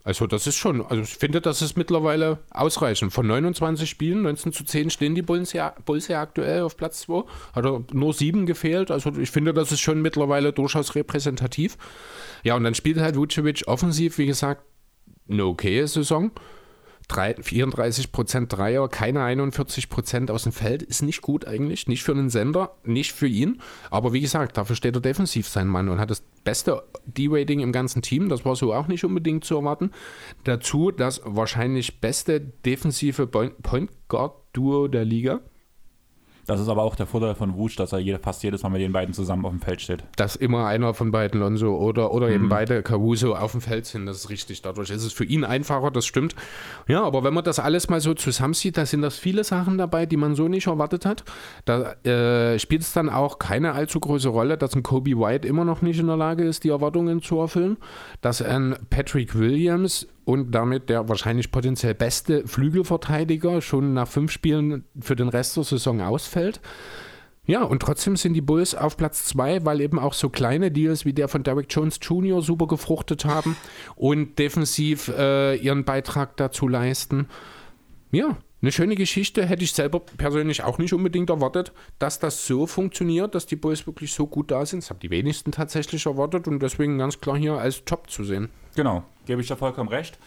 Also 0.04 0.26
das 0.26 0.46
ist 0.46 0.56
schon, 0.56 0.84
also 0.86 1.02
ich 1.02 1.10
finde, 1.10 1.40
das 1.40 1.60
ist 1.60 1.76
mittlerweile 1.76 2.38
ausreichend. 2.50 3.12
Von 3.12 3.26
29 3.26 3.90
Spielen, 3.90 4.22
19 4.22 4.52
zu 4.52 4.64
10 4.64 4.90
stehen 4.90 5.14
die 5.14 5.22
Bulls 5.22 5.52
ja, 5.52 5.74
Bulls 5.84 6.08
ja 6.08 6.22
aktuell 6.22 6.62
auf 6.62 6.76
Platz 6.76 7.00
2. 7.00 7.24
Hat 7.52 7.64
er 7.66 7.82
nur 7.92 8.14
sieben 8.14 8.46
gefehlt. 8.46 8.90
Also 8.90 9.12
ich 9.18 9.30
finde, 9.30 9.52
das 9.52 9.72
ist 9.72 9.80
schon 9.80 10.00
mittlerweile 10.00 10.52
durchaus 10.52 10.94
repräsentativ. 10.94 11.76
Ja, 12.44 12.54
und 12.54 12.62
dann 12.62 12.74
spielt 12.74 12.98
halt 12.98 13.16
Vucevic 13.16 13.64
offensiv, 13.66 14.18
wie 14.18 14.26
gesagt, 14.26 14.62
eine 15.28 15.44
okaye 15.44 15.86
Saison. 15.86 16.30
34 17.10 18.12
Prozent 18.12 18.52
Dreier, 18.52 18.88
keine 18.88 19.22
41 19.22 19.88
Prozent 19.88 20.30
aus 20.30 20.44
dem 20.44 20.52
Feld, 20.52 20.82
ist 20.82 21.02
nicht 21.02 21.22
gut 21.22 21.46
eigentlich, 21.46 21.86
nicht 21.88 22.02
für 22.02 22.12
einen 22.12 22.30
Sender, 22.30 22.76
nicht 22.84 23.12
für 23.12 23.26
ihn. 23.26 23.60
Aber 23.90 24.12
wie 24.12 24.20
gesagt, 24.20 24.56
dafür 24.56 24.76
steht 24.76 24.94
er 24.94 25.00
defensiv 25.00 25.48
sein 25.48 25.68
Mann 25.68 25.88
und 25.88 25.98
hat 25.98 26.10
das 26.10 26.22
beste 26.44 26.82
D-Rating 27.06 27.60
im 27.60 27.72
ganzen 27.72 28.02
Team. 28.02 28.28
Das 28.28 28.44
war 28.44 28.56
so 28.56 28.72
auch 28.72 28.86
nicht 28.86 29.04
unbedingt 29.04 29.44
zu 29.44 29.56
erwarten. 29.56 29.90
Dazu 30.44 30.90
das 30.90 31.20
wahrscheinlich 31.24 32.00
beste 32.00 32.40
defensive 32.40 33.26
Point 33.26 33.90
Guard 34.08 34.34
Duo 34.52 34.88
der 34.88 35.04
Liga. 35.04 35.40
Das 36.46 36.60
ist 36.60 36.68
aber 36.68 36.82
auch 36.82 36.96
der 36.96 37.06
Vorteil 37.06 37.34
von 37.34 37.56
Wusch, 37.56 37.76
dass 37.76 37.92
er 37.92 37.98
jede, 37.98 38.18
fast 38.18 38.42
jedes 38.42 38.62
Mal 38.62 38.70
mit 38.70 38.80
den 38.80 38.92
beiden 38.92 39.14
zusammen 39.14 39.44
auf 39.44 39.52
dem 39.52 39.60
Feld 39.60 39.80
steht. 39.80 40.04
Dass 40.16 40.36
immer 40.36 40.66
einer 40.66 40.94
von 40.94 41.10
beiden 41.10 41.40
Lonzo 41.40 41.76
oder, 41.76 42.12
oder 42.12 42.28
mhm. 42.28 42.34
eben 42.34 42.48
beide 42.48 42.82
Caruso 42.82 43.34
auf 43.34 43.52
dem 43.52 43.60
Feld 43.60 43.86
sind, 43.86 44.06
das 44.06 44.18
ist 44.18 44.30
richtig. 44.30 44.62
Dadurch 44.62 44.90
ist 44.90 45.04
es 45.04 45.12
für 45.12 45.24
ihn 45.24 45.44
einfacher, 45.44 45.90
das 45.90 46.06
stimmt. 46.06 46.34
Ja, 46.88 47.02
aber 47.02 47.24
wenn 47.24 47.34
man 47.34 47.44
das 47.44 47.58
alles 47.58 47.88
mal 47.88 48.00
so 48.00 48.14
zusammensieht, 48.14 48.76
da 48.76 48.86
sind 48.86 49.02
das 49.02 49.18
viele 49.18 49.44
Sachen 49.44 49.78
dabei, 49.78 50.06
die 50.06 50.16
man 50.16 50.34
so 50.34 50.48
nicht 50.48 50.66
erwartet 50.66 51.06
hat. 51.06 51.24
Da 51.64 51.92
äh, 52.04 52.58
spielt 52.58 52.82
es 52.82 52.92
dann 52.92 53.08
auch 53.08 53.38
keine 53.38 53.72
allzu 53.72 54.00
große 54.00 54.28
Rolle, 54.28 54.56
dass 54.56 54.74
ein 54.74 54.82
Kobe 54.82 55.18
White 55.18 55.46
immer 55.46 55.64
noch 55.64 55.82
nicht 55.82 56.00
in 56.00 56.06
der 56.06 56.16
Lage 56.16 56.44
ist, 56.44 56.64
die 56.64 56.70
Erwartungen 56.70 57.22
zu 57.22 57.38
erfüllen. 57.38 57.76
Dass 58.20 58.42
ein 58.42 58.76
Patrick 58.90 59.38
Williams 59.38 60.06
und 60.30 60.52
damit 60.52 60.88
der 60.88 61.08
wahrscheinlich 61.08 61.50
potenziell 61.50 61.94
beste 61.94 62.46
Flügelverteidiger 62.46 63.60
schon 63.60 63.94
nach 63.94 64.06
fünf 64.06 64.30
Spielen 64.30 64.84
für 65.00 65.16
den 65.16 65.28
Rest 65.28 65.56
der 65.56 65.64
Saison 65.64 66.00
ausfällt. 66.00 66.60
Ja, 67.46 67.64
und 67.64 67.82
trotzdem 67.82 68.14
sind 68.14 68.34
die 68.34 68.40
Bulls 68.40 68.76
auf 68.76 68.96
Platz 68.96 69.24
zwei, 69.24 69.64
weil 69.64 69.80
eben 69.80 69.98
auch 69.98 70.14
so 70.14 70.28
kleine 70.28 70.70
Deals 70.70 71.04
wie 71.04 71.12
der 71.12 71.26
von 71.26 71.42
Derek 71.42 71.66
Jones 71.68 71.98
Jr. 72.00 72.42
super 72.42 72.68
gefruchtet 72.68 73.24
haben 73.24 73.56
und 73.96 74.38
defensiv 74.38 75.08
äh, 75.08 75.56
ihren 75.56 75.84
Beitrag 75.84 76.36
dazu 76.36 76.68
leisten. 76.68 77.26
Ja, 78.12 78.36
eine 78.62 78.72
schöne 78.72 78.94
Geschichte, 78.94 79.46
hätte 79.46 79.64
ich 79.64 79.72
selber 79.72 80.00
persönlich 80.00 80.62
auch 80.62 80.78
nicht 80.78 80.92
unbedingt 80.92 81.30
erwartet, 81.30 81.72
dass 81.98 82.18
das 82.18 82.46
so 82.46 82.66
funktioniert, 82.66 83.34
dass 83.34 83.46
die 83.46 83.56
Bulls 83.56 83.86
wirklich 83.86 84.12
so 84.12 84.26
gut 84.26 84.50
da 84.50 84.66
sind. 84.66 84.82
Das 84.82 84.90
haben 84.90 85.00
die 85.00 85.10
wenigsten 85.10 85.52
tatsächlich 85.52 86.06
erwartet 86.06 86.46
und 86.46 86.60
deswegen 86.60 86.98
ganz 86.98 87.20
klar 87.20 87.38
hier 87.38 87.54
als 87.54 87.84
Top 87.84 88.10
zu 88.10 88.24
sehen. 88.24 88.50
Genau, 88.74 89.02
gebe 89.26 89.40
ich 89.40 89.48
da 89.48 89.56
vollkommen 89.56 89.88
recht. 89.88 90.18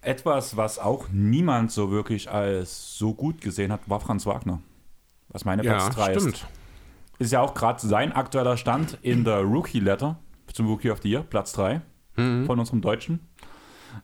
Etwas, 0.00 0.56
was 0.56 0.78
auch 0.78 1.08
niemand 1.12 1.70
so 1.70 1.90
wirklich 1.90 2.30
als 2.30 2.96
so 2.96 3.12
gut 3.12 3.42
gesehen 3.42 3.70
hat, 3.70 3.80
war 3.86 4.00
Franz 4.00 4.24
Wagner. 4.24 4.62
Was 5.28 5.44
meine 5.44 5.62
ja, 5.62 5.74
Platz 5.74 5.94
3 5.94 6.12
ist. 6.14 6.46
Ist 7.18 7.32
ja 7.32 7.42
auch 7.42 7.52
gerade 7.52 7.86
sein 7.86 8.12
aktueller 8.12 8.56
Stand 8.56 8.98
in 9.02 9.24
der 9.24 9.40
Rookie-Letter 9.40 10.18
zum 10.52 10.66
Rookie 10.66 10.90
of 10.90 11.00
the 11.02 11.10
Year, 11.10 11.22
Platz 11.22 11.52
3 11.52 11.82
mhm. 12.16 12.46
von 12.46 12.58
unserem 12.58 12.80
Deutschen. 12.80 13.20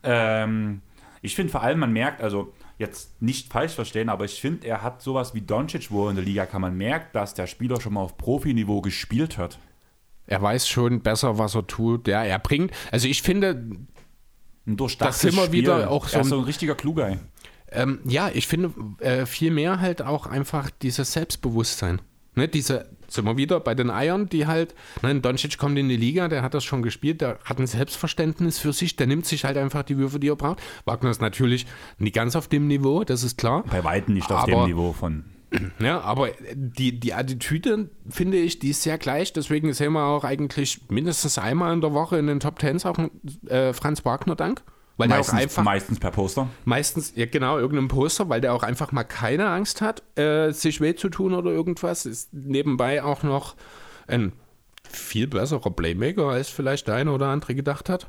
Ähm, 0.02 0.82
ich 1.22 1.34
finde 1.34 1.50
vor 1.50 1.62
allem, 1.62 1.78
man 1.78 1.92
merkt, 1.92 2.20
also 2.20 2.52
jetzt 2.78 3.20
nicht 3.22 3.52
falsch 3.52 3.72
verstehen, 3.72 4.08
aber 4.08 4.24
ich 4.24 4.40
finde, 4.40 4.66
er 4.66 4.82
hat 4.82 5.02
sowas 5.02 5.34
wie 5.34 5.40
Doncic, 5.40 5.90
wo 5.90 6.08
in 6.08 6.16
der 6.16 6.24
Liga 6.24 6.46
kann 6.46 6.60
man 6.60 6.76
merkt, 6.76 7.14
dass 7.14 7.34
der 7.34 7.46
Spieler 7.46 7.80
schon 7.80 7.94
mal 7.94 8.02
auf 8.02 8.18
Profiniveau 8.18 8.80
gespielt 8.80 9.38
hat. 9.38 9.58
Er 10.26 10.42
weiß 10.42 10.68
schon 10.68 11.00
besser, 11.00 11.38
was 11.38 11.54
er 11.54 11.66
tut. 11.66 12.08
Ja, 12.08 12.24
er 12.24 12.38
bringt, 12.38 12.72
also 12.90 13.08
ich 13.08 13.22
finde, 13.22 13.64
das 14.66 15.24
immer 15.24 15.52
wieder 15.52 15.90
auch 15.90 16.08
so 16.08 16.18
ein, 16.18 16.24
so 16.24 16.38
ein 16.38 16.44
richtiger 16.44 16.74
Kluger. 16.74 17.16
Ähm, 17.70 18.00
ja, 18.04 18.30
ich 18.32 18.46
finde 18.46 18.72
äh, 18.98 19.26
viel 19.26 19.50
mehr 19.50 19.80
halt 19.80 20.02
auch 20.02 20.26
einfach 20.26 20.70
dieses 20.70 21.12
Selbstbewusstsein. 21.12 22.00
Ne, 22.34 22.48
diese, 22.48 22.90
sind 23.08 23.24
wir 23.24 23.36
wieder 23.36 23.60
bei 23.60 23.74
den 23.74 23.90
Eiern, 23.90 24.28
die 24.28 24.46
halt, 24.46 24.74
ne, 25.02 25.20
Doncic 25.20 25.58
kommt 25.58 25.78
in 25.78 25.88
die 25.88 25.96
Liga, 25.96 26.28
der 26.28 26.42
hat 26.42 26.54
das 26.54 26.64
schon 26.64 26.82
gespielt, 26.82 27.20
der 27.20 27.38
hat 27.44 27.58
ein 27.58 27.66
Selbstverständnis 27.66 28.58
für 28.58 28.72
sich, 28.72 28.96
der 28.96 29.06
nimmt 29.06 29.26
sich 29.26 29.44
halt 29.44 29.56
einfach 29.56 29.82
die 29.82 29.98
Würfe, 29.98 30.18
die 30.18 30.28
er 30.28 30.36
braucht. 30.36 30.60
Wagner 30.84 31.10
ist 31.10 31.20
natürlich 31.20 31.66
nicht 31.98 32.14
ganz 32.14 32.36
auf 32.36 32.48
dem 32.48 32.66
Niveau, 32.66 33.04
das 33.04 33.22
ist 33.22 33.38
klar. 33.38 33.64
Bei 33.70 33.84
Weitem 33.84 34.14
nicht 34.14 34.30
auf 34.30 34.44
dem 34.44 34.64
Niveau 34.64 34.92
von. 34.92 35.24
Ja, 35.78 36.00
aber 36.00 36.30
die, 36.54 36.98
die 36.98 37.14
Attitüde, 37.14 37.88
finde 38.08 38.36
ich, 38.36 38.58
die 38.58 38.70
ist 38.70 38.82
sehr 38.82 38.98
gleich. 38.98 39.32
Deswegen 39.32 39.72
sehen 39.72 39.92
wir 39.92 40.04
auch 40.04 40.24
eigentlich 40.24 40.80
mindestens 40.88 41.38
einmal 41.38 41.72
in 41.72 41.80
der 41.80 41.92
Woche 41.94 42.18
in 42.18 42.26
den 42.26 42.40
Top 42.40 42.58
Tens 42.58 42.84
auch 42.84 42.98
äh, 43.46 43.72
Franz 43.72 44.04
Wagner 44.04 44.34
Dank. 44.34 44.62
Weil 44.96 45.08
meistens, 45.08 45.26
der 45.26 45.38
auch 45.38 45.42
einfach, 45.42 45.62
meistens 45.62 46.00
per 46.00 46.10
Poster. 46.10 46.48
Meistens, 46.64 47.12
ja 47.16 47.26
genau, 47.26 47.58
irgendeinem 47.58 47.88
Poster, 47.88 48.28
weil 48.28 48.40
der 48.40 48.54
auch 48.54 48.62
einfach 48.62 48.92
mal 48.92 49.04
keine 49.04 49.48
Angst 49.48 49.82
hat, 49.82 50.02
äh, 50.18 50.52
sich 50.52 50.80
weh 50.80 50.94
zu 50.94 51.10
tun 51.10 51.34
oder 51.34 51.50
irgendwas. 51.50 52.06
Ist 52.06 52.32
nebenbei 52.32 53.02
auch 53.02 53.22
noch 53.22 53.56
ein 54.06 54.32
viel 54.88 55.26
besserer 55.26 55.70
Playmaker, 55.70 56.28
als 56.28 56.48
vielleicht 56.48 56.88
der 56.88 56.94
eine 56.94 57.12
oder 57.12 57.26
andere 57.26 57.54
gedacht 57.54 57.88
hat. 57.88 58.08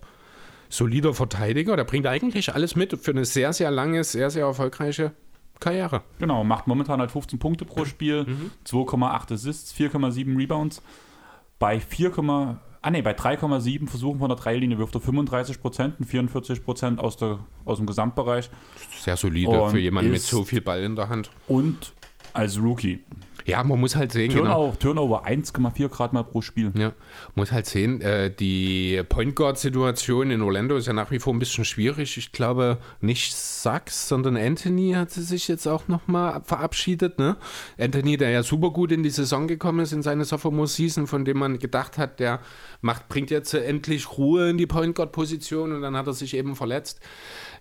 Solider 0.70 1.14
Verteidiger, 1.14 1.76
der 1.76 1.84
bringt 1.84 2.08
eigentlich 2.08 2.54
alles 2.54 2.76
mit 2.76 2.98
für 3.02 3.12
eine 3.12 3.26
sehr, 3.26 3.54
sehr 3.54 3.72
lange, 3.72 4.04
sehr, 4.04 4.30
sehr 4.30 4.46
erfolgreiche 4.46 5.12
Karriere. 5.60 6.04
Genau, 6.20 6.44
macht 6.44 6.68
momentan 6.68 7.00
halt 7.00 7.12
15 7.12 7.40
Punkte 7.40 7.66
pro 7.66 7.86
Spiel, 7.86 8.26
mhm. 8.26 8.52
2,8 8.66 9.34
Assists, 9.34 9.74
4,7 9.74 10.38
Rebounds. 10.38 10.82
Bei 11.60 11.80
4, 11.80 12.12
Ah 12.88 12.90
ne, 12.90 13.04
bei 13.04 13.12
3,7 13.12 13.86
Versuchen 13.90 14.20
von 14.20 14.30
der 14.30 14.38
Dreilinie 14.38 14.78
wirft 14.78 14.96
er 14.96 15.02
35 15.02 15.60
Prozent 15.60 16.00
und 16.00 16.06
44 16.06 16.64
Prozent 16.64 17.02
aus, 17.02 17.18
aus 17.66 17.78
dem 17.80 17.86
Gesamtbereich. 17.86 18.50
Sehr 19.02 19.18
solide 19.18 19.62
und 19.62 19.72
für 19.72 19.80
jemanden 19.80 20.12
mit 20.12 20.22
so 20.22 20.46
viel 20.46 20.62
Ball 20.62 20.82
in 20.82 20.96
der 20.96 21.10
Hand. 21.10 21.30
Und 21.50 21.92
als 22.32 22.58
Rookie 22.58 23.04
ja, 23.48 23.64
man 23.64 23.80
muss 23.80 23.96
halt 23.96 24.12
sehen. 24.12 24.30
Turnover, 24.30 24.66
genau. 24.66 24.76
Turnover 24.78 25.26
1,4 25.26 25.88
Grad 25.88 26.12
mal 26.12 26.24
pro 26.24 26.42
Spiel. 26.42 26.74
Ja, 26.78 26.92
muss 27.34 27.54
halt 27.54 27.66
sehen, 27.66 28.02
äh, 28.02 28.30
die 28.30 29.02
Point 29.08 29.38
Guard-Situation 29.38 30.32
in 30.32 30.42
Orlando 30.42 30.76
ist 30.76 30.86
ja 30.86 30.92
nach 30.92 31.12
wie 31.12 31.20
vor 31.20 31.34
ein 31.34 31.40
bisschen 31.40 31.64
schwierig. 31.64 32.18
Ich 32.18 32.34
glaube, 32.34 32.78
nicht 33.00 33.34
Sachs, 33.34 34.10
sondern 34.10 34.36
Anthony 34.36 34.92
hat 34.92 35.12
sich 35.12 35.48
jetzt 35.48 35.66
auch 35.66 35.88
nochmal 35.88 36.42
verabschiedet. 36.44 37.20
Ne? 37.20 37.38
Anthony, 37.80 38.18
der 38.18 38.32
ja 38.32 38.44
super 38.44 38.72
gut 38.72 38.92
in 38.92 39.02
die 39.02 39.10
Saison 39.10 39.48
gekommen 39.48 39.80
ist 39.80 39.94
in 39.94 40.02
seine 40.02 40.26
Sophomore-Season, 40.26 41.08
von 41.08 41.24
dem 41.24 41.38
man 41.38 41.58
gedacht 41.58 41.98
hat, 41.98 42.20
der 42.20 42.42
macht, 42.82 43.08
bringt 43.08 43.32
jetzt 43.32 43.54
endlich 43.54 44.18
Ruhe 44.18 44.50
in 44.50 44.58
die 44.58 44.68
Point 44.68 44.94
Guard-Position 44.94 45.72
und 45.72 45.82
dann 45.82 45.96
hat 45.96 46.08
er 46.08 46.14
sich 46.14 46.36
eben 46.36 46.58
verletzt 46.58 47.00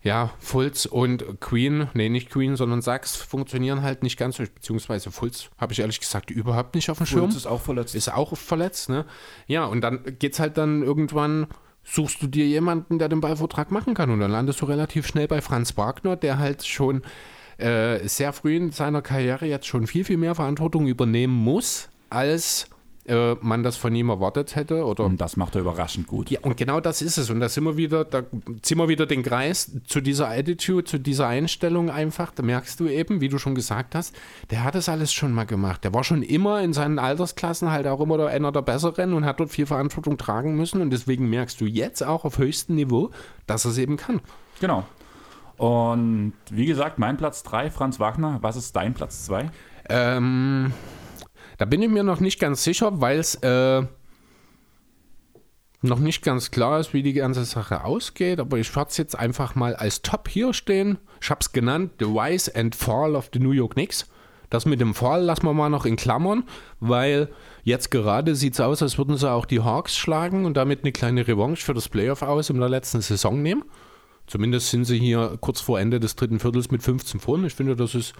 ja, 0.02 0.32
Fulz 0.38 0.86
und 0.86 1.40
Queen, 1.40 1.88
nee, 1.94 2.08
nicht 2.08 2.30
Queen, 2.30 2.56
sondern 2.56 2.82
Sachs 2.82 3.16
funktionieren 3.16 3.82
halt 3.82 4.02
nicht 4.02 4.18
ganz 4.18 4.36
so, 4.36 4.44
beziehungsweise 4.44 5.10
Fulz 5.10 5.50
habe 5.58 5.72
ich 5.72 5.80
ehrlich 5.80 6.00
gesagt 6.00 6.30
überhaupt 6.30 6.74
nicht 6.74 6.90
auf 6.90 6.98
dem 6.98 7.06
Schirm. 7.06 7.20
Fulz 7.20 7.36
ist 7.36 7.46
auch 7.46 7.60
verletzt. 7.60 7.94
Ist 7.94 8.12
auch 8.12 8.36
verletzt, 8.36 8.88
ne? 8.88 9.04
Ja, 9.46 9.64
und 9.64 9.80
dann 9.80 10.00
geht 10.18 10.34
es 10.34 10.40
halt 10.40 10.58
dann 10.58 10.82
irgendwann, 10.82 11.46
suchst 11.84 12.22
du 12.22 12.26
dir 12.26 12.46
jemanden, 12.46 12.98
der 12.98 13.08
den 13.08 13.20
Ballvortrag 13.20 13.70
machen 13.70 13.94
kann 13.94 14.10
und 14.10 14.20
dann 14.20 14.30
landest 14.30 14.60
du 14.60 14.66
relativ 14.66 15.06
schnell 15.06 15.28
bei 15.28 15.40
Franz 15.40 15.76
Wagner, 15.76 16.16
der 16.16 16.38
halt 16.38 16.64
schon 16.64 17.02
äh, 17.58 18.06
sehr 18.06 18.32
früh 18.32 18.56
in 18.56 18.70
seiner 18.70 19.02
Karriere 19.02 19.46
jetzt 19.46 19.66
schon 19.66 19.86
viel, 19.86 20.04
viel 20.04 20.18
mehr 20.18 20.34
Verantwortung 20.34 20.86
übernehmen 20.86 21.34
muss, 21.34 21.88
als 22.10 22.68
äh, 23.06 23.36
man 23.40 23.62
das 23.62 23.76
von 23.76 23.94
ihm 23.94 24.08
erwartet 24.08 24.56
hätte. 24.56 24.84
Oder 24.84 25.04
Und 25.04 25.20
das 25.20 25.36
macht 25.36 25.54
er 25.54 25.60
überraschend 25.62 26.06
gut. 26.06 26.30
ja, 26.30 26.40
und 26.42 26.56
genau 26.56 26.80
das 26.80 27.02
ist 27.02 27.18
es. 27.18 27.30
Und 27.30 27.40
da 27.40 27.48
sind 27.48 27.64
wir 27.64 27.76
wieder, 27.76 28.04
da 28.04 28.22
ziehen 28.62 28.78
wir 28.78 28.88
wieder 28.88 29.06
den 29.06 29.22
Kreis 29.22 29.72
zu 29.86 30.00
dieser 30.00 30.28
Attitude, 30.28 30.84
zu 30.84 30.98
dieser 30.98 31.26
Einstellung 31.28 31.90
einfach. 31.90 32.32
Da 32.32 32.42
merkst 32.42 32.80
du 32.80 32.88
eben, 32.88 33.20
wie 33.20 33.28
du 33.28 33.38
schon 33.38 33.54
gesagt 33.54 33.94
hast, 33.94 34.14
der 34.50 34.64
hat 34.64 34.74
das 34.74 34.88
alles 34.88 35.12
schon 35.12 35.32
mal 35.32 35.44
gemacht. 35.44 35.84
Der 35.84 35.94
war 35.94 36.04
schon 36.04 36.22
immer 36.22 36.62
in 36.62 36.72
seinen 36.72 36.98
Altersklassen 36.98 37.70
halt 37.70 37.86
auch 37.86 38.00
immer 38.00 38.18
der, 38.18 38.28
einer 38.28 38.52
der 38.52 38.62
Besseren 38.62 39.12
und 39.12 39.24
hat 39.24 39.40
dort 39.40 39.50
viel 39.50 39.66
Verantwortung 39.66 40.18
tragen 40.18 40.56
müssen. 40.56 40.80
Und 40.80 40.90
deswegen 40.90 41.28
merkst 41.28 41.60
du 41.60 41.66
jetzt 41.66 42.02
auch 42.02 42.24
auf 42.24 42.38
höchstem 42.38 42.76
Niveau, 42.76 43.10
dass 43.46 43.64
er 43.64 43.70
es 43.72 43.78
eben 43.78 43.96
kann. 43.96 44.20
Genau. 44.60 44.84
Und 45.56 46.34
wie 46.50 46.66
gesagt, 46.66 46.98
mein 46.98 47.16
Platz 47.16 47.42
3, 47.42 47.70
Franz 47.70 47.98
Wagner. 47.98 48.38
Was 48.42 48.56
ist 48.56 48.76
dein 48.76 48.94
Platz 48.94 49.24
2? 49.24 49.50
Ähm, 49.88 50.72
da 51.58 51.64
bin 51.64 51.82
ich 51.82 51.88
mir 51.88 52.02
noch 52.02 52.20
nicht 52.20 52.38
ganz 52.38 52.64
sicher, 52.64 53.00
weil 53.00 53.18
es 53.18 53.34
äh, 53.36 53.82
noch 55.82 55.98
nicht 55.98 56.22
ganz 56.22 56.50
klar 56.50 56.80
ist, 56.80 56.92
wie 56.92 57.02
die 57.02 57.12
ganze 57.12 57.44
Sache 57.44 57.84
ausgeht. 57.84 58.40
Aber 58.40 58.58
ich 58.58 58.74
werde 58.74 58.90
es 58.90 58.96
jetzt 58.96 59.18
einfach 59.18 59.54
mal 59.54 59.74
als 59.74 60.02
Top 60.02 60.28
hier 60.28 60.52
stehen. 60.52 60.98
Ich 61.20 61.30
habe 61.30 61.40
es 61.40 61.52
genannt: 61.52 61.92
The 61.98 62.06
Rise 62.06 62.54
and 62.54 62.74
Fall 62.74 63.14
of 63.14 63.30
the 63.32 63.38
New 63.38 63.52
York 63.52 63.74
Knicks. 63.74 64.06
Das 64.50 64.64
mit 64.64 64.80
dem 64.80 64.94
Fall 64.94 65.24
lassen 65.24 65.44
wir 65.44 65.54
mal 65.54 65.68
noch 65.68 65.86
in 65.86 65.96
Klammern, 65.96 66.44
weil 66.78 67.30
jetzt 67.64 67.90
gerade 67.90 68.36
sieht 68.36 68.54
es 68.54 68.60
aus, 68.60 68.80
als 68.80 68.96
würden 68.96 69.16
sie 69.16 69.28
auch 69.28 69.44
die 69.44 69.60
Hawks 69.60 69.96
schlagen 69.96 70.44
und 70.44 70.56
damit 70.56 70.84
eine 70.84 70.92
kleine 70.92 71.26
Revanche 71.26 71.64
für 71.64 71.74
das 71.74 71.88
Playoff 71.88 72.22
aus 72.22 72.50
in 72.50 72.60
der 72.60 72.68
letzten 72.68 73.00
Saison 73.00 73.42
nehmen. 73.42 73.64
Zumindest 74.28 74.70
sind 74.70 74.84
sie 74.84 74.98
hier 74.98 75.36
kurz 75.40 75.60
vor 75.60 75.80
Ende 75.80 75.98
des 75.98 76.14
dritten 76.14 76.38
Viertels 76.38 76.70
mit 76.70 76.82
15 76.82 77.20
vorne. 77.20 77.48
Ich 77.48 77.54
finde, 77.54 77.74
das 77.74 77.94
ist 77.94 78.14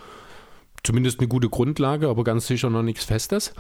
zumindest 0.87 1.19
eine 1.19 1.29
gute 1.29 1.49
Grundlage, 1.49 2.09
aber 2.09 2.25
ganz 2.25 2.47
sicher 2.47 2.71
noch 2.71 2.83
nichts 2.83 3.05
Festes. 3.05 3.53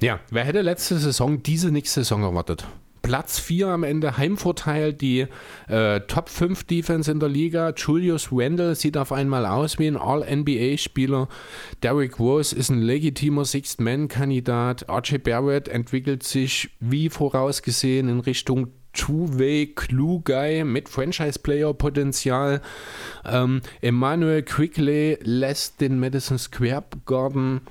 Ja, 0.00 0.20
wer 0.30 0.44
hätte 0.44 0.60
letzte 0.60 0.98
Saison 0.98 1.42
diese 1.42 1.70
nächste 1.70 2.00
Saison 2.00 2.22
erwartet? 2.24 2.66
Platz 3.02 3.40
4 3.40 3.68
am 3.68 3.82
Ende, 3.82 4.16
Heimvorteil, 4.16 4.92
die 4.92 5.26
äh, 5.68 6.00
Top 6.02 6.28
5 6.28 6.64
Defense 6.64 7.10
in 7.10 7.18
der 7.18 7.28
Liga. 7.28 7.72
Julius 7.76 8.28
Randle 8.30 8.74
sieht 8.76 8.96
auf 8.96 9.12
einmal 9.12 9.44
aus 9.44 9.78
wie 9.78 9.88
ein 9.88 9.96
All-NBA-Spieler. 9.96 11.28
Derrick 11.82 12.20
Rose 12.20 12.54
ist 12.54 12.70
ein 12.70 12.80
legitimer 12.80 13.44
Sixth-Man-Kandidat. 13.44 14.88
RJ 14.88 15.18
Barrett 15.18 15.68
entwickelt 15.68 16.22
sich 16.22 16.70
wie 16.78 17.08
vorausgesehen 17.08 18.08
in 18.08 18.20
Richtung 18.20 18.68
Two-Way 18.92 19.72
Clue 19.74 20.20
Guy 20.24 20.64
mit 20.64 20.88
Franchise-Player-Potenzial. 20.88 22.60
Ähm, 23.24 23.60
Emmanuel 23.80 24.42
Quigley 24.42 25.18
lässt 25.22 25.80
den 25.80 25.98
Madison 25.98 26.38
Square 26.38 26.84
Garden 27.06 27.62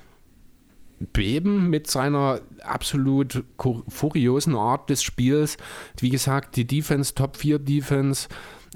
beben 1.12 1.70
mit 1.70 1.90
seiner 1.90 2.40
absolut 2.62 3.44
furiosen 3.88 4.54
Art 4.54 4.88
des 4.90 5.02
Spiels. 5.02 5.56
Wie 5.98 6.10
gesagt, 6.10 6.56
die 6.56 6.66
Defense, 6.66 7.14
Top 7.14 7.36
4 7.36 7.58
Defense. 7.58 8.28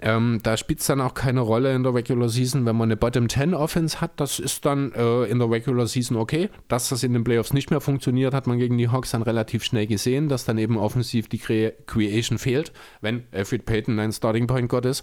Ähm, 0.03 0.41
da 0.43 0.57
spielt 0.57 0.81
es 0.81 0.87
dann 0.87 1.01
auch 1.01 1.15
keine 1.15 1.41
Rolle 1.41 1.75
in 1.75 1.83
der 1.83 1.95
Regular 1.95 2.29
Season, 2.29 2.67
wenn 2.67 2.77
man 2.77 2.89
eine 2.89 2.97
Bottom 2.97 3.29
10 3.29 3.55
Offense 3.55 4.01
hat. 4.01 4.21
Das 4.21 4.39
ist 4.39 4.65
dann 4.67 4.93
äh, 4.93 5.25
in 5.25 5.39
der 5.39 5.51
Regular 5.51 5.87
Season 5.87 6.17
okay. 6.17 6.51
Dass 6.69 6.91
das 6.91 7.03
in 7.03 7.13
den 7.13 7.25
Playoffs 7.25 7.53
nicht 7.53 7.71
mehr 7.71 7.81
funktioniert, 7.81 8.35
hat 8.35 8.47
man 8.47 8.59
gegen 8.59 8.77
die 8.77 8.89
Hawks 8.89 9.13
dann 9.13 9.23
relativ 9.23 9.65
schnell 9.65 9.87
gesehen, 9.87 10.29
dass 10.29 10.45
dann 10.45 10.59
eben 10.59 10.77
offensiv 10.77 11.29
die 11.29 11.39
Cre 11.39 11.75
Creation 11.87 12.39
fehlt, 12.39 12.73
wenn 13.01 13.25
Alfred 13.33 13.65
Payton 13.65 13.99
ein 13.99 14.13
Starting 14.13 14.47
Point 14.47 14.69
Guard 14.69 14.87
ist. 14.87 15.03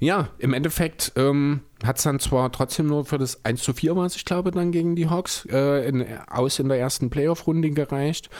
Ja, 0.00 0.28
im 0.38 0.54
Endeffekt 0.54 1.12
ähm, 1.16 1.60
hat 1.82 1.98
es 1.98 2.04
dann 2.04 2.20
zwar 2.20 2.52
trotzdem 2.52 2.86
nur 2.86 3.04
für 3.04 3.18
das 3.18 3.44
1 3.44 3.62
zu 3.62 3.72
4, 3.72 3.96
was 3.96 4.14
ich 4.14 4.24
glaube, 4.24 4.52
dann 4.52 4.70
gegen 4.70 4.94
die 4.94 5.08
Hawks 5.10 5.46
äh, 5.50 5.88
in, 5.88 6.06
aus 6.28 6.60
in 6.60 6.68
der 6.68 6.78
ersten 6.78 7.10
Playoff-Runde 7.10 7.70
gereicht. 7.70 8.30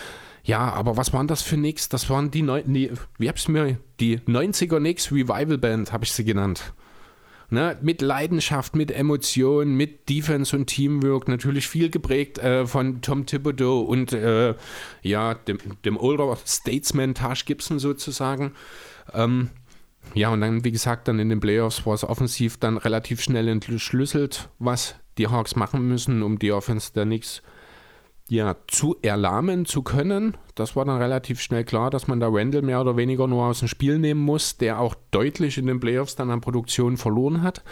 Ja, 0.48 0.72
aber 0.72 0.96
was 0.96 1.12
waren 1.12 1.26
das 1.26 1.42
für 1.42 1.56
Knicks? 1.56 1.90
Das 1.90 2.08
waren 2.08 2.30
die, 2.30 2.40
Neu 2.40 2.62
die 2.64 2.90
wie 3.18 3.28
hab's 3.28 3.48
mir, 3.48 3.76
die 4.00 4.18
90er 4.20 4.78
Knicks 4.78 5.12
Revival 5.12 5.58
Band, 5.58 5.92
habe 5.92 6.06
ich 6.06 6.12
sie 6.12 6.24
genannt. 6.24 6.72
Ne, 7.50 7.76
mit 7.82 8.00
Leidenschaft, 8.00 8.74
mit 8.74 8.90
Emotion, 8.90 9.74
mit 9.74 10.08
Defense 10.08 10.56
und 10.56 10.66
Teamwork, 10.66 11.28
natürlich 11.28 11.68
viel 11.68 11.90
geprägt 11.90 12.38
äh, 12.38 12.66
von 12.66 13.02
Tom 13.02 13.26
Thibodeau 13.26 13.80
und 13.80 14.14
äh, 14.14 14.54
ja, 15.02 15.34
dem, 15.34 15.58
dem 15.84 15.98
Older 15.98 16.38
Statesman 16.46 17.12
Taj 17.12 17.44
Gibson 17.44 17.78
sozusagen. 17.78 18.52
Ähm, 19.12 19.50
ja, 20.14 20.30
und 20.30 20.40
dann, 20.40 20.64
wie 20.64 20.72
gesagt, 20.72 21.08
dann 21.08 21.18
in 21.18 21.28
den 21.28 21.40
Playoffs 21.40 21.84
war 21.84 21.92
es 21.92 22.04
offensiv 22.04 22.56
dann 22.56 22.78
relativ 22.78 23.20
schnell 23.20 23.48
entschlüsselt, 23.48 24.48
was 24.58 24.94
die 25.18 25.26
Hawks 25.26 25.56
machen 25.56 25.86
müssen, 25.86 26.22
um 26.22 26.38
die 26.38 26.52
Offense 26.52 26.94
der 26.94 27.04
Knicks 27.04 27.42
ja, 28.28 28.56
zu 28.66 28.96
erlahmen 29.02 29.64
zu 29.64 29.82
können. 29.82 30.36
Das 30.54 30.76
war 30.76 30.84
dann 30.84 30.98
relativ 30.98 31.40
schnell 31.40 31.64
klar, 31.64 31.90
dass 31.90 32.08
man 32.08 32.20
da 32.20 32.28
Randall 32.30 32.62
mehr 32.62 32.80
oder 32.80 32.96
weniger 32.96 33.26
nur 33.26 33.44
aus 33.44 33.60
dem 33.60 33.68
Spiel 33.68 33.98
nehmen 33.98 34.20
muss, 34.20 34.58
der 34.58 34.80
auch 34.80 34.94
deutlich 35.10 35.58
in 35.58 35.66
den 35.66 35.80
Playoffs 35.80 36.16
dann 36.16 36.30
an 36.30 36.40
Produktion 36.40 36.96
verloren 36.96 37.42
hat. 37.42 37.62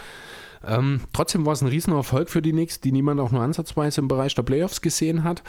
Ähm, 0.65 1.01
trotzdem 1.13 1.45
war 1.45 1.53
es 1.53 1.61
ein 1.61 1.67
Riesenerfolg 1.67 2.29
für 2.29 2.41
die 2.41 2.51
Knicks, 2.51 2.81
die 2.81 2.91
niemand 2.91 3.19
auch 3.19 3.31
nur 3.31 3.41
ansatzweise 3.41 4.01
im 4.01 4.07
Bereich 4.07 4.33
der 4.33 4.43
Playoffs 4.43 4.81
gesehen 4.81 5.23
hat. 5.23 5.43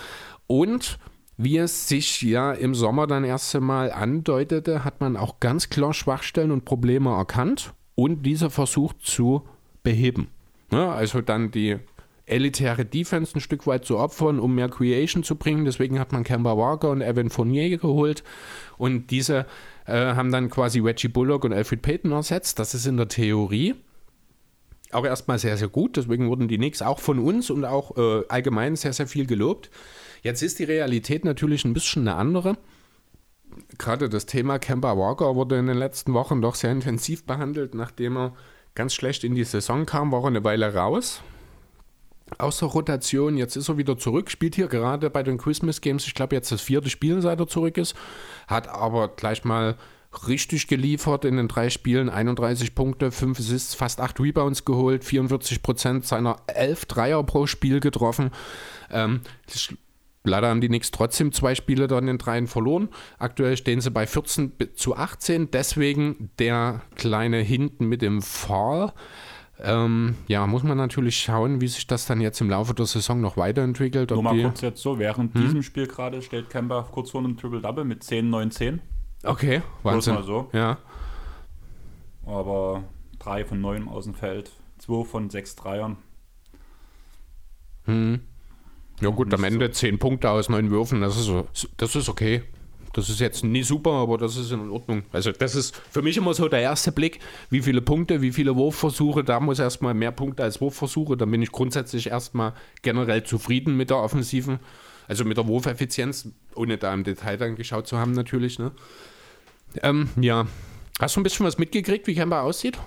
Und 0.46 0.98
wie 1.38 1.56
es 1.56 1.88
sich 1.88 2.20
ja 2.22 2.52
im 2.52 2.74
Sommer 2.74 3.06
dann 3.06 3.24
erst 3.24 3.54
einmal 3.56 3.92
andeutete, 3.92 4.84
hat 4.84 5.00
man 5.00 5.16
auch 5.16 5.40
ganz 5.40 5.70
klar 5.70 5.94
Schwachstellen 5.94 6.50
und 6.50 6.64
Probleme 6.64 7.10
erkannt 7.10 7.72
und 7.94 8.24
diese 8.24 8.50
versucht 8.50 9.02
zu 9.02 9.44
beheben. 9.82 10.28
Ja, 10.70 10.92
also 10.92 11.20
dann 11.20 11.50
die 11.50 11.78
elitäre 12.30 12.84
Defense 12.84 13.36
ein 13.36 13.40
Stück 13.40 13.66
weit 13.66 13.84
zu 13.84 13.98
opfern, 13.98 14.38
um 14.38 14.54
mehr 14.54 14.68
Creation 14.68 15.22
zu 15.22 15.36
bringen. 15.36 15.64
Deswegen 15.64 15.98
hat 15.98 16.12
man 16.12 16.24
Kemba 16.24 16.56
Walker 16.56 16.90
und 16.90 17.00
Evan 17.00 17.30
Fournier 17.30 17.76
geholt. 17.76 18.22
Und 18.76 19.10
diese 19.10 19.46
äh, 19.86 20.14
haben 20.14 20.30
dann 20.30 20.50
quasi 20.50 20.80
Reggie 20.80 21.08
Bullock 21.08 21.44
und 21.44 21.52
Alfred 21.52 21.82
Payton 21.82 22.12
ersetzt. 22.12 22.58
Das 22.58 22.74
ist 22.74 22.86
in 22.86 22.96
der 22.96 23.08
Theorie 23.08 23.74
auch 24.92 25.04
erstmal 25.04 25.38
sehr, 25.38 25.56
sehr 25.56 25.68
gut. 25.68 25.96
Deswegen 25.96 26.28
wurden 26.28 26.48
die 26.48 26.56
Knicks 26.56 26.82
auch 26.82 26.98
von 26.98 27.18
uns 27.18 27.50
und 27.50 27.64
auch 27.64 27.96
äh, 27.96 28.24
allgemein 28.28 28.76
sehr, 28.76 28.92
sehr 28.92 29.06
viel 29.06 29.26
gelobt. 29.26 29.70
Jetzt 30.22 30.42
ist 30.42 30.58
die 30.58 30.64
Realität 30.64 31.24
natürlich 31.24 31.64
ein 31.64 31.72
bisschen 31.72 32.08
eine 32.08 32.16
andere. 32.16 32.56
Gerade 33.78 34.08
das 34.08 34.26
Thema 34.26 34.58
Kemba 34.58 34.96
Walker 34.96 35.34
wurde 35.34 35.58
in 35.58 35.66
den 35.66 35.78
letzten 35.78 36.14
Wochen 36.14 36.40
doch 36.40 36.54
sehr 36.54 36.72
intensiv 36.72 37.24
behandelt. 37.24 37.74
Nachdem 37.74 38.16
er 38.16 38.34
ganz 38.74 38.94
schlecht 38.94 39.24
in 39.24 39.34
die 39.34 39.44
Saison 39.44 39.86
kam, 39.86 40.12
war 40.12 40.22
er 40.22 40.28
eine 40.28 40.44
Weile 40.44 40.74
raus. 40.74 41.22
Aus 42.36 42.58
der 42.58 42.68
Rotation, 42.68 43.36
jetzt 43.36 43.56
ist 43.56 43.68
er 43.68 43.78
wieder 43.78 43.96
zurück, 43.96 44.30
spielt 44.30 44.54
hier 44.54 44.68
gerade 44.68 45.10
bei 45.10 45.22
den 45.22 45.38
Christmas 45.38 45.80
Games, 45.80 46.06
ich 46.06 46.14
glaube 46.14 46.36
jetzt 46.36 46.52
das 46.52 46.60
vierte 46.60 46.90
Spiel, 46.90 47.22
seit 47.22 47.40
er 47.40 47.46
zurück 47.46 47.78
ist, 47.78 47.96
hat 48.46 48.68
aber 48.68 49.08
gleich 49.08 49.44
mal 49.44 49.76
richtig 50.26 50.68
geliefert 50.68 51.24
in 51.24 51.36
den 51.36 51.48
drei 51.48 51.70
Spielen, 51.70 52.08
31 52.08 52.74
Punkte, 52.74 53.10
5 53.10 53.38
Assists, 53.38 53.74
fast 53.74 54.00
8 54.00 54.20
Rebounds 54.20 54.64
geholt, 54.64 55.04
44 55.04 55.62
Prozent 55.62 56.06
seiner 56.06 56.36
11 56.46 56.86
Dreier 56.86 57.22
pro 57.24 57.46
Spiel 57.46 57.80
getroffen. 57.80 58.30
Ähm, 58.90 59.20
Leider 60.24 60.48
haben 60.48 60.60
die 60.60 60.68
Knicks 60.68 60.90
trotzdem 60.90 61.32
zwei 61.32 61.54
Spiele 61.54 61.86
dann 61.86 62.08
in 62.08 62.18
dreien 62.18 62.46
verloren. 62.46 62.88
Aktuell 63.18 63.56
stehen 63.56 63.80
sie 63.80 63.90
bei 63.90 64.06
14 64.06 64.52
zu 64.74 64.96
18. 64.96 65.50
Deswegen 65.50 66.30
der 66.38 66.82
kleine 66.96 67.38
Hinten 67.38 67.86
mit 67.86 68.02
dem 68.02 68.22
Fall. 68.22 68.92
Ähm, 69.60 70.14
ja, 70.28 70.46
muss 70.46 70.62
man 70.62 70.76
natürlich 70.78 71.18
schauen, 71.18 71.60
wie 71.60 71.66
sich 71.68 71.86
das 71.86 72.06
dann 72.06 72.20
jetzt 72.20 72.40
im 72.40 72.48
Laufe 72.48 72.74
der 72.74 72.86
Saison 72.86 73.20
noch 73.20 73.36
weiterentwickelt. 73.36 74.10
Nur 74.10 74.22
mal 74.22 74.40
kurz 74.40 74.60
jetzt 74.60 74.80
so, 74.80 74.98
während 74.98 75.34
Hm? 75.34 75.40
diesem 75.42 75.62
Spiel 75.64 75.86
gerade 75.88 76.22
steht 76.22 76.48
Kemba 76.48 76.82
kurz 76.90 77.10
vor 77.10 77.20
einem 77.20 77.36
Triple-Double 77.36 77.84
mit 77.84 78.04
10, 78.04 78.30
9, 78.30 78.50
10. 78.52 78.80
okay, 79.24 79.62
Bloß 79.82 79.94
Wahnsinn. 79.94 80.14
mal 80.14 80.22
so. 80.22 80.48
Ja, 80.52 80.78
Aber 82.24 82.84
3 83.18 83.44
von 83.44 83.60
9 83.60 83.88
aus 83.88 84.04
dem 84.04 84.14
Feld, 84.14 84.52
2 84.78 85.04
von 85.04 85.28
6 85.30 85.56
Dreiern. 85.56 85.96
hm. 87.86 88.20
ja 89.00 89.10
gut, 89.10 89.32
am 89.34 89.44
Ende 89.44 89.70
10 89.70 89.98
Punkte 89.98 90.30
aus 90.30 90.48
9 90.48 90.70
Würfen, 90.70 91.00
das 91.00 91.16
ist, 91.16 91.24
so- 91.24 91.48
das 91.78 91.96
ist 91.96 92.08
okay. 92.08 92.42
Das 92.98 93.08
ist 93.08 93.20
jetzt 93.20 93.44
nie 93.44 93.62
super, 93.62 93.92
aber 93.92 94.18
das 94.18 94.36
ist 94.36 94.50
in 94.50 94.70
Ordnung. 94.70 95.04
Also 95.12 95.30
das 95.30 95.54
ist 95.54 95.80
für 95.88 96.02
mich 96.02 96.16
immer 96.16 96.34
so 96.34 96.48
der 96.48 96.62
erste 96.62 96.90
Blick, 96.90 97.20
wie 97.48 97.62
viele 97.62 97.80
Punkte, 97.80 98.22
wie 98.22 98.32
viele 98.32 98.56
Wurfversuche. 98.56 99.22
Da 99.22 99.38
muss 99.38 99.60
erstmal 99.60 99.94
mehr 99.94 100.10
Punkte 100.10 100.42
als 100.42 100.60
Wurfversuche. 100.60 101.16
Dann 101.16 101.30
bin 101.30 101.40
ich 101.40 101.52
grundsätzlich 101.52 102.08
erstmal 102.08 102.54
generell 102.82 103.22
zufrieden 103.22 103.76
mit 103.76 103.90
der 103.90 103.98
offensiven, 103.98 104.58
also 105.06 105.24
mit 105.24 105.36
der 105.36 105.46
Wurfeffizienz, 105.46 106.30
ohne 106.56 106.76
da 106.76 106.92
im 106.92 107.04
Detail 107.04 107.36
dann 107.36 107.54
geschaut 107.54 107.86
zu 107.86 107.98
haben 107.98 108.10
natürlich. 108.10 108.58
Ne? 108.58 108.72
Ähm, 109.80 110.08
ja, 110.20 110.48
hast 110.98 111.14
du 111.14 111.20
ein 111.20 111.22
bisschen 111.22 111.46
was 111.46 111.56
mitgekriegt, 111.56 112.08
wie 112.08 112.16
Kemba 112.16 112.40
aussieht? 112.40 112.78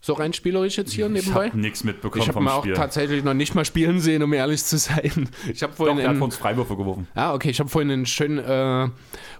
So 0.00 0.12
rein 0.12 0.32
spielerisch 0.32 0.76
jetzt 0.76 0.92
hier 0.92 1.06
Ich 1.06 1.12
nebenbei? 1.12 1.46
habe 1.48 1.58
nichts 1.58 1.82
mitbekommen 1.82 2.22
Ich 2.22 2.28
habe 2.28 2.34
vom 2.34 2.44
mal 2.44 2.52
auch 2.52 2.62
Spiel. 2.62 2.74
tatsächlich 2.74 3.24
noch 3.24 3.34
nicht 3.34 3.54
mal 3.56 3.64
spielen 3.64 3.98
sehen, 4.00 4.22
um 4.22 4.32
ehrlich 4.32 4.62
zu 4.64 4.78
sein. 4.78 5.28
Ich 5.52 5.62
habe 5.62 5.72
Doch, 5.72 5.76
vorhin 5.78 5.98
hat 5.98 6.06
einen- 6.06 6.22
uns 6.22 6.36
Freiwürfe 6.36 6.76
geworfen. 6.76 7.08
Ah, 7.14 7.34
okay, 7.34 7.50
ich 7.50 7.58
habe 7.58 7.68
vorhin 7.68 7.90
einen 7.90 8.06
schönen 8.06 8.38
äh, 8.38 8.88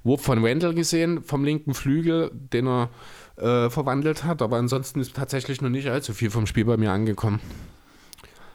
Wurf 0.02 0.22
von 0.22 0.42
Wendell 0.42 0.74
gesehen, 0.74 1.22
vom 1.22 1.44
linken 1.44 1.74
Flügel, 1.74 2.30
den 2.34 2.66
er 2.66 2.90
äh, 3.36 3.70
verwandelt 3.70 4.24
hat, 4.24 4.42
aber 4.42 4.56
ansonsten 4.56 5.00
ist 5.00 5.14
tatsächlich 5.14 5.60
noch 5.62 5.68
nicht 5.70 5.86
allzu 5.88 6.12
viel 6.12 6.30
vom 6.30 6.46
Spiel 6.46 6.64
bei 6.64 6.76
mir 6.76 6.90
angekommen. 6.90 7.38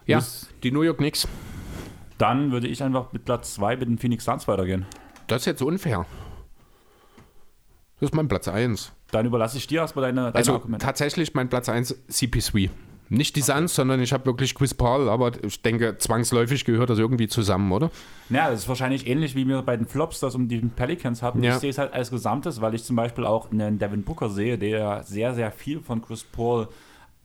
Ja, 0.06 0.18
Muss- 0.18 0.50
die 0.62 0.72
New 0.72 0.82
York 0.82 0.98
Knicks. 0.98 1.26
Dann 2.18 2.52
würde 2.52 2.68
ich 2.68 2.84
einfach 2.84 3.14
mit 3.14 3.24
Platz 3.24 3.54
2 3.56 3.78
mit 3.78 3.88
den 3.88 3.98
Phoenix 3.98 4.26
Suns 4.26 4.46
weitergehen. 4.50 4.86
Das 5.28 5.44
ist 5.44 5.46
jetzt 5.46 5.62
unfair. 5.62 6.06
Das 8.02 8.10
ist 8.10 8.16
mein 8.16 8.28
Platz 8.28 8.50
1. 8.50 8.92
Dann 9.14 9.26
überlasse 9.26 9.58
ich 9.58 9.68
dir 9.68 9.82
erstmal 9.82 10.04
deine, 10.06 10.22
deine 10.24 10.36
Also 10.36 10.54
Argumente. 10.54 10.86
tatsächlich 10.86 11.34
mein 11.34 11.50
Platz 11.50 11.70
1 11.70 11.96
CP3. 12.10 12.70
Nicht 13.10 13.36
die 13.36 13.42
Suns, 13.42 13.76
sondern 13.76 14.02
ich 14.02 14.12
habe 14.12 14.26
wirklich 14.26 14.56
Chris 14.56 14.74
Paul, 14.74 15.08
aber 15.10 15.32
ich 15.46 15.62
denke, 15.62 15.98
zwangsläufig 16.00 16.66
gehört 16.66 16.90
das 16.90 16.98
irgendwie 16.98 17.28
zusammen, 17.28 17.72
oder? 17.72 17.92
Ja, 18.30 18.50
das 18.50 18.62
ist 18.62 18.70
wahrscheinlich 18.70 19.06
ähnlich 19.08 19.36
wie 19.36 19.46
wir 19.48 19.62
bei 19.62 19.78
den 19.78 19.86
Flops 19.86 20.20
das 20.20 20.34
um 20.34 20.48
die 20.48 20.58
Pelicans 20.60 21.22
hatten. 21.22 21.44
Ja. 21.44 21.54
Ich 21.54 21.60
sehe 21.60 21.70
es 21.70 21.78
halt 21.78 21.94
als 21.94 22.10
Gesamtes, 22.10 22.60
weil 22.62 22.74
ich 22.74 22.84
zum 22.84 22.96
Beispiel 22.96 23.26
auch 23.26 23.52
einen 23.52 23.78
Devin 23.78 24.04
Booker 24.04 24.30
sehe, 24.30 24.58
der 24.58 25.04
sehr, 25.04 25.36
sehr 25.36 25.52
viel 25.52 25.82
von 25.82 26.02
Chris 26.02 26.24
Paul 26.24 26.70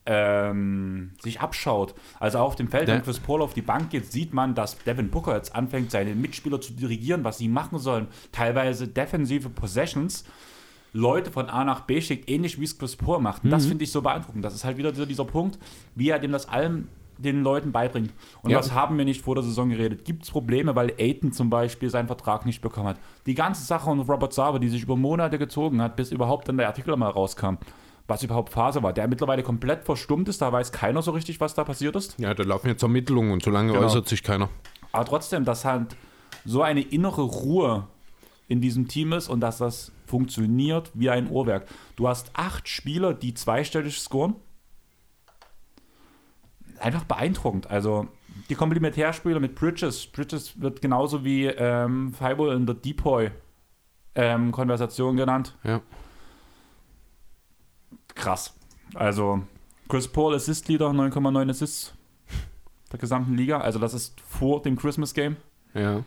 ähm, 0.05 1.11
sich 1.21 1.39
abschaut. 1.39 1.93
Also 2.19 2.39
auf 2.39 2.55
dem 2.55 2.67
Feld, 2.67 2.87
Ja. 2.87 2.95
wenn 2.95 3.03
Chris 3.03 3.19
Paul 3.19 3.41
auf 3.41 3.53
die 3.53 3.61
Bank 3.61 3.89
geht, 3.89 4.11
sieht 4.11 4.33
man, 4.33 4.55
dass 4.55 4.77
Devin 4.79 5.09
Booker 5.09 5.35
jetzt 5.35 5.55
anfängt, 5.55 5.91
seine 5.91 6.15
Mitspieler 6.15 6.59
zu 6.61 6.73
dirigieren, 6.73 7.23
was 7.23 7.37
sie 7.37 7.47
machen 7.47 7.79
sollen. 7.79 8.07
Teilweise 8.31 8.87
defensive 8.87 9.49
Possessions. 9.49 10.23
Leute 10.93 11.31
von 11.31 11.49
A 11.49 11.63
nach 11.63 11.81
B 11.81 12.01
schickt, 12.01 12.29
ähnlich 12.29 12.59
wie 12.59 12.63
es 12.63 12.77
Chris 12.77 12.95
Paul 12.95 13.19
macht. 13.19 13.43
Und 13.43 13.51
Das 13.51 13.65
Mhm. 13.65 13.69
finde 13.69 13.83
ich 13.83 13.91
so 13.91 14.01
beeindruckend. 14.01 14.43
Das 14.43 14.55
ist 14.55 14.63
halt 14.65 14.77
wieder 14.77 14.91
dieser, 14.91 15.05
dieser 15.05 15.25
Punkt, 15.25 15.59
wie 15.95 16.09
er 16.09 16.19
dem 16.19 16.31
das 16.31 16.47
allem 16.49 16.87
den 17.17 17.43
Leuten 17.43 17.71
beibringt. 17.73 18.11
Und 18.43 18.51
Ja. 18.51 18.57
was 18.59 18.71
haben 18.71 18.97
wir 18.97 19.03
nicht 19.05 19.21
vor 19.21 19.35
der 19.35 19.43
Saison 19.43 19.69
geredet? 19.69 20.05
Gibt 20.05 20.23
es 20.23 20.31
Probleme, 20.31 20.75
weil 20.75 20.93
Aiton 20.97 21.31
zum 21.33 21.49
Beispiel 21.49 21.89
seinen 21.89 22.07
Vertrag 22.07 22.45
nicht 22.45 22.61
bekommen 22.61 22.87
hat? 22.87 22.97
Die 23.25 23.35
ganze 23.35 23.63
Sache 23.65 23.89
um 23.89 23.99
Robert 23.99 24.33
Save, 24.33 24.59
die 24.59 24.69
sich 24.69 24.83
über 24.83 24.95
Monate 24.95 25.37
gezogen 25.37 25.81
hat, 25.81 25.95
bis 25.97 26.11
überhaupt 26.11 26.47
dann 26.47 26.55
der 26.57 26.67
Artikel 26.67 26.95
mal 26.95 27.09
rauskam, 27.09 27.55
was 28.07 28.23
überhaupt 28.23 28.53
Phase 28.53 28.81
war, 28.83 28.93
der 28.93 29.07
mittlerweile 29.09 29.43
komplett 29.43 29.83
verstummt 29.83 30.29
ist, 30.29 30.41
da 30.41 30.51
weiß 30.51 30.71
keiner 30.71 31.01
so 31.01 31.11
richtig, 31.11 31.39
was 31.41 31.53
da 31.53 31.63
passiert 31.65 31.95
ist. 31.97 32.17
Ja, 32.19 32.33
da 32.33 32.43
laufen 32.43 32.67
jetzt 32.67 32.81
Ermittlungen 32.83 33.31
und 33.33 33.43
solange 33.43 33.73
Genau. 33.73 33.85
äußert 33.85 34.07
sich 34.07 34.23
keiner. 34.23 34.47
Aber 34.93 35.03
trotzdem, 35.05 35.43
dass 35.43 35.65
halt 35.65 35.95
so 36.45 36.61
eine 36.63 36.81
innere 36.81 37.21
Ruhe 37.21 37.85
in 38.47 38.61
diesem 38.61 38.87
Team 38.87 39.11
ist 39.11 39.27
und 39.27 39.41
dass 39.41 39.57
das 39.57 39.91
funktioniert 40.09 40.91
wie 40.93 41.09
ein 41.09 41.29
Uhrwerk. 41.29 41.67
Du 41.95 42.07
hast 42.07 42.31
acht 42.33 42.67
Spieler, 42.67 43.13
die 43.13 43.33
zweistellig 43.33 43.99
scoren. 43.99 44.35
Einfach 46.79 47.03
beeindruckend. 47.03 47.69
Also 47.69 48.07
die 48.49 48.55
Komplementärspieler 48.55 49.39
mit 49.39 49.55
Bridges. 49.55 50.07
Bridges 50.07 50.59
wird 50.61 50.81
genauso 50.81 51.23
wie 51.23 51.45
ähm, 51.45 52.13
Fireball 52.13 52.55
in 52.55 52.65
der 52.65 52.75
Depoy-Konversation 52.75 55.17
genannt. 55.17 55.55
Ja. 55.63 55.81
Krass. 58.15 58.55
Also 58.95 59.43
Chris 59.87 60.07
Paul 60.07 60.33
Assist-Leader, 60.35 60.87
9,9 60.87 61.49
Assists 61.49 61.93
der 62.91 62.99
gesamten 62.99 63.35
Liga. 63.35 63.59
Also 63.59 63.79
das 63.79 63.93
ist 63.93 64.19
vor 64.21 64.61
dem 64.61 64.75
Christmas-Game. 64.75 65.37
Ja. 65.73 66.03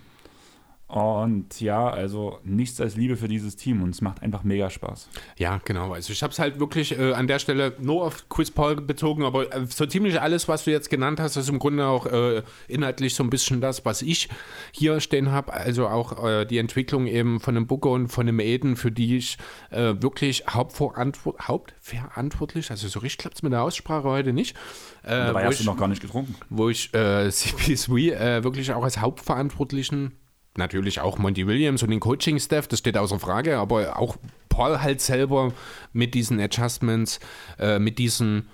Und 0.92 1.58
ja, 1.62 1.88
also 1.88 2.38
nichts 2.44 2.78
als 2.78 2.96
Liebe 2.96 3.16
für 3.16 3.26
dieses 3.26 3.56
Team 3.56 3.82
und 3.82 3.90
es 3.90 4.02
macht 4.02 4.22
einfach 4.22 4.44
mega 4.44 4.68
Spaß. 4.68 5.08
Ja, 5.38 5.58
genau. 5.64 5.94
Also 5.94 6.12
ich 6.12 6.22
habe 6.22 6.32
es 6.34 6.38
halt 6.38 6.60
wirklich 6.60 6.98
äh, 6.98 7.12
an 7.14 7.26
der 7.26 7.38
Stelle 7.38 7.74
nur 7.80 8.04
auf 8.04 8.28
Chris 8.28 8.50
Paul 8.50 8.76
bezogen, 8.76 9.24
aber 9.24 9.50
äh, 9.56 9.64
so 9.66 9.86
ziemlich 9.86 10.20
alles, 10.20 10.48
was 10.48 10.64
du 10.64 10.70
jetzt 10.70 10.90
genannt 10.90 11.18
hast, 11.18 11.36
ist 11.36 11.48
im 11.48 11.58
Grunde 11.58 11.86
auch 11.86 12.04
äh, 12.04 12.42
inhaltlich 12.68 13.14
so 13.14 13.24
ein 13.24 13.30
bisschen 13.30 13.62
das, 13.62 13.86
was 13.86 14.02
ich 14.02 14.28
hier 14.70 15.00
stehen 15.00 15.30
habe. 15.32 15.54
Also 15.54 15.88
auch 15.88 16.22
äh, 16.26 16.44
die 16.44 16.58
Entwicklung 16.58 17.06
eben 17.06 17.40
von 17.40 17.56
einem 17.56 17.66
Booker 17.66 17.88
und 17.88 18.08
von 18.08 18.28
einem 18.28 18.38
Aiden, 18.40 18.76
für 18.76 18.92
die 18.92 19.16
ich 19.16 19.38
äh, 19.70 19.94
wirklich 19.98 20.44
hauptverantwort 20.50 21.48
hauptverantwortlich, 21.48 22.70
also 22.70 22.86
so 22.88 23.00
richtig 23.00 23.16
klappt 23.18 23.36
es 23.36 23.42
mit 23.42 23.52
der 23.54 23.62
Aussprache 23.62 24.08
heute 24.08 24.34
nicht. 24.34 24.56
Äh, 25.04 25.08
Dabei 25.26 25.46
hast 25.46 25.54
ich- 25.54 25.60
du 25.64 25.70
noch 25.72 25.78
gar 25.78 25.88
nicht 25.88 26.02
getrunken. 26.02 26.34
wo 26.50 26.68
ich 26.68 26.92
äh, 26.92 26.98
CP3 27.28 28.12
äh, 28.12 28.44
wirklich 28.44 28.72
auch 28.74 28.84
als 28.84 28.98
Hauptverantwortlichen, 29.00 30.12
natürlich 30.56 31.00
auch 31.00 31.18
Monty 31.18 31.46
Williams 31.46 31.82
und 31.82 31.90
den 31.90 32.00
Coaching-Staff, 32.00 32.68
das 32.68 32.78
steht 32.78 32.96
außer 32.96 33.18
Frage, 33.18 33.58
aber 33.58 33.98
auch 33.98 34.16
Paul 34.48 34.80
halt 34.82 35.00
selber 35.00 35.52
mit 35.92 36.14
diesen 36.14 36.40
Adjustments, 36.40 37.20
äh, 37.58 37.78
mit 37.78 37.98
diesen, 37.98 38.48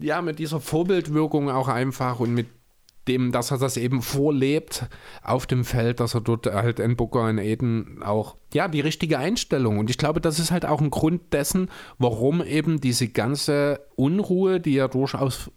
ja, 0.00 0.20
mit 0.20 0.38
dieser 0.38 0.60
Vorbildwirkung 0.60 1.50
auch 1.50 1.68
einfach 1.68 2.20
und 2.20 2.34
mit 2.34 2.46
dem, 3.08 3.32
dass 3.32 3.50
er 3.50 3.58
das 3.58 3.76
eben 3.76 4.02
vorlebt 4.02 4.86
auf 5.22 5.46
dem 5.46 5.64
Feld, 5.64 6.00
dass 6.00 6.14
er 6.14 6.20
dort 6.20 6.46
halt 6.46 6.78
in 6.78 6.96
Booker 6.96 7.28
in 7.28 7.38
Eden 7.38 8.02
auch, 8.02 8.36
ja, 8.52 8.68
die 8.68 8.80
richtige 8.80 9.18
Einstellung. 9.18 9.78
Und 9.78 9.88
ich 9.88 9.96
glaube, 9.96 10.20
das 10.20 10.38
ist 10.38 10.50
halt 10.50 10.66
auch 10.66 10.80
ein 10.80 10.90
Grund 10.90 11.32
dessen, 11.32 11.70
warum 11.98 12.42
eben 12.42 12.80
diese 12.80 13.08
ganze 13.08 13.80
Unruhe, 13.96 14.60
die 14.60 14.74
ja 14.74 14.88
durchaus 14.88 15.50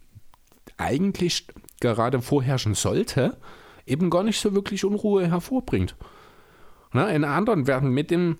eigentlich 0.78 1.48
gerade 1.82 2.22
vorherrschen 2.22 2.74
sollte, 2.74 3.38
eben 3.86 4.10
gar 4.10 4.24
nicht 4.24 4.40
so 4.40 4.54
wirklich 4.54 4.86
Unruhe 4.86 5.28
hervorbringt. 5.28 5.96
Na, 6.94 7.10
in 7.10 7.24
anderen 7.24 7.68
werden 7.68 7.92
mit 7.92 8.12
dem 8.12 8.38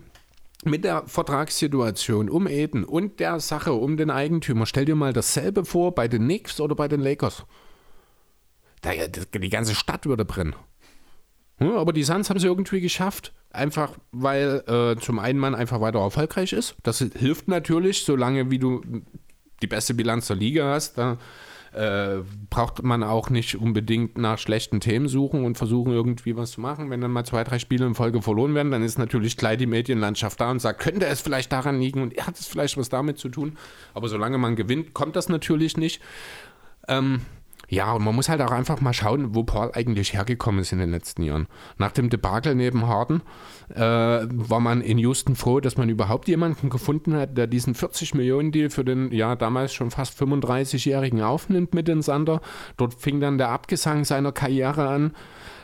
mit 0.64 0.84
der 0.84 1.08
Vertragssituation 1.08 2.30
um 2.30 2.48
Eden 2.48 2.84
und 2.84 3.20
der 3.20 3.40
Sache 3.40 3.74
um 3.74 3.98
den 3.98 4.12
Eigentümer, 4.12 4.68
stell 4.68 4.86
dir 4.86 4.96
mal 4.96 5.12
dasselbe 5.12 5.66
vor 5.66 5.96
bei 5.96 6.08
den 6.08 6.24
Knicks 6.24 6.60
oder 6.60 6.76
bei 6.76 6.88
den 6.88 7.00
Lakers. 7.00 7.46
Da, 8.82 8.92
die 8.94 9.50
ganze 9.50 9.74
Stadt 9.76 10.06
würde 10.06 10.26
brennen. 10.26 10.56
Ja, 11.60 11.76
aber 11.76 11.94
die 11.94 12.04
Suns 12.04 12.30
haben 12.30 12.38
es 12.38 12.44
irgendwie 12.44 12.82
geschafft, 12.82 13.34
einfach 13.52 13.94
weil 14.12 14.64
äh, 14.68 15.00
zum 15.00 15.20
einen 15.20 15.38
man 15.38 15.54
einfach 15.54 15.80
weiter 15.80 16.00
erfolgreich 16.00 16.54
ist. 16.54 16.76
Das 16.82 17.00
hilft 17.00 17.48
natürlich, 17.48 18.04
solange 18.04 18.50
wie 18.50 18.58
du 18.58 18.82
die 19.62 19.68
beste 19.68 19.94
Bilanz 19.94 20.28
der 20.28 20.38
Liga 20.38 20.74
hast. 20.74 20.98
Da 20.98 21.18
äh, 21.74 22.18
braucht 22.50 22.84
man 22.84 23.04
auch 23.04 23.30
nicht 23.30 23.56
unbedingt 23.56 24.18
nach 24.18 24.38
schlechten 24.38 24.80
Themen 24.80 25.08
suchen 25.08 25.46
und 25.46 25.58
versuchen 25.58 25.94
irgendwie 25.94 26.36
was 26.36 26.52
zu 26.52 26.62
machen. 26.62 26.90
Wenn 26.90 27.02
dann 27.02 27.12
mal 27.12 27.24
zwei, 27.24 27.44
drei 27.44 27.60
Spiele 27.60 27.86
in 27.86 27.96
Folge 27.96 28.22
verloren 28.22 28.54
werden, 28.56 28.72
dann 28.72 28.84
ist 28.84 28.98
natürlich 28.98 29.38
gleich 29.38 29.58
die 29.58 29.68
Medienlandschaft 29.68 30.40
da 30.42 30.52
und 30.52 30.60
sagt, 30.60 30.82
könnte 30.82 31.06
es 31.06 31.22
vielleicht 31.22 31.52
daran 31.52 31.80
liegen 31.80 32.02
und 32.02 32.18
hat 32.26 32.38
es 32.40 32.48
vielleicht 32.48 32.78
was 32.78 32.90
damit 32.90 33.18
zu 33.18 33.30
tun. 33.30 33.58
Aber 33.94 34.10
solange 34.10 34.38
man 34.38 34.56
gewinnt, 34.56 34.94
kommt 34.94 35.16
das 35.16 35.30
natürlich 35.30 35.78
nicht. 35.78 36.02
Ähm, 36.88 37.22
ja, 37.72 37.94
und 37.94 38.04
man 38.04 38.14
muss 38.14 38.28
halt 38.28 38.42
auch 38.42 38.52
einfach 38.52 38.82
mal 38.82 38.92
schauen, 38.92 39.34
wo 39.34 39.46
Paul 39.46 39.72
eigentlich 39.74 40.12
hergekommen 40.12 40.60
ist 40.60 40.74
in 40.74 40.80
den 40.80 40.92
letzten 40.92 41.24
Jahren. 41.24 41.48
Nach 41.78 41.94
dem 41.94 42.10
Debakel 42.10 42.54
neben 42.54 42.86
Harden 42.86 43.22
äh, 43.74 43.80
war 43.80 44.60
man 44.60 44.82
in 44.82 44.98
Houston 44.98 45.38
froh, 45.38 45.62
dass 45.62 45.78
man 45.78 45.88
überhaupt 45.88 46.28
jemanden 46.28 46.70
gefunden 46.70 47.14
hat, 47.14 47.38
der 47.38 47.48
diesen 47.48 47.74
40-Millionen-Deal 47.74 48.72
für 48.72 48.84
den 48.84 49.14
ja 49.14 49.38
damals 49.38 49.74
schon 49.74 49.90
fast 49.90 50.22
35-Jährigen 50.22 51.22
aufnimmt 51.22 51.74
mit 51.74 51.88
den 51.88 52.02
Sander. 52.02 52.42
Dort 52.76 52.94
fing 52.94 53.22
dann 53.22 53.38
der 53.38 53.48
Abgesang 53.52 54.04
seiner 54.04 54.34
Karriere 54.34 54.90
an. 54.90 55.14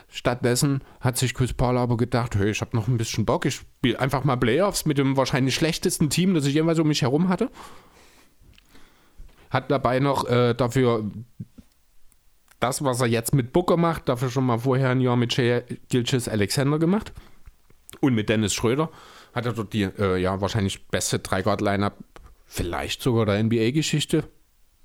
Stattdessen 0.08 0.80
hat 1.02 1.18
sich 1.18 1.34
Chris 1.34 1.52
Paul 1.52 1.76
aber 1.76 1.98
gedacht, 1.98 2.36
hey, 2.36 2.48
ich 2.48 2.62
habe 2.62 2.74
noch 2.74 2.88
ein 2.88 2.96
bisschen 2.96 3.26
Bock, 3.26 3.44
ich 3.44 3.56
spiele 3.56 4.00
einfach 4.00 4.24
mal 4.24 4.36
Playoffs 4.36 4.86
mit 4.86 4.96
dem 4.96 5.18
wahrscheinlich 5.18 5.54
schlechtesten 5.54 6.08
Team, 6.08 6.32
das 6.32 6.46
ich 6.46 6.54
jemals 6.54 6.78
um 6.78 6.88
mich 6.88 7.02
herum 7.02 7.28
hatte. 7.28 7.50
Hat 9.50 9.70
dabei 9.70 10.00
noch 10.00 10.26
äh, 10.26 10.54
dafür 10.54 11.04
das, 12.60 12.82
was 12.84 13.00
er 13.00 13.06
jetzt 13.06 13.34
mit 13.34 13.52
Booker 13.52 13.76
macht, 13.76 14.08
dafür 14.08 14.30
schon 14.30 14.46
mal 14.46 14.58
vorher 14.58 14.90
ein 14.90 15.00
Jahr 15.00 15.16
mit 15.16 15.32
Shea 15.32 15.62
Gilchis 15.88 16.28
Alexander 16.28 16.78
gemacht. 16.78 17.12
Und 18.00 18.14
mit 18.14 18.28
Dennis 18.28 18.54
Schröder 18.54 18.90
hat 19.34 19.46
er 19.46 19.52
dort 19.52 19.72
die 19.72 19.82
äh, 19.82 20.16
ja 20.18 20.40
wahrscheinlich 20.40 20.86
beste 20.88 21.18
Dreiguard-Lineup, 21.18 21.94
vielleicht 22.46 23.02
sogar 23.02 23.26
der 23.26 23.42
NBA-Geschichte 23.42 24.24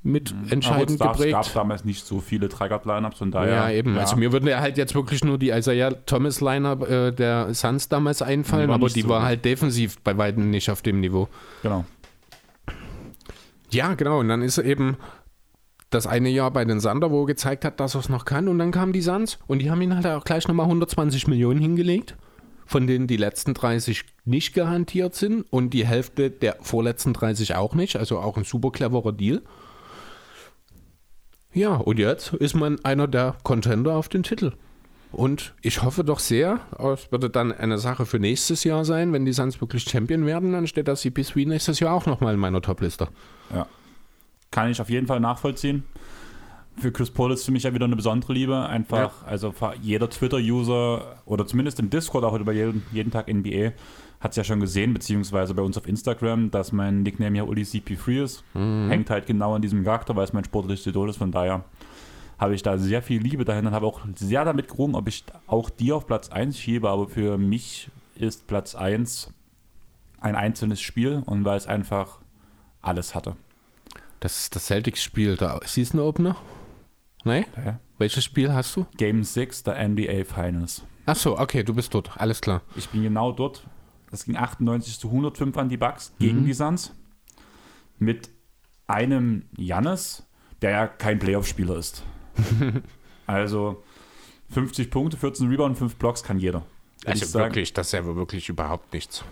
mit 0.05 0.33
entscheidend 0.49 1.01
Aber 1.01 1.11
es 1.11 1.17
geprägt. 1.17 1.33
gab 1.33 1.53
damals 1.53 1.85
nicht 1.85 2.05
so 2.05 2.19
viele 2.19 2.49
Dreigard-Lineups, 2.49 3.17
von 3.17 3.31
daher. 3.31 3.53
Ja, 3.53 3.69
eben. 3.71 3.97
Also 3.97 4.17
mir 4.17 4.33
würde 4.33 4.59
halt 4.59 4.77
jetzt 4.77 4.93
wirklich 4.95 5.23
nur 5.23 5.37
die 5.37 5.49
Isaiah 5.51 5.91
Thomas 6.05 6.41
Lineup 6.41 6.89
äh, 6.89 7.11
der 7.11 7.53
Suns 7.53 7.87
damals 7.87 8.21
einfallen, 8.21 8.67
Die 8.67 8.73
aber 8.73 8.89
die 8.89 9.01
so 9.01 9.09
war 9.09 9.23
halt 9.23 9.45
defensiv 9.45 9.99
bei 10.01 10.17
weitem 10.17 10.49
nicht 10.49 10.69
auf 10.69 10.81
dem 10.81 10.99
Niveau. 10.99 11.29
Genau. 11.61 11.85
Ja, 13.71 13.93
genau. 13.95 14.19
Und 14.19 14.27
dann 14.27 14.41
ist 14.41 14.57
eben 14.57 14.97
das 15.93 16.07
eine 16.07 16.29
Jahr 16.29 16.51
bei 16.51 16.65
den 16.65 16.79
Sander, 16.79 17.11
wo 17.11 17.23
er 17.23 17.27
gezeigt 17.27 17.65
hat, 17.65 17.79
dass 17.79 17.95
er 17.95 17.99
es 17.99 18.09
noch 18.09 18.25
kann. 18.25 18.47
Und 18.47 18.59
dann 18.59 18.71
kamen 18.71 18.93
die 18.93 19.01
Suns 19.01 19.39
und 19.47 19.59
die 19.59 19.71
haben 19.71 19.81
ihn 19.81 19.95
halt 19.95 20.05
auch 20.07 20.23
gleich 20.23 20.47
nochmal 20.47 20.65
120 20.65 21.27
Millionen 21.27 21.59
hingelegt, 21.59 22.15
von 22.65 22.87
denen 22.87 23.07
die 23.07 23.17
letzten 23.17 23.53
30 23.53 24.03
nicht 24.25 24.53
garantiert 24.53 25.15
sind 25.15 25.45
und 25.51 25.71
die 25.71 25.85
Hälfte 25.85 26.29
der 26.29 26.57
vorletzten 26.61 27.13
30 27.13 27.55
auch 27.55 27.75
nicht. 27.75 27.95
Also 27.95 28.19
auch 28.19 28.37
ein 28.37 28.43
super 28.43 28.71
cleverer 28.71 29.11
Deal. 29.11 29.41
Ja, 31.53 31.75
und 31.75 31.99
jetzt 31.99 32.33
ist 32.33 32.55
man 32.55 32.83
einer 32.83 33.07
der 33.07 33.35
Contender 33.43 33.95
auf 33.95 34.09
den 34.09 34.23
Titel. 34.23 34.53
Und 35.11 35.53
ich 35.61 35.83
hoffe 35.83 36.03
doch 36.03 36.17
sehr, 36.17 36.61
es 36.91 37.11
würde 37.11 37.29
dann 37.29 37.51
eine 37.51 37.77
Sache 37.77 38.07
für 38.07 38.17
nächstes 38.17 38.63
Jahr 38.63 38.83
sein, 38.83 39.13
wenn 39.13 39.25
die 39.25 39.33
Suns 39.33 39.61
wirklich 39.61 39.83
Champion 39.83 40.25
werden, 40.25 40.53
dann 40.53 40.65
steht 40.65 40.87
das 40.87 41.03
CP3 41.03 41.47
nächstes 41.47 41.79
Jahr 41.79 41.93
auch 41.93 42.07
nochmal 42.07 42.33
in 42.33 42.39
meiner 42.39 42.63
Topliste. 42.63 43.09
Ja. 43.53 43.67
Kann 44.53 44.69
ich 44.69 44.79
auf 44.79 44.89
jeden 44.89 45.07
Fall 45.07 45.19
nachvollziehen. 45.19 45.83
Für 46.77 46.91
Chris 46.91 47.11
Paul 47.11 47.31
ist 47.31 47.43
für 47.45 47.51
mich 47.51 47.63
ja 47.63 47.73
wieder 47.73 47.85
eine 47.85 47.95
besondere 47.95 48.33
Liebe. 48.33 48.65
Einfach, 48.65 49.25
also 49.27 49.51
fa- 49.51 49.73
jeder 49.81 50.09
Twitter-User 50.09 51.17
oder 51.25 51.45
zumindest 51.45 51.79
im 51.79 51.89
Discord 51.89 52.23
auch 52.23 52.33
über 52.39 52.51
jeden, 52.53 52.83
jeden 52.91 53.11
Tag 53.11 53.27
NBA 53.31 53.71
hat 54.19 54.31
es 54.31 54.37
ja 54.37 54.43
schon 54.43 54.59
gesehen, 54.59 54.93
beziehungsweise 54.93 55.53
bei 55.53 55.61
uns 55.61 55.77
auf 55.77 55.85
Instagram, 55.87 56.49
dass 56.49 56.71
mein 56.71 57.03
Nickname 57.03 57.37
ja 57.37 57.43
Uli 57.43 57.63
CP3 57.63 58.23
ist. 58.23 58.43
Hängt 58.89 59.09
halt 59.09 59.25
genau 59.27 59.53
an 59.55 59.61
diesem 59.61 59.83
Charakter, 59.83 60.15
weil 60.15 60.23
es 60.23 60.33
mein 60.33 60.45
sportliches 60.45 60.87
Idol 60.87 61.09
ist. 61.09 61.17
Von 61.17 61.31
daher 61.31 61.63
habe 62.39 62.55
ich 62.55 62.63
da 62.63 62.77
sehr 62.77 63.01
viel 63.03 63.21
Liebe 63.21 63.43
dahin 63.45 63.67
und 63.67 63.73
habe 63.73 63.85
auch 63.85 63.99
sehr 64.15 64.45
damit 64.45 64.69
gerungen, 64.69 64.95
ob 64.95 65.07
ich 65.07 65.23
auch 65.47 65.69
die 65.69 65.91
auf 65.91 66.07
Platz 66.07 66.29
1 66.29 66.57
schiebe, 66.57 66.89
aber 66.89 67.07
für 67.07 67.37
mich 67.37 67.89
ist 68.15 68.47
Platz 68.47 68.75
1 68.75 69.31
ein 70.21 70.35
einzelnes 70.35 70.81
Spiel 70.81 71.21
und 71.25 71.43
weil 71.45 71.57
es 71.57 71.67
einfach 71.67 72.19
alles 72.81 73.13
hatte. 73.13 73.35
Das 74.23 74.39
ist 74.39 74.55
das 74.55 74.67
Celtics-Spiel, 74.67 75.35
der 75.35 75.59
Season 75.65 75.99
Opener? 75.99 76.37
Nein? 77.25 77.43
Ja. 77.57 77.79
Welches 77.97 78.23
Spiel 78.23 78.53
hast 78.53 78.73
du? 78.77 78.85
Game 78.95 79.21
6 79.21 79.63
der 79.63 79.85
NBA 79.89 80.23
Finals. 80.23 80.83
Ach 81.05 81.17
so, 81.17 81.37
okay, 81.37 81.61
du 81.61 81.73
bist 81.73 81.93
dort, 81.93 82.15
alles 82.15 82.39
klar. 82.39 82.61
Ich 82.77 82.87
bin 82.87 83.03
genau 83.03 83.33
dort. 83.33 83.67
Das 84.11 84.23
ging 84.23 84.37
98 84.37 84.97
zu 84.97 85.09
105 85.09 85.57
an 85.57 85.67
die 85.67 85.75
Bucks 85.75 86.13
gegen 86.19 86.43
Mhm. 86.43 86.45
die 86.45 86.53
Suns. 86.53 86.93
Mit 87.99 88.29
einem 88.87 89.43
Jannis, 89.57 90.23
der 90.61 90.71
ja 90.71 90.87
kein 90.87 91.19
Playoff-Spieler 91.19 91.75
ist. 91.75 92.03
also 93.27 93.83
50 94.51 94.89
Punkte, 94.89 95.17
14 95.17 95.49
Rebound, 95.49 95.77
5 95.77 95.97
Blocks 95.97 96.23
kann 96.23 96.39
jeder. 96.39 96.63
Also 97.05 97.37
wirklich, 97.37 97.73
das 97.73 97.87
ist 97.87 97.91
ja 97.91 98.05
wirklich 98.05 98.47
überhaupt 98.47 98.93
nichts. 98.93 99.25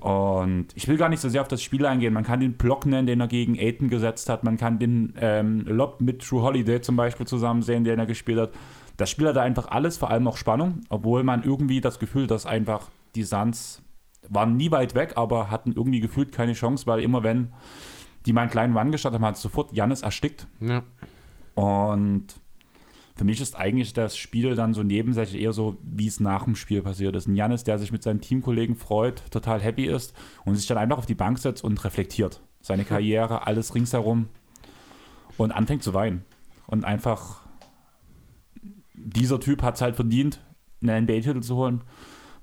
Und 0.00 0.68
ich 0.74 0.86
will 0.88 0.96
gar 0.96 1.08
nicht 1.08 1.20
so 1.20 1.28
sehr 1.28 1.40
auf 1.40 1.48
das 1.48 1.62
Spiel 1.62 1.84
eingehen. 1.86 2.12
Man 2.12 2.24
kann 2.24 2.40
den 2.40 2.54
Block 2.54 2.86
nennen, 2.86 3.06
den 3.06 3.20
er 3.20 3.28
gegen 3.28 3.58
Aiton 3.58 3.88
gesetzt 3.88 4.28
hat. 4.28 4.44
Man 4.44 4.56
kann 4.56 4.78
den 4.78 5.14
ähm, 5.20 5.64
Lob 5.66 6.00
mit 6.00 6.22
True 6.22 6.42
Holiday 6.42 6.80
zum 6.80 6.96
Beispiel 6.96 7.26
zusammen 7.26 7.62
sehen, 7.62 7.84
den 7.84 7.98
er 7.98 8.06
gespielt 8.06 8.38
hat. 8.38 8.50
Das 8.96 9.10
Spiel 9.10 9.28
hatte 9.28 9.42
einfach 9.42 9.68
alles, 9.68 9.96
vor 9.98 10.10
allem 10.10 10.26
auch 10.28 10.36
Spannung, 10.36 10.82
obwohl 10.88 11.22
man 11.22 11.42
irgendwie 11.42 11.80
das 11.80 11.98
Gefühl, 11.98 12.26
dass 12.26 12.46
einfach 12.46 12.88
die 13.14 13.24
Suns 13.24 13.82
waren 14.28 14.56
nie 14.56 14.70
weit 14.70 14.94
weg, 14.94 15.12
aber 15.16 15.50
hatten 15.50 15.72
irgendwie 15.72 16.00
gefühlt 16.00 16.32
keine 16.32 16.54
Chance, 16.54 16.86
weil 16.86 17.00
immer 17.00 17.22
wenn 17.22 17.52
die 18.24 18.32
mal 18.32 18.42
einen 18.42 18.50
kleinen 18.50 18.76
Run 18.76 18.90
gestartet 18.90 19.20
haben, 19.20 19.26
hat 19.26 19.36
sofort 19.36 19.72
Jannis 19.72 20.02
erstickt. 20.02 20.46
Ja. 20.60 20.82
Und 21.54 22.40
für 23.16 23.24
mich 23.24 23.40
ist 23.40 23.56
eigentlich 23.56 23.94
das 23.94 24.16
Spiel 24.16 24.54
dann 24.54 24.74
so 24.74 24.82
nebensächlich 24.82 25.40
eher 25.40 25.54
so, 25.54 25.78
wie 25.82 26.06
es 26.06 26.20
nach 26.20 26.44
dem 26.44 26.54
Spiel 26.54 26.82
passiert 26.82 27.16
ist. 27.16 27.26
Ein 27.26 27.34
Janis, 27.34 27.64
der 27.64 27.78
sich 27.78 27.90
mit 27.90 28.02
seinen 28.02 28.20
Teamkollegen 28.20 28.76
freut, 28.76 29.22
total 29.30 29.60
happy 29.60 29.86
ist 29.86 30.14
und 30.44 30.54
sich 30.54 30.66
dann 30.66 30.76
einfach 30.76 30.98
auf 30.98 31.06
die 31.06 31.14
Bank 31.14 31.38
setzt 31.38 31.64
und 31.64 31.82
reflektiert. 31.82 32.42
Seine 32.60 32.84
Karriere, 32.84 33.46
alles 33.46 33.74
ringsherum 33.74 34.28
und 35.38 35.50
anfängt 35.50 35.82
zu 35.82 35.94
weinen. 35.94 36.24
Und 36.66 36.84
einfach, 36.84 37.40
dieser 38.92 39.40
Typ 39.40 39.62
hat 39.62 39.76
es 39.76 39.80
halt 39.80 39.96
verdient, 39.96 40.40
einen 40.82 41.04
NBA-Titel 41.04 41.40
zu 41.40 41.56
holen, 41.56 41.82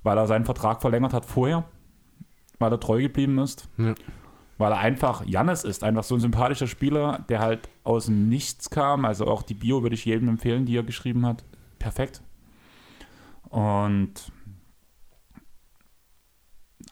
weil 0.02 0.18
er 0.18 0.26
seinen 0.26 0.44
Vertrag 0.44 0.80
verlängert 0.80 1.12
hat 1.12 1.24
vorher, 1.24 1.64
weil 2.58 2.72
er 2.72 2.80
treu 2.80 3.00
geblieben 3.00 3.38
ist 3.38 3.68
Ja. 3.76 3.94
Weil 4.58 4.72
er 4.72 4.78
einfach 4.78 5.24
Jannis 5.26 5.64
ist, 5.64 5.82
einfach 5.82 6.04
so 6.04 6.14
ein 6.14 6.20
sympathischer 6.20 6.66
Spieler, 6.66 7.24
der 7.28 7.40
halt 7.40 7.68
aus 7.82 8.06
dem 8.06 8.28
Nichts 8.28 8.70
kam. 8.70 9.04
Also 9.04 9.26
auch 9.26 9.42
die 9.42 9.54
Bio 9.54 9.82
würde 9.82 9.94
ich 9.94 10.04
jedem 10.04 10.28
empfehlen, 10.28 10.66
die 10.66 10.76
er 10.76 10.82
geschrieben 10.82 11.26
hat. 11.26 11.44
Perfekt. 11.78 12.22
Und 13.50 14.32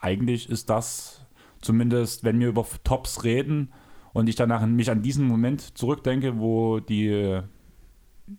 eigentlich 0.00 0.48
ist 0.48 0.70
das 0.70 1.26
zumindest, 1.60 2.24
wenn 2.24 2.40
wir 2.40 2.48
über 2.48 2.66
Tops 2.84 3.24
reden 3.24 3.72
und 4.12 4.28
ich 4.28 4.36
danach 4.36 4.64
mich 4.66 4.90
an 4.90 5.02
diesen 5.02 5.26
Moment 5.26 5.78
zurückdenke, 5.78 6.38
wo 6.38 6.80
die 6.80 7.40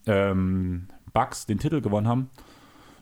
ähm, 0.06 0.88
Bucks 1.14 1.46
den 1.46 1.60
Titel 1.60 1.82
gewonnen 1.82 2.08
haben, 2.08 2.30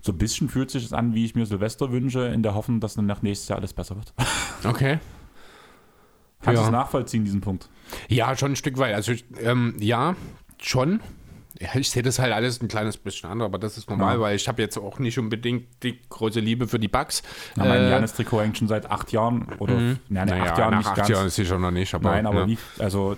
so 0.01 0.11
ein 0.11 0.17
bisschen 0.17 0.49
fühlt 0.49 0.71
sich 0.71 0.83
es 0.83 0.93
an, 0.93 1.13
wie 1.13 1.25
ich 1.25 1.35
mir 1.35 1.45
Silvester 1.45 1.91
wünsche, 1.91 2.25
in 2.25 2.43
der 2.43 2.55
Hoffnung, 2.55 2.79
dass 2.79 2.95
dann 2.95 3.05
nach 3.05 3.21
nächstes 3.21 3.49
Jahr 3.49 3.59
alles 3.59 3.73
besser 3.73 3.95
wird. 3.95 4.13
Okay. 4.63 4.99
Kannst 6.41 6.57
du 6.59 6.61
Ja. 6.63 6.67
es 6.67 6.71
nachvollziehen, 6.71 7.23
diesen 7.25 7.41
Punkt? 7.41 7.69
Ja, 8.07 8.35
schon 8.35 8.53
ein 8.53 8.55
Stück 8.55 8.77
weit. 8.77 8.93
Also 8.95 9.13
ähm, 9.41 9.75
ja, 9.79 10.15
schon. 10.61 11.01
Ja, 11.59 11.69
ich 11.75 11.91
sehe 11.91 12.01
das 12.01 12.17
halt 12.17 12.33
alles 12.33 12.59
ein 12.61 12.67
kleines 12.67 12.97
bisschen 12.97 13.29
anders, 13.29 13.45
aber 13.45 13.59
das 13.59 13.77
ist 13.77 13.87
normal, 13.89 14.15
Ja. 14.15 14.21
weil 14.21 14.35
ich 14.35 14.47
habe 14.47 14.61
jetzt 14.61 14.77
auch 14.77 14.97
nicht 14.97 15.19
unbedingt 15.19 15.67
die 15.83 15.99
große 16.09 16.39
Liebe 16.39 16.67
für 16.67 16.79
die 16.79 16.87
Bugs. 16.87 17.21
Ja, 17.55 17.65
mein 17.65 17.87
Janis-Trikot 17.89 18.41
hängt 18.41 18.57
schon 18.57 18.67
seit 18.67 18.89
acht 18.89 19.11
Jahren 19.11 19.45
oder 19.59 19.75
Mhm. 19.75 19.99
nein, 20.09 20.27
naja, 20.27 20.43
acht 20.45 20.57
Jahren 20.57 20.71
nach 20.71 20.77
nicht 20.79 20.87
acht 20.87 20.95
ganz. 20.97 21.09
Jahren 21.09 21.27
ist 21.27 21.35
sicher 21.35 21.59
noch 21.59 21.69
nicht, 21.69 21.93
aber, 21.93 22.09
nein, 22.11 22.25
aber 22.25 22.41
ja, 22.41 22.47
wie, 22.47 22.57
also 22.79 23.15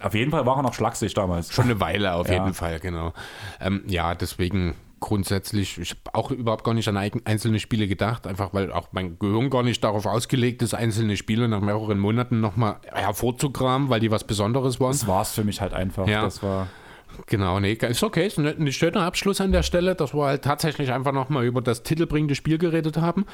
auf 0.00 0.14
jeden 0.14 0.30
Fall 0.30 0.44
war 0.44 0.56
er 0.58 0.62
noch 0.62 0.74
schlaksig 0.74 1.14
damals. 1.14 1.52
schon 1.54 1.64
eine 1.66 1.80
Weile 1.80 2.12
auf 2.14 2.26
Ja. 2.28 2.34
jeden 2.34 2.52
Fall, 2.52 2.80
genau. 2.80 3.14
Ähm, 3.60 3.82
ja, 3.86 4.14
deswegen 4.14 4.74
grundsätzlich, 5.02 5.78
ich 5.78 5.90
habe 5.90 6.14
auch 6.14 6.30
überhaupt 6.30 6.64
gar 6.64 6.72
nicht 6.72 6.88
an 6.88 6.96
einzelne 6.96 7.60
Spiele 7.60 7.86
gedacht, 7.86 8.26
einfach 8.26 8.54
weil 8.54 8.72
auch 8.72 8.88
mein 8.92 9.18
Gehirn 9.18 9.50
gar 9.50 9.62
nicht 9.62 9.84
darauf 9.84 10.06
ausgelegt 10.06 10.62
ist, 10.62 10.72
einzelne 10.72 11.18
Spiele 11.18 11.48
nach 11.48 11.60
mehreren 11.60 11.98
Monaten 11.98 12.40
nochmal 12.40 12.76
hervorzukramen, 12.90 13.90
weil 13.90 14.00
die 14.00 14.10
was 14.10 14.24
Besonderes 14.24 14.80
waren. 14.80 14.92
Das 14.92 15.06
war 15.06 15.22
es 15.22 15.32
für 15.32 15.44
mich 15.44 15.60
halt 15.60 15.74
einfach. 15.74 16.08
Ja. 16.08 16.22
Das 16.22 16.42
war 16.42 16.68
Genau, 17.26 17.60
nee, 17.60 17.74
ist 17.74 18.02
okay. 18.02 18.26
Ist 18.26 18.38
ein, 18.38 18.46
ein 18.46 18.72
schöner 18.72 19.02
Abschluss 19.02 19.40
an 19.42 19.52
der 19.52 19.62
Stelle, 19.62 19.94
dass 19.94 20.14
wir 20.14 20.24
halt 20.24 20.42
tatsächlich 20.42 20.92
einfach 20.92 21.12
nochmal 21.12 21.44
über 21.44 21.60
das 21.60 21.82
titelbringende 21.82 22.34
Spiel 22.34 22.56
geredet 22.56 22.96
haben. 22.96 23.26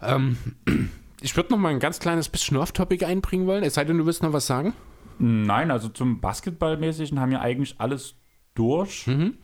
Ähm, 0.00 0.38
ich 1.20 1.36
würde 1.36 1.52
nochmal 1.52 1.72
ein 1.72 1.80
ganz 1.80 1.98
kleines 1.98 2.30
bisschen 2.30 2.56
Off-Topic 2.56 3.04
einbringen 3.04 3.46
wollen, 3.46 3.62
es 3.62 3.74
sei 3.74 3.84
denn, 3.84 3.98
du 3.98 4.06
willst 4.06 4.22
noch 4.22 4.32
was 4.32 4.46
sagen. 4.46 4.72
Nein, 5.18 5.70
also 5.70 5.88
zum 5.88 6.20
Basketballmäßigen 6.20 7.20
haben 7.20 7.30
wir 7.30 7.40
eigentlich 7.40 7.74
alles 7.78 8.14
durch. 8.54 9.06
Mhm. 9.06 9.34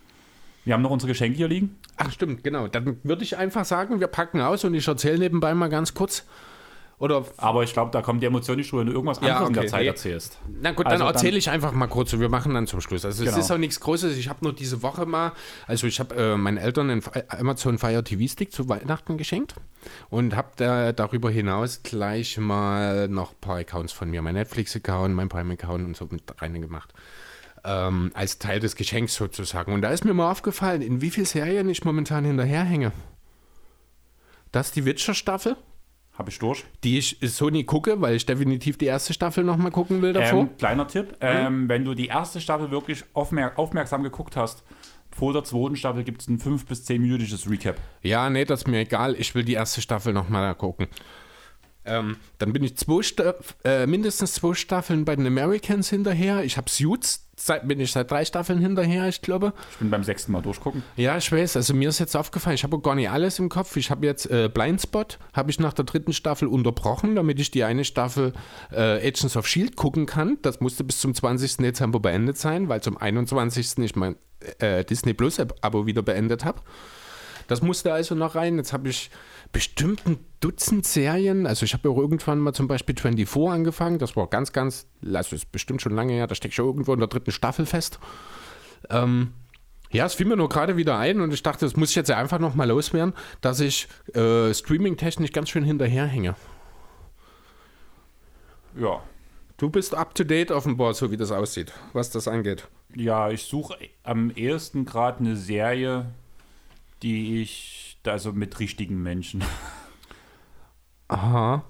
Wir 0.64 0.74
haben 0.74 0.82
noch 0.82 0.90
unsere 0.90 1.10
Geschenke 1.12 1.36
hier 1.36 1.48
liegen. 1.48 1.76
Ach, 1.96 2.10
stimmt, 2.12 2.44
genau. 2.44 2.68
Dann 2.68 2.98
würde 3.02 3.22
ich 3.24 3.36
einfach 3.36 3.64
sagen, 3.64 3.98
wir 4.00 4.06
packen 4.06 4.40
aus 4.40 4.64
und 4.64 4.74
ich 4.74 4.86
erzähle 4.86 5.18
nebenbei 5.18 5.54
mal 5.54 5.68
ganz 5.68 5.94
kurz. 5.94 6.24
Oder, 6.98 7.24
Aber 7.36 7.64
ich 7.64 7.72
glaube, 7.72 7.90
da 7.90 8.00
kommt 8.00 8.22
die 8.22 8.26
Emotion 8.26 8.56
nicht 8.58 8.72
rüber, 8.72 8.82
wenn 8.82 8.86
du 8.86 8.92
irgendwas 8.92 9.18
Ja, 9.20 9.38
anderes 9.38 9.48
in 9.48 9.54
der 9.54 9.62
okay, 9.64 9.70
Zeit 9.72 9.86
erzählst. 9.86 10.38
na 10.60 10.70
gut, 10.70 10.86
Also 10.86 11.04
dann 11.04 11.12
erzähle 11.12 11.36
ich 11.36 11.50
einfach 11.50 11.72
mal 11.72 11.88
kurz 11.88 12.12
und 12.12 12.20
wir 12.20 12.28
machen 12.28 12.54
dann 12.54 12.68
zum 12.68 12.80
Schluss. 12.80 13.04
Also 13.04 13.24
es 13.24 13.28
Genau. 13.30 13.40
ist 13.44 13.50
auch 13.50 13.58
nichts 13.58 13.80
Großes. 13.80 14.16
Ich 14.16 14.28
habe 14.28 14.38
nur 14.44 14.52
diese 14.52 14.84
Woche 14.84 15.04
mal, 15.04 15.32
also 15.66 15.88
ich 15.88 15.98
habe 15.98 16.14
äh, 16.14 16.36
meinen 16.36 16.58
Eltern 16.58 16.90
einen 16.90 17.02
Fi- 17.02 17.24
Amazon 17.26 17.78
Fire 17.78 18.04
TV 18.04 18.30
Stick 18.32 18.52
zu 18.52 18.68
Weihnachten 18.68 19.18
geschenkt 19.18 19.56
und 20.10 20.36
habe 20.36 20.50
da 20.54 20.92
darüber 20.92 21.28
hinaus 21.28 21.82
gleich 21.82 22.38
mal 22.38 23.08
noch 23.08 23.32
ein 23.32 23.40
paar 23.40 23.56
Accounts 23.56 23.92
von 23.92 24.08
mir, 24.08 24.22
mein 24.22 24.34
Netflix-Account, 24.34 25.12
mein 25.12 25.28
Prime-Account 25.28 25.84
und 25.84 25.96
so 25.96 26.06
mit 26.08 26.22
reingemacht. 26.40 26.92
Ähm, 27.64 28.10
als 28.14 28.38
Teil 28.38 28.58
des 28.58 28.74
Geschenks 28.74 29.14
sozusagen. 29.14 29.72
Und 29.72 29.82
da 29.82 29.90
ist 29.90 30.04
mir 30.04 30.14
mal 30.14 30.30
aufgefallen, 30.30 30.82
in 30.82 31.00
wie 31.00 31.10
vielen 31.10 31.26
Serien 31.26 31.68
ich 31.68 31.84
momentan 31.84 32.24
hinterherhänge. 32.24 32.90
Das 34.50 34.66
ist 34.68 34.76
die 34.76 34.84
Witcher-Staffel, 34.84 35.56
Habe 36.18 36.30
ich 36.30 36.38
durch. 36.38 36.64
die 36.84 36.98
ich 36.98 37.18
so 37.22 37.48
nie 37.50 37.64
gucke, 37.64 38.00
weil 38.00 38.16
ich 38.16 38.26
definitiv 38.26 38.78
die 38.78 38.86
erste 38.86 39.12
Staffel 39.14 39.44
noch 39.44 39.56
mal 39.56 39.70
gucken 39.70 40.02
will 40.02 40.12
davor. 40.12 40.40
Ähm, 40.40 40.56
kleiner 40.58 40.86
Tipp, 40.88 41.16
ähm, 41.20 41.68
wenn 41.68 41.84
du 41.84 41.94
die 41.94 42.06
erste 42.08 42.40
Staffel 42.40 42.70
wirklich 42.70 43.04
aufmer 43.14 43.52
aufmerksam 43.56 44.02
geguckt 44.02 44.36
hast, 44.36 44.64
vor 45.10 45.32
der 45.32 45.44
zweiten 45.44 45.76
Staffel 45.76 46.04
gibt 46.04 46.22
es 46.22 46.28
ein 46.28 46.38
5- 46.38 46.66
bis 46.66 46.86
10-minütiges 46.88 47.48
Recap. 47.48 47.76
Ja, 48.02 48.28
nee, 48.28 48.44
das 48.44 48.62
ist 48.62 48.66
mir 48.66 48.80
egal. 48.80 49.14
Ich 49.18 49.34
will 49.34 49.44
die 49.44 49.54
erste 49.54 49.80
Staffel 49.82 50.12
nochmal 50.12 50.54
gucken. 50.54 50.88
Ähm, 51.84 52.16
dann 52.38 52.52
bin 52.52 52.62
ich 52.62 52.76
zwei 52.76 53.02
äh, 53.64 53.86
mindestens 53.86 54.34
zwei 54.34 54.54
Staffeln 54.54 55.04
bei 55.04 55.16
den 55.16 55.26
Americans 55.26 55.90
hinterher. 55.90 56.44
Ich 56.44 56.56
habe 56.56 56.70
Suits, 56.70 57.28
seit, 57.36 57.66
bin 57.66 57.80
ich 57.80 57.90
seit 57.90 58.10
drei 58.10 58.24
Staffeln 58.24 58.60
hinterher, 58.60 59.08
ich 59.08 59.20
glaube. 59.20 59.52
Ich 59.72 59.78
bin 59.78 59.90
beim 59.90 60.04
sechsten 60.04 60.30
Mal 60.30 60.42
durchgucken. 60.42 60.84
Ja, 60.96 61.16
ich 61.16 61.30
weiß. 61.30 61.56
Also 61.56 61.74
mir 61.74 61.88
ist 61.88 61.98
jetzt 61.98 62.16
aufgefallen, 62.16 62.54
ich 62.54 62.62
habe 62.62 62.78
gar 62.80 62.94
nicht 62.94 63.10
alles 63.10 63.38
im 63.40 63.48
Kopf. 63.48 63.76
Ich 63.76 63.90
habe 63.90 64.06
jetzt 64.06 64.30
äh, 64.30 64.48
Blindspot, 64.52 65.18
habe 65.32 65.50
ich 65.50 65.58
nach 65.58 65.72
der 65.72 65.84
dritten 65.84 66.12
Staffel 66.12 66.46
unterbrochen, 66.46 67.16
damit 67.16 67.40
ich 67.40 67.50
die 67.50 67.64
eine 67.64 67.84
Staffel 67.84 68.32
äh, 68.70 69.08
Agents 69.08 69.36
of 69.36 69.46
S.H.I.E.L.D. 69.46 69.74
gucken 69.74 70.06
kann. 70.06 70.38
Das 70.42 70.60
musste 70.60 70.84
bis 70.84 71.00
zum 71.00 71.14
20. 71.14 71.56
Dezember 71.56 71.98
beendet 71.98 72.38
sein, 72.38 72.68
weil 72.68 72.80
zum 72.80 72.96
21. 72.96 73.78
ich 73.78 73.96
mein 73.96 74.14
äh, 74.58 74.84
Disney 74.84 75.14
Plus 75.14 75.40
Abo 75.60 75.86
wieder 75.86 76.02
beendet 76.02 76.44
habe. 76.44 76.60
Das 77.48 77.60
musste 77.60 77.92
also 77.92 78.14
noch 78.14 78.36
rein. 78.36 78.56
Jetzt 78.56 78.72
habe 78.72 78.88
ich 78.88 79.10
bestimmt 79.52 80.06
ein 80.06 80.18
Dutzend 80.40 80.86
Serien. 80.86 81.46
Also 81.46 81.64
ich 81.64 81.72
habe 81.72 81.88
auch 81.88 81.96
irgendwann 81.96 82.40
mal 82.40 82.52
zum 82.52 82.66
Beispiel 82.66 82.96
24 82.96 83.48
angefangen. 83.48 83.98
Das 83.98 84.16
war 84.16 84.26
ganz, 84.26 84.52
ganz, 84.52 84.86
also 85.12 85.36
ist 85.36 85.52
bestimmt 85.52 85.82
schon 85.82 85.94
lange 85.94 86.14
her. 86.14 86.26
Da 86.26 86.34
stecke 86.34 86.50
ich 86.50 86.56
schon 86.56 86.66
irgendwo 86.66 86.92
in 86.92 86.98
der 86.98 87.08
dritten 87.08 87.30
Staffel 87.30 87.66
fest. 87.66 88.00
Ähm, 88.90 89.32
ja, 89.92 90.06
es 90.06 90.14
fiel 90.14 90.26
mir 90.26 90.36
nur 90.36 90.48
gerade 90.48 90.76
wieder 90.76 90.98
ein 90.98 91.20
und 91.20 91.32
ich 91.34 91.42
dachte, 91.42 91.66
das 91.66 91.76
muss 91.76 91.90
ich 91.90 91.96
jetzt 91.96 92.10
einfach 92.10 92.38
noch 92.38 92.54
mal 92.54 92.66
loswerden, 92.66 93.12
dass 93.42 93.60
ich 93.60 93.88
äh, 94.14 94.52
streaming-technisch 94.52 95.32
ganz 95.32 95.50
schön 95.50 95.64
hinterherhänge. 95.64 96.34
Ja. 98.76 99.02
Du 99.58 99.70
bist 99.70 99.94
up 99.94 100.14
to 100.14 100.24
date 100.24 100.50
offenbar, 100.50 100.94
so 100.94 101.10
wie 101.12 101.16
das 101.16 101.30
aussieht, 101.30 101.72
was 101.92 102.10
das 102.10 102.26
angeht. 102.26 102.66
Ja, 102.96 103.30
ich 103.30 103.44
suche 103.44 103.76
am 104.02 104.30
ehesten 104.30 104.84
gerade 104.84 105.20
eine 105.20 105.36
Serie, 105.36 106.06
die 107.02 107.42
ich, 107.42 107.71
also 108.08 108.32
mit 108.32 108.58
richtigen 108.58 109.02
Menschen. 109.02 109.42
Aha. 111.08 111.64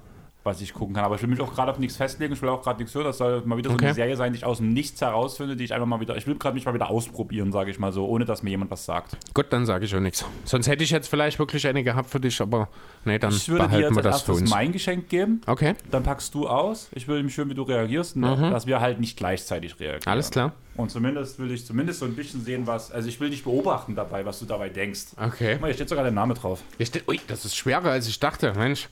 Was 0.44 0.60
ich 0.60 0.72
gucken 0.74 0.94
kann. 0.94 1.04
Aber 1.04 1.14
ich 1.14 1.22
will 1.22 1.28
mich 1.28 1.40
auch 1.40 1.54
gerade 1.54 1.70
auf 1.70 1.78
nichts 1.78 1.96
festlegen. 1.96 2.32
Ich 2.32 2.42
will 2.42 2.48
auch 2.48 2.62
gerade 2.62 2.78
nichts 2.80 2.94
hören. 2.94 3.04
Das 3.04 3.18
soll 3.18 3.42
mal 3.44 3.56
wieder 3.58 3.70
so 3.70 3.74
Okay. 3.74 3.86
eine 3.86 3.94
Serie 3.94 4.16
sein, 4.16 4.32
die 4.32 4.38
ich 4.38 4.44
aus 4.44 4.58
dem 4.58 4.72
Nichts 4.72 5.00
herausfinde, 5.00 5.56
die 5.56 5.64
ich 5.64 5.72
einfach 5.72 5.86
mal 5.86 6.00
wieder. 6.00 6.16
Ich 6.16 6.26
will 6.26 6.34
gerade 6.36 6.54
mich 6.54 6.64
mal 6.64 6.74
wieder 6.74 6.90
ausprobieren, 6.90 7.52
sage 7.52 7.70
ich 7.70 7.78
mal 7.78 7.92
so, 7.92 8.06
ohne 8.06 8.24
dass 8.24 8.42
mir 8.42 8.50
jemand 8.50 8.70
was 8.70 8.84
sagt. 8.84 9.16
Gut, 9.34 9.46
dann 9.50 9.66
sage 9.66 9.84
ich 9.84 9.94
auch 9.94 10.00
nichts. 10.00 10.24
Sonst 10.44 10.66
hätte 10.66 10.82
ich 10.84 10.90
jetzt 10.90 11.08
vielleicht 11.08 11.38
wirklich 11.38 11.66
eine 11.66 11.84
gehabt 11.84 12.10
für 12.10 12.20
dich, 12.20 12.40
aber 12.40 12.68
nee, 13.04 13.18
dann 13.18 13.32
Ich 13.32 13.48
würde 13.48 13.64
dir 13.64 13.68
behalten 13.68 13.86
jetzt 13.94 13.96
wir 13.96 14.02
das 14.02 14.22
für 14.22 14.32
uns. 14.32 14.50
mein 14.50 14.72
Geschenk 14.72 15.08
geben. 15.08 15.40
Okay, 15.46 15.74
Dann 15.90 16.02
packst 16.02 16.34
du 16.34 16.48
aus. 16.48 16.88
Ich 16.92 17.06
will 17.08 17.22
mich 17.22 17.34
schön, 17.34 17.48
wie 17.50 17.54
du 17.54 17.62
reagierst, 17.62 18.16
ne? 18.16 18.48
dass 18.50 18.66
wir 18.66 18.80
halt 18.80 19.00
nicht 19.00 19.16
gleichzeitig 19.16 19.78
reagieren. 19.78 20.00
Mhm. 20.04 20.10
alles 20.10 20.30
klar. 20.30 20.52
Und 20.74 20.90
zumindest 20.90 21.38
will 21.38 21.50
ich 21.52 21.66
zumindest 21.66 22.00
so 22.00 22.06
ein 22.06 22.14
bisschen 22.16 22.42
sehen, 22.42 22.66
was. 22.66 22.90
Also 22.90 23.06
ich 23.08 23.20
will 23.20 23.28
dich 23.28 23.44
beobachten 23.44 23.94
dabei, 23.94 24.24
was 24.24 24.38
du 24.38 24.46
dabei 24.46 24.70
denkst. 24.70 25.08
Okay. 25.18 25.52
Guck 25.52 25.60
mal, 25.60 25.66
hier 25.68 25.74
steht 25.74 25.88
sogar 25.90 26.02
der 26.02 26.12
Name 26.12 26.32
drauf. 26.32 26.62
Hier 26.78 26.86
steht, 26.86 27.06
ui, 27.06 27.20
das 27.28 27.44
ist 27.44 27.54
schwerer, 27.56 27.90
als 27.90 28.08
ich 28.08 28.18
dachte. 28.18 28.54
Mensch. 28.56 28.88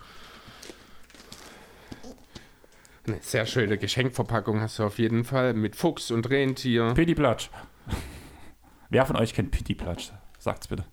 Eine 3.13 3.23
sehr 3.23 3.47
schöne 3.47 3.79
Geschenkverpackung 3.79 4.61
hast 4.61 4.79
du 4.79 4.85
auf 4.85 4.99
jeden 4.99 5.25
Fall. 5.25 5.55
Mit 5.55 5.77
Fuchs 5.77 6.11
und 6.11 6.29
Rentier. 6.31 6.93
Pitti 6.95 7.15
Platsch. 7.15 7.51
Wer 8.91 9.07
von 9.07 9.17
euch 9.17 9.35
kennt 9.35 9.51
Pitti 9.51 9.75
Platsch? 9.75 10.11
Sagt's 10.39 10.69
bitte. 10.69 10.85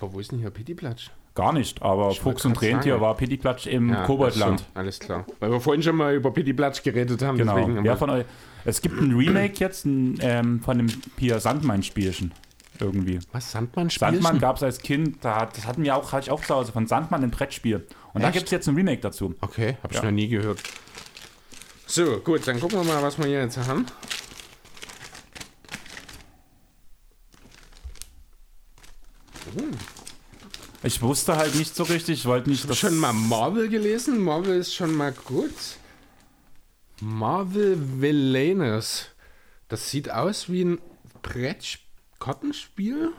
Aber 0.00 0.12
wo 0.12 0.20
ist 0.20 0.32
denn 0.32 0.38
hier 0.40 0.50
Pittiplatsch? 0.50 1.10
Gar 1.34 1.52
nicht, 1.54 1.80
aber 1.80 2.06
wollte 2.08 2.20
Fuchs 2.20 2.44
und 2.44 2.60
Rentier 2.60 2.92
sagen. 2.94 3.02
war 3.02 3.16
Pitti 3.16 3.36
Platsch 3.38 3.66
im 3.66 3.88
Ja, 3.90 4.04
Koboldland. 4.04 4.60
so, 4.60 4.66
alles 4.74 4.98
klar. 4.98 5.24
Weil 5.40 5.50
wir 5.50 5.60
vorhin 5.60 5.82
schon 5.82 5.96
mal 5.96 6.14
über 6.14 6.30
Pittiplatsch 6.30 6.82
geredet 6.82 7.22
haben. 7.22 7.38
Genau. 7.38 7.56
Deswegen 7.56 7.84
Wer 7.84 7.96
von 7.96 8.10
euch. 8.10 8.26
Es 8.64 8.82
gibt 8.82 9.00
ein 9.00 9.16
Remake 9.16 9.54
jetzt 9.58 9.86
ein, 9.86 10.18
ähm, 10.20 10.60
von 10.60 10.76
dem 10.76 10.88
Pia 11.16 11.40
Sandmann-Spielchen. 11.40 12.34
Irgendwie. 12.80 13.20
was? 13.30 13.52
Sandmann 13.52 13.90
spielst 13.90 14.12
Sandmann 14.14 14.40
gab 14.40 14.56
es 14.56 14.62
als 14.64 14.80
Kind, 14.80 15.18
da, 15.24 15.36
hat- 15.42 15.56
das 15.56 15.66
hatten 15.66 15.84
wir 15.84 15.94
auch, 15.94 16.10
hatte 16.12 16.24
ich 16.24 16.30
auch 16.32 16.42
zu 16.42 16.52
Hause, 16.54 16.72
von 16.72 16.86
Sandmann 16.88 17.22
ein 17.22 17.30
Brettspiel. 17.30 17.86
Und 18.12 18.22
da 18.22 18.28
Echt? 18.28 18.34
gibt 18.38 18.46
es 18.46 18.50
jetzt 18.50 18.66
ein 18.68 18.74
Remake 18.74 19.00
dazu. 19.00 19.34
Okay, 19.40 19.76
habe 19.84 19.92
ich 19.94 20.00
Ja. 20.00 20.04
noch 20.06 20.10
nie 20.10 20.26
gehört. 20.28 20.60
So, 21.94 22.20
gut, 22.20 22.48
dann 22.48 22.58
gucken 22.58 22.78
wir 22.78 22.84
mal, 22.84 23.02
was 23.02 23.18
wir 23.18 23.26
hier 23.26 23.42
jetzt 23.42 23.58
haben. 23.58 23.84
Ich 30.82 31.02
wusste 31.02 31.36
halt 31.36 31.54
nicht 31.54 31.76
so 31.76 31.82
richtig, 31.82 32.20
ich 32.20 32.24
wollte 32.24 32.48
nicht 32.48 32.66
du 32.66 32.72
schon 32.72 32.96
mal 32.96 33.12
Marvel 33.12 33.68
gelesen? 33.68 34.20
Marvel 34.20 34.56
ist 34.56 34.74
schon 34.74 34.94
mal 34.94 35.12
gut. 35.12 35.52
Marvel 37.02 37.76
Villainous. 38.00 39.08
Das 39.68 39.90
sieht 39.90 40.10
aus 40.10 40.48
wie 40.48 40.64
ein 40.64 40.80
Brett-Kartenspiel. 41.20 43.12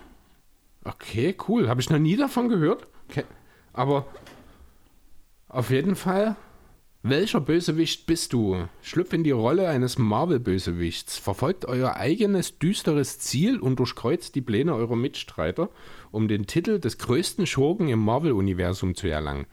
Okay, 0.83 1.37
cool. 1.47 1.69
Habe 1.69 1.79
ich 1.79 1.91
noch 1.91 1.99
nie 1.99 2.15
davon 2.15 2.49
gehört. 2.49 2.87
Okay. 3.07 3.25
Aber 3.71 4.07
auf 5.47 5.69
jeden 5.69 5.95
Fall, 5.95 6.35
welcher 7.03 7.41
Bösewicht 7.41 8.05
bist 8.05 8.31
du? 8.31 8.67
Schlüpf 8.81 9.11
in 9.11 9.25
die 9.25 9.31
Rolle 9.31 9.67
eines 9.67 9.97
Marvel-Bösewichts. 9.97 11.17
Verfolgt 11.17 11.65
euer 11.65 11.97
eigenes 11.97 12.59
düsteres 12.59 13.19
Ziel 13.19 13.59
und 13.59 13.79
durchkreuzt 13.79 14.35
die 14.35 14.41
Pläne 14.41 14.73
eurer 14.73 14.95
Mitstreiter, 14.95 15.69
um 16.11 16.29
den 16.29 16.47
Titel 16.47 16.79
des 16.79 16.97
größten 16.97 17.45
Schurken 17.45 17.89
im 17.89 17.99
Marvel-Universum 17.99 18.95
zu 18.95 19.07
erlangen. 19.07 19.47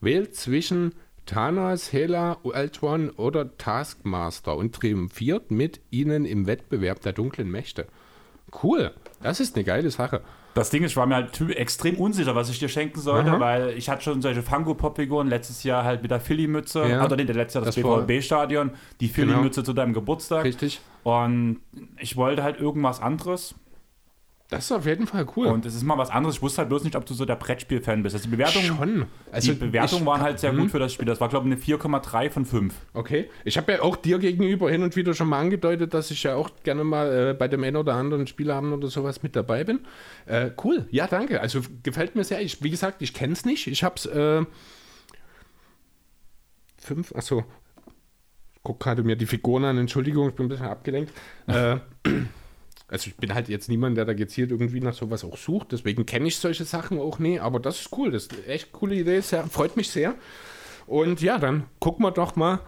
Wählt 0.00 0.36
zwischen 0.36 0.94
Thanos, 1.26 1.92
Hela, 1.92 2.38
Ultron 2.44 3.10
oder 3.10 3.56
Taskmaster 3.58 4.56
und 4.56 4.74
triumphiert 4.74 5.50
mit 5.50 5.80
ihnen 5.90 6.24
im 6.24 6.46
Wettbewerb 6.46 7.00
der 7.00 7.12
dunklen 7.12 7.50
Mächte. 7.50 7.88
Cool, 8.62 8.92
das 9.22 9.40
ist 9.40 9.56
eine 9.56 9.64
geile 9.64 9.90
Sache. 9.90 10.22
Das 10.54 10.68
Ding 10.70 10.82
ist, 10.84 10.90
ich 10.92 10.96
war 10.96 11.06
mir 11.06 11.14
halt 11.14 11.40
extrem 11.56 11.96
unsicher, 11.96 12.34
was 12.34 12.50
ich 12.50 12.58
dir 12.58 12.68
schenken 12.68 13.00
sollte, 13.00 13.30
Aha. 13.32 13.40
weil 13.40 13.70
ich 13.70 13.88
hatte 13.88 14.02
schon 14.02 14.20
solche 14.20 14.42
Funko-Pop-Figuren 14.42 15.28
letztes 15.28 15.62
Jahr 15.64 15.84
halt 15.84 16.02
mit 16.02 16.10
der 16.10 16.20
Philly-Mütze, 16.20 16.86
Ja. 16.86 17.04
oder 17.04 17.16
nee, 17.16 17.22
letztes 17.22 17.54
Jahr 17.54 17.64
das, 17.64 17.74
Das 17.74 17.82
BVB-Stadion, 17.82 18.70
die 19.00 19.08
Philly-Mütze 19.08 19.64
zu 19.64 19.72
deinem 19.72 19.94
Geburtstag. 19.94 20.44
Richtig. 20.44 20.80
Und 21.04 21.60
ich 21.98 22.16
wollte 22.16 22.42
halt 22.42 22.60
irgendwas 22.60 23.00
anderes. 23.00 23.54
Das 24.52 24.66
ist 24.66 24.72
auf 24.72 24.84
jeden 24.84 25.06
Fall 25.06 25.26
cool. 25.34 25.46
Und 25.46 25.64
es 25.64 25.74
ist 25.74 25.82
mal 25.82 25.96
was 25.96 26.10
anderes. 26.10 26.36
Ich 26.36 26.42
wusste 26.42 26.58
halt 26.58 26.68
bloß 26.68 26.84
nicht, 26.84 26.94
ob 26.94 27.06
du 27.06 27.14
so 27.14 27.24
der 27.24 27.36
Brettspiel-Fan 27.36 28.02
bist. 28.02 28.14
Also 28.14 28.24
die 28.28 28.32
Bewertungen, 28.32 28.66
Schon. 28.66 29.06
Also 29.30 29.52
die 29.54 29.58
Bewertungen 29.58 30.02
ich- 30.02 30.06
waren 30.06 30.20
halt 30.20 30.38
sehr 30.40 30.52
Mhm. 30.52 30.58
gut 30.58 30.70
für 30.72 30.78
das 30.78 30.92
Spiel. 30.92 31.06
Das 31.06 31.22
war, 31.22 31.30
glaube 31.30 31.46
ich, 31.48 31.52
eine 31.54 31.60
4,3 31.60 32.28
von 32.28 32.44
5. 32.44 32.74
Okay. 32.92 33.30
Ich 33.46 33.56
habe 33.56 33.72
ja 33.72 33.80
auch 33.80 33.96
dir 33.96 34.18
gegenüber 34.18 34.70
hin 34.70 34.82
und 34.82 34.94
wieder 34.94 35.14
schon 35.14 35.28
mal 35.28 35.40
angedeutet, 35.40 35.94
dass 35.94 36.10
ich 36.10 36.22
ja 36.24 36.34
auch 36.34 36.50
gerne 36.64 36.84
mal 36.84 37.30
äh, 37.30 37.32
bei 37.34 37.48
dem 37.48 37.64
einen 37.64 37.76
oder 37.76 37.94
anderen 37.94 38.26
Spieleabend 38.26 38.74
oder 38.74 38.88
sowas 38.88 39.22
mit 39.22 39.34
dabei 39.36 39.64
bin. 39.64 39.80
Äh, 40.26 40.50
cool. 40.62 40.86
Ja, 40.90 41.06
danke. 41.06 41.40
Also 41.40 41.62
gefällt 41.82 42.14
mir 42.14 42.24
sehr. 42.24 42.42
Ich, 42.42 42.62
wie 42.62 42.68
gesagt, 42.70 43.00
ich 43.00 43.14
kenne 43.14 43.32
es 43.32 43.46
nicht. 43.46 43.66
Ich 43.68 43.82
habe 43.82 43.94
es 43.96 44.04
äh, 44.04 44.44
fünf, 46.78 47.14
achso. 47.14 47.44
Ich 48.54 48.62
gucke 48.62 48.84
gerade 48.84 49.02
mir 49.02 49.16
die 49.16 49.26
Figuren 49.26 49.64
an. 49.64 49.78
Entschuldigung, 49.78 50.28
ich 50.28 50.34
bin 50.34 50.46
ein 50.46 50.48
bisschen 50.50 50.66
abgelenkt. 50.66 51.10
äh, 51.46 51.78
also 52.92 53.08
ich 53.08 53.16
bin 53.16 53.34
halt 53.34 53.48
jetzt 53.48 53.68
niemand, 53.70 53.96
der 53.96 54.04
da 54.04 54.12
gezielt 54.12 54.50
irgendwie 54.50 54.80
nach 54.80 54.92
sowas 54.92 55.24
auch 55.24 55.38
sucht. 55.38 55.72
Deswegen 55.72 56.04
kenne 56.04 56.28
ich 56.28 56.36
solche 56.36 56.64
Sachen 56.64 57.00
auch 57.00 57.18
nie. 57.18 57.40
Aber 57.40 57.58
das 57.58 57.80
ist 57.80 57.88
cool. 57.96 58.10
Das 58.10 58.24
ist 58.24 58.34
eine 58.34 58.46
echt 58.46 58.70
coole 58.72 58.94
Idee. 58.94 59.20
Sehr, 59.20 59.44
freut 59.46 59.76
mich 59.76 59.90
sehr. 59.90 60.14
Und 60.86 61.22
ja, 61.22 61.38
dann 61.38 61.64
gucken 61.80 62.04
wir 62.04 62.10
doch 62.10 62.36
mal, 62.36 62.60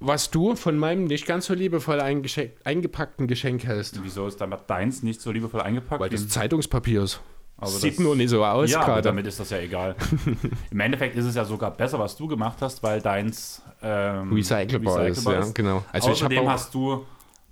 was 0.00 0.30
du 0.30 0.56
von 0.56 0.76
meinem 0.76 1.04
nicht 1.04 1.24
ganz 1.24 1.46
so 1.46 1.54
liebevoll 1.54 2.00
eingepackten 2.00 3.28
Geschenk 3.28 3.64
hältst. 3.64 4.00
Wieso 4.02 4.26
ist 4.26 4.40
damit 4.40 4.60
deins 4.66 5.02
nicht 5.04 5.20
so 5.20 5.30
liebevoll 5.30 5.60
eingepackt? 5.60 6.00
Weil 6.00 6.10
das 6.10 6.28
Zeitungspapier 6.28 7.04
ist. 7.04 7.20
Aber 7.56 7.70
Sieht 7.70 7.92
das- 7.92 8.00
nur 8.00 8.16
nicht 8.16 8.30
so 8.30 8.44
aus 8.44 8.70
ja, 8.72 8.84
gerade. 8.84 9.02
damit 9.02 9.26
ist 9.26 9.38
das 9.38 9.50
ja 9.50 9.58
egal. 9.58 9.94
Im 10.72 10.80
Endeffekt 10.80 11.14
ist 11.16 11.24
es 11.24 11.36
ja 11.36 11.44
sogar 11.44 11.70
besser, 11.70 11.98
was 12.00 12.16
du 12.16 12.26
gemacht 12.26 12.58
hast, 12.60 12.82
weil 12.82 13.00
deins 13.00 13.62
ähm, 13.80 14.32
Recycelbar 14.32 15.06
ist, 15.06 15.24
ja, 15.24 15.46
genau. 15.54 15.84
Also 15.92 16.10
Außerdem 16.10 16.48
hast 16.48 16.74
du 16.74 17.06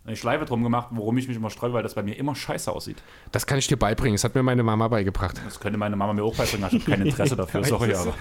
eine 0.04 0.16
Schleife 0.16 0.44
drum 0.44 0.62
gemacht, 0.62 0.88
worum 0.90 1.16
ich 1.18 1.28
mich 1.28 1.36
immer 1.36 1.50
streue, 1.50 1.72
weil 1.72 1.82
das 1.82 1.94
bei 1.94 2.02
mir 2.02 2.16
immer 2.16 2.34
scheiße 2.34 2.70
aussieht. 2.70 3.02
Das 3.30 3.46
kann 3.46 3.58
ich 3.58 3.68
dir 3.68 3.76
beibringen. 3.76 4.14
Das 4.14 4.24
hat 4.24 4.34
mir 4.34 4.42
meine 4.42 4.62
Mama 4.62 4.88
beigebracht. 4.88 5.40
Das 5.44 5.60
könnte 5.60 5.78
meine 5.78 5.96
Mama 5.96 6.12
mir 6.12 6.24
auch 6.24 6.34
beibringen, 6.34 6.68
ich 6.68 6.80
habe 6.80 6.90
kein 6.90 7.02
Interesse 7.06 7.36
dafür, 7.36 7.64
sorry, 7.64 7.94
aber. 7.94 8.14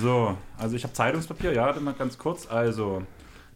So, 0.00 0.36
also 0.58 0.74
ich 0.74 0.82
habe 0.82 0.92
Zeitungspapier, 0.92 1.52
ja, 1.52 1.66
warte 1.66 1.80
mal 1.80 1.94
ganz 1.94 2.18
kurz. 2.18 2.48
Also, 2.48 3.02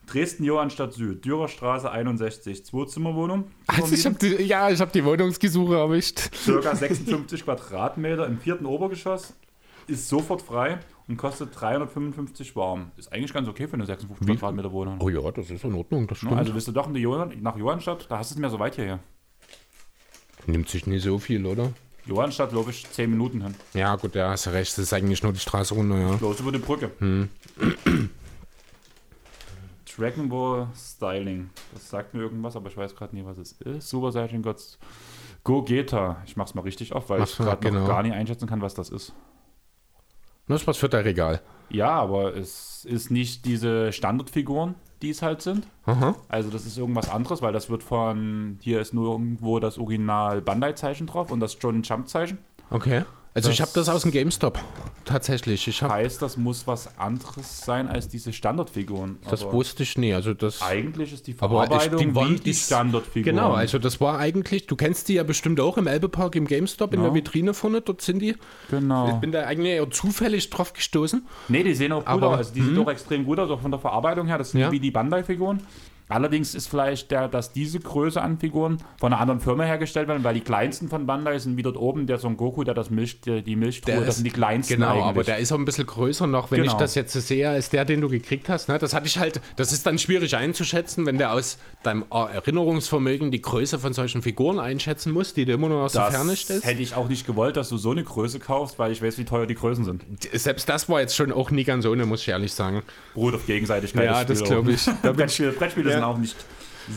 Dresden-Johannstadt 0.07 0.93
Süd, 0.93 1.24
Dürerstraße 1.24 1.91
61, 1.91 2.65
Zwei-Zimmer-Wohnung. 2.65 3.51
Also 3.66 3.95
ich 3.95 4.07
hab 4.07 4.19
die, 4.19 4.43
ja, 4.43 4.70
ich 4.70 4.81
habe 4.81 4.93
die 4.93 5.05
Wohnungsgesuche 5.05 5.77
erwischt. 5.77 6.35
Circa 6.35 6.74
56 6.74 7.45
Quadratmeter 7.45 8.27
im 8.27 8.39
vierten 8.39 8.66
Obergeschoss, 8.66 9.35
ist 9.87 10.09
sofort 10.09 10.43
frei 10.43 10.78
und 11.11 11.16
kostet 11.16 11.61
355 11.61 12.55
warm. 12.55 12.93
Ist 12.97 13.12
eigentlich 13.12 13.35
ganz 13.35 13.49
okay 13.49 13.66
für 13.66 13.74
eine 13.74 13.85
56 13.85 14.39
Quadratmeter 14.39 14.70
Wohnung. 14.70 14.99
Oh 15.01 15.09
ja, 15.09 15.28
das 15.32 15.51
ist 15.51 15.65
in 15.65 15.74
Ordnung, 15.74 16.07
das 16.07 16.19
stimmt. 16.19 16.35
Also 16.35 16.53
bist 16.53 16.69
du 16.69 16.73
doch 16.73 16.87
in 16.87 16.95
die 16.95 17.01
Johann 17.01 17.35
nach 17.43 17.57
Johannstadt, 17.57 18.07
da 18.09 18.19
hast 18.19 18.31
du 18.31 18.37
es 18.37 18.41
mir 18.41 18.49
so 18.49 18.61
weit 18.61 18.77
hierher. 18.77 19.01
Nimmt 20.47 20.69
sich 20.69 20.87
nicht 20.87 21.03
so 21.03 21.19
viel, 21.19 21.45
oder? 21.45 21.73
Johannstadt, 22.07 22.51
glaube 22.51 22.70
ich, 22.70 22.89
10 22.89 23.11
Minuten 23.11 23.43
hin. 23.43 23.57
Ja, 23.74 23.97
gut, 23.97 24.15
ja, 24.15 24.31
hast 24.31 24.47
recht. 24.49 24.73
Das 24.73 24.78
ist 24.78 24.93
eigentlich 24.93 25.23
nur 25.23 25.32
die 25.32 25.41
Straße 25.41 25.74
runter, 25.74 25.99
ja. 25.99 26.12
Bloß 26.12 26.41
über 26.41 26.53
die 26.53 26.59
Brücke. 26.59 26.93
Hm. 26.99 27.28
Dragon 29.97 30.28
Ball 30.28 30.69
Styling. 30.77 31.51
Das 31.74 31.91
sagt 31.91 32.15
mir 32.15 32.20
irgendwas, 32.20 32.55
aber 32.55 32.70
ich 32.70 32.77
weiß 32.77 32.95
gerade 32.95 33.16
nie, 33.16 33.24
was 33.24 33.37
es 33.37 33.53
ist. 33.53 33.89
Super 33.89 34.12
Saiyan 34.12 34.43
Gods. 34.43 34.78
Go 35.43 35.62
Geta. 35.62 36.23
Ich 36.24 36.37
mach's 36.37 36.55
mal 36.55 36.62
richtig 36.62 36.93
auf, 36.93 37.11
weil 37.11 37.19
Mach's 37.19 37.32
ich 37.32 37.39
gerade 37.39 37.61
genau. 37.61 37.81
noch 37.81 37.89
gar 37.89 38.03
nicht 38.05 38.15
einschätzen 38.15 38.49
kann, 38.49 38.62
was 38.62 38.74
das 38.74 38.91
ist. 38.91 39.12
Das 40.51 40.62
ist 40.62 40.66
was 40.66 40.77
für 40.78 40.89
dein 40.89 41.05
Regal. 41.05 41.40
Ja, 41.68 41.90
aber 41.90 42.36
es 42.36 42.85
ist 42.85 43.10
nicht 43.10 43.44
diese 43.44 43.93
Standardfiguren, 43.93 44.74
die 45.01 45.10
es 45.10 45.22
halt 45.22 45.43
sind. 45.43 45.66
Aha. 45.86 46.16
Also 46.28 46.51
das 46.51 46.66
ist 46.66 46.77
irgendwas 46.77 47.09
anderes, 47.09 47.40
weil 47.40 47.52
das 47.52 47.70
wird 47.70 47.82
von, 47.82 48.59
hier 48.60 48.81
ist 48.81 48.93
nur 48.93 49.12
irgendwo 49.12 49.60
das 49.60 49.78
Original 49.78 50.40
Bandai-Zeichen 50.43 51.06
drauf 51.06 51.31
und 51.31 51.40
das 51.40 51.56
John 51.60 51.82
Jump-Zeichen. 51.82 52.39
Okay. 52.70 53.05
Also 53.32 53.48
Das- 53.48 53.55
ich 53.55 53.61
habe 53.61 53.70
das 53.74 53.89
aus 53.89 54.02
dem 54.02 54.11
GameStop. 54.11 54.59
Tatsächlich. 55.05 55.66
Ich 55.69 55.82
Heißt, 55.82 56.20
das 56.20 56.36
muss 56.36 56.66
was 56.66 56.98
anderes 56.98 57.61
sein 57.65 57.89
als 57.89 58.09
diese 58.09 58.32
Standardfiguren. 58.32 59.19
das 59.28 59.43
Aber 59.43 59.52
wusste 59.55 59.82
ich 59.85 59.97
nie. 59.97 60.12
Also 60.15 60.35
das 60.35 60.62
Eigentlich 60.62 61.12
ist 61.12 61.27
die 61.27 61.35
Aber 61.39 61.62
ich- 61.65 61.69
Verarbeitung 61.70 62.12
die 62.15 62.15
wie 62.36 62.40
die 62.40 62.55
Standardfiguren. 62.55 63.36
Genau, 63.36 63.52
also 63.52 63.78
das 63.78 64.01
war 64.01 64.19
eigentlich, 64.19 64.66
du 64.66 64.74
kennst 64.77 65.09
die 65.09 65.15
ja 65.15 65.23
bestimmt 65.23 65.61
auch 65.61 65.78
im 65.78 65.86
Elbepark 65.86 66.35
im 66.36 66.47
GameStop 66.47 66.93
in 66.93 67.01
Ja. 67.01 67.07
der 67.07 67.15
Vitrine 67.15 67.55
vorne, 67.55 67.81
dort 67.81 68.02
sind 68.02 68.20
die. 68.20 68.31
Ich 68.31 68.36
Genau. 68.70 69.16
bin 69.19 69.32
da 69.32 69.43
eigentlich 69.47 69.74
eher 69.74 69.89
zufällig 69.90 70.51
drauf 70.51 70.73
gestoßen. 70.73 71.27
Nee, 71.48 71.62
die 71.62 71.74
sehen 71.74 71.93
auch 71.93 72.05
gut 72.05 72.23
aus. 72.23 72.36
Also 72.36 72.55
die 72.55 72.62
sehen 72.62 72.78
auch 72.78 72.90
extrem 72.90 73.24
gut 73.24 73.39
aus, 73.39 73.51
auch 73.51 73.61
von 73.61 73.70
der 73.70 73.81
Verarbeitung 73.81 74.27
her. 74.27 74.39
Das 74.39 74.51
sind 74.51 74.61
Ja. 74.61 74.70
wie 74.73 74.81
die 74.81 74.90
Bandai-Figuren. 74.90 75.61
Allerdings 76.11 76.55
ist 76.55 76.66
vielleicht 76.69 77.11
der, 77.11 77.28
dass 77.28 77.53
diese 77.53 77.81
Größe 77.81 78.20
an 78.20 78.39
Figuren 78.39 78.78
von 78.99 79.12
einer 79.12 79.20
anderen 79.23 79.41
Firma 79.41 79.65
hergestellt 79.65 80.09
werden, 80.09 80.24
weil 80.24 80.35
die 80.35 80.41
kleinsten 80.41 80.89
von 80.89 81.07
Bandai 81.07 81.39
sind 81.39 81.57
wie 81.57 81.62
dort 81.62 81.77
oben 81.77 82.07
der 82.07 82.19
Son 82.19 82.37
Goku, 82.37 82.65
der 82.65 82.74
das 82.74 82.91
Milch, 82.91 83.20
die, 83.20 83.57
Milchtruhe, 83.57 83.93
Der 83.95 84.01
das 84.01 84.09
ist- 84.11 84.15
sind 84.16 84.24
die 84.24 84.31
kleinsten 84.31 84.74
Genau, 84.74 84.91
eigentlich. 84.91 85.05
aber 85.05 85.24
der 85.24 85.39
ist 85.39 85.53
auch 85.53 85.59
ein 85.59 85.65
bisschen 85.65 85.87
größer 85.87 86.27
noch, 86.27 86.51
wenn 86.51 86.61
Genau. 86.62 86.73
ich 86.73 86.78
das 86.78 86.95
jetzt 86.95 87.12
sehe, 87.12 87.49
als 87.49 87.70
der, 87.70 87.85
den 87.85 88.01
du 88.01 88.09
gekriegt 88.09 88.49
hast. 88.49 88.69
Ne? 88.69 88.78
Das 88.78 88.93
hatte 88.93 89.07
ich 89.07 89.19
halt, 89.19 89.41
das 89.57 89.73
ist 89.73 89.87
dann 89.87 89.99
schwierig 89.99 90.37
einzuschätzen, 90.37 91.07
wenn 91.07 91.16
der 91.19 91.32
aus 91.32 91.59
deinem 91.82 92.05
Erinnerungsvermögen 92.11 93.31
die 93.31 93.41
Größe 93.41 93.78
von 93.78 93.93
solchen 93.93 94.23
Figuren 94.23 94.59
einschätzen 94.59 95.12
muss, 95.12 95.35
die 95.35 95.45
du 95.45 95.53
immer 95.53 95.69
nur 95.69 95.82
aus 95.82 95.93
der 95.93 96.07
das 96.07 96.15
Ferne 96.15 96.35
stellst. 96.37 96.65
hätte 96.66 96.82
ich 96.82 96.95
auch 96.95 97.09
nicht 97.09 97.27
gewollt, 97.27 97.57
dass 97.57 97.69
du 97.69 97.77
so 97.78 97.93
eine 97.93 98.03
Größe 98.03 98.41
kaufst, 98.41 98.78
weil 98.78 98.93
ich 98.93 99.01
weiß, 99.03 99.19
wie 99.19 99.24
teuer 99.24 99.47
die 99.47 99.55
Größen 99.55 99.85
sind. 99.85 100.05
Selbst 100.32 100.69
das 100.69 100.89
war 100.89 101.01
jetzt 101.01 101.15
schon 101.16 101.32
auch 101.32 101.51
nie 101.51 101.65
ganz 101.65 101.87
ohne, 101.87 102.07
muss 102.07 102.23
ich 102.23 102.28
ehrlich 102.28 102.53
sagen. 102.53 102.82
Auf 103.15 103.47
Gegenseitigkeit. 103.47 104.05
Ja, 104.05 104.24
das 104.24 104.39
Spiel 104.39 104.49
glaub 104.51 104.65
auch. 104.66 104.69
ich. 104.70 104.85
Da 105.03 105.09
bin 105.12 105.16
Brettspiele, 105.16 105.53
Brettspiele 105.53 105.91
Ja. 105.91 105.99
Mhm. 106.01 106.05
sind 106.05 106.14
auch 106.14 106.18
nicht 106.18 106.36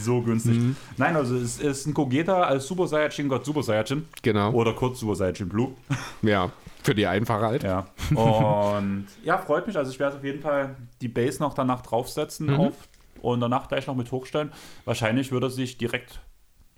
so 0.04 0.22
günstig. 0.22 0.60
Nein, 0.98 1.16
also 1.16 1.36
es 1.36 1.60
ist 1.60 1.86
ein 1.86 1.94
Gogeta 1.94 2.42
als 2.44 2.66
Super 2.68 2.88
Saiyajin 2.88 3.30
Gott 3.30 3.46
Super 3.46 3.62
Saiyajin. 3.64 4.08
Genau. 4.24 4.52
Oder 4.52 4.74
kurz 4.74 5.00
Super 5.00 5.16
Saiyajin 5.16 5.50
Blue. 5.50 5.74
Ja, 6.24 6.52
für 6.84 6.96
die 6.96 7.06
Einfache 7.06 7.46
halt. 7.46 7.64
Ja. 7.64 7.86
Und 8.16 9.08
ja, 9.24 9.38
freut 9.38 9.68
mich. 9.68 9.78
Also 9.78 9.92
ich 9.92 10.00
werde 10.00 10.18
auf 10.18 10.24
jeden 10.24 10.42
Fall 10.42 10.76
die 11.02 11.10
Base 11.10 11.42
noch 11.42 11.54
danach 11.54 11.82
draufsetzen 11.82 12.48
Mhm. 12.48 12.56
auf 12.60 12.74
und 13.22 13.40
danach 13.42 13.68
gleich 13.68 13.88
noch 13.88 13.96
mit 13.96 14.12
hochstellen. 14.12 14.52
Wahrscheinlich 14.86 15.32
würde 15.32 15.48
er 15.48 15.50
sich 15.52 15.78
direkt 15.78 16.20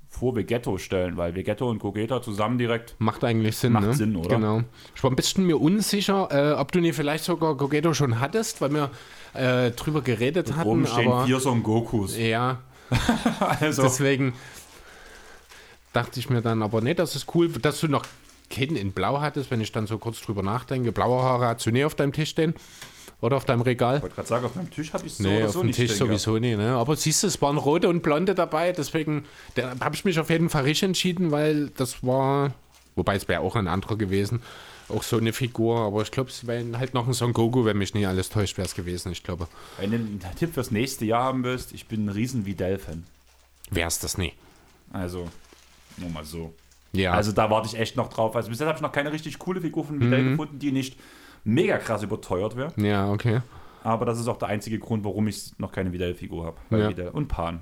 vor 0.10 0.36
Vegetto 0.36 0.78
stellen, 0.78 1.18
weil 1.18 1.36
Vegetto 1.36 1.70
und 1.70 1.80
Gogeta 1.80 2.22
zusammen 2.22 2.58
direkt. 2.58 2.96
Macht 3.00 3.24
eigentlich 3.24 3.58
Sinn, 3.58 3.74
Macht 3.74 3.86
ne? 3.88 3.94
Sinn, 3.94 4.16
oder? 4.16 4.30
Genau. 4.36 4.62
Ich 4.96 5.04
war 5.04 5.12
ein 5.12 5.16
bisschen 5.16 5.46
mir 5.46 5.60
unsicher, 5.60 6.30
äh, 6.32 6.54
ob 6.54 6.72
du 6.72 6.80
nie 6.80 6.94
vielleicht 6.94 7.24
sogar 7.26 7.56
Gogeto 7.56 7.94
schon 7.94 8.20
hattest, 8.20 8.62
weil 8.62 8.74
wir 8.74 8.92
äh, 9.36 9.72
drüber 9.72 10.02
geredet 10.02 10.56
hatten, 10.56 10.70
Oben 10.70 10.88
stehen 10.88 11.12
aber 11.12 11.26
vier 11.26 11.40
Son 11.40 11.64
Gokus. 11.64 12.18
ja, 12.18 12.60
Also, 13.60 13.84
deswegen 13.84 14.34
dachte 15.94 16.20
ich 16.20 16.30
mir 16.30 16.42
dann, 16.42 16.62
aber 16.62 16.82
nee, 16.82 16.94
das 16.94 17.16
ist 17.16 17.34
cool, 17.36 17.50
dass 17.50 17.80
du 17.80 17.88
noch 17.88 18.06
Ken 18.50 18.76
in 18.76 18.92
Blau 18.92 19.22
hattest, 19.22 19.50
wenn 19.52 19.62
ich 19.62 19.72
dann 19.72 19.88
so 19.88 19.98
kurz 19.98 20.22
drüber 20.22 20.44
nachdenke. 20.44 20.92
Blaue 20.92 21.22
Haare 21.22 21.48
hast 21.48 21.66
du 21.66 21.72
nie 21.72 21.84
auf 21.86 21.96
deinem 21.96 22.14
Tisch 22.14 22.30
stehen 22.30 22.54
oder 23.22 23.38
auf 23.38 23.46
deinem 23.46 23.62
Regal. 23.62 23.98
ich 23.98 24.02
wollte 24.04 24.16
gerade 24.16 24.28
sagen, 24.28 24.46
auf 24.46 24.56
meinem 24.56 24.70
Tisch 24.70 24.94
habe 24.94 25.06
ich 25.06 25.14
es 25.14 25.18
so 25.18 25.24
Nee, 25.24 25.38
oder 25.38 25.46
auf 25.48 25.52
so 25.54 25.60
dem 25.62 25.68
nicht 25.68 25.78
Tisch 25.78 25.92
stehen 25.92 26.08
sowieso 26.08 26.38
nie. 26.38 26.56
Ne? 26.56 26.76
Aber 26.76 26.96
siehst 26.96 27.24
du, 27.24 27.28
es 27.28 27.42
waren 27.42 27.58
rote 27.58 27.90
und 27.90 28.04
blonde 28.04 28.36
dabei, 28.36 28.72
deswegen 28.72 29.26
da 29.56 29.74
habe 29.80 29.96
ich 29.96 30.06
mich 30.06 30.20
auf 30.20 30.30
jeden 30.30 30.50
Fall 30.50 30.64
richtig 30.64 30.90
entschieden, 30.90 31.32
weil 31.32 31.70
das 31.70 32.04
war, 32.04 32.54
wobei 32.96 33.16
es 33.16 33.28
wäre 33.28 33.42
auch 33.42 33.56
ein 33.56 33.68
anderer 33.68 33.96
gewesen, 33.98 34.42
auch 34.90 35.04
so 35.04 35.18
eine 35.18 35.34
Figur, 35.34 35.80
aber 35.80 36.02
ich 36.02 36.12
glaube, 36.12 36.30
es 36.30 36.46
wäre 36.48 36.64
halt 36.78 36.94
noch 36.94 37.08
ein 37.08 37.14
Son 37.14 37.34
Goku, 37.34 37.66
wenn 37.66 37.78
mich 37.78 37.94
nie 37.94 38.06
alles 38.06 38.30
täuscht, 38.30 38.58
wäre 38.58 38.68
es 38.68 38.76
gewesen, 38.76 39.12
ich 39.12 39.24
glaube. 39.24 39.48
Wenn 39.80 39.92
du 39.92 39.98
einen 39.98 40.22
Tipp 40.38 40.54
fürs 40.54 40.72
nächste 40.72 41.06
Jahr 41.06 41.24
haben 41.24 41.44
willst, 41.44 41.74
ich 41.74 41.88
bin 41.88 42.06
ein 42.06 42.10
riesen 42.10 42.46
Videl-Fan. 42.46 43.04
Wäre 43.72 43.88
es 43.88 44.00
das 44.00 44.18
nie. 44.18 44.34
Also, 44.94 45.28
nur 45.98 46.10
mal 46.10 46.24
so. 46.24 46.54
Ja, 46.94 47.12
Also 47.14 47.32
da 47.32 47.50
warte 47.50 47.68
ich 47.68 47.78
echt 47.80 47.98
noch 47.98 48.10
drauf. 48.10 48.36
Also 48.36 48.50
bis 48.50 48.60
jetzt 48.60 48.68
habe 48.68 48.78
ich 48.78 48.82
noch 48.82 48.92
keine 48.92 49.12
richtig 49.12 49.38
coole 49.40 49.60
Figur 49.60 49.84
von 49.86 50.00
Videl 50.00 50.22
Mhm. 50.22 50.30
gefunden, 50.32 50.60
die 50.60 50.72
nicht 50.72 50.98
mega 51.44 51.78
krass 51.78 52.04
überteuert 52.04 52.56
wäre. 52.56 52.72
ja, 52.78 53.10
okay. 53.12 53.42
Aber 53.84 54.06
das 54.06 54.20
ist 54.20 54.28
auch 54.28 54.38
der 54.38 54.48
einzige 54.48 54.80
Grund, 54.80 55.04
warum 55.04 55.28
ich 55.28 55.52
noch 55.60 55.72
keine 55.72 55.92
Videl-Figur 55.92 56.46
habe. 56.46 56.58
Ja. 56.72 56.90
Videl 56.90 57.10
und 57.10 57.28
Pan. 57.28 57.60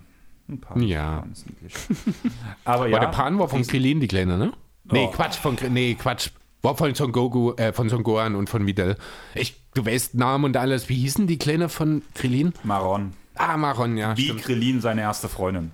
Und 0.48 0.62
Pan. 0.62 0.82
Ja. 0.82 1.20
Pan 1.22 1.32
ist 1.32 1.45
niedlich. 1.48 1.74
Aber 2.66 2.88
ja. 2.88 2.98
Aber 2.98 3.06
der 3.08 3.12
Pan 3.12 3.40
war 3.40 3.48
von 3.50 3.62
Krillin, 3.64 4.00
die 4.00 4.08
Kleine, 4.08 4.38
ne? 4.38 4.54
Nee, 4.86 5.08
Oh. 5.10 5.12
Quatsch, 5.12 5.36
von, 5.36 5.58
nee, 5.72 5.95
Quatsch. 5.95 6.30
War 6.65 6.77
von 6.77 6.95
Son 6.95 7.11
Goku, 7.11 7.52
äh, 7.57 7.73
von 7.73 7.90
Son 7.90 8.03
Gohan 8.03 8.35
und 8.35 8.49
von 8.49 8.65
Videl. 8.65 8.95
Ich, 9.35 9.61
du 9.73 9.85
weißt 9.85 10.15
Namen 10.15 10.45
und 10.45 10.56
alles. 10.56 10.88
Wie 10.88 10.95
hießen 10.95 11.27
die 11.27 11.38
Kleine 11.38 11.68
von 11.68 12.03
Krillin? 12.15 12.53
Maron. 12.64 13.11
Ah, 13.35 13.57
Maron, 13.57 13.98
ja, 13.98 14.15
Wie 14.15 14.23
stimmt. 14.23 14.44
Krillin 14.44 14.80
seine 14.80 15.02
erste 15.02 15.27
Freundin. 15.27 15.72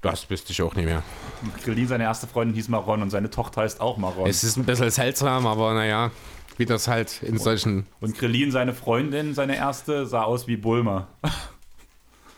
Das 0.00 0.30
wüsste 0.30 0.52
ich 0.52 0.62
auch 0.62 0.74
nicht 0.76 0.86
mehr. 0.86 1.02
Krillin 1.62 1.88
seine 1.88 2.04
erste 2.04 2.26
Freundin 2.26 2.54
hieß 2.54 2.68
Maron 2.68 3.02
und 3.02 3.10
seine 3.10 3.28
Tochter 3.28 3.60
heißt 3.62 3.82
auch 3.82 3.98
Maron. 3.98 4.26
Es 4.26 4.42
ist 4.44 4.56
ein 4.56 4.64
bisschen 4.64 4.90
seltsam, 4.90 5.46
aber 5.46 5.74
naja, 5.74 6.10
wie 6.56 6.64
das 6.64 6.88
halt 6.88 7.22
in 7.22 7.36
solchen. 7.38 7.86
und 8.00 8.16
Krillin 8.16 8.50
seine 8.50 8.72
Freundin, 8.72 9.34
seine 9.34 9.56
erste, 9.56 10.06
sah 10.06 10.22
aus 10.22 10.46
wie 10.46 10.56
Bulma 10.56 11.06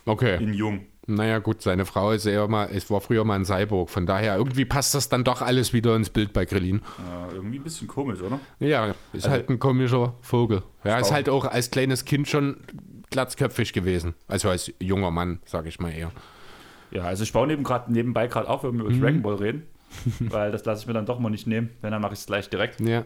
Okay. 0.06 0.42
in 0.42 0.54
Jung. 0.54 0.86
Naja, 1.08 1.38
gut, 1.38 1.62
seine 1.62 1.84
Frau 1.84 2.10
ist 2.10 2.26
eher 2.26 2.48
mal, 2.48 2.68
es 2.72 2.90
war 2.90 3.00
früher 3.00 3.24
mal 3.24 3.34
ein 3.36 3.44
Cyborg. 3.44 3.90
Von 3.90 4.06
daher, 4.06 4.36
irgendwie 4.36 4.64
passt 4.64 4.94
das 4.94 5.08
dann 5.08 5.22
doch 5.22 5.40
alles 5.40 5.72
wieder 5.72 5.94
ins 5.94 6.10
Bild 6.10 6.32
bei 6.32 6.44
Grillin. 6.44 6.82
Ja, 6.98 7.28
irgendwie 7.32 7.58
ein 7.58 7.62
bisschen 7.64 7.86
komisch, 7.86 8.20
oder? 8.22 8.40
Ja, 8.58 8.94
ist 9.12 9.28
halt 9.28 9.48
ein 9.48 9.58
komischer 9.60 10.14
Vogel. 10.20 10.62
Ja, 10.84 10.98
ist 10.98 11.12
halt 11.12 11.28
auch 11.28 11.44
als 11.44 11.70
kleines 11.70 12.04
Kind 12.04 12.26
schon 12.28 12.56
glatzköpfig 13.10 13.72
gewesen. 13.72 14.14
Also 14.26 14.48
als 14.50 14.72
junger 14.80 15.12
Mann, 15.12 15.38
sag 15.44 15.66
ich 15.66 15.78
mal 15.78 15.90
eher. 15.92 16.10
Ja, 16.90 17.04
also 17.04 17.22
ich 17.22 17.32
baue 17.32 17.46
neben 17.46 17.62
grad, 17.62 17.88
nebenbei 17.88 18.26
gerade 18.26 18.48
auf, 18.48 18.64
wenn 18.64 18.74
wir 18.76 18.84
über 18.84 18.92
Mhm. 18.94 19.00
Dragon 19.00 19.22
Ball 19.22 19.34
reden. 19.36 19.62
weil 20.20 20.50
das 20.50 20.64
lasse 20.64 20.82
ich 20.82 20.86
mir 20.88 20.94
dann 20.94 21.06
doch 21.06 21.20
mal 21.20 21.30
nicht 21.30 21.46
nehmen. 21.46 21.70
Wenn, 21.80 21.92
dann 21.92 22.02
mache 22.02 22.14
ich 22.14 22.18
es 22.20 22.26
gleich 22.26 22.50
direkt. 22.50 22.80
Ja. 22.80 23.04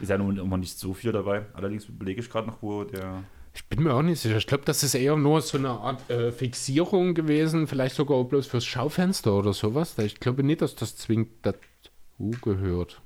Ist 0.00 0.08
ja 0.10 0.18
nun 0.18 0.36
immer 0.36 0.56
nicht 0.56 0.76
so 0.78 0.92
viel 0.92 1.12
dabei. 1.12 1.46
Allerdings 1.54 1.84
überlege 1.86 2.20
ich 2.20 2.28
gerade 2.28 2.48
noch, 2.48 2.58
wo 2.60 2.82
der. 2.84 3.22
Ich 3.56 3.64
bin 3.68 3.82
mir 3.84 3.94
auch 3.94 4.02
nicht 4.02 4.20
sicher. 4.20 4.36
Ich 4.36 4.46
glaube, 4.46 4.64
das 4.66 4.82
ist 4.82 4.94
eher 4.94 5.16
nur 5.16 5.40
so 5.40 5.56
eine 5.56 5.70
Art 5.70 6.10
äh, 6.10 6.30
Fixierung 6.30 7.14
gewesen, 7.14 7.66
vielleicht 7.66 7.94
sogar 7.96 8.18
auch 8.18 8.24
bloß 8.24 8.46
fürs 8.46 8.66
Schaufenster 8.66 9.32
oder 9.32 9.54
sowas. 9.54 9.96
Ich 9.98 10.20
glaube 10.20 10.42
nicht, 10.42 10.60
dass 10.60 10.74
das 10.74 10.94
zwingend 10.96 11.30
dazu 11.40 11.56
gehört. 12.42 13.00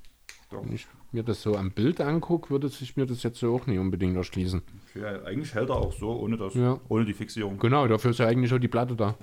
Doch. 0.51 0.64
Wenn 0.64 0.72
ich 0.72 0.89
mir 1.12 1.22
das 1.22 1.43
so 1.43 1.55
am 1.55 1.70
Bild 1.70 2.01
angucke, 2.01 2.51
würde 2.51 2.68
sich 2.68 2.97
mir 2.97 3.06
das 3.06 3.22
jetzt 3.22 3.39
so 3.39 3.55
auch 3.55 3.66
nicht 3.68 3.78
unbedingt 3.78 4.16
erschließen. 4.16 4.62
Ja, 4.97 5.22
eigentlich 5.22 5.55
hält 5.55 5.70
er 5.70 5.77
auch 5.77 5.93
so, 5.93 6.10
ohne, 6.18 6.36
das, 6.36 6.55
Ja. 6.55 6.81
ohne 6.89 7.05
die 7.05 7.14
Fixierung. 7.14 7.56
Genau, 7.60 7.86
dafür 7.86 8.10
ist 8.10 8.18
ja 8.18 8.27
eigentlich 8.27 8.51
schon 8.51 8.60
die 8.60 8.68
Platte 8.68 8.97
da. 8.97 9.16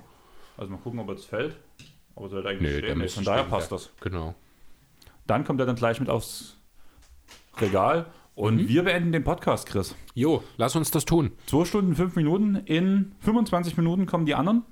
Also 0.56 0.72
mal 0.72 0.78
gucken, 0.78 0.98
ob 0.98 1.08
er 1.08 1.14
das 1.14 1.26
fällt. 1.26 1.58
Aber 2.16 2.24
es 2.26 2.32
sollte 2.32 2.48
eigentlich 2.48 2.80
der 2.80 2.94
stehen. 2.94 3.08
Von 3.10 3.24
daher 3.24 3.44
passt 3.44 3.70
ja. 3.70 3.76
das. 3.76 3.90
Genau. 4.00 4.34
Dann 5.26 5.44
kommt 5.44 5.60
er 5.60 5.66
dann 5.66 5.76
gleich 5.76 6.00
mit 6.00 6.08
aufs 6.08 6.56
Regal. 7.60 8.06
Und 8.38 8.54
Mhm. 8.62 8.68
wir 8.68 8.84
beenden 8.84 9.10
den 9.10 9.24
Podcast, 9.24 9.66
Chris. 9.66 9.96
Jo, 10.14 10.44
lass 10.58 10.76
uns 10.76 10.92
das 10.92 11.04
tun. 11.04 11.32
2 11.46 11.64
Stunden, 11.64 11.96
5 11.96 12.14
Minuten. 12.14 12.54
In 12.66 13.12
25 13.18 13.76
Minuten 13.76 14.06
kommen 14.06 14.26
die 14.26 14.36
anderen. 14.36 14.62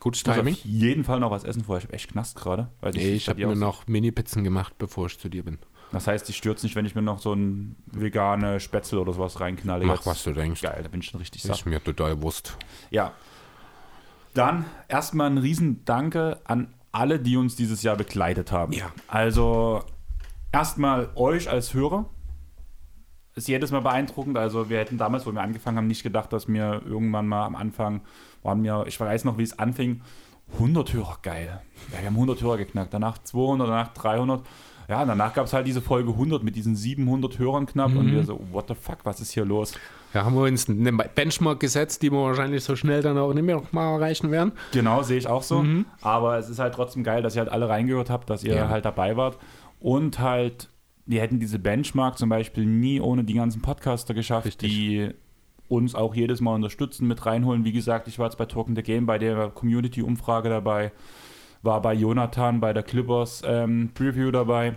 Gutes 0.00 0.22
Ich 0.22 0.26
muss 0.26 0.34
Timing. 0.36 0.54
auf 0.54 0.64
jeden 0.64 1.04
Fall 1.04 1.20
noch 1.20 1.30
was 1.30 1.44
essen 1.44 1.62
vorher. 1.62 1.78
Ich 1.82 1.84
habe 1.86 1.94
echt 1.94 2.10
Knast 2.10 2.34
gerade. 2.36 2.68
Nicht, 2.82 2.96
Nee, 2.96 3.10
ich 3.14 3.28
habe 3.28 3.38
mir 3.38 3.46
aussieht. 3.46 3.60
noch 3.60 3.86
Mini-Pizzen 3.86 4.42
gemacht, 4.42 4.74
bevor 4.78 5.06
ich 5.06 5.20
zu 5.20 5.28
dir 5.28 5.44
bin. 5.44 5.58
Das 5.92 6.08
heißt, 6.08 6.28
ich 6.30 6.36
stürze 6.36 6.66
nicht, 6.66 6.74
wenn 6.74 6.84
ich 6.84 6.96
mir 6.96 7.02
noch 7.02 7.20
so 7.20 7.32
ein 7.32 7.76
vegane 7.86 8.58
Spätzle 8.58 8.98
oder 9.00 9.12
sowas 9.12 9.38
reinknalle. 9.38 9.84
Mach, 9.86 9.96
jetzt. 9.98 10.06
was 10.06 10.24
du 10.24 10.32
denkst. 10.32 10.60
Geil, 10.62 10.80
da 10.82 10.88
bin 10.88 10.98
ich 10.98 11.06
schon 11.06 11.20
richtig 11.20 11.42
satt. 11.44 11.58
Ist 11.58 11.64
mir 11.66 11.82
total 11.82 12.20
Wurst. 12.22 12.58
Ja. 12.90 13.12
Dann 14.34 14.64
erstmal 14.88 15.30
ein 15.30 15.38
riesen 15.38 15.84
Danke 15.84 16.40
an 16.44 16.74
alle, 16.90 17.20
die 17.20 17.36
uns 17.36 17.54
dieses 17.54 17.84
Jahr 17.84 17.94
begleitet 17.96 18.50
haben. 18.50 18.72
Ja. 18.72 18.90
Also 19.06 19.84
erstmal 20.52 21.10
euch 21.14 21.48
als 21.48 21.72
Hörer. 21.72 22.06
Ist 23.36 23.48
jedes 23.48 23.70
Mal 23.70 23.80
beeindruckend. 23.82 24.36
Also 24.38 24.68
wir 24.70 24.78
hätten 24.78 24.98
damals, 24.98 25.26
wo 25.26 25.32
wir 25.32 25.42
angefangen 25.42 25.76
haben, 25.76 25.86
nicht 25.86 26.02
gedacht, 26.02 26.32
dass 26.32 26.48
wir 26.48 26.82
irgendwann 26.86 27.26
mal 27.28 27.44
am 27.44 27.54
Anfang 27.54 28.00
waren 28.42 28.62
wir, 28.64 28.84
ich 28.88 28.98
weiß 28.98 29.24
noch, 29.24 29.38
wie 29.38 29.42
es 29.42 29.58
anfing, 29.58 30.00
100 30.54 30.92
Hörer, 30.92 31.18
geil. 31.22 31.60
Ja, 31.92 31.98
wir 32.00 32.06
haben 32.06 32.14
100 32.14 32.40
Hörer 32.40 32.56
geknackt, 32.56 32.94
danach 32.94 33.18
200, 33.18 33.68
danach 33.68 33.88
300. 33.94 34.42
Ja, 34.88 35.04
danach 35.04 35.34
gab 35.34 35.46
es 35.46 35.52
halt 35.52 35.66
diese 35.66 35.82
Folge 35.82 36.10
100 36.12 36.44
mit 36.44 36.54
diesen 36.54 36.76
700 36.76 37.38
Hörern 37.40 37.66
knapp 37.66 37.94
und 37.96 38.10
wir 38.12 38.22
so, 38.22 38.40
what 38.52 38.66
the 38.68 38.74
fuck, 38.74 38.98
was 39.02 39.20
ist 39.20 39.32
hier 39.32 39.44
los? 39.44 39.74
Ja, 40.14 40.24
haben 40.24 40.36
wir 40.36 40.42
uns 40.44 40.68
eine 40.70 40.92
Benchmark 40.92 41.58
gesetzt, 41.58 42.02
die 42.02 42.12
wir 42.12 42.22
wahrscheinlich 42.22 42.62
so 42.62 42.76
schnell 42.76 43.02
dann 43.02 43.18
auch 43.18 43.34
nicht 43.34 43.42
mehr 43.44 43.60
mal 43.72 43.94
erreichen 43.94 44.30
werden. 44.30 44.52
Genau, 44.72 45.02
sehe 45.02 45.18
ich 45.18 45.26
auch 45.26 45.42
so. 45.42 45.64
Aber 46.02 46.38
es 46.38 46.48
ist 46.48 46.60
halt 46.60 46.74
trotzdem 46.74 47.02
geil, 47.02 47.20
dass 47.22 47.34
ihr 47.34 47.40
halt 47.40 47.50
alle 47.50 47.68
reingehört 47.68 48.08
habt, 48.08 48.30
dass 48.30 48.44
ihr 48.44 48.54
Ja. 48.54 48.68
halt 48.68 48.84
dabei 48.84 49.16
wart. 49.16 49.36
Und 49.80 50.20
halt, 50.20 50.68
wir 51.06 51.20
hätten 51.20 51.38
diese 51.40 51.58
Benchmark 51.58 52.18
zum 52.18 52.28
Beispiel 52.28 52.66
nie 52.66 53.00
ohne 53.00 53.24
die 53.24 53.34
ganzen 53.34 53.62
Podcaster 53.62 54.12
geschafft, 54.12 54.46
Richtig. 54.46 54.70
die 54.70 55.10
uns 55.68 55.94
auch 55.94 56.14
jedes 56.14 56.40
Mal 56.40 56.54
unterstützen, 56.54 57.08
mit 57.08 57.24
reinholen. 57.26 57.64
Wie 57.64 57.72
gesagt, 57.72 58.08
ich 58.08 58.18
war 58.18 58.26
jetzt 58.26 58.36
bei 58.36 58.46
Talking 58.46 58.76
the 58.76 58.82
Game 58.82 59.06
bei 59.06 59.18
der 59.18 59.48
Community-Umfrage 59.50 60.48
dabei, 60.48 60.92
war 61.62 61.80
bei 61.82 61.94
Jonathan 61.94 62.60
bei 62.60 62.72
der 62.72 62.82
Clippers 62.82 63.42
ähm, 63.44 63.90
Preview 63.94 64.30
dabei. 64.30 64.74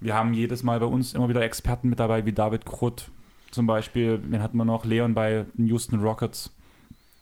Wir 0.00 0.14
haben 0.14 0.34
jedes 0.34 0.62
Mal 0.62 0.78
bei 0.78 0.86
uns 0.86 1.14
immer 1.14 1.28
wieder 1.28 1.42
Experten 1.42 1.88
mit 1.88 1.98
dabei, 1.98 2.24
wie 2.26 2.32
David 2.32 2.64
Krutt 2.64 3.10
zum 3.50 3.66
Beispiel. 3.66 4.18
Den 4.18 4.42
hatten 4.42 4.56
wir 4.56 4.64
noch, 4.64 4.84
Leon 4.84 5.14
bei 5.14 5.46
den 5.54 5.66
Houston 5.66 6.00
Rockets. 6.00 6.52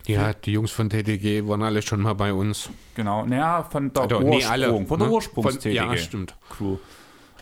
Ja, 0.06 0.34
die 0.34 0.52
Jungs 0.52 0.70
von 0.70 0.88
TTG 0.88 1.48
waren 1.48 1.62
alle 1.62 1.82
schon 1.82 2.00
mal 2.00 2.14
bei 2.14 2.32
uns. 2.32 2.70
Genau, 2.94 3.24
naja, 3.26 3.64
von 3.64 3.92
der 3.92 4.02
Also, 4.02 4.16
Ursprung, 4.16 4.38
nee, 4.38 4.44
alle, 4.44 4.86
von 4.86 4.98
der 4.98 5.08
ne? 5.08 5.14
Ursprungs-TTG. 5.14 5.72
Ja, 5.72 5.96
stimmt. 5.96 6.36
Crew. 6.48 6.76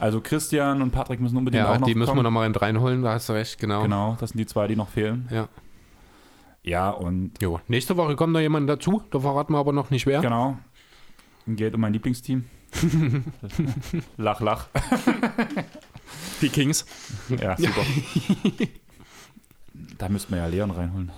Also 0.01 0.21
Christian 0.21 0.83
und 0.83 0.91
Patrick 0.91 1.21
müssen 1.21 1.37
unbedingt 1.37 1.63
Ja, 1.65 1.73
auch 1.73 1.79
noch 1.79 1.87
die 1.87 1.95
müssen 1.95 2.09
wir 2.11 2.15
kommen. 2.15 2.25
noch 2.25 2.31
mal 2.31 2.51
reinholen, 2.51 3.03
da 3.03 3.13
hast 3.13 3.29
du 3.29 3.33
recht, 3.33 3.59
genau. 3.59 3.83
Genau, 3.83 4.17
das 4.21 4.31
sind 4.31 4.39
die 4.39 4.47
zwei, 4.47 4.67
die 4.67 4.77
noch 4.77 4.89
fehlen. 4.89 5.29
Ja. 5.31 5.49
Ja, 6.63 6.91
und 6.91 7.41
Jo. 7.43 7.61
Nächste 7.69 7.97
Woche 7.97 8.17
kommt 8.17 8.33
noch 8.33 8.41
jemand 8.41 8.69
dazu, 8.69 9.03
da 9.11 9.21
verraten 9.21 9.53
wir 9.53 9.59
aber 9.59 9.73
noch 9.73 9.91
nicht 9.91 10.07
wer. 10.07 10.21
genau, 10.21 10.57
geht 11.47 11.75
um 11.75 11.81
mein 11.83 11.93
Lieblingsteam. 11.93 12.45
lach, 14.17 14.41
lach. 14.41 14.67
Die 16.41 16.49
Kings. 16.49 16.85
Ja, 17.41 17.57
super. 17.57 17.83
da 19.99 20.09
müssten 20.09 20.33
wir 20.33 20.39
ja 20.41 20.47
Leon 20.47 20.71
reinholen. 20.73 21.13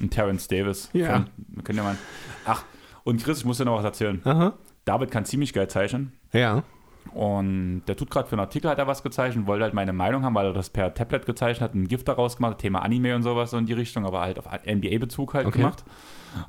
Ein 0.00 0.10
Terence 0.10 0.48
Davis. 0.48 0.90
Ja. 0.92 1.12
Von- 1.12 1.26
Wir 1.48 1.62
können 1.62 1.78
ja 1.78 1.84
mal. 1.84 1.96
Ach, 2.44 2.64
und 3.04 3.22
Chris, 3.22 3.38
ich 3.38 3.44
muss 3.44 3.58
dir 3.58 3.64
noch 3.66 3.76
was 3.76 3.84
erzählen. 3.84 4.20
Aha. 4.24 4.54
David 4.84 5.10
kann 5.10 5.24
ziemlich 5.24 5.52
geil 5.52 5.68
zeichnen. 5.68 6.12
Ja. 6.32 6.64
Und 7.12 7.82
der 7.86 7.96
tut 7.96 8.10
gerade 8.10 8.26
für 8.28 8.32
einen 8.32 8.40
Artikel, 8.40 8.68
hat 8.70 8.78
er 8.78 8.86
was 8.86 9.02
gezeichnet, 9.02 9.46
wollte 9.46 9.64
halt 9.64 9.74
meine 9.74 9.92
Meinung 9.92 10.24
haben, 10.24 10.34
weil 10.34 10.46
er 10.46 10.52
das 10.52 10.70
per 10.70 10.94
Tablet 10.94 11.26
gezeichnet 11.26 11.60
hat, 11.60 11.74
ein 11.74 11.86
Gift 11.86 12.08
daraus 12.08 12.36
gemacht, 12.36 12.58
Thema 12.58 12.80
Anime 12.82 13.14
und 13.14 13.22
sowas 13.22 13.50
so 13.50 13.58
in 13.58 13.66
die 13.66 13.72
Richtung, 13.72 14.04
aber 14.06 14.20
halt 14.20 14.38
auf 14.38 14.46
NBA-Bezug 14.66 15.34
halt 15.34 15.46
Okay. 15.46 15.58
gemacht. 15.58 15.84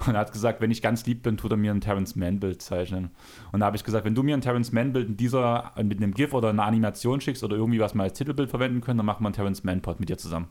Und 0.08 0.16
er 0.16 0.22
hat 0.22 0.32
gesagt, 0.32 0.62
wenn 0.62 0.72
ich 0.72 0.82
ganz 0.82 1.06
lieb 1.06 1.22
bin, 1.22 1.38
tut 1.38 1.52
er 1.52 1.58
mir 1.58 1.72
ein 1.72 1.82
Terrence 1.82 2.16
Mann-Bild 2.16 2.60
zeichnen. 2.62 3.12
Und 3.52 3.60
da 3.60 3.68
habe 3.68 3.78
ich 3.78 3.84
gesagt, 3.84 4.06
wenn 4.06 4.16
du 4.16 4.24
mir 4.24 4.36
ein 4.36 4.42
Terrence 4.42 4.72
Mann-Bild 4.72 5.10
in 5.10 5.18
dieser, 5.18 5.74
mit 5.84 5.98
einem 6.02 6.14
GIF 6.16 6.34
oder 6.34 6.50
einer 6.50 6.64
Animation 6.66 7.22
schickst 7.22 7.44
oder 7.44 7.56
irgendwie 7.56 7.80
was 7.80 7.94
mal 7.94 8.06
als 8.06 8.14
Titelbild 8.18 8.50
verwenden 8.50 8.82
können, 8.82 8.98
dann 8.98 9.06
machen 9.06 9.22
wir 9.24 9.28
einen 9.28 9.36
Terrence 9.36 9.64
Mann-Pod 9.64 10.00
mit 10.00 10.10
dir 10.10 10.18
zusammen. 10.18 10.48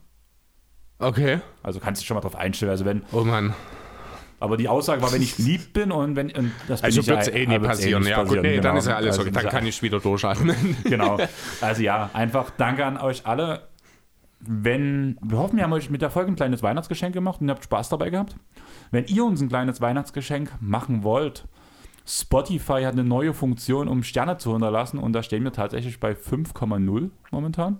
Okay. 1.00 1.40
Also 1.64 1.80
kannst 1.80 2.00
du 2.00 2.02
dich 2.02 2.06
schon 2.06 2.14
mal 2.14 2.20
drauf 2.20 2.36
einstellen. 2.36 2.70
Also 2.70 2.84
wenn, 2.84 3.02
Oh 3.10 3.24
Mann. 3.24 3.54
Aber 4.40 4.56
die 4.56 4.68
Aussage 4.68 5.00
war, 5.02 5.12
wenn 5.12 5.22
ich 5.22 5.38
lieb 5.38 5.72
bin 5.72 5.90
und 5.92 6.16
wenn 6.16 6.30
und 6.32 6.52
das 6.68 6.80
bin 6.82 6.86
Also 6.86 7.00
ich 7.00 7.06
wird 7.06 7.20
es 7.20 7.26
ja- 7.28 7.32
eh 7.34 7.46
nie 7.46 7.58
passieren. 7.58 8.02
nicht 8.02 8.10
ja, 8.10 8.18
gut, 8.18 8.26
passieren, 8.26 8.42
nee, 8.42 8.54
dann 8.56 8.62
genau. 8.62 8.78
ist 8.78 8.86
ja 8.86 8.96
alles 8.96 9.08
Also 9.18 9.22
okay. 9.22 9.30
Dann 9.32 9.44
ja- 9.44 9.50
kann 9.50 9.66
ich 9.66 9.82
wieder 9.82 10.00
durchatmen. 10.00 10.76
genau. 10.84 11.18
Also 11.60 11.82
ja, 11.82 12.10
einfach 12.12 12.50
danke 12.56 12.84
an 12.84 12.96
euch 12.98 13.26
alle. 13.26 13.68
Wenn, 14.46 15.16
wir 15.22 15.38
hoffen, 15.38 15.56
wir 15.56 15.64
haben 15.64 15.72
euch 15.72 15.88
mit 15.88 16.02
der 16.02 16.10
Folge 16.10 16.30
ein 16.30 16.36
kleines 16.36 16.62
Weihnachtsgeschenk 16.62 17.14
gemacht 17.14 17.40
und 17.40 17.48
ihr 17.48 17.52
habt 17.54 17.64
Spaß 17.64 17.88
dabei 17.88 18.10
gehabt. 18.10 18.36
Wenn 18.90 19.06
ihr 19.06 19.24
uns 19.24 19.40
ein 19.40 19.48
kleines 19.48 19.80
Weihnachtsgeschenk 19.80 20.50
machen 20.60 21.02
wollt, 21.02 21.46
Spotify 22.06 22.82
hat 22.82 22.92
eine 22.92 23.04
neue 23.04 23.32
Funktion, 23.32 23.88
um 23.88 24.02
Sterne 24.02 24.36
zu 24.36 24.52
hinterlassen 24.52 24.98
und 24.98 25.14
da 25.14 25.22
stehen 25.22 25.44
wir 25.44 25.52
tatsächlich 25.52 25.98
bei 25.98 26.12
5,0 26.14 27.10
momentan, 27.30 27.78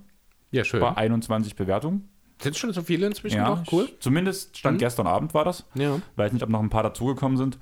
Ja, 0.53 0.65
schön. 0.65 0.81
bei 0.81 0.97
21 0.97 1.55
Bewertungen. 1.57 2.09
Sind 2.43 2.57
schon 2.57 2.73
so 2.73 2.83
viele 2.83 3.07
inzwischen 3.07 3.37
Ja, 3.37 3.49
noch? 3.51 3.73
Cool. 3.73 3.89
Zumindest 4.01 4.59
stand 4.59 4.75
Mhm. 4.77 4.79
gestern 4.81 5.07
Abend 5.07 5.35
war 5.35 5.45
das. 5.45 5.65
Ja. 5.75 6.01
Weiß 6.17 6.33
nicht, 6.33 6.43
ob 6.43 6.49
noch 6.51 6.61
ein 6.61 6.71
paar 6.71 6.83
dazugekommen 6.83 7.37
sind. 7.39 7.59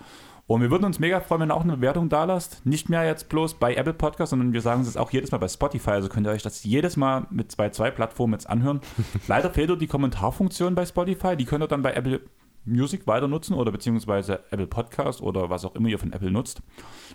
Und 0.49 0.61
wir 0.61 0.71
würden 0.71 0.85
uns 0.85 0.99
mega 0.99 1.21
freuen, 1.21 1.43
wenn 1.43 1.51
ihr 1.51 1.55
auch 1.55 1.63
eine 1.63 1.77
Bewertung 1.77 2.09
da 2.09 2.25
lasst. 2.25 2.67
Nicht 2.67 2.89
mehr 2.89 3.05
jetzt 3.07 3.29
bloß 3.29 3.55
bei 3.55 3.75
Apple 3.75 3.95
Podcast, 3.95 4.31
sondern 4.31 4.53
wir 4.53 4.61
sagen 4.61 4.81
es 4.83 4.89
jetzt 4.89 4.99
auch 4.99 5.11
jedes 5.13 5.31
Mal 5.31 5.39
bei 5.39 5.49
Spotify. 5.49 5.91
Also 5.91 6.09
könnt 6.09 6.27
ihr 6.27 6.31
euch 6.33 6.43
das 6.43 6.65
jedes 6.65 6.97
Mal 6.97 7.27
mit 7.31 7.53
zwei, 7.53 7.71
zwei 7.71 7.91
Plattformen 7.91 8.33
jetzt 8.35 8.51
anhören. 8.51 8.81
Leider 9.29 9.51
fehlt 9.51 9.71
dort 9.71 9.81
die 9.81 9.87
Kommentarfunktion 9.87 10.75
bei 10.75 10.85
Spotify. 10.85 11.37
Die 11.37 11.45
könnt 11.45 11.63
ihr 11.63 11.69
dann 11.69 11.83
bei 11.83 11.93
Apple 11.95 12.21
Music 12.65 13.07
weiter 13.07 13.29
nutzen 13.29 13.55
oder 13.55 13.71
beziehungsweise 13.73 14.41
Apple 14.51 14.67
Podcast 14.67 15.21
oder 15.23 15.49
was 15.49 15.65
auch 15.65 15.75
immer 15.75 15.89
ihr 15.89 15.99
von 15.99 16.13
Apple 16.13 16.31
nutzt. 16.31 16.61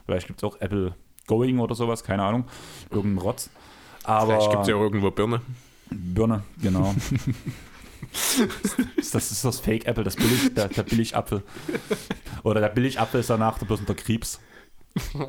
Vielleicht 0.05 0.27
gibt 0.27 0.39
es 0.41 0.43
auch 0.43 0.59
Apple 0.61 0.95
Going 1.27 1.59
oder 1.59 1.75
sowas, 1.75 2.03
keine 2.03 2.23
Ahnung. 2.23 2.45
Irgendein 2.89 3.21
Rotz. 3.23 3.49
Aber 4.03 4.27
Vielleicht 4.33 4.51
gibt 4.51 4.61
es 4.63 4.67
ja 4.69 4.75
irgendwo 4.77 5.11
Birne. 5.11 5.41
Birne, 5.89 6.43
genau. 6.61 6.95
das 9.11 9.31
ist 9.31 9.45
das 9.45 9.59
Fake 9.59 9.85
Apple, 9.85 10.03
das 10.03 10.15
billig, 10.15 10.53
der, 10.53 10.67
der 10.67 10.83
Billigapfel. 10.83 11.43
Oder 12.43 12.61
der 12.61 12.69
Billigapfel 12.69 13.19
ist 13.21 13.29
danach 13.29 13.57
bloß 13.59 13.79
unter 13.81 13.95
Krebs. 13.95 14.39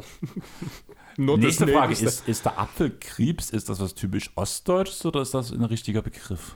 Nächste 1.17 1.67
Frage, 1.67 1.89
Nächste. 1.89 2.07
ist, 2.07 2.29
ist 2.29 2.45
der 2.45 2.59
Apfel 2.59 2.97
Krebs, 2.99 3.51
ist 3.51 3.69
das 3.69 3.81
was 3.81 3.95
typisch 3.95 4.31
Ostdeutsches 4.37 5.05
oder 5.05 5.21
ist 5.21 5.35
das 5.35 5.51
ein 5.51 5.65
richtiger 5.65 6.03
Begriff? 6.03 6.55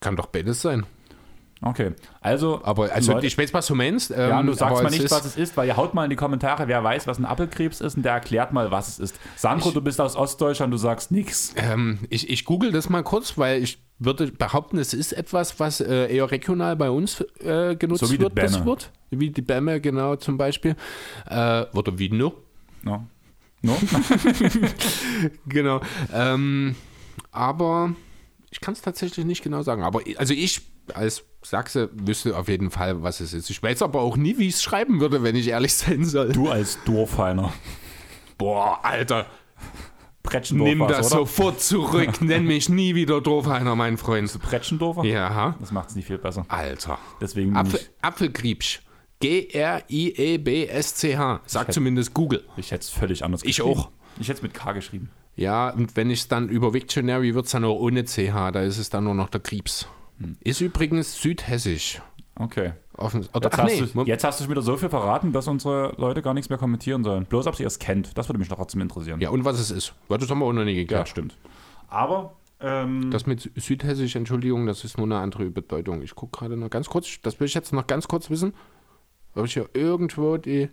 Kann 0.00 0.16
doch 0.16 0.26
beides 0.26 0.60
sein. 0.60 0.84
Okay, 1.60 1.92
also, 2.20 2.60
Aber 2.62 2.92
also 2.92 3.12
Leute- 3.14 3.26
ich 3.26 3.36
weiß, 3.36 3.52
was 3.52 3.66
du 3.66 3.74
meinst. 3.74 4.12
Ähm, 4.12 4.16
ja, 4.30 4.38
und 4.40 4.46
du 4.46 4.52
sagst 4.52 4.80
mal 4.80 4.90
nicht, 4.90 5.10
was 5.10 5.24
es 5.24 5.36
ist, 5.36 5.56
weil 5.56 5.66
ihr 5.66 5.76
haut 5.76 5.92
mal 5.92 6.04
in 6.04 6.10
die 6.10 6.16
Kommentare, 6.16 6.68
wer 6.68 6.84
weiß, 6.84 7.08
was 7.08 7.18
ein 7.18 7.24
Apfelkrebs 7.24 7.80
ist 7.80 7.96
und 7.96 8.04
der 8.04 8.12
erklärt 8.12 8.52
mal, 8.52 8.70
was 8.70 8.88
es 8.88 8.98
ist. 9.00 9.20
Sandro, 9.34 9.72
du 9.72 9.80
bist 9.80 10.00
aus 10.00 10.14
Ostdeutschland, 10.14 10.72
du 10.72 10.76
sagst 10.76 11.10
nichts. 11.10 11.54
Ähm, 11.56 11.98
ich, 12.10 12.30
ich 12.30 12.44
google 12.44 12.70
das 12.70 12.88
mal 12.88 13.02
kurz, 13.02 13.36
weil 13.38 13.60
ich 13.60 13.78
würde 13.98 14.30
behaupten, 14.30 14.78
es 14.78 14.94
ist 14.94 15.12
etwas, 15.12 15.58
was 15.58 15.80
äh, 15.80 16.14
eher 16.14 16.30
regional 16.30 16.76
bei 16.76 16.90
uns 16.90 17.22
äh, 17.40 17.74
genutzt 17.74 18.04
So 18.06 18.10
wird, 18.16 18.38
das. 18.38 18.64
Wort. 18.64 18.92
Wie 19.10 19.30
die 19.30 19.42
Bämme, 19.42 19.80
genau, 19.80 20.14
zum 20.14 20.38
Beispiel. 20.38 20.76
Äh, 21.28 21.64
oder 21.72 21.98
wie 21.98 22.08
nur. 22.08 22.34
No? 22.82 23.04
No? 23.62 23.76
Genau. 25.46 25.80
Ähm, 26.12 26.76
aber 27.32 27.94
ich 28.50 28.60
kann 28.60 28.74
es 28.74 28.80
tatsächlich 28.82 29.26
nicht 29.26 29.42
genau 29.42 29.62
sagen. 29.62 29.82
Aber 29.82 30.00
also 30.16 30.34
ich 30.34 30.62
als 30.94 31.24
Sachse 31.42 31.90
wüsste 31.92 32.36
auf 32.36 32.48
jeden 32.48 32.70
Fall, 32.70 33.02
was 33.02 33.20
es 33.20 33.32
ist. 33.32 33.48
Ich 33.50 33.62
weiß 33.62 33.82
aber 33.82 34.00
auch 34.00 34.16
nie, 34.16 34.38
wie 34.38 34.48
ich 34.48 34.54
es 34.54 34.62
schreiben 34.62 35.00
würde, 35.00 35.22
wenn 35.22 35.36
ich 35.36 35.48
ehrlich 35.48 35.74
sein 35.74 36.04
soll. 36.04 36.32
Du 36.32 36.48
als 36.48 36.78
Dorfheiner. 36.84 37.52
Boah, 38.36 38.80
Alter, 38.82 39.26
Pretschendorfer, 40.22 40.70
nimm 40.74 40.86
das 40.88 40.98
oder? 41.12 41.20
sofort 41.20 41.60
zurück. 41.60 42.20
Nenn 42.20 42.44
mich 42.44 42.68
nie 42.68 42.94
wieder 42.94 43.20
Dorfheiner, 43.20 43.74
mein 43.76 43.96
Freund. 43.96 44.36
Pretschendorfer? 44.40 45.04
Ja, 45.04 45.56
Das 45.60 45.72
macht 45.72 45.88
es 45.90 45.96
nicht 45.96 46.06
viel 46.06 46.18
besser. 46.18 46.44
Alter. 46.48 46.98
Deswegen 47.20 47.56
Apfel, 47.56 47.80
Apfelgriebsch. 48.02 48.80
G-R-I-E-B-S-C-H. 50.08 51.40
Sagt 51.46 51.72
zumindest 51.72 52.14
Google. 52.14 52.44
ich 52.56 52.70
hätte 52.70 52.82
es 52.82 52.90
völlig 52.90 53.24
anders 53.24 53.42
Ich 53.44 53.62
auch. 53.62 53.90
Ich 54.20 54.28
hätte 54.28 54.38
es 54.38 54.42
mit 54.42 54.54
K 54.54 54.72
geschrieben. 54.72 55.10
Ja, 55.36 55.70
und 55.70 55.96
wenn 55.96 56.10
ich 56.10 56.20
es 56.20 56.28
dann 56.28 56.48
über 56.48 56.74
Wiktionary 56.74 57.34
wird 57.34 57.46
es 57.46 57.52
dann 57.52 57.62
nur 57.62 57.80
ohne 57.80 58.04
CH, 58.04 58.50
da 58.52 58.60
ist 58.62 58.78
es 58.78 58.90
dann 58.90 59.04
nur 59.04 59.14
noch 59.14 59.28
der 59.28 59.40
Griebs. 59.40 59.86
Ist 60.40 60.60
übrigens 60.60 61.20
südhessisch. 61.20 62.00
Okay. 62.34 62.72
Offen, 62.96 63.28
oder, 63.34 63.48
Jetzt, 63.48 63.58
hast 63.58 63.80
nee, 63.80 63.86
du, 63.94 64.02
jetzt 64.04 64.24
hast 64.24 64.40
du 64.40 64.48
wieder 64.50 64.62
so 64.62 64.76
viel 64.76 64.88
verraten, 64.88 65.32
dass 65.32 65.46
unsere 65.46 65.94
Leute 65.98 66.20
gar 66.22 66.34
nichts 66.34 66.48
mehr 66.48 66.58
kommentieren 66.58 67.04
sollen. 67.04 67.24
Bloß, 67.26 67.46
ob 67.46 67.54
sie 67.54 67.62
es 67.64 67.78
kennt. 67.78 68.18
Das 68.18 68.28
würde 68.28 68.38
mich 68.40 68.48
noch 68.50 68.56
trotzdem 68.56 68.80
interessieren. 68.80 69.20
Ja, 69.20 69.30
und 69.30 69.44
was 69.44 69.60
es 69.60 69.70
ist. 69.70 69.94
Weil 70.08 70.18
Das 70.18 70.28
haben 70.30 70.40
wir 70.40 70.46
auch 70.46 70.52
noch 70.52 70.64
nie 70.64 70.72
Ja, 70.72 70.80
geklärt. 70.82 71.08
stimmt. 71.08 71.36
Aber, 71.88 72.36
ähm, 72.60 73.10
Das 73.12 73.26
mit 73.26 73.40
Sü- 73.40 73.60
südhessisch, 73.60 74.16
Entschuldigung, 74.16 74.66
das 74.66 74.82
ist 74.84 74.98
nur 74.98 75.06
eine 75.06 75.18
andere 75.18 75.44
Bedeutung. 75.50 76.02
Ich 76.02 76.14
gucke 76.16 76.38
gerade 76.38 76.56
noch 76.56 76.70
ganz 76.70 76.88
kurz, 76.88 77.20
das 77.22 77.38
will 77.38 77.46
ich 77.46 77.54
jetzt 77.54 77.72
noch 77.72 77.86
ganz 77.86 78.08
kurz 78.08 78.30
wissen, 78.30 78.52
ob 79.36 79.44
ich 79.44 79.54
hier 79.54 79.68
irgendwo 79.74 80.36
die 80.36 80.68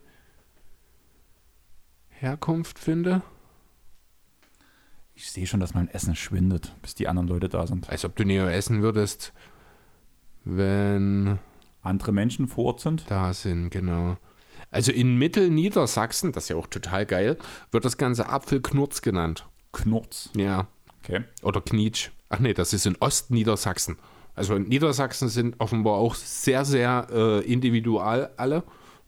Herkunft 2.10 2.80
finde. 2.80 3.22
Ich 5.16 5.32
sehe 5.32 5.48
schon, 5.48 5.60
dass 5.60 5.74
mein 5.74 5.88
Essen 5.88 6.16
schwindet, 6.16 6.74
bis 6.82 6.94
die 6.96 7.08
anderen 7.08 7.28
Leute 7.28 7.50
da 7.50 7.66
sind. 7.66 7.90
Als 7.90 8.06
ob 8.06 8.16
du 8.16 8.26
näher 8.26 8.52
essen 8.54 8.82
würdest, 8.82 9.34
wenn 10.44 11.40
Andere 11.82 12.12
Menschen 12.12 12.48
vor 12.48 12.66
Ort 12.66 12.82
sind. 12.82 13.06
da 13.10 13.34
sind, 13.34 13.70
genau. 13.70 14.18
Also 14.72 14.92
in 14.92 15.18
Mittelniedersachsen, 15.18 16.32
das 16.32 16.46
ist 16.46 16.50
ja 16.50 16.56
auch 16.58 16.68
total 16.68 17.06
geil, 17.06 17.38
wird 17.72 17.86
das 17.86 17.98
Ganze 17.98 18.28
Apfelknurz 18.28 19.02
genannt. 19.02 19.48
Knurz. 19.72 20.30
Ja. 20.36 20.68
Okay. 21.04 21.24
Oder 21.44 21.62
Knietsch. 21.62 22.10
Ach 22.30 22.40
nee, 22.40 22.54
das 22.54 22.74
ist 22.74 22.86
in 22.86 22.96
Ostniedersachsen. 23.00 23.98
Also 24.36 24.58
Niedersachsen 24.58 25.30
sind 25.30 25.60
offenbar 25.60 25.94
auch 25.94 26.16
sehr, 26.16 26.66
sehr 26.66 27.08
äh, 27.12 27.40
individual 27.42 28.32
alle. 28.36 28.64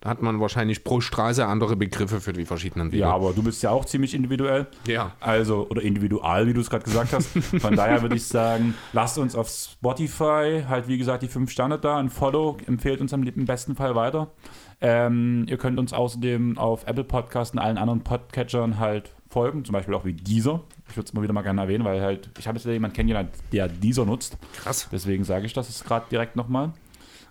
Hat 0.08 0.22
man 0.22 0.40
wahrscheinlich 0.40 0.84
pro 0.84 1.02
Straße 1.02 1.46
andere 1.46 1.76
Begriffe 1.76 2.22
für 2.22 2.34
die 2.34 2.46
verschiedenen 2.46 2.92
Wege. 2.92 3.02
Ja, 3.02 3.14
aber 3.14 3.34
du 3.34 3.44
bist 3.44 3.62
ja 3.62 3.72
auch 3.72 3.86
ziemlich 3.86 4.14
individuell. 4.14 4.68
Ja. 4.88 5.14
Also, 5.20 5.68
oder 5.70 5.82
individual, 5.82 6.48
wie 6.48 6.54
du 6.54 6.62
es 6.62 6.70
gerade 6.70 6.86
gesagt 6.86 7.14
hast. 7.14 7.28
Von 7.62 7.76
daher 7.76 8.02
würde 8.02 8.16
ich 8.16 8.26
sagen, 8.26 8.74
lasst 8.94 9.18
uns 9.18 9.36
auf 9.36 9.50
Spotify 9.50 10.64
halt, 10.68 10.88
wie 10.88 10.98
gesagt, 10.98 11.24
die 11.24 11.28
fünf 11.28 11.52
Sterne 11.52 11.78
da, 11.78 11.98
ein 11.98 12.10
Follow, 12.10 12.58
empfehlt 12.66 13.02
uns 13.02 13.14
am 13.14 13.24
im 13.24 13.46
besten 13.46 13.76
Fall 13.76 13.96
weiter. 13.96 14.32
Ähm, 14.80 15.46
ihr 15.50 15.58
könnt 15.58 15.80
uns 15.80 15.92
außerdem 15.92 16.58
auf 16.58 16.86
Apple 16.86 17.04
Podcasts 17.04 17.54
und 17.54 17.60
allen 17.60 17.78
anderen 17.78 18.02
Podcatchern 18.02 18.80
halt 18.80 19.12
folgen, 19.30 19.66
zum 19.66 19.74
Beispiel 19.74 19.94
auch 19.94 20.06
wie 20.06 20.14
dieser. 20.14 20.62
Ich 20.90 20.96
würde 20.96 21.08
es 21.08 21.14
mal 21.14 21.22
wieder 21.22 21.34
mal 21.34 21.42
gerne 21.42 21.62
erwähnen, 21.62 21.84
weil 21.84 22.02
halt, 22.02 22.30
ich 22.38 22.48
habe 22.48 22.58
jetzt 22.58 22.66
jemanden 22.66 22.96
kennengelernt, 22.96 23.32
der 23.52 23.68
dieser 23.68 24.06
nutzt. 24.06 24.38
Krass. 24.56 24.88
Deswegen 24.92 25.24
sage 25.24 25.46
ich 25.46 25.54
das 25.54 25.68
jetzt 25.68 25.86
gerade 25.86 26.06
direkt 26.10 26.36
nochmal. 26.36 26.74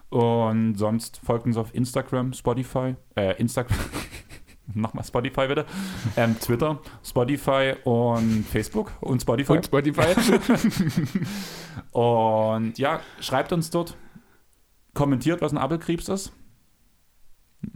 Und 0.09 0.77
sonst 0.77 1.21
folgt 1.25 1.47
uns 1.47 1.57
auf 1.57 1.75
Instagram, 1.75 2.33
Spotify, 2.33 2.95
äh, 3.17 3.39
Instagram, 3.41 3.77
nochmal 4.75 5.05
Spotify 5.05 5.49
bitte, 5.49 5.67
ähm, 6.17 6.39
Twitter, 6.39 6.81
Spotify 7.05 7.75
und 7.85 8.45
Facebook 8.45 8.93
und 9.01 9.21
Spotify. 9.21 9.53
Und 9.55 9.67
Spotify? 9.67 10.15
Und 11.93 12.79
ja, 12.79 13.01
schreibt 13.21 13.53
uns 13.53 13.71
dort, 13.71 13.97
kommentiert, 14.95 15.41
was 15.41 15.53
ein 15.53 15.59
Apfelkrebs 15.59 16.09
ist 16.09 16.33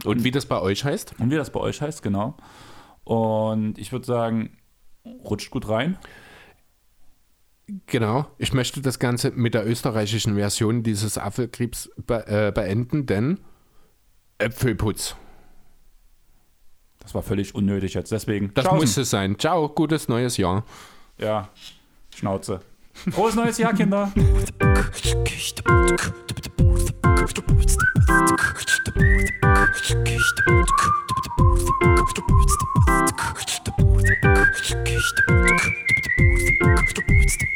Und 0.05 0.23
wie 0.23 0.31
das 0.31 0.45
bei 0.45 0.59
euch 0.59 0.83
heißt? 0.83 1.15
und 1.19 1.31
wie 1.31 1.35
das 1.35 1.51
bei 1.51 1.59
euch 1.59 1.81
heißt, 1.81 2.03
genau. 2.03 2.35
Und 3.03 3.77
ich 3.77 3.91
würde 3.91 4.05
sagen, 4.05 4.57
rutscht 5.05 5.51
gut 5.51 5.67
rein. 5.69 5.97
Genau. 7.87 8.25
Ich 8.37 8.53
möchte 8.53 8.81
das 8.81 8.99
Ganze 8.99 9.31
mit 9.31 9.53
der 9.53 9.67
österreichischen 9.67 10.35
Version 10.35 10.83
dieses 10.83 11.17
Apfelkrebs 11.17 11.89
be 11.97 12.25
äh, 12.27 12.51
beenden, 12.51 13.05
denn 13.05 13.39
Äpfelputz. 14.37 15.15
Das 16.99 17.15
war 17.15 17.23
völlig 17.23 17.55
unnötig 17.55 17.93
jetzt, 17.93 18.11
deswegen. 18.11 18.53
Das 18.53 18.71
muss 18.71 18.97
es 18.97 19.09
sein. 19.09 19.37
Ciao, 19.39 19.69
gutes 19.69 20.07
neues 20.07 20.37
Jahr. 20.37 20.63
Ja, 21.17 21.49
Schnauze. 22.15 22.61
Frohes 23.11 23.35
neues 23.35 23.57
Jahr, 23.57 23.73
Kinder. 23.73 24.11